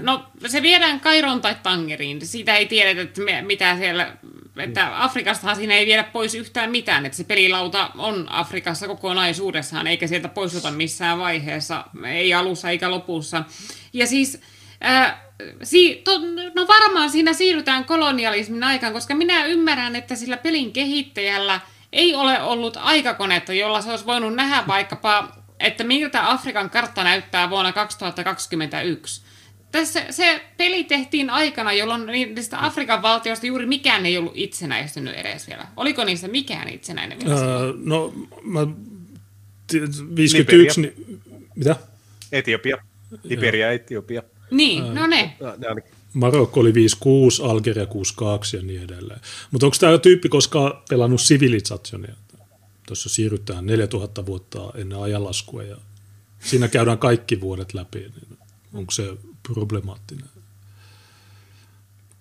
No, 0.03 0.27
se 0.47 0.62
viedään 0.62 1.01
Kairon 1.01 1.41
tai 1.41 1.57
Tangeriin. 1.62 2.27
Siitä 2.27 2.57
ei 2.57 2.67
tiedetä, 2.67 3.01
että 3.01 3.23
mitä 3.43 3.77
siellä 3.77 4.17
että 4.61 5.05
Afrikastahan 5.05 5.57
siinä 5.57 5.75
ei 5.75 5.87
viedä 5.87 6.05
pois 6.05 6.35
yhtään 6.35 6.70
mitään, 6.70 7.07
että 7.07 7.17
se 7.17 7.25
pelilauta 7.25 7.91
on 7.99 8.27
Afrikassa 8.31 8.87
kokonaisuudessaan, 8.87 9.87
eikä 9.87 10.07
sieltä 10.07 10.28
poistuta 10.28 10.70
missään 10.70 11.19
vaiheessa, 11.19 11.85
ei 12.07 12.35
alussa 12.35 12.70
eikä 12.70 12.91
lopussa. 12.91 13.45
Ja 13.93 14.07
siis, 14.07 14.41
ää, 14.81 15.25
si, 15.62 16.03
to, 16.05 16.19
no 16.55 16.67
varmaan 16.67 17.11
siinä 17.11 17.33
siirrytään 17.33 17.85
kolonialismin 17.85 18.65
aikaan, 18.65 18.93
koska 18.93 19.15
minä 19.15 19.45
ymmärrän, 19.45 19.97
että 19.97 20.17
sillä 20.17 20.37
pelin 20.37 20.73
kehittäjällä 20.73 21.61
ei 21.93 22.15
ole 22.15 22.43
ollut 22.43 22.77
aikakonetta, 22.77 23.53
jolla 23.53 23.83
se 23.83 23.91
olisi 23.91 24.07
voinut 24.07 24.35
nähdä 24.35 24.65
vaikkapa, 24.67 25.28
että 25.61 25.85
miltä 25.85 26.31
Afrikan 26.31 26.70
kartta 26.70 27.05
näyttää 27.05 27.51
vuonna 27.51 27.73
2021 27.73 29.27
tässä 29.73 30.05
se 30.11 30.41
peli 30.57 30.85
tehtiin 30.85 31.31
aikana, 31.31 31.73
jolloin 31.73 32.07
niistä 32.07 32.65
Afrikan 32.65 33.03
valtioista 33.03 33.47
juuri 33.47 33.67
mikään 33.67 34.07
ei 34.07 34.19
ollut 34.19 34.33
itsenäistynyt 34.35 35.15
edes 35.15 35.49
vielä. 35.49 35.67
Oliko 35.77 36.05
niistä 36.05 36.29
mikään 36.29 36.69
itsenäinen 36.69 37.19
vielä? 37.19 37.35
Öö, 37.41 37.73
no, 37.77 38.13
mä, 38.43 38.67
51, 40.17 40.81
niin, 40.81 41.21
mitä? 41.55 41.77
Etiopia. 42.33 42.77
Liberia 43.23 43.67
ja 43.67 43.73
Etiopia. 43.73 44.23
Niin, 44.51 44.85
öö, 44.85 44.93
no 44.93 45.07
ne. 45.07 45.37
Marokko 46.13 46.61
oli 46.61 46.75
56, 46.75 47.43
Algeria 47.43 47.87
62 47.87 48.57
ja 48.57 48.63
niin 48.63 48.83
edelleen. 48.83 49.21
Mutta 49.51 49.67
onko 49.67 49.77
tämä 49.81 49.99
tyyppi 49.99 50.29
koskaan 50.29 50.73
pelannut 50.89 51.21
sivilisationia? 51.21 52.15
Tuossa 52.87 53.09
siirrytään 53.09 53.67
4000 53.67 54.27
vuotta 54.27 54.73
ennen 54.75 54.99
ajanlaskua 54.99 55.63
ja 55.63 55.77
siinä 56.41 56.69
käydään 56.69 56.99
kaikki 56.99 57.41
vuodet 57.41 57.75
läpi. 57.75 57.99
Niin 57.99 58.39
onko 58.75 58.91
se 58.91 59.17
problemaattinen. 59.55 60.28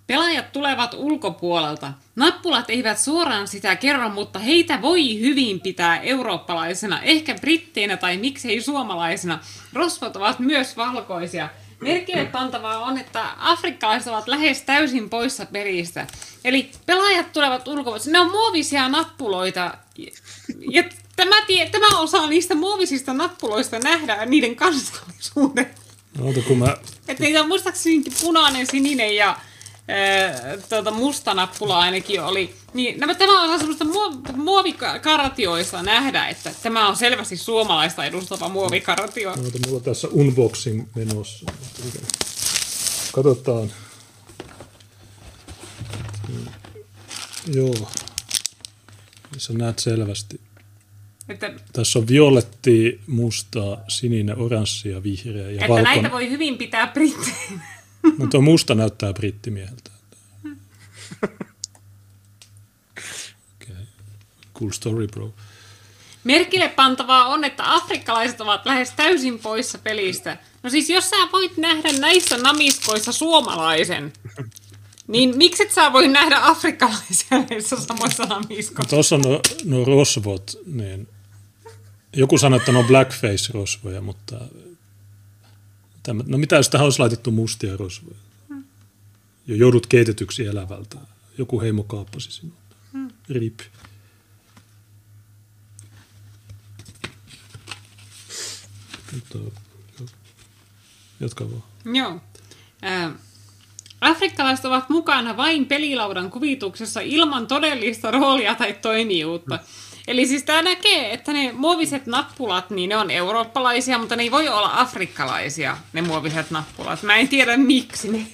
Pelaajat 0.06 0.52
tulevat 0.52 0.94
ulkopuolelta. 0.94 1.92
Nappulat 2.16 2.70
eivät 2.70 2.98
suoraan 2.98 3.48
sitä 3.48 3.76
kerro, 3.76 4.08
mutta 4.08 4.38
heitä 4.38 4.82
voi 4.82 5.20
hyvin 5.20 5.60
pitää 5.60 6.00
eurooppalaisena, 6.00 7.02
ehkä 7.02 7.34
britteinä 7.34 7.96
tai 7.96 8.16
miksei 8.16 8.60
suomalaisena. 8.60 9.40
Rosvot 9.72 10.16
ovat 10.16 10.38
myös 10.38 10.76
valkoisia. 10.76 11.48
Merkille 11.80 12.24
pantavaa 12.24 12.78
on, 12.78 12.98
että 12.98 13.24
afrikkalaiset 13.38 14.08
ovat 14.08 14.28
lähes 14.28 14.62
täysin 14.62 15.10
poissa 15.10 15.46
peristä. 15.46 16.06
Eli 16.44 16.70
pelaajat 16.86 17.32
tulevat 17.32 17.68
ulkopuolelta. 17.68 18.10
Ne 18.10 18.20
on 18.20 18.30
muovisia 18.30 18.88
nappuloita. 18.88 19.74
Ja 20.70 20.84
tämä, 21.16 21.36
tie, 21.46 21.68
tämä 21.70 21.98
osaa 21.98 22.26
niistä 22.26 22.54
muovisista 22.54 23.14
nappuloista 23.14 23.78
nähdä 23.78 24.26
niiden 24.26 24.56
kansallisuuden. 24.56 25.70
Oota, 26.20 26.40
kun 26.40 26.58
mä... 26.58 26.76
Että 27.08 27.24
niitä 27.24 27.40
on 27.40 27.48
muistaakseni 27.48 28.02
punainen, 28.22 28.66
sininen 28.66 29.16
ja 29.16 29.36
ee, 29.88 30.58
tuota, 30.68 30.90
musta 30.90 31.34
nappula 31.34 31.78
ainakin 31.78 32.22
oli. 32.22 32.54
Niin, 32.74 33.00
nämä, 33.00 33.14
tämä 33.14 33.42
on 33.42 33.58
semmoista 33.58 33.84
muovikaratioissa 34.36 35.82
nähdä, 35.82 36.28
että 36.28 36.54
tämä 36.62 36.88
on 36.88 36.96
selvästi 36.96 37.36
suomalaista 37.36 38.04
edustava 38.04 38.48
muovikaratio. 38.48 39.30
Oota, 39.30 39.58
mulla 39.66 39.76
on 39.76 39.82
tässä 39.82 40.08
unboxing 40.08 40.86
menossa. 40.94 41.46
Katsotaan. 43.12 43.72
Joo. 47.54 47.88
Sä 49.38 49.52
näet 49.52 49.78
selvästi. 49.78 50.40
Että, 51.28 51.52
Tässä 51.72 51.98
on 51.98 52.08
violetti, 52.08 53.00
musta, 53.06 53.78
sininen, 53.88 54.38
oranssi 54.38 54.88
ja 54.88 55.02
vihreä 55.02 55.42
ja 55.42 55.50
Että 55.50 55.68
valkon. 55.68 55.84
näitä 55.84 56.10
voi 56.10 56.30
hyvin 56.30 56.58
pitää 56.58 56.86
britteinä. 56.86 57.62
No 58.18 58.26
tuo 58.26 58.40
musta 58.40 58.74
näyttää 58.74 59.12
brittimieheltä. 59.12 59.90
Okay. 63.62 63.76
Cool 64.54 64.70
story, 64.70 65.06
bro. 65.06 65.34
Merkille 66.24 66.68
pantavaa 66.68 67.26
on, 67.26 67.44
että 67.44 67.74
afrikkalaiset 67.74 68.40
ovat 68.40 68.66
lähes 68.66 68.90
täysin 68.96 69.38
poissa 69.38 69.78
pelistä. 69.78 70.36
No 70.62 70.70
siis 70.70 70.90
jos 70.90 71.10
sä 71.10 71.16
voit 71.32 71.56
nähdä 71.56 71.92
näissä 71.92 72.38
namiskoissa 72.38 73.12
suomalaisen, 73.12 74.12
niin 75.06 75.36
miksi 75.36 75.62
et 75.62 75.72
sä 75.72 75.92
voi 75.92 76.08
nähdä 76.08 76.38
afrikkalaisia 76.42 77.38
näissä 77.50 77.76
samoissa 77.76 78.24
namiskoissa? 78.24 78.82
No, 78.82 78.88
Tuossa 78.90 79.14
on 79.16 79.22
no, 79.22 79.40
no 79.64 79.84
rosvot, 79.84 80.56
niin 80.66 81.08
joku 82.18 82.38
sanoi, 82.38 82.56
että 82.56 82.72
ne 82.72 82.78
on 82.78 82.84
blackface-rosvoja, 82.84 84.00
mutta 84.00 84.40
tämä, 86.02 86.24
no 86.26 86.38
mitä 86.38 86.56
jos 86.56 86.68
tähän 86.68 86.84
olisi 86.84 86.98
laitettu 86.98 87.30
mustia 87.30 87.76
rosvoja? 87.76 88.16
Jo 89.46 89.56
joudut 89.56 89.86
keitetyksi 89.86 90.46
elävältä. 90.46 90.96
Joku 91.38 91.60
heimo 91.60 91.82
kaappasi 91.82 92.30
sinut. 92.30 92.54
Rip. 93.28 93.60
Jatka 101.20 101.50
vaan. 101.50 101.62
Joo. 101.84 102.20
Äh, 102.84 103.12
afrikkalaiset 104.00 104.64
ovat 104.64 104.88
mukana 104.88 105.36
vain 105.36 105.66
pelilaudan 105.66 106.30
kuvituksessa 106.30 107.00
ilman 107.00 107.46
todellista 107.46 108.10
roolia 108.10 108.54
tai 108.54 108.72
toimijuutta. 108.72 109.56
Mm. 109.56 109.87
Eli 110.08 110.26
siis 110.26 110.42
tämä 110.42 110.62
näkee, 110.62 111.12
että 111.12 111.32
ne 111.32 111.52
muoviset 111.52 112.06
nappulat, 112.06 112.70
niin 112.70 112.88
ne 112.88 112.96
on 112.96 113.10
eurooppalaisia, 113.10 113.98
mutta 113.98 114.16
ne 114.16 114.22
ei 114.22 114.30
voi 114.30 114.48
olla 114.48 114.70
afrikkalaisia, 114.74 115.76
ne 115.92 116.02
muoviset 116.02 116.50
nappulat. 116.50 117.02
Mä 117.02 117.16
en 117.16 117.28
tiedä 117.28 117.56
miksi 117.56 118.08
ne, 118.12 118.26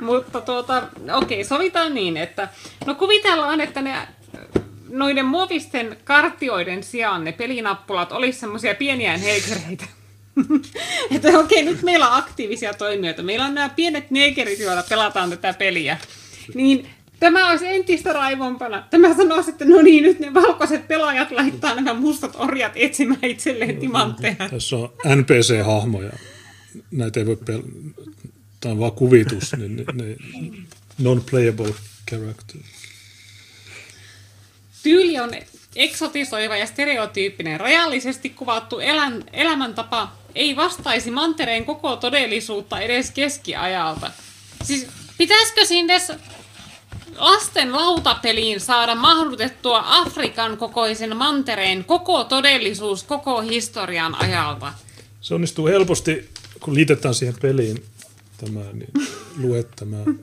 mutta 0.00 0.40
tuota, 0.40 0.82
okei, 1.12 1.44
sovitaan 1.44 1.94
niin, 1.94 2.16
että 2.16 2.48
no 2.86 2.94
kuvitellaan, 2.94 3.60
että 3.60 3.82
ne 3.82 4.08
noiden 4.88 5.26
muovisten 5.26 5.96
kartioiden 6.04 6.82
sijaan 6.82 7.24
ne 7.24 7.32
pelinappulat 7.32 8.12
olisi 8.12 8.40
semmoisia 8.40 8.74
pieniä 8.74 9.16
neikereitä. 9.16 9.84
että 11.16 11.38
okei, 11.38 11.62
nyt 11.62 11.82
meillä 11.82 12.08
on 12.08 12.18
aktiivisia 12.18 12.74
toimijoita. 12.74 13.22
Meillä 13.22 13.44
on 13.44 13.54
nämä 13.54 13.68
pienet 13.68 14.10
neikerit, 14.10 14.58
joilla 14.58 14.82
pelataan 14.88 15.30
tätä 15.30 15.54
peliä. 15.54 15.98
Niin 16.54 16.90
Tämä 17.20 17.50
olisi 17.50 17.66
entistä 17.66 18.12
raivompana. 18.12 18.84
Tämä 18.90 19.14
sanoisi, 19.14 19.50
että 19.50 19.64
no 19.64 19.82
niin, 19.82 20.02
nyt 20.02 20.18
ne 20.18 20.34
valkoiset 20.34 20.88
pelaajat 20.88 21.30
laittaa 21.30 21.74
nämä 21.74 21.94
mustat 21.94 22.32
orjat 22.36 22.72
etsimään 22.74 23.24
itselleen 23.24 23.76
timantteja. 23.76 24.34
Tässä 24.50 24.76
on 24.76 24.92
NPC-hahmoja. 25.04 26.18
Näitä 26.90 27.20
ei 27.20 27.26
voi 27.26 27.38
pel- 27.50 27.94
Tämä 28.60 28.72
on 28.72 28.80
vaan 28.80 28.92
kuvitus. 28.92 29.52
niin, 29.56 29.76
ne, 29.76 29.84
ne 29.92 30.16
non-playable 30.98 31.74
character. 32.10 32.60
Tyyli 34.82 35.20
on 35.20 35.30
eksotisoiva 35.76 36.56
ja 36.56 36.66
stereotyyppinen. 36.66 37.60
Rajallisesti 37.60 38.30
kuvattu 38.30 38.78
elän, 38.80 39.24
elämäntapa 39.32 40.12
ei 40.34 40.56
vastaisi 40.56 41.10
mantereen 41.10 41.64
koko 41.64 41.96
todellisuutta 41.96 42.80
edes 42.80 43.10
keskiajalta. 43.10 44.10
Siis 44.62 44.86
pitäisikö 45.18 45.64
sinne 45.64 45.94
lasten 47.18 47.72
lautapeliin 47.72 48.60
saada 48.60 48.94
mahdutettua 48.94 49.84
Afrikan 49.86 50.56
kokoisen 50.56 51.16
mantereen 51.16 51.84
koko 51.84 52.24
todellisuus 52.24 53.02
koko 53.02 53.40
historian 53.40 54.22
ajalta? 54.22 54.72
Se 55.20 55.34
onnistuu 55.34 55.66
helposti, 55.66 56.28
kun 56.60 56.74
liitetään 56.74 57.14
siihen 57.14 57.36
peliin 57.42 57.84
tämä, 58.36 58.60
niin 58.72 58.92
luet 59.36 59.68
tämä. 59.76 59.96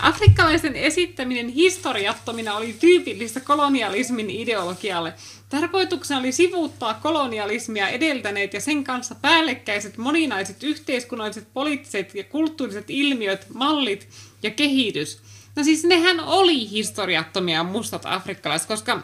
Afrikkalaisen 0.00 0.76
esittäminen 0.76 1.48
historiattomina 1.48 2.56
oli 2.56 2.76
tyypillistä 2.80 3.40
kolonialismin 3.40 4.30
ideologialle. 4.30 5.14
Tarkoituksena 5.60 6.20
oli 6.20 6.32
sivuuttaa 6.32 6.94
kolonialismia 6.94 7.88
edeltäneet 7.88 8.54
ja 8.54 8.60
sen 8.60 8.84
kanssa 8.84 9.14
päällekkäiset 9.14 9.98
moninaiset 9.98 10.62
yhteiskunnalliset, 10.62 11.48
poliittiset 11.52 12.14
ja 12.14 12.24
kulttuuriset 12.24 12.84
ilmiöt, 12.88 13.46
mallit 13.54 14.08
ja 14.42 14.50
kehitys. 14.50 15.18
No 15.56 15.64
siis 15.64 15.84
nehän 15.84 16.20
oli 16.20 16.70
historiattomia 16.70 17.64
mustat 17.64 18.02
afrikkalaiset, 18.04 18.68
koska 18.68 19.02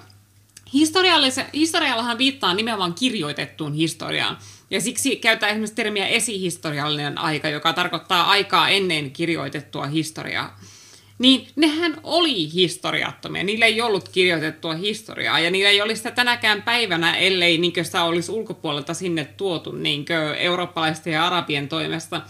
historiallahan 1.54 2.18
viittaa 2.18 2.54
nimenomaan 2.54 2.94
kirjoitettuun 2.94 3.74
historiaan. 3.74 4.38
Ja 4.70 4.80
siksi 4.80 5.16
käytetään 5.16 5.50
esimerkiksi 5.50 5.76
termiä 5.76 6.06
esihistoriallinen 6.06 7.18
aika, 7.18 7.48
joka 7.48 7.72
tarkoittaa 7.72 8.30
aikaa 8.30 8.68
ennen 8.68 9.10
kirjoitettua 9.10 9.86
historiaa 9.86 10.60
niin 11.20 11.46
nehän 11.56 12.00
oli 12.02 12.52
historiattomia. 12.52 13.44
Niillä 13.44 13.66
ei 13.66 13.80
ollut 13.80 14.08
kirjoitettua 14.08 14.74
historiaa 14.74 15.40
ja 15.40 15.50
niillä 15.50 15.70
ei 15.70 15.82
olisi 15.82 15.98
sitä 15.98 16.10
tänäkään 16.10 16.62
päivänä, 16.62 17.16
ellei 17.16 17.58
niin 17.58 17.72
sitä 17.82 18.04
olisi 18.04 18.32
ulkopuolelta 18.32 18.94
sinne 18.94 19.24
tuotu 19.24 19.72
niin 19.72 20.04
eurooppalaisten 20.38 21.12
ja 21.12 21.26
arabien 21.26 21.68
toimesta 21.68 22.20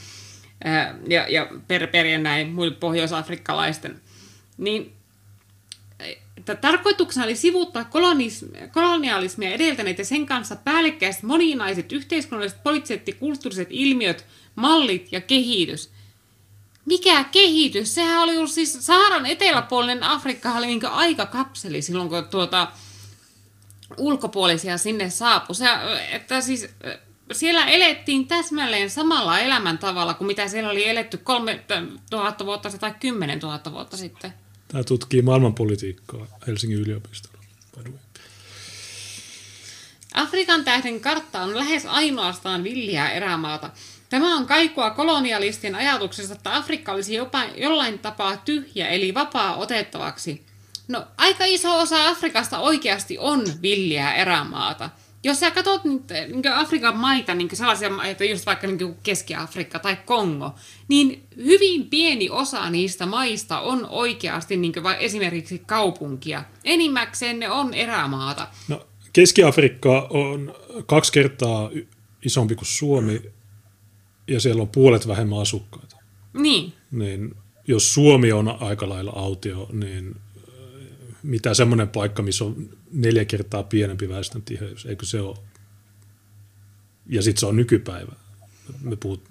ja, 1.08 1.26
ja 1.28 1.48
perperien 1.68 2.22
näin 2.22 2.48
muille 2.48 2.74
pohjoisafrikkalaisten. 2.74 4.00
Niin 4.58 4.92
tarkoituksena 6.60 7.26
oli 7.26 7.36
sivuttaa 7.36 7.90
kolonialismia 8.72 9.50
edeltäneet 9.50 9.98
ja 9.98 10.04
sen 10.04 10.26
kanssa 10.26 10.56
päällekkäiset 10.56 11.22
moninaiset 11.22 11.92
yhteiskunnalliset, 11.92 12.62
poliittiset 12.62 13.08
ja 13.08 13.14
kulttuuriset 13.14 13.68
ilmiöt, 13.70 14.26
mallit 14.54 15.08
ja 15.12 15.20
kehitys. 15.20 15.90
Mikä 16.84 17.25
kehitys? 17.25 17.94
Sehän 17.94 18.23
oli 18.23 18.36
ollut 18.36 18.50
siis 18.50 18.78
Saharan 18.81 19.26
eteläpuolinen 19.26 20.02
Afrikka 20.02 20.52
oli 20.52 20.67
niin 20.67 20.86
aika 20.86 21.26
kapseli 21.26 21.83
silloin, 21.83 22.09
kun 22.09 22.25
tuota, 22.25 22.68
ulkopuolisia 23.97 24.78
sinne 24.78 25.10
saapui. 25.10 25.57
Se, 25.57 25.67
että 26.10 26.41
siis, 26.41 26.68
siellä 27.33 27.67
elettiin 27.67 28.28
täsmälleen 28.28 28.91
samalla 28.91 29.39
elämäntavalla 29.39 30.15
kuin 30.15 30.26
mitä 30.26 30.49
siellä 30.49 30.70
oli 30.70 30.89
eletty 30.89 31.17
3000 31.17 32.47
vuotta 32.47 32.70
tai 32.70 32.94
10 33.00 33.39
000 33.39 33.60
vuotta 33.73 33.97
sitten. 33.97 34.33
Tämä 34.68 34.84
tutkii 34.84 35.23
maailmanpolitiikkaa 35.23 36.26
Helsingin 36.47 36.78
yliopistolla. 36.78 37.41
Afrikan 40.15 40.65
tähden 40.65 41.00
kartta 41.00 41.42
on 41.42 41.57
lähes 41.57 41.86
ainoastaan 41.86 42.65
villiä 42.65 43.10
erämaata. 43.10 43.70
Tämä 44.10 44.36
on 44.36 44.47
kaikua 44.47 44.90
kolonialistien 44.90 45.74
ajatuksesta, 45.74 46.34
että 46.34 46.56
Afrikka 46.56 46.92
olisi 46.92 47.14
jopa 47.14 47.44
jollain 47.56 47.98
tapaa 47.98 48.36
tyhjä 48.36 48.89
eli 48.89 49.14
vapaa 49.14 49.56
otettavaksi. 49.56 50.42
No, 50.89 51.06
aika 51.16 51.44
iso 51.44 51.78
osa 51.78 52.08
Afrikasta 52.08 52.58
oikeasti 52.58 53.18
on 53.18 53.44
villiä 53.62 54.14
erämaata. 54.14 54.90
Jos 55.24 55.40
sä 55.40 55.50
katsot 55.50 55.84
niin 55.84 56.52
Afrikan 56.55 56.97
maita, 56.97 57.34
niin 57.34 57.56
sellaisia 57.56 57.90
maita, 57.90 58.24
just 58.24 58.47
vaikka 58.47 58.66
niin 58.66 58.97
Keski-Afrikka 59.02 59.78
tai 59.78 59.97
Kongo, 60.05 60.55
niin 60.89 61.22
hyvin 61.36 61.90
pieni 61.90 62.30
osa 62.30 62.70
niistä 62.70 63.06
maista 63.06 63.60
on 63.60 63.86
oikeasti 63.89 64.56
niin 64.56 64.72
esimerkiksi 64.98 65.62
kaupunkia. 65.66 66.44
Enimmäkseen 66.64 67.39
ne 67.39 67.50
on 67.50 67.74
erämaata. 67.74 68.47
No, 68.68 68.86
Keski-Afrikka 69.12 70.06
on 70.10 70.55
kaksi 70.86 71.12
kertaa 71.12 71.70
isompi 72.24 72.55
kuin 72.55 72.66
Suomi, 72.66 73.22
ja 74.31 74.41
siellä 74.41 74.62
on 74.62 74.68
puolet 74.68 75.09
vähemmän 75.09 75.39
asukkaita. 75.39 75.97
Niin. 76.33 76.73
Niin 76.91 77.34
jos 77.67 77.94
Suomi 77.94 78.33
on 78.33 78.62
aika 78.62 78.89
lailla 78.89 79.12
autio, 79.15 79.68
niin 79.73 80.17
mitä 81.23 81.55
semmoinen 81.55 81.89
paikka, 81.89 82.23
missä 82.23 82.44
on 82.44 82.68
neljä 82.92 83.25
kertaa 83.25 83.62
pienempi 83.62 84.09
väestön 84.09 84.42
tiheys, 84.42 84.86
eikö 84.86 85.07
se 85.07 85.20
ole? 85.20 85.36
Ja 87.07 87.23
sitten 87.23 87.41
se 87.41 87.47
on 87.47 87.57
nykypäivä. 87.57 88.12
Me 88.81 88.97
puhut 88.97 89.25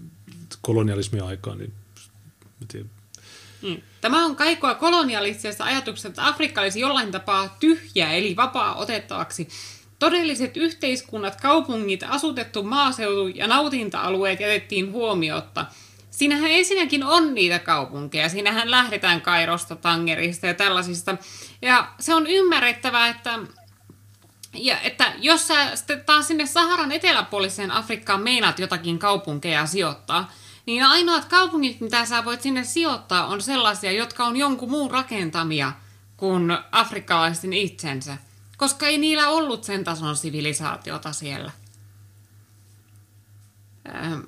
kolonialismin 0.61 1.23
aikaa, 1.23 1.55
niin 1.55 1.73
tiedän. 2.67 2.89
Mm. 3.61 3.81
Tämä 4.01 4.25
on 4.25 4.35
kaikua 4.35 4.75
kolonialistisesta 4.75 5.63
ajatuksesta, 5.63 6.07
että 6.07 6.27
Afrikka 6.27 6.61
olisi 6.61 6.79
jollain 6.79 7.11
tapaa 7.11 7.57
tyhjä, 7.59 8.11
eli 8.11 8.35
vapaa 8.35 8.75
otettavaksi. 8.75 9.47
Todelliset 9.99 10.57
yhteiskunnat, 10.57 11.41
kaupungit, 11.41 12.03
asutettu 12.07 12.63
maaseutu 12.63 13.27
ja 13.27 13.47
nautinta-alueet 13.47 14.39
jätettiin 14.39 14.91
huomiotta– 14.91 15.65
Siinähän 16.19 16.51
ensinnäkin 16.51 17.03
on 17.03 17.35
niitä 17.35 17.59
kaupunkeja. 17.59 18.29
Siinähän 18.29 18.71
lähdetään 18.71 19.21
Kairosta, 19.21 19.75
Tangerista 19.75 20.47
ja 20.47 20.53
tällaisista. 20.53 21.17
Ja 21.61 21.91
se 21.99 22.13
on 22.13 22.27
ymmärrettävää, 22.27 23.07
että, 23.07 23.39
ja, 24.53 24.79
että 24.79 25.13
jos 25.17 25.47
sä 25.47 25.75
sitten 25.75 26.03
taas 26.05 26.27
sinne 26.27 26.45
Saharan 26.45 26.91
eteläpuoliseen 26.91 27.71
Afrikkaan 27.71 28.21
meinaat 28.21 28.59
jotakin 28.59 28.99
kaupunkeja 28.99 29.65
sijoittaa, 29.65 30.31
niin 30.65 30.83
ainoat 30.83 31.25
kaupungit, 31.25 31.81
mitä 31.81 32.05
sä 32.05 32.25
voit 32.25 32.41
sinne 32.41 32.63
sijoittaa, 32.63 33.27
on 33.27 33.41
sellaisia, 33.41 33.91
jotka 33.91 34.25
on 34.25 34.37
jonkun 34.37 34.69
muun 34.69 34.91
rakentamia 34.91 35.71
kuin 36.17 36.57
afrikkalaisten 36.71 37.53
itsensä. 37.53 38.17
Koska 38.59 38.87
ei 38.87 38.97
niillä 38.97 39.29
ollut 39.29 39.63
sen 39.63 39.83
tason 39.83 40.15
sivilisaatiota 40.17 41.13
siellä. 41.13 41.51
Ähm 43.87 44.19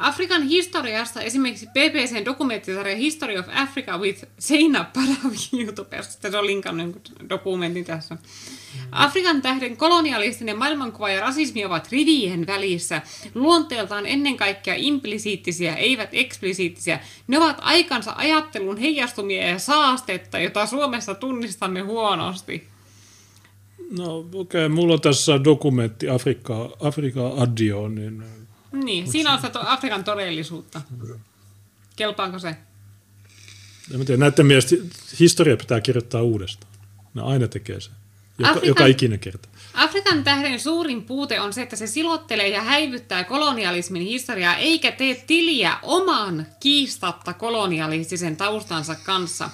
Afrikan 0.00 0.42
historiasta 0.42 1.20
esimerkiksi 1.20 1.66
BBCn 1.66 2.24
dokumenttisarja 2.24 2.96
History 2.96 3.38
of 3.38 3.46
Africa 3.54 3.98
with 3.98 4.24
Seina 4.38 4.84
Padawi 4.84 5.36
YouTubesta. 5.64 6.30
Se 6.30 6.38
on 6.38 6.46
linkannut 6.46 7.12
dokumentin 7.28 7.84
tässä. 7.84 8.16
Afrikan 8.92 9.42
tähden 9.42 9.76
kolonialistinen 9.76 10.58
maailmankuva 10.58 11.10
ja 11.10 11.20
rasismi 11.20 11.64
ovat 11.64 11.88
rivien 11.92 12.46
välissä. 12.46 13.02
Luonteeltaan 13.34 14.06
ennen 14.06 14.36
kaikkea 14.36 14.74
implisiittisiä, 14.76 15.74
eivät 15.74 16.08
eksplisiittisiä. 16.12 17.00
Ne 17.26 17.38
ovat 17.38 17.56
aikansa 17.60 18.12
ajattelun 18.16 18.76
heijastumia 18.76 19.48
ja 19.48 19.58
saastetta, 19.58 20.38
jota 20.38 20.66
Suomessa 20.66 21.14
tunnistamme 21.14 21.80
huonosti. 21.80 22.69
No 23.98 24.18
okei, 24.18 24.40
okay. 24.40 24.68
mulla 24.68 24.94
on 24.94 25.00
tässä 25.00 25.44
dokumentti 25.44 26.08
Afrikka, 26.08 26.76
Afrika 26.80 27.28
Adio, 27.28 27.88
niin 27.88 28.24
niin, 28.72 29.12
siinä 29.12 29.32
on 29.32 29.40
sitä 29.40 29.72
Afrikan 29.72 30.04
todellisuutta. 30.04 30.80
Kelpaako 31.96 32.38
se? 32.38 32.56
En 33.94 34.06
tiedä, 34.06 34.20
näiden 34.20 34.46
mielestä 34.46 34.76
historia 35.20 35.56
pitää 35.56 35.80
kirjoittaa 35.80 36.22
uudestaan. 36.22 36.72
Ne 37.14 37.22
aina 37.22 37.48
tekee 37.48 37.80
se. 37.80 37.90
Joka, 38.38 38.50
Afrikan, 38.50 38.68
joka 38.68 38.86
ikinen 38.86 39.18
kerta. 39.18 39.48
Afrikan 39.74 40.24
tähden 40.24 40.60
suurin 40.60 41.04
puute 41.04 41.40
on 41.40 41.52
se, 41.52 41.62
että 41.62 41.76
se 41.76 41.86
silottelee 41.86 42.48
ja 42.48 42.62
häivyttää 42.62 43.24
kolonialismin 43.24 44.02
historiaa, 44.02 44.56
eikä 44.56 44.92
tee 44.92 45.24
tiliä 45.26 45.78
oman 45.82 46.46
kiistatta 46.60 47.32
kolonialistisen 47.32 48.36
taustansa 48.36 48.94
kanssa. 48.94 49.50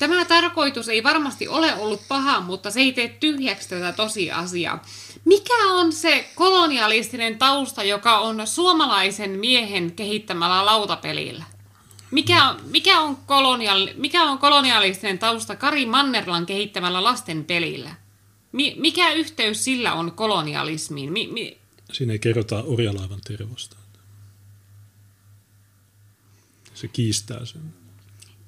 Tämä 0.00 0.24
tarkoitus 0.24 0.88
ei 0.88 1.02
varmasti 1.02 1.48
ole 1.48 1.74
ollut 1.74 2.08
paha, 2.08 2.40
mutta 2.40 2.70
se 2.70 2.80
ei 2.80 2.92
tee 2.92 3.08
tyhjäksi 3.08 3.68
tätä 3.68 3.92
tosiasiaa. 3.92 4.84
Mikä 5.24 5.66
on 5.70 5.92
se 5.92 6.30
kolonialistinen 6.34 7.38
tausta, 7.38 7.82
joka 7.82 8.18
on 8.18 8.46
suomalaisen 8.46 9.30
miehen 9.30 9.92
kehittämällä 9.92 10.66
lautapelillä? 10.66 11.44
Mikä, 12.10 12.54
mikä, 12.64 13.00
on 13.00 13.16
kolonial, 13.16 13.88
mikä 13.96 14.22
on 14.22 14.38
kolonialistinen 14.38 15.18
tausta 15.18 15.56
Kari 15.56 15.86
Mannerlan 15.86 16.46
kehittämällä 16.46 17.04
lasten 17.04 17.44
pelillä? 17.44 17.94
Mi, 18.52 18.74
mikä 18.78 19.12
yhteys 19.12 19.64
sillä 19.64 19.92
on 19.92 20.12
kolonialismiin? 20.12 21.12
Mi, 21.12 21.26
mi... 21.26 21.58
Siinä 21.92 22.12
ei 22.12 22.18
kerrota 22.18 22.62
orjalaivan 22.62 23.20
tervosta. 23.20 23.76
Se 26.74 26.88
kiistää 26.88 27.44
sen. 27.44 27.79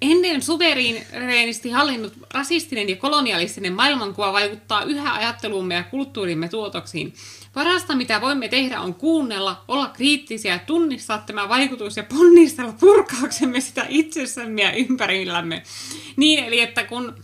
Ennen 0.03 0.43
suvereenisti 0.43 1.71
hallinnut 1.71 2.13
rasistinen 2.35 2.89
ja 2.89 2.97
kolonialistinen 2.97 3.73
maailmankuva 3.73 4.33
vaikuttaa 4.33 4.83
yhä 4.83 5.13
ajattelumme 5.13 5.75
ja 5.75 5.83
kulttuurimme 5.83 6.49
tuotoksiin. 6.49 7.15
Parasta, 7.55 7.95
mitä 7.95 8.21
voimme 8.21 8.49
tehdä, 8.49 8.81
on 8.81 8.95
kuunnella, 8.95 9.65
olla 9.69 9.87
kriittisiä, 9.87 10.59
tunnistaa 10.59 11.19
tämä 11.19 11.49
vaikutus 11.49 11.97
ja 11.97 12.03
ponnistella 12.03 12.75
purkaaksemme 12.81 13.61
sitä 13.61 13.87
itsessämme 13.89 14.63
ja 14.63 14.73
ympärillämme. 14.73 15.63
Niin, 16.17 16.45
eli 16.45 16.61
että 16.61 16.85
kun 16.85 17.15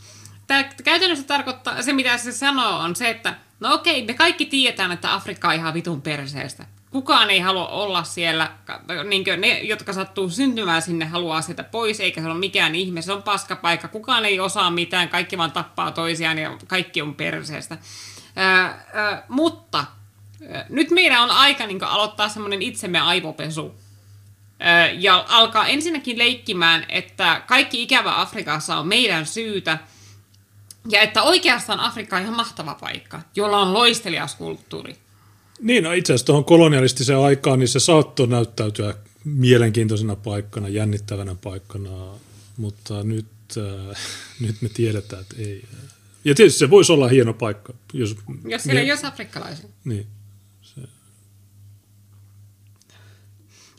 tämä 0.46 0.64
käytännössä 0.84 1.24
tarkoittaa, 1.24 1.82
se 1.82 1.92
mitä 1.92 2.18
se 2.18 2.32
sanoo 2.32 2.78
on 2.78 2.96
se, 2.96 3.10
että 3.10 3.34
no 3.60 3.74
okei, 3.74 4.04
me 4.04 4.14
kaikki 4.14 4.46
tiedetään, 4.46 4.92
että 4.92 5.14
Afrikka 5.14 5.48
on 5.48 5.54
ihan 5.54 5.74
vitun 5.74 6.02
perseestä 6.02 6.77
kukaan 6.90 7.30
ei 7.30 7.40
halua 7.40 7.68
olla 7.68 8.04
siellä, 8.04 8.50
niin 9.08 9.24
ne, 9.40 9.60
jotka 9.60 9.92
sattuu 9.92 10.30
syntymään 10.30 10.82
sinne, 10.82 11.04
haluaa 11.04 11.42
sieltä 11.42 11.64
pois, 11.64 12.00
eikä 12.00 12.20
se 12.20 12.26
ole 12.26 12.38
mikään 12.38 12.74
ihme, 12.74 13.02
se 13.02 13.12
on 13.12 13.22
paskapaikka, 13.22 13.88
kukaan 13.88 14.24
ei 14.24 14.40
osaa 14.40 14.70
mitään, 14.70 15.08
kaikki 15.08 15.38
vaan 15.38 15.52
tappaa 15.52 15.92
toisiaan 15.92 16.38
ja 16.38 16.58
kaikki 16.66 17.02
on 17.02 17.14
perseestä. 17.14 17.78
Ää, 18.36 18.84
ää, 18.92 19.24
mutta 19.28 19.84
ää, 20.52 20.66
nyt 20.68 20.90
meidän 20.90 21.22
on 21.22 21.30
aika 21.30 21.66
niin 21.66 21.84
aloittaa 21.84 22.28
semmoinen 22.28 22.62
itsemme 22.62 23.00
aivopesu. 23.00 23.74
Ää, 24.60 24.90
ja 24.90 25.24
alkaa 25.28 25.66
ensinnäkin 25.66 26.18
leikkimään, 26.18 26.86
että 26.88 27.42
kaikki 27.46 27.82
ikävä 27.82 28.20
Afrikassa 28.20 28.76
on 28.76 28.88
meidän 28.88 29.26
syytä, 29.26 29.78
ja 30.88 31.00
että 31.00 31.22
oikeastaan 31.22 31.80
Afrikka 31.80 32.16
on 32.16 32.22
ihan 32.22 32.36
mahtava 32.36 32.74
paikka, 32.74 33.20
jolla 33.36 33.58
on 33.58 33.72
loistelias 33.72 34.34
kulttuuri 34.34 35.07
niin, 35.60 35.84
no 35.84 35.92
itse 35.92 36.12
asiassa 36.12 36.26
tuohon 36.26 36.44
kolonialistiseen 36.44 37.18
aikaan 37.18 37.58
niin 37.58 37.68
se 37.68 37.80
saattoi 37.80 38.26
näyttäytyä 38.26 38.94
mielenkiintoisena 39.24 40.16
paikkana, 40.16 40.68
jännittävänä 40.68 41.36
paikkana, 41.44 41.90
mutta 42.56 43.02
nyt, 43.02 43.26
äh, 43.56 43.96
nyt 44.46 44.56
me 44.60 44.68
tiedetään, 44.68 45.22
että 45.22 45.34
ei. 45.38 45.64
Ja 46.24 46.34
tietysti 46.34 46.58
se 46.58 46.70
voisi 46.70 46.92
olla 46.92 47.08
hieno 47.08 47.34
paikka. 47.34 47.74
Jos, 47.92 48.16
jos 48.44 48.62
siellä 48.62 48.80
ei 48.80 48.90
olisi 48.90 49.06
afrikkalaisia. 49.06 49.68
Niin. 49.84 50.06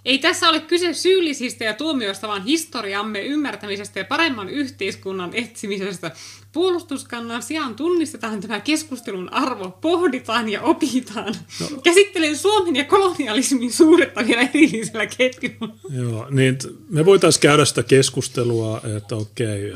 Ei 0.09 0.17
tässä 0.17 0.49
ole 0.49 0.59
kyse 0.59 0.93
syyllisistä 0.93 1.63
ja 1.63 1.73
tuomioista, 1.73 2.27
vaan 2.27 2.43
historiamme 2.43 3.21
ymmärtämisestä 3.21 3.99
ja 3.99 4.05
paremman 4.05 4.49
yhteiskunnan 4.49 5.29
etsimisestä. 5.33 6.11
Puolustuskannan 6.51 7.43
sijaan 7.43 7.75
tunnistetaan 7.75 8.41
tämä 8.41 8.59
keskustelun 8.59 9.33
arvo, 9.33 9.77
pohditaan 9.81 10.49
ja 10.49 10.61
opitaan. 10.61 11.35
No. 11.59 11.67
Käsittelen 11.83 12.37
Suomen 12.37 12.75
ja 12.75 12.83
kolonialismin 12.83 13.73
suuretta 13.73 14.27
vielä 14.27 14.41
erillisellä 14.41 15.05
ketjulla. 15.05 15.75
Joo, 15.89 16.27
niin 16.29 16.57
me 16.89 17.05
voitaisiin 17.05 17.41
käydä 17.41 17.65
sitä 17.65 17.83
keskustelua, 17.83 18.81
että 18.97 19.15
okei, 19.15 19.73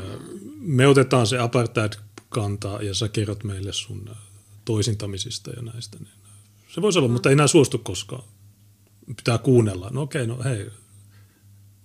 me 0.60 0.86
otetaan 0.86 1.26
se 1.26 1.38
apartheid 1.38 1.92
kantaa 2.28 2.82
ja 2.82 2.94
sä 2.94 3.08
kerrot 3.08 3.44
meille 3.44 3.72
sun 3.72 4.10
toisintamisista 4.64 5.50
ja 5.50 5.62
näistä, 5.62 5.96
niin 5.98 6.12
se 6.74 6.82
voisi 6.82 6.98
olla, 6.98 7.08
mm. 7.08 7.12
mutta 7.12 7.28
ei 7.28 7.32
enää 7.32 7.46
suostu 7.46 7.78
koskaan. 7.78 8.22
Pitää 9.06 9.38
kuunnella. 9.38 9.90
No 9.90 10.02
okei, 10.02 10.26
no 10.26 10.42
hei, 10.44 10.70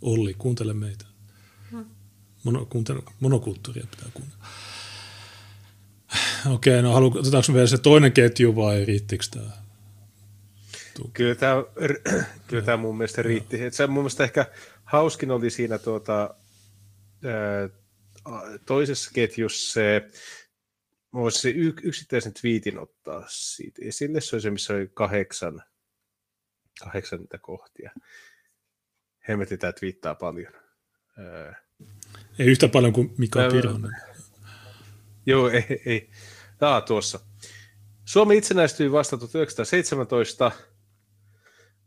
Olli, 0.01 0.33
kuuntele 0.33 0.73
meitä. 0.73 1.05
Mm. 1.71 1.85
Mono, 2.43 2.65
kuuntele, 2.65 3.01
monokulttuuria 3.19 3.87
pitää 3.91 4.09
kuunnella. 4.13 4.45
Okei, 6.49 6.81
no 6.81 6.93
halu, 6.93 7.13
otetaanko 7.15 7.53
vielä 7.53 7.67
se 7.67 7.77
toinen 7.77 8.11
ketju 8.11 8.55
vai 8.55 8.85
riittikö 8.85 9.23
tämä? 9.31 9.51
Kyllä 11.13 11.35
tämä, 11.35 11.63
kyllä 12.47 12.63
tämä 12.63 12.77
mun 12.77 12.97
mielestä 12.97 13.21
riitti. 13.21 13.63
Et 13.63 13.73
se 13.73 13.87
mun 13.87 14.03
mielestä 14.03 14.23
ehkä 14.23 14.45
hauskin 14.83 15.31
oli 15.31 15.49
siinä 15.49 15.77
tuota, 15.77 16.35
toisessa 18.65 19.11
ketjussa 19.13 19.73
se, 19.73 20.09
voisi 21.13 21.39
se 21.41 21.49
yksittäisen 21.83 22.33
twiitin 22.41 22.79
ottaa 22.79 23.25
siitä 23.27 23.81
esille. 23.85 24.21
Se 24.21 24.35
on 24.35 24.41
se, 24.41 24.51
missä 24.51 24.73
oli 24.73 24.89
kahdeksan, 24.93 25.63
kahdeksan 26.79 27.19
niitä 27.19 27.37
kohtia. 27.37 27.91
Hemmetti 29.29 29.57
tämä 29.57 29.73
twiittaa 29.73 30.15
paljon. 30.15 30.53
Ei 32.39 32.45
yhtä 32.45 32.67
paljon 32.67 32.93
kuin 32.93 33.13
Mika 33.17 33.39
Pirhonen. 33.51 33.91
Joo, 35.25 35.49
ei. 35.49 35.81
ei. 35.85 36.09
Tämä 36.57 36.81
tuossa. 36.81 37.19
Suomi 38.05 38.37
itsenäistyi 38.37 38.91
vasta 38.91 39.17
1917, 39.17 40.51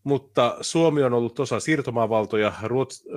mutta 0.04 0.56
Suomi 0.60 1.02
on 1.02 1.12
ollut 1.12 1.40
osa 1.40 1.60
siirtomaavaltoja. 1.60 2.52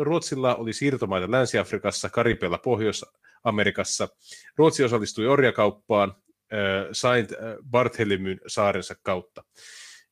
Ruotsilla 0.01 0.55
oli 0.55 0.73
siirtomaita 0.73 1.31
Länsi-Afrikassa, 1.31 2.09
Karibialla, 2.09 2.57
Pohjois-Amerikassa. 2.57 4.07
Ruotsi 4.55 4.83
osallistui 4.83 5.27
orjakauppaan 5.27 6.09
äh, 6.09 6.57
Saint 6.91 7.29
Barthelymyn 7.69 8.39
saarensa 8.47 8.95
kautta. 9.03 9.43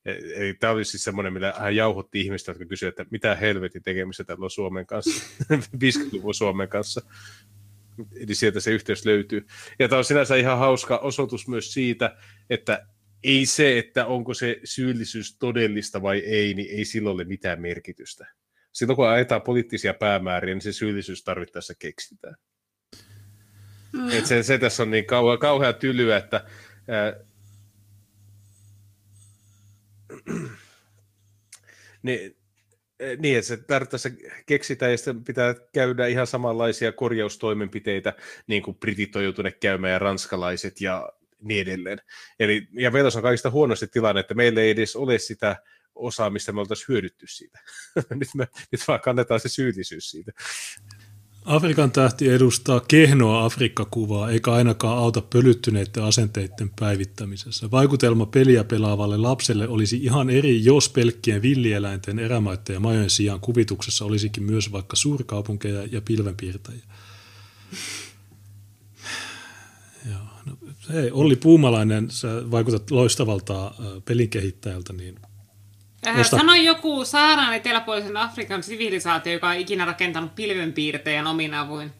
E, 0.04 0.12
eli 0.34 0.54
tämä 0.54 0.72
oli 0.72 0.84
siis 0.84 1.04
semmoinen, 1.04 1.32
millä 1.32 1.54
hän 1.58 1.76
jauhotti 1.76 2.20
ihmistä, 2.20 2.50
jotka 2.50 2.64
kysyivät, 2.64 3.00
että 3.00 3.10
mitä 3.10 3.34
helvetin 3.34 3.82
tekemistä 3.82 4.24
tällä 4.24 4.44
on 4.44 4.50
Suomen 4.50 4.86
kanssa, 4.86 5.24
50-luvun 5.84 6.34
Suomen 6.34 6.68
kanssa. 6.68 7.00
Eli 8.16 8.34
sieltä 8.34 8.60
se 8.60 8.70
yhteys 8.70 9.06
löytyy. 9.06 9.46
Ja 9.78 9.88
tämä 9.88 9.98
on 9.98 10.04
sinänsä 10.04 10.36
ihan 10.36 10.58
hauska 10.58 10.98
osoitus 10.98 11.48
myös 11.48 11.72
siitä, 11.72 12.16
että 12.50 12.86
ei 13.24 13.46
se, 13.46 13.78
että 13.78 14.06
onko 14.06 14.34
se 14.34 14.60
syyllisyys 14.64 15.38
todellista 15.38 16.02
vai 16.02 16.18
ei, 16.18 16.54
niin 16.54 16.78
ei 16.78 16.84
sillä 16.84 17.10
ole 17.10 17.24
mitään 17.24 17.60
merkitystä. 17.60 18.26
Silloin 18.72 18.96
kun 18.96 19.08
ajetaan 19.08 19.42
poliittisia 19.42 19.94
päämääriä, 19.94 20.54
niin 20.54 20.62
se 20.62 20.72
syyllisyys 20.72 21.24
tarvittaessa 21.24 21.74
keksitään. 21.78 22.34
Mm. 23.92 24.10
Et 24.10 24.26
se, 24.26 24.42
se 24.42 24.58
tässä 24.58 24.82
on 24.82 24.90
niin 24.90 25.06
kauhea, 25.06 25.38
kauhea 25.38 25.72
tylyä, 25.72 26.16
että 26.16 26.44
ää, 26.88 27.14
niin, 32.02 32.36
niin, 33.18 33.38
että 33.38 33.48
se 33.48 33.56
tarvittaessa 33.56 34.10
keksitään 34.46 34.90
ja 34.90 34.96
sitten 34.96 35.24
pitää 35.24 35.54
käydä 35.72 36.06
ihan 36.06 36.26
samanlaisia 36.26 36.92
korjaustoimenpiteitä, 36.92 38.12
niin 38.46 38.62
kuin 38.62 38.76
britit 38.76 39.16
on 39.16 39.24
joutuneet 39.24 39.58
käymään 39.60 39.92
ja 39.92 39.98
ranskalaiset 39.98 40.80
ja 40.80 41.08
niin 41.42 41.62
edelleen. 41.62 41.98
Eli, 42.40 42.68
ja 42.72 42.90
meillä 42.90 43.10
on 43.16 43.22
kaikista 43.22 43.50
huonosti 43.50 43.86
tilanne, 43.86 44.20
että 44.20 44.34
meillä 44.34 44.60
ei 44.60 44.70
edes 44.70 44.96
ole 44.96 45.18
sitä 45.18 45.56
osaamista, 45.94 46.52
me 46.52 46.60
oltaisiin 46.60 46.88
hyödytty 46.88 47.26
siitä. 47.26 47.58
nyt, 48.14 48.28
me, 48.34 48.48
nyt 48.72 48.80
vaan 48.88 49.00
kannetaan 49.00 49.40
se 49.40 49.48
syyllisyys 49.48 50.10
siitä. 50.10 50.32
Afrikan 51.44 51.90
tähti 51.90 52.28
edustaa 52.28 52.80
kehnoa 52.80 53.44
Afrikka-kuvaa, 53.44 54.30
eikä 54.30 54.52
ainakaan 54.52 54.98
auta 54.98 55.20
pölyttyneiden 55.20 56.02
asenteiden 56.02 56.70
päivittämisessä. 56.80 57.70
Vaikutelma 57.70 58.26
peliä 58.26 58.64
pelaavalle 58.64 59.16
lapselle 59.16 59.68
olisi 59.68 59.96
ihan 59.96 60.30
eri, 60.30 60.64
jos 60.64 60.88
pelkkien 60.88 61.42
villieläinten, 61.42 62.18
erämaiden 62.18 62.74
ja 62.74 62.80
majojen 62.80 63.10
sijaan 63.10 63.40
kuvituksessa 63.40 64.04
olisikin 64.04 64.42
myös 64.42 64.72
vaikka 64.72 64.96
suurkaupunkeja 64.96 65.84
ja 65.92 66.02
pilvenpiirtäjiä. 66.02 66.82
Hei, 70.92 71.10
Olli 71.10 71.36
Puumalainen, 71.36 72.10
sä 72.10 72.50
vaikutat 72.50 72.90
loistavalta 72.90 73.74
pelin 74.04 74.28
kehittäjältä, 74.28 74.92
niin 74.92 75.14
Äh, 76.06 76.20
Osta... 76.20 76.36
Sano 76.36 76.54
joku 76.54 77.04
saaraan 77.04 77.54
eteläpuolisen 77.54 78.16
Afrikan 78.16 78.62
sivilisaatio, 78.62 79.32
joka 79.32 79.48
on 79.48 79.56
ikinä 79.56 79.84
rakentanut 79.84 80.34
pilvenpiirtäjän 80.34 81.26
omin 81.26 81.54
avuin. 81.54 81.92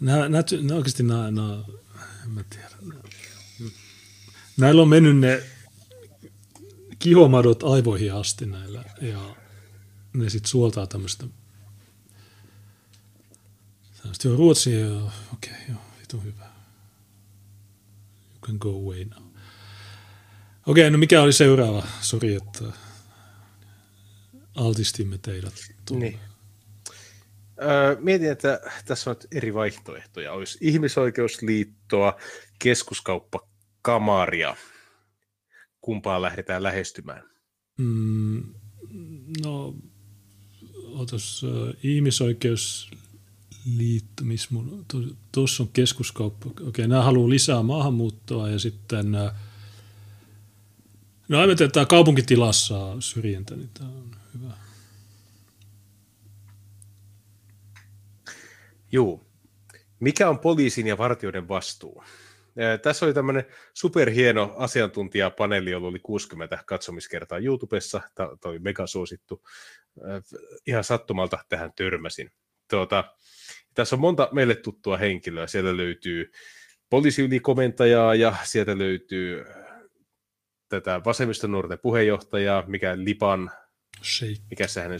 Nämä, 0.00 0.28
nämä, 0.28 0.44
nämä 0.62 0.76
oikeasti 0.76 1.02
nämä, 1.02 1.30
nämä, 1.30 1.64
en 2.24 2.30
mä 2.30 2.44
tiedä. 2.50 2.68
Näillä 4.56 4.82
on 4.82 4.88
mennyt 4.88 5.16
ne 5.16 5.42
kihomadot 6.98 7.62
aivoihin 7.62 8.14
asti 8.14 8.46
näillä 8.46 8.84
ja 9.00 9.36
ne 10.12 10.30
sitten 10.30 10.50
suoltaa 10.50 10.86
tämmöistä 10.86 11.26
tämmöistä 14.06 14.28
joo 14.28 14.36
Ruotsi 14.36 14.80
ja 14.80 14.96
okei 15.32 15.52
okay, 15.52 15.64
joo 15.68 15.78
vitu 16.00 16.20
hyvä 16.20 16.44
you 18.30 18.40
can 18.46 18.56
go 18.58 18.68
away 18.68 19.04
now 19.04 19.22
okei 20.66 20.82
okay, 20.82 20.90
no 20.90 20.98
mikä 20.98 21.22
oli 21.22 21.32
seuraava 21.32 21.86
sori 22.00 22.34
että 22.34 22.64
altistimme 24.54 25.18
teidät 25.18 25.54
niin. 25.90 26.18
Öö, 27.62 27.96
mietin, 28.00 28.30
että 28.30 28.60
tässä 28.84 29.10
on 29.10 29.16
eri 29.32 29.54
vaihtoehtoja. 29.54 30.32
Olisi 30.32 30.58
ihmisoikeusliittoa, 30.60 32.16
keskuskauppakamaria. 32.58 34.56
Kumpaa 35.80 36.22
lähdetään 36.22 36.62
lähestymään? 36.62 37.22
Mm, 37.78 38.54
no 39.44 39.74
otas, 40.94 41.42
uh, 41.42 41.74
ihmisoikeusliittomis, 43.66 44.48
tuossa 45.32 45.62
on 45.62 45.68
keskuskauppa, 45.72 46.50
okei, 46.68 46.88
nämä 46.88 47.02
haluaa 47.02 47.30
lisää 47.30 47.62
maahanmuuttoa 47.62 48.48
ja 48.48 48.58
sitten 48.58 49.14
uh, 49.14 49.30
no 51.28 51.40
aivan, 51.40 51.56
tämä 51.72 51.86
kaupunkitilassa 51.86 53.00
syrjintä, 53.00 53.56
niin 53.56 53.70
tämä 53.74 53.90
on 53.90 54.10
hyvä. 54.34 54.52
Juu. 58.92 59.26
Mikä 60.00 60.28
on 60.28 60.38
poliisin 60.38 60.86
ja 60.86 60.98
vartijoiden 60.98 61.48
vastuu? 61.48 62.04
Tässä 62.82 63.06
oli 63.06 63.14
tämmöinen 63.14 63.44
superhieno 63.74 64.54
asiantuntijapaneeli, 64.56 65.70
jolla 65.70 65.88
oli 65.88 65.98
60 65.98 66.58
katsomiskertaa 66.66 67.38
YouTubessa. 67.38 68.00
Tämä 68.14 68.28
oli 68.44 68.58
mega 68.58 68.86
suosittu. 68.86 69.42
Ihan 70.66 70.84
sattumalta 70.84 71.38
tähän 71.48 71.72
törmäsin. 71.76 72.30
Tuota, 72.70 73.04
tässä 73.76 73.96
on 73.96 74.00
monta 74.00 74.28
meille 74.32 74.54
tuttua 74.54 74.96
henkilöä. 74.96 75.46
Siellä 75.46 75.76
löytyy 75.76 76.32
poliisiylikomentaja 76.90 78.14
ja 78.14 78.36
sieltä 78.44 78.78
löytyy 78.78 79.44
tätä 80.68 81.00
vasemmistonuorten 81.04 81.78
puheenjohtajaa, 81.78 82.64
mikä 82.66 82.96
Lipan, 82.96 83.50
Sheik. 84.02 84.40
mikä 84.50 84.66
se 84.66 84.80
hänen, 84.80 84.98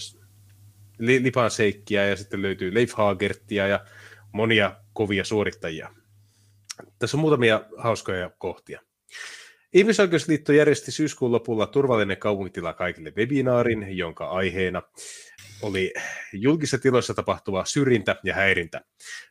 Lipan 0.98 1.50
Seikkiä 1.50 2.06
ja 2.06 2.16
sitten 2.16 2.42
löytyy 2.42 2.74
Leif 2.74 2.92
Hagertia 2.92 3.66
ja 3.66 3.84
monia 4.32 4.76
kovia 4.92 5.24
suorittajia. 5.24 5.90
Tässä 6.98 7.16
on 7.16 7.20
muutamia 7.20 7.64
hauskoja 7.76 8.30
kohtia. 8.38 8.80
Ihmisoikeusliitto 9.72 10.52
järjesti 10.52 10.92
syyskuun 10.92 11.32
lopulla 11.32 11.66
turvallinen 11.66 12.16
kaupunkitila 12.16 12.72
kaikille 12.72 13.12
webinaarin, 13.16 13.96
jonka 13.96 14.28
aiheena 14.28 14.82
oli 15.62 15.92
julkisissa 16.32 16.78
tiloissa 16.78 17.14
tapahtuva 17.14 17.64
syrjintä 17.64 18.16
ja 18.24 18.34
häirintä. 18.34 18.80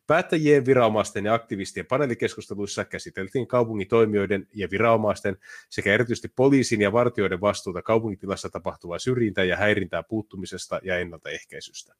Päättäjien, 0.07 0.65
viranomaisten 0.65 1.25
ja 1.25 1.33
aktivistien 1.33 1.85
paneelikeskusteluissa 1.85 2.85
käsiteltiin 2.85 3.47
kaupungin 3.47 3.87
toimijoiden 3.87 4.47
ja 4.53 4.67
viranomaisten 4.71 5.37
sekä 5.69 5.93
erityisesti 5.93 6.27
poliisin 6.35 6.81
ja 6.81 6.91
vartioiden 6.91 7.41
vastuuta 7.41 7.81
kaupunkitilassa 7.81 8.49
tapahtuvaa 8.49 8.99
syrjintää 8.99 9.43
ja 9.43 9.57
häirintää 9.57 10.03
puuttumisesta 10.03 10.79
ja 10.83 10.99
ennaltaehkäisystä. 10.99 11.93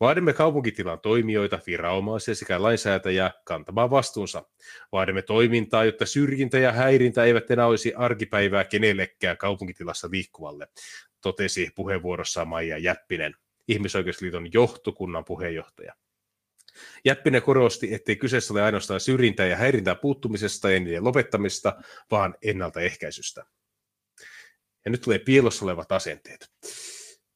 Vaadimme 0.00 0.32
kaupunkitilan 0.32 1.00
toimijoita, 1.00 1.58
viranomaisia 1.66 2.34
sekä 2.34 2.62
lainsäätäjää 2.62 3.30
kantamaan 3.44 3.90
vastuunsa. 3.90 4.42
Vaadimme 4.92 5.22
toimintaa, 5.22 5.84
jotta 5.84 6.06
syrjintä 6.06 6.58
ja 6.58 6.72
häirintä 6.72 7.24
eivät 7.24 7.50
enää 7.50 7.66
olisi 7.66 7.94
arkipäivää 7.94 8.64
kenellekään 8.64 9.36
kaupunkitilassa 9.36 10.08
liikkuvalle, 10.12 10.66
totesi 11.20 11.70
puheenvuorossaan 11.74 12.48
Maija 12.48 12.78
Jäppinen, 12.78 13.34
Ihmisoikeusliiton 13.68 14.52
johtokunnan 14.52 15.24
puheenjohtaja. 15.24 15.94
Jäppinen 17.04 17.42
korosti, 17.42 17.94
ettei 17.94 18.16
kyseessä 18.16 18.54
ole 18.54 18.62
ainoastaan 18.62 19.00
syrjintää 19.00 19.46
ja 19.46 19.56
häirintää 19.56 19.94
puuttumisesta 19.94 20.70
ja 20.70 20.80
niiden 20.80 21.04
lopettamista, 21.04 21.82
vaan 22.10 22.34
ennaltaehkäisystä. 22.42 23.44
Ja 24.84 24.90
nyt 24.90 25.00
tulee 25.00 25.18
pielossa 25.18 25.64
olevat 25.64 25.92
asenteet. 25.92 26.50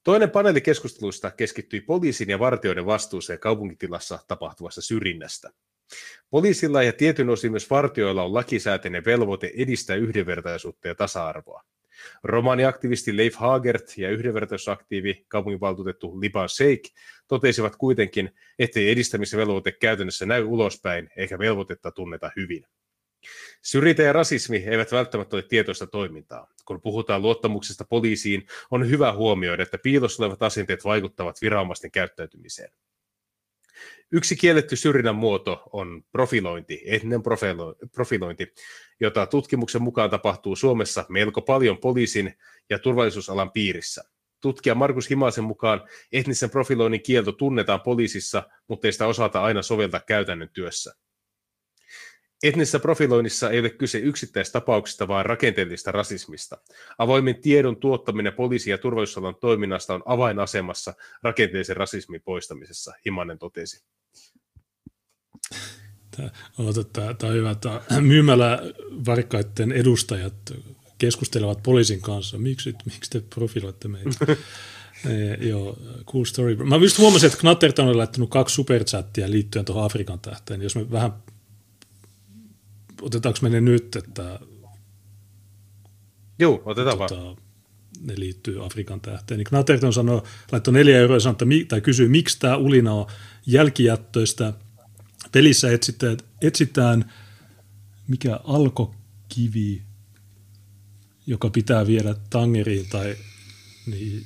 Toinen 0.04 0.30
paneeli 0.30 0.60
keskusteluista 0.60 1.30
keskittyi 1.30 1.80
poliisin 1.80 2.30
ja 2.30 2.38
vartioiden 2.38 2.86
vastuuseen 2.86 3.38
kaupunkitilassa 3.38 4.18
tapahtuvasta 4.28 4.80
syrjinnästä. 4.82 5.50
Poliisilla 6.30 6.82
ja 6.82 6.92
tietyn 6.92 7.30
osin 7.30 7.50
myös 7.50 7.70
vartioilla 7.70 8.22
on 8.22 8.34
lakisääteinen 8.34 9.04
velvoite 9.04 9.52
edistää 9.56 9.96
yhdenvertaisuutta 9.96 10.88
ja 10.88 10.94
tasa-arvoa. 10.94 11.62
Romaniaktivisti 12.22 13.16
Leif 13.16 13.34
Hagert 13.34 13.98
ja 13.98 14.10
yhdenvertaisuusaktiivi 14.10 15.24
kaupunginvaltuutettu 15.28 16.20
Liban 16.20 16.48
Sheikh 16.48 16.94
totesivat 17.28 17.76
kuitenkin, 17.76 18.30
ettei 18.58 18.90
edistämisen 18.90 19.40
velvoite 19.40 19.72
käytännössä 19.72 20.26
näy 20.26 20.42
ulospäin 20.42 21.10
eikä 21.16 21.38
velvoitetta 21.38 21.90
tunneta 21.90 22.30
hyvin. 22.36 22.66
Syrjintä 23.62 24.02
ja 24.02 24.12
rasismi 24.12 24.56
eivät 24.56 24.92
välttämättä 24.92 25.36
ole 25.36 25.42
tietoista 25.42 25.86
toimintaa. 25.86 26.50
Kun 26.64 26.80
puhutaan 26.80 27.22
luottamuksesta 27.22 27.84
poliisiin, 27.84 28.46
on 28.70 28.90
hyvä 28.90 29.12
huomioida, 29.12 29.62
että 29.62 29.78
piilossa 29.78 30.22
olevat 30.22 30.42
asenteet 30.42 30.84
vaikuttavat 30.84 31.42
viranomaisten 31.42 31.90
käyttäytymiseen. 31.90 32.70
Yksi 34.16 34.36
kielletty 34.36 34.76
syrjinnän 34.76 35.14
muoto 35.14 35.62
on 35.72 36.04
profilointi, 36.12 36.82
etninen 36.86 37.22
profilointi, 37.94 38.54
jota 39.00 39.26
tutkimuksen 39.26 39.82
mukaan 39.82 40.10
tapahtuu 40.10 40.56
Suomessa 40.56 41.06
melko 41.08 41.42
paljon 41.42 41.78
poliisin 41.78 42.34
ja 42.70 42.78
turvallisuusalan 42.78 43.50
piirissä. 43.50 44.04
Tutkija 44.40 44.74
Markus 44.74 45.10
Himasen 45.10 45.44
mukaan 45.44 45.88
etnisen 46.12 46.50
profiloinnin 46.50 47.02
kielto 47.02 47.32
tunnetaan 47.32 47.80
poliisissa, 47.80 48.42
mutta 48.68 48.88
ei 48.88 48.92
sitä 48.92 49.06
osata 49.06 49.42
aina 49.42 49.62
soveltaa 49.62 50.00
käytännön 50.00 50.50
työssä. 50.52 50.94
Etnisessä 52.42 52.78
profiloinnissa 52.78 53.50
ei 53.50 53.60
ole 53.60 53.70
kyse 53.70 53.98
yksittäistapauksista, 53.98 55.08
vaan 55.08 55.26
rakenteellisesta 55.26 55.92
rasismista. 55.92 56.58
Avoimen 56.98 57.40
tiedon 57.40 57.76
tuottaminen 57.76 58.32
poliisi- 58.32 58.70
ja 58.70 58.78
turvallisuusalan 58.78 59.36
toiminnasta 59.40 59.94
on 59.94 60.02
avainasemassa 60.04 60.94
rakenteellisen 61.22 61.76
rasismin 61.76 62.22
poistamisessa, 62.22 62.92
Himanen 63.04 63.38
totesi. 63.38 63.84
Tämä, 66.16 66.30
on 67.22 67.34
hyvä, 67.34 67.50
että 67.50 67.80
myymälävarkkaiden 68.00 69.72
edustajat 69.72 70.34
keskustelevat 70.98 71.62
poliisin 71.62 72.00
kanssa. 72.00 72.38
Miksi, 72.38 72.74
miksi 72.84 73.10
te 73.10 73.20
profiloitte 73.20 73.88
meitä? 73.88 74.10
e, 75.10 75.46
joo, 75.48 75.78
cool 76.06 76.24
story. 76.24 76.56
Mä 76.56 76.76
just 76.76 76.98
huomasin, 76.98 77.26
että 77.26 77.40
Knatterton 77.40 77.88
on 77.88 77.98
laittanut 77.98 78.30
kaksi 78.30 78.54
superchattia 78.54 79.30
liittyen 79.30 79.64
tuohon 79.64 79.84
Afrikan 79.84 80.20
tähteen. 80.20 80.62
Jos 80.62 80.76
me 80.76 80.90
vähän 80.90 81.12
otetaanko 83.04 83.38
me 83.42 83.48
ne 83.48 83.60
nyt, 83.60 83.96
että... 83.96 84.40
Joo, 86.38 86.62
otetaan 86.64 86.98
tota, 86.98 87.24
vaan. 87.24 87.36
Ne 88.00 88.14
liittyy 88.16 88.66
Afrikan 88.66 89.00
tähteen. 89.00 89.38
Niin 89.38 89.46
Knatterton 89.46 89.92
sanoi, 89.92 90.22
laittoi 90.52 90.74
neljä 90.74 90.98
euroa 90.98 91.20
sanoi, 91.20 91.32
että, 91.32 91.68
tai 91.68 91.80
kysyy, 91.80 92.08
miksi 92.08 92.40
tämä 92.40 92.56
ulina 92.56 92.92
on 92.92 93.06
jälkijättöistä. 93.46 94.52
Pelissä 95.32 95.72
etsitään, 95.72 96.16
etsitään 96.42 97.12
mikä 98.08 98.40
alkokivi, 98.44 99.82
joka 101.26 101.50
pitää 101.50 101.86
viedä 101.86 102.14
tangeriin 102.30 102.86
tai 102.90 103.16
niin, 103.86 104.22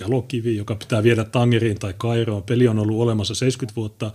jalokivi, 0.00 0.56
joka 0.56 0.74
pitää 0.74 1.02
viedä 1.02 1.24
tangeriin 1.24 1.78
tai 1.78 1.94
Kairoon. 1.98 2.42
Peli 2.42 2.68
on 2.68 2.78
ollut 2.78 3.00
olemassa 3.00 3.34
70 3.34 3.76
vuotta 3.76 4.12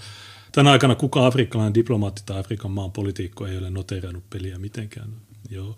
Tänä 0.58 0.72
aikana 0.72 0.96
kuka 0.96 1.26
afrikkalainen 1.26 1.74
diplomaatti 1.74 2.22
tai 2.26 2.40
Afrikan 2.40 2.72
maan 2.72 2.92
poliitikko 2.92 3.48
ei 3.48 3.58
ole 3.58 3.70
noteerannut 3.70 4.30
peliä 4.30 4.60
mitenkään. 4.60 5.10
Joo. 5.50 5.76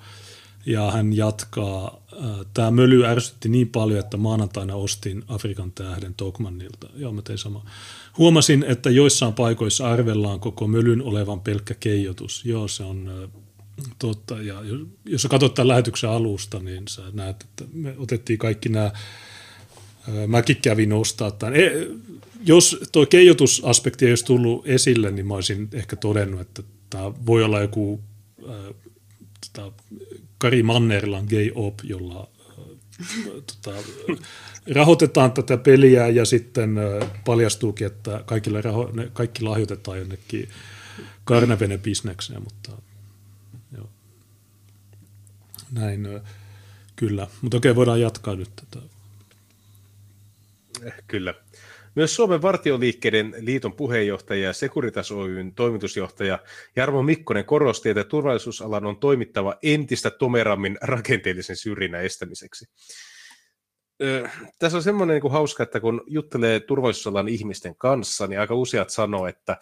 Ja 0.66 0.92
hän 0.92 1.14
jatkaa, 1.14 2.04
tämä 2.54 2.72
möly 2.72 3.06
ärsytti 3.06 3.50
niin 3.50 3.70
paljon, 3.70 4.00
että 4.00 4.18
maanantaina 4.18 4.76
ostin 4.76 5.24
Afrikan 5.28 5.72
tähden 5.72 6.14
Tokmannilta. 6.14 6.88
Joo, 6.96 7.12
mä 7.12 7.22
tein 7.22 7.38
sama. 7.38 7.66
Huomasin, 8.18 8.66
että 8.68 8.90
joissain 8.90 9.34
paikoissa 9.34 9.92
arvellaan 9.92 10.40
koko 10.40 10.68
mölyn 10.68 11.02
olevan 11.02 11.42
pelkkä 11.42 11.74
keijotus. 11.74 12.46
Joo, 12.46 12.68
se 12.68 12.84
on 12.84 13.30
totta. 14.00 14.42
Ja 14.42 14.62
jos 15.06 15.22
sä 15.22 15.30
katsot 15.30 15.54
tämän 15.54 15.68
lähetyksen 15.68 16.10
alusta, 16.10 16.60
niin 16.60 16.88
sä 16.88 17.02
näet, 17.14 17.44
että 17.44 17.66
me 17.74 17.96
otettiin 17.98 18.40
kaikki 18.40 18.70
nämä 18.70 18.92
Mäkin 20.28 20.58
kävin 20.62 20.94
ostaa 20.94 21.32
tämän. 21.32 21.56
E, 21.56 21.72
jos 22.46 22.78
tuo 22.92 23.06
keijotusaspekti 23.06 24.06
ei 24.06 24.12
olisi 24.12 24.26
tullut 24.26 24.68
esille, 24.68 25.12
niin 25.12 25.28
mä 25.28 25.34
olisin 25.34 25.70
ehkä 25.74 25.96
todennut, 25.96 26.42
että 26.42 26.64
tämä 26.90 27.12
voi 27.26 27.44
olla 27.44 27.62
joku 27.62 28.00
äh, 28.50 28.76
tota, 29.54 29.72
Kari 30.40 30.64
Mannerlan 30.64 31.26
gay 31.30 31.52
op, 31.56 31.80
jolla 31.84 32.30
äh, 32.50 32.66
tota, 33.26 33.78
rahoitetaan 34.76 35.32
tätä 35.32 35.58
peliä 35.58 36.08
ja 36.08 36.26
sitten 36.26 36.78
äh, 36.78 37.10
paljastuukin, 37.26 37.88
että 37.88 38.24
kaikille 38.26 38.62
raho- 38.62 38.96
ne 38.96 39.10
kaikki 39.14 39.44
lahjoitetaan 39.44 40.00
jonnekin 40.00 40.50
karnevene-bisnekseen, 41.26 42.44
mutta 42.44 42.72
joo. 43.78 43.90
Näin, 45.72 46.06
äh, 46.16 46.22
kyllä. 46.96 47.28
Mutta 47.42 47.58
okei, 47.58 47.76
voidaan 47.76 48.02
jatkaa 48.02 48.36
nyt 48.36 48.50
tätä. 48.56 48.86
Kyllä. 51.08 51.34
Myös 51.96 52.16
Suomen 52.16 52.42
vartioliikkeiden 52.42 53.36
liiton 53.40 53.74
puheenjohtaja 53.74 54.44
ja 54.44 54.54
Securitas 54.54 55.12
Oyn 55.12 55.56
toimitusjohtaja 55.56 56.40
Jarmo 56.76 57.04
Mikkonen 57.04 57.46
korosti, 57.46 57.90
että 57.90 58.04
turvallisuusalan 58.04 58.86
on 58.86 59.00
toimittava 59.00 59.56
entistä 59.64 60.10
tomerammin 60.10 60.78
rakenteellisen 60.82 61.56
syrjinnän 61.56 62.04
estämiseksi. 62.04 62.66
Ö, 64.04 64.30
tässä 64.60 64.78
on 64.78 64.84
semmoinen 64.84 65.14
niin 65.14 65.22
kuin 65.22 65.32
hauska, 65.32 65.64
että 65.64 65.80
kun 65.80 66.02
juttelee 66.08 66.60
turvallisuusalan 66.60 67.28
ihmisten 67.28 67.76
kanssa, 67.76 68.28
niin 68.28 68.40
aika 68.40 68.56
useat 68.56 68.90
sanoo, 68.90 69.28
että 69.28 69.58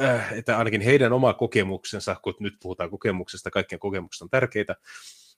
äh, 0.00 0.32
että 0.32 0.58
ainakin 0.58 0.80
heidän 0.80 1.12
oma 1.12 1.34
kokemuksensa, 1.34 2.16
kun 2.22 2.34
nyt 2.40 2.54
puhutaan 2.62 2.90
kokemuksesta, 2.90 3.50
kaikkien 3.50 3.78
kokemukset 3.78 4.22
on 4.22 4.30
tärkeitä, 4.30 4.76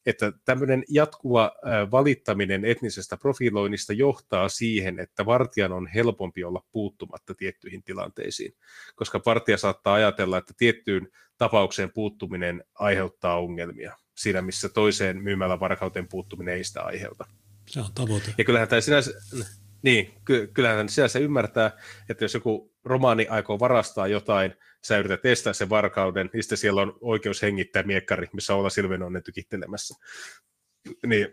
että 0.06 0.32
tämmöinen 0.44 0.84
jatkuva 0.88 1.52
valittaminen 1.90 2.64
etnisestä 2.64 3.16
profiloinnista 3.16 3.92
johtaa 3.92 4.48
siihen, 4.48 4.98
että 5.00 5.26
vartijan 5.26 5.72
on 5.72 5.86
helpompi 5.86 6.44
olla 6.44 6.64
puuttumatta 6.72 7.34
tiettyihin 7.34 7.82
tilanteisiin, 7.82 8.54
koska 8.96 9.20
vartija 9.26 9.58
saattaa 9.58 9.94
ajatella, 9.94 10.38
että 10.38 10.54
tiettyyn 10.56 11.08
tapaukseen 11.38 11.92
puuttuminen 11.92 12.64
aiheuttaa 12.74 13.40
ongelmia, 13.40 13.96
siinä 14.16 14.42
missä 14.42 14.68
toiseen 14.68 15.22
myymällä 15.22 15.60
varkauteen 15.60 16.08
puuttuminen 16.08 16.54
ei 16.54 16.64
sitä 16.64 16.82
aiheuta. 16.82 17.24
Se 17.66 17.80
on 17.80 17.92
tavoite. 17.94 18.34
Ja 18.38 18.44
kyllähän 18.44 18.68
tämä 18.68 18.80
sinänsä, 18.80 19.10
niin, 19.82 20.14
ky- 20.24 20.46
kyllähän 20.46 20.88
sinänsä 20.88 21.18
ymmärtää, 21.18 21.78
että 22.08 22.24
jos 22.24 22.34
joku 22.34 22.74
romaani 22.84 23.26
aikoo 23.26 23.58
varastaa 23.58 24.06
jotain, 24.06 24.54
sä 24.82 24.98
yrität 24.98 25.26
estää 25.26 25.52
sen 25.52 25.68
varkauden, 25.68 26.30
niin 26.32 26.42
sitten 26.42 26.58
siellä 26.58 26.82
on 26.82 26.98
oikeus 27.00 27.42
hengittää 27.42 27.82
miekkari, 27.82 28.26
missä 28.32 28.54
olla 28.54 28.70
Silvenonen 28.70 29.22
tykittelemässä. 29.22 29.94
Niin 31.06 31.28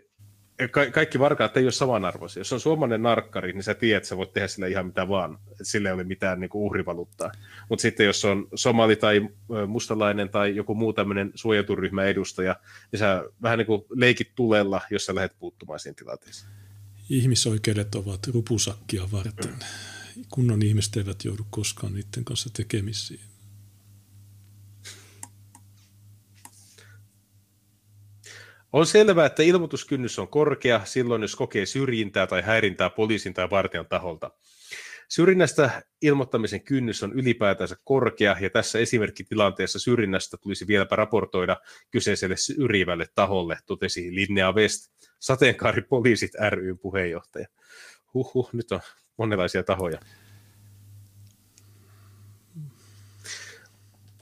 ka- 0.70 0.90
kaikki 0.90 1.18
varkaat 1.18 1.56
ei 1.56 1.64
ole 1.64 1.72
samanarvoisia. 1.72 2.40
Jos 2.40 2.52
on 2.52 2.60
suomalainen 2.60 3.02
narkkari, 3.02 3.52
niin 3.52 3.62
sä 3.62 3.74
tiedät, 3.74 3.96
että 3.96 4.08
sä 4.08 4.16
voit 4.16 4.32
tehdä 4.32 4.48
sille 4.48 4.68
ihan 4.68 4.86
mitä 4.86 5.08
vaan. 5.08 5.38
Sille 5.62 5.88
ei 5.88 5.94
ole 5.94 6.04
mitään 6.04 6.40
niin 6.40 6.50
kuin 6.50 6.62
uhrivaluuttaa. 6.62 7.32
Mutta 7.68 7.82
sitten 7.82 8.06
jos 8.06 8.24
on 8.24 8.48
somali 8.54 8.96
tai 8.96 9.28
mustalainen 9.66 10.28
tai 10.28 10.56
joku 10.56 10.74
muu 10.74 10.92
tämmöinen 10.92 11.32
suojaturyhmä 11.34 12.04
edustaja, 12.04 12.56
niin 12.92 13.00
sä 13.00 13.24
vähän 13.42 13.58
niin 13.58 13.66
kuin 13.66 13.82
leikit 13.90 14.34
tulella, 14.34 14.80
jos 14.90 15.06
sä 15.06 15.14
lähdet 15.14 15.38
puuttumaan 15.38 15.80
siihen 15.80 15.96
tilanteeseen. 15.96 16.52
Ihmisoikeudet 17.10 17.94
ovat 17.94 18.26
rupusakkia 18.26 19.02
varten. 19.12 19.54
Kunnon 20.30 20.62
ihmiset 20.62 20.96
eivät 20.96 21.24
joudu 21.24 21.46
koskaan 21.50 21.94
niiden 21.94 22.24
kanssa 22.24 22.50
tekemisiin. 22.52 23.27
On 28.72 28.86
selvää, 28.86 29.26
että 29.26 29.42
ilmoituskynnys 29.42 30.18
on 30.18 30.28
korkea 30.28 30.80
silloin, 30.84 31.22
jos 31.22 31.36
kokee 31.36 31.66
syrjintää 31.66 32.26
tai 32.26 32.42
häirintää 32.42 32.90
poliisin 32.90 33.34
tai 33.34 33.50
vartijan 33.50 33.86
taholta. 33.86 34.30
Syrjinnästä 35.08 35.82
ilmoittamisen 36.02 36.62
kynnys 36.62 37.02
on 37.02 37.12
ylipäätänsä 37.12 37.76
korkea, 37.84 38.36
ja 38.40 38.50
tässä 38.50 38.78
esimerkkitilanteessa 38.78 39.78
syrjinnästä 39.78 40.36
tulisi 40.36 40.66
vieläpä 40.66 40.96
raportoida 40.96 41.56
kyseiselle 41.90 42.36
syrjivälle 42.36 43.06
taholle, 43.14 43.58
totesi 43.66 44.14
Linnea 44.14 44.52
West, 44.52 44.92
sateenkaaripoliisit 45.18 46.30
ryn 46.50 46.78
puheenjohtaja. 46.78 47.46
Huhhuh, 48.14 48.50
nyt 48.52 48.72
on 48.72 48.80
monenlaisia 49.16 49.62
tahoja. 49.62 50.00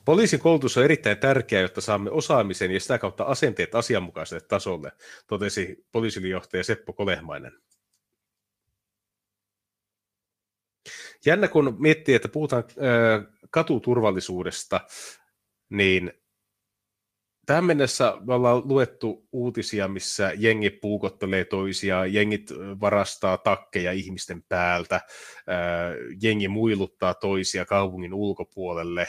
Poliisin 0.06 0.40
koulutus 0.40 0.76
on 0.76 0.84
erittäin 0.84 1.18
tärkeää, 1.18 1.62
jotta 1.62 1.80
saamme 1.80 2.10
osaamisen 2.10 2.70
ja 2.70 2.80
sitä 2.80 2.98
kautta 2.98 3.24
asenteet 3.24 3.74
asianmukaiselle 3.74 4.46
tasolle, 4.48 4.92
totesi 5.26 5.86
poliisilijohtaja 5.92 6.64
Seppo 6.64 6.92
Kolehmainen. 6.92 7.52
Jännä, 11.26 11.48
kun 11.48 11.76
miettii, 11.78 12.14
että 12.14 12.28
puhutaan 12.28 12.64
katuturvallisuudesta, 13.50 14.80
niin 15.68 16.12
tähän 17.46 17.64
mennessä 17.64 18.16
me 18.26 18.34
ollaan 18.34 18.62
luettu 18.64 19.28
uutisia, 19.32 19.88
missä 19.88 20.32
jengi 20.36 20.70
puukottelee 20.70 21.44
toisiaan, 21.44 22.12
jengit 22.12 22.50
varastaa 22.80 23.38
takkeja 23.38 23.92
ihmisten 23.92 24.42
päältä, 24.42 25.00
jengi 26.22 26.48
muiluttaa 26.48 27.14
toisia 27.14 27.64
kaupungin 27.64 28.14
ulkopuolelle, 28.14 29.08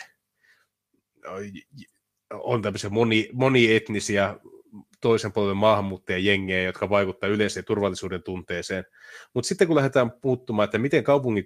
on 2.34 2.62
tämmöisiä 2.62 2.90
moni, 2.90 3.30
monietnisiä 3.34 4.36
toisen 5.02 5.32
polven 5.32 5.58
maahanmuuttajajengejä, 5.58 6.64
jotka 6.64 6.90
vaikuttavat 6.90 7.36
yleiseen 7.36 7.66
turvallisuuden 7.66 8.24
tunteeseen. 8.24 8.84
Mutta 9.34 9.48
sitten 9.48 9.68
kun 9.68 9.76
lähdetään 9.76 10.12
puuttumaan, 10.12 10.66
että 10.66 10.78
miten 10.78 11.04
kaupungin 11.04 11.46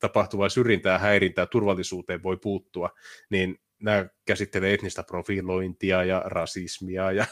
tapahtuvaa 0.00 0.48
syrjintää 0.48 0.98
häirintää 0.98 1.46
turvallisuuteen 1.46 2.22
voi 2.22 2.36
puuttua, 2.36 2.90
niin 3.30 3.58
nämä 3.82 4.06
käsittelee 4.24 4.74
etnistä 4.74 5.02
profilointia 5.02 6.04
ja 6.04 6.22
rasismia 6.24 7.12
ja 7.12 7.26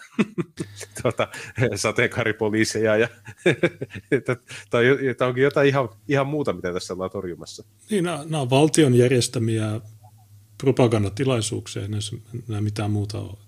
tuota, 1.03 1.29
sateenkaaripoliiseja 1.75 2.97
ja 2.97 3.09
tai 4.71 4.85
onkin 5.21 5.45
jotain 5.45 5.69
ihan, 5.69 5.89
ihan 6.09 6.27
muuta, 6.27 6.53
mitä 6.53 6.73
tässä 6.73 6.95
ollaan 6.95 7.11
torjumassa. 7.11 7.65
Niin, 7.91 8.05
nämä, 8.05 8.25
nämä 8.25 8.41
on 8.41 8.51
valtion 8.51 8.95
järjestämiä 8.95 9.81
propagandatilaisuuksia, 10.59 11.83
ei 11.83 11.89
nämä 12.49 12.61
mitään 12.61 12.91
muuta 12.91 13.19
ole. 13.19 13.39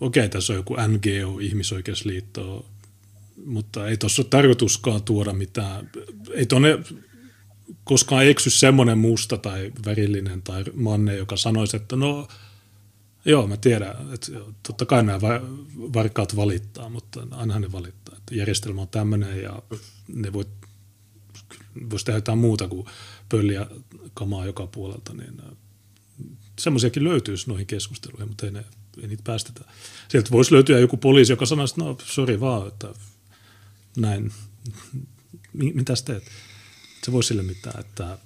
Okei, 0.00 0.28
tässä 0.28 0.52
on 0.52 0.56
joku 0.56 0.74
NGO, 0.74 1.38
ihmisoikeusliitto, 1.38 2.66
mutta 3.46 3.88
ei 3.88 3.96
tuossa 3.96 4.22
ole 4.22 4.28
tarkoituskaan 4.30 5.02
tuoda 5.02 5.32
mitään, 5.32 5.90
ei 6.34 6.46
tuonne 6.46 6.78
koskaan 7.84 8.26
eksy 8.26 8.50
semmoinen 8.50 8.98
musta 8.98 9.38
tai 9.38 9.72
värillinen 9.86 10.42
tai 10.42 10.64
manne, 10.74 11.16
joka 11.16 11.36
sanoisi, 11.36 11.76
että 11.76 11.96
no 11.96 12.28
joo, 13.24 13.46
mä 13.46 13.56
tiedän, 13.56 14.14
että 14.14 14.32
totta 14.62 14.86
kai 14.86 15.02
nämä 15.02 15.20
varkaat 15.78 16.36
valittaa, 16.36 16.88
mutta 16.88 17.26
aina 17.30 17.58
ne 17.58 17.72
valittaa. 17.72 18.14
Että 18.16 18.34
järjestelmä 18.34 18.80
on 18.80 18.88
tämmöinen 18.88 19.42
ja 19.42 19.62
ne 20.08 20.32
voi, 20.32 20.44
voisi 21.90 22.04
tehdä 22.04 22.16
jotain 22.16 22.38
muuta 22.38 22.68
kuin 22.68 22.86
pölliä 23.28 23.66
kamaa 24.14 24.46
joka 24.46 24.66
puolelta, 24.66 25.14
niin 25.14 25.42
semmoisiakin 26.58 27.04
löytyisi 27.04 27.48
noihin 27.48 27.66
keskusteluihin, 27.66 28.28
mutta 28.28 28.46
ei, 28.46 28.52
ne, 28.52 28.64
ei 29.02 29.08
niitä 29.08 29.22
päästetä. 29.22 29.64
Sieltä 30.08 30.30
voisi 30.30 30.54
löytyä 30.54 30.78
joku 30.78 30.96
poliisi, 30.96 31.32
joka 31.32 31.46
sanoisi, 31.46 31.74
no 31.78 31.98
sori 32.04 32.40
vaan, 32.40 32.68
että 32.68 32.94
näin, 33.96 34.32
mitäs 35.52 36.02
teet? 36.02 36.22
se 37.08 37.12
voi 37.12 37.24
sille 37.24 37.42
mitään, 37.42 37.80
että 37.80 38.18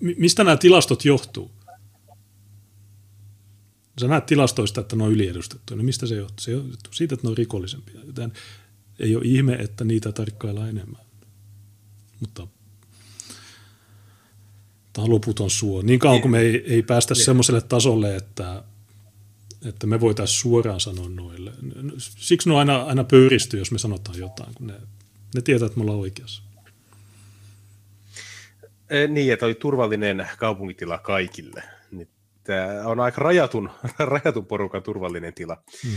mistä 0.00 0.44
nämä 0.44 0.56
tilastot 0.56 1.04
johtuu? 1.04 1.50
Sä 4.00 4.08
näet 4.08 4.26
tilastoista, 4.26 4.80
että 4.80 4.96
ne 4.96 5.04
on 5.04 5.12
yliedustettu. 5.12 5.76
No 5.76 5.82
mistä 5.82 6.06
se 6.06 6.14
johtuu? 6.14 6.40
Se 6.40 6.52
johtuu 6.52 6.92
siitä, 6.92 7.14
että 7.14 7.26
ne 7.26 7.30
on 7.30 7.36
rikollisempia. 7.36 8.00
Joten 8.06 8.32
ei 8.98 9.16
ole 9.16 9.24
ihme, 9.26 9.54
että 9.54 9.84
niitä 9.84 10.12
tarkkaillaan 10.12 10.68
enemmän. 10.68 11.02
Mutta 12.20 12.46
tämä 14.92 15.04
on 15.04 15.10
loputon 15.10 15.50
suo. 15.50 15.82
Niin 15.82 15.98
kauan 15.98 16.20
kuin 16.20 16.32
me 16.32 16.40
ei, 16.40 16.64
ei 16.66 16.82
päästä 16.82 17.14
niin. 17.14 17.24
semmoiselle 17.24 17.60
tasolle, 17.60 18.16
että, 18.16 18.64
että 19.68 19.86
me 19.86 20.00
voitaisiin 20.00 20.38
suoraan 20.38 20.80
sanoa 20.80 21.08
noille. 21.08 21.52
Siksi 21.98 22.48
ne 22.48 22.56
aina, 22.56 22.82
aina 22.82 23.04
pöyristyy, 23.04 23.60
jos 23.60 23.72
me 23.72 23.78
sanotaan 23.78 24.18
jotain, 24.18 24.54
kun 24.54 24.66
ne, 24.66 24.74
ne 25.34 25.42
tietää, 25.42 25.66
että 25.66 25.78
me 25.78 25.82
ollaan 25.82 25.98
oikeassa. 25.98 26.42
Niin, 29.08 29.32
että 29.32 29.46
oli 29.46 29.54
turvallinen 29.54 30.28
kaupunkitila 30.38 30.98
kaikille. 30.98 31.62
Niin 31.90 32.08
tämä 32.44 32.86
on 32.86 33.00
aika 33.00 33.20
rajatun, 33.20 33.70
rajatun 33.98 34.46
porukan 34.46 34.82
turvallinen 34.82 35.34
tila. 35.34 35.62
Hmm. 35.82 35.92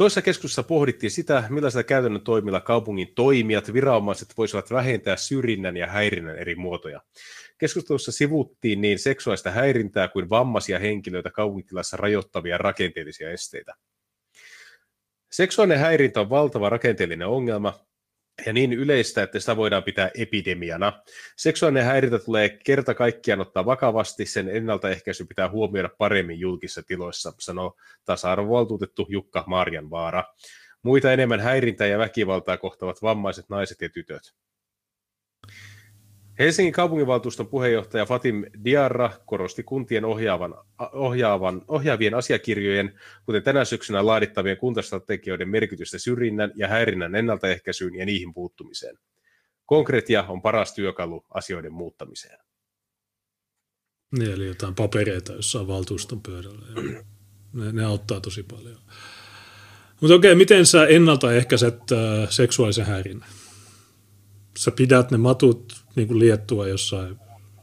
Toisessa 0.00 0.22
keskustelussa 0.22 0.62
pohdittiin 0.62 1.10
sitä, 1.10 1.44
millaisilla 1.48 1.82
käytännön 1.82 2.22
toimilla 2.22 2.60
kaupungin 2.60 3.14
toimijat, 3.14 3.72
viranomaiset 3.72 4.28
voisivat 4.38 4.70
vähentää 4.70 5.16
syrjinnän 5.16 5.76
ja 5.76 5.86
häirinnän 5.86 6.38
eri 6.38 6.54
muotoja. 6.54 7.00
Keskustelussa 7.58 8.12
sivuttiin 8.12 8.80
niin 8.80 8.98
seksuaalista 8.98 9.50
häirintää 9.50 10.08
kuin 10.08 10.30
vammaisia 10.30 10.78
henkilöitä 10.78 11.30
kaupunkitilassa 11.30 11.96
rajoittavia 11.96 12.58
rakenteellisia 12.58 13.30
esteitä. 13.30 13.74
Seksuaalinen 15.32 15.78
häirintä 15.78 16.20
on 16.20 16.30
valtava 16.30 16.68
rakenteellinen 16.68 17.28
ongelma, 17.28 17.86
ja 18.46 18.52
niin 18.52 18.72
yleistä, 18.72 19.22
että 19.22 19.40
sitä 19.40 19.56
voidaan 19.56 19.82
pitää 19.82 20.10
epidemiana. 20.14 21.02
Seksuaalinen 21.36 21.84
häirintä 21.84 22.18
tulee 22.18 22.48
kerta 22.48 22.94
kaikkiaan 22.94 23.40
ottaa 23.40 23.66
vakavasti, 23.66 24.26
sen 24.26 24.48
ennaltaehkäisy 24.48 25.24
pitää 25.24 25.48
huomioida 25.48 25.90
paremmin 25.98 26.40
julkisissa 26.40 26.82
tiloissa, 26.82 27.32
sanoo 27.38 27.76
tasa-arvovaltuutettu 28.04 29.06
Jukka 29.08 29.44
Marjanvaara. 29.46 30.24
Muita 30.82 31.12
enemmän 31.12 31.40
häirintää 31.40 31.86
ja 31.86 31.98
väkivaltaa 31.98 32.56
kohtavat 32.56 33.02
vammaiset 33.02 33.48
naiset 33.48 33.80
ja 33.80 33.88
tytöt. 33.88 34.34
Helsingin 36.40 36.72
kaupunginvaltuuston 36.72 37.48
puheenjohtaja 37.48 38.06
Fatim 38.06 38.44
Diarra 38.64 39.10
korosti 39.26 39.62
kuntien 39.62 40.04
ohjaavan, 40.04 40.54
ohjaavan, 40.92 41.62
ohjaavien 41.68 42.14
asiakirjojen, 42.14 43.00
kuten 43.26 43.42
tänä 43.42 43.64
syksynä 43.64 44.06
laadittavien 44.06 44.56
kuntastrategioiden 44.56 45.48
merkitystä 45.48 45.98
syrjinnän 45.98 46.52
ja 46.56 46.68
häirinnän 46.68 47.14
ennaltaehkäisyyn 47.14 47.94
ja 47.94 48.06
niihin 48.06 48.34
puuttumiseen. 48.34 48.98
Konkretia 49.66 50.22
on 50.22 50.42
paras 50.42 50.74
työkalu 50.74 51.24
asioiden 51.34 51.72
muuttamiseen. 51.72 52.38
Niin, 54.18 54.30
eli 54.30 54.46
jotain 54.46 54.74
papereita 54.74 55.32
jossain 55.32 55.66
valtuuston 55.66 56.22
pöydällä. 56.22 56.66
Ne, 57.52 57.72
ne 57.72 57.84
auttaa 57.84 58.20
tosi 58.20 58.42
paljon. 58.42 58.78
Mutta 60.00 60.14
okei, 60.14 60.34
miten 60.34 60.66
sä 60.66 60.86
ennaltaehkäiset 60.86 61.74
äh, 61.74 62.30
seksuaalisen 62.30 62.86
häirinnän? 62.86 63.28
Sä 64.58 64.70
pidät 64.70 65.10
ne 65.10 65.18
matut 65.18 65.79
niin 66.00 66.08
kuin 66.08 66.18
liettua 66.18 66.68
jossain 66.68 67.16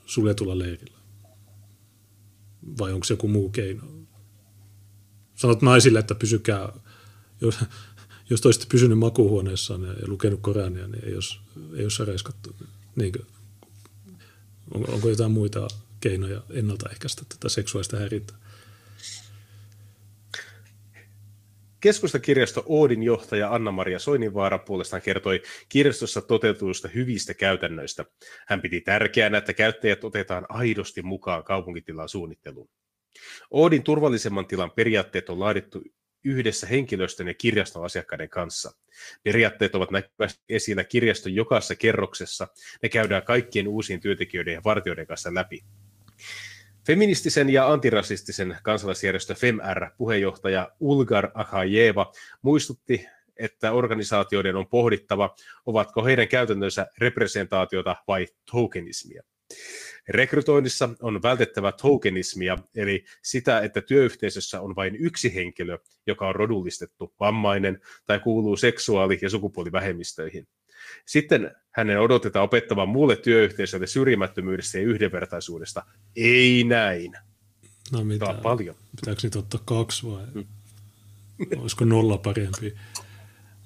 suljetulla 0.06 0.60
leirillä? 0.60 0.98
Vai 2.80 2.94
onko 2.94 3.04
se 3.04 3.14
joku 3.14 3.28
muu 3.28 3.50
keino? 3.50 3.84
Sanot 5.36 5.62
naisille, 5.62 6.00
että 6.00 6.16
pysykää, 6.16 6.74
jos, 7.42 7.56
jos 8.30 8.46
olisitte 8.46 8.68
pysynyt 8.72 9.00
makuuhuoneessaan 9.00 9.84
ja 9.84 10.08
lukenut 10.08 10.42
Korania, 10.42 10.88
niin 10.88 11.06
ei 11.06 11.14
olisi, 11.16 11.40
ei 11.76 11.84
olisi 11.84 12.06
reiskattu. 12.06 12.56
Niinkö? 12.96 13.20
On, 14.74 14.90
onko 14.90 15.10
jotain 15.10 15.32
muita 15.32 15.68
keinoja 16.00 16.42
ennaltaehkäistä 16.50 17.22
tätä 17.30 17.50
seksuaalista 17.50 17.98
häirintää? 17.98 18.38
Keskustakirjasto 21.80 22.64
Oodin 22.66 23.04
johtaja 23.04 23.54
Anna-Maria 23.54 24.00
Soininvaara 24.00 24.58
puolestaan 24.58 25.02
kertoi 25.02 25.42
kirjastossa 25.70 26.22
toteutuista 26.22 26.88
hyvistä 26.88 27.34
käytännöistä. 27.34 28.06
Hän 28.48 28.62
piti 28.62 28.82
tärkeänä, 28.82 29.38
että 29.38 29.54
käyttäjät 29.54 30.04
otetaan 30.04 30.46
aidosti 30.50 31.02
mukaan 31.02 31.44
kaupunkitilan 31.44 32.10
suunnitteluun. 32.10 32.70
Oodin 33.52 33.84
turvallisemman 33.84 34.48
tilan 34.48 34.72
periaatteet 34.72 35.30
on 35.30 35.40
laadittu 35.40 35.84
yhdessä 36.24 36.68
henkilöstön 36.68 37.28
ja 37.28 37.34
kirjaston 37.34 37.86
asiakkaiden 37.86 38.30
kanssa. 38.30 38.72
Periaatteet 39.24 39.76
ovat 39.76 39.92
näkyvästi 39.92 40.44
esillä 40.50 40.84
kirjaston 40.84 41.36
jokaisessa 41.36 41.76
kerroksessa. 41.76 42.48
Ne 42.84 42.90
käydään 42.90 43.24
kaikkien 43.24 43.68
uusien 43.68 44.00
työntekijöiden 44.00 44.54
ja 44.54 44.62
vartijoiden 44.66 45.08
kanssa 45.08 45.34
läpi. 45.34 45.64
Feministisen 46.88 47.50
ja 47.50 47.72
antirasistisen 47.72 48.58
kansalaisjärjestö 48.64 49.36
FemR 49.36 49.90
puheenjohtaja 49.98 50.72
Ulgar 50.80 51.32
Akhajeva 51.34 52.12
muistutti, 52.42 53.06
että 53.40 53.72
organisaatioiden 53.72 54.56
on 54.56 54.68
pohdittava, 54.68 55.36
ovatko 55.66 56.06
heidän 56.06 56.28
käytännönsä 56.28 56.88
representaatiota 56.98 57.96
vai 58.08 58.28
tokenismia. 58.52 59.24
Rekrytoinnissa 60.10 60.90
on 61.02 61.22
vältettävä 61.24 61.72
tokenismia, 61.72 62.58
eli 62.76 63.04
sitä, 63.24 63.60
että 63.60 63.82
työyhteisössä 63.82 64.62
on 64.62 64.76
vain 64.76 64.96
yksi 64.96 65.36
henkilö, 65.36 65.78
joka 66.08 66.28
on 66.28 66.36
rodullistettu, 66.36 67.14
vammainen 67.20 67.82
tai 68.06 68.20
kuuluu 68.20 68.58
seksuaali- 68.58 69.20
ja 69.22 69.30
sukupuolivähemmistöihin. 69.30 70.48
Sitten 71.06 71.52
hänen 71.72 72.02
odotetaan 72.02 72.46
opettavan 72.46 72.90
muulle 72.90 73.16
työyhteisölle 73.16 73.88
syrjimättömyydestä 73.88 74.78
ja 74.78 74.84
yhdenvertaisuudesta. 74.84 75.84
Ei 76.16 76.64
näin. 76.64 77.14
No 77.92 78.04
mitä? 78.04 78.26
Tämä 78.26 78.38
on 78.38 78.44
paljon. 78.44 78.76
Pitääkö 78.96 79.22
niitä 79.24 79.40
ottaa 79.40 79.62
kaksi 79.66 80.08
vai 80.08 80.24
mm. 80.34 80.46
olisiko 81.58 81.86
nolla 81.86 82.18
parempi? 82.18 82.76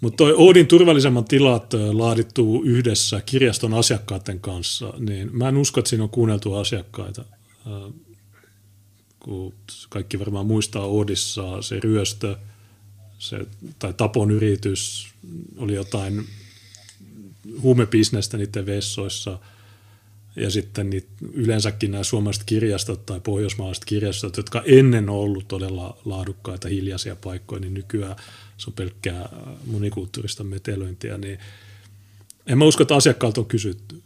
Mutta 0.02 0.18
toi 0.18 0.34
Oodin 0.34 0.68
turvallisemman 0.68 1.26
tilat 1.26 1.74
laadittu 1.92 2.64
yhdessä 2.64 3.22
kirjaston 3.26 3.74
asiakkaiden 3.74 4.40
kanssa, 4.40 4.94
niin 5.00 5.30
mä 5.38 5.50
en 5.50 5.58
usko, 5.58 5.80
että 5.80 5.90
siinä 5.90 6.04
on 6.04 6.10
kuunneltu 6.10 6.56
asiakkaita. 6.56 7.26
Kun 9.20 9.54
kaikki 9.90 10.20
varmaan 10.20 10.46
muistaa 10.46 10.86
Oodissa 10.86 11.62
se 11.62 11.80
ryöstö 11.80 12.36
se, 13.20 13.46
tai 13.80 13.94
tapon 13.94 14.32
yritys, 14.32 15.14
oli 15.58 15.74
jotain 15.74 16.26
huumebisnestä 17.62 18.38
niiden 18.38 18.66
vessoissa. 18.66 19.40
Ja 20.36 20.50
sitten 20.50 20.90
niitä, 20.90 21.08
yleensäkin 21.34 21.92
nämä 21.92 22.04
suomalaiset 22.04 22.44
kirjastot 22.44 23.06
tai 23.06 23.20
pohjoismaalaiset 23.20 23.86
kirjastot, 23.86 24.38
jotka 24.38 24.64
ennen 24.66 25.10
on 25.10 25.16
ollut 25.16 25.48
todella 25.48 25.98
laadukkaita, 26.06 26.68
hiljaisia 26.68 27.16
paikkoja, 27.16 27.62
niin 27.62 27.74
nykyään 27.74 28.16
se 28.58 28.70
on 28.70 28.74
pelkkää 28.74 29.30
monikulttuurista 29.66 30.44
metelöintiä, 30.44 31.18
niin 31.18 31.40
en 32.48 32.58
mä 32.58 32.66
usko, 32.66 32.84
että 32.84 32.96
asiakkaalta 32.96 33.42
on 33.42 33.48
kysytty. 33.48 34.02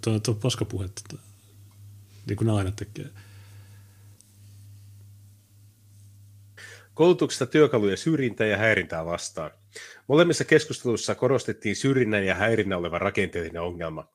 Tuo 0.00 0.20
on 0.28 0.36
paskapuhetta, 0.36 1.16
niin 2.26 2.36
kuin 2.36 2.46
ne 2.46 2.52
aina 2.52 2.70
tekee. 2.70 3.10
Koulutuksesta 6.94 7.46
työkaluja 7.46 7.96
syrjintää 7.96 8.46
ja 8.46 8.56
häirintää 8.56 9.04
vastaan. 9.06 9.50
Molemmissa 10.08 10.44
keskusteluissa 10.44 11.14
korostettiin 11.14 11.76
syrjinnän 11.76 12.26
ja 12.26 12.34
häirinnän 12.34 12.78
olevan 12.78 13.00
rakenteellinen 13.00 13.62
ongelma. 13.62 14.08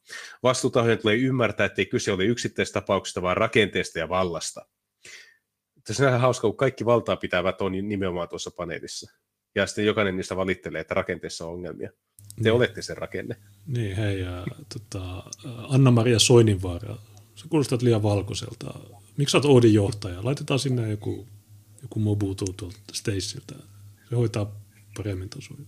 Vastuutahojen 0.43 0.97
tulee 0.97 1.15
ymmärtää, 1.15 1.65
että 1.65 1.81
ei 1.81 1.85
kyse 1.85 2.11
ole 2.11 2.25
yksittäistapauksista, 2.25 3.21
vaan 3.21 3.37
rakenteesta 3.37 3.99
ja 3.99 4.09
vallasta. 4.09 4.65
Tässä 5.87 6.13
on 6.13 6.19
hauska, 6.19 6.47
kun 6.47 6.57
kaikki 6.57 6.85
valtaa 6.85 7.15
pitävät 7.15 7.61
on 7.61 7.71
nimenomaan 7.71 8.29
tuossa 8.29 8.51
paneelissa. 8.51 9.11
Ja 9.55 9.67
sitten 9.67 9.85
jokainen 9.85 10.17
niistä 10.17 10.35
valittelee, 10.35 10.81
että 10.81 10.93
rakenteessa 10.93 11.45
on 11.45 11.53
ongelmia. 11.53 11.89
Te 11.89 12.43
niin. 12.43 12.53
olette 12.53 12.81
se 12.81 12.93
rakenne. 12.93 13.35
Niin, 13.67 13.95
hei, 13.95 14.19
ja, 14.19 14.45
tota, 14.73 15.23
Anna-Maria 15.69 16.19
Soininvaara, 16.19 16.95
sä 17.35 17.45
kuulostat 17.49 17.81
liian 17.81 18.03
valkoiselta. 18.03 18.73
Miksi 19.17 19.31
sä 19.31 19.37
oot 19.37 19.45
Oodin 19.45 19.73
johtaja? 19.73 20.23
Laitetaan 20.23 20.59
sinne 20.59 20.89
joku, 20.89 21.27
joku 21.81 21.99
mobutu 21.99 22.45
tuolta 22.45 22.77
Staceilta. 22.93 23.55
Se 24.09 24.15
hoitaa 24.15 24.61
paremmin 24.97 25.29
tasoja. 25.29 25.59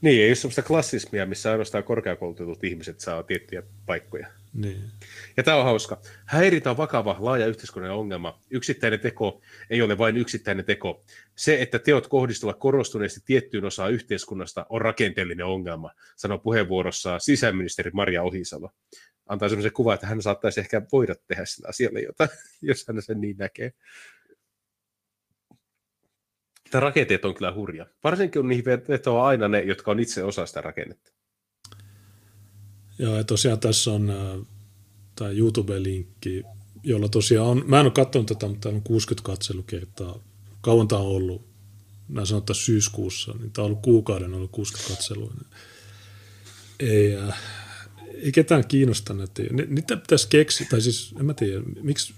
Niin, 0.00 0.22
ei 0.22 0.28
ole 0.28 0.34
sellaista 0.34 0.62
klassismia, 0.62 1.26
missä 1.26 1.50
ainoastaan 1.50 1.84
korkeakoulutetut 1.84 2.64
ihmiset 2.64 3.00
saa 3.00 3.22
tiettyjä 3.22 3.62
paikkoja. 3.86 4.26
Niin. 4.54 4.90
Ja 5.36 5.42
tämä 5.42 5.56
on 5.56 5.64
hauska. 5.64 6.00
Häirintä 6.24 6.70
on 6.70 6.76
vakava, 6.76 7.16
laaja 7.18 7.46
yhteiskunnallinen 7.46 8.00
ongelma. 8.00 8.40
Yksittäinen 8.50 9.00
teko 9.00 9.40
ei 9.70 9.82
ole 9.82 9.98
vain 9.98 10.16
yksittäinen 10.16 10.64
teko. 10.64 11.04
Se, 11.36 11.62
että 11.62 11.78
teot 11.78 12.06
kohdistuvat 12.06 12.58
korostuneesti 12.58 13.20
tiettyyn 13.24 13.64
osaan 13.64 13.92
yhteiskunnasta, 13.92 14.66
on 14.68 14.80
rakenteellinen 14.80 15.46
ongelma, 15.46 15.90
sanoi 16.16 16.38
puheenvuorossa 16.38 17.18
sisäministeri 17.18 17.90
Maria 17.90 18.22
Ohisalo. 18.22 18.70
Antaa 19.28 19.48
sellaisen 19.48 19.72
kuvan, 19.72 19.94
että 19.94 20.06
hän 20.06 20.22
saattaisi 20.22 20.60
ehkä 20.60 20.82
voida 20.92 21.14
tehdä 21.26 21.44
sillä 21.44 21.68
asialle 21.68 22.00
jotain, 22.00 22.30
jos 22.62 22.84
hän 22.88 23.02
sen 23.02 23.20
niin 23.20 23.36
näkee. 23.36 23.72
Tämä 26.74 26.80
rakenteet 26.80 27.24
on 27.24 27.34
kyllä 27.34 27.52
hurja. 27.52 27.86
Varsinkin 28.04 28.42
kun 28.42 28.48
niihin 28.48 28.64
vetoaa 28.64 29.26
aina 29.26 29.48
ne, 29.48 29.60
jotka 29.62 29.90
on 29.90 30.00
itse 30.00 30.24
osa 30.24 30.46
sitä 30.46 30.60
rakennetta. 30.60 31.12
Joo, 32.98 33.16
ja 33.16 33.24
tosiaan 33.24 33.60
tässä 33.60 33.90
on 33.90 34.10
äh, 34.10 34.46
tämä 35.16 35.30
YouTube-linkki, 35.30 36.42
jolla 36.82 37.08
tosiaan 37.08 37.48
on, 37.48 37.64
mä 37.66 37.80
en 37.80 37.86
ole 37.86 37.92
katsonut 37.92 38.26
tätä, 38.26 38.48
mutta 38.48 38.60
täällä 38.60 38.76
on 38.76 38.82
60 38.82 39.26
katselukertaa. 39.26 40.18
Kauan 40.60 40.88
tämä 40.88 41.00
on 41.00 41.06
ollut? 41.06 41.46
Mä 42.08 42.24
sanon, 42.24 42.42
että 42.42 42.54
syyskuussa, 42.54 43.32
niin 43.32 43.52
tämä 43.52 43.64
on 43.64 43.70
ollut 43.70 43.82
kuukauden 43.82 44.34
ollut 44.34 44.50
60 44.50 44.94
katselua. 44.94 45.34
Ei, 46.80 47.16
äh, 47.16 47.40
ei 48.14 48.32
ketään 48.32 48.68
kiinnosta 48.68 49.14
näitä. 49.14 49.42
Niitä 49.68 49.96
pitäisi 49.96 50.28
keksiä, 50.28 50.66
tai 50.70 50.80
siis 50.80 51.14
en 51.20 51.26
mä 51.26 51.34
tiedä, 51.34 51.62
miksi 51.82 52.14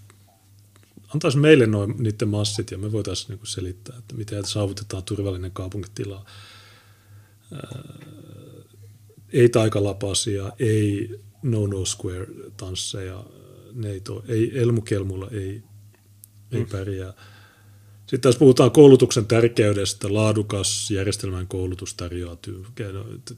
antaisi 1.16 1.38
meille 1.38 1.66
noin 1.66 1.94
niiden 1.98 2.28
massit 2.28 2.70
ja 2.70 2.78
me 2.78 2.92
voitaisiin 2.92 3.28
niinku 3.28 3.46
selittää, 3.46 3.98
että 3.98 4.14
miten 4.14 4.44
saavutetaan 4.44 5.04
turvallinen 5.04 5.50
kaupunkitila. 5.50 6.24
ei 9.32 9.48
taikalapasia, 9.48 10.52
ei 10.58 11.10
no-no 11.42 11.84
square 11.84 12.26
tansseja, 12.56 13.24
neito, 13.72 14.24
ei 14.28 14.58
elmukelmulla, 14.58 15.28
ei, 15.30 15.62
ei 16.52 16.60
mm. 16.60 16.66
pärjää. 16.66 17.12
Sitten 18.00 18.20
tässä 18.20 18.38
puhutaan 18.38 18.70
koulutuksen 18.70 19.26
tärkeydestä, 19.26 20.14
laadukas 20.14 20.90
järjestelmän 20.90 21.46
koulutus 21.46 21.94
tarjoaa 21.94 22.36
työ. 22.36 22.60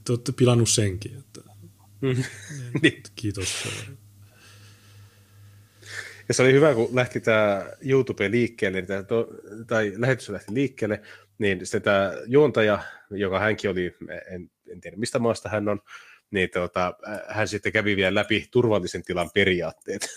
Te 0.05 0.13
olette 0.13 0.33
pilannut 0.33 0.69
senkin. 0.69 1.15
Että, 1.19 1.41
mm. 2.01 2.23
niin, 2.83 3.03
kiitos. 3.17 3.49
Ja 6.29 6.35
se 6.35 6.43
oli 6.43 6.53
hyvä, 6.53 6.75
kun 6.75 6.89
lähti 6.93 7.21
tämä 7.21 7.67
YouTube 7.81 8.31
liikkeelle, 8.31 8.81
niin 8.81 9.07
to, 9.07 9.29
tai 9.67 9.93
lähetys 9.97 10.29
lähti 10.29 10.55
liikkeelle, 10.55 11.03
niin 11.39 11.67
sitten 11.67 11.83
tämä 11.83 12.13
juontaja, 12.27 12.79
joka 13.11 13.39
hänkin 13.39 13.71
oli, 13.71 13.97
en, 14.31 14.51
en 14.73 14.81
tiedä 14.81 14.97
mistä 14.97 15.19
maasta 15.19 15.49
hän 15.49 15.69
on, 15.69 15.81
niin 16.31 16.51
tuota, 16.53 16.95
hän 17.29 17.49
sitten 17.49 17.73
kävi 17.73 17.97
vielä 17.97 18.15
läpi 18.15 18.49
turvallisen 18.51 19.03
tilan 19.03 19.31
periaatteet 19.35 20.09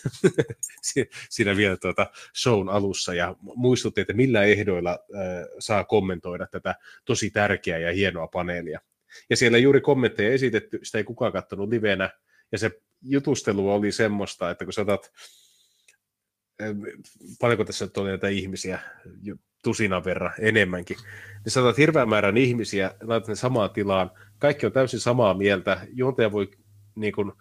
siinä 1.30 1.58
vielä 1.58 1.78
tuota 1.78 2.08
shown 2.42 2.70
alussa 2.70 3.14
ja 3.14 3.36
muistutti, 3.42 4.02
että 4.02 4.14
millä 4.14 4.44
ehdoilla 4.44 4.92
äh, 4.92 5.48
saa 5.60 5.84
kommentoida 5.84 6.48
tätä 6.48 6.76
tosi 7.06 7.30
tärkeää 7.30 7.80
ja 7.80 7.94
hienoa 7.94 8.28
paneelia. 8.28 8.80
Ja 9.30 9.38
siellä 9.38 9.58
juuri 9.58 9.82
kommentteja 9.82 10.34
esitetty, 10.34 10.80
sitä 10.84 10.98
ei 10.98 11.04
kukaan 11.04 11.32
katsonut 11.32 11.70
livenä, 11.70 12.10
ja 12.52 12.58
se 12.58 12.72
jutustelu 13.02 13.72
oli 13.72 13.92
semmoista, 13.92 14.52
että 14.52 14.66
kun 14.66 14.74
sä 14.74 14.82
otat 14.82 15.12
paljonko 17.40 17.66
tässä 17.66 17.90
on 17.98 18.06
näitä 18.06 18.28
ihmisiä, 18.28 18.80
tusinan 19.64 20.04
verran 20.04 20.34
enemmänkin, 20.40 20.98
niin 21.46 21.52
saatat 21.52 21.78
hirveän 21.78 22.10
määrän 22.10 22.38
ihmisiä, 22.38 22.92
laitat 23.02 23.28
ne 23.28 23.36
samaan 23.36 23.70
tilaan, 23.70 24.12
kaikki 24.40 24.66
on 24.66 24.72
täysin 24.72 25.00
samaa 25.00 25.34
mieltä, 25.34 25.88
juontaja 25.94 26.32
voi 26.32 26.52
niin 26.96 27.14
kuin, 27.14 27.32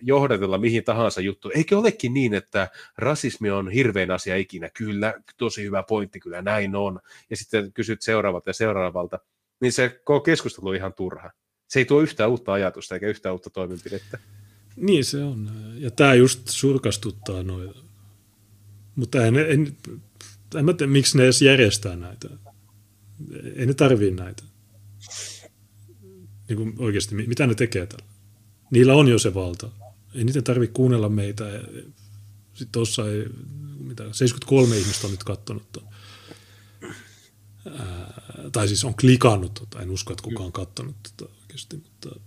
johdatella 0.00 0.58
mihin 0.58 0.84
tahansa 0.84 1.20
juttu. 1.20 1.50
Eikö 1.54 1.78
olekin 1.78 2.14
niin, 2.14 2.34
että 2.34 2.68
rasismi 2.98 3.50
on 3.50 3.70
hirveän 3.70 4.10
asia 4.10 4.36
ikinä? 4.36 4.70
Kyllä, 4.74 5.14
tosi 5.36 5.64
hyvä 5.64 5.82
pointti, 5.82 6.20
kyllä 6.20 6.42
näin 6.42 6.76
on. 6.76 7.00
Ja 7.30 7.36
sitten 7.36 7.72
kysyt 7.72 8.02
seuraavalta 8.02 8.50
ja 8.50 8.54
seuraavalta, 8.54 9.18
niin 9.60 9.72
se 9.72 10.00
koko 10.04 10.20
keskustelu 10.20 10.68
on 10.68 10.76
ihan 10.76 10.94
turha. 10.94 11.30
Se 11.68 11.78
ei 11.78 11.84
tuo 11.84 12.00
yhtään 12.00 12.30
uutta 12.30 12.52
ajatusta 12.52 12.94
eikä 12.94 13.08
yhtään 13.08 13.32
uutta 13.32 13.50
toimenpidettä. 13.50 14.18
Niin 14.76 15.04
se 15.04 15.22
on. 15.22 15.50
Ja 15.74 15.90
tämä 15.90 16.14
just 16.14 16.40
surkastuttaa 16.48 17.42
noita 17.42 17.89
mutta 19.00 19.26
en, 19.26 19.36
en, 19.36 19.76
en 20.54 20.64
mä 20.64 20.72
tiedä, 20.72 20.92
miksi 20.92 21.18
ne 21.18 21.24
edes 21.24 21.42
järjestää 21.42 21.96
näitä. 21.96 22.28
Ei 23.56 23.66
ne 23.66 23.74
tarvii 23.74 24.10
näitä. 24.10 24.42
Niin 26.48 26.56
kuin 26.56 26.74
oikeasti, 26.78 27.14
mitä 27.14 27.46
ne 27.46 27.54
tekee 27.54 27.86
tällä? 27.86 28.04
Niillä 28.70 28.94
on 28.94 29.08
jo 29.08 29.18
se 29.18 29.34
valta. 29.34 29.70
Ei 30.14 30.24
niitä 30.24 30.42
tarvitse 30.42 30.72
kuunnella 30.72 31.08
meitä. 31.08 31.44
Sitten 32.54 32.72
tuossa 32.72 33.10
ei, 33.10 33.26
mitä, 33.78 34.02
73 34.02 34.78
ihmistä 34.78 35.06
on 35.06 35.10
nyt 35.10 35.24
katsonut 35.24 35.72
ton. 35.72 35.84
Ää, 37.78 38.22
tai 38.52 38.68
siis 38.68 38.84
on 38.84 38.94
klikannut, 38.94 39.54
tota. 39.54 39.82
en 39.82 39.90
usko, 39.90 40.12
että 40.12 40.22
kukaan 40.22 40.46
on 40.46 40.52
katsonut 40.52 40.96
tota 41.02 41.32
oikeasti, 41.40 41.76
mutta 41.76 42.20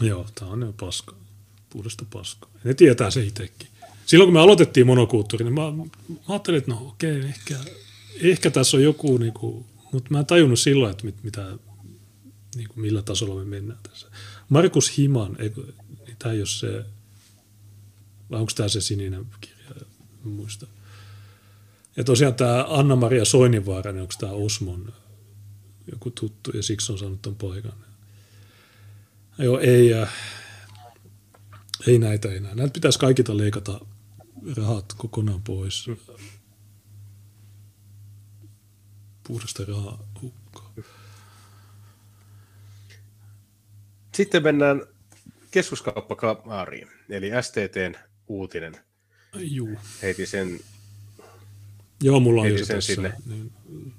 joo, 0.00 0.26
tämä 0.34 0.50
on 0.50 0.74
paska, 0.80 1.16
puhdasta 1.70 2.04
paskaa. 2.12 2.50
Ne 2.64 2.74
tietää 2.74 3.10
se 3.10 3.22
itsekin 3.22 3.68
silloin 4.06 4.26
kun 4.26 4.34
me 4.34 4.40
aloitettiin 4.40 4.86
monokulttuuri, 4.86 5.44
niin 5.44 5.54
mä, 5.54 5.72
mä 5.72 5.84
ajattelin, 6.28 6.58
että 6.58 6.70
no 6.70 6.86
okei, 6.86 7.20
ehkä, 7.20 7.56
ehkä 8.22 8.50
tässä 8.50 8.76
on 8.76 8.82
joku, 8.82 9.18
niin 9.18 9.32
kuin, 9.32 9.64
mutta 9.92 10.10
mä 10.10 10.18
en 10.18 10.26
tajunnut 10.26 10.58
silloin, 10.58 10.90
että 10.90 11.04
mit, 11.04 11.22
mitä, 11.22 11.58
niin 12.56 12.68
kuin, 12.68 12.80
millä 12.80 13.02
tasolla 13.02 13.34
me 13.34 13.44
mennään 13.44 13.80
tässä. 13.82 14.10
Markus 14.48 14.98
Himan, 14.98 15.36
ei, 15.38 15.52
niin 16.06 16.16
tämä 16.18 16.32
ei 16.32 16.40
ole 16.40 16.46
se, 16.46 16.84
vai 18.30 18.40
onko 18.40 18.52
tämä 18.56 18.68
se 18.68 18.80
sininen 18.80 19.26
kirja, 19.40 19.86
en 20.24 20.30
muista. 20.30 20.66
Ja 21.96 22.04
tosiaan 22.04 22.34
tämä 22.34 22.64
Anna-Maria 22.68 23.24
Soininvaara, 23.24 23.92
niin 23.92 24.02
onko 24.02 24.14
tämä 24.20 24.32
Osmon 24.32 24.92
joku 25.92 26.10
tuttu, 26.10 26.50
ja 26.50 26.62
siksi 26.62 26.92
on 26.92 26.98
saanut 26.98 27.22
ton 27.22 27.36
paikan. 27.36 27.72
Joo, 29.38 29.58
ei, 29.58 29.94
äh, 29.94 30.12
ei 31.86 31.98
näitä 31.98 32.32
enää. 32.32 32.54
Näitä 32.54 32.72
pitäisi 32.72 32.98
kaikita 32.98 33.36
leikata 33.36 33.80
rahat 34.56 34.92
kokonaan 34.96 35.42
pois. 35.42 35.90
Puhdasta 39.26 39.64
rahaa 39.64 40.08
hukkaa. 40.22 40.72
Sitten 44.14 44.42
mennään 44.42 44.82
keskuskauppakaariin, 45.50 46.88
eli 47.10 47.30
STTn 47.42 47.94
uutinen. 48.28 48.76
Juu. 49.34 49.78
Heiti 50.02 50.26
sen 50.26 50.60
Joo, 52.02 52.20
mulla 52.20 52.42
on 52.42 52.48
jo 52.48 52.58
se 52.58 52.74
tässä. 52.74 52.94
Sinne. 52.94 53.12
Niin. 53.26 53.52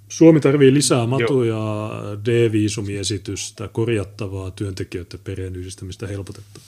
Suomi 0.09 0.40
tarvii 0.40 0.74
lisää 0.74 1.08
matuja, 1.08 1.90
D-viisumiesitystä, 2.26 3.67
korjattavaa 3.67 4.51
työntekijöiden 4.51 5.19
perheenyhdistämistä 5.24 6.08
helpotettua. 6.08 6.64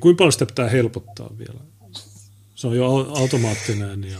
Kuinka 0.00 0.18
paljon 0.18 0.32
sitä 0.32 0.46
pitää 0.46 0.68
helpottaa 0.68 1.30
vielä? 1.38 1.60
Se 2.62 2.68
on 2.68 2.76
jo 2.76 2.86
automaattinen 3.14 4.04
ja... 4.04 4.18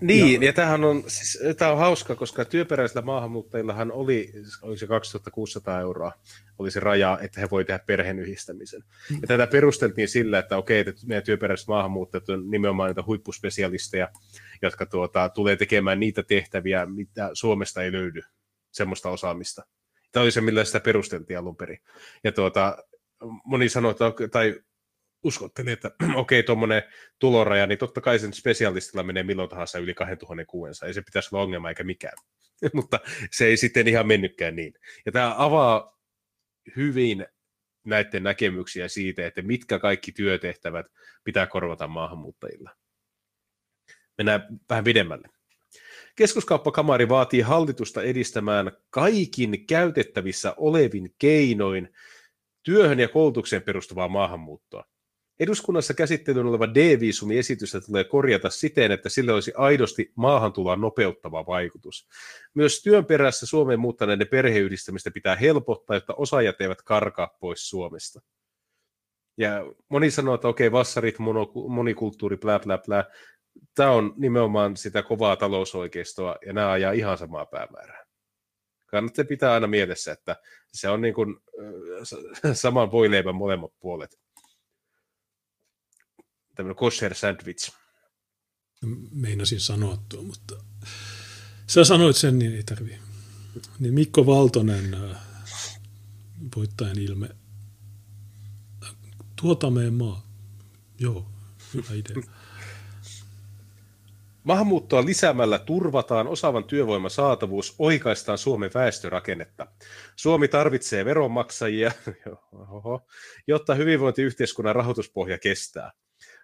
Niin, 0.00 0.42
ja, 0.42 0.46
ja 0.46 0.52
tämähän 0.52 0.84
on, 0.84 1.04
siis, 1.06 1.38
tämä 1.56 1.72
on 1.72 1.78
hauska, 1.78 2.14
koska 2.14 2.44
työperäisillä 2.44 3.02
maahanmuuttajillahan 3.02 3.92
oli, 3.92 4.32
oli 4.62 4.78
se 4.78 4.86
2600 4.86 5.80
euroa, 5.80 6.12
oli 6.58 6.70
se 6.70 6.80
raja, 6.80 7.18
että 7.22 7.40
he 7.40 7.50
voivat 7.50 7.66
tehdä 7.66 7.84
perheen 7.86 8.18
yhdistämisen. 8.18 8.84
Ja 9.10 9.26
tätä 9.26 9.46
perusteltiin 9.46 10.08
sillä, 10.08 10.38
että 10.38 10.56
okei, 10.56 10.80
että 10.80 11.06
meidän 11.06 11.24
työperäiset 11.24 11.68
maahanmuuttajat 11.68 12.28
on 12.28 12.50
nimenomaan 12.50 12.90
niitä 12.90 13.02
huippuspesialisteja, 13.06 14.08
jotka 14.62 14.86
tuota, 14.86 15.28
tulee 15.28 15.56
tekemään 15.56 16.00
niitä 16.00 16.22
tehtäviä, 16.22 16.86
mitä 16.86 17.30
Suomesta 17.32 17.82
ei 17.82 17.92
löydy, 17.92 18.20
semmoista 18.70 19.10
osaamista. 19.10 19.66
Tämä 20.12 20.22
oli 20.22 20.30
se, 20.30 20.40
millä 20.40 20.64
sitä 20.64 20.80
perusteltiin 20.80 21.38
alun 21.38 21.56
perin. 21.56 21.78
Ja 22.24 22.32
tuota, 22.32 22.78
moni 23.44 23.68
sanoi, 23.68 23.90
että, 23.90 24.28
tai 24.30 24.60
uskotteli, 25.24 25.72
että 25.72 25.88
okei, 26.02 26.16
okay, 26.16 26.42
tuommoinen 26.42 26.82
tuloraja, 27.18 27.66
niin 27.66 27.78
totta 27.78 28.00
kai 28.00 28.18
sen 28.18 28.32
spesialistilla 28.32 29.02
menee 29.02 29.22
milloin 29.22 29.48
tahansa 29.48 29.78
yli 29.78 29.94
2600, 29.94 30.86
ei 30.86 30.94
se 30.94 31.02
pitäisi 31.02 31.28
olla 31.32 31.44
ongelma 31.44 31.68
eikä 31.68 31.84
mikään. 31.84 32.16
Mutta 32.74 33.00
se 33.30 33.46
ei 33.46 33.56
sitten 33.56 33.88
ihan 33.88 34.06
mennytkään 34.06 34.56
niin. 34.56 34.74
Ja 35.06 35.12
tämä 35.12 35.34
avaa 35.38 35.98
hyvin 36.76 37.26
näiden 37.84 38.22
näkemyksiä 38.22 38.88
siitä, 38.88 39.26
että 39.26 39.42
mitkä 39.42 39.78
kaikki 39.78 40.12
työtehtävät 40.12 40.86
pitää 41.24 41.46
korvata 41.46 41.88
maahanmuuttajilla. 41.88 42.70
Mennään 44.18 44.46
vähän 44.70 44.84
pidemmälle. 44.84 45.28
Keskuskauppakamari 46.16 47.08
vaatii 47.08 47.40
hallitusta 47.40 48.02
edistämään 48.02 48.72
kaikin 48.90 49.66
käytettävissä 49.66 50.54
olevin 50.56 51.14
keinoin 51.18 51.94
työhön 52.62 53.00
ja 53.00 53.08
koulutukseen 53.08 53.62
perustuvaa 53.62 54.08
maahanmuuttoa. 54.08 54.91
Eduskunnassa 55.42 55.94
käsittelyyn 55.94 56.46
oleva 56.46 56.74
D-viisumiesitystä 56.74 57.80
tulee 57.80 58.04
korjata 58.04 58.50
siten, 58.50 58.92
että 58.92 59.08
sille 59.08 59.32
olisi 59.32 59.52
aidosti 59.56 60.12
maahantuloa 60.14 60.76
nopeuttava 60.76 61.46
vaikutus. 61.46 62.08
Myös 62.54 62.82
työn 62.82 63.04
perässä 63.04 63.46
Suomeen 63.46 63.80
muuttaneiden 63.80 64.28
perheyhdistämistä 64.28 65.10
pitää 65.10 65.36
helpottaa, 65.36 65.96
jotta 65.96 66.14
osaajat 66.14 66.60
eivät 66.60 66.82
karkaa 66.82 67.36
pois 67.40 67.70
Suomesta. 67.70 68.20
Ja 69.38 69.72
moni 69.88 70.10
sanoo, 70.10 70.34
että 70.34 70.48
okei, 70.48 70.72
vassarit, 70.72 71.16
monikulttuuri, 71.68 72.36
bla 72.36 72.58
bla 72.58 72.78
bla. 72.78 73.04
Tämä 73.74 73.90
on 73.90 74.14
nimenomaan 74.16 74.76
sitä 74.76 75.02
kovaa 75.02 75.36
talousoikeistoa, 75.36 76.36
ja 76.46 76.52
nämä 76.52 76.70
ajaa 76.70 76.92
ihan 76.92 77.18
samaa 77.18 77.46
päämäärää. 77.46 78.04
Kannattaa 78.86 79.24
pitää 79.24 79.52
aina 79.52 79.66
mielessä, 79.66 80.12
että 80.12 80.36
se 80.72 80.88
on 80.88 81.00
niin 81.00 81.14
kuin 81.14 81.36
saman 82.52 82.92
voileivän 82.92 83.34
molemmat 83.34 83.72
puolet 83.80 84.21
tämmöinen 86.54 86.76
kosher 86.76 87.14
sandwich. 87.14 87.72
Meinasin 89.12 89.60
sanoa 89.60 89.98
tuo, 90.08 90.22
mutta 90.22 90.54
sä 91.66 91.84
sanoit 91.84 92.16
sen, 92.16 92.38
niin 92.38 92.56
ei 92.56 92.62
tarvi. 92.62 92.98
Niin 93.78 93.94
Mikko 93.94 94.26
Valtonen, 94.26 94.94
äh, 94.94 95.16
voittajan 96.56 96.98
ilme. 96.98 97.28
Tuota 99.36 99.70
meidän 99.70 99.94
maa. 99.94 100.26
Joo, 100.98 101.26
hyvä 101.74 101.94
idea. 101.94 102.22
Maahanmuuttoa 104.44 105.04
lisäämällä 105.04 105.58
turvataan 105.58 106.28
osaavan 106.28 106.64
työvoiman 106.64 107.10
saatavuus, 107.10 107.74
oikaistaan 107.78 108.38
Suomen 108.38 108.70
väestörakennetta. 108.74 109.66
Suomi 110.16 110.48
tarvitsee 110.48 111.04
veronmaksajia, 111.04 111.92
jotta 113.48 113.74
hyvinvointiyhteiskunnan 113.74 114.74
rahoituspohja 114.74 115.38
kestää. 115.38 115.92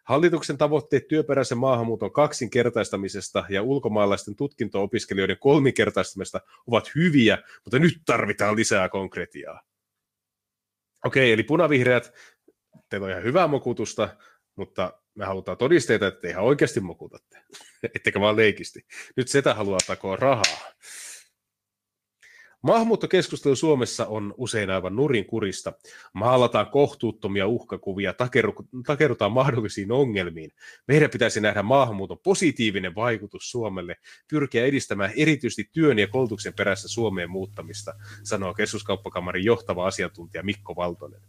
Hallituksen 0.09 0.59
tavoitteet 0.59 1.09
työperäisen 1.09 1.59
maahanmuuton 1.59 2.13
kaksinkertaistamisesta 2.13 3.45
ja 3.49 3.63
ulkomaalaisten 3.63 4.37
tutkinto-opiskelijoiden 4.37 5.39
kolminkertaistamisesta 5.39 6.41
ovat 6.67 6.95
hyviä, 6.95 7.39
mutta 7.65 7.79
nyt 7.79 8.03
tarvitaan 8.07 8.57
lisää 8.57 8.89
konkretiaa. 8.89 9.61
Okei, 11.05 11.33
eli 11.33 11.43
punavihreät, 11.43 12.13
teillä 12.89 13.05
on 13.05 13.11
ihan 13.11 13.25
hyvää 13.25 13.47
mokutusta, 13.47 14.09
mutta 14.57 15.01
me 15.15 15.25
halutaan 15.25 15.59
todisteita, 15.59 16.07
että 16.07 16.21
te 16.21 16.29
ihan 16.29 16.45
oikeasti 16.45 16.81
mokutatte, 16.81 17.39
ettekä 17.95 18.21
vaan 18.21 18.37
leikisti. 18.37 18.87
Nyt 19.17 19.29
sitä 19.29 19.55
haluaa 19.55 19.79
takoa 19.87 20.17
rahaa. 20.17 20.73
Maahanmuuttokeskustelu 22.63 23.57
Suomessa 23.57 24.07
on 24.07 24.35
usein 24.37 24.71
aivan 24.71 24.97
nurin 24.97 25.27
kurista. 25.27 25.73
Maalataan 26.13 26.67
kohtuuttomia 26.71 27.47
uhkakuvia, 27.47 28.15
takerutaan 28.87 29.33
mahdollisiin 29.33 29.93
ongelmiin. 29.93 30.51
Meidän 30.89 31.11
pitäisi 31.11 31.41
nähdä 31.41 31.63
maahanmuuton 31.63 32.19
positiivinen 32.19 32.95
vaikutus 32.95 33.51
Suomelle, 33.51 33.97
pyrkiä 34.31 34.65
edistämään 34.65 35.13
erityisesti 35.17 35.71
työn 35.73 35.99
ja 35.99 36.07
koulutuksen 36.07 36.55
perässä 36.55 36.89
Suomeen 36.89 37.31
muuttamista, 37.31 37.95
sanoo 38.23 38.55
keskuskauppakamarin 38.55 39.45
johtava 39.45 39.87
asiantuntija 39.87 40.43
Mikko 40.43 40.77
Valtonen. 40.77 41.21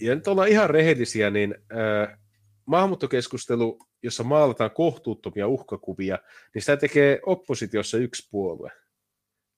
Ja 0.00 0.14
nyt 0.14 0.28
ollaan 0.28 0.48
ihan 0.48 0.70
rehellisiä, 0.70 1.30
niin 1.30 1.54
äh, 1.72 2.18
maahanmuuttokeskustelu, 2.66 3.78
jossa 4.02 4.24
maalataan 4.24 4.70
kohtuuttomia 4.70 5.48
uhkakuvia, 5.48 6.18
niin 6.54 6.62
sitä 6.62 6.76
tekee 6.76 7.20
oppositiossa 7.26 7.98
yksi 7.98 8.28
puolue– 8.30 8.70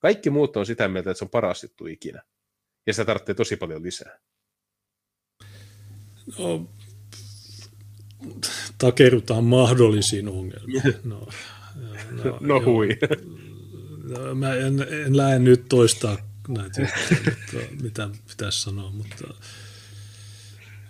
kaikki 0.00 0.30
muut 0.30 0.56
on 0.56 0.66
sitä 0.66 0.88
mieltä, 0.88 1.10
että 1.10 1.18
se 1.18 1.24
on 1.24 1.30
paras 1.30 1.62
juttu 1.62 1.86
ikinä. 1.86 2.22
Ja 2.86 2.92
sitä 2.92 3.04
tarvitsee 3.04 3.34
tosi 3.34 3.56
paljon 3.56 3.82
lisää. 3.82 4.18
No, 6.38 6.70
takerutaan 8.78 9.44
mahdollisiin 9.44 10.28
ongelmiin. 10.28 10.82
No, 11.04 11.28
no, 12.24 12.38
no 12.48 12.60
hui. 12.64 12.88
No, 14.02 14.34
mä 14.34 14.54
en, 14.54 14.86
en 15.06 15.16
lähde 15.16 15.38
nyt 15.38 15.64
toistaa 15.68 16.18
näitä, 16.48 16.80
mutta, 16.80 17.66
mitä 17.82 18.10
pitäisi 18.28 18.62
sanoa, 18.62 18.90
mutta 18.90 19.34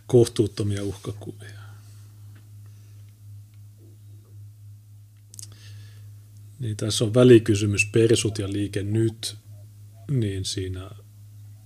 kohtuuttomia 0.06 0.84
uhkakuvia. 0.84 1.59
Niin 6.60 6.76
tässä 6.76 7.04
on 7.04 7.14
välikysymys 7.14 7.86
persut 7.86 8.38
ja 8.38 8.52
liike 8.52 8.82
nyt, 8.82 9.36
niin 10.10 10.44
siinä 10.44 10.90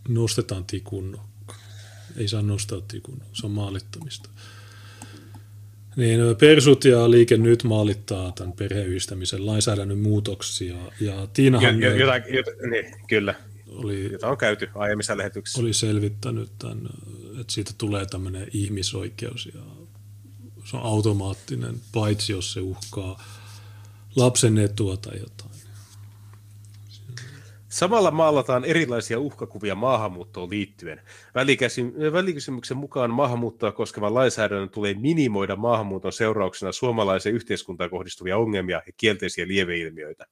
nostetaan 0.09 0.65
tikun 0.65 1.21
Ei 2.17 2.29
saa 2.29 2.43
nostaa 2.43 2.81
tikun 2.81 3.23
se 3.33 3.47
on 3.47 3.53
maalittamista. 3.53 4.31
Niin, 5.97 6.21
persut 6.39 6.85
ja 6.85 7.11
liike 7.11 7.37
nyt 7.37 7.65
maalittaa 7.65 8.33
tämän 8.33 8.53
perheystämisen 8.53 9.47
lainsäädännön 9.47 9.99
muutoksia. 9.99 10.77
Ja 11.01 11.29
Tiinahan... 11.33 11.81
Ja, 11.81 11.95
jota, 11.97 12.17
jota, 12.17 12.51
niin, 12.71 12.85
kyllä, 13.09 13.35
oli, 13.69 14.13
jota 14.13 14.29
on 14.29 14.37
käyty 14.37 14.69
aiemmissa 14.75 15.17
lähetyksissä. 15.17 15.61
Oli 15.61 15.73
selvittänyt 15.73 16.51
tämän, 16.59 16.79
että 17.41 17.53
siitä 17.53 17.71
tulee 17.79 18.07
tämmöinen 18.07 18.47
ihmisoikeus 18.53 19.49
ja 19.55 19.61
se 20.65 20.77
on 20.77 20.83
automaattinen, 20.83 21.75
paitsi 21.93 22.33
jos 22.33 22.53
se 22.53 22.61
uhkaa 22.61 23.23
lapsen 24.17 24.59
etua 24.59 24.97
tai 24.97 25.19
jotain. 25.19 25.51
Samalla 27.69 28.11
maalataan 28.11 28.65
erilaisia 28.65 29.19
uhkakuvia 29.19 29.75
maahanmuuttoon 29.75 30.51
liittyen. 30.51 31.01
Välikysymyksen 32.13 32.77
mukaan 32.77 33.11
maahanmuuttoa 33.11 33.73
koskevan 33.73 34.15
lainsäädännön 34.15 34.71
tulee 34.71 34.95
minimoida 34.95 35.57
maahanmuuton 35.57 36.13
seurauksena 36.13 36.73
suomalaiseen 36.73 37.35
yhteiskuntaan 37.35 37.91
kohdistuvia 37.91 38.39
ongelmia 38.39 38.83
ja 38.87 38.93
kielteisiä 38.97 39.49
lieveilmiöitä. 39.49 40.27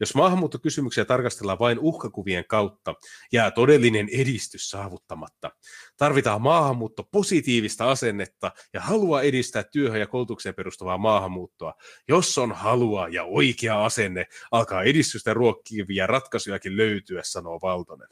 Jos 0.00 0.14
maahanmuuttokysymyksiä 0.14 1.04
tarkastellaan 1.04 1.58
vain 1.58 1.78
uhkakuvien 1.78 2.44
kautta, 2.48 2.94
jää 3.32 3.50
todellinen 3.50 4.08
edistys 4.12 4.70
saavuttamatta. 4.70 5.50
Tarvitaan 5.96 6.42
maahanmuutto 6.42 7.08
positiivista 7.12 7.90
asennetta 7.90 8.52
ja 8.72 8.80
halua 8.80 9.22
edistää 9.22 9.64
työhön 9.72 10.00
ja 10.00 10.06
koulutukseen 10.06 10.54
perustuvaa 10.54 10.98
maahanmuuttoa. 10.98 11.74
Jos 12.08 12.38
on 12.38 12.52
halua 12.52 13.08
ja 13.08 13.24
oikea 13.24 13.84
asenne, 13.84 14.26
alkaa 14.50 14.82
edistystä 14.82 15.34
ruokkivia 15.34 16.06
ratkaisujakin 16.06 16.76
löytyä, 16.76 17.20
sanoo 17.24 17.58
Valtonen. 17.62 18.08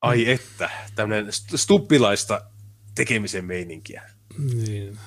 Ai 0.00 0.24
mm. 0.24 0.30
että, 0.30 0.70
tämmöinen 0.94 1.32
stuppilaista 1.32 2.40
tekemisen 2.94 3.44
meininkiä. 3.44 4.02
Niin. 4.54 4.98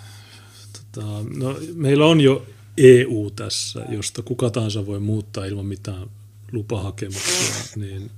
Tota, 0.73 1.07
no, 1.35 1.55
meillä 1.73 2.05
on 2.05 2.21
jo 2.21 2.45
EU 2.77 3.31
tässä, 3.35 3.85
josta 3.89 4.21
kuka 4.21 4.49
tahansa 4.49 4.85
voi 4.85 4.99
muuttaa 4.99 5.45
ilman 5.45 5.65
mitään 5.65 6.09
lupahakemuksia, 6.51 7.55
niin 7.75 8.11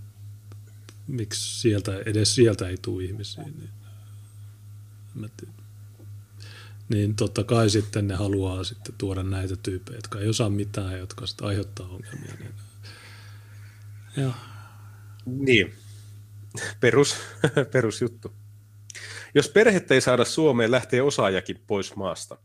miksi 1.08 1.60
sieltä, 1.62 2.00
edes 2.06 2.36
sieltä 2.36 2.68
ei 2.68 2.78
tule 2.82 3.04
ihmisiä, 3.04 3.44
niin, 3.44 3.70
niin 6.90 7.16
totta 7.16 7.44
kai 7.44 7.70
sitten 7.70 8.08
ne 8.08 8.16
haluaa 8.16 8.64
sitten 8.64 8.96
tuoda 8.98 9.24
näitä 9.24 9.56
tyyppejä, 9.56 9.98
jotka 9.98 10.20
ei 10.20 10.30
osaa 10.30 10.50
mitään, 10.50 11.00
jotka 11.00 11.28
sitten 11.28 11.48
aiheuttaa 11.48 11.88
ongelmia. 11.88 12.34
Niin, 12.40 12.54
ja. 14.18 14.34
niin. 15.26 15.74
Perus, 16.80 17.16
perusjuttu. 17.72 18.34
Jos 19.36 19.50
perhettä 19.50 19.94
ei 19.94 20.02
saada 20.02 20.26
Suomeen, 20.26 20.72
lähtee 20.72 21.02
osaajakin 21.02 21.60
pois 21.68 21.96
maasta. 21.96 22.38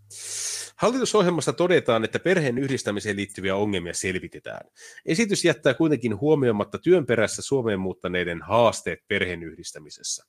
Hallitusohjelmassa 0.83 1.52
todetaan, 1.52 2.05
että 2.05 2.19
perheen 2.19 2.59
yhdistämiseen 2.59 3.17
liittyviä 3.17 3.57
ongelmia 3.57 3.94
selvitetään. 3.94 4.70
Esitys 5.07 5.44
jättää 5.44 5.75
kuitenkin 5.75 6.20
huomioimatta 6.20 6.78
työn 6.78 7.07
perässä 7.07 7.43
Suomeen 7.43 7.81
muuttaneiden 7.81 8.43
haasteet 8.43 8.99
perheen 9.09 9.43
yhdistämisessä. 9.43 10.25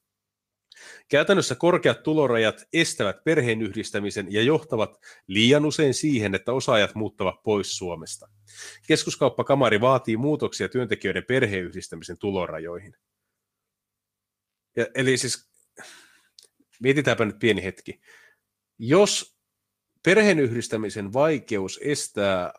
Käytännössä 1.09 1.55
korkeat 1.55 2.03
tulorajat 2.03 2.67
estävät 2.73 3.23
perheen 3.23 3.61
yhdistämisen 3.61 4.33
ja 4.33 4.41
johtavat 4.41 4.97
liian 5.27 5.65
usein 5.65 5.93
siihen, 5.93 6.35
että 6.35 6.53
osaajat 6.53 6.95
muuttavat 6.95 7.43
pois 7.43 7.77
Suomesta. 7.77 8.29
Keskuskauppakamari 8.87 9.81
vaatii 9.81 10.17
muutoksia 10.17 10.69
työntekijöiden 10.69 11.25
perheenyhdistämisen 11.27 12.17
tulorajoihin. 12.17 12.95
Ja, 14.75 14.85
eli 14.95 15.17
siis, 15.17 15.49
mietitäänpä 16.79 17.25
nyt 17.25 17.39
pieni 17.39 17.63
hetki. 17.63 18.01
Jos 18.79 19.32
perheenyhdistämisen 20.03 21.13
vaikeus 21.13 21.79
estää 21.83 22.53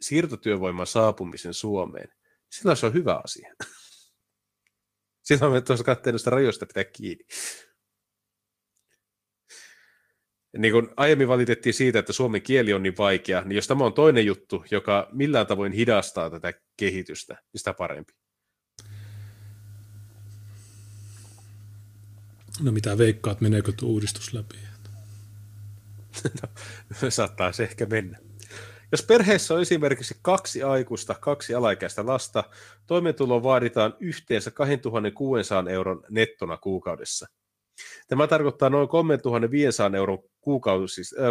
siirtotyövoiman 0.00 0.86
saapumisen 0.86 1.54
Suomeen, 1.54 2.08
silloin 2.50 2.76
se 2.76 2.86
on 2.86 2.94
hyvä 2.94 3.20
asia. 3.24 3.54
Silloin 5.28 5.52
me 5.52 5.60
tuossa 5.60 5.84
kattelusta 5.84 6.30
rajoista 6.30 6.66
pitää 6.66 6.84
kiinni. 6.84 7.24
Niin 10.58 10.72
kuin 10.72 10.88
aiemmin 10.96 11.28
valitettiin 11.28 11.74
siitä, 11.74 11.98
että 11.98 12.12
suomen 12.12 12.42
kieli 12.42 12.72
on 12.72 12.82
niin 12.82 12.96
vaikea, 12.98 13.40
niin 13.40 13.56
jos 13.56 13.66
tämä 13.66 13.84
on 13.84 13.92
toinen 13.92 14.26
juttu, 14.26 14.64
joka 14.70 15.08
millään 15.12 15.46
tavoin 15.46 15.72
hidastaa 15.72 16.30
tätä 16.30 16.52
kehitystä, 16.76 17.34
niin 17.34 17.58
sitä 17.58 17.74
parempi. 17.74 18.12
No 22.62 22.72
mitä 22.72 22.98
veikkaat, 22.98 23.40
meneekö 23.40 23.72
tuo 23.72 23.88
uudistus 23.88 24.34
läpi? 24.34 24.69
no, 27.02 27.10
saattaa 27.10 27.52
se 27.52 27.62
ehkä 27.62 27.86
mennä. 27.86 28.18
Jos 28.92 29.02
perheessä 29.02 29.54
on 29.54 29.60
esimerkiksi 29.60 30.14
kaksi 30.22 30.62
aikuista, 30.62 31.14
kaksi 31.14 31.54
alaikäistä 31.54 32.06
lasta, 32.06 32.44
toimeentulo 32.86 33.42
vaaditaan 33.42 33.94
yhteensä 34.00 34.50
2600 34.50 35.72
euron 35.72 36.02
nettona 36.10 36.56
kuukaudessa. 36.56 37.26
Tämä 38.08 38.26
tarkoittaa 38.26 38.70
noin 38.70 38.88
3500 38.88 39.90
euron 39.96 40.18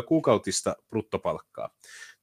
kuukautista 0.07 0.75
bruttopalkkaa. 0.89 1.69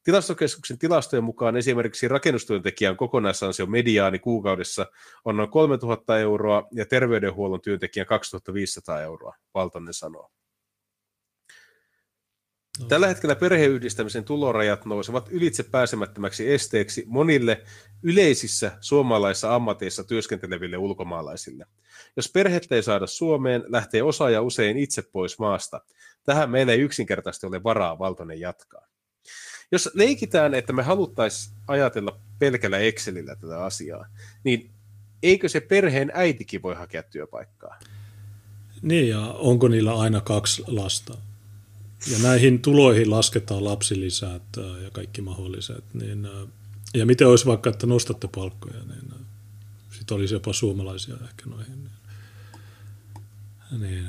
Tilastokeskuksen 0.03 0.77
tilastojen 0.77 1.23
mukaan 1.23 1.57
esimerkiksi 1.57 2.07
rakennustyöntekijän 2.07 2.97
kokonaisansio 2.97 3.65
mediaani 3.65 4.19
kuukaudessa 4.19 4.85
on 5.25 5.37
noin 5.37 5.49
3000 5.49 6.19
euroa 6.19 6.67
ja 6.71 6.85
terveydenhuollon 6.85 7.61
työntekijän 7.61 8.07
2500 8.07 9.01
euroa, 9.01 9.35
Valtonen 9.53 9.93
sanoo. 9.93 10.31
Tällä 12.87 13.07
hetkellä 13.07 13.35
perheyhdistämisen 13.35 14.23
tulorajat 14.23 14.85
nousevat 14.85 15.29
ylitse 15.31 15.63
pääsemättömäksi 15.63 16.53
esteeksi 16.53 17.03
monille 17.07 17.63
yleisissä 18.03 18.77
suomalaisissa 18.81 19.55
ammateissa 19.55 20.03
työskenteleville 20.03 20.77
ulkomaalaisille. 20.77 21.65
Jos 22.15 22.31
perhettä 22.31 22.75
ei 22.75 22.83
saada 22.83 23.07
Suomeen, 23.07 23.63
lähtee 23.67 24.03
osaaja 24.03 24.41
usein 24.41 24.77
itse 24.77 25.01
pois 25.01 25.39
maasta. 25.39 25.81
Tähän 26.23 26.49
meillä 26.49 26.73
ei 26.73 26.79
yksinkertaisesti 26.79 27.45
ole 27.45 27.63
varaa, 27.63 27.99
Valtonen 27.99 28.39
jatkaa. 28.39 28.87
Jos 29.71 29.89
leikitään, 29.93 30.53
että 30.53 30.73
me 30.73 30.83
haluttaisiin 30.83 31.57
ajatella 31.67 32.19
pelkällä 32.39 32.77
Excelillä 32.77 33.35
tätä 33.35 33.63
asiaa, 33.63 34.05
niin 34.43 34.71
eikö 35.23 35.49
se 35.49 35.59
perheen 35.59 36.11
äitikin 36.13 36.61
voi 36.61 36.75
hakea 36.75 37.03
työpaikkaa? 37.03 37.79
Niin, 38.81 39.09
ja 39.09 39.21
onko 39.21 39.67
niillä 39.67 39.99
aina 39.99 40.21
kaksi 40.21 40.63
lasta? 40.67 41.17
Ja 42.11 42.19
näihin 42.19 42.61
tuloihin 42.61 43.09
lasketaan 43.09 43.63
lapsilisät 43.63 44.43
ja 44.83 44.91
kaikki 44.91 45.21
mahdolliset. 45.21 45.83
Niin, 45.93 46.27
ja 46.93 47.05
miten 47.05 47.27
olisi 47.27 47.45
vaikka, 47.45 47.69
että 47.69 47.87
nostatte 47.87 48.27
palkkoja, 48.35 48.83
niin 48.83 49.13
sitten 49.91 50.15
olisi 50.15 50.33
jopa 50.33 50.53
suomalaisia 50.53 51.15
ehkä 51.15 51.49
noihin. 51.49 51.89
Niin, 53.71 53.81
niin, 53.81 54.05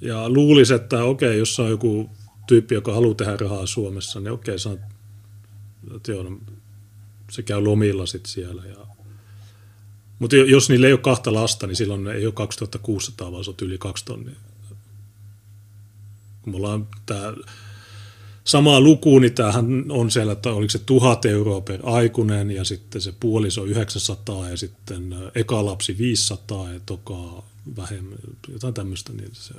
ja 0.00 0.28
luulisi, 0.28 0.74
että 0.74 1.04
okei, 1.04 1.38
jos 1.38 1.60
on 1.60 1.70
joku 1.70 2.10
tyyppi, 2.46 2.74
joka 2.74 2.94
haluaa 2.94 3.14
tehdä 3.14 3.36
rahaa 3.36 3.66
Suomessa, 3.66 4.20
niin 4.20 4.32
okei, 4.32 4.58
saa, 4.58 4.76
joo, 6.08 6.22
no, 6.22 6.38
se 7.30 7.42
käy 7.42 7.60
lomilla 7.60 8.06
sitten 8.06 8.32
siellä. 8.32 8.62
Ja, 8.66 8.76
mutta 10.18 10.36
jos 10.36 10.70
niillä 10.70 10.86
ei 10.86 10.92
ole 10.92 11.00
kahta 11.00 11.34
lasta, 11.34 11.66
niin 11.66 11.76
silloin 11.76 12.06
ei 12.06 12.26
ole 12.26 12.32
2600, 12.32 13.32
vaan 13.32 13.44
se 13.44 13.50
on 13.50 13.56
yli 13.62 13.78
kaksi 13.78 14.04
tonnia 14.04 14.36
mulla 16.46 16.72
on 16.72 16.88
tämä 17.06 17.32
sama 18.44 18.80
luku, 18.80 19.18
niin 19.18 19.34
tämähän 19.34 19.84
on 19.88 20.10
siellä, 20.10 20.32
että 20.32 20.50
oliko 20.50 20.70
se 20.70 20.78
tuhat 20.78 21.24
euroa 21.24 21.60
per 21.60 21.80
aikuinen 21.82 22.50
ja 22.50 22.64
sitten 22.64 23.00
se 23.00 23.12
puoliso 23.20 23.64
900 23.64 24.48
ja 24.48 24.56
sitten 24.56 25.14
eka 25.34 25.64
lapsi 25.64 25.98
500 25.98 26.72
ja 26.72 26.80
toka 26.86 27.42
vähemmän, 27.76 28.18
jotain 28.52 28.74
tämmöistä. 28.74 29.12
Niin 29.12 29.30
se... 29.32 29.54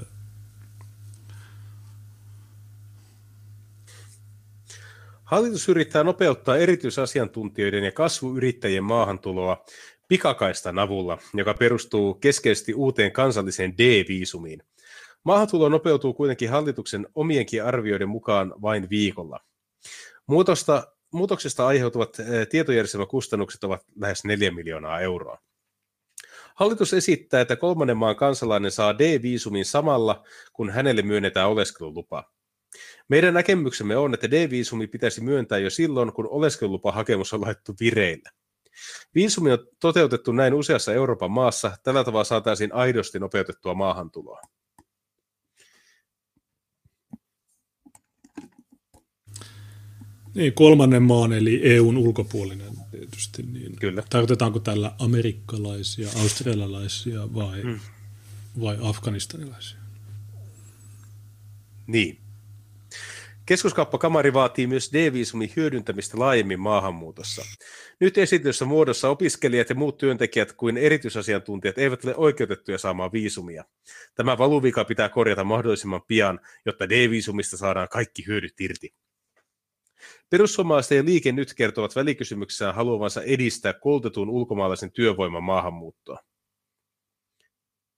Hallitus 5.23 5.69
yrittää 5.69 6.03
nopeuttaa 6.03 6.57
erityisasiantuntijoiden 6.57 7.83
ja 7.83 7.91
kasvuyrittäjien 7.91 8.83
maahantuloa 8.83 9.65
pikakaistan 10.07 10.79
avulla, 10.79 11.17
joka 11.33 11.53
perustuu 11.53 12.13
keskeisesti 12.13 12.73
uuteen 12.73 13.11
kansalliseen 13.11 13.77
D-viisumiin. 13.77 14.63
Maahantulo 15.23 15.69
nopeutuu 15.69 16.13
kuitenkin 16.13 16.49
hallituksen 16.49 17.07
omienkin 17.15 17.63
arvioiden 17.63 18.09
mukaan 18.09 18.53
vain 18.61 18.89
viikolla. 18.89 19.39
Muutosta, 20.27 20.87
muutoksesta 21.13 21.67
aiheutuvat 21.67 22.19
eh, 22.19 22.47
tietojärjestelmäkustannukset 22.47 23.63
ovat 23.63 23.81
lähes 23.95 24.23
4 24.25 24.51
miljoonaa 24.51 24.99
euroa. 24.99 25.37
Hallitus 26.55 26.93
esittää, 26.93 27.41
että 27.41 27.55
kolmannen 27.55 27.97
maan 27.97 28.15
kansalainen 28.15 28.71
saa 28.71 28.97
D-viisumin 28.97 29.65
samalla, 29.65 30.23
kun 30.53 30.69
hänelle 30.69 31.01
myönnetään 31.01 31.49
oleskelulupa. 31.49 32.31
Meidän 33.07 33.33
näkemyksemme 33.33 33.97
on, 33.97 34.13
että 34.13 34.31
D-viisumi 34.31 34.87
pitäisi 34.87 35.21
myöntää 35.21 35.57
jo 35.57 35.69
silloin, 35.69 36.13
kun 36.13 36.27
oleskelulupahakemus 36.29 37.33
on 37.33 37.41
laittu 37.41 37.75
vireille. 37.79 38.29
Viisumi 39.15 39.51
on 39.51 39.67
toteutettu 39.79 40.31
näin 40.31 40.53
useassa 40.53 40.93
Euroopan 40.93 41.31
maassa, 41.31 41.71
tällä 41.83 42.03
tavalla 42.03 42.23
saataisiin 42.23 42.73
aidosti 42.73 43.19
nopeutettua 43.19 43.73
maahantuloa. 43.73 44.41
Niin, 50.33 50.53
kolmannen 50.53 51.03
maan 51.03 51.33
eli 51.33 51.61
EUn 51.63 51.97
ulkopuolinen 51.97 52.73
tietysti. 52.91 53.43
Niin 53.43 53.75
Kyllä. 53.75 54.03
Tarkoitetaanko 54.09 54.59
tällä 54.59 54.91
amerikkalaisia, 54.99 56.09
australialaisia 56.21 57.33
vai, 57.33 57.61
hmm. 57.61 57.79
vai 58.61 58.77
afganistanilaisia? 58.81 59.79
Niin. 61.87 62.17
Keskuskauppakamari 63.45 64.33
vaatii 64.33 64.67
myös 64.67 64.93
D-viisumin 64.93 65.53
hyödyntämistä 65.55 66.19
laajemmin 66.19 66.59
maahanmuutossa. 66.59 67.41
Nyt 67.99 68.17
esityssä 68.17 68.65
muodossa 68.65 69.09
opiskelijat 69.09 69.69
ja 69.69 69.75
muut 69.75 69.97
työntekijät 69.97 70.53
kuin 70.53 70.77
erityisasiantuntijat 70.77 71.77
eivät 71.77 72.05
ole 72.05 72.15
oikeutettuja 72.15 72.77
saamaan 72.77 73.11
viisumia. 73.11 73.63
Tämä 74.15 74.37
valuvika 74.37 74.85
pitää 74.85 75.09
korjata 75.09 75.43
mahdollisimman 75.43 76.01
pian, 76.07 76.39
jotta 76.65 76.89
D-viisumista 76.89 77.57
saadaan 77.57 77.89
kaikki 77.89 78.27
hyödyt 78.27 78.61
irti. 78.61 78.93
Perussuomalaisten 80.31 80.95
ja 80.95 81.05
liike 81.05 81.31
nyt 81.31 81.53
kertovat 81.53 81.95
välikysymyksessään 81.95 82.75
haluavansa 82.75 83.23
edistää 83.23 83.73
koulutetun 83.73 84.29
ulkomaalaisen 84.29 84.91
työvoiman 84.91 85.43
maahanmuuttoa. 85.43 86.19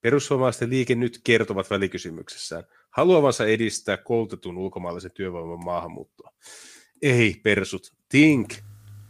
Perussuomalaisten 0.02 0.70
liike 0.70 0.96
nyt 0.96 1.22
kertovat 1.24 1.70
välikysymyksessään 1.70 2.64
haluavansa 2.90 3.46
edistää 3.46 3.98
koulutetun 3.98 4.58
ulkomaalaisen 4.58 5.12
työvoiman 5.12 5.66
maahanmuuttoa. 5.66 6.34
Ei, 7.02 7.40
persut, 7.44 7.94
think, 8.10 8.54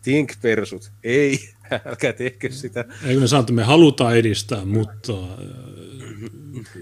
think 0.02 0.32
persut, 0.42 0.92
ei, 1.04 1.40
älkää 1.86 2.14
tehkö 2.14 2.52
sitä. 2.52 2.86
Eikö 3.06 3.22
me 3.22 3.28
sanoa, 3.28 3.46
me 3.52 3.64
halutaan 3.64 4.18
edistää, 4.18 4.66
mutta 4.66 5.14
äh, 5.14 5.40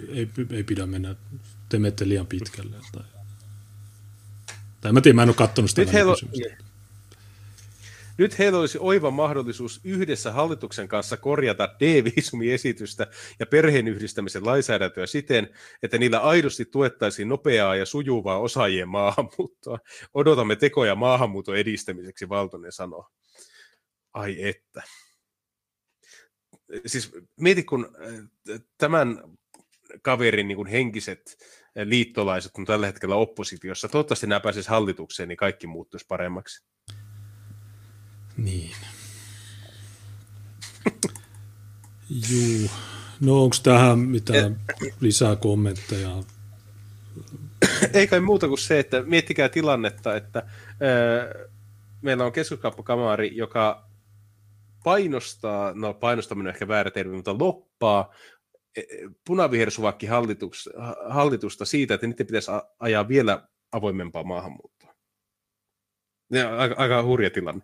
ei, 0.10 0.28
ei 0.52 0.64
pidä 0.64 0.86
mennä, 0.86 1.16
te 1.70 2.08
liian 2.08 2.28
pitkälle. 2.28 2.78
Tai 2.92 3.21
tai 4.82 4.92
mä 4.92 5.02
tiedän, 5.02 5.16
mä 5.16 5.24
en 5.24 5.30
ole 5.30 5.36
katsonut 5.36 5.70
sitä 5.70 5.82
nyt 5.82 5.94
heillä, 5.94 6.14
nyt 8.18 8.40
heillä 8.40 8.60
olisi 8.60 8.78
oiva 8.82 9.12
mahdollisuus 9.12 9.80
yhdessä 9.84 10.32
hallituksen 10.32 10.88
kanssa 10.88 11.18
korjata 11.18 11.76
D-viisumiesitystä 11.80 13.08
ja 13.40 13.46
perheenyhdistämisen 13.46 14.46
lainsäädäntöä 14.46 15.06
siten, 15.06 15.50
että 15.84 15.98
niillä 15.98 16.20
aidosti 16.20 16.66
tuettaisiin 16.66 17.30
nopeaa 17.30 17.76
ja 17.76 17.86
sujuvaa 17.86 18.40
osaajien 18.40 18.90
maahanmuuttoa. 18.90 19.80
Odotamme 20.14 20.56
tekoja 20.56 20.96
maahanmuuton 20.96 21.58
edistämiseksi, 21.58 22.30
Valtonen 22.30 22.72
sanoo. 22.72 23.10
Ai 24.14 24.44
että. 24.44 24.84
Siis 26.86 27.12
mieti, 27.40 27.64
kun 27.64 27.96
äh, 28.52 28.62
tämän 28.78 29.24
kaverin 30.02 30.48
niin 30.48 30.56
kuin 30.56 30.68
henkiset 30.68 31.38
liittolaiset 31.76 32.52
on 32.58 32.66
tällä 32.66 32.86
hetkellä 32.86 33.16
oppositiossa. 33.16 33.88
Toivottavasti 33.88 34.28
nämä 34.28 34.40
pääsisi 34.40 34.70
hallitukseen, 34.70 35.30
niin 35.30 35.38
kaikki 35.38 35.68
muuttuisi 35.68 36.06
paremmaksi. 36.08 36.66
Niin. 38.38 38.76
Juu. 42.30 42.70
No 43.20 43.44
onko 43.44 43.56
tähän 43.64 44.00
mitään 44.00 44.62
lisää 45.00 45.36
kommentteja? 45.36 46.24
Ei 47.94 48.08
kai 48.08 48.20
muuta 48.20 48.48
kuin 48.48 48.58
se, 48.58 48.80
että 48.80 49.04
miettikää 49.04 49.50
tilannetta, 49.50 50.16
että 50.16 50.44
öö, 50.82 51.50
meillä 52.02 52.26
on 52.26 52.32
keskuskauppakamari, 52.32 53.36
joka 53.36 53.90
painostaa, 54.84 55.74
no 55.76 55.94
painostaminen 55.94 56.48
on 56.48 56.54
ehkä 56.54 56.68
väärä 56.68 56.92
termi, 56.92 57.16
mutta 57.16 57.38
loppaa 57.40 58.14
e, 58.78 58.82
punavihersuvakki 59.28 60.08
hallitusta 61.10 61.66
siitä, 61.66 61.94
että 61.94 62.08
niiden 62.08 62.28
pitäisi 62.28 62.52
ajaa 62.80 63.08
vielä 63.08 63.48
avoimempaa 63.72 64.24
maahanmuuttoa. 64.24 64.94
Ja, 66.32 66.58
aika, 66.58 66.76
aika 66.78 67.04
hurja 67.04 67.30
tilanne. 67.30 67.62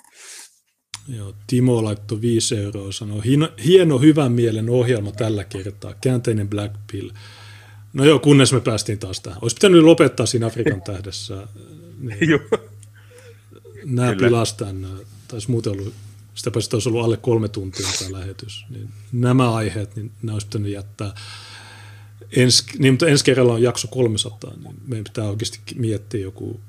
Joo, 1.08 1.34
Timo 1.48 1.84
laittoi 1.84 2.22
5 2.22 2.58
euroa, 2.58 2.92
sanoi, 2.92 3.24
hieno, 3.26 3.50
hieno 3.66 4.00
hyvän 4.00 4.32
mielen 4.32 4.70
ohjelma 4.70 5.12
tällä 5.12 5.44
kertaa, 5.44 5.94
käänteinen 6.02 6.50
Black 6.50 6.76
Pill. 6.92 7.10
No 7.94 8.06
joo, 8.06 8.20
kunnes 8.20 8.54
me 8.54 8.62
päästiin 8.62 9.00
taas 9.00 9.22
tähän. 9.22 9.40
Olisi 9.42 9.56
pitänyt 9.56 9.84
lopettaa 9.84 10.26
siinä 10.26 10.46
Afrikan 10.46 10.82
tähdessä. 10.82 11.48
Niin, 12.00 12.30
Joo. 12.30 12.40
Nämä 13.86 14.16
pilastan, 14.16 14.88
taisi 15.28 15.52
muuten 15.52 15.72
ollut, 15.72 15.94
sitä 16.38 16.52
paitsi 16.52 16.76
olisi 16.76 16.90
ollut 16.90 17.04
alle 17.04 17.18
kolme 17.18 17.50
tuntia 17.50 17.88
tämä 18.00 18.20
lähetys. 18.20 18.66
Niin 18.70 18.90
nämä 19.12 19.54
aiheet, 19.54 19.96
niin 19.96 20.12
nämä 20.22 20.36
olisi 20.36 20.48
pitänyt 20.48 20.72
jättää. 20.72 21.14
Ens, 22.32 22.66
niin, 22.80 22.94
mutta 22.94 23.08
ensi 23.08 23.26
kerralla 23.26 23.54
on 23.54 23.62
jakso 23.62 23.88
300, 23.88 24.54
niin 24.58 24.76
meidän 24.88 25.04
pitää 25.04 25.26
oikeasti 25.26 25.60
miettiä 25.76 26.22
joku, 26.22 26.62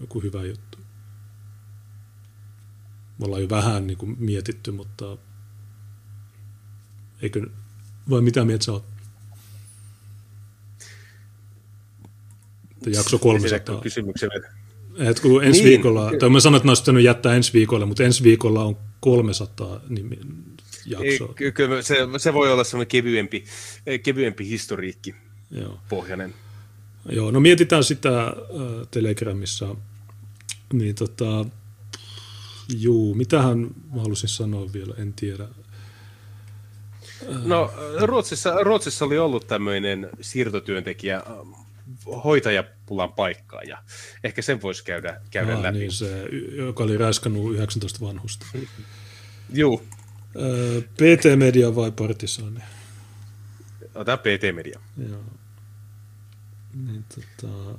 joku 0.00 0.20
hyvä 0.22 0.44
juttu. 0.44 0.78
Me 3.18 3.26
ollaan 3.26 3.42
jo 3.42 3.48
vähän 3.48 3.86
niin 3.86 3.98
kuin 3.98 4.16
mietitty, 4.18 4.70
mutta 4.70 5.16
eikö, 7.22 7.46
vai 8.10 8.20
mitä 8.20 8.44
mieltä 8.44 8.64
sä 8.64 8.72
oot? 8.72 8.84
Jakso 12.86 13.18
300. 13.18 13.80
Kysymyksen. 13.80 14.30
Et 15.08 15.20
kun 15.20 15.44
ensi 15.44 15.60
niin. 15.60 15.68
viikolla, 15.68 16.12
tai 16.18 16.28
mä 16.28 16.40
sanoin, 16.40 16.56
että 16.56 16.66
ne 16.66 16.70
olisi 16.70 16.82
pitänyt 16.82 17.04
jättää 17.04 17.34
ensi 17.34 17.52
viikolle, 17.52 17.86
mutta 17.86 18.04
ensi 18.04 18.24
viikolla 18.24 18.64
on 18.64 18.76
300 19.00 19.80
nimi, 19.88 20.18
jaksoa. 20.86 21.34
Ei, 21.40 21.52
kyllä 21.52 21.82
se, 21.82 21.96
se 22.18 22.34
voi 22.34 22.52
olla 22.52 22.64
semmoinen 22.64 22.88
kevyempi, 22.88 23.44
kevyempi 24.02 24.48
historiikki 24.48 25.14
Joo. 25.50 25.78
pohjainen. 25.88 26.34
Joo, 27.08 27.30
no 27.30 27.40
mietitään 27.40 27.84
sitä 27.84 28.26
äh, 28.26 28.32
Telegramissa. 28.90 29.76
Niin 30.72 30.94
tota, 30.94 31.44
juu, 32.78 33.14
mitähän 33.14 33.58
mä 33.94 34.00
halusin 34.02 34.28
sanoa 34.28 34.72
vielä, 34.72 34.94
en 34.98 35.12
tiedä. 35.12 35.48
No 37.44 37.72
Ruotsissa, 38.00 38.62
Ruotsissa 38.62 39.04
oli 39.04 39.18
ollut 39.18 39.46
tämmöinen 39.46 40.10
siirtotyöntekijä 40.20 41.22
hoitajapulan 42.24 43.12
paikkaa 43.12 43.62
ja 43.62 43.82
ehkä 44.24 44.42
sen 44.42 44.62
voisi 44.62 44.84
käydä, 44.84 45.20
käydä 45.30 45.56
ah, 45.56 45.62
läpi. 45.62 45.78
Niin 45.78 45.92
se, 45.92 46.28
joka 46.56 46.84
oli 46.84 46.98
räiskannut 46.98 47.54
19 47.54 48.06
vanhusta. 48.06 48.46
Juu. 49.52 49.82
PT 50.94 51.36
Media 51.36 51.76
vai 51.76 51.90
Partisaani? 51.90 52.60
Ota 53.94 54.16
PT 54.16 54.54
Media. 54.54 54.80
Joo. 55.08 55.24
Niin, 56.86 57.04
tota... 57.14 57.78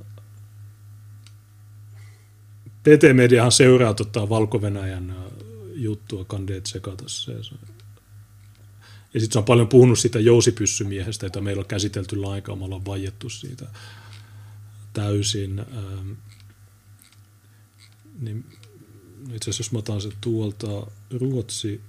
PT 2.84 3.14
Mediahan 3.14 3.52
seuraa 3.52 3.94
tota, 3.94 4.30
Valko-Venäjän 4.30 5.16
juttua 5.74 6.26
Kandeet 6.26 6.66
sekatossa. 6.66 7.32
Ja, 7.32 7.44
se... 7.44 7.56
ja 9.14 9.20
sitten 9.20 9.34
se 9.34 9.40
on 9.40 9.46
paljon 9.46 9.68
puhunut 9.68 10.00
siitä 10.00 10.20
jousipyssymiehestä, 10.20 11.26
jota 11.26 11.42
meillä 11.42 11.60
on 11.60 11.66
käsitelty 11.66 12.16
lainkaan, 12.16 12.58
me 12.58 12.66
ollaan 12.66 12.86
vaiettu 12.86 13.30
siitä 13.30 13.66
täysin. 14.94 15.60
Ähm, 15.60 16.12
niin 18.20 18.46
itse 19.34 19.50
asiassa 19.50 19.62
jos 19.62 19.72
mä 19.72 19.80
otan 19.80 20.02
sen 20.02 20.14
tuolta 20.22 20.88
Ruotsi, 21.20 21.82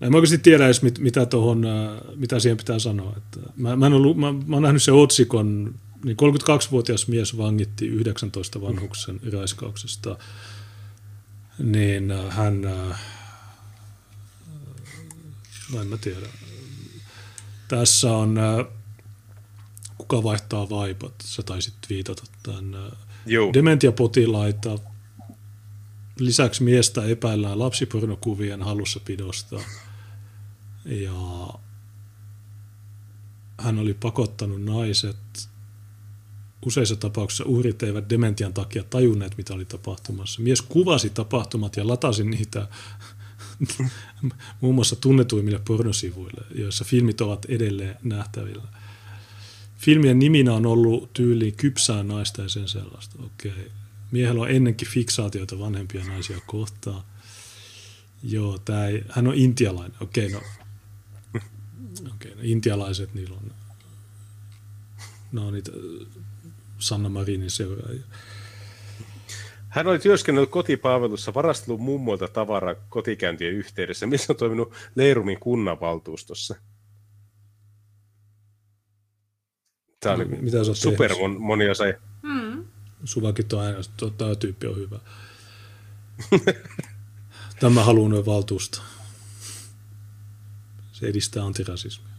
en 0.00 0.10
mä 0.10 0.16
oikeasti 0.16 0.38
tiedä 0.38 0.64
edes, 0.64 0.82
mit, 0.82 0.98
mitä, 0.98 1.26
tohon, 1.26 1.66
mitä 2.16 2.40
siihen 2.40 2.56
pitää 2.56 2.78
sanoa. 2.78 3.14
Että 3.16 3.40
mä, 3.56 3.76
mä, 3.76 3.86
en 3.86 3.92
ollut, 3.92 4.16
mä, 4.16 4.32
mä 4.32 4.56
oon 4.56 4.62
nähnyt 4.62 4.82
sen 4.82 4.94
otsikon, 4.94 5.74
niin 6.04 6.16
32-vuotias 6.16 7.08
mies 7.08 7.38
vangitti 7.38 7.86
19 7.86 8.60
vanhuksen 8.60 9.20
raiskauksesta. 9.32 10.18
Niin 11.58 12.12
hän, 12.28 12.60
no 15.72 15.80
en 15.80 15.86
mä 15.86 15.96
tiedä. 15.96 16.26
Tässä 17.68 18.12
on 18.12 18.38
kuka 20.08 20.22
vaihtaa 20.22 20.70
vaipat, 20.70 21.14
sä 21.24 21.42
taisit 21.42 21.74
viitata 21.88 22.22
tämän. 22.42 22.76
Joo. 23.26 23.52
Dementiapotilaita, 23.52 24.78
lisäksi 26.18 26.62
miestä 26.62 27.04
epäillään 27.04 27.58
lapsipornokuvien 27.58 28.62
hallussapidosta 28.62 29.60
ja 30.84 31.48
hän 33.58 33.78
oli 33.78 33.94
pakottanut 33.94 34.62
naiset. 34.62 35.16
Useissa 36.66 36.96
tapauksissa 36.96 37.44
uhrit 37.44 37.82
eivät 37.82 38.10
dementian 38.10 38.54
takia 38.54 38.84
tajunneet, 38.84 39.36
mitä 39.36 39.54
oli 39.54 39.64
tapahtumassa. 39.64 40.42
Mies 40.42 40.62
kuvasi 40.62 41.10
tapahtumat 41.10 41.76
ja 41.76 41.88
latasi 41.88 42.24
niitä 42.24 42.68
muun 44.60 44.74
muassa 44.74 44.96
tunnetuimmille 44.96 45.58
pornosivuille, 45.58 46.44
joissa 46.54 46.84
filmit 46.84 47.20
ovat 47.20 47.44
edelleen 47.44 47.96
nähtävillä. 48.02 48.68
Filmien 49.86 50.18
niminä 50.18 50.54
on 50.54 50.66
ollut 50.66 51.12
tyyliin 51.12 51.56
kypsää 51.56 52.02
naista 52.02 52.42
ja 52.42 52.48
sen 52.48 52.68
sellaista. 52.68 53.16
Okei. 53.24 53.70
Miehellä 54.10 54.42
on 54.42 54.50
ennenkin 54.50 54.88
fiksaatioita 54.88 55.58
vanhempia 55.58 56.04
naisia 56.04 56.38
kohtaan. 56.46 57.02
Joo, 58.22 58.58
tää 58.58 58.88
ei, 58.88 59.04
hän 59.08 59.26
on 59.26 59.34
intialainen. 59.34 59.96
Okei, 60.00 60.30
no 60.30 60.40
Okei, 62.14 62.34
no 62.34 62.40
intialaiset, 62.42 63.14
niillä 63.14 63.36
on, 63.36 63.52
ne 65.32 65.40
on 65.40 65.52
niitä 65.52 65.72
Sanna 66.78 67.08
Marinin 67.08 67.50
seuraajia. 67.50 68.04
Hän 69.68 69.86
oli 69.86 69.98
työskennellyt 69.98 70.50
kotipalvelussa, 70.50 71.34
varastellut 71.34 71.80
mummoilta 71.80 72.28
tavaraa 72.28 72.74
kotikäyntien 72.88 73.54
yhteydessä, 73.54 74.06
missä 74.06 74.32
on 74.32 74.36
toiminut 74.36 74.72
Leirumin 74.94 75.40
kunnanvaltuustossa. 75.40 76.54
Tämä 80.06 80.16
oli 80.16 80.24
Mitä 80.24 80.58
super 80.74 81.14
mon, 81.20 81.40
moni 81.40 81.70
osa. 81.70 81.84
Hmm. 82.22 82.64
Suvakit 83.04 83.52
on 83.52 83.60
aina, 83.60 83.78
tämä 84.18 84.34
tyyppi 84.34 84.66
on 84.66 84.76
hyvä. 84.76 84.98
Tämä 87.60 87.84
haluaa 87.84 88.26
valtuusta. 88.26 88.82
Se 90.92 91.06
edistää 91.06 91.44
antirasismia. 91.44 92.16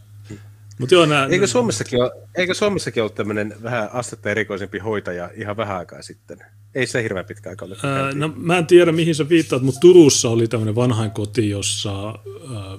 Mut 0.78 0.90
joo, 0.90 1.06
nää, 1.06 1.26
eikö, 1.26 1.46
Suomessakin 1.46 2.02
ole, 2.02 2.10
eikö 2.34 2.54
Suomessakin 2.54 3.02
ole 3.02 3.10
tämmöinen 3.10 3.54
vähän 3.62 3.88
astetta 3.92 4.30
erikoisempi 4.30 4.78
hoitaja 4.78 5.30
ihan 5.34 5.56
vähän 5.56 5.76
aikaa 5.76 6.02
sitten? 6.02 6.38
Ei 6.74 6.86
se 6.86 7.02
hirveän 7.02 7.24
pitkä 7.24 7.50
aika 7.50 7.64
ole. 7.64 7.76
Ää, 7.82 8.12
no, 8.14 8.32
mä 8.36 8.58
en 8.58 8.66
tiedä, 8.66 8.92
mihin 8.92 9.14
sä 9.14 9.28
viittaat, 9.28 9.62
mutta 9.62 9.80
Turussa 9.80 10.28
oli 10.28 10.48
tämmöinen 10.48 10.74
vanhain 10.74 11.10
koti, 11.10 11.50
jossa, 11.50 12.06
ää, 12.54 12.78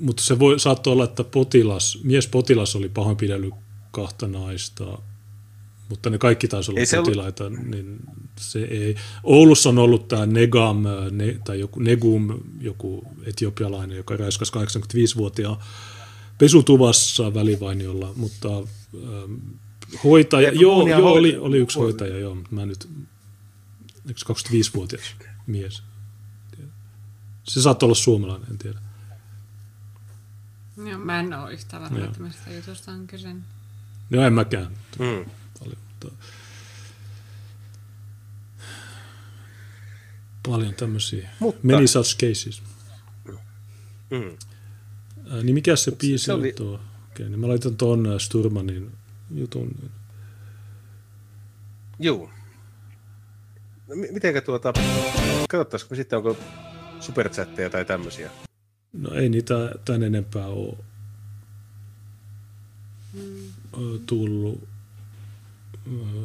mutta 0.00 0.22
se 0.22 0.38
voi, 0.38 0.60
saattoi 0.60 0.92
olla, 0.92 1.04
että 1.04 1.24
potilas, 1.24 1.98
mies 2.04 2.26
potilas 2.26 2.76
oli 2.76 2.88
pahoinpidellyt 2.88 3.54
kahta 3.94 4.28
naista, 4.28 4.98
mutta 5.88 6.10
ne 6.10 6.18
kaikki 6.18 6.48
taisi 6.48 6.70
olla 6.70 6.80
ei 6.80 6.86
potilaita, 6.96 7.44
ollut... 7.44 7.64
niin 7.64 8.00
se 8.36 8.58
ei. 8.58 8.96
Oulussa 9.22 9.68
on 9.68 9.78
ollut 9.78 10.08
tämä 10.08 10.26
Negam, 10.26 10.84
ne, 11.10 11.40
tai 11.44 11.60
joku 11.60 11.80
Negum, 11.80 12.40
joku 12.60 13.04
etiopialainen, 13.26 13.96
joka 13.96 14.16
räiskäsi 14.16 14.52
85-vuotiaan 14.52 15.56
pesutuvassa 16.38 17.34
välivainiolla, 17.34 18.12
mutta 18.16 18.48
ähm, 18.58 19.34
hoitaja, 20.04 20.48
ja 20.48 20.60
joo, 20.60 20.88
joo 20.88 21.12
oli, 21.12 21.36
oli 21.36 21.58
yksi 21.58 21.78
hoitaja, 21.78 22.18
joo, 22.18 22.36
mä 22.50 22.66
nyt, 22.66 22.88
eikö 24.08 24.20
25-vuotias 24.32 25.14
mies? 25.46 25.82
Se 27.44 27.62
saattaa 27.62 27.86
olla 27.86 27.94
suomalainen, 27.94 28.50
en 28.50 28.58
tiedä. 28.58 28.78
Joo, 30.76 30.98
mä 30.98 31.20
en 31.20 31.34
ole 31.34 31.52
yhtään 31.52 31.82
varma, 31.82 32.04
että 32.04 32.20
mistä 32.20 32.50
jutusta 32.50 32.92
on 32.92 33.06
kyse. 33.06 33.28
Joo, 34.10 34.24
en 34.24 34.32
mäkään. 34.32 34.70
Mm. 34.98 35.24
Paljon, 35.58 35.78
mutta 35.88 36.08
paljon 40.48 40.74
tämmöisiä. 40.74 41.30
Mutta, 41.40 41.60
Many 41.62 41.86
such 41.86 42.16
cases. 42.16 42.62
Mm. 44.10 44.36
niin 45.42 45.54
mikä 45.54 45.76
se 45.76 45.90
biisi 45.90 46.24
se 46.24 46.32
oli... 46.32 46.52
tuo? 46.52 46.80
Okei, 47.10 47.28
niin 47.28 47.40
mä 47.40 47.48
laitan 47.48 47.76
tuon 47.76 48.20
Sturmanin 48.20 48.92
jutun. 49.34 49.90
Joo. 51.98 52.30
No, 53.88 53.94
mitenkä 54.12 54.40
tuota, 54.40 54.72
katsottaisiko 55.48 55.94
sitten, 55.94 56.16
onko 56.16 56.36
superchatteja 57.00 57.70
tai 57.70 57.84
tämmöisiä? 57.84 58.30
No 58.92 59.14
ei 59.14 59.28
niitä 59.28 59.54
tän 59.84 60.02
enempää 60.02 60.46
ole. 60.46 60.76
Tullut. 64.06 64.68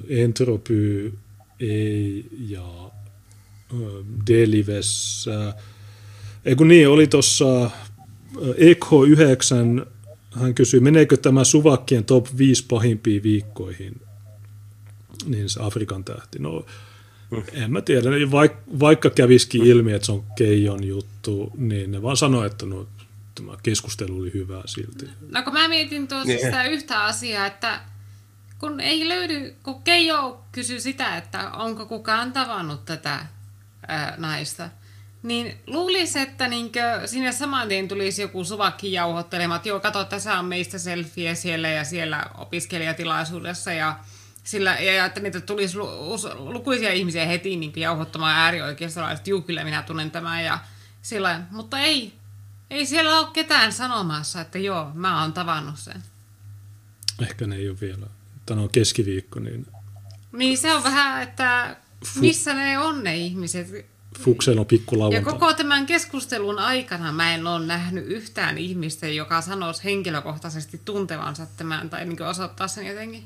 Entropy 0.10 1.14
ei 1.60 2.26
ja 2.48 2.92
Delivessä. 4.28 5.54
Ei 6.46 6.56
kun 6.56 6.68
niin, 6.68 6.90
oli 6.90 7.08
tuossa 7.08 7.72
Echo 8.58 9.04
9, 9.04 9.86
hän 10.32 10.56
kysyi, 10.56 10.80
meneekö 10.80 11.18
tämä 11.18 11.44
Suvakkien 11.44 12.06
top 12.06 12.28
5 12.38 12.66
pahimpiin 12.68 13.24
viikkoihin? 13.24 14.02
Niin 15.26 15.50
se 15.50 15.60
Afrikan 15.64 16.04
tähti. 16.04 16.40
No, 16.40 16.66
en 17.54 17.72
mä 17.72 17.82
tiedä. 17.82 18.10
Vaik, 18.32 18.52
vaikka 18.80 19.10
käviskin 19.10 19.66
ilmi, 19.66 19.94
että 19.94 20.06
se 20.06 20.12
on 20.12 20.24
Keijon 20.38 20.84
juttu, 20.84 21.52
niin 21.58 21.92
ne 21.92 22.02
vaan 22.02 22.18
sanoi, 22.18 22.46
että 22.46 22.66
no, 22.66 22.88
tämä 23.46 23.58
keskustelu 23.64 24.18
oli 24.18 24.34
hyvä 24.34 24.62
silti. 24.66 25.10
No 25.30 25.44
kun 25.44 25.54
mä 25.54 25.68
mietin 25.68 26.08
tuossa 26.08 26.28
niin. 26.28 26.40
sitä 26.40 26.64
yhtä 26.64 27.04
asiaa, 27.04 27.46
että 27.46 27.80
kun 28.60 28.80
ei 28.80 29.10
löydy, 29.10 29.56
kun 29.64 29.84
Keijo 29.84 30.44
kysyi 30.52 30.82
sitä, 30.82 31.18
että 31.18 31.52
onko 31.52 31.86
kukaan 31.86 32.34
tavannut 32.34 32.86
tätä 32.86 33.26
ää, 33.88 34.14
naista, 34.18 34.70
niin 35.24 35.58
luulisi, 35.68 36.20
että 36.20 36.48
niinkö, 36.48 37.02
sinne 37.06 37.32
saman 37.32 37.68
tien 37.68 37.88
tulisi 37.88 38.22
joku 38.22 38.44
suvakki 38.44 38.92
jauhottelema, 38.92 39.56
että 39.56 39.70
joo, 39.70 39.80
kato, 39.80 40.04
tässä 40.04 40.40
on 40.40 40.46
meistä 40.46 40.78
selfie 40.78 41.36
siellä 41.36 41.70
ja 41.70 41.84
siellä 41.84 42.26
opiskelijatilaisuudessa 42.38 43.74
ja 43.74 44.00
sillä, 44.44 44.80
ja 44.80 45.06
että 45.06 45.20
niitä 45.20 45.42
tulisi 45.42 45.78
lu, 45.78 45.88
lukuisia 46.38 46.94
ihmisiä 46.94 47.26
heti 47.26 47.56
niin 47.56 47.74
jauhottamaan 47.76 48.38
äärioikeistolaisia, 48.38 49.18
että 49.18 49.30
juu, 49.30 49.42
kyllä 49.42 49.64
minä 49.64 49.82
tunnen 49.82 50.12
tämän 50.12 50.46
ja 50.46 50.60
sillä, 51.02 51.42
mutta 51.52 51.80
ei, 51.80 52.19
ei 52.70 52.86
siellä 52.86 53.20
ole 53.20 53.28
ketään 53.34 53.74
sanomassa, 53.74 54.42
että 54.42 54.60
joo, 54.60 54.92
mä 54.94 55.22
oon 55.22 55.34
tavannut 55.34 55.80
sen. 55.80 56.04
Ehkä 57.22 57.48
ne 57.48 57.56
ei 57.56 57.70
ole 57.70 57.78
vielä. 57.82 58.08
Tämä 58.46 58.62
on 58.62 58.70
keskiviikko, 58.70 59.40
niin... 59.40 59.68
Niin 60.32 60.58
se 60.58 60.74
on 60.74 60.84
vähän, 60.84 61.24
että 61.24 61.76
missä 62.16 62.54
ne 62.54 62.80
on 62.80 63.04
ne 63.04 63.18
ihmiset. 63.18 63.90
Fuksel 64.20 64.58
on 64.58 64.66
pikku 64.66 65.10
Ja 65.12 65.22
koko 65.22 65.54
tämän 65.54 65.86
keskustelun 65.86 66.60
aikana 66.60 67.12
mä 67.12 67.34
en 67.34 67.48
ole 67.48 67.66
nähnyt 67.66 68.08
yhtään 68.08 68.58
ihmistä, 68.58 69.08
joka 69.08 69.42
sanoisi 69.42 69.84
henkilökohtaisesti 69.84 70.82
tuntevansa 70.86 71.48
tämän 71.58 71.90
tai 71.90 72.06
niin 72.06 72.22
osoittaa 72.22 72.68
sen 72.68 72.86
jotenkin. 72.86 73.24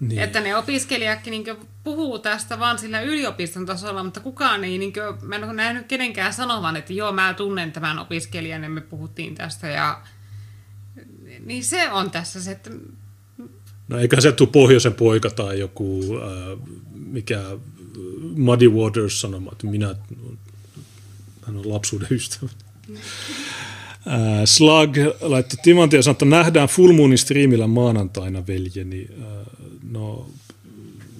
Niin. 0.00 0.22
Että 0.22 0.40
ne 0.40 0.56
opiskelijatkin 0.56 1.30
niin 1.30 1.44
puhuu 1.88 2.18
tästä 2.18 2.58
vaan 2.58 2.78
sillä 2.78 3.00
yliopiston 3.00 3.66
tasolla, 3.66 4.04
mutta 4.04 4.20
kukaan 4.20 4.64
ei, 4.64 4.78
niin 4.78 4.92
kuin, 4.92 5.28
mä 5.28 5.36
en 5.36 5.44
ole 5.44 5.52
nähnyt 5.52 5.86
kenenkään 5.86 6.32
sanovan, 6.32 6.76
että 6.76 6.92
joo, 6.92 7.12
mä 7.12 7.34
tunnen 7.34 7.72
tämän 7.72 7.98
opiskelijan 7.98 8.62
ja 8.62 8.68
me 8.68 8.80
puhuttiin 8.80 9.34
tästä. 9.34 9.68
Ja, 9.68 10.00
niin 11.44 11.64
se 11.64 11.90
on 11.90 12.10
tässä 12.10 12.42
se, 12.42 12.50
että... 12.50 12.70
No 13.88 13.98
eikä 13.98 14.20
se 14.20 14.32
tule 14.32 14.48
pohjoisen 14.52 14.94
poika 14.94 15.30
tai 15.30 15.60
joku, 15.60 16.00
äh, 16.16 16.58
mikä 16.94 17.40
Muddy 18.36 18.68
Waters 18.68 19.20
sanomaan, 19.20 19.54
että 19.54 19.66
minä, 19.66 19.94
hän 21.46 21.56
on 21.56 21.72
lapsuuden 21.72 22.08
ystävä. 22.10 22.50
Äh, 24.06 24.44
Slug 24.44 24.96
laittoi 25.20 25.58
Timanti 25.62 25.96
ja 25.96 26.02
sanoi, 26.02 26.12
että 26.12 26.24
nähdään 26.24 26.68
Full 26.68 26.92
Moonin 26.92 27.18
striimillä 27.18 27.66
maanantaina, 27.66 28.46
veljeni. 28.46 29.08
Äh, 29.20 29.26
no, 29.90 30.30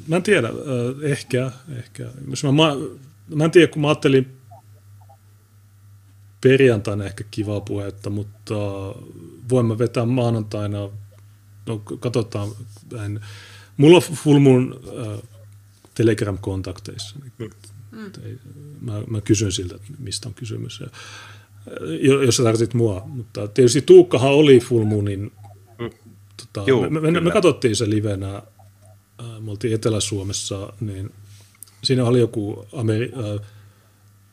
mä 0.08 0.16
en 0.16 0.22
tiedä, 0.22 0.48
äh, 0.48 0.54
ehkä, 1.10 1.50
ehkä. 1.78 2.04
Mä, 2.04 2.52
mä, 2.52 2.76
mä 3.36 3.44
en 3.44 3.50
tiedä, 3.50 3.72
kun 3.72 3.82
mä 3.82 3.88
ajattelin 3.88 4.38
perjantaina 6.40 7.04
ehkä 7.04 7.24
kivaa 7.30 7.60
puhetta, 7.60 8.10
mutta 8.10 8.54
voimme 9.50 9.78
vetää 9.78 10.04
maanantaina, 10.04 10.78
no 11.66 11.78
katsotaan, 11.78 12.48
en, 13.04 13.20
mulla 13.76 13.96
on 13.96 14.02
Full 14.02 14.38
Moon 14.38 14.80
äh, 14.86 15.22
Telegram-kontakteissa. 15.94 17.16
Mm. 17.38 17.50
Mä, 18.80 19.02
mä 19.06 19.20
kysyn 19.20 19.52
siltä, 19.52 19.76
että 19.76 19.88
mistä 19.98 20.28
on 20.28 20.34
kysymys. 20.34 20.80
Ja, 20.80 20.86
jos 22.24 22.36
sä 22.36 22.42
tarvitsit 22.42 22.74
mua. 22.74 23.02
Mutta 23.06 23.48
tietysti 23.48 23.82
Tuukkahan 23.82 24.32
oli 24.32 24.60
Full 24.60 24.84
Moonin. 24.84 25.32
Mm. 25.78 25.90
Tota, 26.36 26.70
Juu, 26.70 26.90
me, 26.90 27.00
me, 27.00 27.20
me, 27.20 27.30
katsottiin 27.30 27.76
se 27.76 27.90
livenä. 27.90 28.42
Äh, 29.20 29.40
me 29.40 29.50
oltiin 29.50 29.74
Etelä-Suomessa, 29.74 30.72
niin 30.80 31.10
siinä 31.84 32.04
oli 32.04 32.20
joku 32.20 32.66
Ameri- 32.72 33.18
äh, 33.18 33.46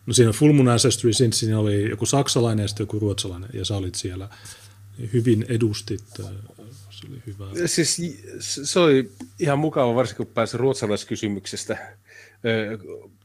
no 0.05 0.13
siinä 0.13 0.31
Full 0.31 0.53
Moon 0.53 0.67
Ancestry, 0.67 1.13
siinä 1.13 1.59
oli 1.59 1.89
joku 1.89 2.05
saksalainen 2.05 2.63
ja 2.63 2.67
sitten 2.67 2.83
joku 2.83 2.99
ruotsalainen, 2.99 3.49
ja 3.53 3.65
sä 3.65 3.75
olit 3.75 3.95
siellä 3.95 4.29
hyvin 5.13 5.45
edustit 5.49 6.03
äh, 6.19 6.25
se 6.89 7.07
oli 7.09 7.21
hyvä. 7.27 7.45
Siis 7.65 8.01
se 8.39 8.79
oli 8.79 9.11
ihan 9.39 9.59
mukava, 9.59 9.95
varsinkin 9.95 10.25
kun 10.25 10.33
pääsi 10.33 10.57
ruotsalaiskysymyksestä 10.57 11.77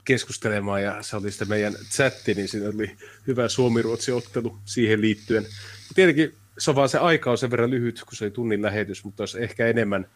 keskustelemaan 0.05 0.82
ja 0.82 1.02
se 1.02 1.16
oli 1.16 1.30
sitten 1.30 1.48
meidän 1.48 1.74
chatti, 1.90 2.34
niin 2.34 2.48
siinä 2.48 2.68
oli 2.68 2.97
hyvä 3.26 3.48
Suomi-Ruotsi-ottelu 3.48 4.58
siihen 4.64 5.00
liittyen. 5.00 5.47
Tietenkin 5.94 6.34
se 6.58 6.70
on 6.70 6.76
vaan 6.76 6.89
se 6.89 6.98
aika 6.98 7.30
on 7.30 7.39
sen 7.39 7.50
verran 7.50 7.70
lyhyt, 7.70 8.02
kun 8.05 8.16
se 8.16 8.24
oli 8.24 8.30
tunnin 8.30 8.62
lähetys, 8.62 9.05
mutta 9.05 9.22
olisi 9.22 9.42
ehkä 9.42 9.66
enemmän 9.66 10.06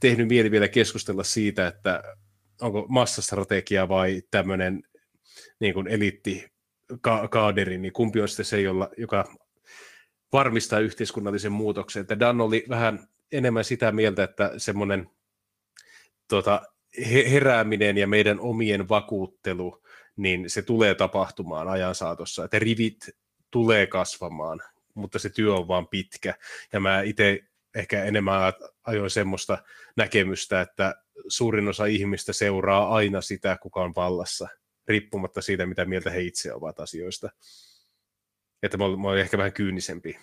tehnyt 0.00 0.28
mieli 0.28 0.50
vielä 0.50 0.68
keskustella 0.68 1.22
siitä, 1.22 1.66
että 1.66 2.02
onko 2.60 2.86
massastrategia 2.88 3.88
vai 3.88 4.22
tämmöinen 4.30 4.82
niin 5.60 5.74
kuin 5.74 5.88
eliitti 5.88 6.52
kaaderi, 7.30 7.78
niin 7.78 7.92
kumpi 7.92 8.20
on 8.20 8.28
sitten 8.28 8.44
se, 8.44 8.60
jolla, 8.60 8.90
joka 8.96 9.34
varmistaa 10.32 10.78
yhteiskunnallisen 10.78 11.52
muutoksen. 11.52 12.00
Että 12.00 12.20
Dan 12.20 12.40
oli 12.40 12.64
vähän 12.68 13.08
enemmän 13.32 13.64
sitä 13.64 13.92
mieltä, 13.92 14.24
että 14.24 14.52
semmoinen 14.56 15.10
tota, 16.28 16.62
herääminen 17.30 17.98
ja 17.98 18.06
meidän 18.06 18.40
omien 18.40 18.88
vakuuttelu, 18.88 19.82
niin 20.16 20.50
se 20.50 20.62
tulee 20.62 20.94
tapahtumaan 20.94 21.68
ajan 21.68 21.94
saatossa, 21.94 22.44
että 22.44 22.58
rivit 22.58 23.08
tulee 23.50 23.86
kasvamaan, 23.86 24.60
mutta 24.94 25.18
se 25.18 25.30
työ 25.30 25.54
on 25.54 25.68
vaan 25.68 25.88
pitkä. 25.88 26.34
Ja 26.72 26.80
mä 26.80 27.02
itse 27.02 27.40
ehkä 27.74 28.04
enemmän 28.04 28.52
ajoin 28.84 29.10
semmoista 29.10 29.58
näkemystä, 29.96 30.60
että 30.60 30.94
suurin 31.28 31.68
osa 31.68 31.86
ihmistä 31.86 32.32
seuraa 32.32 32.94
aina 32.94 33.20
sitä, 33.20 33.58
kuka 33.62 33.80
on 33.80 33.92
vallassa, 33.96 34.48
riippumatta 34.88 35.42
siitä, 35.42 35.66
mitä 35.66 35.84
mieltä 35.84 36.10
he 36.10 36.20
itse 36.20 36.54
ovat 36.54 36.80
asioista 36.80 37.30
että 38.64 38.76
mä 38.76 38.84
olin 38.84 39.20
ehkä 39.20 39.38
vähän 39.38 39.52
kyynisempi, 39.52 40.18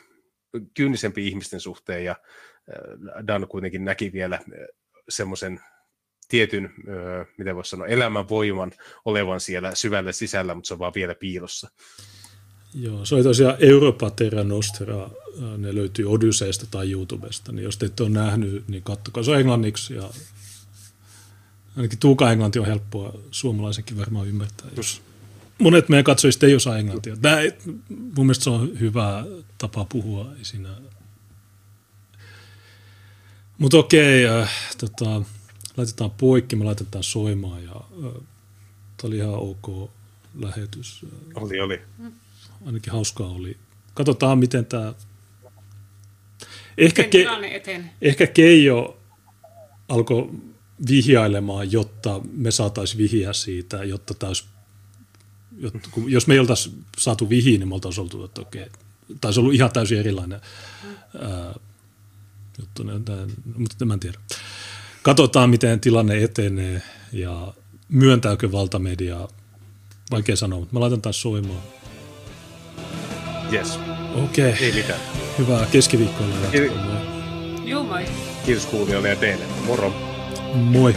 kyynisempi 0.74 1.28
ihmisten 1.28 1.60
suhteen 1.60 2.06
ja 2.06 2.12
äh, 2.12 3.28
Dan 3.28 3.48
kuitenkin 3.48 3.86
näki 3.86 4.14
vielä 4.14 4.36
äh, 4.36 4.68
semmoisen 5.10 5.60
tietyn, 6.28 6.66
äh, 6.66 7.28
miten 7.38 7.56
voisi 7.56 7.70
sanoa, 7.70 7.88
elämän 7.88 8.30
voiman 8.30 8.72
olevan 9.06 9.40
siellä 9.40 9.76
syvällä 9.76 10.12
sisällä, 10.12 10.56
mutta 10.56 10.68
se 10.68 10.74
on 10.74 10.80
vaan 10.80 10.94
vielä 10.96 11.16
piilossa. 11.16 11.70
Joo, 12.74 13.06
se 13.06 13.16
oli 13.16 13.24
tosiaan 13.24 13.58
Europa 13.60 14.10
Terra 14.10 14.44
Nostra, 14.44 15.10
ne 15.58 15.76
löytyy 15.76 16.06
Odysseista 16.06 16.66
tai 16.72 16.92
YouTubesta, 16.92 17.52
niin 17.52 17.64
jos 17.64 17.78
te 17.78 17.86
ette 17.86 18.04
ole 18.04 18.12
nähnyt, 18.12 18.68
niin 18.68 18.84
kattokaa. 18.84 19.24
Se 19.24 19.32
on 19.32 19.40
englanniksi 19.40 19.94
ja 19.94 20.10
ainakin 21.78 22.00
tuuka 22.00 22.32
englanti 22.32 22.60
on 22.60 22.66
helppoa 22.66 23.14
suomalaisenkin 23.32 23.98
varmaan 23.98 24.28
ymmärtää, 24.28 24.68
jos 24.78 25.02
monet 25.60 25.90
meidän 25.90 26.04
katsojista 26.04 26.46
ei 26.46 26.56
osaa 26.56 26.78
englantia. 26.78 27.18
Tämä, 27.18 27.38
mun 27.90 28.26
mielestä 28.26 28.44
se 28.44 28.50
on 28.50 28.80
hyvä 28.80 29.26
tapa 29.58 29.86
puhua. 29.86 30.32
Siinä. 30.42 30.70
Mutta 33.58 33.78
okei, 33.78 34.28
äh, 34.28 34.52
tota, 34.78 35.22
laitetaan 35.78 36.12
poikki, 36.12 36.56
me 36.56 36.64
laitetaan 36.64 37.04
soimaan 37.04 37.64
ja 37.64 37.76
äh, 37.76 38.14
tämä 38.98 39.08
oli 39.08 39.18
ihan 39.18 39.34
ok 39.34 39.92
lähetys. 40.40 41.06
Oli, 41.36 41.60
oli. 41.60 41.82
Ainakin 42.66 42.94
hauskaa 42.94 43.28
oli. 43.28 43.58
Katsotaan, 43.94 44.40
miten 44.40 44.66
tämä... 44.66 44.94
Ehkä, 46.78 47.04
ke- 47.04 47.84
ehkä 48.02 48.28
Keijo 48.28 48.98
alkoi 49.90 50.30
vihjailemaan, 50.90 51.72
jotta 51.72 52.22
me 52.34 52.52
saataisiin 52.52 52.98
vihjaa 52.98 53.34
siitä, 53.34 53.84
jotta 53.84 54.14
tämä 54.14 54.28
olisi 54.30 54.44
jos 56.08 56.28
me 56.28 56.34
ei 56.34 56.40
oltaisi 56.40 56.72
saatu 56.98 57.30
vihiin, 57.30 57.60
niin 57.60 57.68
me 57.68 57.74
oltaisiin 57.74 58.04
oltu, 58.04 58.26
että 58.26 58.42
okei, 58.42 58.66
taisi 59.22 59.40
ollut 59.40 59.54
ihan 59.54 59.72
täysin 59.72 60.00
erilainen 60.00 60.42
ää, 61.22 61.54
juttu, 62.60 62.84
mutta 63.58 63.86
mä 63.86 63.94
en 63.94 64.00
tiedä. 64.00 64.18
Katsotaan, 65.04 65.50
miten 65.50 65.80
tilanne 65.80 66.24
etenee 66.24 66.82
ja 67.12 67.54
myöntääkö 67.90 68.52
valtamedia, 68.52 69.28
vaikea 70.12 70.36
sanoa, 70.36 70.60
mutta 70.60 70.74
mä 70.74 70.80
laitan 70.80 71.02
taas 71.02 71.22
soimaan. 71.22 71.62
Yes. 73.54 73.80
Okei. 74.16 74.52
Okay. 74.54 74.66
Ei 74.66 74.72
mitään. 74.72 75.11
Hyvää 75.38 75.66
keskiviikkoa 75.72 76.28
jatkoa. 76.28 76.92
Juu, 77.66 77.84
moi. 77.84 78.06
Kiitos 78.46 78.66
kuulijoille 78.66 79.10
ja 79.10 79.16
teille. 79.16 79.44
Moro. 79.66 79.94
Moi. 80.54 80.96